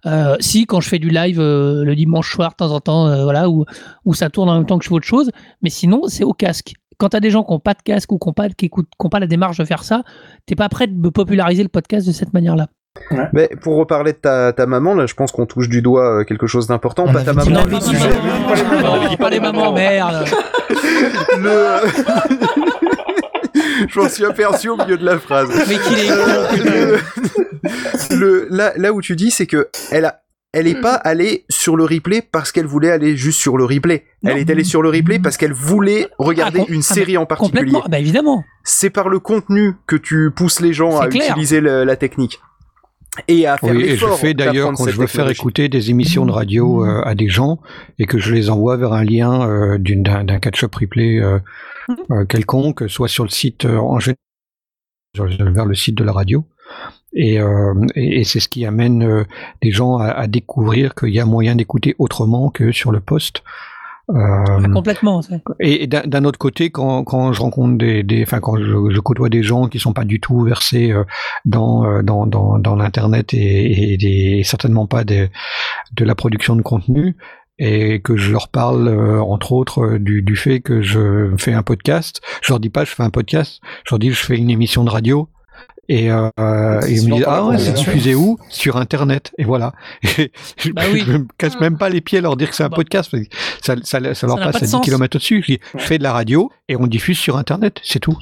Euh, 0.05 0.35
si, 0.39 0.65
quand 0.65 0.81
je 0.81 0.89
fais 0.89 0.99
du 0.99 1.09
live 1.09 1.39
euh, 1.39 1.83
le 1.83 1.95
dimanche 1.95 2.31
soir, 2.31 2.51
de 2.51 2.55
temps 2.55 2.71
en 2.71 2.79
temps, 2.79 3.07
euh, 3.07 3.23
voilà, 3.23 3.49
où, 3.49 3.65
où 4.05 4.13
ça 4.13 4.29
tourne 4.29 4.49
en 4.49 4.55
même 4.55 4.65
temps 4.65 4.77
que 4.77 4.83
je 4.83 4.89
fais 4.89 4.95
autre 4.95 5.07
chose. 5.07 5.31
Mais 5.61 5.69
sinon, 5.69 6.03
c'est 6.07 6.23
au 6.23 6.33
casque. 6.33 6.73
Quand 6.97 7.09
t'as 7.09 7.19
des 7.19 7.29
gens 7.29 7.43
qui 7.43 7.51
n'ont 7.51 7.59
pas 7.59 7.73
de 7.73 7.81
casque 7.83 8.11
ou 8.11 8.17
qui 8.17 8.27
n'ont 8.27 8.33
pas, 8.33 8.49
qui 8.49 8.67
écoutent, 8.67 8.87
qui 8.87 9.05
ont 9.05 9.09
pas 9.09 9.19
la 9.19 9.27
démarche 9.27 9.57
de 9.57 9.65
faire 9.65 9.83
ça, 9.83 10.03
t'es 10.45 10.55
pas 10.55 10.69
prêt 10.69 10.87
de 10.87 11.09
populariser 11.09 11.63
le 11.63 11.69
podcast 11.69 12.07
de 12.07 12.13
cette 12.13 12.33
manière-là. 12.33 12.67
Mais 13.33 13.49
pour 13.61 13.75
reparler 13.75 14.13
de 14.13 14.17
ta, 14.17 14.53
ta 14.53 14.65
maman, 14.65 14.95
là, 14.95 15.05
je 15.05 15.13
pense 15.13 15.33
qu'on 15.33 15.45
touche 15.45 15.67
du 15.67 15.81
doigt 15.81 16.23
quelque 16.23 16.47
chose 16.47 16.67
d'important. 16.67 17.11
Pas 17.11 17.23
ta 17.23 17.33
maman. 17.33 17.51
On 17.51 17.55
avait 17.55 17.79
dit, 18.53 18.61
on 18.83 18.93
avait 18.93 19.09
dit 19.09 19.17
pas 19.17 19.29
les 19.29 19.39
mamans, 19.39 19.71
merde. 19.73 20.25
Le... 21.39 21.77
je 23.89 23.99
m'en 23.99 24.09
suis 24.09 24.25
aperçu 24.25 24.69
au 24.69 24.77
milieu 24.77 24.97
de 24.97 25.05
la 25.05 25.17
phrase. 25.19 25.49
Mais 25.67 25.77
qu'il 25.77 25.99
est 25.99 26.09
le... 26.09 26.97
le- 28.17 28.47
là, 28.49 28.73
là 28.77 28.93
où 28.93 29.01
tu 29.01 29.15
dis, 29.15 29.31
c'est 29.31 29.45
que 29.47 29.69
elle 29.91 30.05
a, 30.05 30.21
elle 30.53 30.67
est 30.67 30.79
pas 30.79 30.93
allée 30.95 31.45
sur 31.49 31.75
le 31.75 31.83
replay 31.83 32.21
parce 32.21 32.51
qu'elle 32.51 32.65
voulait 32.65 32.91
aller 32.91 33.17
juste 33.17 33.39
sur 33.39 33.57
le 33.57 33.65
replay. 33.65 34.05
Elle 34.25 34.37
est 34.37 34.49
allée 34.49 34.63
sur 34.63 34.81
le 34.81 34.89
replay 34.89 35.19
parce 35.19 35.37
qu'elle 35.37 35.53
voulait 35.53 36.07
regarder 36.17 36.59
Ah, 36.61 36.65
com- 36.65 36.73
une 36.75 36.81
ah, 36.89 36.93
série 36.93 37.17
en 37.17 37.25
particulier. 37.25 37.59
Complètement, 37.65 37.83
bah 37.89 37.99
évidemment. 37.99 38.43
C'est 38.63 38.89
par 38.89 39.09
le 39.09 39.19
contenu 39.19 39.73
que 39.87 39.95
tu 39.95 40.31
pousses 40.35 40.61
les 40.61 40.73
gens 40.73 40.99
à 40.99 41.07
clair. 41.07 41.29
utiliser 41.31 41.59
le- 41.61 41.83
la 41.83 41.95
technique. 41.95 42.39
Et 43.27 43.45
à 43.47 43.57
faire 43.57 43.69
Oui, 43.75 43.83
et 43.83 43.95
je 43.95 44.05
fais 44.17 44.33
d'ailleurs 44.33 44.73
quand 44.73 44.85
je 44.87 44.97
veux 44.97 45.07
faire 45.07 45.29
écouter 45.29 45.69
des 45.69 45.89
émissions 45.89 46.25
de 46.25 46.31
radio 46.31 46.85
euh, 46.85 47.01
à 47.05 47.15
des 47.15 47.27
gens 47.29 47.59
et 47.99 48.05
que 48.05 48.17
je 48.17 48.33
les 48.33 48.49
envoie 48.49 48.77
vers 48.77 48.93
un 48.93 49.03
lien 49.03 49.47
euh, 49.49 49.77
d'une- 49.77 50.03
d'un 50.03 50.23
d'un 50.23 50.39
catch-up 50.39 50.75
replay 50.75 51.19
euh, 51.19 51.39
euh, 52.11 52.25
quelconque, 52.25 52.89
soit 52.89 53.07
sur 53.07 53.23
le 53.23 53.29
site 53.29 53.65
euh, 53.65 53.77
en 53.77 53.99
général, 53.99 54.17
vers 55.53 55.65
le 55.65 55.75
site 55.75 55.95
de 55.95 56.03
la 56.03 56.11
radio. 56.11 56.43
Et, 57.13 57.39
euh, 57.39 57.73
et, 57.95 58.19
et 58.19 58.23
c'est 58.25 58.41
ce 58.41 58.49
qui 58.49 58.65
amène 58.65 59.01
euh, 59.03 59.23
des 59.61 59.71
gens 59.71 59.97
à, 59.97 60.07
à 60.09 60.27
découvrir 60.27 60.93
qu'il 60.95 61.09
y 61.13 61.19
a 61.19 61.25
moyen 61.25 61.55
d'écouter 61.55 61.95
autrement 61.99 62.49
que 62.49 62.71
sur 62.73 62.91
le 62.91 62.99
poste. 62.99 63.43
Euh, 64.11 64.67
Complètement. 64.73 65.21
c'est- 65.23 65.41
et, 65.59 65.87
d'un 65.87 66.25
autre 66.25 66.37
côté, 66.37 66.69
quand, 66.69 67.03
quand 67.03 67.33
je 67.33 67.41
rencontre 67.41 67.77
des, 67.77 68.03
des 68.03 68.21
enfin 68.23 68.39
quand 68.39 68.57
je, 68.57 68.89
je 68.91 68.99
côtoie 68.99 69.29
des 69.29 69.41
gens 69.41 69.67
qui 69.67 69.79
sont 69.79 69.93
pas 69.93 70.03
du 70.05 70.19
tout 70.19 70.41
versés 70.41 70.91
euh, 70.91 71.03
dans, 71.45 71.85
euh, 71.85 72.03
dans 72.03 72.27
dans 72.27 72.59
dans 72.59 72.75
l'internet 72.75 73.33
et, 73.33 73.93
et, 73.93 73.97
des- 73.97 74.37
et 74.39 74.43
certainement 74.43 74.85
pas 74.85 75.03
des, 75.03 75.29
de 75.95 76.05
la 76.05 76.13
production 76.13 76.55
de 76.55 76.61
contenu 76.61 77.15
et 77.57 78.01
que 78.01 78.15
je 78.17 78.31
leur 78.31 78.49
parle 78.49 78.89
entre 79.21 79.53
autres 79.53 79.97
du, 79.97 80.21
du 80.21 80.35
fait 80.35 80.59
que 80.59 80.81
je 80.81 81.33
fais 81.37 81.53
un 81.53 81.63
podcast, 81.63 82.21
je 82.43 82.51
leur 82.51 82.59
dis 82.59 82.69
pas 82.69 82.83
je 82.85 82.91
fais 82.91 83.03
un 83.03 83.09
podcast, 83.09 83.59
je 83.85 83.91
leur 83.91 83.99
dis 83.99 84.11
je 84.11 84.23
fais 84.23 84.37
une 84.37 84.49
émission 84.49 84.83
de 84.83 84.89
radio. 84.89 85.29
Et, 85.87 86.11
euh, 86.11 86.29
et 86.87 86.93
ils 86.93 87.07
me 87.07 87.15
disent 87.15 87.25
ah 87.27 87.45
ouais 87.45 87.57
c'est 87.59 87.73
diffusé 87.73 88.15
où? 88.15 88.37
Sur 88.49 88.77
internet 88.77 89.31
et 89.37 89.43
voilà 89.43 89.73
Et 90.17 90.31
je, 90.57 90.71
Bah 90.71 90.81
oui. 90.91 91.03
je 91.05 91.11
me 91.13 91.27
casse 91.37 91.59
même 91.59 91.77
pas 91.77 91.89
les 91.89 92.01
pieds 92.01 92.17
à 92.17 92.21
leur 92.21 92.35
dire 92.37 92.49
que 92.49 92.55
c'est 92.55 92.63
un 92.63 92.69
Bah. 92.69 92.75
podcast 92.77 93.11
parce 93.11 93.23
que 93.23 93.29
ça, 93.61 93.75
ça, 93.83 94.13
ça 94.15 94.27
leur 94.27 94.37
passe 94.39 94.55
à 94.55 94.59
10 94.61 94.67
sens. 94.71 94.85
km 94.85 95.15
au-dessus 95.17 95.43
je 95.47 95.53
dis 95.53 95.59
je 95.77 95.83
fais 95.83 95.97
de 95.99 96.03
la 96.03 96.11
radio 96.13 96.51
et 96.69 96.75
on 96.75 96.87
diffuse 96.87 97.19
sur 97.19 97.37
internet 97.37 97.79
c'est 97.83 97.99
tout 97.99 98.17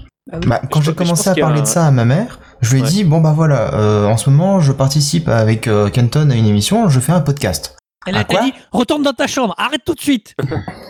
Bah, 0.46 0.62
quand 0.72 0.82
j'ai 0.82 0.94
commencé 0.94 1.30
à 1.30 1.36
parler 1.36 1.60
un- 1.60 1.64
de 1.64 1.68
ça 1.68 1.86
à 1.88 1.92
ma 1.92 2.04
mère, 2.06 2.40
je 2.62 2.72
lui 2.74 2.80
ai 2.80 2.84
Ouais. 2.84 2.90
dit 2.90 3.04
bon 3.06 3.22
bah 3.22 3.34
voilà, 3.36 3.74
euh, 3.76 4.08
en 4.08 4.18
ce 4.18 4.30
moment 4.30 4.60
je 4.60 4.72
participe 4.74 5.30
avec 5.30 5.68
euh, 5.68 5.90
Kenton 5.90 6.30
à 6.32 6.36
une 6.36 6.46
émission, 6.46 6.90
je 6.90 7.00
fais 7.00 7.12
un 7.14 7.22
podcast. 7.22 7.78
Elle 8.06 8.18
a 8.18 8.26
dit 8.26 8.54
retourne 8.74 9.04
dans 9.04 9.14
ta 9.14 9.28
chambre, 9.28 9.56
arrête 9.58 9.82
tout 9.86 9.94
de 9.96 10.02
suite. 10.02 10.36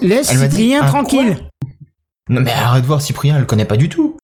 Laisse 0.01 0.31
Elle 0.31 0.39
m'a 0.39 0.47
dit, 0.47 0.55
Cyprien 0.55 0.85
tranquille. 0.87 1.37
Non 2.29 2.41
mais 2.41 2.51
arrête 2.51 2.81
de 2.81 2.87
voir 2.87 3.01
Cyprien, 3.01 3.35
elle 3.35 3.41
le 3.41 3.45
connaît 3.45 3.65
pas 3.65 3.77
du 3.77 3.89
tout. 3.89 4.17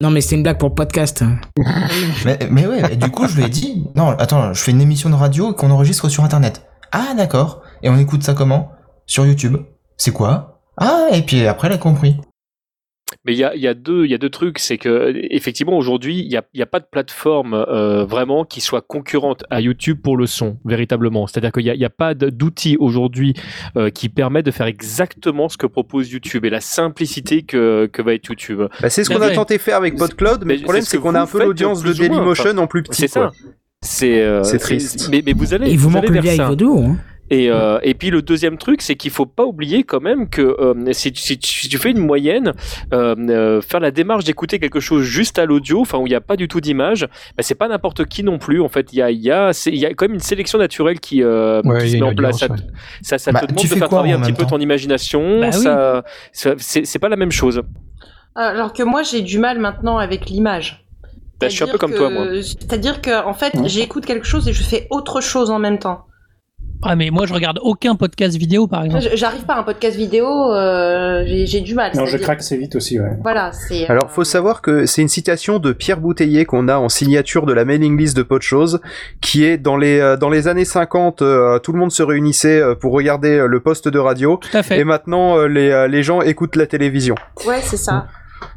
Non, 0.00 0.10
mais 0.10 0.20
c'était 0.20 0.36
une 0.36 0.44
blague 0.44 0.58
pour 0.58 0.68
le 0.68 0.74
podcast. 0.76 1.24
Mais, 2.24 2.38
mais 2.50 2.66
ouais, 2.66 2.96
du 2.96 3.10
coup 3.10 3.26
je 3.26 3.36
lui 3.36 3.44
ai 3.44 3.48
dit 3.48 3.84
non 3.96 4.10
attends, 4.10 4.52
je 4.52 4.60
fais 4.62 4.70
une 4.70 4.80
émission 4.80 5.10
de 5.10 5.14
radio 5.16 5.52
qu'on 5.52 5.70
enregistre 5.70 6.08
sur 6.08 6.22
internet. 6.24 6.62
Ah 6.92 7.14
d'accord. 7.16 7.62
Et 7.82 7.90
on 7.90 7.98
écoute 7.98 8.22
ça 8.22 8.34
comment? 8.34 8.70
Sur 9.06 9.26
YouTube. 9.26 9.56
C'est 9.96 10.12
quoi? 10.12 10.60
Ah 10.76 11.08
et 11.12 11.22
puis 11.22 11.46
après 11.46 11.66
elle 11.68 11.74
a 11.74 11.78
compris. 11.78 12.16
Mais 13.28 13.34
il 13.34 13.38
y 13.38 13.44
a, 13.44 13.54
il 13.54 13.60
y, 13.60 13.68
a 13.68 13.74
deux- 13.74 14.06
il 14.06 14.10
y 14.10 14.14
a 14.14 14.18
deux 14.18 14.30
trucs, 14.30 14.58
c'est 14.58 14.78
que 14.78 15.12
effectivement 15.30 15.76
aujourd'hui 15.76 16.18
il 16.20 16.28
n'y 16.28 16.36
a, 16.36 16.42
il 16.54 16.58
y 16.60 16.62
a 16.62 16.66
pas 16.66 16.80
de 16.80 16.86
plateforme 16.90 17.52
euh, 17.52 18.04
vraiment 18.06 18.44
qui 18.46 18.60
soit 18.62 18.80
concurrente 18.80 19.44
à 19.50 19.60
YouTube 19.60 19.98
pour 20.02 20.16
le 20.16 20.26
son 20.26 20.56
véritablement. 20.64 21.26
C'est-à-dire 21.26 21.52
qu'il 21.52 21.64
n'y 21.64 21.70
a, 21.70 21.74
il 21.74 21.80
y 21.80 21.84
a 21.84 21.90
pas 21.90 22.14
de- 22.14 22.30
d'outils 22.30 22.78
aujourd'hui 22.80 23.34
euh, 23.76 23.90
qui 23.90 24.08
permettent 24.08 24.46
de 24.46 24.50
faire 24.50 24.66
exactement 24.66 25.50
ce 25.50 25.58
que 25.58 25.66
propose 25.66 26.10
YouTube 26.10 26.46
et 26.46 26.50
la 26.50 26.60
simplicité 26.62 27.42
que, 27.42 27.86
que 27.92 28.00
va 28.00 28.14
être 28.14 28.26
YouTube. 28.28 28.62
Bah, 28.80 28.88
c'est 28.88 29.04
ce 29.04 29.10
qu'on 29.10 29.20
a 29.20 29.30
tenté 29.30 29.58
faire 29.58 29.76
avec 29.76 29.96
PodCloud, 29.96 30.40
mais 30.46 30.54
Mais 30.54 30.56
le 30.56 30.62
problème 30.62 30.82
c'est 30.84 30.96
qu'on 30.98 31.14
a 31.14 31.20
un 31.20 31.26
peu 31.26 31.44
l'audience 31.44 31.82
de 31.82 31.92
Dailymotion 31.92 32.44
enfin, 32.52 32.58
en 32.58 32.66
plus 32.66 32.82
petit. 32.82 33.02
C'est 33.02 33.08
ça. 33.08 33.30
C'est 33.82 34.22
euh, 34.22 34.42
C'est 34.42 34.58
triste. 34.58 35.08
Mais, 35.10 35.22
mais 35.24 35.34
vous 35.34 35.52
allez. 35.54 35.70
Il 35.70 35.78
vous 35.78 35.90
manque 35.90 35.98
allez 36.04 36.08
le 36.08 36.14
vers 36.14 36.24
avec 36.24 36.36
ça. 36.36 36.48
Vodou. 36.48 36.78
Hein. 36.84 36.96
Et, 37.30 37.50
euh, 37.50 37.78
et 37.82 37.92
puis 37.94 38.10
le 38.10 38.22
deuxième 38.22 38.56
truc, 38.56 38.80
c'est 38.80 38.94
qu'il 38.96 39.10
faut 39.10 39.26
pas 39.26 39.44
oublier 39.44 39.84
quand 39.84 40.00
même 40.00 40.28
que 40.30 40.40
euh, 40.42 40.92
si, 40.92 41.12
tu- 41.12 41.20
si 41.20 41.38
tu 41.38 41.48
si 41.60 41.68
tu 41.68 41.76
fais 41.76 41.90
une 41.90 41.98
moyenne, 41.98 42.52
euh, 42.94 43.14
euh, 43.28 43.60
faire 43.60 43.80
la 43.80 43.90
démarche 43.90 44.24
d'écouter 44.24 44.58
quelque 44.58 44.80
chose 44.80 45.02
juste 45.02 45.38
à 45.38 45.44
l'audio, 45.44 45.80
enfin 45.82 45.98
où 45.98 46.06
il 46.06 46.10
n'y 46.10 46.16
a 46.16 46.20
pas 46.22 46.36
du 46.36 46.48
tout 46.48 46.60
d'image, 46.60 47.02
bah, 47.36 47.42
c'est 47.42 47.54
pas 47.54 47.68
n'importe 47.68 48.06
qui 48.06 48.22
non 48.24 48.38
plus. 48.38 48.62
En 48.62 48.68
fait, 48.68 48.92
il 48.92 48.98
y 48.98 49.02
a, 49.02 49.10
il 49.10 49.20
y, 49.20 49.30
a, 49.30 49.50
y 49.66 49.84
a 49.86 49.90
quand 49.94 50.06
même 50.06 50.14
une 50.14 50.20
sélection 50.20 50.58
naturelle 50.58 51.00
qui, 51.00 51.22
euh, 51.22 51.60
Ouais, 51.64 51.80
qui 51.82 51.90
se 51.90 51.96
a 51.96 52.00
met 52.00 52.06
en 52.06 52.14
place. 52.14 52.38
Ça, 52.38 52.46
ouais. 52.48 52.56
ça, 53.02 53.18
ça 53.18 53.32
Bah, 53.32 53.40
te 53.40 53.46
demande 53.46 53.62
de 53.62 53.68
faire 53.74 53.88
travailler 53.88 54.14
un 54.14 54.20
petit 54.20 54.32
peu 54.32 54.46
ton 54.46 54.58
imagination. 54.58 55.40
Bah 55.40 55.50
oui. 55.52 55.62
ça, 56.32 56.54
c'est 56.58 56.98
pas 56.98 57.08
la 57.10 57.16
même 57.16 57.32
chose. 57.32 57.62
Alors 58.34 58.72
que 58.72 58.82
moi, 58.82 59.02
j'ai 59.02 59.20
du 59.20 59.38
mal 59.38 59.58
maintenant 59.58 59.98
avec 59.98 60.30
l'image. 60.30 60.86
Bah, 61.40 61.48
je 61.48 61.54
suis 61.54 61.62
un 61.64 61.68
peu 61.68 61.78
comme 61.78 61.92
toi, 61.94 62.08
moi. 62.10 62.26
C'est-à-dire 62.42 63.00
que, 63.00 63.24
en 63.24 63.34
fait, 63.34 63.52
j'écoute 63.66 64.06
quelque 64.06 64.26
chose 64.26 64.48
et 64.48 64.52
je 64.52 64.62
fais 64.62 64.86
autre 64.90 65.20
chose 65.20 65.50
en 65.50 65.58
même 65.58 65.78
temps. 65.78 66.04
Ah 66.82 66.94
mais 66.94 67.10
moi 67.10 67.26
je 67.26 67.34
regarde 67.34 67.58
aucun 67.62 67.96
podcast 67.96 68.36
vidéo 68.36 68.66
par 68.68 68.84
exemple. 68.84 69.04
J'arrive 69.14 69.42
pas 69.44 69.54
à 69.54 69.60
un 69.60 69.62
podcast 69.64 69.96
vidéo, 69.96 70.26
euh, 70.54 71.24
j'ai 71.26 71.60
du 71.60 71.74
mal. 71.74 71.90
Non, 71.96 72.06
je 72.06 72.16
craque 72.18 72.38
assez 72.38 72.56
vite 72.56 72.76
aussi, 72.76 73.00
ouais. 73.00 73.10
Voilà, 73.22 73.50
c'est. 73.52 73.82
euh, 73.82 73.86
Alors, 73.92 74.10
faut 74.10 74.22
savoir 74.24 74.62
que 74.62 74.86
c'est 74.86 75.02
une 75.02 75.08
citation 75.08 75.58
de 75.58 75.72
Pierre 75.72 76.00
Bouteiller 76.00 76.44
qu'on 76.44 76.68
a 76.68 76.76
en 76.76 76.88
signature 76.88 77.46
de 77.46 77.52
la 77.52 77.64
mailing 77.64 77.98
list 77.98 78.16
de 78.16 78.22
Podchose, 78.22 78.80
qui 79.20 79.44
est 79.44 79.58
dans 79.58 79.76
les 79.76 79.98
euh, 79.98 80.16
dans 80.16 80.30
les 80.30 80.46
années 80.46 80.64
50, 80.64 81.22
euh, 81.22 81.58
tout 81.58 81.72
le 81.72 81.78
monde 81.80 81.90
se 81.90 82.02
réunissait 82.02 82.60
euh, 82.60 82.74
pour 82.76 82.92
regarder 82.92 83.44
le 83.48 83.60
poste 83.60 83.88
de 83.88 83.98
radio, 83.98 84.38
Tout 84.40 84.56
à 84.56 84.62
fait. 84.62 84.78
et 84.78 84.84
maintenant 84.84 85.36
euh, 85.36 85.46
les 85.48 85.70
euh, 85.70 85.88
les 85.88 86.02
gens 86.04 86.22
écoutent 86.22 86.54
la 86.56 86.66
télévision. 86.66 87.16
Ouais, 87.46 87.60
c'est 87.62 87.76
ça. 87.76 88.06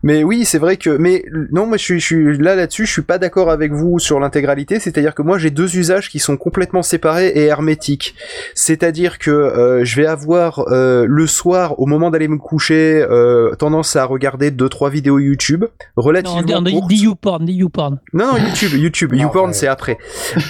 Mais 0.04 0.24
oui, 0.24 0.46
c'est 0.46 0.58
vrai 0.58 0.78
que, 0.78 0.90
mais 0.90 1.24
non, 1.52 1.66
moi 1.68 1.78
je 1.78 1.84
suis, 1.84 2.00
je 2.00 2.06
suis 2.06 2.38
là 2.38 2.56
là-dessus, 2.56 2.86
je 2.86 2.92
suis 2.92 3.02
pas 3.02 3.18
d'accord 3.18 3.50
avec 3.50 3.72
vous 3.72 4.00
sur 4.00 4.20
l'intégralité. 4.20 4.80
C'est-à-dire 4.80 5.14
que 5.16 5.22
moi 5.22 5.38
j'ai 5.38 5.52
deux 5.52 5.78
usages 5.78 6.10
qui 6.10 6.20
sont 6.20 6.38
complètement 6.38 6.82
séparés 6.82 7.28
et 7.28 7.46
hermétiques. 7.46 8.16
C'est-à-dire 8.56 9.20
que 9.20 9.32
euh, 9.32 9.84
je 9.84 9.96
vais 10.02 10.08
avoir 10.08 10.66
euh, 10.72 11.06
le 11.08 11.28
soir, 11.28 11.80
au 11.80 11.86
moment 11.86 12.10
d'aller 12.10 12.28
me 12.28 12.38
coucher, 12.38 13.06
euh, 13.10 13.56
tendance 13.56 13.96
à 13.96 14.06
regarder 14.06 14.52
deux 14.52 14.70
trois 14.70 14.90
vidéos 14.90 15.20
YouTube 15.20 15.64
Non, 15.64 16.04
relativement 16.04 16.62
dis 16.62 16.72
courtes. 16.74 16.88
dis 16.90 17.04
YouPorn, 17.04 17.48
YouPorn. 17.48 18.00
Non, 18.14 18.26
non, 18.34 18.38
YouTube, 18.38 18.74
YouTube, 18.74 19.14
Non, 19.14 19.24
YouPorn, 19.24 19.54
c'est 19.54 19.68
après. 19.68 19.98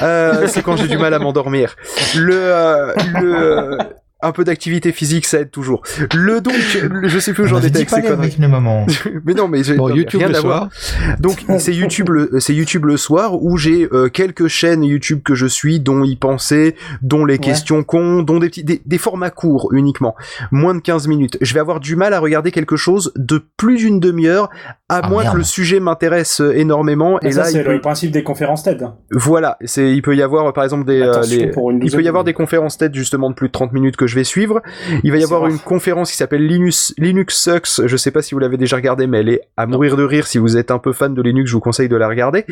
Euh, 0.01 0.47
c'est 0.47 0.61
quand 0.61 0.75
j'ai 0.77 0.87
du 0.87 0.97
mal 0.97 1.13
à 1.13 1.19
m'endormir. 1.19 1.75
Le, 2.15 2.33
euh, 2.35 2.93
le, 3.21 3.35
euh, 3.35 3.77
un 4.21 4.31
peu 4.31 4.43
d'activité 4.43 4.91
physique, 4.91 5.25
ça 5.25 5.39
aide 5.39 5.51
toujours. 5.51 5.81
Le 6.13 6.41
donc, 6.41 6.53
le- 6.81 7.07
je 7.07 7.19
sais 7.19 7.33
plus 7.33 7.43
où 7.43 7.45
On 7.45 7.49
j'en 7.49 7.57
avait 7.57 7.67
étais 7.69 7.83
dit 7.85 7.85
avec 7.85 7.89
pas 7.89 7.95
ces 7.97 8.01
les 8.03 8.07
conneries. 8.09 8.27
avec 8.27 8.39
le 8.39 8.47
moment. 8.47 8.85
mais 9.25 9.33
non, 9.33 9.47
mais 9.47 9.63
j'ai 9.63 9.75
Bon, 9.75 9.89
YouTube 9.89 10.19
rien 10.19 10.29
le 10.29 10.35
à 10.37 10.41
voir. 10.41 10.69
soir. 10.73 11.15
Donc 11.19 11.43
c'est 11.59 11.73
YouTube 11.73 12.09
le 12.09 12.39
c'est 12.39 12.53
YouTube 12.53 12.85
le 12.85 12.97
soir 12.97 13.41
où 13.41 13.57
j'ai 13.57 13.87
euh, 13.91 14.09
quelques 14.09 14.47
chaînes 14.47 14.83
YouTube 14.83 15.21
que 15.23 15.35
je 15.35 15.45
suis, 15.47 15.79
dont 15.79 16.03
y 16.03 16.15
penser, 16.15 16.75
dont 17.01 17.25
les 17.25 17.39
questions 17.39 17.83
cons, 17.83 18.21
dont 18.23 18.39
des 18.39 18.49
petits 18.49 18.63
des, 18.63 18.81
des 18.85 18.97
formats 18.97 19.29
courts 19.29 19.69
uniquement, 19.73 20.15
moins 20.51 20.75
de 20.75 20.79
15 20.81 21.07
minutes. 21.07 21.37
Je 21.41 21.53
vais 21.53 21.59
avoir 21.59 21.79
du 21.79 21.95
mal 21.95 22.13
à 22.13 22.19
regarder 22.19 22.51
quelque 22.51 22.75
chose 22.75 23.11
de 23.15 23.43
plus 23.57 23.77
d'une 23.77 23.99
demi-heure, 23.99 24.49
à 24.91 25.01
Ah, 25.03 25.09
moins 25.09 25.23
merde. 25.23 25.33
que 25.33 25.37
le 25.39 25.43
sujet 25.43 25.79
m'intéresse 25.79 26.41
euh, 26.41 26.53
énormément. 26.57 27.17
Mais 27.23 27.29
et 27.29 27.31
ça, 27.31 27.41
là, 27.41 27.45
c'est 27.47 27.63
peut- 27.63 27.71
le 27.73 27.81
principe 27.81 28.11
des 28.11 28.23
conférences 28.23 28.63
TED. 28.63 28.85
voilà, 29.11 29.57
c'est 29.65 29.91
il 29.91 30.01
peut 30.01 30.15
y 30.15 30.21
avoir 30.21 30.51
par 30.53 30.63
exemple 30.63 30.85
des 30.85 31.01
euh, 31.01 31.11
Attention 31.11 31.37
les- 31.39 31.47
pour 31.47 31.71
une 31.71 31.81
il 31.83 31.91
peut 31.91 32.01
y 32.03 32.07
avoir 32.07 32.23
de 32.23 32.29
des 32.29 32.33
conférences 32.33 32.77
TED 32.77 32.93
justement 32.95 33.29
de 33.29 33.35
plus 33.35 33.47
de 33.47 33.51
30 33.51 33.73
minutes 33.73 33.95
que 33.97 34.07
je 34.07 34.15
vais 34.15 34.23
suivre. 34.23 34.61
Il 35.03 35.11
va 35.11 35.17
y 35.17 35.23
avoir 35.23 35.47
une 35.47 35.59
conférence 35.59 36.11
qui 36.11 36.17
s'appelle 36.17 36.45
Linux 36.45 36.93
Linux 36.97 37.35
Sucks, 37.41 37.85
je 37.87 37.97
sais 37.97 38.11
pas 38.11 38.21
si 38.21 38.33
vous 38.35 38.39
l'avez 38.39 38.57
déjà 38.57 38.75
regardée 38.77 39.07
mais 39.07 39.19
elle 39.21 39.29
est 39.29 39.41
à 39.57 39.65
mourir 39.65 39.95
de 39.97 40.03
rire 40.03 40.27
si 40.27 40.37
vous 40.37 40.57
êtes 40.57 40.71
un 40.71 40.79
peu 40.79 40.93
fan 40.93 41.13
de 41.13 41.21
Linux, 41.21 41.49
je 41.49 41.55
vous 41.55 41.59
conseille 41.61 41.89
de 41.89 41.95
la 41.95 42.07
regarder. 42.07 42.45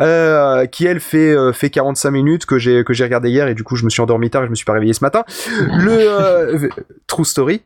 Euh, 0.00 0.66
qui 0.66 0.86
elle 0.86 1.00
fait 1.00 1.32
euh, 1.34 1.52
fait 1.52 1.70
45 1.70 2.10
minutes 2.10 2.46
que 2.46 2.58
j'ai 2.58 2.84
que 2.84 2.92
j'ai 2.92 3.04
regardé 3.04 3.30
hier 3.30 3.48
et 3.48 3.54
du 3.54 3.62
coup 3.64 3.76
je 3.76 3.84
me 3.84 3.90
suis 3.90 4.00
endormi 4.00 4.30
tard 4.30 4.42
et 4.42 4.46
je 4.46 4.50
me 4.50 4.54
suis 4.54 4.64
pas 4.64 4.72
réveillé 4.72 4.92
ce 4.92 5.04
matin. 5.04 5.24
Le 5.78 5.90
euh, 5.92 6.68
true 7.06 7.24
story. 7.24 7.62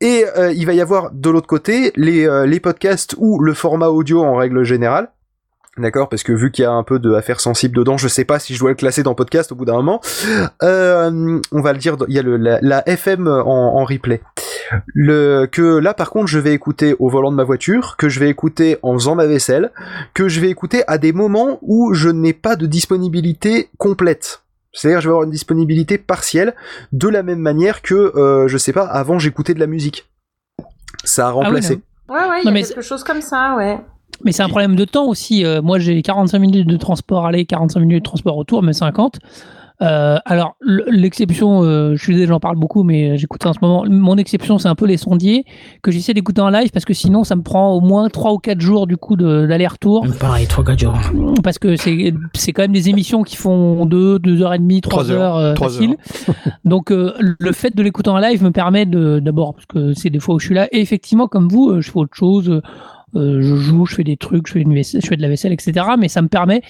Et 0.00 0.24
euh, 0.38 0.52
il 0.52 0.66
va 0.66 0.72
y 0.72 0.80
avoir 0.80 1.10
de 1.12 1.30
l'autre 1.30 1.46
côté 1.46 1.92
les, 1.96 2.26
euh, 2.26 2.46
les 2.46 2.60
podcasts 2.60 3.14
où 3.18 3.38
le 3.40 3.52
format 3.56 3.88
audio 3.88 4.22
en 4.22 4.36
règle 4.36 4.62
générale. 4.62 5.10
D'accord, 5.78 6.08
parce 6.08 6.22
que 6.22 6.32
vu 6.32 6.50
qu'il 6.50 6.62
y 6.62 6.66
a 6.66 6.72
un 6.72 6.82
peu 6.82 6.98
de 6.98 7.12
affaires 7.12 7.40
sensibles 7.40 7.76
dedans, 7.76 7.98
je 7.98 8.08
sais 8.08 8.24
pas 8.24 8.38
si 8.38 8.54
je 8.54 8.60
dois 8.60 8.70
le 8.70 8.76
classer 8.76 9.02
dans 9.02 9.14
podcast 9.14 9.52
au 9.52 9.56
bout 9.56 9.66
d'un 9.66 9.74
moment. 9.74 10.00
Euh, 10.62 11.38
on 11.52 11.60
va 11.60 11.72
le 11.74 11.78
dire, 11.78 11.96
il 12.08 12.14
y 12.14 12.18
a 12.18 12.22
le, 12.22 12.38
la, 12.38 12.58
la 12.62 12.88
FM 12.88 13.28
en, 13.28 13.78
en 13.78 13.84
replay. 13.84 14.22
Le, 14.94 15.46
que 15.46 15.78
là 15.78 15.94
par 15.94 16.10
contre 16.10 16.26
je 16.26 16.38
vais 16.38 16.52
écouter 16.52 16.96
au 16.98 17.08
volant 17.08 17.30
de 17.30 17.36
ma 17.36 17.44
voiture, 17.44 17.96
que 17.98 18.08
je 18.08 18.18
vais 18.20 18.30
écouter 18.30 18.78
en 18.82 18.94
faisant 18.94 19.14
ma 19.14 19.26
vaisselle, 19.26 19.70
que 20.14 20.28
je 20.28 20.40
vais 20.40 20.48
écouter 20.48 20.82
à 20.86 20.98
des 20.98 21.12
moments 21.12 21.58
où 21.62 21.92
je 21.94 22.08
n'ai 22.08 22.32
pas 22.32 22.56
de 22.56 22.66
disponibilité 22.66 23.68
complète. 23.78 24.42
C'est-à-dire 24.72 25.00
je 25.00 25.08
vais 25.08 25.12
avoir 25.12 25.24
une 25.24 25.30
disponibilité 25.30 25.98
partielle, 25.98 26.54
de 26.92 27.08
la 27.08 27.22
même 27.22 27.38
manière 27.38 27.82
que, 27.82 27.94
euh, 28.16 28.48
je 28.48 28.58
sais 28.58 28.72
pas, 28.72 28.86
avant 28.86 29.18
j'écoutais 29.18 29.54
de 29.54 29.60
la 29.60 29.66
musique. 29.66 30.10
Ça 31.04 31.28
a 31.28 31.30
remplacé. 31.30 31.80
Ouais, 32.08 32.20
ouais, 32.20 32.40
il 32.42 32.46
y 32.46 32.48
a 32.48 32.52
mais 32.52 32.62
quelque 32.62 32.82
chose 32.82 33.02
comme 33.02 33.20
ça, 33.20 33.54
ouais. 33.56 33.78
Mais 34.24 34.32
c'est 34.32 34.42
un 34.42 34.48
problème 34.48 34.76
de 34.76 34.84
temps 34.84 35.06
aussi. 35.06 35.44
Euh, 35.44 35.60
moi, 35.60 35.78
j'ai 35.78 36.00
45 36.00 36.38
minutes 36.38 36.66
de 36.66 36.76
transport 36.76 37.26
aller, 37.26 37.44
45 37.44 37.80
minutes 37.80 38.04
de 38.04 38.08
transport 38.08 38.34
retour, 38.34 38.62
mais 38.62 38.72
50. 38.72 39.18
Euh, 39.82 40.16
alors, 40.24 40.56
l'exception, 40.90 41.62
euh, 41.62 41.94
je 41.96 42.02
suis 42.02 42.14
désolé, 42.14 42.28
j'en 42.28 42.40
parle 42.40 42.56
beaucoup, 42.56 42.82
mais 42.82 43.16
j'écoute 43.18 43.42
ça 43.42 43.50
en 43.50 43.52
ce 43.52 43.58
moment. 43.60 43.84
Mon 43.88 44.16
exception, 44.16 44.58
c'est 44.58 44.68
un 44.68 44.74
peu 44.74 44.86
les 44.86 44.96
sondiers 44.96 45.44
que 45.82 45.90
j'essaie 45.90 46.14
d'écouter 46.14 46.40
en 46.40 46.48
live 46.50 46.70
parce 46.72 46.84
que 46.84 46.94
sinon, 46.94 47.24
ça 47.24 47.36
me 47.36 47.42
prend 47.42 47.72
au 47.72 47.80
moins 47.80 48.08
3 48.08 48.32
ou 48.32 48.38
4 48.38 48.60
jours 48.60 48.86
du 48.86 48.96
coup 48.96 49.16
de- 49.16 49.46
d'aller-retour. 49.46 50.06
Pareil, 50.18 50.46
3-4 50.46 50.78
jours. 50.78 50.94
Parce 51.42 51.58
que 51.58 51.76
c'est 51.76 52.14
c'est 52.34 52.52
quand 52.52 52.62
même 52.62 52.72
des 52.72 52.88
émissions 52.88 53.22
qui 53.22 53.36
font 53.36 53.84
2, 53.86 54.18
2 54.18 54.42
heures 54.42 54.54
et 54.54 54.58
demie, 54.58 54.80
3 54.80 55.02
Trois 55.04 55.10
heures, 55.12 55.22
heures, 55.22 55.36
euh, 55.36 55.54
trois 55.54 55.68
facile. 55.68 55.96
Donc 56.64 56.90
euh, 56.90 57.12
le 57.18 57.52
fait 57.52 57.74
de 57.76 57.82
l'écouter 57.82 58.10
en 58.10 58.18
live 58.18 58.42
me 58.42 58.50
permet 58.50 58.86
de 58.86 59.18
d'abord 59.20 59.54
parce 59.54 59.66
que 59.66 59.92
c'est 59.94 60.10
des 60.10 60.18
fois 60.20 60.34
où 60.34 60.38
je 60.38 60.46
suis 60.46 60.54
là 60.54 60.68
et 60.72 60.80
effectivement 60.80 61.26
comme 61.28 61.48
vous 61.48 61.70
euh, 61.70 61.80
je 61.80 61.90
fais 61.90 61.98
autre 61.98 62.14
chose 62.16 62.48
euh, 62.48 62.60
euh, 63.14 63.40
je 63.40 63.54
joue 63.54 63.86
je 63.86 63.94
fais 63.94 64.04
des 64.04 64.16
trucs 64.16 64.48
je 64.48 64.54
fais 64.54 64.60
une 64.62 64.74
vaisselle- 64.74 65.00
je 65.00 65.06
fais 65.06 65.16
de 65.16 65.22
la 65.22 65.28
vaisselle 65.28 65.52
etc 65.52 65.86
mais 65.98 66.08
ça 66.08 66.22
me 66.22 66.28
permet 66.28 66.60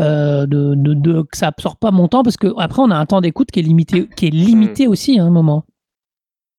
euh, 0.00 0.44
de, 0.46 0.74
de, 0.74 0.94
de- 0.94 1.22
que 1.22 1.36
ça 1.36 1.46
absorbe 1.48 1.78
pas 1.78 1.92
mon 1.92 2.08
temps 2.08 2.22
parce 2.24 2.36
que 2.36 2.48
après 2.58 2.82
on 2.82 2.90
a 2.90 2.96
un 2.96 3.06
temps 3.06 3.20
d'écoute 3.20 3.50
qui 3.52 3.60
est 3.60 3.62
limité 3.62 4.08
qui 4.16 4.26
est 4.26 4.30
limité 4.30 4.86
aussi 4.88 5.18
à 5.20 5.24
un 5.24 5.30
moment 5.30 5.64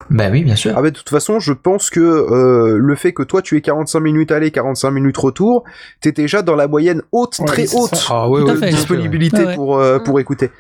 Bah 0.10 0.26
oui, 0.30 0.44
bien 0.44 0.56
sûr. 0.58 0.74
Ah 0.78 0.82
bah 0.82 0.92
de 0.92 0.96
toute 0.96 1.10
façon, 1.10 1.40
je 1.40 1.54
pense 1.54 1.90
que 1.90 2.00
euh, 2.02 2.78
le 2.78 2.96
fait 2.96 3.14
que 3.14 3.24
toi 3.24 3.42
tu 3.42 3.56
aies 3.58 3.62
45 3.62 4.00
minutes 4.02 4.32
aller, 4.32 4.52
45 4.52 4.92
minutes 4.92 5.18
retour, 5.18 5.64
t'es 6.02 6.12
déjà 6.12 6.42
dans 6.42 6.56
la 6.56 6.68
moyenne 6.68 7.02
haute, 7.12 7.40
Ouais, 7.40 7.46
très 7.46 7.76
haute. 7.76 8.06
Ah 8.10 8.30
ouais, 8.30 8.42
de 8.42 8.46
ouais, 8.60 8.70
disponibilité 8.72 9.56
pour 9.56 9.80
euh, 9.80 10.00
pour 10.00 10.20
écouter. 10.20 10.52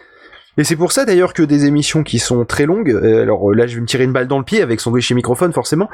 Et 0.57 0.64
c'est 0.64 0.76
pour 0.76 0.91
ça 0.91 1.06
d'ailleurs 1.06 1.34
que 1.34 1.44
des 1.44 1.65
émissions 1.65 2.03
qui 2.03 2.18
sont 2.19 2.45
très 2.45 2.65
longues, 2.65 2.90
euh, 2.91 3.22
alors 3.23 3.52
euh, 3.52 3.53
là 3.56 3.68
je 3.68 3.76
vais 3.76 3.82
me 3.82 3.86
tirer 3.86 4.06
une 4.06 4.14
balle 4.14 4.27
dans 4.27 4.38
le 4.38 4.45
pied 4.45 4.61
avec 4.61 4.80
Sandwich 4.80 5.11
et 5.11 5.14
microphone 5.14 5.52
forcément, 5.52 5.90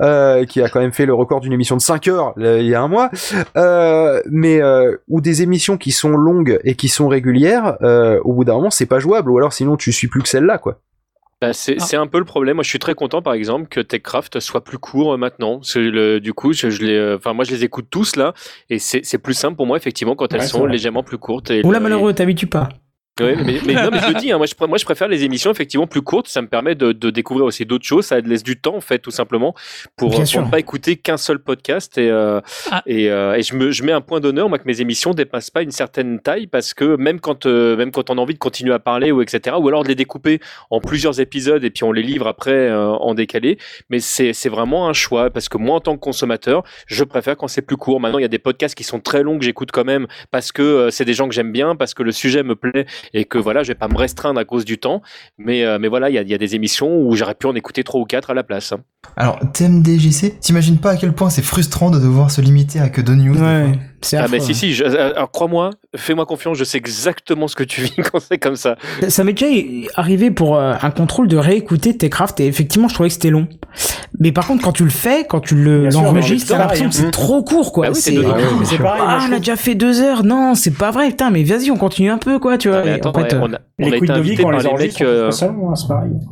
euh, 0.00 0.44
qui 0.44 0.62
a 0.62 0.68
quand 0.68 0.80
même 0.80 0.92
fait 0.92 1.06
le 1.06 1.14
record 1.14 1.40
d'une 1.40 1.52
émission 1.52 1.76
de 1.76 1.80
5 1.82 2.06
heures 2.08 2.32
là, 2.36 2.58
il 2.58 2.66
y 2.66 2.74
a 2.74 2.80
un 2.80 2.88
mois, 2.88 3.10
euh, 3.56 4.20
mais 4.30 4.62
euh, 4.62 4.96
ou 5.08 5.20
des 5.20 5.42
émissions 5.42 5.76
qui 5.76 5.90
sont 5.90 6.10
longues 6.16 6.60
et 6.64 6.74
qui 6.76 6.88
sont 6.88 7.08
régulières, 7.08 7.76
euh, 7.82 8.20
au 8.24 8.32
bout 8.34 8.44
d'un 8.44 8.54
moment 8.54 8.70
c'est 8.70 8.86
pas 8.86 8.98
jouable, 9.00 9.30
ou 9.30 9.38
alors 9.38 9.52
sinon 9.52 9.76
tu 9.76 9.92
suis 9.92 10.08
plus 10.08 10.22
que 10.22 10.28
celle-là 10.28 10.58
quoi. 10.58 10.80
Bah, 11.40 11.52
c'est 11.52 11.80
c'est 11.80 11.96
un 11.96 12.06
peu 12.06 12.18
le 12.18 12.24
problème. 12.24 12.54
Moi, 12.54 12.62
je 12.62 12.68
suis 12.70 12.78
très 12.78 12.94
content, 12.94 13.20
par 13.20 13.34
exemple, 13.34 13.66
que 13.68 13.80
TechCraft 13.80 14.38
soit 14.40 14.62
plus 14.62 14.78
court 14.78 15.14
euh, 15.14 15.16
maintenant. 15.18 15.60
Le- 15.74 16.18
du 16.20 16.32
coup, 16.32 16.52
je, 16.52 16.70
je 16.70 16.82
les, 16.82 16.94
euh, 16.96 17.16
enfin, 17.16 17.34
moi, 17.34 17.44
je 17.44 17.50
les 17.50 17.64
écoute 17.64 17.86
tous 17.90 18.14
là, 18.16 18.32
et 18.70 18.78
c'est 18.78 19.18
plus 19.18 19.34
simple 19.34 19.56
pour 19.56 19.66
moi, 19.66 19.76
effectivement, 19.76 20.14
quand 20.14 20.32
elles 20.32 20.40
Ouais, 20.40 20.46
sont 20.46 20.64
légèrement 20.64 21.02
plus 21.02 21.18
courtes. 21.18 21.50
Et 21.50 21.62
Oula, 21.66 21.80
malheureux, 21.80 22.14
t'habitues 22.14 22.46
pas. 22.46 22.68
Ouais, 23.20 23.36
mais, 23.36 23.60
mais 23.64 23.74
non, 23.74 23.90
mais 23.92 24.00
je 24.00 24.08
le 24.08 24.14
dis, 24.14 24.32
hein, 24.32 24.38
moi, 24.38 24.46
je, 24.46 24.54
pr- 24.54 24.66
moi 24.68 24.76
je 24.76 24.84
préfère 24.84 25.06
les 25.06 25.22
émissions 25.22 25.52
effectivement 25.52 25.86
plus 25.86 26.02
courtes, 26.02 26.26
ça 26.26 26.42
me 26.42 26.48
permet 26.48 26.74
de, 26.74 26.90
de 26.90 27.10
découvrir 27.10 27.46
aussi 27.46 27.64
d'autres 27.64 27.84
choses, 27.84 28.06
ça 28.06 28.18
laisse 28.18 28.42
du 28.42 28.58
temps 28.60 28.74
en 28.74 28.80
fait 28.80 28.98
tout 28.98 29.12
simplement 29.12 29.54
pour, 29.96 30.12
euh, 30.20 30.24
pour 30.24 30.42
ne 30.46 30.50
pas 30.50 30.58
écouter 30.58 30.96
qu'un 30.96 31.16
seul 31.16 31.38
podcast. 31.38 31.96
Et, 31.96 32.10
euh, 32.10 32.40
Ah. 32.72 32.82
et, 32.86 33.10
euh, 33.10 33.34
et 33.36 33.42
je, 33.44 33.54
me, 33.54 33.70
je 33.70 33.84
mets 33.84 33.92
un 33.92 34.00
point 34.00 34.18
d'honneur 34.18 34.48
moi 34.48 34.58
que 34.58 34.64
mes 34.66 34.80
émissions 34.80 35.12
dépassent 35.12 35.50
pas 35.50 35.62
une 35.62 35.70
certaine 35.70 36.18
taille 36.18 36.48
parce 36.48 36.74
que 36.74 36.96
même 36.96 37.20
quand, 37.20 37.46
euh, 37.46 37.76
même 37.76 37.92
quand 37.92 38.10
on 38.10 38.18
a 38.18 38.20
envie 38.20 38.34
de 38.34 38.38
continuer 38.40 38.72
à 38.74 38.80
parler 38.80 39.12
ou 39.12 39.22
etc 39.22 39.54
ou 39.60 39.68
alors 39.68 39.84
de 39.84 39.88
les 39.88 39.94
découper 39.94 40.40
en 40.70 40.80
plusieurs 40.80 41.20
épisodes 41.20 41.62
et 41.62 41.70
puis 41.70 41.84
on 41.84 41.92
les 41.92 42.02
livre 42.02 42.26
après 42.26 42.50
euh, 42.68 42.88
en 42.88 43.14
décalé, 43.14 43.58
mais 43.90 44.00
c'est 44.00 44.32
c'est 44.32 44.48
vraiment 44.48 44.88
un 44.88 44.92
choix 44.92 45.30
parce 45.30 45.48
que 45.48 45.56
moi 45.56 45.76
en 45.76 45.80
tant 45.80 45.94
que 45.94 46.00
consommateur 46.00 46.64
je 46.88 47.04
préfère 47.04 47.36
quand 47.36 47.46
c'est 47.46 47.62
plus 47.62 47.76
court. 47.76 48.00
Maintenant 48.00 48.18
il 48.18 48.22
y 48.22 48.24
a 48.24 48.28
des 48.28 48.40
podcasts 48.40 48.74
qui 48.74 48.82
sont 48.82 48.98
très 48.98 49.22
longs 49.22 49.38
que 49.38 49.44
j'écoute 49.44 49.70
quand 49.70 49.84
même 49.84 50.08
parce 50.32 50.50
que 50.50 50.62
euh, 50.62 50.90
c'est 50.90 51.04
des 51.04 51.14
gens 51.14 51.28
que 51.28 51.34
j'aime 51.34 51.52
bien, 51.52 51.76
parce 51.76 51.94
que 51.94 52.02
le 52.02 52.10
sujet 52.10 52.42
me 52.42 52.56
plaît 52.56 52.86
et 53.12 53.24
que 53.24 53.38
voilà, 53.38 53.62
je 53.62 53.68
vais 53.68 53.74
pas 53.74 53.88
me 53.88 53.96
restreindre 53.96 54.40
à 54.40 54.44
cause 54.44 54.64
du 54.64 54.78
temps. 54.78 55.02
Mais, 55.38 55.64
euh, 55.64 55.78
mais 55.78 55.88
voilà, 55.88 56.10
il 56.10 56.14
y 56.14 56.18
a, 56.18 56.22
il 56.22 56.28
y 56.28 56.34
a 56.34 56.38
des 56.38 56.54
émissions 56.54 57.00
où 57.00 57.14
j'aurais 57.14 57.34
pu 57.34 57.46
en 57.46 57.54
écouter 57.54 57.84
trois 57.84 58.00
ou 58.00 58.04
quatre 58.04 58.30
à 58.30 58.34
la 58.34 58.42
place. 58.44 58.72
hein. 58.72 58.78
Alors, 59.16 59.38
TMDJC, 59.52 60.38
t'imagines 60.40 60.78
pas 60.78 60.90
à 60.92 60.96
quel 60.96 61.12
point 61.12 61.28
c'est 61.30 61.42
frustrant 61.42 61.90
de 61.90 61.98
devoir 61.98 62.30
se 62.30 62.40
limiter 62.40 62.80
à 62.80 62.88
que 62.88 63.00
deux 63.00 63.14
news 63.14 63.34
des 63.34 63.40
Ouais, 63.42 63.64
fois 63.72 63.72
c'est 64.04 64.16
Ah, 64.16 64.26
mais 64.30 64.40
si, 64.40 64.54
si, 64.54 64.74
je- 64.74 64.84
euh, 64.84 65.12
alors 65.14 65.30
crois-moi, 65.30 65.70
fais-moi 65.96 66.26
confiance, 66.26 66.56
je 66.56 66.64
sais 66.64 66.78
exactement 66.78 67.48
ce 67.48 67.56
que 67.56 67.64
tu 67.64 67.82
vis 67.82 67.94
quand 68.12 68.20
c'est 68.20 68.38
comme 68.38 68.56
ça. 68.56 68.76
Ça- 69.00 69.10
Ça 69.10 69.24
m'est 69.24 69.32
déjà 69.32 69.46
arrivé 69.96 70.30
pour 70.30 70.56
euh, 70.56 70.74
un 70.80 70.90
contrôle 70.90 71.28
de 71.28 71.36
réécouter 71.36 71.96
Techcraft 71.96 72.40
et 72.40 72.46
effectivement 72.46 72.88
je 72.88 72.94
trouvais 72.94 73.08
que 73.08 73.14
c'était 73.14 73.30
long. 73.30 73.46
Mais 74.20 74.30
par 74.32 74.46
contre 74.46 74.62
quand 74.62 74.72
tu 74.72 74.84
le 74.84 74.90
fais, 74.90 75.24
quand 75.28 75.40
tu 75.40 75.54
l'enregistres, 75.56 76.52
t'as 76.52 76.58
l'impression 76.58 76.88
que 76.88 76.92
pareil, 76.94 77.04
c'est 77.06 77.10
trop 77.10 77.42
court 77.42 77.72
quoi. 77.72 77.86
Bah 77.86 77.92
oui, 77.94 78.00
c'est 78.00 78.78
pareil, 78.78 79.02
ah 79.06 79.18
je 79.20 79.28
on 79.28 79.36
a 79.36 79.38
déjà 79.38 79.56
fait 79.56 79.74
deux 79.74 80.00
heures. 80.00 80.22
Non, 80.24 80.54
c'est 80.54 80.70
pas 80.76 80.90
vrai. 80.90 81.08
Putain, 81.08 81.30
mais 81.30 81.42
vas-y, 81.42 81.70
on 81.70 81.76
continue 81.76 82.10
un 82.10 82.18
peu 82.18 82.38
quoi, 82.38 82.58
tu 82.58 82.68
vois. 82.68 82.78
Attends, 82.78 83.10
en 83.10 83.14
fait, 83.14 83.20
ouais, 83.22 83.34
euh, 83.34 83.40
on 83.42 83.52
a, 83.52 83.58
on 83.78 83.84
a 83.86 83.88
Les 83.88 83.88
été 83.88 83.98
quiz 83.98 84.08
de 84.10 84.14
vie, 84.14 84.20
invité 84.20 84.42
par 84.42 84.52
les 84.52 84.56
mecs. 84.78 84.96
on 85.00 85.04
euh, 85.04 85.30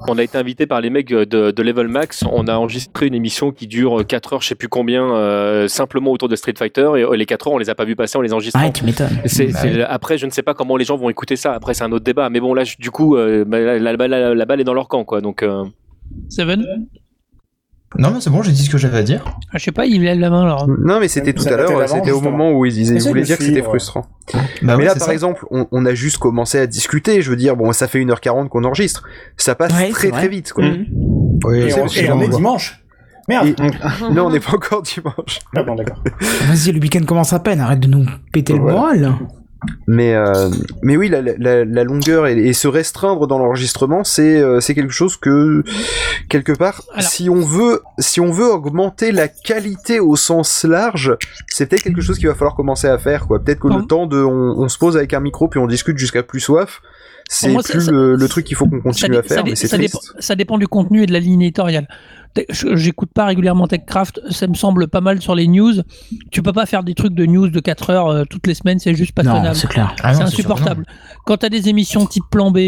hein, 0.08 0.18
a 0.18 0.22
été 0.22 0.38
invité 0.38 0.66
par 0.66 0.80
les 0.80 0.90
mecs 0.90 1.08
de, 1.08 1.24
de 1.50 1.62
Level 1.62 1.88
Max. 1.88 2.24
On 2.30 2.46
a 2.48 2.54
enregistré 2.56 3.06
une 3.06 3.14
émission 3.14 3.50
qui 3.52 3.66
dure 3.66 4.06
4 4.06 4.34
heures, 4.34 4.42
je 4.42 4.48
sais 4.48 4.54
plus 4.54 4.68
combien, 4.68 5.04
euh, 5.14 5.66
simplement 5.68 6.12
autour 6.12 6.28
de 6.28 6.36
Street 6.36 6.54
Fighter. 6.56 6.90
Et 6.96 7.02
euh, 7.02 7.14
les 7.16 7.26
4 7.26 7.48
heures, 7.48 7.54
on 7.54 7.58
les 7.62 7.70
a 7.70 7.74
pas 7.74 7.84
vu 7.84 7.96
passer 7.96 8.18
en 8.18 8.20
les 8.20 8.32
enregistrant. 8.32 8.62
Ouais, 8.62 8.72
tu 8.72 8.84
m'étonnes. 8.84 9.08
C'est- 9.26 9.46
Bah 9.52 9.58
c'est- 9.62 9.82
Après, 9.82 10.18
je 10.18 10.26
ne 10.26 10.30
sais 10.30 10.42
pas 10.42 10.54
comment 10.54 10.76
les 10.76 10.84
gens 10.84 10.96
vont 10.96 11.08
écouter 11.10 11.36
ça. 11.36 11.52
Après, 11.54 11.74
c'est 11.74 11.84
un 11.84 11.92
autre 11.92 12.04
débat. 12.04 12.28
Mais 12.30 12.40
bon, 12.40 12.54
là, 12.54 12.64
je- 12.64 12.76
du 12.78 12.90
coup, 12.90 13.16
euh, 13.16 13.44
bah, 13.46 13.58
la, 13.60 13.78
la- 13.78 14.08
la- 14.08 14.34
la 14.34 14.44
balle 14.44 14.60
est 14.60 14.64
dans 14.64 14.74
leur 14.74 14.88
camp, 14.88 15.04
quoi. 15.04 15.20
Donc, 15.20 15.42
euh, 15.42 15.64
Seven 16.28 16.64
Non, 17.98 18.10
mais 18.10 18.20
c'est 18.22 18.30
bon, 18.30 18.42
j'ai 18.42 18.52
dit 18.52 18.64
ce 18.64 18.70
que 18.70 18.78
j'avais 18.78 18.96
à 18.98 19.02
dire. 19.02 19.22
ah, 19.52 19.58
Je 19.58 19.64
sais 19.64 19.70
pas, 19.72 19.84
il 19.84 20.02
lève 20.02 20.18
la 20.18 20.30
main 20.30 20.42
alors. 20.42 20.66
Non 20.66 20.98
mais 20.98 21.08
c'était 21.08 21.34
Ça 21.38 21.48
tout 21.50 21.54
à 21.54 21.56
l'heure, 21.58 21.88
c'était 21.88 22.10
au 22.10 22.22
moment 22.22 22.52
où 22.52 22.64
ils, 22.64 22.98
voulaient 23.02 23.20
dire 23.22 23.36
que 23.36 23.44
c'était 23.44 23.62
frustrant. 23.62 24.06
Bah 24.32 24.40
mais 24.62 24.74
ouais, 24.76 24.84
là, 24.86 24.94
par 24.94 25.08
ça. 25.08 25.12
exemple, 25.12 25.44
on, 25.50 25.66
on 25.72 25.84
a 25.84 25.92
juste 25.94 26.16
commencé 26.16 26.58
à 26.58 26.66
discuter. 26.66 27.20
Je 27.20 27.28
veux 27.28 27.36
dire, 27.36 27.54
bon, 27.54 27.70
ça 27.72 27.88
fait 27.88 27.98
1h40 28.00 28.48
qu'on 28.48 28.64
enregistre. 28.64 29.02
Ça 29.36 29.54
passe 29.54 29.72
Ouais, 29.74 29.90
très 29.90 30.10
très 30.10 30.28
vite, 30.28 30.52
quoi. 30.54 30.64
Mhm. 30.64 30.86
Oui, 31.44 31.58
Et 31.58 31.74
on, 31.74 31.86
et 31.86 32.10
on 32.10 32.16
on 32.18 32.20
est 32.22 32.28
dimanche. 32.28 32.81
Merde. 33.28 33.48
Et- 33.48 34.12
non, 34.12 34.26
on 34.26 34.30
n'est 34.30 34.40
pas 34.40 34.54
encore 34.54 34.82
dimanche. 34.82 35.38
Ah 35.56 35.62
bon, 35.62 35.74
d'accord. 35.74 36.02
Vas-y, 36.20 36.72
le 36.72 36.80
week-end 36.80 37.04
commence 37.06 37.32
à 37.32 37.38
peine. 37.40 37.60
Arrête 37.60 37.80
de 37.80 37.88
nous 37.88 38.04
péter 38.32 38.52
le 38.54 38.60
Voilà. 38.60 38.76
moral. 38.78 39.14
Mais 39.86 40.12
euh, 40.16 40.50
mais 40.82 40.96
oui, 40.96 41.08
la, 41.08 41.22
la, 41.22 41.64
la 41.64 41.84
longueur 41.84 42.26
et, 42.26 42.36
et 42.36 42.52
se 42.52 42.66
restreindre 42.66 43.28
dans 43.28 43.38
l'enregistrement, 43.38 44.02
c'est 44.02 44.40
euh, 44.40 44.58
c'est 44.58 44.74
quelque 44.74 44.92
chose 44.92 45.16
que 45.16 45.62
quelque 46.28 46.50
part, 46.50 46.82
Alors- 46.92 47.08
si 47.08 47.30
on 47.30 47.36
veut 47.42 47.80
si 48.00 48.18
on 48.20 48.32
veut 48.32 48.50
augmenter 48.52 49.12
la 49.12 49.28
qualité 49.28 50.00
au 50.00 50.16
sens 50.16 50.64
large, 50.64 51.16
c'est 51.46 51.66
peut-être 51.66 51.84
quelque 51.84 52.00
chose 52.00 52.18
qu'il 52.18 52.26
va 52.26 52.34
falloir 52.34 52.56
commencer 52.56 52.88
à 52.88 52.98
faire. 52.98 53.28
quoi. 53.28 53.38
Peut-être 53.38 53.60
que 53.60 53.68
le 53.68 53.82
temps 53.86 54.06
de 54.08 54.20
on, 54.20 54.58
on 54.58 54.68
se 54.68 54.78
pose 54.78 54.96
avec 54.96 55.14
un 55.14 55.20
micro 55.20 55.46
puis 55.46 55.60
on 55.60 55.68
discute 55.68 55.96
jusqu'à 55.96 56.24
plus 56.24 56.40
soif, 56.40 56.80
c'est 57.28 57.52
ça- 57.52 57.72
plus 57.72 57.80
ça- 57.86 57.90
le, 57.92 58.16
le 58.16 58.28
truc 58.28 58.44
qu'il 58.46 58.56
faut 58.56 58.66
qu'on 58.66 58.80
continue 58.80 59.10
dé- 59.12 59.16
à 59.18 59.22
faire. 59.22 59.44
dé- 59.44 59.50
mais 59.50 59.56
c'est 59.56 59.68
ça 59.68 59.78
dépend, 59.78 59.98
ça 60.18 60.34
dépend 60.34 60.58
du 60.58 60.68
contenu 60.68 61.02
et 61.02 61.06
de 61.06 61.12
la 61.12 61.18
ligne 61.20 61.42
éditoriale. 61.42 61.88
J'écoute 62.50 63.10
pas 63.14 63.26
régulièrement 63.26 63.66
TechCraft, 63.66 64.20
ça 64.30 64.46
me 64.46 64.54
semble 64.54 64.88
pas 64.88 65.02
mal 65.02 65.20
sur 65.20 65.34
les 65.34 65.46
news. 65.46 65.74
Tu 66.30 66.42
peux 66.42 66.52
pas 66.54 66.64
faire 66.64 66.82
des 66.82 66.94
trucs 66.94 67.12
de 67.14 67.26
news 67.26 67.48
de 67.48 67.60
4 67.60 67.90
heures 67.90 68.08
euh, 68.08 68.24
toutes 68.28 68.46
les 68.46 68.54
semaines, 68.54 68.78
c'est 68.78 68.94
juste 68.94 69.12
pas 69.12 69.22
Non, 69.22 69.34
tenable. 69.34 69.54
c'est 69.56 69.66
clair. 69.68 69.94
Ah 70.02 70.12
c'est 70.14 70.18
sûr 70.18 70.26
insupportable. 70.28 70.86
Quand 71.26 71.36
tu 71.38 71.46
as 71.46 71.50
des 71.50 71.68
émissions 71.68 72.06
type 72.06 72.24
plan 72.30 72.50
B, 72.50 72.58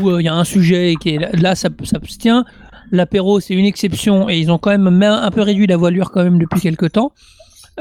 où 0.00 0.10
euh, 0.10 0.20
il 0.20 0.24
y 0.24 0.28
a 0.28 0.34
un 0.34 0.44
sujet 0.44 0.92
et 0.92 0.96
qui 0.96 1.10
est 1.14 1.18
là, 1.18 1.28
là, 1.34 1.54
ça, 1.54 1.68
ça 1.84 1.98
se 2.04 2.18
tient, 2.18 2.44
l'apéro 2.90 3.38
c'est 3.38 3.54
une 3.54 3.64
exception 3.64 4.28
et 4.28 4.38
ils 4.38 4.50
ont 4.50 4.58
quand 4.58 4.70
même 4.76 4.88
un 5.02 5.30
peu 5.30 5.42
réduit 5.42 5.68
la 5.68 5.76
voilure 5.76 6.10
quand 6.10 6.24
même 6.24 6.38
depuis 6.40 6.60
quelques 6.60 6.90
temps. 6.92 7.12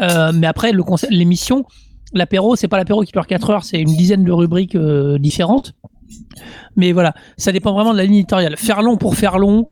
Euh, 0.01 0.31
mais 0.33 0.45
après, 0.47 0.71
l'émission, 1.09 1.65
l'apéro, 2.13 2.55
c'est 2.55 2.67
pas 2.67 2.77
l'apéro 2.77 3.01
qui 3.03 3.11
dure 3.11 3.27
4 3.27 3.49
heures, 3.49 3.63
c'est 3.63 3.79
une 3.79 3.95
dizaine 3.95 4.23
de 4.23 4.31
rubriques 4.31 4.75
euh, 4.75 5.17
différentes. 5.17 5.73
Mais 6.75 6.91
voilà, 6.91 7.13
ça 7.37 7.51
dépend 7.51 7.73
vraiment 7.73 7.93
de 7.93 7.97
la 7.97 8.05
ligne 8.05 8.15
éditoriale. 8.15 8.55
Faire 8.57 8.81
long 8.81 8.97
pour 8.97 9.15
faire 9.15 9.37
long, 9.37 9.69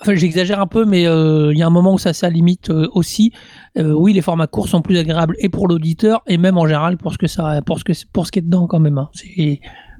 enfin 0.00 0.14
j'exagère 0.14 0.60
un 0.60 0.66
peu, 0.66 0.84
mais 0.84 1.06
euh, 1.06 1.52
il 1.52 1.58
y 1.58 1.62
a 1.62 1.66
un 1.66 1.70
moment 1.70 1.94
où 1.94 1.98
ça 1.98 2.12
ça 2.12 2.28
limite 2.28 2.70
euh, 2.70 2.88
aussi. 2.92 3.32
Oui, 3.76 4.12
les 4.12 4.22
formats 4.22 4.46
courts 4.46 4.68
sont 4.68 4.82
plus 4.82 4.98
agréables 4.98 5.36
et 5.38 5.48
pour 5.48 5.68
l'auditeur 5.68 6.22
et 6.26 6.38
même 6.38 6.58
en 6.58 6.66
général 6.66 6.96
pour 6.96 7.12
ce 7.12 7.18
que 7.18 7.26
ça, 7.26 7.60
pour 7.62 7.78
ce 7.78 7.84
que 7.84 7.92
pour 8.12 8.26
ce 8.26 8.32
qui 8.32 8.38
est 8.40 8.42
dedans 8.42 8.66
quand 8.66 8.80
même. 8.80 8.98
hein. 8.98 9.10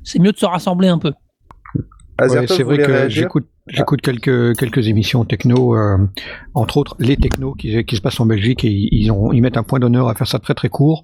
C'est 0.07 0.19
mieux 0.19 0.33
de 0.33 0.39
se 0.39 0.47
rassembler 0.47 0.89
un 0.89 0.99
peu. 0.99 1.13
Ouais, 2.21 2.47
c'est 2.47 2.63
vrai 2.63 2.79
que 2.79 3.09
j'écoute 3.09 3.47
j'écoute 3.67 4.01
quelques 4.03 4.57
quelques 4.57 4.87
émissions 4.89 5.25
techno, 5.25 5.75
euh, 5.77 5.97
entre 6.55 6.77
autres 6.77 6.95
les 7.01 7.17
techno 7.17 7.55
qui, 7.55 7.85
qui 7.85 7.97
se 7.97 8.01
passent 8.01 8.21
en 8.21 8.27
Belgique 8.27 8.65
et 8.65 8.71
ils 8.71 9.11
ont 9.11 9.33
ils 9.33 9.41
mettent 9.41 9.57
un 9.57 9.63
point 9.65 9.81
d'honneur 9.81 10.09
à 10.09 10.15
faire 10.15 10.29
ça 10.29 10.39
très 10.39 10.55
très 10.55 10.69
court. 10.69 11.03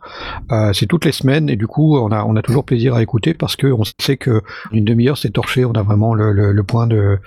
Euh, 0.53 0.73
c'est 0.73 0.87
toutes 0.87 1.05
les 1.05 1.13
semaines 1.13 1.49
et 1.51 1.57
du 1.57 1.67
coup 1.67 1.97
on 1.99 2.13
a 2.13 2.25
on 2.25 2.37
a 2.37 2.43
toujours 2.43 2.65
plaisir 2.65 2.95
à 2.95 3.03
écouter 3.03 3.35
parce 3.35 3.57
que 3.57 3.67
on 3.67 3.83
sait 4.01 4.17
que 4.19 4.43
une 4.73 4.85
demi-heure 4.85 5.19
c'est 5.19 5.31
torché, 5.31 5.65
on 5.65 5.73
a 5.73 5.83
vraiment 5.83 6.15
le, 6.15 6.33
le, 6.33 6.53
le 6.53 6.63
point 6.63 6.87
de 6.87 7.19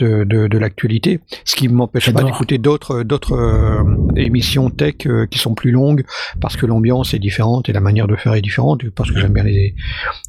de, 0.00 0.24
de, 0.24 0.48
de 0.48 0.58
l'actualité, 0.58 1.20
ce 1.44 1.54
qui 1.56 1.68
m'empêche 1.68 2.12
pas 2.12 2.24
d'écouter 2.24 2.58
d'autres 2.58 3.02
d'autres 3.02 3.34
euh, 3.34 3.82
émissions 4.16 4.70
tech 4.70 5.06
euh, 5.06 5.26
qui 5.26 5.38
sont 5.38 5.54
plus 5.54 5.70
longues 5.70 6.04
parce 6.40 6.56
que 6.56 6.66
l'ambiance 6.66 7.14
est 7.14 7.18
différente 7.18 7.68
et 7.68 7.72
la 7.72 7.80
manière 7.80 8.06
de 8.06 8.16
faire 8.16 8.34
est 8.34 8.42
différente, 8.42 8.88
parce 8.90 9.10
que 9.10 9.20
j'aime 9.20 9.32
bien 9.32 9.44
les, 9.44 9.74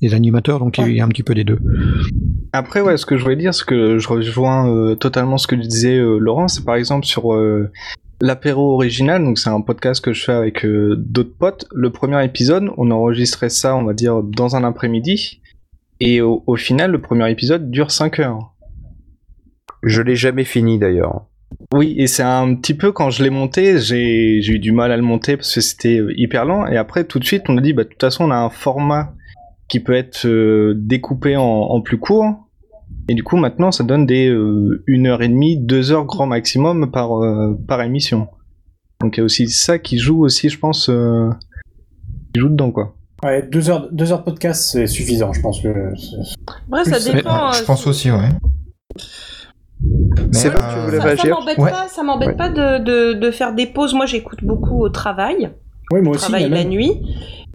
les 0.01 0.13
animateurs, 0.13 0.59
donc 0.59 0.77
il 0.77 0.95
y 0.95 1.01
a 1.01 1.05
un 1.05 1.09
petit 1.09 1.23
peu 1.23 1.33
des 1.33 1.43
deux. 1.43 1.59
Après, 2.53 2.81
ouais, 2.81 2.97
ce 2.97 3.05
que 3.05 3.17
je 3.17 3.23
voulais 3.23 3.35
dire, 3.35 3.53
c'est 3.53 3.65
que 3.65 3.97
je 3.97 4.07
rejoins 4.07 4.69
euh, 4.69 4.95
totalement 4.95 5.37
ce 5.37 5.47
que 5.47 5.55
disait 5.55 5.97
euh, 5.97 6.17
Laurent, 6.17 6.47
c'est 6.47 6.65
par 6.65 6.75
exemple 6.75 7.05
sur 7.05 7.33
euh, 7.33 7.71
l'apéro 8.19 8.73
original, 8.73 9.23
donc 9.23 9.39
c'est 9.39 9.49
un 9.49 9.61
podcast 9.61 10.03
que 10.03 10.13
je 10.13 10.23
fais 10.23 10.33
avec 10.33 10.65
euh, 10.65 10.95
d'autres 10.97 11.35
potes. 11.37 11.65
Le 11.73 11.91
premier 11.91 12.23
épisode, 12.23 12.69
on 12.77 12.91
enregistrait 12.91 13.49
ça, 13.49 13.75
on 13.75 13.83
va 13.83 13.93
dire, 13.93 14.21
dans 14.21 14.55
un 14.55 14.63
après-midi, 14.63 15.41
et 15.99 16.21
au, 16.21 16.43
au 16.45 16.55
final, 16.55 16.91
le 16.91 17.01
premier 17.01 17.29
épisode 17.31 17.71
dure 17.71 17.91
5 17.91 18.19
heures. 18.19 18.53
Je 19.83 20.01
l'ai 20.01 20.15
jamais 20.15 20.43
fini 20.43 20.77
d'ailleurs. 20.77 21.25
Oui, 21.73 21.95
et 21.97 22.07
c'est 22.07 22.23
un 22.23 22.55
petit 22.55 22.73
peu 22.73 22.91
quand 22.91 23.09
je 23.09 23.23
l'ai 23.23 23.29
monté, 23.29 23.77
j'ai 23.79 24.39
eu 24.39 24.59
du 24.59 24.71
mal 24.71 24.91
à 24.91 24.97
le 24.97 25.03
monter 25.03 25.35
parce 25.35 25.53
que 25.53 25.61
c'était 25.61 25.99
euh, 25.99 26.13
hyper 26.15 26.45
lent. 26.45 26.65
Et 26.67 26.77
après, 26.77 27.03
tout 27.03 27.19
de 27.19 27.25
suite, 27.25 27.43
on 27.49 27.57
a 27.57 27.61
dit, 27.61 27.73
bah, 27.73 27.83
de 27.83 27.89
toute 27.89 27.99
façon, 27.99 28.25
on 28.25 28.31
a 28.31 28.37
un 28.37 28.49
format 28.49 29.13
qui 29.67 29.79
peut 29.79 29.93
être 29.93 30.25
euh, 30.25 30.73
découpé 30.77 31.35
en, 31.35 31.43
en 31.43 31.81
plus 31.81 31.97
court. 31.97 32.47
Et 33.09 33.15
du 33.15 33.23
coup, 33.23 33.37
maintenant, 33.37 33.71
ça 33.71 33.83
donne 33.83 34.05
des 34.05 34.29
euh, 34.29 34.83
une 34.87 35.07
heure 35.07 35.21
et 35.21 35.27
demie, 35.27 35.57
deux 35.57 35.91
heures 35.91 36.05
grand 36.05 36.27
maximum 36.27 36.91
par 36.91 37.21
euh, 37.23 37.57
par 37.67 37.81
émission. 37.81 38.27
Donc 39.01 39.17
il 39.17 39.19
y 39.19 39.21
a 39.21 39.23
aussi 39.23 39.49
ça 39.49 39.79
qui 39.79 39.97
joue 39.97 40.23
aussi, 40.23 40.49
je 40.49 40.59
pense, 40.59 40.89
euh, 40.89 41.29
qui 42.33 42.39
joue 42.39 42.49
dedans 42.49 42.71
quoi. 42.71 42.95
Ouais, 43.23 43.43
deux 43.43 43.69
heures, 43.69 43.89
deux 43.91 44.11
heures 44.11 44.19
de 44.19 44.23
podcast, 44.23 44.69
c'est 44.71 44.87
suffisant, 44.87 45.31
je 45.33 45.41
pense 45.41 45.61
que. 45.61 45.69
Après, 46.67 46.85
ça 46.85 47.13
dépend. 47.13 47.51
Je 47.51 47.61
euh, 47.61 47.65
pense 47.65 47.85
aussi, 47.87 48.11
ouais. 48.11 48.29
C'est 50.31 50.49
vrai 50.49 50.61
que 50.61 50.73
tu 50.73 50.79
voulais 50.79 50.99
Ça, 50.99 51.17
ça 51.17 51.29
m'embête 51.29 51.57
Ouais. 51.57 51.71
pas, 51.71 51.87
ça 51.87 52.03
m'embête 52.03 52.27
Ouais. 52.29 52.35
pas 52.35 52.49
de, 52.49 52.83
de, 52.83 53.13
de 53.13 53.31
faire 53.31 53.53
des 53.53 53.65
pauses. 53.65 53.93
Moi, 53.93 54.05
j'écoute 54.05 54.39
beaucoup 54.43 54.81
au 54.81 54.89
travail. 54.89 55.51
Oui, 55.91 56.01
moi 56.01 56.13
Je 56.13 56.17
aussi. 56.19 56.19
travaille 56.29 56.43
la 56.49 56.57
même- 56.57 56.69
nuit. 56.69 56.91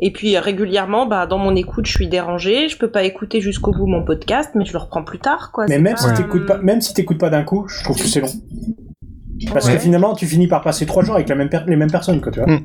Et 0.03 0.13
puis 0.13 0.37
régulièrement, 0.37 1.07
bah, 1.07 1.27
dans 1.27 1.39
mon 1.39 1.57
écoute, 1.57 1.87
je 1.87 1.93
suis 1.93 2.07
dérangée. 2.09 2.69
Je 2.69 2.77
peux 2.77 2.91
pas 2.91 3.03
écouter 3.05 3.41
jusqu'au 3.41 3.73
bout 3.73 3.87
mon 3.87 4.05
podcast, 4.05 4.51
mais 4.55 4.65
je 4.67 4.73
le 4.75 4.79
reprends 4.79 5.03
plus 5.03 5.19
tard, 5.19 5.51
quoi. 5.53 5.65
Mais 5.69 5.79
même 5.79 5.95
pas, 5.95 6.01
si 6.01 6.13
t'écoutes 6.15 6.47
pas, 6.47 6.59
même 6.59 6.81
si 6.83 6.93
t'écoutes 6.93 7.19
pas 7.19 7.31
d'un 7.31 7.45
coup, 7.45 7.67
je 7.69 7.83
trouve 7.83 7.97
que 7.97 8.07
c'est 8.07 8.21
long. 8.21 8.29
Parce 9.53 9.67
Ouais. 9.67 9.75
que 9.75 9.79
finalement, 9.79 10.15
tu 10.15 10.27
finis 10.27 10.49
par 10.49 10.63
passer 10.63 10.85
trois 10.87 11.03
jours 11.03 11.15
avec 11.15 11.29
la 11.29 11.35
même 11.35 11.49
per- 11.49 11.61
les 11.67 11.77
mêmes 11.77 11.91
personnes, 11.91 12.21
quoi, 12.21 12.31
tu 12.33 12.41
vois. 12.41 12.49
Mm. 12.53 12.61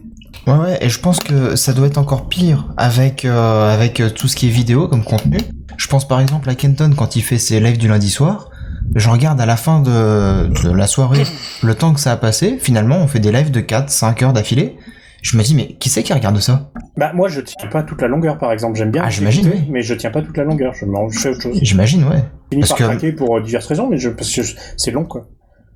Ouais, 0.47 0.57
ouais, 0.57 0.77
et 0.81 0.89
je 0.89 0.99
pense 0.99 1.19
que 1.19 1.55
ça 1.55 1.71
doit 1.73 1.87
être 1.87 1.97
encore 1.97 2.27
pire 2.27 2.67
avec, 2.77 3.25
euh, 3.25 3.73
avec 3.73 3.99
euh, 3.99 4.09
tout 4.09 4.27
ce 4.27 4.35
qui 4.35 4.47
est 4.47 4.51
vidéo 4.51 4.87
comme 4.87 5.03
contenu. 5.03 5.37
Je 5.77 5.87
pense 5.87 6.07
par 6.07 6.19
exemple 6.19 6.49
à 6.49 6.55
Kenton 6.55 6.91
quand 6.97 7.15
il 7.15 7.21
fait 7.21 7.37
ses 7.37 7.59
lives 7.59 7.77
du 7.77 7.87
lundi 7.87 8.09
soir. 8.09 8.49
Je 8.95 9.09
regarde 9.09 9.39
à 9.39 9.45
la 9.45 9.55
fin 9.57 9.79
de, 9.81 10.47
de 10.47 10.71
la 10.71 10.87
soirée 10.87 11.23
le 11.63 11.75
temps 11.75 11.93
que 11.93 11.99
ça 11.99 12.11
a 12.11 12.17
passé. 12.17 12.57
Finalement, 12.59 12.97
on 12.97 13.07
fait 13.07 13.19
des 13.19 13.31
lives 13.31 13.51
de 13.51 13.61
4, 13.61 13.89
5 13.89 14.21
heures 14.23 14.33
d'affilée. 14.33 14.77
Je 15.21 15.37
me 15.37 15.43
dis, 15.43 15.53
mais 15.55 15.73
qui 15.75 15.89
c'est 15.89 16.01
qui 16.03 16.13
regarde 16.13 16.39
ça? 16.39 16.71
Bah, 16.97 17.11
moi, 17.13 17.29
je 17.29 17.41
tiens 17.41 17.69
pas 17.69 17.83
toute 17.83 18.01
la 18.01 18.07
longueur, 18.07 18.37
par 18.39 18.51
exemple. 18.51 18.77
J'aime 18.77 18.91
bien. 18.91 19.03
Ah, 19.05 19.09
j'imagine, 19.09 19.47
oui. 19.53 19.61
Mais 19.69 19.81
je 19.83 19.93
tiens 19.93 20.09
pas 20.09 20.21
toute 20.21 20.35
la 20.35 20.43
longueur. 20.43 20.73
Je, 20.73 20.85
m'en- 20.85 21.09
je 21.09 21.19
fais 21.19 21.29
autre 21.29 21.41
chose. 21.41 21.59
J'imagine, 21.61 22.03
ouais. 22.05 22.23
Je 22.51 22.55
finis 22.55 22.61
Parce 22.61 22.69
par 22.69 22.77
que- 22.79 22.83
craquer 22.85 23.11
pour 23.13 23.39
diverses 23.41 23.67
raisons, 23.67 23.87
mais 23.87 23.97
je, 23.97 24.09
parce 24.09 24.33
que 24.35 24.41
c'est 24.77 24.91
long, 24.91 25.05
quoi. 25.05 25.27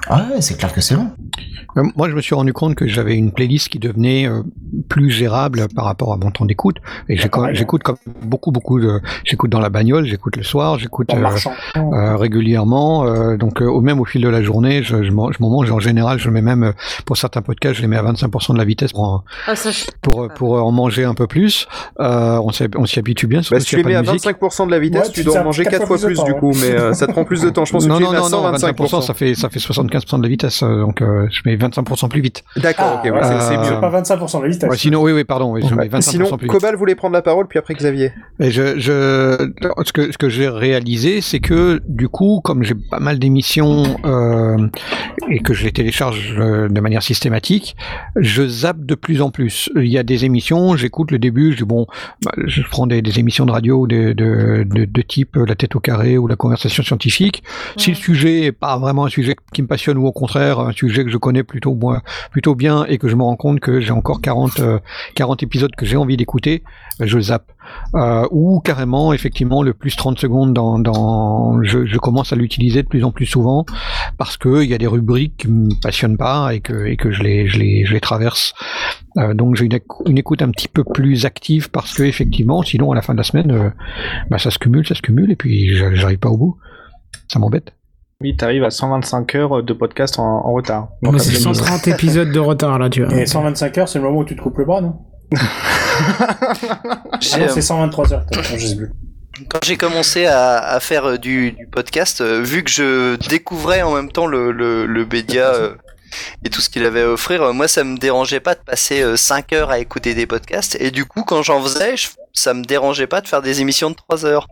Ah 0.07 0.27
ouais, 0.31 0.41
c'est 0.41 0.55
clair 0.57 0.71
que 0.73 0.81
c'est 0.81 0.93
long. 0.95 1.09
Euh, 1.77 1.83
Moi, 1.95 2.09
je 2.09 2.15
me 2.15 2.21
suis 2.21 2.35
rendu 2.35 2.53
compte 2.53 2.75
que 2.75 2.87
j'avais 2.87 3.15
une 3.15 3.31
playlist 3.31 3.69
qui 3.69 3.79
devenait 3.79 4.27
euh, 4.27 4.43
plus 4.87 5.09
gérable 5.09 5.67
par 5.75 5.85
rapport 5.85 6.13
à 6.13 6.17
mon 6.17 6.29
temps 6.31 6.45
d'écoute. 6.45 6.77
Et 7.09 7.17
j'écoute 7.17 7.81
comme 7.83 7.97
beaucoup, 8.23 8.51
beaucoup 8.51 8.79
de. 8.79 9.01
J'écoute 9.23 9.49
dans 9.49 9.59
la 9.59 9.69
bagnole, 9.69 10.05
j'écoute 10.05 10.37
le 10.37 10.43
soir, 10.43 10.77
j'écoute 10.77 11.09
euh, 11.13 11.25
euh, 11.77 12.15
régulièrement. 12.17 13.05
euh, 13.07 13.35
donc, 13.35 13.61
euh, 13.61 13.65
au 13.65 13.81
même 13.81 13.99
au 13.99 14.05
fil 14.05 14.21
de 14.21 14.29
la 14.29 14.41
journée, 14.43 14.83
je, 14.83 15.03
je 15.03 15.11
m'en 15.11 15.31
je 15.31 15.37
m'en 15.41 15.49
mange. 15.49 15.71
En 15.71 15.79
général, 15.79 16.19
je 16.19 16.29
mets 16.29 16.41
même 16.41 16.73
pour 17.05 17.17
certains 17.17 17.41
podcasts, 17.41 17.75
je 17.75 17.81
les 17.81 17.87
mets 17.87 17.97
à 17.97 18.03
25% 18.03 18.53
de 18.53 18.57
la 18.59 18.65
vitesse 18.65 18.93
pour 18.93 19.03
en, 19.03 19.23
Ah, 19.47 19.55
ça, 19.55 19.71
pour, 20.01 20.27
pour 20.35 20.53
en 20.63 20.71
manger 20.71 21.03
un 21.03 21.15
peu 21.15 21.25
plus. 21.27 21.67
Euh, 21.99 22.39
on 22.39 22.85
s'y 22.85 22.99
habitue 22.99 23.27
bien. 23.27 23.41
Bah, 23.49 23.59
si 23.59 23.65
tu 23.65 23.75
les 23.77 23.81
a 23.83 23.85
mets 23.87 23.95
à 23.95 24.01
de 24.03 24.11
musique. 24.11 24.29
25% 24.29 24.67
de 24.67 24.71
la 24.71 24.79
vitesse, 24.79 25.07
Ouais, 25.07 25.13
tu 25.13 25.21
tu 25.21 25.23
dois 25.25 25.39
en 25.39 25.45
manger 25.45 25.63
quatre 25.63 25.79
4 25.79 25.87
fois 25.87 25.97
plus 25.97 26.23
du 26.23 26.33
coup, 26.35 26.51
mais 26.61 26.71
euh, 26.71 26.93
ça 26.93 27.07
te 27.07 27.11
prend 27.11 27.25
plus 27.25 27.41
de 27.41 27.49
temps. 27.49 27.65
Je 27.65 27.71
pense 27.73 27.83
que 27.85 27.89
non, 27.89 27.97
tu 27.97 28.03
non, 28.03 28.11
les 28.11 28.17
mets 28.19 28.25
à 28.25 28.29
non, 28.29 28.43
non, 28.43 28.53
125%. 28.53 28.73
25%, 28.99 29.01
ça 29.01 29.13
fait, 29.13 29.33
ça 29.35 29.49
fait 29.49 29.59
75% 29.89 30.17
de 30.17 30.23
la 30.23 30.29
vitesse, 30.29 30.63
euh, 30.63 30.81
donc 30.81 31.01
euh, 31.01 31.27
je 31.31 31.41
mets 31.45 31.55
25% 31.55 32.09
plus 32.09 32.21
vite. 32.21 32.43
D'accord, 32.57 32.99
ok, 33.03 33.11
ouais, 33.11 33.19
Ah, 33.21 33.39
c'est- 33.41 33.47
c'est 33.47 33.53
Euh, 33.57 33.61
mieux. 33.61 33.65
C'est 33.75 33.81
pas 33.81 33.89
25% 33.89 34.39
de 34.39 34.43
la 34.45 34.49
vitesse. 34.49 34.69
Ouais, 34.69 34.77
sinon, 34.77 35.01
oui, 35.03 35.11
oui, 35.11 35.23
pardon, 35.23 35.51
oui, 35.53 35.61
je 35.67 35.73
mets 35.75 35.87
25% 35.87 36.01
Sinon, 36.11 36.37
plus 36.37 36.45
vite. 36.47 36.51
Cobal 36.51 36.75
voulait 36.75 36.95
prendre 36.95 37.13
la 37.13 37.21
parole, 37.21 37.47
puis 37.47 37.59
après 37.59 37.73
Xavier. 37.73 38.11
Et 38.39 38.51
je, 38.51 38.77
je, 38.79 39.51
ce 39.83 39.91
que, 39.91 40.11
ce 40.11 40.17
que 40.17 40.29
j'ai 40.29 40.47
réalisé, 40.49 41.21
c'est 41.21 41.39
que 41.39 41.81
du 41.87 42.09
coup, 42.09 42.41
comme 42.43 42.63
j'ai 42.63 42.75
pas 42.75 42.99
mal 42.99 43.19
d'émissions 43.19 43.83
euh, 44.05 44.67
et 45.29 45.39
que 45.39 45.53
je 45.53 45.63
les 45.65 45.71
télécharge 45.71 46.35
de 46.35 46.79
manière 46.79 47.03
systématique, 47.03 47.75
je 48.15 48.47
zappe 48.47 48.85
de 48.85 48.95
plus 48.95 49.21
en 49.21 49.31
plus. 49.31 49.69
Il 49.75 49.87
y 49.87 49.97
a 49.97 50.03
des 50.03 50.25
émissions, 50.25 50.75
j'écoute 50.75 51.11
le 51.11 51.19
début, 51.19 51.51
je 51.53 51.57
dis 51.57 51.63
bon, 51.63 51.87
bah, 52.23 52.31
je 52.45 52.61
prends 52.69 52.87
des, 52.87 53.01
des 53.01 53.19
émissions 53.19 53.45
de 53.45 53.51
radio 53.51 53.87
de, 53.87 54.13
de, 54.13 54.63
de, 54.65 54.85
de 54.85 55.01
type 55.01 55.35
La 55.35 55.55
tête 55.55 55.75
au 55.75 55.79
carré 55.79 56.17
ou 56.17 56.27
la 56.27 56.35
conversation 56.35 56.83
scientifique. 56.83 57.43
Si 57.77 57.89
le 57.91 57.95
sujet 57.95 58.43
est 58.45 58.51
pas 58.51 58.77
vraiment 58.77 59.05
un 59.05 59.09
sujet 59.09 59.35
qui 59.53 59.61
me 59.61 59.67
ou 59.97 60.05
au 60.05 60.11
contraire 60.11 60.59
un 60.59 60.71
sujet 60.71 61.03
que 61.03 61.09
je 61.11 61.17
connais 61.17 61.43
plutôt 61.43 61.75
moi, 61.75 62.01
plutôt 62.31 62.55
bien 62.55 62.85
et 62.85 62.97
que 62.97 63.07
je 63.07 63.15
me 63.15 63.23
rends 63.23 63.35
compte 63.35 63.59
que 63.59 63.79
j'ai 63.79 63.91
encore 63.91 64.21
40, 64.21 64.59
euh, 64.59 64.79
40 65.15 65.43
épisodes 65.43 65.75
que 65.75 65.85
j'ai 65.85 65.97
envie 65.97 66.17
d'écouter, 66.17 66.63
euh, 67.01 67.05
je 67.07 67.19
zappe. 67.19 67.51
Euh, 67.95 68.27
ou 68.31 68.59
carrément, 68.59 69.11
effectivement, 69.13 69.63
le 69.63 69.73
plus 69.73 69.95
30 69.95 70.19
secondes 70.19 70.53
dans, 70.53 71.61
je, 71.63 71.97
commence 71.97 72.31
à 72.31 72.35
l'utiliser 72.35 72.83
de 72.83 72.87
plus 72.87 73.03
en 73.03 73.11
plus 73.11 73.25
souvent 73.25 73.65
parce 74.17 74.37
que 74.37 74.63
il 74.63 74.69
y 74.69 74.73
a 74.73 74.77
des 74.77 74.87
rubriques 74.87 75.37
qui 75.37 75.47
me 75.47 75.69
passionnent 75.81 76.17
pas 76.17 76.53
et 76.53 76.59
que, 76.61 76.85
et 76.85 76.95
que 76.95 77.11
je 77.11 77.23
les, 77.23 77.47
je 77.47 77.57
les, 77.57 77.85
je 77.85 77.93
les 77.93 77.99
traverse. 77.99 78.53
Euh, 79.17 79.33
donc 79.33 79.55
j'ai 79.55 79.65
une, 79.65 79.79
une 80.05 80.17
écoute 80.17 80.41
un 80.41 80.51
petit 80.51 80.67
peu 80.67 80.83
plus 80.83 81.25
active 81.25 81.69
parce 81.71 81.93
que 81.93 82.03
effectivement, 82.03 82.61
sinon 82.63 82.91
à 82.91 82.95
la 82.95 83.01
fin 83.01 83.13
de 83.13 83.17
la 83.17 83.23
semaine, 83.23 83.51
euh, 83.51 83.69
bah, 84.29 84.37
ça 84.37 84.51
se 84.51 84.59
cumule, 84.59 84.85
ça 84.87 84.95
se 84.95 85.01
cumule 85.01 85.31
et 85.31 85.35
puis 85.35 85.75
j'a- 85.75 85.93
j'arrive 85.95 86.19
pas 86.19 86.29
au 86.29 86.37
bout. 86.37 86.57
Ça 87.27 87.39
m'embête. 87.39 87.74
Oui, 88.21 88.35
t'arrives 88.37 88.63
à 88.63 88.71
125 88.71 89.35
heures 89.35 89.61
de 89.63 89.73
podcast 89.73 90.19
en, 90.19 90.23
en 90.45 90.53
retard. 90.53 90.87
Donc, 91.01 91.19
c'est 91.19 91.31
après, 91.31 91.41
130 91.41 91.87
épisodes 91.89 92.31
de 92.31 92.39
retard, 92.39 92.79
là, 92.79 92.89
tu 92.89 93.03
vois. 93.03 93.13
Et 93.13 93.25
125 93.25 93.77
heures, 93.77 93.89
c'est 93.89 93.99
le 93.99 94.05
moment 94.05 94.19
où 94.19 94.25
tu 94.25 94.35
te 94.37 94.41
coupes 94.41 94.57
le 94.57 94.65
bras, 94.65 94.79
non 94.81 94.97
Ah 95.37 96.35
euh, 97.39 97.47
c'est 97.49 97.61
123 97.61 98.13
heures, 98.13 98.25
je 98.57 98.65
sais 98.67 98.75
plus. 98.75 98.91
Quand 99.49 99.59
j'ai 99.65 99.75
commencé 99.75 100.25
à, 100.27 100.59
à 100.59 100.79
faire 100.79 101.05
euh, 101.05 101.17
du, 101.17 101.51
du 101.51 101.67
podcast, 101.67 102.21
euh, 102.21 102.41
vu 102.41 102.63
que 102.63 102.69
je 102.71 103.15
découvrais 103.27 103.81
en 103.81 103.93
même 103.93 104.09
temps 104.11 104.27
le, 104.27 104.51
le, 104.53 104.85
le 104.85 105.05
média 105.05 105.53
euh, 105.53 105.75
et 106.45 106.49
tout 106.49 106.61
ce 106.61 106.69
qu'il 106.69 106.85
avait 106.85 107.01
à 107.01 107.09
offrir, 107.09 107.41
euh, 107.41 107.51
moi 107.53 107.67
ça 107.67 107.83
me 107.83 107.97
dérangeait 107.97 108.39
pas 108.39 108.55
de 108.55 108.61
passer 108.61 109.03
5 109.17 109.51
heures 109.51 109.71
à 109.71 109.79
écouter 109.79 110.13
des 110.13 110.25
podcasts. 110.25 110.77
Et 110.79 110.89
du 110.91 111.03
coup, 111.05 111.23
quand 111.23 111.41
j'en 111.43 111.61
faisais, 111.61 111.97
je- 111.97 112.07
ça 112.31 112.53
me 112.53 112.63
dérangeait 112.63 113.07
pas 113.07 113.19
de 113.19 113.27
faire 113.27 113.41
des 113.41 113.59
émissions 113.59 113.89
de 113.89 113.95
3 113.95 114.25
heures. 114.25 114.47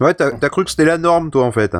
Ouais, 0.00 0.14
t'as 0.14 0.30
t'as 0.30 0.48
cru 0.48 0.64
que 0.64 0.70
c'était 0.70 0.84
la 0.84 0.98
norme, 0.98 1.30
toi, 1.30 1.44
en 1.44 1.52
fait. 1.52 1.76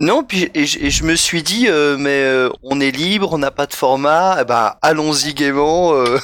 Non, 0.00 0.22
puis 0.22 0.48
et, 0.54 0.64
je- 0.64 0.78
me 1.04 1.16
suis 1.16 1.42
dit, 1.42 1.66
euh, 1.68 1.96
mais 1.98 2.22
euh, 2.22 2.50
on 2.62 2.80
est 2.80 2.90
libre, 2.92 3.30
on 3.32 3.38
n'a 3.38 3.50
pas 3.50 3.66
de 3.66 3.74
format, 3.74 4.38
eh 4.40 4.44
ben 4.44 4.74
allons-y 4.80 5.34
gaiement. 5.34 5.92
euh. 5.94 6.18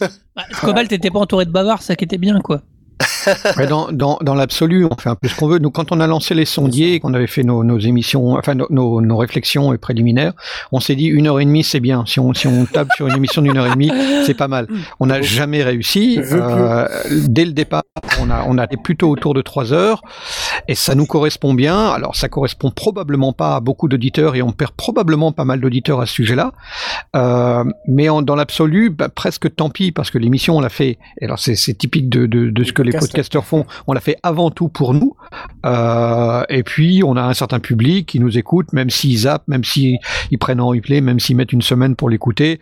Cobalt, 0.60 0.88
t'étais 0.88 1.10
pas 1.10 1.18
entouré 1.18 1.44
de 1.44 1.50
bavards, 1.50 1.82
ça 1.82 1.96
qui 1.96 2.04
était 2.04 2.18
bien, 2.18 2.40
quoi. 2.40 2.60
Dans, 3.68 3.90
dans, 3.90 4.18
dans 4.22 4.34
l'absolu, 4.34 4.86
on 4.88 4.96
fait 4.96 5.08
un 5.08 5.16
peu 5.16 5.28
ce 5.28 5.34
qu'on 5.34 5.48
veut. 5.48 5.58
Nous, 5.58 5.70
quand 5.70 5.90
on 5.92 6.00
a 6.00 6.06
lancé 6.06 6.34
les 6.34 6.44
sondiers 6.44 6.94
et 6.94 7.00
qu'on 7.00 7.12
avait 7.14 7.26
fait 7.26 7.42
nos, 7.42 7.64
nos 7.64 7.78
émissions, 7.78 8.34
enfin 8.36 8.54
nos, 8.54 9.16
réflexions 9.16 9.72
et 9.72 9.78
préliminaires, 9.78 10.32
on 10.72 10.80
s'est 10.80 10.94
dit 10.94 11.06
une 11.06 11.26
heure 11.26 11.40
et 11.40 11.44
demie, 11.44 11.64
c'est 11.64 11.80
bien. 11.80 12.04
Si 12.06 12.20
on, 12.20 12.32
si 12.34 12.46
on 12.46 12.64
tape 12.66 12.92
sur 12.96 13.08
une 13.08 13.16
émission 13.16 13.42
d'une 13.42 13.56
heure 13.56 13.66
et 13.66 13.70
demie, 13.70 13.90
c'est 14.24 14.34
pas 14.34 14.48
mal. 14.48 14.68
On 15.00 15.06
n'a 15.06 15.22
jamais 15.22 15.62
réussi. 15.62 16.20
Euh, 16.20 16.86
dès 17.10 17.44
le 17.44 17.52
départ, 17.52 17.82
on 18.20 18.30
a, 18.30 18.44
on 18.46 18.56
plutôt 18.82 19.10
autour 19.10 19.34
de 19.34 19.42
trois 19.42 19.72
heures 19.72 20.02
et 20.68 20.74
ça 20.74 20.94
nous 20.94 21.06
correspond 21.06 21.54
bien. 21.54 21.88
Alors, 21.88 22.16
ça 22.16 22.28
correspond 22.28 22.70
probablement 22.70 23.32
pas 23.32 23.56
à 23.56 23.60
beaucoup 23.60 23.88
d'auditeurs 23.88 24.36
et 24.36 24.42
on 24.42 24.52
perd 24.52 24.72
probablement 24.72 25.32
pas 25.32 25.44
mal 25.44 25.60
d'auditeurs 25.60 26.00
à 26.00 26.06
ce 26.06 26.12
sujet-là. 26.14 26.52
Euh, 27.14 27.64
mais 27.88 28.08
en- 28.08 28.22
dans 28.22 28.34
l'absolu, 28.36 28.90
bah, 28.90 29.08
presque 29.08 29.54
tant 29.54 29.70
pis 29.70 29.92
parce 29.92 30.10
que 30.10 30.18
l'émission, 30.18 30.56
on 30.56 30.60
l'a 30.60 30.68
fait. 30.68 30.98
Et 31.20 31.24
alors, 31.24 31.38
c'est 31.38 31.56
c'est 31.56 31.74
typique 31.74 32.08
de, 32.08 32.26
de, 32.26 32.50
de 32.50 32.64
ce 32.64 32.72
que 32.72 32.82
les 32.86 32.92
Podcast. 32.92 33.12
podcasteurs 33.12 33.44
font. 33.44 33.66
On 33.86 33.92
l'a 33.92 34.00
fait 34.00 34.16
avant 34.22 34.50
tout 34.50 34.68
pour 34.68 34.94
nous. 34.94 35.14
Euh, 35.64 36.42
et 36.48 36.62
puis, 36.62 37.02
on 37.04 37.16
a 37.16 37.22
un 37.22 37.34
certain 37.34 37.58
public 37.60 38.06
qui 38.06 38.20
nous 38.20 38.38
écoute, 38.38 38.72
même 38.72 38.90
s'ils 38.90 39.18
zappent, 39.18 39.46
même 39.48 39.64
s'ils 39.64 39.98
ils 40.30 40.38
prennent 40.38 40.60
en 40.60 40.68
replay, 40.68 41.00
même 41.00 41.20
s'ils 41.20 41.36
mettent 41.36 41.52
une 41.52 41.62
semaine 41.62 41.96
pour 41.96 42.08
l'écouter. 42.08 42.60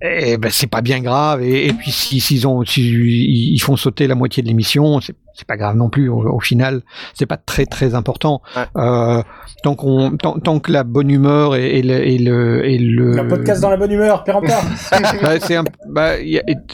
Et 0.00 0.36
ben, 0.36 0.50
c'est 0.50 0.66
pas 0.66 0.82
bien 0.82 1.00
grave. 1.00 1.42
Et, 1.42 1.66
et 1.68 1.72
puis, 1.72 1.90
si- 1.90 2.20
s'ils 2.20 2.46
ont, 2.46 2.64
s'ils 2.64 3.52
ils 3.54 3.58
font 3.60 3.76
sauter 3.76 4.06
la 4.06 4.14
moitié 4.14 4.42
de 4.42 4.48
l'émission, 4.48 5.00
c'est 5.00 5.14
c'est 5.34 5.46
pas 5.46 5.56
grave 5.56 5.76
non 5.76 5.88
plus. 5.90 6.08
Au, 6.08 6.18
au 6.34 6.40
final, 6.40 6.82
c'est 7.14 7.26
pas 7.26 7.36
très 7.36 7.66
très 7.66 7.94
important. 7.94 8.42
Euh, 8.76 9.22
tant 9.62 9.74
qu'on, 9.74 10.16
tant, 10.16 10.38
tant 10.38 10.58
que 10.60 10.72
la 10.72 10.84
bonne 10.84 11.10
humeur 11.10 11.54
et, 11.56 11.78
et 11.78 11.82
le, 11.82 12.06
et 12.06 12.18
le, 12.18 12.64
et 12.66 12.78
le, 12.78 13.18
Un 13.18 13.26
podcast 13.28 13.60
dans 13.62 13.70
la 13.70 13.76
bonne 13.76 13.92
humeur, 13.92 14.24
péremptoire. 14.24 14.62
bah, 15.22 15.38
c'est 15.40 15.56
un- 15.56 15.64
bah, 15.88 16.12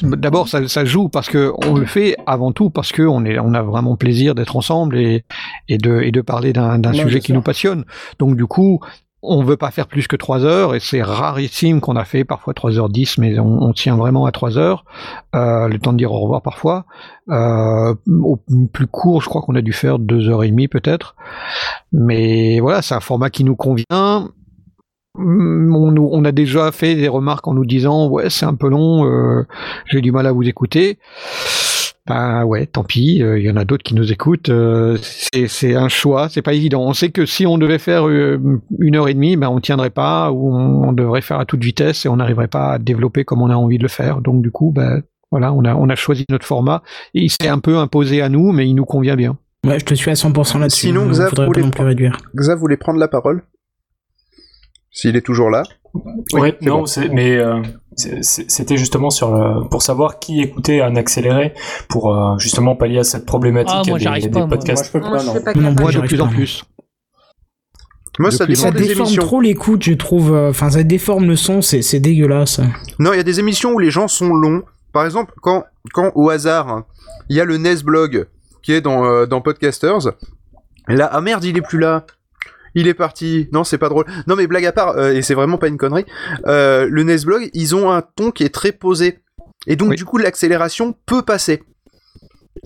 d'abord 0.02 0.48
ça, 0.48 0.66
ça 0.68 0.84
joue 0.84 1.08
parce 1.08 1.28
que 1.28 1.52
on 1.66 1.74
le 1.74 1.86
fait 1.86 2.16
avant 2.26 2.52
tout 2.52 2.70
parce 2.70 2.92
que 2.92 3.02
on 3.02 3.24
est 3.24 3.38
on 3.38 3.54
a 3.54 3.62
vraiment 3.62 3.96
plaisir 3.96 4.34
d'être 4.34 4.56
ensemble 4.56 4.98
et 4.98 5.24
et 5.68 5.78
de 5.78 6.00
et 6.00 6.12
de 6.12 6.20
parler 6.20 6.52
d'un 6.52 6.78
d'un 6.78 6.92
Ouais, 6.92 6.98
sujet 7.02 7.20
qui 7.20 7.26
sûr. 7.26 7.34
nous 7.36 7.42
passionne 7.42 7.84
donc 8.18 8.36
du 8.36 8.46
coup 8.46 8.80
on 9.22 9.42
veut 9.42 9.56
pas 9.56 9.70
faire 9.70 9.88
plus 9.88 10.06
que 10.06 10.14
3 10.16 10.44
heures 10.44 10.74
et 10.74 10.80
c'est 10.80 11.02
rarissime 11.02 11.80
qu'on 11.80 11.96
a 11.96 12.04
fait 12.04 12.24
parfois 12.24 12.52
3h10 12.52 13.16
mais 13.18 13.38
on, 13.38 13.72
tient 13.72 13.96
vraiment 13.96 14.26
à 14.26 14.32
3 14.32 14.58
heures 14.58 14.84
euh, 15.34 15.66
le 15.68 15.78
temps 15.78 15.92
de 15.92 15.98
dire 15.98 16.12
au 16.12 16.20
revoir 16.20 16.40
parfois. 16.42 16.84
Euh, 17.28 17.94
au 18.22 18.38
plus 18.72 18.86
court 18.86 19.20
je 19.20 19.28
crois 19.28 19.42
qu'on 19.42 19.56
a 19.56 19.60
dû 19.60 19.72
faire 19.72 19.98
2h30 19.98 20.68
peut-être. 20.68 21.16
Mais 21.92 22.60
voilà 22.60 22.80
c'est 22.82 22.94
un 22.94 23.00
format 23.00 23.30
qui 23.30 23.44
nous 23.44 23.56
convient. 23.56 24.30
On, 25.20 25.90
nous- 25.90 26.08
on 26.12 26.24
a 26.24 26.30
déjà 26.30 26.70
fait 26.70 26.94
des 26.94 27.08
remarques 27.08 27.48
en 27.48 27.54
nous 27.54 27.66
disant 27.66 28.08
ouais 28.08 28.30
c'est 28.30 28.46
un 28.46 28.54
peu 28.54 28.68
long 28.68 29.04
euh, 29.04 29.46
j'ai 29.86 30.00
du 30.00 30.12
mal 30.12 30.26
à 30.28 30.32
vous 30.32 30.44
écouter 30.44 30.98
ben 32.08 32.44
ouais, 32.44 32.66
tant 32.66 32.84
pis, 32.84 33.22
euh, 33.22 33.38
il 33.38 33.44
y 33.44 33.50
en 33.50 33.56
a 33.56 33.64
d'autres 33.64 33.82
qui 33.82 33.94
nous 33.94 34.10
écoutent. 34.10 34.48
euh, 34.48 34.96
c'est 35.02 35.74
un 35.74 35.88
choix, 35.88 36.28
c'est 36.28 36.42
pas 36.42 36.54
évident. 36.54 36.82
On 36.82 36.94
sait 36.94 37.10
que 37.10 37.26
si 37.26 37.46
on 37.46 37.58
devait 37.58 37.78
faire 37.78 38.08
euh, 38.08 38.40
une 38.78 38.96
heure 38.96 39.08
et 39.08 39.14
demie, 39.14 39.36
ben 39.36 39.48
on 39.48 39.60
tiendrait 39.60 39.90
pas, 39.90 40.32
ou 40.32 40.54
on, 40.54 40.88
on 40.88 40.92
devrait 40.92 41.20
faire 41.20 41.38
à 41.38 41.44
toute 41.44 41.62
vitesse 41.62 42.06
et 42.06 42.08
on 42.08 42.16
n'arriverait 42.16 42.48
pas 42.48 42.72
à 42.72 42.78
développer 42.78 43.24
comme 43.24 43.42
on 43.42 43.50
a 43.50 43.54
envie 43.54 43.78
de 43.78 43.82
le 43.82 43.88
faire. 43.88 44.20
Donc 44.22 44.42
du 44.42 44.50
coup, 44.50 44.72
ben 44.74 45.02
voilà, 45.30 45.52
on 45.52 45.64
a 45.64 45.74
on 45.74 45.88
a 45.90 45.96
choisi 45.96 46.24
notre 46.30 46.46
format 46.46 46.82
et 47.14 47.20
il 47.22 47.30
s'est 47.30 47.48
un 47.48 47.58
peu 47.58 47.76
imposé 47.76 48.22
à 48.22 48.28
nous, 48.28 48.52
mais 48.52 48.66
il 48.66 48.74
nous 48.74 48.86
convient 48.86 49.16
bien. 49.16 49.36
Ouais, 49.66 49.78
je 49.78 49.84
te 49.84 49.94
suis 49.94 50.10
à 50.10 50.14
100% 50.14 50.60
là-dessus. 50.60 50.86
Sinon, 50.86 51.06
voulait. 51.06 51.62
Xav 52.36 52.58
voulait 52.58 52.76
prendre 52.76 52.98
la 52.98 53.08
parole 53.08 53.42
S'il 54.90 55.16
est 55.16 55.20
toujours 55.22 55.50
là. 55.50 55.62
Ouais, 56.34 56.56
c'est 56.60 56.66
non, 56.66 56.82
bon. 56.82 57.14
mais 57.14 57.36
euh, 57.36 57.62
c'était 57.94 58.76
justement 58.76 59.10
sur 59.10 59.34
le- 59.34 59.68
pour 59.68 59.82
savoir 59.82 60.18
qui 60.18 60.40
écoutait 60.40 60.82
en 60.82 60.94
accéléré 60.96 61.54
pour 61.88 62.14
euh, 62.14 62.38
justement 62.38 62.76
pallier 62.76 62.98
à 62.98 63.04
cette 63.04 63.24
problématique 63.26 63.74
Ah, 63.76 63.82
moi, 63.88 63.98
des, 63.98 64.20
des 64.20 64.28
pas, 64.30 64.46
podcasts. 64.46 64.92
Moi, 64.94 65.02
je 65.02 65.06
peux 65.08 65.42
pas, 65.42 65.52
non. 65.54 65.62
Non, 65.62 65.74
Moi, 65.80 65.90
j'y 65.90 66.00
de 66.00 66.06
plus 66.06 66.20
en 66.20 66.26
pas. 66.28 66.34
plus. 66.34 66.64
Moi, 68.18 68.30
De 68.30 68.34
ça 68.34 68.44
en 68.44 68.70
déforme 68.72 69.06
émissions. 69.06 69.22
trop 69.22 69.40
l'écoute, 69.40 69.84
je 69.84 69.92
trouve. 69.94 70.34
euh, 70.34 70.50
Enfin, 70.50 70.70
ça 70.70 70.82
déforme 70.82 71.26
le 71.26 71.36
son, 71.36 71.62
c'est 71.62 71.82
c'est 71.82 72.00
dégueulasse. 72.00 72.60
Non, 72.98 73.12
il 73.12 73.16
y 73.16 73.20
a 73.20 73.24
des 73.24 73.38
émissions 73.40 73.72
où 73.72 73.78
les 73.78 73.90
gens 73.90 74.08
sont 74.08 74.30
longs. 74.34 74.62
Par 74.92 75.04
exemple, 75.04 75.32
quand, 75.40 75.64
quand 75.92 76.10
au 76.16 76.28
hasard, 76.30 76.82
il 77.28 77.36
y 77.36 77.40
a 77.40 77.44
le 77.44 77.58
Nesblog 77.58 78.26
qui 78.62 78.72
est 78.72 78.80
dans, 78.80 79.04
euh, 79.04 79.26
dans 79.26 79.40
Podcasters. 79.40 80.12
Là, 80.88 81.08
ah 81.12 81.20
merde, 81.20 81.44
il 81.44 81.56
est 81.56 81.62
plus 81.62 81.78
là. 81.78 82.06
Il 82.74 82.86
est 82.88 82.94
parti. 82.94 83.48
Non, 83.52 83.64
c'est 83.64 83.78
pas 83.78 83.88
drôle. 83.88 84.04
Non, 84.26 84.36
mais 84.36 84.46
blague 84.46 84.66
à 84.66 84.72
part, 84.72 84.96
euh, 84.98 85.12
et 85.12 85.22
c'est 85.22 85.34
vraiment 85.34 85.58
pas 85.58 85.68
une 85.68 85.76
connerie. 85.78 86.04
euh, 86.46 86.86
le 86.90 87.02
Nesblog, 87.02 87.50
ils 87.54 87.74
ont 87.74 87.90
un 87.90 88.02
ton 88.02 88.30
qui 88.30 88.44
est 88.44 88.54
très 88.54 88.72
posé. 88.72 89.20
Et 89.66 89.76
donc, 89.76 89.94
du 89.94 90.04
coup, 90.04 90.18
l'accélération 90.18 90.94
peut 91.06 91.22
passer. 91.22 91.62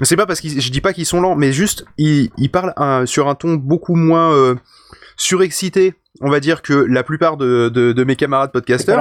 C'est 0.03 0.17
pas 0.17 0.27
parce 0.27 0.41
que 0.41 0.49
je 0.49 0.71
dis 0.71 0.81
pas 0.81 0.93
qu'ils 0.93 1.07
sont 1.07 1.21
lents, 1.21 1.37
mais 1.37 1.53
juste 1.53 1.85
ils, 1.99 2.31
ils 2.39 2.51
parlent 2.51 2.73
un- 2.77 3.05
sur 3.07 3.29
un 3.29 3.35
ton 3.35 3.55
beaucoup 3.55 3.95
moins 3.95 4.33
euh, 4.35 4.55
surexcité, 5.17 5.95
on 6.21 6.31
va 6.31 6.41
dire 6.41 6.63
que 6.63 6.73
la 6.73 7.03
plupart 7.03 7.37
de, 7.37 7.69
de, 7.69 7.93
de 7.93 8.05
mes 8.05 8.17
camarades 8.17 8.53
C'est. 8.53 8.97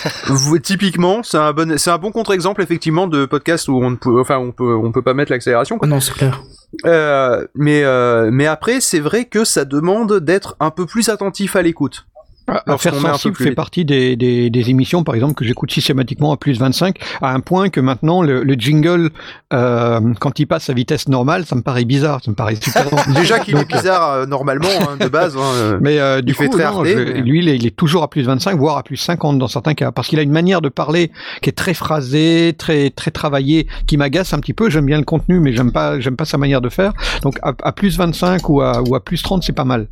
Vous- 0.26 0.58
typiquement, 0.58 1.22
c'est 1.22 1.36
un 1.36 1.52
bon, 1.52 1.76
c'est 1.78 1.90
un 1.90 1.98
bon 1.98 2.12
contre-exemple 2.12 2.62
effectivement 2.62 3.06
de 3.06 3.26
podcast 3.26 3.68
où 3.68 3.76
on 3.82 3.90
ne 3.90 3.96
peut, 3.96 4.18
enfin 4.20 4.38
on 4.38 4.52
peut, 4.52 4.74
on 4.74 4.90
peut 4.92 5.02
pas 5.02 5.14
mettre 5.14 5.32
l'accélération. 5.32 5.78
quoi. 5.78 5.86
Non, 5.88 6.00
c'est 6.00 6.14
clair. 6.14 6.42
Euh, 6.84 7.46
mais, 7.54 7.84
euh, 7.84 8.30
mais 8.32 8.46
après, 8.46 8.80
c'est 8.80 9.00
vrai 9.00 9.24
que 9.24 9.44
ça 9.44 9.64
demande 9.64 10.20
d'être 10.20 10.56
un 10.60 10.70
peu 10.70 10.86
plus 10.86 11.08
attentif 11.08 11.56
à 11.56 11.62
l'écoute. 11.62 12.06
À 12.48 12.62
Lorsqu'on 12.66 12.90
faire 12.90 12.92
met 12.94 12.98
un 12.98 13.02
peu 13.02 13.12
sensible 13.14 13.34
plus 13.34 13.44
fait 13.46 13.54
partie 13.56 13.84
des, 13.84 14.14
des, 14.14 14.50
des 14.50 14.70
émissions, 14.70 15.02
par 15.02 15.14
exemple, 15.16 15.34
que 15.34 15.44
j'écoute 15.44 15.72
systématiquement 15.72 16.32
à 16.32 16.36
plus 16.36 16.58
25, 16.60 16.96
à 17.20 17.32
un 17.32 17.40
point 17.40 17.70
que 17.70 17.80
maintenant, 17.80 18.22
le, 18.22 18.44
le 18.44 18.54
jingle, 18.54 19.10
euh, 19.52 20.00
quand 20.20 20.38
il 20.38 20.46
passe 20.46 20.70
à 20.70 20.72
vitesse 20.72 21.08
normale, 21.08 21.44
ça 21.44 21.56
me 21.56 21.62
paraît 21.62 21.84
bizarre, 21.84 22.20
ça 22.24 22.30
me 22.30 22.36
paraît 22.36 22.54
super. 22.54 22.84
Déjà 23.14 23.40
qu'il 23.40 23.56
est 23.56 23.60
euh, 23.60 23.64
bizarre 23.64 24.10
euh, 24.12 24.26
normalement 24.26 24.68
hein, 24.80 24.96
de 24.98 25.08
base. 25.08 25.36
hein, 25.36 25.40
euh, 25.56 25.78
Mais 25.82 25.98
euh, 25.98 26.20
du 26.22 26.32
il 26.32 26.34
fait 26.36 26.46
coup, 26.46 26.56
très 26.56 26.64
non, 26.70 26.78
Arte, 26.78 26.86
je- 26.86 26.94
mais- 26.96 27.20
lui, 27.22 27.40
il 27.40 27.48
est, 27.48 27.56
il 27.56 27.66
est 27.66 27.74
toujours 27.76 28.02
à 28.04 28.08
plus 28.10 28.22
25, 28.22 28.56
voire 28.58 28.76
à 28.78 28.82
plus 28.84 28.96
50 28.96 29.38
dans 29.38 29.48
certains 29.48 29.74
cas, 29.74 29.90
parce 29.90 30.06
qu'il 30.06 30.18
a 30.20 30.22
une 30.22 30.30
manière 30.32 30.60
de 30.60 30.68
parler 30.68 31.10
qui 31.42 31.50
est 31.50 31.52
très 31.52 31.74
phrasée, 31.74 32.54
très 32.56 32.90
très 32.90 33.10
travaillée, 33.10 33.66
qui 33.88 33.96
m'agace 33.96 34.32
un 34.34 34.38
petit 34.38 34.54
peu. 34.54 34.70
J'aime 34.70 34.86
bien 34.86 34.98
le 34.98 35.04
contenu, 35.04 35.40
mais 35.40 35.52
j'aime 35.52 35.72
pas 35.72 35.98
j'aime 35.98 36.16
pas 36.16 36.24
sa 36.24 36.38
manière 36.38 36.60
de 36.60 36.68
faire. 36.68 36.92
Donc 37.22 37.38
à, 37.42 37.54
à 37.62 37.72
plus 37.72 37.96
25 37.98 38.48
ou 38.48 38.60
à, 38.60 38.82
ou 38.82 38.94
à 38.94 39.00
plus 39.04 39.20
30, 39.22 39.42
c'est 39.42 39.52
pas 39.52 39.64
mal. 39.64 39.88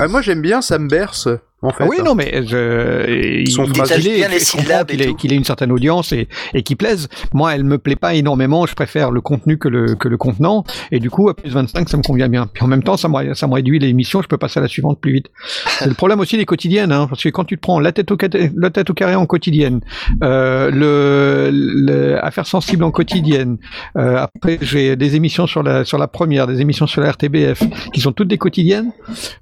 Ah, 0.00 0.08
moi 0.08 0.22
j'aime 0.22 0.42
bien, 0.42 0.60
ça 0.62 0.78
me 0.78 0.88
berce 0.88 1.28
en 1.62 1.70
fait. 1.70 1.84
ah 1.84 1.86
oui, 1.88 1.96
non, 2.04 2.14
mais 2.14 2.42
je, 2.46 3.44
Son 3.50 3.64
il, 3.64 3.74
phrasé. 3.74 3.94
il 3.98 4.14
bien 4.16 4.28
les 4.28 4.38
syllabes 4.38 4.86
qu'il 4.88 5.02
ait, 5.02 5.06
tout. 5.06 5.14
qu'il 5.16 5.32
ait 5.32 5.36
une 5.36 5.44
certaine 5.44 5.72
audience 5.72 6.12
et, 6.12 6.28
et 6.54 6.62
qu'il 6.62 6.76
plaise. 6.76 7.08
Moi, 7.34 7.54
elle 7.54 7.64
me 7.64 7.78
plaît 7.78 7.96
pas 7.96 8.14
énormément. 8.14 8.66
Je 8.66 8.74
préfère 8.74 9.10
le 9.10 9.20
contenu 9.20 9.58
que 9.58 9.68
le, 9.68 9.94
que 9.94 10.08
le 10.08 10.16
contenant. 10.16 10.64
Et 10.92 11.00
du 11.00 11.10
coup, 11.10 11.28
à 11.28 11.34
plus 11.34 11.50
25, 11.50 11.88
ça 11.88 11.96
me 11.96 12.02
convient 12.02 12.28
bien. 12.28 12.46
Puis 12.52 12.62
en 12.62 12.68
même 12.68 12.82
temps, 12.82 12.96
ça 12.96 13.08
me, 13.08 13.34
ça 13.34 13.46
me 13.46 13.54
réduit 13.54 13.78
l'émission. 13.78 14.22
Je 14.22 14.28
peux 14.28 14.38
passer 14.38 14.58
à 14.58 14.62
la 14.62 14.68
suivante 14.68 15.00
plus 15.00 15.12
vite. 15.12 15.26
C'est 15.66 15.86
le 15.86 15.94
problème 15.94 16.20
aussi 16.20 16.36
des 16.36 16.44
quotidiennes, 16.44 16.92
hein, 16.92 17.06
parce 17.08 17.22
que 17.22 17.28
quand 17.28 17.44
tu 17.44 17.56
te 17.56 17.60
prends 17.60 17.80
la 17.80 17.92
tête 17.92 18.10
au, 18.10 18.16
la 18.56 18.70
tête 18.70 18.90
au 18.90 18.94
carré 18.94 19.14
en 19.14 19.26
quotidienne, 19.26 19.80
euh, 20.22 20.70
le, 20.70 21.50
le 21.52 22.24
affaires 22.24 22.46
sensibles 22.46 22.84
en 22.84 22.90
quotidienne. 22.90 23.58
euh, 23.96 24.16
après, 24.16 24.58
j'ai 24.62 24.96
des 24.96 25.16
émissions 25.16 25.46
sur 25.46 25.62
la 25.62 25.84
sur 25.84 25.98
la 25.98 26.08
première, 26.08 26.46
des 26.46 26.60
émissions 26.60 26.86
sur 26.86 27.00
la 27.00 27.10
RTBF, 27.12 27.62
qui 27.92 28.00
sont 28.00 28.12
toutes 28.12 28.28
des 28.28 28.38
quotidiennes. 28.38 28.92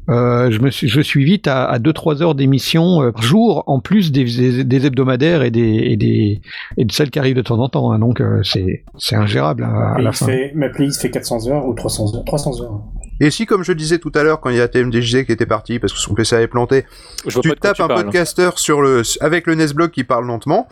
Euh, 0.09 0.51
je 0.51 0.59
me 0.61 0.71
suis, 0.71 0.89
je 0.89 1.01
suis 1.01 1.25
vite 1.25 1.47
à, 1.47 1.65
à 1.65 1.79
2-3 2.15 2.23
heures 2.23 2.35
d'émission 2.35 3.03
euh, 3.03 3.13
par 3.13 3.23
jour, 3.23 3.65
en 3.67 3.81
plus 3.81 4.13
des, 4.13 4.25
des, 4.25 4.65
des 4.65 4.87
hebdomadaires 4.87 5.43
et 5.43 5.51
des, 5.51 5.61
et 5.63 5.97
des 5.97 6.41
et 6.77 6.85
de 6.85 6.93
celles 6.93 7.11
qui 7.11 7.19
arrivent 7.19 7.37
de 7.37 7.43
temps 7.43 7.59
en 7.59 7.69
temps. 7.69 7.91
hein. 7.93 7.99
donc 7.99 8.21
euh, 8.21 8.41
c'est 8.43 8.85
c'est 8.99 9.17
ingérable 9.17 9.65
à, 9.65 9.69
à 9.69 9.99
la 9.99 10.11
Playlist 10.11 10.19
fin. 10.21 10.27
fait, 10.27 10.53
ma 10.55 10.69
playlist 10.69 11.01
fait 11.03 11.11
400 11.11 11.49
heures 11.49 11.67
ou 11.67 11.75
300 11.75 12.15
heures. 12.17 12.25
300 12.25 12.63
heures. 12.63 12.81
Et 13.19 13.31
si, 13.31 13.47
comme 13.47 13.65
je 13.65 13.73
disais 13.73 13.99
tout 13.99 14.13
à 14.15 14.23
l'heure, 14.23 14.41
quand 14.41 14.51
il 14.51 14.57
y 14.57 14.61
a 14.61 14.69
TMDJC 14.69 15.25
qui 15.25 15.33
était 15.33 15.47
parti 15.47 15.79
parce 15.79 15.93
que 15.95 15.99
son 15.99 16.13
PC 16.15 16.37
avait 16.37 16.49
planté, 16.49 16.85
Je 17.27 17.41
tu 17.41 17.51
tapes 17.57 17.77
tu 17.77 17.83
un 17.83 17.89
parles. 17.89 18.05
podcaster 18.05 18.51
sur 18.57 18.83
le, 18.83 19.03
avec 19.21 19.47
le 19.47 19.55
Nesblog 19.55 19.91
qui 19.91 20.05
parle 20.05 20.27
lentement. 20.27 20.69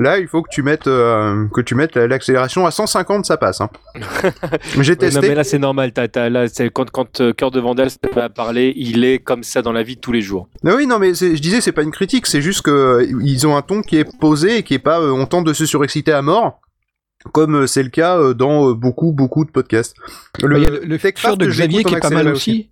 Là, 0.00 0.18
il 0.18 0.28
faut 0.28 0.42
que 0.42 0.48
tu 0.50 0.62
mettes, 0.62 0.86
euh, 0.86 1.46
que 1.52 1.60
tu 1.60 1.74
mettes 1.74 1.96
l'accélération 1.96 2.66
à 2.66 2.70
150, 2.70 3.26
ça 3.26 3.36
passe. 3.36 3.60
Hein. 3.60 3.68
J'ai 4.80 4.92
Ouais, 4.92 4.96
testé. 4.96 5.20
non, 5.20 5.28
mais 5.28 5.34
là, 5.34 5.44
c'est 5.44 5.58
normal. 5.58 5.92
T'as- 5.92 6.08
t'as- 6.08 6.28
là, 6.28 6.46
c'est 6.48 6.70
quand, 6.70 6.88
quand 6.90 7.20
euh, 7.20 7.32
Cœur 7.32 7.50
de 7.50 7.58
Vandal 7.60 7.90
s'est 7.90 7.98
pas 8.12 8.28
parlé, 8.28 8.72
il 8.76 9.04
est 9.04 9.18
comme 9.18 9.42
ça 9.42 9.60
dans 9.60 9.72
la 9.72 9.82
vie 9.82 9.96
de 9.96 10.00
tous 10.00 10.12
les 10.12 10.20
jours. 10.20 10.48
Ah 10.64 10.74
oui, 10.76 10.86
non, 10.86 10.98
mais 10.98 11.14
c'est- 11.14 11.34
je 11.36 11.42
disais, 11.42 11.60
c'est 11.60 11.72
pas 11.72 11.82
une 11.82 11.90
critique, 11.90 12.26
c'est 12.26 12.40
juste 12.42 12.62
que 12.62 12.70
euh, 12.70 13.06
ils 13.24 13.46
ont 13.46 13.56
un 13.56 13.62
ton 13.62 13.82
qui 13.82 13.96
est 13.96 14.06
posé 14.20 14.58
et 14.58 14.62
qui 14.62 14.74
est 14.74 14.78
pas, 14.78 15.00
euh, 15.00 15.10
on 15.10 15.26
tente 15.26 15.44
de 15.44 15.52
se 15.52 15.66
surexciter 15.66 16.12
à 16.12 16.22
mort, 16.22 16.60
comme 17.32 17.56
euh, 17.62 17.66
c'est 17.66 17.82
le 17.82 17.90
cas 17.90 18.18
euh, 18.18 18.34
dans 18.34 18.70
euh, 18.70 18.74
beaucoup, 18.74 19.10
beaucoup 19.12 19.44
de 19.44 19.50
podcasts. 19.50 19.96
Bah, 20.40 20.58
y 20.58 20.64
a 20.66 20.70
le, 20.70 20.80
le 20.84 20.98
feature 20.98 21.36
de 21.36 21.46
Xavier 21.46 21.82
qui 21.82 21.94
est 21.94 21.98
pas 21.98 22.10
mal 22.10 22.28
accéléré 22.28 22.32
aussi. 22.32 22.70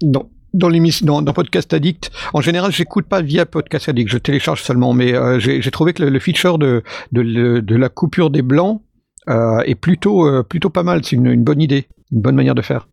Dans, 0.00 0.30
dans 0.54 0.68
l'émission, 0.68 1.22
dans, 1.22 1.32
Podcast 1.32 1.72
Addict. 1.72 2.10
En 2.32 2.40
général, 2.40 2.72
j'écoute 2.72 3.06
pas 3.06 3.22
via 3.22 3.46
Podcast 3.46 3.88
Addict, 3.88 4.10
je 4.10 4.18
télécharge 4.18 4.62
seulement, 4.62 4.92
mais 4.92 5.14
euh, 5.14 5.38
j'ai 5.38 5.70
trouvé 5.70 5.92
que 5.92 6.02
le, 6.02 6.18
feature 6.18 6.58
de, 6.58 6.82
de, 7.12 7.76
la 7.76 7.88
coupure 7.88 8.30
des 8.30 8.42
blancs 8.42 8.82
euh, 9.28 9.60
est 9.60 9.74
plutôt, 9.74 10.26
euh, 10.26 10.42
plutôt 10.42 10.70
pas 10.70 10.82
mal. 10.82 11.04
C'est 11.04 11.16
une 11.16 11.42
bonne 11.42 11.60
idée, 11.60 11.86
une 12.10 12.20
bonne 12.20 12.36
manière 12.36 12.54
de 12.54 12.62
faire. 12.62 12.88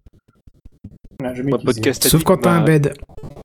Je 1.21 1.43
Moi, 1.43 1.59
podcast 1.59 2.07
Sauf 2.07 2.23
quand 2.23 2.37
t'as 2.37 2.51
un 2.51 2.61
bed. 2.63 2.93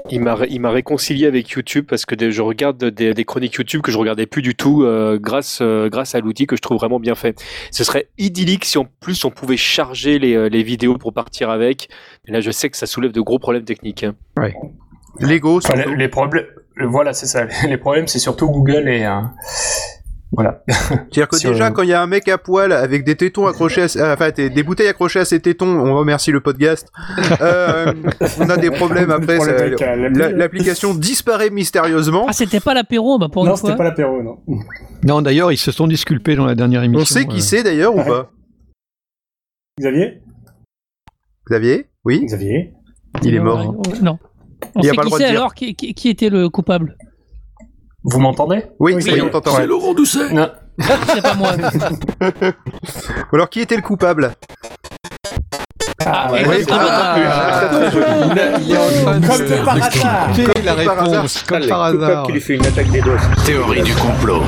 Il 0.08 0.20
m'a 0.20 0.36
il 0.48 0.60
m'a 0.60 0.70
réconcilié 0.70 1.26
avec 1.26 1.50
YouTube 1.50 1.86
parce 1.88 2.06
que 2.06 2.14
des- 2.14 2.30
je 2.30 2.40
regarde 2.40 2.84
des, 2.84 3.14
des 3.14 3.24
chroniques 3.24 3.54
YouTube 3.54 3.80
que 3.82 3.90
je 3.90 3.98
regardais 3.98 4.26
plus 4.26 4.42
du 4.42 4.54
tout 4.54 4.84
euh, 4.84 5.18
grâce 5.20 5.58
euh, 5.60 5.88
grâce 5.88 6.14
à 6.14 6.20
l'outil 6.20 6.46
que 6.46 6.54
je 6.54 6.60
trouve 6.62 6.76
vraiment 6.78 7.00
bien 7.00 7.16
fait. 7.16 7.36
Ce 7.72 7.82
serait 7.82 8.08
idyllique 8.16 8.64
si 8.64 8.78
en 8.78 8.86
plus 9.00 9.24
on 9.24 9.30
pouvait 9.30 9.56
charger 9.56 10.20
les, 10.20 10.34
euh, 10.36 10.48
les 10.48 10.62
vidéos 10.62 10.98
pour 10.98 11.12
partir 11.12 11.50
avec. 11.50 11.88
Mais 12.26 12.32
là, 12.32 12.40
je 12.40 12.52
sais 12.52 12.70
que 12.70 12.76
ça 12.76 12.86
soulève 12.86 13.10
de 13.10 13.20
gros 13.20 13.40
problèmes 13.40 13.64
techniques. 13.64 14.04
hein. 14.04 14.14
Ouais. 14.38 14.54
Lego, 15.18 15.56
Enfin, 15.58 15.74
les, 15.74 15.96
les 15.96 16.08
problèmes, 16.08 16.44
le- 16.76 16.86
voilà, 16.86 17.12
c'est 17.12 17.26
ça. 17.26 17.44
Les 17.68 17.76
problèmes, 17.76 18.06
c'est 18.06 18.18
surtout 18.20 18.48
Google 18.50 18.88
et 18.88 19.04
euh, 19.04 19.20
voilà. 20.34 20.62
C'est-à-dire 20.68 21.28
que 21.28 21.36
Sur- 21.36 21.52
déjà, 21.52 21.70
quand 21.70 21.82
il 21.82 21.88
y 21.88 21.92
a 21.92 22.02
un 22.02 22.06
mec 22.06 22.28
à 22.28 22.38
poil 22.38 22.72
avec 22.72 23.04
des 23.04 23.16
tétons 23.16 23.46
accrochés, 23.46 23.82
à, 23.82 23.88
ses- 23.88 24.02
enfin 24.02 24.30
des, 24.30 24.50
des 24.50 24.62
bouteilles 24.62 24.88
accrochées 24.88 25.20
à 25.20 25.24
ses 25.24 25.40
tétons, 25.40 25.66
on 25.68 25.96
remercie 25.96 26.30
le 26.32 26.40
podcast. 26.40 26.90
Euh, 27.40 27.92
on 28.40 28.48
a 28.50 28.56
des 28.56 28.70
problèmes 28.70 29.10
après. 29.10 29.38
L'application 30.34 30.94
disparaît 30.94 31.50
mystérieusement. 31.50 32.26
Ah, 32.28 32.32
c'était 32.32 32.60
pas 32.60 32.74
l'apéro, 32.74 33.18
bah 33.18 33.28
pour 33.32 33.44
Non, 33.44 33.52
une 33.52 33.56
c'était 33.56 33.76
pas 33.76 33.84
l'apéro, 33.84 34.22
non. 34.22 34.38
Non, 35.04 35.22
d'ailleurs, 35.22 35.52
ils 35.52 35.56
se 35.58 35.70
sont 35.72 35.86
disculpés 35.86 36.34
dans 36.36 36.46
la 36.46 36.54
dernière 36.54 36.82
émission. 36.82 37.02
On 37.02 37.04
sait 37.04 37.26
qui 37.26 37.36
euh. 37.36 37.40
c'est 37.40 37.62
d'ailleurs 37.62 37.94
ou 37.94 38.02
pas 38.02 38.30
Xavier 39.80 40.20
Xavier 41.48 41.86
Oui 42.04 42.24
Xavier 42.24 42.72
Il 43.22 43.34
est 43.34 43.40
mort. 43.40 43.74
Non. 44.02 44.18
On 44.74 44.80
Il 44.80 44.86
y 44.86 44.88
a 44.88 44.90
sait 44.92 44.96
pas 44.96 45.02
le 45.02 45.06
droit 45.08 45.18
de 45.18 45.24
dire. 45.24 45.30
alors 45.38 45.54
qui, 45.54 45.74
qui- 45.74 45.94
qui 45.94 46.08
était 46.08 46.30
le 46.30 46.48
coupable? 46.48 46.96
Vous 48.04 48.18
m'entendez 48.20 48.64
Oui, 48.78 48.92
Oui, 48.94 49.02
ça 49.02 49.10
y 49.10 49.12
est, 49.14 49.20
oui. 49.22 49.26
on 49.28 49.30
t'entend. 49.30 49.56
Ouais. 49.56 49.66
Laurent 49.66 49.94
Doucet. 49.94 50.32
Non. 50.32 50.50
C'est 50.78 51.22
pas 51.22 51.34
moi. 51.34 51.52
Ou 53.32 53.34
Alors, 53.36 53.48
qui 53.48 53.60
était 53.60 53.76
le 53.76 53.82
coupable 53.82 54.32
Ah, 56.04 56.30
ouais, 56.32 56.46
ouais, 56.46 56.56
c'est 56.60 56.66
pas 56.68 56.78
Ah. 56.86 57.16
Il 57.16 58.38
a- 58.38 58.58
il 58.58 58.70
est 58.72 58.76
en 58.76 59.20
train 59.20 59.20
de 59.20 59.26
Comme 59.26 59.64
par 59.64 59.74
hasard 59.76 60.28
Quelle 60.34 60.50
est 60.58 60.62
la 60.62 60.74
par 60.74 60.98
hasard. 61.00 61.10
réponse 61.12 61.42
Comme 61.48 61.66
par 61.66 61.82
hasard. 61.82 62.26
fait 62.40 62.54
une 62.56 62.66
attaque 62.66 62.90
des 62.90 63.00
dos. 63.00 63.10
Théorie 63.46 63.82
du 63.82 63.94
complot. 63.94 64.42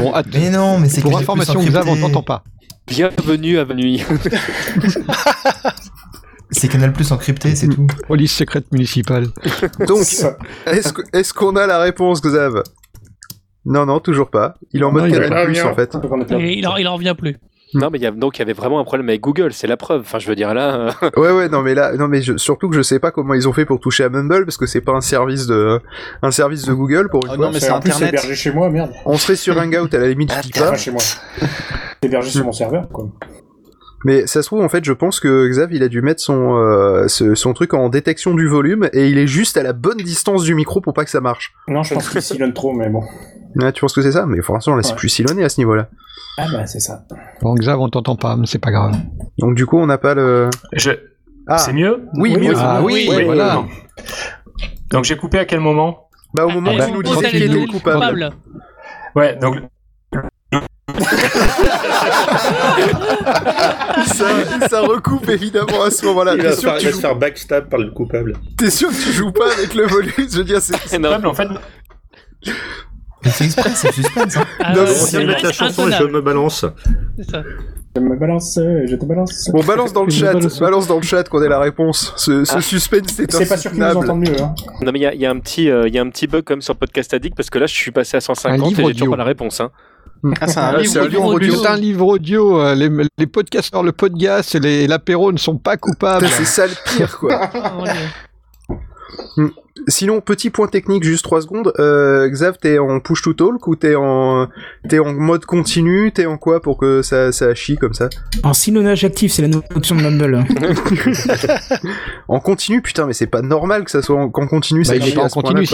Bon, 0.00 0.12
Mais 0.32 0.50
non, 0.50 0.78
mais 0.78 0.88
c'est 0.88 1.02
que 1.02 1.08
pour 1.08 1.18
information, 1.18 1.60
Xav, 1.62 1.86
on 1.88 1.96
t'entend 1.96 2.22
pas. 2.22 2.44
Bienvenue 2.86 3.58
à 3.58 3.64
Nuit. 3.66 4.02
C'est 6.50 6.68
Canal 6.68 6.92
Plus 6.92 7.12
encrypté, 7.12 7.54
c'est 7.54 7.68
tout. 7.68 7.86
Police 8.06 8.34
secrète 8.34 8.70
municipale. 8.72 9.26
Donc, 9.86 10.00
est-ce 11.12 11.32
qu'on 11.34 11.56
a 11.56 11.66
la 11.66 11.78
réponse, 11.78 12.20
Xav? 12.22 12.62
Non, 13.66 13.84
non, 13.84 14.00
toujours 14.00 14.30
pas. 14.30 14.54
Il 14.72 14.80
est 14.80 14.84
en 14.84 14.92
mode 14.92 15.04
Non, 15.10 15.18
Canal 15.20 15.44
Plus, 15.46 15.60
en 15.62 15.74
fait. 15.74 15.94
Et 16.38 16.58
il 16.58 16.66
en, 16.66 16.76
il 16.76 16.88
en 16.88 16.94
revient 16.94 17.14
plus. 17.16 17.36
Non, 17.74 17.90
mais 17.92 17.98
il 17.98 18.02
y 18.02 18.06
a, 18.06 18.10
donc 18.12 18.36
il 18.36 18.38
y 18.38 18.42
avait 18.42 18.54
vraiment 18.54 18.80
un 18.80 18.84
problème 18.84 19.10
avec 19.10 19.20
Google, 19.20 19.52
c'est 19.52 19.66
la 19.66 19.76
preuve. 19.76 20.00
Enfin, 20.00 20.18
je 20.18 20.26
veux 20.26 20.34
dire 20.34 20.54
là. 20.54 20.74
euh, 21.02 21.10
Ouais, 21.18 21.32
ouais, 21.32 21.50
non, 21.50 21.60
mais 21.60 21.74
là, 21.74 21.92
non, 21.98 22.08
mais 22.08 22.22
je- 22.22 22.38
surtout 22.38 22.70
que 22.70 22.74
je 22.76 22.80
sais 22.80 22.98
pas 22.98 23.10
comment 23.10 23.34
ils 23.34 23.46
ont 23.46 23.52
fait 23.52 23.66
pour 23.66 23.78
toucher 23.78 24.04
à 24.04 24.08
Mumble 24.08 24.46
parce 24.46 24.56
que 24.56 24.64
c'est 24.64 24.80
pas 24.80 24.92
un 24.92 25.02
service 25.02 25.46
de, 25.46 25.78
un 26.22 26.30
service 26.30 26.64
de 26.64 26.72
Google 26.72 27.10
pour 27.10 27.26
une 27.26 27.32
Oh 27.32 27.34
fois. 27.34 27.44
non, 27.48 27.52
mais 27.52 27.60
c'est 27.60 27.68
Internet. 27.68 28.08
hébergé 28.08 28.34
chez 28.34 28.52
moi, 28.52 28.70
merde. 28.70 28.90
On 29.04 29.18
serait 29.18 29.36
sur 29.36 29.58
Hangout 29.58 29.92
à 29.92 29.98
la 29.98 30.08
limite, 30.08 30.32
je 30.34 30.40
dis 30.40 30.50
pas. 30.58 30.70
Pas 30.70 30.76
chez 30.78 30.90
moi. 30.92 31.02
C'est 31.02 32.06
hébergé 32.06 32.30
sur 32.30 32.44
mon 32.46 32.52
serveur, 32.52 32.88
quoi. 32.88 33.10
Mais 34.04 34.26
ça 34.26 34.42
se 34.42 34.46
trouve, 34.46 34.62
en 34.62 34.68
fait, 34.68 34.84
je 34.84 34.92
pense 34.92 35.18
que 35.20 35.48
Xav, 35.48 35.72
il 35.72 35.82
a 35.82 35.88
dû 35.88 36.02
mettre 36.02 36.20
son, 36.20 36.54
euh, 36.56 37.08
ce- 37.08 37.34
son 37.34 37.52
truc 37.52 37.74
en 37.74 37.88
détection 37.88 38.34
du 38.34 38.46
volume 38.46 38.88
et 38.92 39.08
il 39.08 39.18
est 39.18 39.26
juste 39.26 39.56
à 39.56 39.62
la 39.62 39.72
bonne 39.72 39.96
distance 39.98 40.44
du 40.44 40.54
micro 40.54 40.80
pour 40.80 40.94
pas 40.94 41.04
que 41.04 41.10
ça 41.10 41.20
marche. 41.20 41.52
Non, 41.66 41.82
je 41.82 41.94
pense 41.94 42.08
qu'il 42.08 42.22
sillonne 42.22 42.52
trop, 42.52 42.72
mais 42.72 42.88
bon. 42.88 43.02
Tu 43.74 43.80
penses 43.80 43.92
que 43.94 44.02
c'est 44.02 44.12
ça? 44.12 44.24
Mais 44.26 44.40
franchement, 44.40 44.76
là, 44.76 44.82
c'est 44.82 44.92
Ouais. 44.92 44.96
plus 44.98 45.08
sillonné 45.08 45.42
à 45.42 45.48
ce 45.48 45.60
niveau-là. 45.60 45.88
Ah 46.36 46.46
bah, 46.52 46.66
c'est 46.66 46.78
ça. 46.80 47.02
Bon, 47.42 47.54
Xav, 47.54 47.80
on 47.80 47.88
t'entend 47.88 48.14
pas, 48.14 48.36
mais 48.36 48.46
c'est 48.46 48.60
pas 48.60 48.70
grave. 48.70 48.94
Donc, 49.38 49.56
du 49.56 49.66
coup, 49.66 49.78
on 49.78 49.86
n'a 49.86 49.98
pas 49.98 50.14
le. 50.14 50.48
Je... 50.74 50.90
C'est 51.56 51.72
mieux? 51.72 52.04
Oui, 52.14 52.36
mieux. 52.38 52.52
Ah 52.56 52.82
oui, 52.84 53.08
voilà. 53.24 53.64
Donc 54.90 55.04
j'ai 55.04 55.16
coupé 55.16 55.38
à 55.38 55.44
quel 55.44 55.60
moment? 55.60 56.08
Bah 56.34 56.44
au 56.44 56.50
moment 56.50 56.72
où 56.72 56.78
tu 56.78 56.92
nous 56.92 57.02
disais 57.02 57.28
qui 57.30 57.36
était 57.38 57.48
le 57.48 57.66
coupable. 57.66 58.30
Ouais, 59.16 59.36
donc 59.36 59.56
ça, 64.06 64.68
ça 64.68 64.80
recoupe 64.80 65.28
évidemment 65.28 65.82
à 65.84 65.90
ce 65.90 66.04
moment-là. 66.06 66.34
Il 66.34 66.40
T'es 66.42 66.48
va, 66.48 66.52
sûr, 66.56 66.70
faire, 66.70 66.80
il 66.80 66.86
se 66.86 66.92
joues... 66.92 67.00
faire 67.00 67.16
backstab 67.16 67.68
par 67.68 67.78
le 67.80 67.90
coupable. 67.90 68.34
T'es 68.56 68.70
sûr 68.70 68.88
que 68.88 68.94
tu 68.94 69.12
joues 69.12 69.32
pas 69.32 69.52
avec 69.52 69.74
le 69.74 69.86
volume 69.86 70.12
Je 70.16 70.38
veux 70.38 70.44
dire, 70.44 70.60
c'est. 70.60 70.78
coupable, 70.96 71.26
en 71.26 71.34
fait. 71.34 71.48
C'est 73.24 73.44
exprès, 73.46 73.70
c'est 73.74 73.92
suspense. 73.92 74.36
Hein. 74.36 74.44
Ah, 74.60 74.74
Non, 74.74 74.82
On 74.82 75.04
vient 75.04 75.20
de 75.20 75.26
mettre 75.26 75.44
la 75.44 75.52
chanson 75.52 75.88
et 75.88 75.92
je 75.92 76.04
me 76.04 76.20
balance. 76.20 76.64
C'est 77.18 77.30
ça. 77.30 77.42
Je 77.96 78.00
me 78.02 78.14
balance, 78.16 78.58
euh, 78.58 78.86
je 78.86 78.94
te 78.94 79.04
balance. 79.04 79.50
Bon, 79.52 79.64
balance 79.64 79.92
dans 79.92 80.04
le 80.04 80.10
chat, 80.10 80.32
balance. 80.32 80.60
balance 80.60 80.86
dans 80.86 80.96
le 80.98 81.02
chat 81.02 81.24
qu'on 81.28 81.42
ait 81.42 81.48
la 81.48 81.58
réponse. 81.58 82.12
Ce, 82.16 82.44
ce 82.44 82.54
Ah. 82.56 82.60
suspense, 82.60 83.08
c'est 83.08 83.30
C'est 83.32 83.48
pas 83.48 83.56
sûr 83.56 83.72
qu'ils 83.72 83.80
nous 83.80 83.86
entendent 83.86 84.20
mieux, 84.20 84.40
hein. 84.40 84.54
Non, 84.82 84.92
mais 84.92 85.00
il 85.00 85.14
y 85.14 85.18
y 85.22 85.26
a 85.26 85.30
un 85.30 85.38
petit, 85.40 85.68
euh, 85.68 85.88
y 85.88 85.98
a 85.98 86.02
un 86.02 86.08
petit 86.10 86.28
bug 86.28 86.44
comme 86.44 86.60
sur 86.62 86.76
Podcast 86.76 87.12
Addict 87.14 87.34
parce 87.36 87.50
que 87.50 87.58
là, 87.58 87.66
je 87.66 87.74
suis 87.74 87.90
passé 87.90 88.16
à 88.16 88.20
150 88.20 88.78
et 88.78 88.84
j'ai 88.84 88.92
toujours 88.92 89.10
pas 89.10 89.16
la 89.16 89.24
réponse. 89.24 89.60
Hein. 89.60 89.72
Ah, 90.40 90.46
c'est 90.48 90.58
un 90.58 90.78
livre 90.78 91.02
audio. 91.02 91.08
livre 91.08 91.26
audio. 91.34 91.54
C'est 91.62 91.68
un 91.68 91.76
livre 91.76 92.06
audio. 92.06 92.74
Les, 92.74 92.90
les 93.18 93.26
podcasteurs, 93.26 93.82
le 93.82 93.92
podcast 93.92 94.54
et 94.54 94.60
les- 94.60 94.86
l'apéro 94.86 95.32
ne 95.32 95.38
sont 95.38 95.56
pas 95.58 95.76
coupables. 95.76 96.26
C'est 96.28 96.44
ça 96.44 96.66
le 96.66 96.74
pire, 96.96 97.18
quoi. 97.18 97.50
Hmm. 99.36 99.48
Sinon, 99.86 100.20
petit 100.20 100.50
point 100.50 100.66
technique, 100.66 101.04
juste 101.04 101.22
3 101.22 101.42
secondes. 101.42 101.72
Euh, 101.78 102.28
Xav, 102.28 102.58
t'es 102.60 102.78
en 102.80 102.98
push 102.98 103.22
to 103.22 103.32
talk 103.32 103.64
ou 103.68 103.76
t'es 103.76 103.94
en, 103.94 104.48
t'es 104.88 104.98
en 104.98 105.12
mode 105.14 105.44
continu? 105.44 106.10
T'es 106.12 106.26
en 106.26 106.36
quoi 106.36 106.60
pour 106.60 106.78
que 106.78 107.00
ça, 107.00 107.30
ça 107.30 107.54
chie 107.54 107.76
comme 107.76 107.94
ça? 107.94 108.08
En 108.42 108.52
silonnage 108.54 109.04
actif, 109.04 109.30
c'est 109.32 109.42
la 109.42 109.46
nouvelle 109.48 109.68
option 109.76 109.94
de 109.94 110.02
Mumble. 110.02 110.44
En 112.30 112.40
continu, 112.40 112.82
putain, 112.82 113.06
mais 113.06 113.14
c'est 113.14 113.26
pas 113.26 113.40
normal 113.40 113.84
que 113.84 113.90
ça 113.90 114.02
soit 114.02 114.16
en, 114.16 114.28
qu'en 114.28 114.46
continu. 114.46 114.80
Bah, 114.80 114.88
ça 114.88 114.96
il 114.96 115.02
est 115.02 115.06
chie 115.06 115.14
pas 115.14 115.22
en 115.22 115.28
continu, 115.28 115.64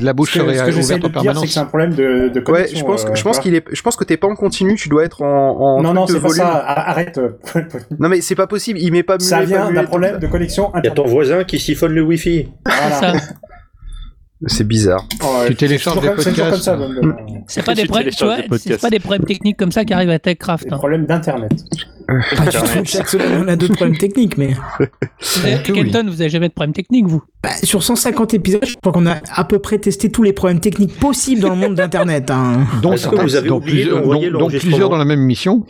la 0.00 0.12
bouche 0.12 0.34
que- 0.34 0.40
serait 0.40 0.70
que 0.70 0.78
ouverte 0.78 1.04
en 1.04 1.08
que 1.08 1.12
permanence. 1.14 1.46
c'est 1.46 1.60
un 1.60 1.64
problème 1.64 1.94
de, 1.94 2.28
de 2.28 2.38
Ouais, 2.40 2.44
connexion. 2.44 2.78
je 2.78 2.84
pense, 2.84 3.04
euh, 3.04 3.08
je 3.14 3.22
pense 3.22 3.36
voilà. 3.36 3.40
qu'il 3.40 3.54
est, 3.54 3.64
je 3.72 3.82
pense 3.82 3.96
que 3.96 4.04
t'es 4.04 4.16
pas 4.18 4.26
en 4.28 4.34
continu, 4.34 4.74
tu 4.74 4.88
dois 4.90 5.04
être 5.04 5.22
en, 5.22 5.78
en 5.78 5.82
Non, 5.82 5.94
non, 5.94 6.06
c'est 6.06 6.20
pas 6.20 6.28
ça. 6.28 6.48
Arrête. 6.66 7.18
Non 7.98 8.08
mais 8.08 8.20
c'est 8.20 8.34
pas 8.34 8.46
possible, 8.46 8.78
il 8.80 8.92
met 8.92 9.02
pas 9.02 9.18
Ça 9.20 9.42
vient 9.42 9.70
d'un 9.70 9.84
problème 9.84 10.18
de 10.18 10.26
connexion 10.26 10.70
Il 10.82 10.84
y 10.84 10.88
a 10.88 10.90
ton 10.90 11.06
voisin 11.06 11.44
qui 11.44 11.58
siphonne 11.58 11.92
le 11.92 12.02
wifi. 12.02 12.48
Voilà. 12.88 13.20
C'est 14.46 14.66
bizarre. 14.66 15.06
Tu 15.08 15.24
ouais, 15.24 15.54
des 15.54 15.78
podcasts. 15.78 16.70
C'est 17.46 17.64
pas 17.64 17.74
des 17.74 17.82
Tu 17.82 17.88
problèmes, 17.88 18.10
tu 18.10 18.16
télécharges 18.16 18.24
vois, 18.24 18.36
des 18.36 18.48
podcasts. 18.48 18.68
c'est 18.68 18.80
pas 18.80 18.90
des 18.90 18.98
problèmes 18.98 19.24
techniques 19.24 19.56
comme 19.56 19.70
ça 19.70 19.84
qui 19.84 19.92
arrivent 19.92 20.10
à 20.10 20.18
TechCraft. 20.18 20.64
Des 20.64 20.72
hein. 20.72 20.78
problèmes 20.78 21.06
d'internet. 21.06 21.52
Pas 22.06 22.44
du 22.46 22.56
tout, 22.56 22.84
chaque 22.84 23.08
semaine 23.08 23.44
on 23.44 23.48
a 23.48 23.56
d'autres 23.56 23.74
problèmes 23.76 23.96
techniques, 23.98 24.36
mais. 24.38 24.54
Kenton, 25.64 26.04
vous 26.08 26.20
avez 26.20 26.30
jamais 26.30 26.48
de 26.48 26.52
problème 26.54 26.72
technique, 26.72 27.06
vous? 27.06 27.22
Bah, 27.42 27.50
sur 27.62 27.82
150 27.82 28.34
épisodes, 28.34 28.64
je 28.66 28.74
crois 28.80 28.92
qu'on 28.92 29.06
a 29.06 29.16
à 29.34 29.44
peu 29.44 29.58
près 29.58 29.78
testé 29.78 30.10
tous 30.10 30.22
les 30.22 30.32
problèmes 30.32 30.60
techniques 30.60 30.98
possibles 30.98 31.40
dans 31.40 31.50
le 31.50 31.56
monde 31.56 31.74
d'Internet. 31.74 32.30
Hein. 32.30 32.66
Certains- 32.96 33.22
vous 33.22 33.36
avez 33.36 33.50
plusieurs, 33.60 34.88
dans 34.88 34.96
la 34.96 35.04
même 35.04 35.20
mission. 35.20 35.64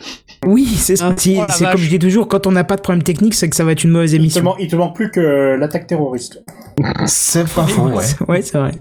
Oui, 0.45 0.65
c'est 0.75 0.95
ça. 0.95 1.13
Si- 1.17 1.37
Oh 1.41 1.45
c'est 1.49 1.65
comme 1.65 1.77
je 1.77 1.89
dis 1.89 1.99
toujours, 1.99 2.27
quand 2.27 2.47
on 2.47 2.51
n'a 2.51 2.63
pas 2.63 2.75
de 2.75 2.81
problème 2.81 3.03
technique, 3.03 3.33
c'est 3.33 3.49
que 3.49 3.55
ça 3.55 3.63
va 3.63 3.71
être 3.71 3.83
une 3.83 3.91
mauvaise 3.91 4.13
Il 4.13 4.17
te, 4.17 4.21
émission. 4.21 4.43
manque, 4.43 4.57
il 4.59 4.67
te 4.67 4.75
manque 4.75 4.95
plus 4.95 5.09
que 5.09 5.55
l'attaque 5.59 5.87
terroriste. 5.87 6.43
C'est 7.05 7.47
pas 7.53 7.65
faux, 7.65 7.83
ouais. 7.87 8.03
Ouais, 8.27 8.41
c'est 8.41 8.57
vrai. 8.57 8.71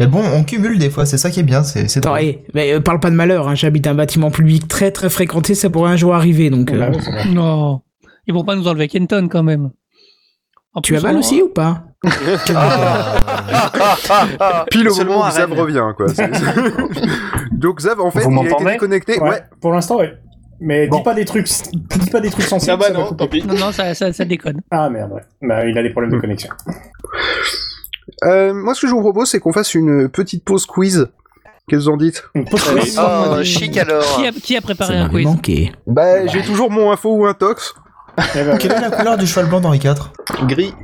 Mais 0.00 0.06
bon, 0.06 0.22
on 0.34 0.44
cumule 0.44 0.78
des 0.78 0.90
fois, 0.90 1.06
c'est 1.06 1.18
ça 1.18 1.30
qui 1.30 1.40
est 1.40 1.44
bien, 1.44 1.62
c'est 1.62 1.88
c'est 1.88 1.98
Attends, 2.00 2.16
hey, 2.16 2.40
mais 2.54 2.72
euh, 2.72 2.80
parle 2.80 3.00
pas 3.00 3.10
de 3.10 3.14
malheur, 3.16 3.48
hein, 3.48 3.54
j'habite 3.54 3.86
un 3.86 3.94
bâtiment 3.94 4.30
public 4.30 4.68
très 4.68 4.90
très 4.90 5.08
fréquenté, 5.10 5.54
ça 5.54 5.70
pourrait 5.70 5.90
un 5.92 5.96
jour 5.96 6.14
arriver, 6.14 6.50
donc... 6.50 6.70
euh, 6.72 6.90
Bah. 6.90 6.98
Non. 7.32 7.80
Ils 8.26 8.34
vont 8.34 8.44
pas 8.44 8.54
nous 8.56 8.68
enlever 8.68 8.88
Kenton 8.88 9.28
quand 9.30 9.42
même. 9.42 9.70
En 10.74 10.80
tu 10.82 10.92
plus, 10.92 10.98
as 10.98 11.02
mal 11.02 11.16
on- 11.16 11.20
aussi 11.20 11.40
ou 11.42 11.48
pas? 11.48 11.84
Pile 14.70 14.88
au 14.88 14.94
moment 14.96 15.18
où 15.18 15.22
Rennes. 15.22 15.52
revient, 15.52 15.84
quoi. 15.96 16.06
Donc 17.52 17.78
Xav, 17.78 18.00
en 18.00 18.10
fait, 18.10 18.20
Vous 18.20 18.30
il 18.30 18.38
a 18.38 18.42
été 18.42 18.50
m'entendez? 18.50 18.70
déconnecté. 18.72 19.18
Ouais. 19.20 19.40
Pour 19.60 19.72
l'instant, 19.72 19.98
ouais. 19.98 20.12
Mais 20.60 20.88
dis 20.88 21.02
pas 21.04 21.14
des 21.14 21.24
trucs, 21.24 21.46
dis 21.46 22.10
pas 22.10 22.20
des 22.20 22.30
trucs 22.30 22.44
sensibles. 22.46 22.72
Ah 22.72 22.76
bah 22.76 22.90
non, 22.90 23.06
couper. 23.06 23.16
tant 23.16 23.28
pis. 23.28 23.46
Non, 23.46 23.54
non, 23.54 23.72
ça, 23.72 23.94
ça, 23.94 24.12
ça 24.12 24.24
déconne. 24.24 24.60
Ah 24.72 24.90
merde, 24.90 25.12
ouais. 25.12 25.22
Bah, 25.42 25.64
il 25.64 25.76
a 25.78 25.82
des 25.82 25.90
problèmes 25.90 26.10
de 26.12 26.18
connexion. 26.18 26.50
Euh, 28.24 28.52
moi, 28.54 28.74
ce 28.74 28.82
que 28.82 28.86
je 28.88 28.92
vous 28.92 29.00
propose, 29.00 29.28
c'est 29.30 29.40
qu'on 29.40 29.52
fasse 29.52 29.74
une 29.74 30.08
petite 30.08 30.44
pause 30.44 30.66
quiz. 30.66 31.08
Qu'est-ce 31.68 31.80
que 31.80 31.84
vous 31.84 31.88
en 31.90 31.96
dites 31.98 32.24
Oh, 32.34 33.42
chic 33.42 33.76
alors. 33.76 34.02
Qui 34.16 34.26
a, 34.26 34.32
qui 34.32 34.56
a 34.56 34.60
préparé 34.60 34.94
Ça 34.94 35.00
un 35.04 35.08
quiz 35.08 35.24
manqué. 35.26 35.72
Bah, 35.86 36.26
j'ai 36.26 36.42
toujours 36.42 36.70
mon 36.70 36.90
info 36.90 37.14
ou 37.14 37.26
un 37.26 37.34
tox. 37.34 37.74
Eh 38.34 38.42
ben, 38.42 38.58
Quelle 38.58 38.72
est 38.72 38.80
la 38.80 38.90
couleur 38.90 39.16
du 39.16 39.26
cheval 39.26 39.46
blanc 39.46 39.60
d'Henri 39.60 39.78
IV 39.78 39.94
Gris. 40.48 40.74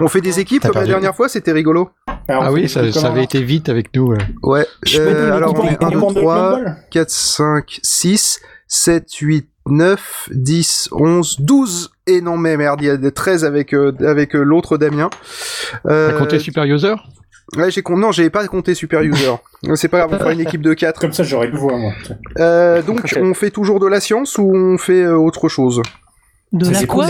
On 0.00 0.08
fait 0.08 0.20
des 0.20 0.40
équipes 0.40 0.62
T'as 0.62 0.68
comme 0.68 0.74
la 0.76 0.80
perdu. 0.80 0.90
dernière 0.92 1.14
fois, 1.14 1.28
c'était 1.28 1.52
rigolo. 1.52 1.90
alors, 2.26 2.42
on 2.42 2.46
Ah 2.46 2.52
oui, 2.52 2.68
ça, 2.68 2.90
ça 2.90 3.08
avait 3.08 3.22
été 3.24 3.42
vite 3.42 3.68
avec 3.68 3.94
nous. 3.94 4.14
Ouais. 4.42 4.66
Je 4.84 4.98
peux 4.98 5.04
donner 5.12 5.16
Euh, 5.30 5.36
alors, 5.36 5.54
on 5.56 5.64
est 5.68 5.82
1, 5.82 5.86
le 5.88 5.92
2, 5.92 6.00
coupon 6.00 6.12
de 6.12 6.20
3, 6.20 6.50
Mumble 6.58 6.76
4, 6.90 7.10
5, 7.10 7.78
6, 7.82 8.40
7, 8.66 9.12
8, 9.14 9.48
9, 9.66 10.28
10, 10.32 10.88
11, 10.92 11.36
12. 11.40 11.90
Et 12.06 12.20
non, 12.20 12.36
mais 12.36 12.56
merde, 12.56 12.80
il 12.82 12.86
y 12.86 12.90
a 12.90 12.96
des 12.96 13.12
13 13.12 13.44
avec, 13.44 13.72
euh, 13.72 13.92
avec 14.06 14.36
euh, 14.36 14.42
l'autre 14.42 14.76
Damien. 14.76 15.08
Euh, 15.86 16.10
T'as 16.10 16.18
compté 16.18 16.38
Super 16.38 16.64
User 16.64 16.94
Ouais, 17.56 17.70
j'ai 17.70 17.82
con... 17.82 17.96
Non, 17.96 18.10
j'ai 18.12 18.28
pas 18.30 18.46
compté 18.46 18.74
Super 18.74 19.02
User. 19.02 19.30
C'est 19.74 19.88
pas 19.88 19.98
grave, 19.98 20.10
on 20.12 20.18
fera 20.18 20.32
une 20.32 20.40
équipe 20.40 20.60
de 20.62 20.74
4. 20.74 21.00
Comme 21.00 21.12
ça, 21.12 21.22
j'aurais 21.22 21.48
deux 21.50 21.56
voix, 21.58 21.76
moi. 21.78 21.92
Euh, 22.38 22.82
donc, 22.82 23.00
on 23.18 23.32
fait 23.34 23.50
toujours 23.50 23.80
de 23.80 23.86
la 23.86 24.00
science 24.00 24.36
ou 24.38 24.52
on 24.54 24.76
fait 24.76 25.02
euh, 25.02 25.16
autre 25.16 25.48
chose? 25.48 25.80
De 26.52 26.70
la 26.70 26.84
quoi. 26.86 27.06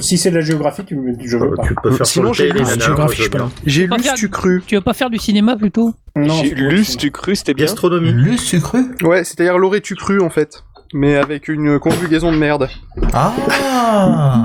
Si 0.00 0.18
c'est 0.18 0.30
de 0.30 0.34
la 0.34 0.40
géographie, 0.42 0.84
tu 0.84 0.94
me... 0.96 1.14
je 1.24 1.38
veux 1.38 1.46
Euh, 1.52 1.54
pas. 1.56 1.62
tu 1.66 1.74
peux 1.82 1.90
faire 1.92 2.06
Sinon, 2.06 2.32
j'ai 2.34 2.50
le 2.50 2.58
lu- 2.60 2.66
géographie, 2.80 3.22
je. 3.22 3.28
J'ai 3.64 3.86
lu 3.86 3.92
tu 4.16 4.28
cru. 4.28 4.62
Tu 4.66 4.74
veux 4.74 4.82
pas 4.82 4.92
faire 4.92 5.08
du 5.08 5.16
cinéma 5.18 5.56
plutôt? 5.56 5.94
Non, 6.16 6.42
lu, 6.42 6.84
tu 6.84 7.10
cru, 7.10 7.34
c'était 7.34 7.54
bien. 7.54 7.64
Gastronomie. 7.66 8.12
Le 8.12 8.36
sucre 8.36 8.76
Ouais, 9.02 9.24
c'est-à-dire 9.24 9.56
l'aurais-tu 9.58 9.94
cru 9.94 10.20
en 10.20 10.28
fait? 10.28 10.64
Mais 10.94 11.16
avec 11.16 11.48
une 11.48 11.78
conjugaison 11.78 12.32
de 12.32 12.38
merde. 12.38 12.68
Ah 13.12 14.44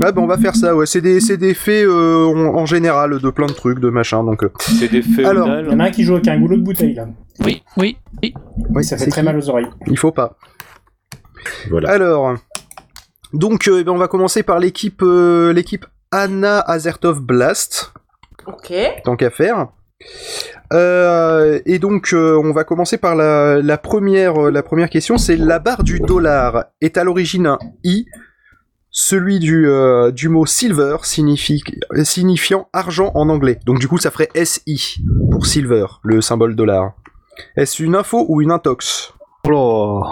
Ouais, 0.00 0.12
bah 0.12 0.20
on 0.20 0.26
va 0.26 0.38
faire 0.38 0.56
ça, 0.56 0.74
ouais. 0.74 0.86
C'est 0.86 1.00
des, 1.00 1.20
c'est 1.20 1.36
des 1.36 1.54
faits 1.54 1.84
euh, 1.86 2.24
en, 2.26 2.58
en 2.60 2.66
général 2.66 3.18
de 3.20 3.30
plein 3.30 3.46
de 3.46 3.52
trucs, 3.52 3.78
de 3.80 3.90
machin, 3.90 4.24
donc... 4.24 4.42
euh. 4.44 4.50
C'est 4.58 4.88
des 4.90 5.02
faits 5.02 5.26
Alors, 5.26 5.48
Il 5.48 5.66
y 5.70 5.74
en 5.74 5.80
a 5.80 5.84
un 5.84 5.90
qui 5.90 6.04
joue 6.04 6.14
avec 6.14 6.28
un 6.28 6.38
goulot 6.40 6.56
de 6.56 6.62
bouteille, 6.62 6.94
là. 6.94 7.06
Oui, 7.44 7.62
oui, 7.76 7.96
oui. 8.22 8.34
Oui, 8.70 8.84
Ça 8.84 8.96
fait 8.96 9.04
c'est 9.04 9.10
très 9.10 9.20
qui 9.20 9.24
mal 9.26 9.36
aux 9.36 9.48
oreilles. 9.50 9.68
Il 9.86 9.98
faut 9.98 10.12
pas. 10.12 10.36
Voilà. 11.70 11.90
Alors, 11.90 12.34
donc 13.32 13.68
euh, 13.68 13.78
eh 13.80 13.84
ben, 13.84 13.92
on 13.92 13.96
va 13.98 14.08
commencer 14.08 14.42
par 14.42 14.58
l'équipe 14.58 15.00
euh, 15.02 15.52
l'équipe 15.52 15.86
Anna 16.10 16.60
Azertov 16.60 17.20
Blast, 17.20 17.92
Ok. 18.46 18.72
tant 19.04 19.16
qu'à 19.16 19.30
faire. 19.30 19.68
Euh, 20.72 21.60
et 21.66 21.78
donc 21.78 22.12
euh, 22.12 22.40
on 22.42 22.52
va 22.52 22.64
commencer 22.64 22.96
par 22.96 23.16
la, 23.16 23.60
la 23.60 23.76
première 23.76 24.46
euh, 24.46 24.50
la 24.50 24.62
première 24.62 24.88
question, 24.88 25.18
c'est 25.18 25.36
la 25.36 25.58
barre 25.58 25.82
du 25.82 26.00
dollar 26.00 26.66
est 26.80 26.96
à 26.96 27.04
l'origine 27.04 27.46
un 27.46 27.58
i, 27.84 28.06
celui 28.90 29.40
du 29.40 29.68
euh, 29.68 30.10
du 30.10 30.28
mot 30.28 30.46
silver 30.46 30.98
signifie 31.02 31.62
signifiant 32.04 32.68
argent 32.72 33.10
en 33.14 33.28
anglais. 33.28 33.58
Donc 33.66 33.78
du 33.78 33.88
coup 33.88 33.98
ça 33.98 34.10
ferait 34.10 34.30
SI 34.44 35.02
pour 35.30 35.46
silver, 35.46 35.86
le 36.02 36.20
symbole 36.20 36.54
dollar. 36.54 36.92
Est-ce 37.56 37.82
une 37.82 37.96
info 37.96 38.26
ou 38.28 38.42
une 38.42 38.50
intox? 38.50 39.12
Oh, 39.48 40.04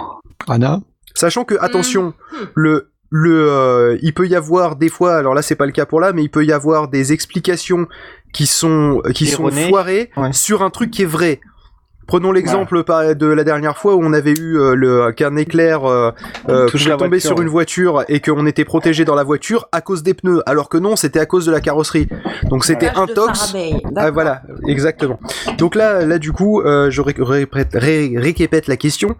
Anna? 0.47 0.81
Sachant 1.15 1.43
que, 1.43 1.55
attention, 1.59 2.13
le, 2.55 2.91
le, 3.09 3.49
euh, 3.49 3.97
il 4.01 4.13
peut 4.13 4.27
y 4.27 4.35
avoir 4.35 4.75
des 4.75 4.89
fois, 4.89 5.15
alors 5.17 5.33
là 5.33 5.41
c'est 5.41 5.55
pas 5.55 5.65
le 5.65 5.71
cas 5.71 5.85
pour 5.85 5.99
là, 5.99 6.13
mais 6.13 6.23
il 6.23 6.29
peut 6.29 6.45
y 6.45 6.51
avoir 6.51 6.87
des 6.89 7.11
explications 7.13 7.87
qui 8.33 8.45
sont, 8.45 9.01
qui 9.15 9.25
sont 9.25 9.43
foirées 9.69 10.11
Ouais. 10.17 10.31
sur 10.33 10.61
un 10.61 10.69
truc 10.69 10.91
qui 10.91 11.01
est 11.01 11.05
vrai. 11.05 11.39
Prenons 12.09 12.31
l'exemple 12.31 12.83
de 12.83 13.25
la 13.27 13.43
dernière 13.43 13.77
fois 13.77 13.93
où 13.93 14.01
on 14.03 14.13
avait 14.13 14.33
eu 14.33 14.57
euh, 14.57 14.73
le 14.73 15.11
qu'un 15.11 15.35
éclair 15.35 15.85
euh, 15.85 16.09
euh, 16.49 16.67
pouvait 16.67 16.85
tomber 16.97 17.07
voiture, 17.07 17.27
sur 17.29 17.41
une 17.41 17.47
voiture 17.49 18.03
et 18.09 18.19
qu'on 18.19 18.47
était 18.47 18.65
protégé 18.65 19.05
dans 19.05 19.13
la 19.13 19.23
voiture 19.23 19.67
à 19.71 19.81
cause 19.81 20.01
des 20.01 20.15
pneus, 20.15 20.41
alors 20.47 20.69
que 20.69 20.79
non, 20.79 20.95
c'était 20.95 21.19
à 21.19 21.27
cause 21.27 21.45
de 21.45 21.51
la 21.51 21.61
carrosserie. 21.61 22.07
Donc 22.49 22.65
c'était 22.65 22.89
intox. 22.89 23.53
Ah, 23.95 24.09
voilà, 24.09 24.41
exactement. 24.67 25.19
Donc 25.59 25.75
là, 25.75 26.03
là 26.03 26.17
du 26.17 26.31
coup, 26.31 26.61
euh, 26.61 26.89
je 26.89 26.99
ré- 27.01 27.13
répète, 27.19 27.73
ré- 27.75 28.09
la 28.67 28.75
question. 28.77 29.15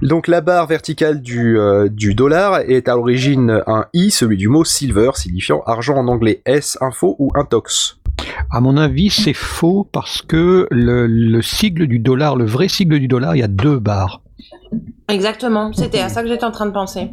Donc 0.00 0.26
la 0.26 0.40
barre 0.40 0.66
verticale 0.66 1.20
du, 1.20 1.58
euh, 1.58 1.88
du 1.90 2.14
dollar 2.14 2.60
est 2.60 2.88
à 2.88 2.94
l'origine 2.94 3.62
un 3.66 3.84
i, 3.92 4.10
celui 4.10 4.38
du 4.38 4.48
mot 4.48 4.64
silver, 4.64 5.10
signifiant 5.14 5.62
argent 5.66 5.96
en 5.96 6.08
anglais. 6.08 6.40
S, 6.46 6.78
info 6.80 7.16
ou 7.18 7.30
intox 7.34 7.99
À 8.52 8.60
mon 8.60 8.76
avis, 8.76 9.10
c'est 9.10 9.32
faux 9.34 9.88
parce 9.92 10.22
que 10.22 10.66
le, 10.70 11.06
le 11.06 11.42
sigle 11.42 11.86
du 11.86 11.98
dollar, 12.00 12.34
le 12.36 12.44
vrai 12.44 12.68
sigle 12.68 12.98
du 12.98 13.06
dollar, 13.06 13.36
il 13.36 13.38
y 13.38 13.44
a 13.44 13.48
deux 13.48 13.78
barres. 13.78 14.22
Exactement, 15.08 15.72
c'était 15.72 16.00
à 16.00 16.08
ça 16.08 16.22
que 16.22 16.28
j'étais 16.28 16.44
en 16.44 16.50
train 16.50 16.66
de 16.66 16.72
penser. 16.72 17.10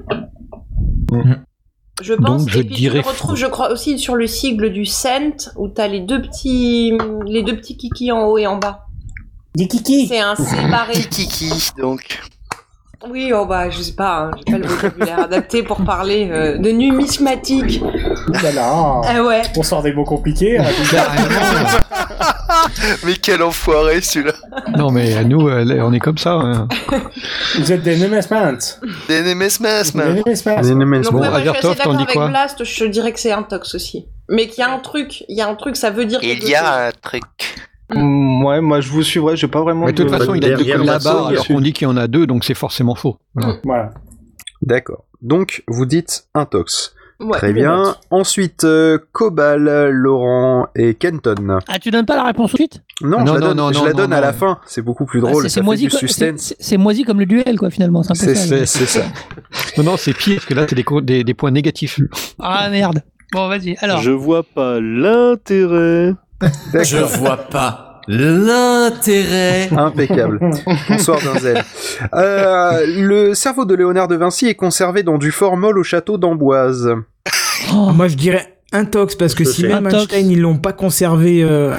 Je 2.01 2.13
pense, 2.13 2.45
Donc, 2.45 2.49
je 2.49 2.59
et 2.59 2.63
puis 2.63 2.75
dirais 2.75 2.99
tu 2.99 3.05
le 3.05 3.09
retrouves, 3.09 3.35
je 3.35 3.45
crois, 3.47 3.71
aussi 3.71 3.97
sur 3.97 4.15
le 4.15 4.27
sigle 4.27 4.71
du 4.71 4.85
cent, 4.85 5.51
où 5.57 5.67
t'as 5.67 5.87
les 5.87 5.99
deux 5.99 6.21
petits, 6.21 6.97
les 7.25 7.43
deux 7.43 7.55
petits 7.55 7.77
kikis 7.77 8.11
en 8.11 8.25
haut 8.25 8.37
et 8.37 8.45
en 8.45 8.57
bas. 8.57 8.85
Des 9.55 9.67
kikis 9.67 10.07
C'est 10.07 10.19
un 10.19 10.35
C 10.35 10.55
barré. 10.69 10.93
Kiki, 10.93 11.51
donc. 11.79 12.21
Oui, 13.09 13.31
oh 13.33 13.45
bah, 13.45 13.69
je 13.69 13.79
sais 13.81 13.93
pas, 13.93 14.23
hein, 14.23 14.31
j'ai 14.37 14.51
pas 14.53 14.57
le 14.57 14.67
vocabulaire 14.67 15.19
adapté 15.19 15.61
pour 15.61 15.83
parler 15.85 16.29
euh, 16.31 16.57
de 16.57 16.71
numismatique. 16.71 17.79
Là 18.41 18.51
là. 18.51 19.01
Ah 19.05 19.23
ouais. 19.23 19.43
On 19.55 19.61
sort 19.63 19.83
des 19.83 19.93
mots 19.93 20.03
compliqués. 20.03 20.57
hein, 20.57 20.65
Mais 23.03 23.15
quel 23.15 23.43
enfoiré 23.43 24.01
celui-là. 24.01 24.33
Non, 24.77 24.91
mais 24.91 25.15
à 25.15 25.23
nous, 25.23 25.47
euh, 25.47 25.79
on 25.81 25.93
est 25.93 25.99
comme 25.99 26.17
ça. 26.17 26.33
hein. 26.33 26.67
Vous 27.59 27.71
êtes 27.71 27.83
des 27.83 27.97
Nemesmans. 27.97 28.57
Des 29.07 29.21
Nemesmas, 29.21 29.91
Des 29.91 29.97
man. 29.97 30.15
Nemesmans. 30.15 30.61
Les 30.61 30.75
Nemens- 30.75 31.03
Donc 31.03 31.13
Bon, 31.13 31.19
ouais, 31.21 31.29
moi, 31.29 31.37
je 31.39 31.43
suis 31.43 31.49
assez 31.49 31.65
Avertov, 31.67 31.75
t'en 31.75 31.77
d'accord 31.77 31.95
dis 31.97 32.03
avec 32.03 32.15
quoi 32.15 32.27
Blast, 32.29 32.63
je 32.63 32.85
dirais 32.85 33.11
que 33.13 33.19
c'est 33.19 33.31
un 33.31 33.43
tox 33.43 33.75
aussi. 33.75 34.07
Mais 34.29 34.47
qu'il 34.47 34.59
y 34.59 34.63
a 34.63 34.71
un 34.73 34.79
truc, 34.79 35.23
il 35.29 35.37
y 35.37 35.41
a 35.41 35.47
un 35.47 35.55
truc, 35.55 35.75
ça 35.75 35.89
veut 35.89 36.05
dire 36.05 36.19
Il 36.23 36.37
y 36.39 36.41
chose. 36.41 36.53
a 36.55 36.87
un 36.87 36.91
truc. 37.01 37.23
Mm, 37.93 38.43
Ouais, 38.45 38.61
moi 38.61 38.81
je 38.81 38.89
vous 38.89 39.03
suivrai, 39.03 39.35
j'ai 39.37 39.47
pas 39.47 39.61
vraiment. 39.61 39.85
Mais 39.85 39.93
de 39.93 40.03
toute 40.03 40.11
façon, 40.11 40.33
il 40.35 40.43
a 40.45 40.49
deux 40.49 40.55
derrière 40.57 40.83
là-bas, 40.83 40.93
Watson, 41.15 41.25
alors 41.27 41.47
qu'on 41.47 41.61
dit 41.61 41.73
qu'il 41.73 41.87
y 41.87 41.91
en 41.91 41.97
a 41.97 42.07
deux, 42.07 42.27
donc 42.27 42.43
c'est 42.43 42.53
forcément 42.53 42.95
faux. 42.95 43.17
Voilà. 43.35 43.55
Voilà. 43.63 43.89
D'accord. 44.61 45.05
Donc 45.21 45.63
vous 45.67 45.85
dites 45.85 46.27
intox. 46.33 46.93
Ouais. 47.19 47.35
Très 47.39 47.51
bien. 47.51 47.95
Ensuite, 48.11 48.63
euh, 48.63 48.99
Cobal, 49.11 49.89
Laurent 49.89 50.67
et 50.75 50.93
Kenton. 50.93 51.57
Ah, 51.67 51.79
tu 51.79 51.89
donnes 51.89 52.05
pas 52.05 52.15
la 52.15 52.25
réponse 52.25 52.51
tout 52.51 52.57
de 52.57 52.61
suite? 52.61 52.83
Non, 53.01 53.21
Non, 53.23 53.25
je 53.25 53.33
la 53.33 53.39
non, 53.39 53.47
donne, 53.47 53.57
non, 53.57 53.71
je 53.73 53.77
non, 53.79 53.85
la 53.85 53.91
non, 53.91 53.97
donne 53.97 54.13
à 54.13 54.15
non. 54.17 54.21
la 54.21 54.33
fin. 54.33 54.59
C'est 54.67 54.83
beaucoup 54.83 55.05
plus 55.05 55.19
Ah, 55.25 55.29
drôle. 55.31 55.49
c'est- 55.49 55.61
moisi, 56.77 57.03
comme 57.05 57.19
le 57.19 57.25
duel, 57.25 57.57
quoi, 57.57 57.71
finalement. 57.71 58.03
C'est 58.03 58.35
ça. 58.35 59.01
Non, 59.77 59.83
non, 59.83 59.97
c'est 59.97 60.13
pire, 60.13 60.35
parce 60.35 60.45
que 60.45 60.53
là, 60.53 60.67
c'est 60.69 60.75
des, 60.75 60.85
des, 61.01 61.23
des 61.23 61.33
points 61.33 61.49
négatifs. 61.49 61.99
Ah 62.39 62.69
merde. 62.69 63.01
Bon, 63.33 63.47
vas-y. 63.47 63.75
Alors. 63.79 63.99
Je 64.01 64.11
vois 64.11 64.43
pas 64.43 64.79
l'intérêt. 64.79 66.13
Je 66.41 66.97
vois 66.97 67.37
pas 67.37 68.01
l'intérêt. 68.07 69.69
Impeccable. 69.75 70.39
Bonsoir 70.89 71.19
Denzel. 71.21 71.63
Euh, 72.13 72.85
le 72.87 73.33
cerveau 73.33 73.65
de 73.65 73.75
Léonard 73.75 74.07
de 74.07 74.15
Vinci 74.15 74.47
est 74.47 74.55
conservé 74.55 75.03
dans 75.03 75.17
du 75.17 75.31
formol 75.31 75.77
au 75.77 75.83
château 75.83 76.17
d'Amboise. 76.17 76.89
Oh, 77.73 77.91
Moi, 77.93 78.07
je 78.07 78.15
dirais 78.15 78.56
intox 78.73 79.15
parce 79.15 79.33
que 79.33 79.43
Je 79.43 79.49
si 79.49 79.63
même 79.63 79.87
Intox. 79.87 80.03
Einstein 80.03 80.29
ils 80.31 80.41
l'ont 80.41 80.57
pas 80.57 80.73
conservé 80.73 81.43
euh, 81.43 81.75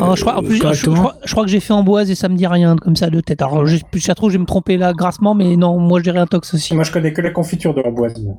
oh, 0.00 0.14
je 0.16 0.22
crois, 0.22 0.38
en 0.38 0.42
plus, 0.42 0.56
je, 0.56 0.72
je 0.72 0.90
crois, 0.90 1.16
je 1.24 1.30
crois 1.32 1.44
que 1.44 1.50
j'ai 1.50 1.60
fait 1.60 1.72
Amboise 1.72 2.10
et 2.10 2.14
ça 2.14 2.28
me 2.28 2.36
dit 2.36 2.46
rien 2.46 2.76
comme 2.76 2.96
ça 2.96 3.10
de 3.10 3.20
tête. 3.20 3.42
Alors, 3.42 3.66
je, 3.66 3.78
ça 3.98 4.14
trouve, 4.14 4.30
je 4.30 4.36
vais 4.36 4.40
me 4.40 4.46
tromper 4.46 4.76
là 4.76 4.92
grassement, 4.92 5.34
mais 5.34 5.56
non, 5.56 5.78
moi 5.78 6.00
je 6.00 6.04
dirais 6.04 6.18
un 6.18 6.26
tox 6.26 6.54
aussi. 6.54 6.74
Moi, 6.74 6.84
je 6.84 6.92
connais 6.92 7.12
que 7.12 7.20
la 7.20 7.30
confiture 7.30 7.74
de 7.74 7.82
l'amboise. 7.82 8.14
Moi, 8.20 8.36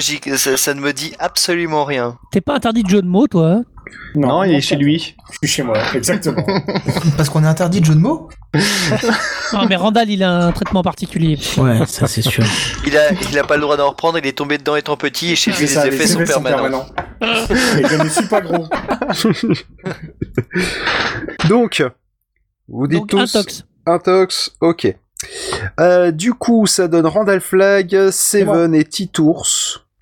ça, 0.36 0.56
ça 0.56 0.74
ne 0.74 0.80
me 0.80 0.92
dit 0.92 1.12
absolument 1.18 1.84
rien. 1.84 2.18
T'es 2.30 2.40
pas 2.40 2.54
interdit 2.54 2.82
de 2.82 2.88
jeu 2.88 3.02
de 3.02 3.08
mots, 3.08 3.26
toi 3.26 3.62
Non, 4.14 4.44
il 4.44 4.54
est 4.54 4.60
chez 4.60 4.76
lui. 4.76 5.16
Je 5.30 5.36
suis 5.38 5.56
chez 5.56 5.62
moi, 5.62 5.76
exactement. 5.94 6.44
Parce 7.16 7.28
qu'on 7.30 7.42
est 7.44 7.46
interdit 7.48 7.80
de 7.80 7.86
jeu 7.86 7.94
de 7.94 8.00
mots 8.00 8.28
Non, 9.52 9.66
mais 9.68 9.76
Randall, 9.76 10.10
il 10.10 10.22
a 10.22 10.30
un 10.46 10.52
traitement 10.52 10.82
particulier. 10.82 11.38
Ouais, 11.56 11.86
ça 11.86 12.06
c'est 12.06 12.22
sûr. 12.22 12.44
Il 12.86 12.96
a, 12.96 13.12
il 13.30 13.38
a 13.38 13.44
pas 13.44 13.56
le 13.56 13.62
droit 13.62 13.76
d'en 13.76 13.88
reprendre, 13.90 14.18
il 14.18 14.26
est 14.26 14.36
tombé 14.36 14.58
dedans 14.58 14.76
étant 14.76 14.96
petit 14.96 15.32
et 15.32 15.36
chez 15.36 15.50
lui 15.52 15.60
les 15.60 15.66
ça, 15.66 15.86
effets 15.86 16.06
sont 16.06 16.42
permanents. 16.42 16.86
Et 17.22 17.86
je 17.88 18.02
ne 18.02 18.08
suis 18.08 18.26
pas 18.26 18.40
gros. 18.40 18.66
Donc, 21.48 21.82
vous 22.68 22.86
dites 22.86 22.98
Donc, 22.98 23.08
tous 23.08 23.36
intox. 23.36 23.64
intox, 23.86 24.56
ok. 24.60 24.94
Euh, 25.80 26.10
du 26.10 26.34
coup, 26.34 26.66
ça 26.66 26.88
donne 26.88 27.06
Randall 27.06 27.40
Flag, 27.40 28.10
Seven 28.10 28.74
et 28.74 28.84
Titours. 28.84 29.46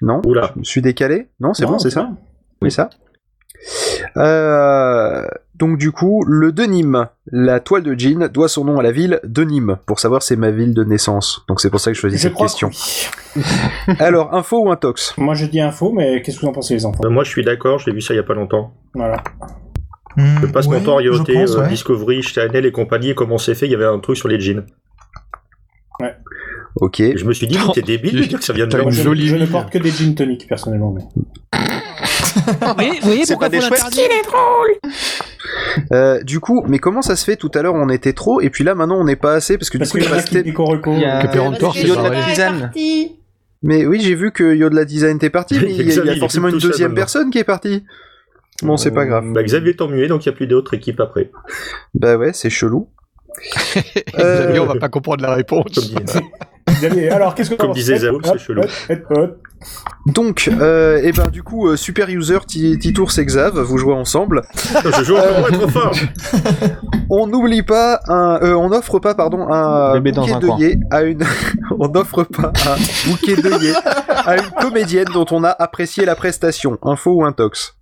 Non 0.02 0.22
Oula. 0.24 0.52
Je 0.54 0.60
me 0.60 0.64
suis 0.64 0.80
décalé 0.80 1.28
Non, 1.40 1.52
c'est 1.54 1.66
bon, 1.66 1.78
c'est 1.78 1.90
ça. 1.90 2.10
Oui, 2.62 2.70
ça. 2.70 2.88
Euh, 4.16 5.26
donc 5.54 5.76
du 5.76 5.92
coup, 5.92 6.24
le 6.26 6.52
de 6.52 6.62
Nîmes, 6.64 7.06
la 7.30 7.60
toile 7.60 7.82
de 7.82 7.94
jean, 7.98 8.28
doit 8.28 8.48
son 8.48 8.64
nom 8.64 8.78
à 8.78 8.82
la 8.82 8.92
ville 8.92 9.20
de 9.24 9.44
Nîmes, 9.44 9.76
pour 9.86 10.00
savoir 10.00 10.22
c'est 10.22 10.36
ma 10.36 10.50
ville 10.50 10.74
de 10.74 10.84
naissance. 10.84 11.42
Donc 11.48 11.60
c'est 11.60 11.70
pour 11.70 11.80
ça 11.80 11.90
que 11.90 11.94
je 11.94 12.00
choisis 12.00 12.20
Je 12.20 12.28
cette 12.28 12.36
question. 12.36 12.70
que 12.70 12.74
oui. 13.36 13.94
Alors, 13.98 14.34
info 14.34 14.64
ou 14.64 14.70
intox? 14.70 15.14
Moi, 15.18 15.34
je 15.34 15.46
dis 15.46 15.60
info, 15.60 15.92
mais 15.92 16.22
qu'est-ce 16.22 16.38
que 16.38 16.42
vous 16.42 16.48
en 16.48 16.52
pensez, 16.52 16.74
les 16.74 16.86
enfants? 16.86 17.00
Bah, 17.02 17.10
moi, 17.10 17.24
je 17.24 17.30
suis 17.30 17.44
d'accord, 17.44 17.78
je 17.78 17.86
l'ai 17.86 17.92
vu 17.92 18.00
ça 18.00 18.14
il 18.14 18.16
y 18.16 18.20
a 18.20 18.24
pas 18.24 18.34
longtemps. 18.34 18.72
Voilà. 18.94 19.22
Je 20.16 20.46
passe 20.46 20.66
mon 20.66 20.80
temps 20.80 20.98
à 20.98 21.02
pense, 21.02 21.28
euh, 21.28 21.60
ouais. 21.60 21.68
Discovery, 21.68 22.22
Chanel 22.22 22.66
et 22.66 22.72
compagnie, 22.72 23.10
et 23.10 23.14
comment 23.14 23.38
c'est 23.38 23.54
fait, 23.54 23.66
il 23.66 23.72
y 23.72 23.74
avait 23.74 23.84
un 23.86 24.00
truc 24.00 24.16
sur 24.16 24.28
les 24.28 24.40
jeans. 24.40 24.64
Ok. 26.76 27.00
Et 27.00 27.16
je 27.16 27.24
me 27.24 27.32
suis 27.32 27.46
dit, 27.46 27.58
t'es 27.74 27.82
débile 27.82 28.20
de 28.20 28.24
dire 28.24 28.38
que 28.38 28.44
ça 28.44 28.52
vient 28.52 28.66
de 28.66 28.76
là. 28.76 28.84
une 28.84 28.90
Je, 28.90 29.02
jolie 29.02 29.28
je 29.28 29.36
ne 29.36 29.46
porte 29.46 29.70
que 29.70 29.78
des 29.78 29.90
gin 29.90 30.14
tonic, 30.14 30.48
personnellement. 30.48 30.92
Mais... 30.92 31.02
Vous 32.60 32.74
voyez, 32.74 33.00
vous 33.00 33.06
voyez 33.06 33.24
C'est 33.24 33.34
pourquoi 33.34 33.48
pas 33.48 33.56
des 33.56 33.60
chouettes 33.60 33.82
l'interdire 33.82 34.08
Euh, 35.92 36.22
du 36.22 36.40
coup, 36.40 36.64
mais 36.68 36.78
comment 36.78 37.02
ça 37.02 37.16
se 37.16 37.24
fait 37.24 37.36
Tout 37.36 37.50
à 37.54 37.62
l'heure, 37.62 37.74
on 37.74 37.88
était 37.88 38.12
trop, 38.12 38.40
et 38.40 38.50
puis 38.50 38.64
là, 38.64 38.74
maintenant, 38.74 38.98
on 39.00 39.04
n'est 39.04 39.16
pas 39.16 39.34
assez, 39.34 39.58
parce 39.58 39.70
que 39.70 39.78
Parce 39.78 39.90
du 39.92 39.98
coup, 39.98 40.04
il 40.04 40.04
y 40.04 40.12
a 40.12 40.14
restait... 40.14 40.42
Il 40.42 40.46
y 40.46 40.50
est 40.50 42.36
parti. 42.36 43.16
Mais 43.62 43.84
oui, 43.86 44.00
j'ai 44.00 44.14
vu 44.14 44.32
que 44.32 44.54
Yo 44.54 44.70
de 44.70 44.74
la 44.74 44.84
Design 44.84 45.16
était 45.16 45.30
parti, 45.30 45.54
mais 45.60 45.70
il 45.70 45.76
y 45.76 45.80
a, 45.80 45.82
il 45.82 45.86
y 45.86 45.90
a 45.90 45.92
Xavier, 45.92 46.12
il 46.12 46.16
est 46.16 46.20
forcément 46.20 46.48
une 46.48 46.58
deuxième 46.58 46.94
personne 46.94 47.30
qui 47.30 47.38
est 47.38 47.44
partie. 47.44 47.84
Bon, 48.62 48.76
c'est 48.76 48.90
pas 48.90 49.06
grave. 49.06 49.24
Bah, 49.32 49.42
Xavier 49.42 49.70
est 49.70 49.80
emmué, 49.80 50.06
donc 50.06 50.24
il 50.24 50.28
n'y 50.28 50.34
a 50.34 50.36
plus 50.36 50.46
d'autres 50.46 50.74
équipes 50.74 51.00
après. 51.00 51.30
Bah 51.94 52.16
ouais, 52.16 52.32
c'est 52.32 52.50
chelou. 52.50 52.88
Xavier, 53.54 54.04
Euh, 54.18 54.62
on 54.62 54.66
va 54.66 54.74
pas 54.76 54.88
comprendre 54.88 55.22
la 55.22 55.34
réponse. 55.34 55.92
Comme 56.70 56.74
disait, 56.74 56.88
Xavier, 56.88 57.10
Alors, 57.10 57.34
qu'est-ce 57.34 57.50
que 57.50 57.54
Comme 57.56 57.68
t'en 57.68 57.72
disait 57.74 57.94
penses 57.94 58.00
Zao, 58.02 58.20
c'est 58.24 58.38
chelou. 58.38 58.62
Donc, 60.06 60.48
euh, 60.60 60.96
et 61.02 61.12
ben 61.12 61.26
du 61.28 61.42
coup, 61.42 61.68
euh, 61.68 61.76
super 61.76 62.08
user 62.08 62.38
Ti- 62.46 62.78
Titours 62.78 63.18
et 63.18 63.24
Xav, 63.26 63.58
vous 63.60 63.76
jouez 63.76 63.92
ensemble. 63.94 64.42
je 64.84 65.04
joue 65.04 65.16
encore 65.16 65.50
trop 65.52 65.68
fort. 65.68 65.92
On 67.10 67.26
n'oublie 67.26 67.62
pas 67.62 68.00
un, 68.06 68.38
euh, 68.42 68.54
on 68.54 68.68
n'offre 68.70 69.00
pas 69.00 69.14
pardon 69.16 69.48
un 69.52 69.94
bouquet 70.00 70.32
un 70.32 70.38
d'œillets 70.58 70.78
à 70.92 71.02
une, 71.02 71.24
on 71.80 71.88
n'offre 71.88 72.22
pas 72.22 72.52
un 72.66 73.10
bouquet 73.10 73.34
d'œillets 73.34 73.74
à 74.24 74.36
une 74.36 74.48
comédienne 74.60 75.08
dont 75.12 75.26
on 75.32 75.42
a 75.42 75.50
apprécié 75.50 76.04
la 76.04 76.14
prestation. 76.14 76.78
Info 76.82 77.10
ou 77.10 77.24
intox? 77.24 77.76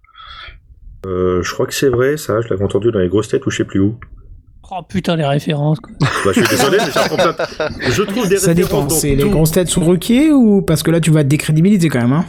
Euh, 1.07 1.43
je 1.43 1.53
crois 1.53 1.67
que 1.67 1.75
c'est 1.75 1.91
vrai, 1.91 2.17
ça, 2.17 2.41
je 2.41 2.49
l'avais 2.49 2.65
entendu 2.65 2.91
dans 2.91 2.99
les 3.01 3.09
grosses 3.09 3.29
têtes 3.29 3.45
ou 3.47 3.51
je 3.51 3.59
sais 3.59 3.65
plus 3.65 3.81
où. 3.81 3.97
Oh 4.71 4.83
putain, 4.87 5.17
les 5.17 5.25
références. 5.25 5.81
Quoi. 5.81 5.93
Bah, 6.25 6.33
je 6.35 6.41
suis 6.41 6.49
désolé, 6.49 6.79
mais 6.85 6.91
ça 6.91 7.09
prend 7.09 7.17
plein. 7.17 7.35
Je 7.91 8.03
trouve 8.03 8.29
des 8.29 8.37
Ça 8.39 8.49
références 8.49 8.55
dépend. 8.71 8.83
dans 8.85 8.89
C'est 8.91 9.15
les 9.15 9.23
tout. 9.23 9.31
grosses 9.31 9.53
têtes 9.53 9.69
sous 9.69 9.81
requiers 9.85 10.33
ou 10.33 10.63
parce 10.63 10.83
que 10.83 10.91
là 10.91 11.01
tu 11.01 11.11
vas 11.11 11.23
te 11.23 11.29
décrédibiliser 11.29 11.89
quand 11.89 12.01
même. 12.01 12.13
Hein. 12.13 12.25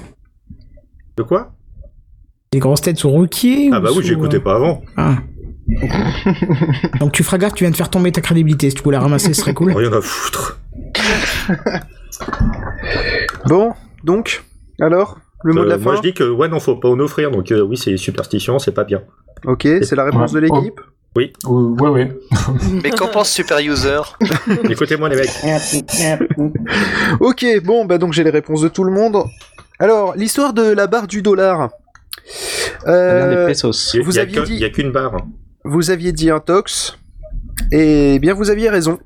De 1.18 1.24
quoi? 1.24 1.52
Les 2.53 2.60
grosses 2.60 2.82
têtes 2.82 2.98
sous 2.98 3.10
requiers 3.11 3.70
Ah 3.74 3.80
ou 3.80 3.82
bah 3.82 3.90
oui, 3.91 3.95
sous, 3.95 4.02
j'écoutais 4.03 4.38
euh, 4.38 4.41
pas 4.44 4.56
avant. 4.56 4.82
Ah. 4.95 5.16
Donc 6.99 7.11
tu 7.11 7.24
feras 7.24 7.38
gaffe, 7.38 7.53
tu 7.53 7.64
viens 7.64 7.72
de 7.72 7.76
faire 7.76 7.90
tomber 7.90 8.11
ta 8.11 8.22
crédibilité. 8.22 8.70
Si 8.70 8.76
tu 8.76 8.84
pouvais 8.84 8.95
la 8.95 9.02
ramasser, 9.02 9.34
ce 9.34 9.41
serait 9.41 9.53
cool. 9.53 9.72
Rien 9.76 9.91
à 9.94 10.02
foutre. 10.02 10.60
Bon, 13.48 13.74
donc, 14.03 14.44
alors, 14.80 15.20
le 15.44 15.53
mot 15.53 15.61
de 15.61 15.66
Euh, 15.66 15.70
la 15.70 15.78
moi, 15.78 15.94
fin 15.95 16.02
je 16.02 16.07
dis 16.10 16.14
que 16.14 16.30
ouais, 16.30 16.48
non, 16.48 16.60
faut 16.60 16.76
pas 16.76 16.90
en 16.90 16.99
offrir, 16.99 17.32
donc 17.32 17.52
euh, 17.52 17.61
oui, 17.61 17.78
c'est 17.78 17.98
superstition, 17.98 18.60
c'est 18.60 18.72
pas 18.74 18.84
bien. 18.84 19.02
Ok, 19.45 19.64
c'est 19.64 19.95
la 19.95 20.03
réponse 20.06 20.32
de 20.34 20.40
l'équipe 20.40 20.80
Oui. 21.15 21.34
ouais, 21.45 21.90
ouais. 21.90 22.18
Mais 22.84 22.91
qu'en 22.91 23.07
pense 23.07 23.30
Super 23.31 23.60
User? 23.60 23.99
Écoutez-moi, 24.69 25.10
les 25.10 25.15
mecs. 25.15 25.31
Ok, 27.19 27.45
bon, 27.64 27.86
bah 27.86 27.98
donc 27.98 28.14
j'ai 28.14 28.23
les 28.23 28.30
réponses 28.30 28.61
de 28.61 28.68
tout 28.69 28.84
le 28.84 28.91
monde. 28.91 29.23
Alors, 29.80 30.14
l'histoire 30.15 30.53
de 30.53 30.61
la 30.64 30.88
barre 30.88 31.07
du 31.07 31.22
dollar. 31.22 31.69
Euh, 32.88 33.48
Il 33.94 33.98
y 33.98 34.02
a- 34.02 34.03
vous 34.03 34.11
il 34.11 34.15
y 34.15 34.19
a 34.19 34.22
aviez 34.23 34.36
que- 34.40 34.45
dit- 34.45 34.53
Il 34.56 34.60
y 34.60 34.65
a 34.65 34.69
qu'une 34.69 34.91
barre. 34.91 35.18
vous 35.64 35.90
aviez 35.90 36.11
dit 36.11 36.30
intox, 36.30 36.98
et 37.72 38.19
bien 38.19 38.34
vous 38.34 38.49
aviez 38.52 38.69
raison. 38.69 38.99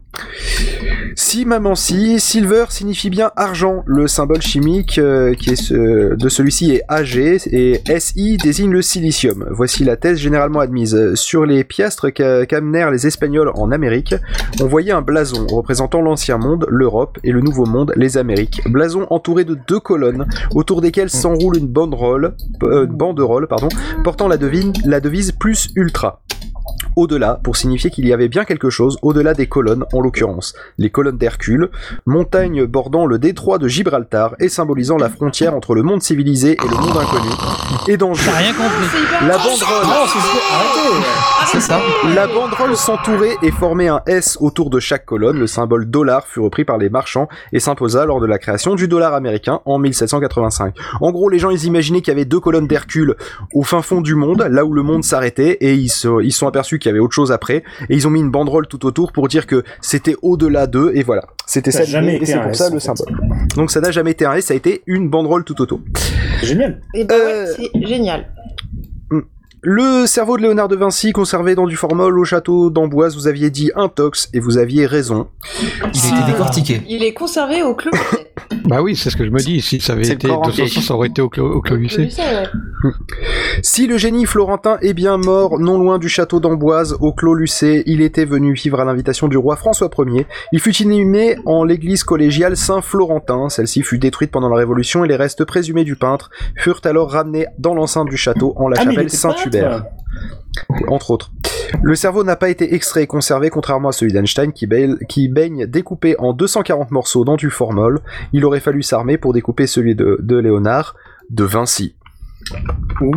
Si 1.15 1.45
maman 1.45 1.75
si, 1.75 2.19
silver 2.19 2.65
signifie 2.69 3.09
bien 3.09 3.31
argent. 3.35 3.83
Le 3.85 4.07
symbole 4.07 4.41
chimique 4.41 4.97
euh, 4.97 5.33
qui 5.33 5.51
est 5.51 5.71
de 5.71 6.29
celui-ci 6.29 6.71
est 6.71 6.81
Ag 6.87 7.03
et 7.15 7.81
SI 7.99 8.37
désigne 8.37 8.71
le 8.71 8.81
silicium. 8.81 9.45
Voici 9.51 9.83
la 9.83 9.97
thèse 9.97 10.17
généralement 10.17 10.59
admise. 10.59 11.13
Sur 11.15 11.45
les 11.45 11.63
piastres 11.63 12.09
qu'a- 12.09 12.45
qu'amenèrent 12.45 12.91
les 12.91 13.05
Espagnols 13.07 13.51
en 13.55 13.71
Amérique, 13.71 14.15
on 14.61 14.65
voyait 14.65 14.91
un 14.91 15.01
blason 15.01 15.45
représentant 15.47 16.01
l'ancien 16.01 16.37
monde, 16.37 16.65
l'Europe, 16.69 17.19
et 17.23 17.31
le 17.31 17.41
nouveau 17.41 17.65
monde, 17.65 17.93
les 17.95 18.17
Amériques. 18.17 18.61
Blason 18.69 19.05
entouré 19.09 19.43
de 19.43 19.57
deux 19.67 19.79
colonnes, 19.79 20.25
autour 20.55 20.81
desquelles 20.81 21.09
s'enroule 21.09 21.57
une 21.57 21.67
banderole, 21.67 22.35
euh, 22.63 22.85
banderole 22.87 23.47
pardon, 23.47 23.69
portant 24.03 24.27
la 24.27 24.37
devise 24.37 25.31
plus 25.33 25.69
ultra 25.75 26.22
au-delà 26.95 27.39
pour 27.43 27.55
signifier 27.57 27.89
qu'il 27.89 28.07
y 28.07 28.13
avait 28.13 28.27
bien 28.29 28.43
quelque 28.45 28.69
chose 28.69 28.97
au-delà 29.01 29.33
des 29.33 29.47
colonnes, 29.47 29.85
en 29.93 30.01
l'occurrence 30.01 30.53
les 30.77 30.89
colonnes 30.89 31.17
d'Hercule, 31.17 31.69
montagne 32.05 32.65
bordant 32.65 33.05
le 33.05 33.19
détroit 33.19 33.57
de 33.57 33.67
Gibraltar 33.67 34.35
et 34.39 34.49
symbolisant 34.49 34.97
la 34.97 35.09
frontière 35.09 35.53
entre 35.55 35.75
le 35.75 35.83
monde 35.83 36.01
civilisé 36.01 36.51
et 36.53 36.67
le 36.67 36.75
monde 36.75 36.97
inconnu. 36.97 37.29
Et 37.87 37.97
dans 37.97 38.13
T'as 38.13 38.31
rien 38.37 38.53
compris. 38.53 39.27
la 39.27 39.37
banderole, 39.37 39.85
C'est 41.47 41.59
ça. 41.61 41.79
la 42.15 42.27
banderole 42.27 42.75
s'entourait 42.75 43.35
et 43.41 43.51
formait 43.51 43.87
un 43.87 44.01
S 44.07 44.37
autour 44.41 44.69
de 44.69 44.79
chaque 44.79 45.05
colonne. 45.05 45.37
Le 45.39 45.47
symbole 45.47 45.85
dollar 45.89 46.25
fut 46.27 46.39
repris 46.39 46.65
par 46.65 46.77
les 46.77 46.89
marchands 46.89 47.27
et 47.51 47.59
s'imposa 47.59 48.05
lors 48.05 48.19
de 48.19 48.25
la 48.25 48.37
création 48.37 48.75
du 48.75 48.87
dollar 48.87 49.13
américain 49.13 49.61
en 49.65 49.77
1785. 49.79 50.75
En 51.01 51.11
gros, 51.11 51.29
les 51.29 51.39
gens 51.39 51.49
ils 51.49 51.65
imaginaient 51.65 52.01
qu'il 52.01 52.11
y 52.11 52.15
avait 52.15 52.25
deux 52.25 52.39
colonnes 52.39 52.67
d'Hercule 52.67 53.15
au 53.53 53.63
fin 53.63 53.81
fond 53.81 54.01
du 54.01 54.15
monde, 54.15 54.47
là 54.49 54.65
où 54.65 54.73
le 54.73 54.83
monde 54.83 55.03
s'arrêtait, 55.03 55.57
et 55.61 55.73
ils 55.75 55.89
se 55.89 56.23
ils 56.23 56.31
se 56.31 56.39
sont 56.39 56.47
aperçus 56.47 56.79
qu'il 56.83 56.89
y 56.89 56.91
avait 56.91 56.99
autre 56.99 57.13
chose 57.15 57.31
après, 57.31 57.63
et 57.89 57.95
ils 57.95 58.07
ont 58.07 58.11
mis 58.11 58.19
une 58.19 58.29
banderole 58.29 58.67
tout 58.67 58.85
autour 58.85 59.11
pour 59.11 59.27
dire 59.27 59.47
que 59.47 59.63
c'était 59.81 60.15
au-delà 60.21 60.67
d'eux, 60.67 60.91
et 60.93 61.01
voilà. 61.03 61.23
C'était 61.47 61.71
Ça 61.71 61.83
et 61.83 61.85
c'est 62.25 62.39
pour 62.39 62.55
ça 62.55 62.69
le 62.69 62.79
fait. 62.79 62.85
symbole. 62.85 63.17
Donc 63.55 63.71
ça 63.71 63.81
n'a 63.81 63.91
jamais 63.91 64.11
été 64.11 64.25
un 64.25 64.33
S, 64.33 64.45
ça 64.45 64.53
a 64.53 64.57
été 64.57 64.83
une 64.85 65.09
banderole 65.09 65.43
tout 65.43 65.59
autour. 65.61 65.79
Génial. 66.43 66.81
Et 66.93 67.05
bah 67.05 67.15
ouais, 67.15 67.45
c'est 67.55 67.87
génial. 67.87 68.29
Le 69.65 70.05
cerveau 70.07 70.35
de 70.35 70.41
Léonard 70.41 70.67
de 70.67 70.75
Vinci 70.75 71.13
conservé 71.13 71.55
dans 71.55 71.67
du 71.67 71.77
formol 71.77 72.19
au 72.19 72.25
château 72.25 72.69
d'Amboise, 72.69 73.15
vous 73.15 73.27
aviez 73.27 73.49
dit 73.49 73.71
intox 73.77 74.29
et 74.33 74.41
vous 74.41 74.57
aviez 74.57 74.85
raison. 74.85 75.29
Il 75.93 75.99
était 75.99 76.31
décortiqué. 76.33 76.81
Il 76.89 77.01
est 77.01 77.13
conservé 77.13 77.63
au 77.63 77.73
club. 77.73 77.93
Bah 78.65 78.81
oui, 78.81 78.95
c'est 78.95 79.09
ce 79.09 79.17
que 79.17 79.25
je 79.25 79.29
me 79.29 79.39
dis. 79.39 79.61
Si 79.61 79.79
ça 79.79 79.93
avait 79.93 80.07
été 80.07 80.27
corps 80.27 80.41
de 80.41 80.47
entier. 80.49 80.63
toute 80.63 80.73
façon, 80.73 80.81
ça 80.85 80.93
aurait 80.95 81.07
été 81.09 81.21
au, 81.21 81.27
clo- 81.29 81.51
au 81.51 81.61
Clos 81.61 81.75
Lucé. 81.77 82.09
Si 83.61 83.87
le 83.87 83.97
génie 83.97 84.25
florentin 84.25 84.77
est 84.81 84.93
bien 84.93 85.17
mort 85.17 85.59
non 85.59 85.77
loin 85.77 85.99
du 85.99 86.09
château 86.09 86.39
d'Amboise, 86.39 86.95
au 86.99 87.13
Clos 87.13 87.33
Lucé, 87.35 87.83
il 87.85 88.01
était 88.01 88.25
venu 88.25 88.53
vivre 88.53 88.79
à 88.79 88.85
l'invitation 88.85 89.27
du 89.27 89.37
roi 89.37 89.55
François 89.55 89.89
Ier. 89.99 90.25
Il 90.51 90.59
fut 90.59 90.75
inhumé 90.77 91.37
en 91.45 91.63
l'église 91.63 92.03
collégiale 92.03 92.57
Saint-Florentin. 92.57 93.49
Celle-ci 93.49 93.81
fut 93.83 93.99
détruite 93.99 94.31
pendant 94.31 94.49
la 94.49 94.57
Révolution 94.57 95.03
et 95.05 95.07
les 95.07 95.15
restes 95.15 95.45
présumés 95.45 95.83
du 95.83 95.95
peintre 95.95 96.29
furent 96.57 96.81
alors 96.85 97.11
ramenés 97.11 97.45
dans 97.59 97.73
l'enceinte 97.73 98.09
du 98.09 98.17
château 98.17 98.53
en 98.57 98.67
la 98.67 98.77
Ah, 98.79 98.83
chapelle 98.83 99.09
Saint-Hubert. 99.09 99.85
Entre 100.87 101.11
autres. 101.11 101.31
Le 101.81 101.95
cerveau 101.95 102.23
n'a 102.23 102.35
pas 102.35 102.49
été 102.49 102.75
extrait 102.75 103.03
et 103.03 103.07
conservé, 103.07 103.49
contrairement 103.49 103.89
à 103.89 103.91
celui 103.91 104.13
d'Einstein 104.13 104.51
qui, 104.53 104.67
qui 105.09 105.27
baigne 105.27 105.65
découpé 105.65 106.15
en 106.19 106.33
240 106.33 106.91
morceaux 106.91 107.25
dans 107.25 107.35
du 107.35 107.49
formol. 107.49 107.99
Il 108.31 108.45
aurait 108.45 108.59
fallu 108.59 108.83
s'armer 108.83 109.17
pour 109.17 109.33
découper 109.33 109.65
celui 109.67 109.95
de, 109.95 110.17
de 110.21 110.37
Léonard 110.37 110.95
de 111.29 111.43
Vinci. 111.43 111.95
Oh 113.01 113.11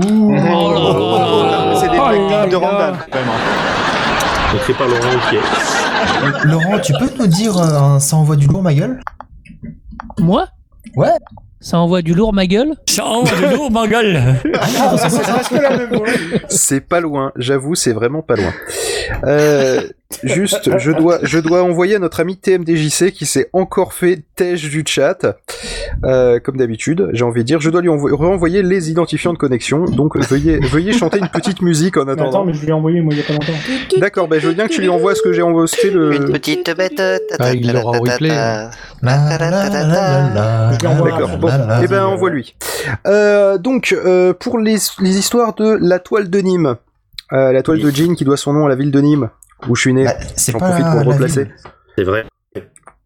C'est 1.81 1.91
des 1.91 1.99
Oh 1.99 2.11
techniques 2.11 2.31
là 2.31 2.47
de. 2.49 2.57
Randall, 2.57 2.95
quand 3.11 3.19
même. 3.19 3.29
hein. 3.29 4.55
Écrit 4.57 4.73
par 4.75 4.87
Laurent 4.89 5.11
Ruquier. 5.11 5.41
Laurent, 6.45 6.79
tu 6.79 6.93
peux 6.95 7.11
nous 7.19 7.27
dire 7.27 7.57
euh, 7.59 7.99
ça 7.99 8.17
envoie 8.17 8.37
du 8.37 8.47
lourd 8.47 8.63
ma 8.63 8.73
gueule? 8.73 9.01
Moi? 10.19 10.47
Ouais. 10.97 11.09
Ça 11.61 11.79
envoie 11.79 12.03
du 12.03 12.15
lourd 12.15 12.33
ma 12.33 12.47
gueule 12.47 12.75
Ça 12.87 13.05
envoie 13.05 13.49
du 13.49 13.57
lourd, 13.57 13.71
ma 13.71 13.87
gueule. 13.87 14.21
Ah, 14.55 14.97
voix. 15.91 16.07
C'est 16.49 16.81
pas 16.81 17.01
loin, 17.01 17.33
j'avoue, 17.37 17.75
c'est 17.75 17.93
vraiment 17.93 18.23
pas 18.23 18.37
loin. 18.37 18.53
Euh, 19.25 19.83
juste, 20.23 20.79
je 20.79 20.93
dois, 20.93 21.19
je 21.23 21.39
dois 21.39 21.63
envoyer 21.63 21.97
à 21.97 21.99
notre 21.99 22.21
ami 22.21 22.37
TMDJC 22.37 23.13
qui 23.13 23.27
s'est 23.27 23.49
encore 23.53 23.93
fait 23.93 24.23
tèche 24.37 24.69
du 24.71 24.85
chat. 24.87 25.37
Euh, 26.05 26.39
comme 26.41 26.57
d'habitude, 26.57 27.09
j'ai 27.13 27.25
envie 27.25 27.41
de 27.41 27.47
dire, 27.47 27.61
je 27.61 27.71
dois 27.71 27.81
lui 27.81 27.89
envo- 27.89 28.15
renvoyer 28.15 28.63
les 28.63 28.91
identifiants 28.91 29.33
de 29.33 29.39
connexion. 29.39 29.85
Donc 29.85 30.17
veuillez, 30.29 30.59
veuillez 30.59 30.93
chanter 30.93 31.19
une 31.19 31.29
petite 31.29 31.63
musique 31.63 31.97
en 31.97 32.05
Mais 32.05 32.13
attends, 32.13 32.29
attendant. 32.29 32.45
mais 32.45 32.55
je 32.55 32.61
lui 32.63 32.69
ai 32.69 32.73
envoyé 32.73 33.01
moi 33.01 33.13
il 33.15 33.19
y 33.19 33.21
a 33.21 33.25
pas 33.25 33.33
longtemps. 33.33 33.99
D'accord, 33.99 34.29
ben 34.29 34.41
je 34.41 34.49
veux 34.49 34.55
bien 34.55 34.67
que 34.69 34.73
tu 34.73 34.81
lui 34.81 34.89
envoies 34.89 35.15
ce 35.15 35.23
que 35.23 35.33
j'ai 35.33 35.43
envoyé, 35.43 35.67
le. 35.91 36.15
Une 36.15 36.33
petite 36.33 36.77
bête. 36.77 37.03
Ah, 37.39 37.53
il 37.55 37.73
l'aura 37.73 37.99
replay. 37.99 38.31
un- 38.31 38.71
D'accord, 39.03 41.39
bon, 41.39 41.47
la, 41.49 41.81
eh 41.83 41.87
ben 41.89 42.05
envoie-lui. 42.05 42.55
Euh, 43.07 43.59
donc, 43.59 43.93
euh, 43.93 44.33
pour 44.33 44.59
les, 44.59 44.77
les 45.01 45.19
histoires 45.19 45.55
de 45.55 45.79
la 45.81 45.99
toile 45.99 46.31
de 46.31 46.39
Nîmes, 46.41 46.77
euh, 47.33 47.53
la 47.53 47.63
toile 47.63 47.81
de 47.81 47.91
Jean 47.91 48.15
qui 48.15 48.25
doit 48.25 48.37
son 48.37 48.53
nom 48.53 48.67
à 48.67 48.69
la 48.69 48.75
ville 48.77 48.91
de 48.91 49.01
Nîmes, 49.01 49.31
où 49.69 49.75
je 49.75 49.81
suis 49.81 49.95
né, 49.95 50.05
Bah, 50.05 50.15
c'est 50.37 50.53
j'en 50.53 50.59
pas 50.59 50.69
profite 50.71 50.87
pour 50.87 51.01
la 51.01 51.03
replacer. 51.17 51.45
ville. 51.45 51.55
C'est 51.97 52.05
vrai. 52.05 52.27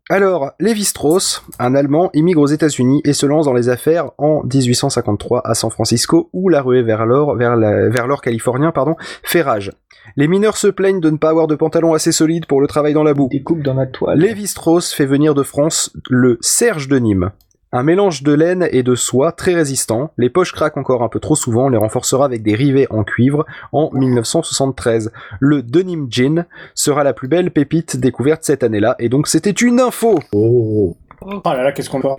Alors, 0.09 0.51
Lévi 0.59 0.85
Strauss, 0.85 1.45
un 1.61 1.75
Allemand, 1.77 2.11
immigre 2.15 2.41
aux 2.41 2.47
États-Unis 2.49 3.01
et 3.05 3.13
se 3.13 3.27
lance 3.27 3.45
dans 3.45 3.53
les 3.55 3.69
affaires 3.69 4.11
en 4.19 4.43
1853 4.43 5.43
à 5.45 5.55
San 5.55 5.71
Francisco, 5.71 6.31
où 6.33 6.49
la 6.49 6.63
ruée 6.63 6.83
vers 6.83 7.07
l'or, 7.07 7.37
vers 7.37 7.55
la- 7.57 7.89
vers 7.89 8.09
l'or 8.09 8.21
californien, 8.21 8.73
pardon, 8.73 8.97
fait 9.23 9.43
rage. 9.43 9.71
Les 10.17 10.27
mineurs 10.27 10.57
se 10.57 10.67
plaignent 10.67 10.99
de 11.01 11.11
ne 11.11 11.17
pas 11.17 11.29
avoir 11.31 11.47
de 11.47 11.55
pantalon 11.55 11.95
assez 11.95 12.11
solide 12.11 12.47
pour 12.47 12.61
le 12.61 12.67
travail 12.67 12.93
dans 12.93 13.05
la 13.05 13.15
boue. 13.15 13.29
Des 13.31 13.43
coupes 13.43 13.63
dans 13.63 13.75
la 13.75 13.87
toile. 13.87 14.19
Lévi 14.19 14.49
Strauss 14.49 14.93
fait 14.93 15.07
venir 15.07 15.35
de 15.35 15.45
France 15.45 15.93
le 16.09 16.39
Serge 16.41 16.89
de 16.89 16.99
Nîmes. 16.99 17.31
Un 17.73 17.83
mélange 17.85 18.23
de 18.23 18.33
laine 18.33 18.69
et 18.73 18.83
de 18.83 18.95
soie 18.95 19.33
très 19.33 19.55
résistant. 19.55 20.13
Les 20.19 20.29
poches 20.29 20.53
craquent 20.53 20.77
encore 20.77 21.03
un 21.03 21.09
peu 21.09 21.21
trop 21.21 21.37
souvent, 21.37 21.67
on 21.67 21.69
les 21.69 21.79
renforcera 21.79 22.25
avec 22.25 22.43
des 22.43 22.55
rivets 22.55 22.89
en 22.91 23.05
cuivre 23.05 23.47
en 23.73 23.91
1973. 23.93 25.13
Le 25.39 25.63
Denim 25.63 26.09
Gin 26.11 26.47
sera 26.75 27.05
la 27.05 27.13
plus 27.13 27.29
belle 27.29 27.53
pépite 27.53 27.97
découverte 27.97 28.43
cette 28.43 28.65
année-là, 28.65 28.97
et 28.99 29.09
donc 29.09 29.29
c'était 29.29 29.51
une 29.51 29.81
info. 29.81 30.19
Oh, 30.33 30.97
Oh 31.23 31.41
là 31.45 31.63
là, 31.63 31.73
qu'est-ce 31.73 31.91
qu'on 31.91 32.01
va 32.01 32.17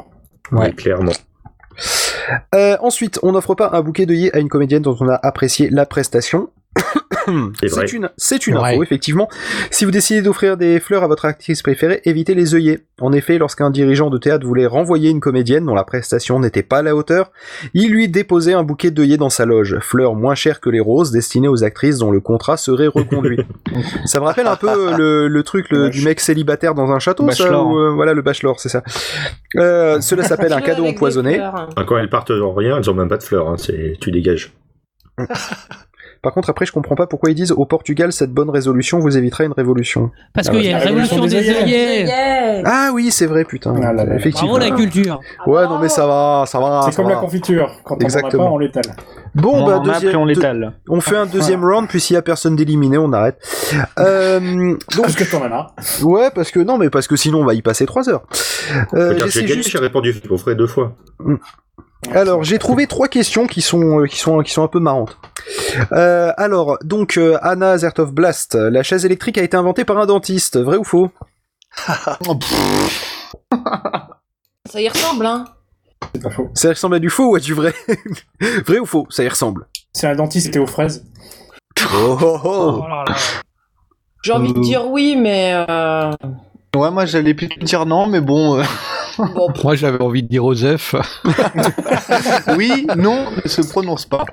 ouais, 0.52 0.74
clairement. 0.74 1.12
Euh, 2.54 2.78
ensuite, 2.82 3.20
on 3.24 3.32
n'offre 3.32 3.56
pas 3.56 3.72
un 3.74 3.82
bouquet 3.82 4.06
d'œillets 4.06 4.36
à 4.36 4.40
une 4.40 4.50
comédienne 4.50 4.84
dont 4.84 4.96
on 5.00 5.10
a 5.10 5.16
apprécié 5.16 5.70
la 5.70 5.86
prestation. 5.86 6.50
C'est 7.68 7.94
une, 7.94 8.10
c'est 8.18 8.48
une 8.48 8.56
info, 8.58 8.84
effectivement. 8.84 9.30
Si 9.70 9.86
vous 9.86 9.92
décidez 9.92 10.22
d'offrir 10.22 10.58
des 10.58 10.80
fleurs 10.80 11.04
à 11.04 11.08
votre 11.08 11.26
actrice 11.26 11.62
préférée, 11.62 12.02
évitez 12.06 12.34
les 12.36 12.56
œillets. 12.56 12.80
En 13.00 13.12
effet, 13.14 13.38
lorsqu'un 13.38 13.70
dirigeant 13.72 14.10
de 14.10 14.18
théâtre 14.18 14.46
voulait 14.46 14.66
renvoyer 14.68 15.10
une 15.10 15.20
comédienne 15.20 15.66
dont 15.66 15.74
la 15.76 15.84
prestation 15.84 16.40
n'était 16.40 16.64
pas 16.64 16.80
à 16.80 16.82
la 16.84 16.96
hauteur, 16.96 17.32
il 17.74 17.92
lui 17.92 18.08
déposait 18.10 18.54
un 18.54 18.64
bouquet 18.64 18.92
d'œillets 18.92 19.18
dans 19.18 19.30
sa 19.30 19.46
loge. 19.46 19.78
Fleurs 19.82 20.16
moins 20.16 20.36
chères 20.36 20.60
que 20.60 20.70
les 20.70 20.80
roses, 20.80 21.12
destinées 21.12 21.48
aux 21.48 21.64
actrices 21.64 21.98
dont 22.00 22.12
le 22.12 22.20
contrat 22.20 22.58
serait 22.58 22.88
reconduit. 22.88 23.40
ça 24.06 24.20
me 24.20 24.26
rappelle 24.26 24.48
un 24.48 24.56
peu 24.56 24.70
euh, 24.70 24.98
le, 24.98 25.28
le 25.28 25.44
truc 25.44 25.70
le- 25.72 25.90
du 25.90 26.04
mec 26.04 26.20
célibataire 26.20 26.74
dans 26.76 26.92
un 26.92 27.00
château, 27.00 27.30
ça, 27.32 27.44
euh, 27.76 27.92
voilà 27.92 28.14
le 28.14 28.22
bachelor, 28.22 28.60
c'est 28.60 28.70
ça. 28.70 28.84
Euh, 29.58 30.00
cela 30.02 30.24
s'appelle 30.24 30.54
un 30.54 30.62
cadeau 30.62 30.86
empoisonné. 30.86 31.38
Quand 31.88 31.98
elles 31.98 32.10
partent 32.10 32.32
en 32.32 32.54
rien, 32.54 32.78
elles 32.78 32.90
ont 32.90 32.94
même 32.94 33.10
pas 33.10 33.18
de 33.18 33.24
fleurs. 33.24 33.50
Hein. 33.50 33.56
Tu 34.00 34.12
dégages. 34.12 34.54
Par 36.22 36.34
contre, 36.34 36.52
après, 36.52 36.66
je 36.68 36.72
comprends 36.72 36.96
pas 36.96 37.08
pourquoi 37.08 37.32
ils 37.32 37.36
disent 37.36 37.52
au 37.52 37.66
Portugal, 37.66 38.12
cette 38.12 38.32
bonne 38.32 38.50
résolution 38.52 39.00
vous 39.00 39.18
évitera 39.18 39.44
une 39.44 39.54
révolution. 39.54 40.12
Parce 40.34 40.50
Ah 40.50 40.52
qu'il 40.52 40.64
y 40.66 40.68
a 40.68 40.74
la 40.74 40.78
une 40.84 40.88
révolution 40.88 41.26
des 41.26 41.38
révolution 41.38 41.66
des 41.66 41.72
œillets. 41.72 42.04
Yeah. 42.06 42.62
Ah 42.66 42.92
oui, 42.94 43.10
c'est 43.10 43.26
vrai, 43.26 43.44
putain. 43.44 43.74
Ah 43.84 43.92
là 43.92 44.06
là. 44.06 44.16
Effectivement. 44.16 44.52
Bravo 44.58 44.70
la 44.70 44.76
culture. 44.76 45.20
Ouais, 45.48 45.64
non 45.66 45.80
mais 45.80 45.90
ça 45.90 46.06
va, 46.06 46.44
ça 46.46 46.60
va. 46.60 46.82
C'est 46.86 46.96
comme 46.96 47.08
va. 47.08 47.14
la 47.14 47.20
confiture. 47.20 47.72
Quand 47.84 47.96
on 47.96 47.98
en 47.98 48.02
a 48.02 48.04
Exactement. 48.04 48.46
pas, 48.46 48.52
on 48.52 48.58
l'étale. 48.60 48.84
Bon, 49.34 49.64
on 49.64 49.66
bah 49.66 49.80
deuxième, 49.80 50.18
on 50.18 50.26
deux- 50.26 50.42
on 50.90 51.00
fait 51.00 51.16
un 51.16 51.26
deuxième 51.26 51.64
round, 51.64 51.88
puis 51.88 52.02
s'il 52.02 52.16
y 52.16 52.18
a 52.18 52.22
personne 52.22 52.56
d'éliminé, 52.56 52.98
on 52.98 53.12
arrête. 53.14 53.38
Euh, 54.00 54.40
donc, 54.96 55.02
Parce 55.04 55.16
que 55.16 55.24
t'en 55.24 55.42
as 55.44 55.48
marre. 55.48 55.74
ouais, 56.04 56.30
parce 56.36 56.52
que 56.52 56.60
non, 56.60 56.78
mais 56.78 56.90
parce 56.90 57.08
que 57.08 57.16
sinon 57.16 57.40
on 57.40 57.46
va 57.46 57.54
y 57.54 57.62
passer 57.62 57.86
trois 57.86 58.10
heures. 58.10 58.24
Euh, 58.94 59.18
j'ai 59.28 59.44
gagné, 59.44 59.54
juste- 59.56 59.70
j'ai 59.70 59.78
répondu. 59.78 60.14
On 60.30 60.38
ferait 60.38 60.56
deux 60.56 60.68
fois. 60.68 60.98
Alors, 62.12 62.44
j'ai 62.44 62.58
trouvé 62.60 62.88
trois 62.88 63.08
questions 63.08 63.48
qui 63.48 63.62
sont 63.62 64.02
euh, 64.02 64.06
qui 64.08 64.18
sont 64.20 64.40
qui 64.40 64.52
sont 64.52 64.64
un 64.64 64.68
peu 64.68 64.80
marrantes. 64.80 65.18
Euh, 65.94 66.34
alors, 66.36 66.78
donc 66.84 67.18
Anna 67.42 67.78
Zertov 67.78 68.12
Blast, 68.12 68.56
la 68.56 68.84
chaise 68.84 69.06
électrique 69.06 69.38
a 69.38 69.44
été 69.44 69.56
inventée 69.56 69.86
par 69.86 69.98
un 70.00 70.06
dentiste, 70.06 70.58
vrai 70.60 70.76
ou 70.78 70.84
faux? 70.84 71.10
Ça 74.70 74.82
y 74.82 74.90
ressemble, 74.90 75.26
hein. 75.26 75.46
C'est 76.14 76.24
pas 76.24 76.30
faux. 76.30 76.50
Ça 76.54 76.70
ressemble 76.70 76.96
à 76.96 77.00
du 77.00 77.10
faux 77.10 77.32
ou 77.32 77.36
à 77.36 77.40
du 77.40 77.54
vrai 77.54 77.74
Vrai 78.66 78.80
ou 78.80 78.86
faux 78.86 79.08
Ça 79.10 79.24
y 79.24 79.28
ressemble. 79.30 79.68
C'est 79.94 80.08
un 80.08 80.16
dentiste 80.16 80.46
qui 80.46 80.50
était 80.50 80.60
aux 80.60 80.68
fraises. 80.68 81.06
Oh, 81.96 82.18
oh, 82.22 82.40
oh. 82.44 82.86
J'ai 84.24 84.34
envie 84.34 84.54
de 84.54 84.60
dire 84.60 84.88
oui, 84.88 85.16
mais 85.18 85.54
euh, 85.70 86.12
Ouais, 86.76 86.92
moi 86.92 87.06
j'allais 87.06 87.34
plutôt 87.34 87.60
dire 87.66 87.86
non, 87.86 88.08
mais 88.08 88.22
bon. 88.22 88.60
euh, 88.60 88.64
Moi, 89.64 89.76
j'avais 89.76 90.02
envie 90.02 90.24
de 90.24 90.30
dire 90.30 90.46
Osef. 90.46 90.96
oui, 92.58 92.88
non, 92.98 93.26
ne 93.44 93.50
se 93.50 93.62
prononce 93.62 94.06
pas. 94.06 94.26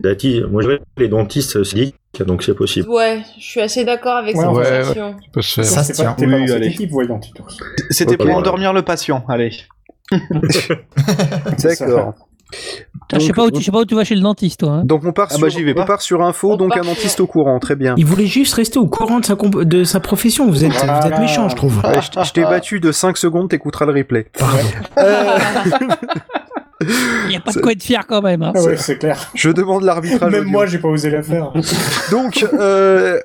Dati, 0.00 0.42
moi 0.50 0.62
les 0.96 1.08
dentistes, 1.08 1.62
c'est 1.64 1.76
geek, 1.76 1.94
donc 2.24 2.42
c'est 2.42 2.54
possible. 2.54 2.88
Ouais, 2.88 3.22
je 3.38 3.44
suis 3.44 3.60
assez 3.60 3.84
d'accord 3.84 4.16
avec 4.16 4.36
Ouais, 4.36 4.44
cette 4.44 4.54
ouais, 4.54 4.84
sensation. 4.84 5.16
Ça 5.74 5.84
se 5.84 6.92
Oui, 6.92 7.06
Titus. 7.20 7.58
C'était 7.90 8.16
pour 8.16 8.30
endormir 8.30 8.72
le 8.72 8.82
patient, 8.82 9.24
allez. 9.28 9.50
D'accord. 11.62 12.14
Ah, 13.12 13.18
je 13.18 13.26
sais 13.26 13.32
pas 13.32 13.44
où 13.46 13.50
tu, 13.50 13.60
je 13.60 13.64
sais 13.66 13.70
pas 13.70 13.78
où 13.80 13.84
tu 13.84 13.94
vas 13.94 14.02
chez 14.04 14.14
le 14.16 14.20
dentiste, 14.22 14.60
toi. 14.60 14.70
hein. 14.72 14.82
Donc 14.84 15.04
on 15.04 15.12
part, 15.12 15.28
Ah 15.30 15.34
sur, 15.34 15.42
bah, 15.42 15.48
j'y 15.48 15.62
vais 15.62 15.72
on 15.72 15.76
pas. 15.76 15.84
part 15.84 16.02
sur 16.02 16.22
info, 16.22 16.56
donc 16.56 16.76
un 16.76 16.80
dentiste 16.82 17.20
au 17.20 17.26
courant, 17.26 17.58
très 17.60 17.76
bien. 17.76 17.94
Il 17.96 18.04
voulait 18.04 18.26
juste 18.26 18.54
rester 18.54 18.78
au 18.78 18.86
courant 18.88 19.20
de 19.20 19.24
sa, 19.24 19.34
comp- 19.36 19.62
de 19.64 19.84
sa 19.84 20.00
profession. 20.00 20.48
Vous 20.50 20.64
êtes, 20.64 20.72
vous 20.72 21.06
êtes 21.08 21.18
méchant, 21.20 21.48
je 21.48 21.54
trouve. 21.56 21.78
Ouais, 21.84 22.00
je 22.02 22.32
t'ai 22.32 22.42
battu 22.42 22.80
de 22.80 22.90
5 22.92 23.16
secondes, 23.16 23.48
t'écouteras 23.50 23.86
le 23.86 23.92
replay. 23.92 24.26
Euh, 24.98 25.38
Il 26.82 27.28
n'y 27.28 27.36
a 27.36 27.40
pas 27.40 27.52
de 27.52 27.60
quoi 27.60 27.72
être 27.72 27.82
fier 27.82 28.06
quand 28.06 28.22
même. 28.22 28.42
hein. 28.42 28.52
Ah 28.56 28.62
ouais, 28.62 28.76
c'est 28.78 28.96
clair. 28.96 29.30
Je 29.34 29.50
demande 29.50 29.82
l'arbitrage. 29.82 30.32
Même 30.32 30.40
audio. 30.42 30.50
moi, 30.50 30.66
j'ai 30.66 30.78
pas 30.78 30.88
osé 30.88 31.10
la 31.10 31.22
faire. 31.22 31.52
Donc, 32.10 32.44
euh, 32.54 33.20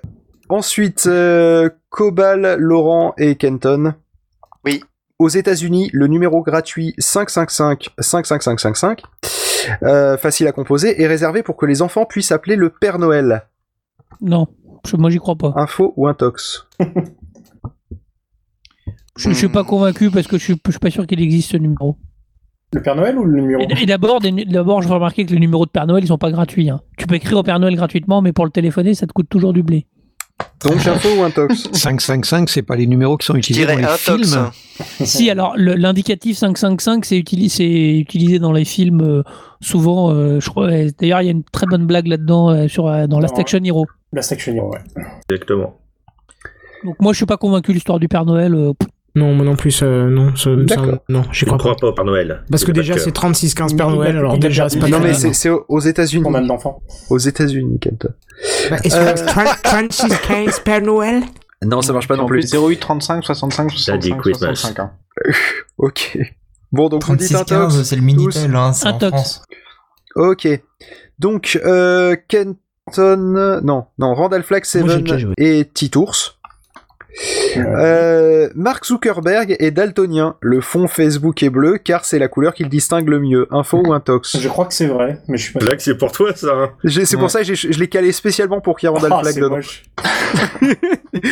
ensuite, 0.49 1.05
euh, 1.07 1.69
Cobal, 1.89 2.57
Laurent 2.59 3.13
et 3.17 3.35
Kenton. 3.35 3.93
Oui. 4.65 4.83
Aux 5.17 5.29
États-Unis, 5.29 5.89
le 5.93 6.07
numéro 6.07 6.41
gratuit 6.43 6.93
555 6.97 7.89
55555, 7.99 9.01
euh, 9.83 10.17
facile 10.17 10.47
à 10.47 10.51
composer, 10.51 11.01
est 11.01 11.07
réservé 11.07 11.41
pour 11.41 11.55
que 11.55 11.65
les 11.65 11.81
enfants 11.81 12.05
puissent 12.05 12.31
appeler 12.33 12.55
le 12.57 12.69
Père 12.69 12.99
Noël. 12.99 13.43
Non, 14.21 14.47
je- 14.85 14.97
moi 14.97 15.09
j'y 15.09 15.17
crois 15.19 15.35
pas. 15.37 15.53
Info 15.55 15.93
ou 15.95 16.07
intox 16.07 16.67
Je, 19.17 19.29
je 19.29 19.33
suis 19.33 19.47
pas 19.47 19.63
convaincu 19.63 20.11
parce 20.11 20.27
que 20.27 20.37
je 20.37 20.43
suis, 20.43 20.61
je 20.65 20.71
suis 20.71 20.79
pas 20.79 20.89
sûr 20.89 21.07
qu'il 21.07 21.21
existe 21.21 21.51
ce 21.51 21.57
numéro. 21.57 21.97
Le 22.73 22.81
Père 22.81 22.95
Noël 22.97 23.17
ou 23.17 23.23
le 23.23 23.39
numéro 23.39 23.61
Et, 23.61 23.83
et 23.83 23.85
d'abord, 23.85 24.19
je 24.81 24.87
veux 24.89 24.93
remarquer 24.93 25.25
que 25.25 25.31
les 25.31 25.39
numéros 25.39 25.65
de 25.65 25.71
Père 25.71 25.87
Noël 25.87 26.03
ils 26.03 26.07
sont 26.07 26.17
pas 26.17 26.31
gratuits. 26.31 26.69
hein. 26.69 26.81
Tu 26.97 27.07
peux 27.07 27.15
écrire 27.15 27.37
au 27.37 27.43
Père 27.43 27.59
Noël 27.59 27.75
gratuitement, 27.75 28.21
mais 28.21 28.33
pour 28.33 28.43
le 28.43 28.51
téléphoner, 28.51 28.93
ça 28.93 29.07
te 29.07 29.13
coûte 29.13 29.29
toujours 29.29 29.53
du 29.53 29.63
blé. 29.63 29.87
Donc, 30.63 30.85
info 30.87 31.09
ou 31.17 31.23
intox 31.23 31.69
555, 31.73 32.49
c'est 32.53 32.61
pas 32.63 32.75
les 32.75 32.87
numéros 32.87 33.17
qui 33.17 33.25
sont 33.25 33.35
utilisés 33.35 33.65
dans 33.65 33.77
les 33.77 33.85
films. 33.97 34.51
si, 35.03 35.29
alors 35.29 35.53
l'indicatif 35.57 36.37
555, 36.37 37.05
c'est 37.05 37.17
utilisé, 37.17 37.55
c'est 37.57 37.99
utilisé 37.99 38.39
dans 38.39 38.51
les 38.51 38.65
films 38.65 39.01
euh, 39.01 39.23
souvent. 39.61 40.11
euh, 40.11 40.39
je 40.39 40.49
crois. 40.49 40.69
D'ailleurs, 40.99 41.21
il 41.21 41.25
y 41.25 41.27
a 41.27 41.31
une 41.31 41.43
très 41.43 41.67
bonne 41.67 41.85
blague 41.85 42.07
là-dedans 42.07 42.49
euh, 42.49 42.67
sur 42.67 42.87
euh, 42.87 43.05
dans 43.07 43.19
Last. 43.19 43.37
Action 43.37 43.59
Hero. 43.63 43.85
La 44.11 44.21
Section 44.21 44.53
Hero, 44.55 44.71
ouais. 44.71 45.03
Exactement. 45.29 45.77
Donc 46.83 46.95
moi, 46.99 47.13
je 47.13 47.17
suis 47.17 47.25
pas 47.25 47.37
convaincu 47.37 47.71
de 47.71 47.75
l'histoire 47.75 47.99
du 47.99 48.07
Père 48.07 48.25
Noël. 48.25 48.53
euh, 48.55 48.73
pff. 48.73 48.89
Non, 49.15 49.33
moi 49.33 49.45
non 49.45 49.55
plus, 49.55 49.81
euh, 49.81 50.09
non, 50.09 50.35
ça, 50.35 50.49
ça- 50.67 50.81
non, 51.07 51.23
Je 51.31 51.45
ne 51.45 51.49
crois 51.49 51.57
pas. 51.57 51.57
crois 51.57 51.75
pas 51.77 51.87
au 51.87 51.93
Père 51.93 52.03
Noël. 52.05 52.43
Parce 52.51 52.65
que 52.65 52.71
déjà, 52.73 52.97
c'est 52.97 53.13
cœur. 53.13 53.31
36-15 53.31 53.75
Père 53.77 53.89
Noël, 53.89 54.17
alors 54.17 54.33
il 54.33 54.45
a 54.45 54.47
déjà, 54.49 54.67
c'est 54.67 54.77
pas 54.79 54.87
Non, 54.89 54.99
mais 54.99 55.13
c'est 55.13 55.49
aux 55.49 55.79
États-Unis. 55.79 56.23
Combien 56.23 56.41
d'enfants 56.41 56.81
Aux 57.09 57.17
États-Unis, 57.17 57.79
Kenton. 57.79 58.09
Bah, 58.69 58.77
est-ce 58.83 58.95
Euh, 58.97 59.13
que 59.13 59.19
36-15 59.63 60.63
Père 60.63 60.81
Noël? 60.81 61.23
Non, 61.63 61.81
ça 61.81 61.93
marche 61.93 62.07
pas 62.09 62.17
non 62.17 62.25
plus. 62.25 62.43
08 62.53 62.77
35 62.77 63.23
65 63.23 63.67
T'as 63.85 63.97
dit 63.97 64.09
65 64.09 64.21
Christmas. 64.21 64.55
65. 64.55 64.79
hein. 64.79 64.91
Ok. 65.77 66.17
Bon, 66.71 66.89
donc 66.89 67.05
vous 67.05 67.15
dites 67.15 67.31
36-15, 67.31 67.37
intox 67.53 67.83
c'est 67.83 67.95
le 67.95 68.01
Minitel, 68.01 68.53
hein, 68.55 68.73
c'est 68.73 68.87
en. 68.87 68.99
France. 68.99 69.43
Ok. 70.15 70.47
Donc, 71.19 71.57
euh, 71.65 72.17
Kenton... 72.27 73.61
Non, 73.63 73.85
non, 73.97 74.13
Randall 74.13 74.43
j'ai 74.43 74.65
Seven 74.65 75.33
et 75.37 75.65
Titours. 75.73 76.37
Euh, 77.57 78.49
Mark 78.55 78.85
Zuckerberg 78.85 79.55
est 79.59 79.71
daltonien. 79.71 80.35
Le 80.41 80.61
fond 80.61 80.87
Facebook 80.87 81.41
est 81.43 81.49
bleu 81.49 81.77
car 81.77 82.05
c'est 82.05 82.19
la 82.19 82.27
couleur 82.27 82.53
qu'il 82.53 82.67
distingue 82.69 83.07
le 83.09 83.19
mieux. 83.19 83.47
Info 83.51 83.81
ou 83.85 83.93
intox? 83.93 84.37
Je 84.39 84.47
crois 84.49 84.65
que 84.65 84.73
c'est 84.73 84.87
vrai, 84.87 85.21
mais 85.27 85.37
je 85.37 85.43
suis 85.43 85.53
pas 85.53 85.59
c'est 85.77 85.97
pour 85.97 86.11
toi 86.11 86.33
ça. 86.35 86.47
hein. 86.53 86.69
C'est 87.05 87.17
pour 87.17 87.31
ça 87.31 87.43
que 87.43 87.53
je 87.55 87.67
l'ai 87.79 87.87
calé 87.87 88.11
spécialement 88.11 88.59
pour 88.61 88.77
qu'il 88.77 88.89
y 88.89 88.93
ait 88.93 88.99
Flagg 88.99 89.23
c'est 89.25 89.39
dedans. 89.39 89.55
moche. 89.55 89.83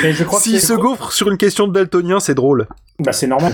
Et 0.03 0.13
je 0.13 0.23
crois 0.23 0.39
que 0.39 0.43
S'il 0.43 0.61
se 0.61 0.73
gaufre 0.73 1.11
sur 1.11 1.29
une 1.29 1.37
question 1.37 1.67
de 1.67 1.73
daltonien, 1.73 2.19
c'est 2.19 2.35
drôle. 2.35 2.67
Bah, 2.99 3.11
c'est 3.11 3.27
normal. 3.27 3.51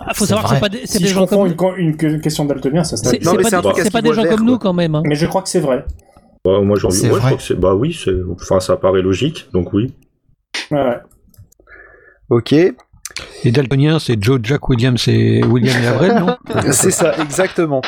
Ah, 0.00 0.14
faut 0.14 0.24
savoir 0.24 0.44
que 0.48 0.54
c'est 0.54 0.60
pas 0.60 0.68
des, 0.68 0.80
c'est 0.86 0.98
Si 0.98 1.02
des 1.02 1.08
je 1.08 1.14
gens 1.14 1.26
comme 1.26 1.46
une, 1.46 1.56
co- 1.56 1.74
une 1.76 1.96
que- 1.96 2.16
question 2.18 2.44
daltonien, 2.44 2.84
ça 2.84 2.96
se 2.96 3.04
c'est- 3.04 3.22
Non, 3.24 3.32
c'est 3.32 3.36
mais 3.38 3.42
pas 3.42 3.50
des- 3.50 3.90
pas 3.90 4.14
gens 4.14 4.22
vert, 4.22 4.36
comme 4.36 4.46
nous 4.46 4.58
quand 4.58 4.72
même. 4.72 4.94
hein. 4.94 5.02
Mais 5.04 5.14
je 5.14 5.26
crois 5.26 5.42
que 5.42 5.48
c'est 5.48 5.60
vrai. 5.60 5.84
Ouais, 6.46 6.62
moi 6.62 6.78
j'ai 6.78 6.86
envie. 6.86 6.96
C'est 6.96 7.08
Ouais, 7.10 7.14
je 7.14 7.18
crois 7.26 7.36
que 7.36 7.42
c'est. 7.42 7.58
Bah 7.58 7.74
oui. 7.74 7.98
Enfin, 8.40 8.60
ça 8.60 8.76
paraît 8.76 9.02
logique, 9.02 9.48
donc 9.52 9.72
oui. 9.72 9.92
Ouais, 10.70 10.78
ouais. 10.78 10.98
Ok. 12.30 12.54
Les 13.44 13.52
daltoniens, 13.52 13.98
c'est 13.98 14.22
Joe, 14.22 14.40
Jack, 14.42 14.68
Williams 14.68 15.08
et 15.08 15.42
William 15.44 15.82
et 15.82 15.86
Avril, 15.86 16.12
non? 16.14 16.36
C'est 16.72 16.90
ça, 16.90 17.14
exactement. 17.22 17.80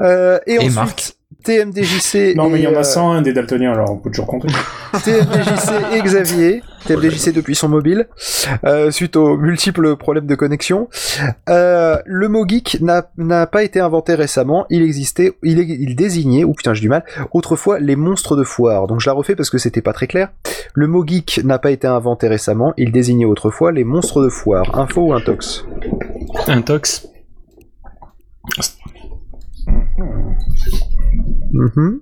Euh, 0.00 0.38
et, 0.46 0.54
Et 0.54 0.58
ensuite, 0.58 0.74
Marx. 0.74 1.16
TMDJC. 1.42 2.34
Non, 2.36 2.48
mais 2.48 2.60
il 2.60 2.64
y 2.64 2.66
en 2.66 2.74
euh, 2.74 2.80
a 2.80 2.84
101 2.84 3.22
des 3.22 3.32
daltoniens, 3.32 3.72
alors 3.72 3.90
on 3.90 3.96
peut 3.96 4.10
toujours 4.10 4.26
compter. 4.26 4.48
TMDJC 5.04 5.94
et 5.94 6.02
Xavier, 6.02 6.62
TMDJC 6.86 7.32
depuis 7.32 7.54
son 7.54 7.68
mobile, 7.68 8.08
euh, 8.64 8.90
suite 8.90 9.16
aux 9.16 9.36
multiples 9.36 9.96
problèmes 9.96 10.26
de 10.26 10.34
connexion. 10.34 10.88
Euh, 11.48 11.96
le 12.04 12.28
mot 12.28 12.46
geek 12.46 12.78
n'a 12.80 13.10
n'a 13.16 13.46
pas 13.46 13.62
été 13.62 13.80
inventé 13.80 14.14
récemment, 14.14 14.66
il 14.70 14.82
existait, 14.82 15.32
il, 15.42 15.58
il 15.58 15.96
désignait, 15.96 16.44
ou 16.44 16.52
putain 16.52 16.74
j'ai 16.74 16.80
du 16.80 16.88
mal, 16.88 17.04
autrefois 17.32 17.78
les 17.80 17.96
monstres 17.96 18.36
de 18.36 18.44
foire. 18.44 18.86
Donc 18.86 19.00
je 19.00 19.08
la 19.08 19.14
refais 19.14 19.34
parce 19.34 19.50
que 19.50 19.58
c'était 19.58 19.82
pas 19.82 19.92
très 19.92 20.06
clair. 20.06 20.30
Le 20.74 20.86
mot 20.86 21.06
geek 21.06 21.40
n'a 21.44 21.58
pas 21.58 21.70
été 21.70 21.86
inventé 21.86 22.28
récemment, 22.28 22.74
il 22.76 22.92
désignait 22.92 23.24
autrefois 23.24 23.72
les 23.72 23.84
monstres 23.84 24.22
de 24.22 24.28
foire. 24.28 24.78
Info 24.78 25.08
ou 25.08 25.12
intox? 25.12 25.64
Intox. 26.46 27.08
Mhm. 31.52 32.00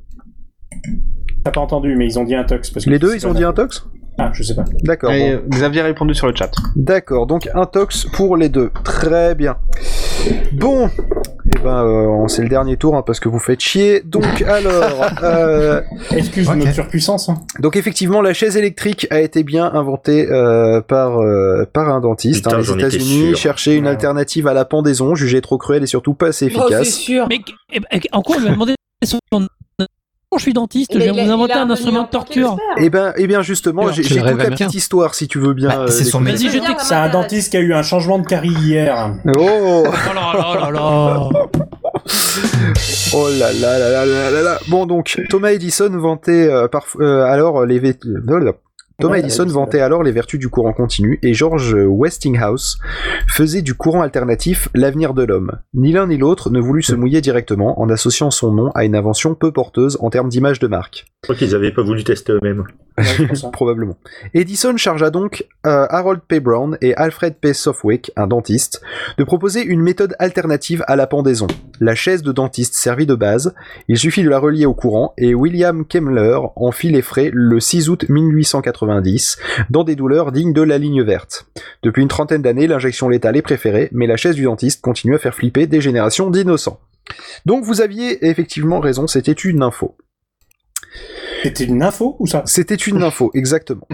T'as 1.44 1.50
pas 1.50 1.60
entendu, 1.60 1.96
mais 1.96 2.06
ils 2.06 2.18
ont 2.18 2.24
dit 2.24 2.34
intox. 2.34 2.70
Parce 2.70 2.84
que 2.84 2.90
Les 2.90 2.98
deux, 2.98 3.14
ils 3.14 3.26
ont 3.26 3.32
dit 3.34 3.44
intox 3.44 3.86
Ah, 4.18 4.30
je 4.34 4.42
sais 4.42 4.54
pas. 4.54 4.64
D'accord. 4.84 5.10
Et, 5.12 5.36
bon. 5.36 5.42
Xavier 5.48 5.80
a 5.80 5.84
répondu 5.84 6.14
sur 6.14 6.26
le 6.26 6.34
chat. 6.34 6.50
D'accord, 6.76 7.26
donc 7.26 7.48
intox 7.54 8.04
pour 8.12 8.36
les 8.36 8.48
deux. 8.48 8.70
Très 8.84 9.34
bien. 9.34 9.56
Bon, 10.52 10.88
et 10.88 11.58
ben 11.64 11.82
euh, 11.82 12.28
c'est 12.28 12.42
le 12.42 12.50
dernier 12.50 12.76
tour 12.76 12.94
hein, 12.94 13.02
parce 13.06 13.20
que 13.20 13.30
vous 13.30 13.38
faites 13.38 13.60
chier. 13.60 14.02
Donc 14.04 14.42
alors, 14.46 15.06
euh, 15.22 15.80
Excuse 16.10 16.46
Ok. 16.50 16.56
notre 16.56 16.72
surpuissance. 16.74 17.30
hein. 17.30 17.36
donc 17.60 17.76
effectivement 17.76 18.20
la 18.20 18.34
chaise 18.34 18.58
électrique 18.58 19.06
a 19.10 19.20
été 19.22 19.42
bien 19.44 19.64
inventée 19.72 20.30
euh, 20.30 20.82
par 20.82 21.18
euh, 21.22 21.64
par 21.72 21.88
un 21.88 22.00
dentiste. 22.02 22.44
Putain, 22.44 22.58
hein, 22.58 22.60
j'en 22.62 22.76
les 22.76 22.84
États-Unis 22.84 23.34
cherchaient 23.34 23.76
une 23.76 23.84
Ouais. 23.84 23.90
alternative 23.92 24.46
à 24.46 24.52
la 24.52 24.66
pendaison, 24.66 25.14
jugée 25.14 25.40
trop 25.40 25.56
cruelle 25.56 25.82
et 25.82 25.86
surtout 25.86 26.12
pas 26.12 26.26
assez 26.28 26.52
Oh, 26.54 26.58
c'est 26.68 26.74
efficace. 26.74 26.94
sûr. 26.94 27.26
Mais 27.30 27.38
eh 27.72 27.80
ben, 27.80 27.86
en 28.12 28.20
quoi 28.20 28.36
on 28.36 28.40
lui 28.40 28.48
a 28.48 28.52
demandé 28.52 28.74
je 30.38 30.42
suis 30.42 30.52
dentiste, 30.52 30.94
Mais 30.94 31.00
je 31.00 31.10
vais 31.10 31.24
vous 31.24 31.30
inventer 31.30 31.54
un 31.54 31.68
instrument 31.70 32.00
en 32.00 32.04
de 32.04 32.08
torture. 32.10 32.56
Et 32.78 32.88
ben, 32.88 33.12
et 33.16 33.26
bien 33.26 33.42
justement, 33.42 33.90
j'ai 33.90 34.02
toute 34.02 34.16
la 34.16 34.34
petite 34.50 34.74
histoire 34.74 35.14
si 35.14 35.26
tu 35.28 35.38
veux 35.38 35.54
bien. 35.54 35.68
Bah, 35.68 35.84
c'est 35.88 36.06
euh, 36.06 36.10
son 36.10 36.24
C'est 36.78 36.94
un 36.94 37.08
dentiste 37.08 37.50
qui 37.50 37.56
a 37.56 37.60
eu 37.60 37.74
un 37.74 37.82
changement 37.82 38.18
de 38.18 38.26
carie 38.26 38.48
hier. 38.60 39.16
Oh. 39.26 39.32
Oh 39.38 39.84
là 40.14 40.32
là 40.34 40.54
là 40.60 40.70
là. 40.70 41.28
Oh 43.12 43.28
là 43.38 43.52
là 43.52 43.78
là 43.78 43.88
là 43.90 44.06
là 44.06 44.30
là 44.30 44.42
là. 44.42 44.58
Bon 44.68 44.86
donc 44.86 45.20
Thomas 45.28 45.50
Edison 45.50 45.90
vantait 45.98 46.48
euh, 46.48 46.68
parf- 46.68 47.00
euh, 47.00 47.24
alors 47.24 47.66
les 47.66 47.80
vé- 47.80 47.98
blablabla. 48.04 48.52
Thomas 49.00 49.14
Ouais, 49.14 49.20
Edison 49.20 49.46
vantait 49.46 49.80
alors 49.80 50.02
les 50.02 50.12
vertus 50.12 50.38
du 50.38 50.48
courant 50.48 50.72
continu 50.72 51.18
et 51.22 51.34
George 51.34 51.74
Westinghouse 51.74 52.78
faisait 53.26 53.62
du 53.62 53.74
courant 53.74 54.02
alternatif 54.02 54.68
l'avenir 54.74 55.14
de 55.14 55.24
l'homme. 55.24 55.52
Ni 55.74 55.92
l'un 55.92 56.06
ni 56.06 56.18
l'autre 56.18 56.50
ne 56.50 56.60
voulut 56.60 56.82
se 56.82 56.94
mouiller 56.94 57.20
directement 57.20 57.80
en 57.80 57.88
associant 57.88 58.30
son 58.30 58.52
nom 58.52 58.70
à 58.74 58.84
une 58.84 58.94
invention 58.94 59.34
peu 59.34 59.52
porteuse 59.52 59.96
en 60.00 60.10
termes 60.10 60.28
d'image 60.28 60.58
de 60.58 60.66
marque. 60.66 61.06
Je 61.22 61.28
crois 61.28 61.36
qu'ils 61.36 61.54
avaient 61.54 61.72
pas 61.72 61.82
voulu 61.82 62.04
tester 62.04 62.32
eux-mêmes. 62.32 62.64
Ça. 63.34 63.48
Probablement. 63.50 63.96
Edison 64.34 64.76
chargea 64.76 65.10
donc 65.10 65.46
euh, 65.66 65.86
Harold 65.88 66.20
P. 66.26 66.40
Brown 66.40 66.76
et 66.80 66.94
Alfred 66.94 67.34
P. 67.40 67.52
Southwick, 67.54 68.10
un 68.16 68.26
dentiste, 68.26 68.82
de 69.16 69.24
proposer 69.24 69.62
une 69.62 69.80
méthode 69.80 70.14
alternative 70.18 70.84
à 70.86 70.96
la 70.96 71.06
pendaison. 71.06 71.46
La 71.80 71.94
chaise 71.94 72.22
de 72.22 72.32
dentiste 72.32 72.74
servit 72.74 73.06
de 73.06 73.14
base, 73.14 73.54
il 73.88 73.98
suffit 73.98 74.22
de 74.22 74.28
la 74.28 74.38
relier 74.38 74.66
au 74.66 74.74
courant 74.74 75.14
et 75.16 75.34
William 75.34 75.84
Kemmler 75.86 76.38
en 76.56 76.72
fit 76.72 76.90
les 76.90 77.02
frais 77.02 77.30
le 77.32 77.60
6 77.60 77.88
août 77.88 78.04
1890 78.90 79.38
dans 79.70 79.84
des 79.84 79.96
douleurs 79.96 80.32
dignes 80.32 80.52
de 80.52 80.62
la 80.62 80.78
ligne 80.78 81.02
verte. 81.02 81.46
Depuis 81.82 82.02
une 82.02 82.08
trentaine 82.08 82.42
d'années, 82.42 82.66
l'injection 82.66 83.08
létale 83.08 83.36
est 83.36 83.42
préférée, 83.42 83.88
mais 83.92 84.06
la 84.06 84.16
chaise 84.16 84.36
du 84.36 84.44
dentiste 84.44 84.80
continue 84.80 85.14
à 85.14 85.18
faire 85.18 85.34
flipper 85.34 85.66
des 85.66 85.80
générations 85.80 86.30
d'innocents. 86.30 86.80
Donc 87.46 87.64
vous 87.64 87.80
aviez 87.80 88.26
effectivement 88.28 88.80
raison, 88.80 89.06
c'était 89.06 89.32
une 89.32 89.62
info. 89.62 89.96
C'était 91.42 91.64
une 91.64 91.82
info 91.82 92.16
ou 92.18 92.26
ça? 92.26 92.42
C'était 92.44 92.74
une 92.74 93.02
info, 93.02 93.30
exactement. 93.34 93.88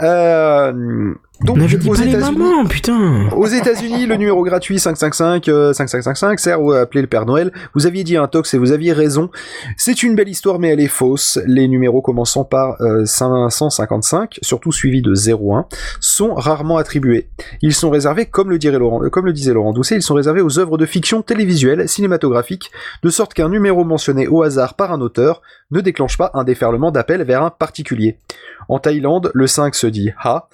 Euh, 0.00 1.14
Donc, 1.40 1.56
aux 1.56 1.60
pas 1.60 1.66
les 1.66 2.10
États-Unis- 2.10 2.38
mamans, 2.38 2.64
putain. 2.66 3.28
Aux 3.36 3.46
États-Unis, 3.46 4.06
le 4.06 4.14
numéro 4.14 4.44
gratuit 4.44 4.78
555 4.78 5.48
euh, 5.48 5.72
5555 5.72 6.38
sert 6.38 6.60
à 6.60 6.80
appeler 6.80 7.02
le 7.02 7.08
Père 7.08 7.26
Noël. 7.26 7.52
Vous 7.74 7.86
aviez 7.86 8.04
dit 8.04 8.16
un 8.16 8.28
tox 8.28 8.54
et 8.54 8.58
vous 8.58 8.70
aviez 8.70 8.92
raison. 8.92 9.30
C'est 9.76 10.04
une 10.04 10.14
belle 10.14 10.28
histoire, 10.28 10.60
mais 10.60 10.68
elle 10.68 10.80
est 10.80 10.86
fausse. 10.86 11.38
Les 11.46 11.66
numéros 11.66 12.02
commençant 12.02 12.44
par 12.44 12.80
euh, 12.80 13.04
555, 13.04 14.38
surtout 14.42 14.70
suivis 14.70 15.02
de 15.02 15.12
01, 15.12 15.66
sont 16.00 16.34
rarement 16.34 16.76
attribués. 16.78 17.28
Ils 17.62 17.74
sont 17.74 17.90
réservés, 17.90 18.26
comme 18.26 18.50
le, 18.50 18.58
dirait 18.58 18.78
Laurent, 18.78 19.02
euh, 19.02 19.10
comme 19.10 19.26
le 19.26 19.32
disait 19.32 19.52
Laurent 19.52 19.72
Doucet, 19.72 19.96
ils 19.96 20.02
sont 20.02 20.14
réservés 20.14 20.40
aux 20.40 20.58
œuvres 20.60 20.78
de 20.78 20.86
fiction 20.86 21.22
télévisuelle, 21.22 21.88
cinématographique, 21.88 22.70
de 23.02 23.10
sorte 23.10 23.34
qu'un 23.34 23.48
numéro 23.48 23.84
mentionné 23.84 24.28
au 24.28 24.42
hasard 24.44 24.74
par 24.74 24.92
un 24.92 25.00
auteur 25.00 25.42
ne 25.72 25.80
déclenche 25.80 26.16
pas 26.16 26.30
un 26.34 26.44
déferlement 26.44 26.92
d'appel 26.92 27.22
vers 27.24 27.42
un 27.42 27.50
particulier. 27.50 28.18
En 28.68 28.78
Thaïlande, 28.78 29.30
le 29.34 29.46
5 29.46 29.74
se 29.74 29.86
dit 29.86 30.10
ha, 30.22 30.48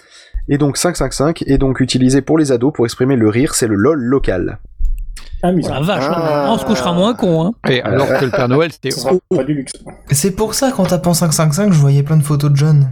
et 0.51 0.59
donc 0.59 0.77
555 0.77 1.45
est 1.47 1.59
donc 1.59 1.81
utilisé 1.81 2.21
pour 2.21 2.37
les 2.37 2.53
ados 2.53 2.73
pour 2.75 2.85
exprimer 2.85 3.17
le 3.17 3.29
rire, 3.29 3.55
c'est 3.55 3.69
le 3.69 3.77
lol 3.77 4.01
local. 4.01 4.59
Oh 5.43 5.49
la 5.51 5.81
vache, 5.81 6.05
on 6.49 6.59
se 6.59 6.65
couchera 6.67 6.93
moins 6.93 7.15
con. 7.15 7.47
Hein. 7.47 7.53
Et 7.71 7.81
alors 7.81 8.09
que 8.09 8.27
le 8.27 8.31
Père 8.31 8.49
Noël, 8.49 8.71
c'était. 8.73 8.91
Pas 9.35 9.45
du 9.45 9.55
luxe. 9.55 9.73
C'est 10.11 10.33
pour 10.33 10.53
ça 10.55 10.71
qu'en 10.71 10.85
tapant 10.85 11.15
555, 11.15 11.73
je 11.73 11.79
voyais 11.79 12.03
plein 12.03 12.19
de 12.19 12.23
photos 12.23 12.51
de 12.51 12.57
John. 12.57 12.91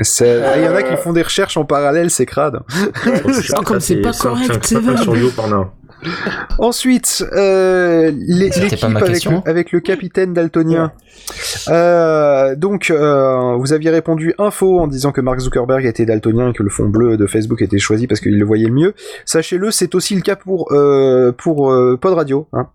C'est- 0.00 0.42
ah, 0.42 0.56
Il 0.56 0.64
y 0.64 0.68
en 0.68 0.74
a 0.74 0.82
qui 0.82 0.96
font 0.96 1.12
des 1.12 1.22
recherches 1.22 1.56
en 1.56 1.64
parallèle, 1.64 2.10
c'est 2.10 2.26
crade. 2.26 2.60
Oh, 3.06 3.62
comme 3.64 3.80
c'est 3.80 3.96
pas 3.96 4.12
correct, 4.12 4.60
c'est 4.62 4.76
vrai. 4.76 4.94
Ensuite, 6.58 7.24
euh, 7.32 8.10
l'équipe 8.26 8.82
avec, 8.84 9.00
le- 9.00 9.06
question. 9.06 9.42
avec 9.46 9.72
le 9.72 9.80
capitaine 9.80 10.32
daltonien. 10.32 10.92
Euh, 11.68 12.56
donc, 12.56 12.90
euh, 12.90 13.56
vous 13.56 13.72
aviez 13.72 13.90
répondu 13.90 14.34
info 14.38 14.80
en 14.80 14.86
disant 14.86 15.12
que 15.12 15.20
Mark 15.20 15.38
Zuckerberg 15.40 15.84
était 15.86 16.04
daltonien 16.06 16.50
et 16.50 16.52
que 16.52 16.62
le 16.62 16.70
fond 16.70 16.88
bleu 16.88 17.16
de 17.16 17.26
Facebook 17.26 17.62
était 17.62 17.78
choisi 17.78 18.06
parce 18.06 18.20
qu'il 18.20 18.38
le 18.38 18.44
voyait 18.44 18.66
le 18.66 18.72
mieux. 18.74 18.94
Sachez-le, 19.24 19.70
c'est 19.70 19.94
aussi 19.94 20.14
le 20.14 20.22
cas 20.22 20.36
pour 20.36 20.72
euh, 20.72 21.32
pour 21.32 21.70
euh, 21.72 21.96
Pod 22.00 22.14
Radio. 22.14 22.48
hein. 22.52 22.68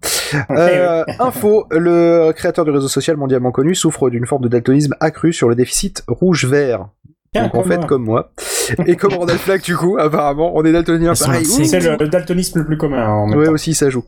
Euh, 0.51 1.03
info, 1.19 1.65
le 1.71 2.31
créateur 2.33 2.65
du 2.65 2.71
réseau 2.71 2.87
social 2.87 3.17
mondialement 3.17 3.51
connu 3.51 3.75
souffre 3.75 4.09
d'une 4.09 4.25
forme 4.25 4.43
de 4.43 4.49
daltonisme 4.49 4.93
accru 4.99 5.33
sur 5.33 5.49
le 5.49 5.55
déficit 5.55 6.03
rouge-vert. 6.07 6.87
Donc 7.35 7.55
en 7.55 7.63
fait 7.63 7.85
comme 7.85 8.03
moi. 8.03 8.31
Et 8.85 8.95
comme 8.95 9.13
Randall 9.13 9.37
Flagg 9.37 9.61
du 9.61 9.75
coup, 9.77 9.97
apparemment, 9.97 10.51
on 10.55 10.63
est 10.65 10.71
daltonien 10.71 11.13
pareil. 11.13 11.45
C'est 11.45 11.79
le, 11.79 11.95
le 11.99 12.07
daltonisme 12.07 12.59
le 12.59 12.65
plus 12.65 12.77
commun. 12.77 13.07
En 13.07 13.27
même 13.27 13.37
Ouais 13.37 13.45
temps. 13.45 13.51
aussi 13.53 13.73
ça 13.73 13.89
joue. 13.89 14.03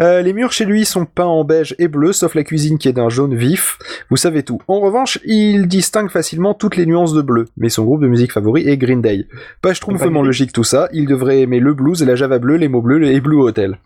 Euh, 0.00 0.20
les 0.22 0.32
murs 0.32 0.52
chez 0.52 0.64
lui 0.64 0.84
sont 0.84 1.04
peints 1.06 1.24
en 1.24 1.44
beige 1.44 1.74
et 1.78 1.88
bleu, 1.88 2.12
sauf 2.12 2.34
la 2.34 2.44
cuisine 2.44 2.78
qui 2.78 2.88
est 2.88 2.92
d'un 2.92 3.08
jaune 3.08 3.34
vif. 3.34 3.78
Vous 4.10 4.16
savez 4.16 4.42
tout. 4.42 4.60
En 4.68 4.80
revanche, 4.80 5.18
il 5.24 5.66
distingue 5.68 6.10
facilement 6.10 6.54
toutes 6.54 6.76
les 6.76 6.84
nuances 6.86 7.14
de 7.14 7.22
bleu. 7.22 7.46
Mais 7.56 7.68
son 7.68 7.84
groupe 7.84 8.02
de 8.02 8.08
musique 8.08 8.32
favori 8.32 8.68
est 8.68 8.76
Green 8.76 9.00
Day. 9.00 9.26
Pas 9.62 9.72
schtroumpfement 9.74 10.22
logique 10.22 10.52
tout 10.52 10.64
ça. 10.64 10.88
Il 10.92 11.06
devrait 11.06 11.40
aimer 11.40 11.60
le 11.60 11.72
blues, 11.74 12.02
la 12.02 12.16
java 12.16 12.38
bleue, 12.38 12.56
les 12.56 12.68
mots 12.68 12.82
bleus 12.82 13.02
et 13.04 13.20
Blue 13.20 13.40
Hotel. 13.42 13.78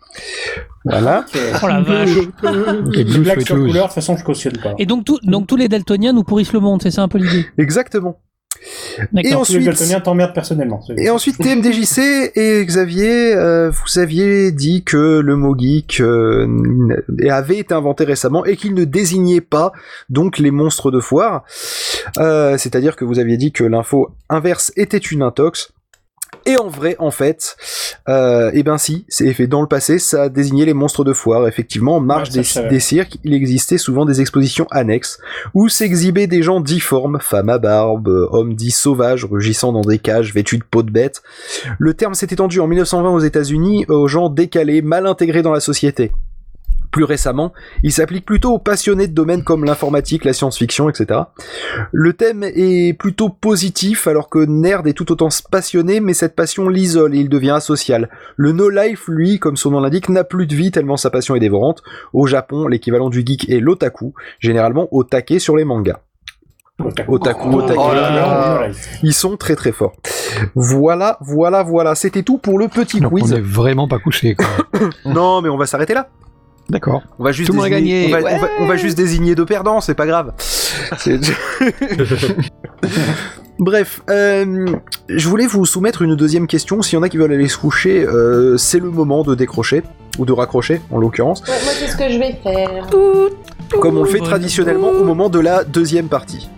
Voilà. 0.85 1.25
Oh 1.63 1.67
la 1.67 1.81
vache. 1.81 2.09
Les 2.93 3.03
blagues 3.19 3.41
sur 3.41 3.55
couleur, 3.55 3.73
de 3.73 3.79
toute 3.81 3.91
façon, 3.93 4.15
je 4.17 4.23
cautionne 4.23 4.57
pas. 4.57 4.73
Et 4.79 4.85
donc, 4.85 5.03
tout- 5.05 5.19
donc 5.23 5.47
tous 5.47 5.55
les 5.57 5.67
daltoniens 5.67 6.13
nous 6.13 6.23
pourrissent 6.23 6.53
le 6.53 6.59
monde, 6.61 6.81
c'est 6.81 6.91
ça 6.91 7.01
un 7.03 7.07
peu 7.07 7.17
l'idée? 7.17 7.45
Exactement. 7.57 8.19
Et 9.23 9.33
ensuite, 9.33 9.63
personnellement. 10.33 10.81
Et 10.97 11.09
ensuite, 11.09 11.37
TMDJC 11.37 12.31
et 12.35 12.65
Xavier, 12.65 13.35
euh, 13.35 13.69
vous 13.69 13.99
aviez 13.99 14.51
dit 14.51 14.83
que 14.83 15.19
le 15.19 15.35
mot 15.35 15.55
geek 15.57 16.01
euh, 16.01 16.47
avait 17.29 17.57
été 17.57 17.73
inventé 17.73 18.03
récemment 18.03 18.45
et 18.45 18.55
qu'il 18.55 18.73
ne 18.73 18.83
désignait 18.85 19.41
pas 19.41 19.71
donc 20.09 20.37
les 20.37 20.51
monstres 20.51 20.91
de 20.91 20.99
foire. 20.99 21.43
Euh, 22.17 22.57
C'est-à-dire 22.57 22.95
que 22.95 23.05
vous 23.05 23.19
aviez 23.19 23.37
dit 23.37 23.51
que 23.51 23.63
l'info 23.63 24.11
inverse 24.29 24.71
était 24.75 24.97
une 24.97 25.21
intox. 25.21 25.73
Et 26.47 26.57
en 26.57 26.69
vrai, 26.69 26.95
en 26.97 27.11
fait, 27.11 27.57
euh, 28.07 28.51
eh 28.53 28.63
ben 28.63 28.77
si, 28.77 29.05
c'est 29.09 29.33
fait 29.33 29.47
dans 29.47 29.59
le 29.59 29.67
passé, 29.67 29.99
ça 29.99 30.23
a 30.23 30.29
désigné 30.29 30.65
les 30.65 30.73
monstres 30.73 31.03
de 31.03 31.11
foire. 31.11 31.45
Effectivement, 31.45 31.97
en 31.97 31.99
marge 31.99 32.29
Ouais, 32.29 32.69
des, 32.69 32.79
cirques, 32.79 33.17
il 33.25 33.33
existait 33.33 33.77
souvent 33.77 34.05
des 34.05 34.21
expositions 34.21 34.65
annexes 34.71 35.19
où 35.53 35.67
s'exhibaient 35.67 36.25
des 36.25 36.41
gens 36.41 36.61
difformes, 36.61 37.19
femmes 37.19 37.49
à 37.49 37.57
barbe, 37.57 38.07
hommes 38.07 38.53
dits 38.53 38.71
sauvages, 38.71 39.25
rugissant 39.25 39.73
dans 39.73 39.81
des 39.81 39.99
cages 39.99 40.33
vêtus 40.33 40.57
de 40.57 40.63
peau 40.63 40.83
de 40.83 40.89
bête. 40.89 41.21
Le 41.79 41.93
terme 41.93 42.13
s'est 42.13 42.27
étendu 42.31 42.61
en 42.61 42.67
1920 42.67 43.09
aux 43.09 43.19
États-Unis 43.19 43.85
aux 43.89 44.07
gens 44.07 44.29
décalés, 44.29 44.81
mal 44.81 45.05
intégrés 45.05 45.41
dans 45.41 45.51
la 45.51 45.59
société. 45.59 46.13
Plus 46.91 47.03
récemment, 47.03 47.53
il 47.83 47.91
s'applique 47.91 48.25
plutôt 48.25 48.53
aux 48.53 48.59
passionnés 48.59 49.07
de 49.07 49.13
domaines 49.13 49.43
comme 49.43 49.65
l'informatique, 49.65 50.23
la 50.25 50.33
science-fiction, 50.33 50.89
etc. 50.89 51.21
Le 51.91 52.13
thème 52.13 52.43
est 52.43 52.97
plutôt 52.97 53.29
positif, 53.29 54.07
alors 54.07 54.29
que 54.29 54.39
Nerd 54.39 54.87
est 54.87 54.93
tout 54.93 55.11
autant 55.11 55.29
passionné, 55.51 55.99
mais 55.99 56.13
cette 56.13 56.35
passion 56.35 56.69
l'isole 56.69 57.15
et 57.15 57.19
il 57.19 57.29
devient 57.29 57.51
asocial. 57.51 58.09
Le 58.35 58.51
no-life, 58.51 59.03
lui, 59.07 59.37
comme 59.37 59.57
son 59.57 59.71
nom 59.71 59.79
l'indique, 59.81 60.09
n'a 60.09 60.23
plus 60.23 60.47
de 60.47 60.55
vie 60.55 60.71
tellement 60.71 60.97
sa 60.97 61.09
passion 61.09 61.35
est 61.35 61.39
dévorante. 61.39 61.83
Au 62.13 62.25
Japon, 62.25 62.67
l'équivalent 62.67 63.09
du 63.09 63.23
geek 63.25 63.49
est 63.49 63.59
l'otaku, 63.59 64.13
généralement 64.39 64.87
au 64.91 65.03
taquet 65.03 65.39
sur 65.39 65.55
les 65.55 65.65
mangas. 65.65 65.99
Otaku, 66.79 67.09
Oh, 67.09 67.15
otaku, 67.15 67.79
oh 67.79 67.93
là 67.93 68.11
là. 68.11 68.67
ils 69.01 69.13
sont 69.13 69.35
très 69.35 69.55
très 69.55 69.71
forts. 69.71 69.93
Voilà, 70.53 71.17
voilà, 71.21 71.63
voilà. 71.63 71.95
C'était 71.95 72.21
tout 72.21 72.37
pour 72.37 72.59
le 72.59 72.67
petit 72.67 72.99
Donc 72.99 73.13
quiz. 73.13 73.33
on 73.33 73.35
est 73.35 73.41
vraiment 73.41 73.87
pas 73.87 73.97
couché. 73.97 74.35
Quoi. 74.35 74.47
Non, 75.05 75.41
mais 75.41 75.49
on 75.49 75.57
va 75.57 75.65
s'arrêter 75.65 75.95
là. 75.95 76.09
D'accord. 76.69 77.01
On 77.17 77.23
va 77.23 77.31
juste 77.31 77.47
Tout 77.47 77.53
le 77.53 77.57
monde 77.61 77.67
a 77.67 77.69
désigner- 77.69 78.09
gagné. 78.11 78.15
On 78.15 78.19
va, 78.21 78.35
on 78.35 78.39
va- 78.39 78.47
on 78.59 78.65
va 78.65 78.73
Ouais. 78.73 78.77
juste 78.77 78.97
désigner 78.97 79.35
deux 79.35 79.45
perdants, 79.45 79.79
c'est 79.81 79.93
pas 79.95 80.05
grave. 80.05 80.33
C'est- 80.97 81.19
Bref, 83.59 84.01
euh, 84.09 84.67
je 85.09 85.27
voulais 85.29 85.47
vous 85.47 85.65
soumettre 85.65 86.03
une 86.03 86.15
deuxième 86.15 86.45
question. 86.45 86.81
S'il 86.83 86.97
y 86.97 86.99
en 86.99 87.03
a 87.03 87.09
qui 87.09 87.17
veulent 87.17 87.31
aller 87.31 87.47
se 87.47 87.57
coucher, 87.57 88.05
euh, 88.05 88.55
c'est 88.57 88.79
le 88.79 88.91
moment 88.91 89.23
de 89.23 89.33
décrocher 89.33 89.81
ou 90.19 90.25
de 90.25 90.31
raccrocher, 90.31 90.81
en 90.91 90.99
l'occurrence, 90.99 91.41
Ouais, 91.41 91.47
moi, 91.63 91.71
c'est 91.79 91.87
ce 91.87 91.97
que 91.97 92.09
je 92.11 92.19
vais 92.19 92.37
faire. 92.43 92.87
comme 93.81 93.97
on 93.97 94.03
le 94.03 94.09
fait 94.09 94.19
traditionnellement 94.19 94.89
au 94.89 95.03
moment 95.03 95.29
de 95.29 95.39
la 95.39 95.63
deuxième 95.63 96.07
partie. 96.07 96.49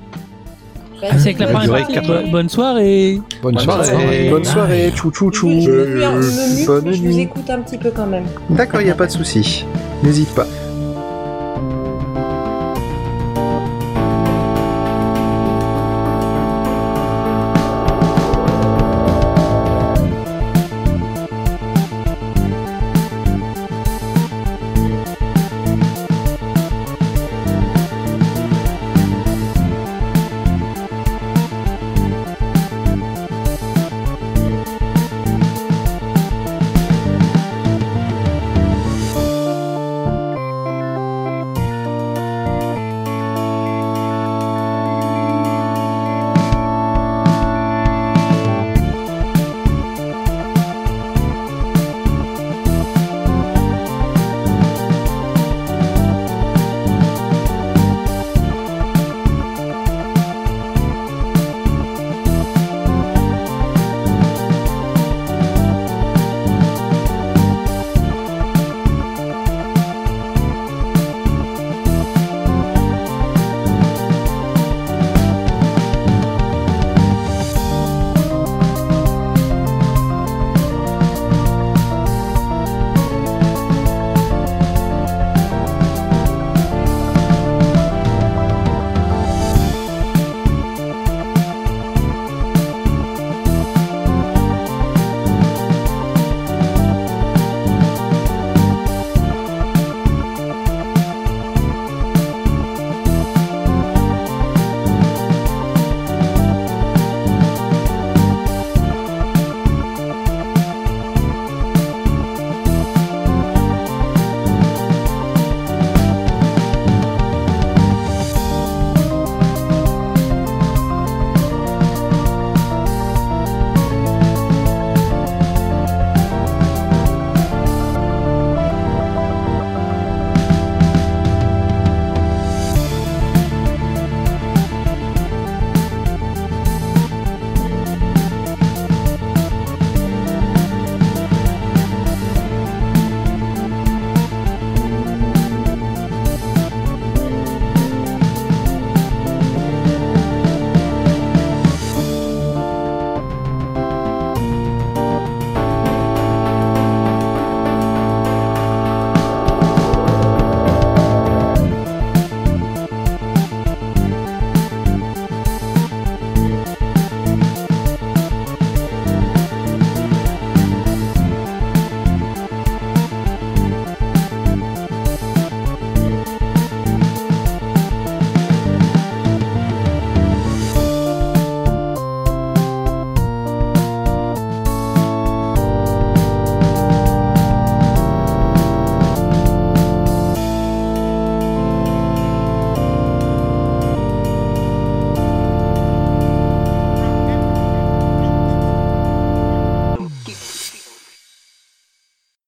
Ah, 1.02 1.18
C'est 1.18 1.30
avec 1.30 1.40
la 1.40 2.02
Bonne- 2.02 2.32
Bonne 2.32 2.50
soirée. 2.50 3.22
Bonne 3.42 3.60
soirée. 3.60 4.30
Bonne 4.30 4.46
soirée, 4.46 4.92
chou 4.96 5.12
chou 5.14 5.32
chou. 5.32 5.50
Je 5.50 5.72
me 5.72 6.58
mute, 6.58 6.68
Bonne 6.68 6.84
mais 6.86 6.94
je 6.94 7.02
vous 7.04 7.20
écoute 7.20 7.50
un 7.50 7.60
petit 7.60 7.78
peu 7.78 7.92
quand 7.96 8.08
même. 8.08 8.26
D'accord, 8.50 8.82
il 8.82 8.86
n'y 8.86 8.92
a 8.92 8.96
pas 8.96 9.06
de 9.08 9.12
souci. 9.12 9.66
N'hésite 10.04 10.30
pas. 10.36 10.46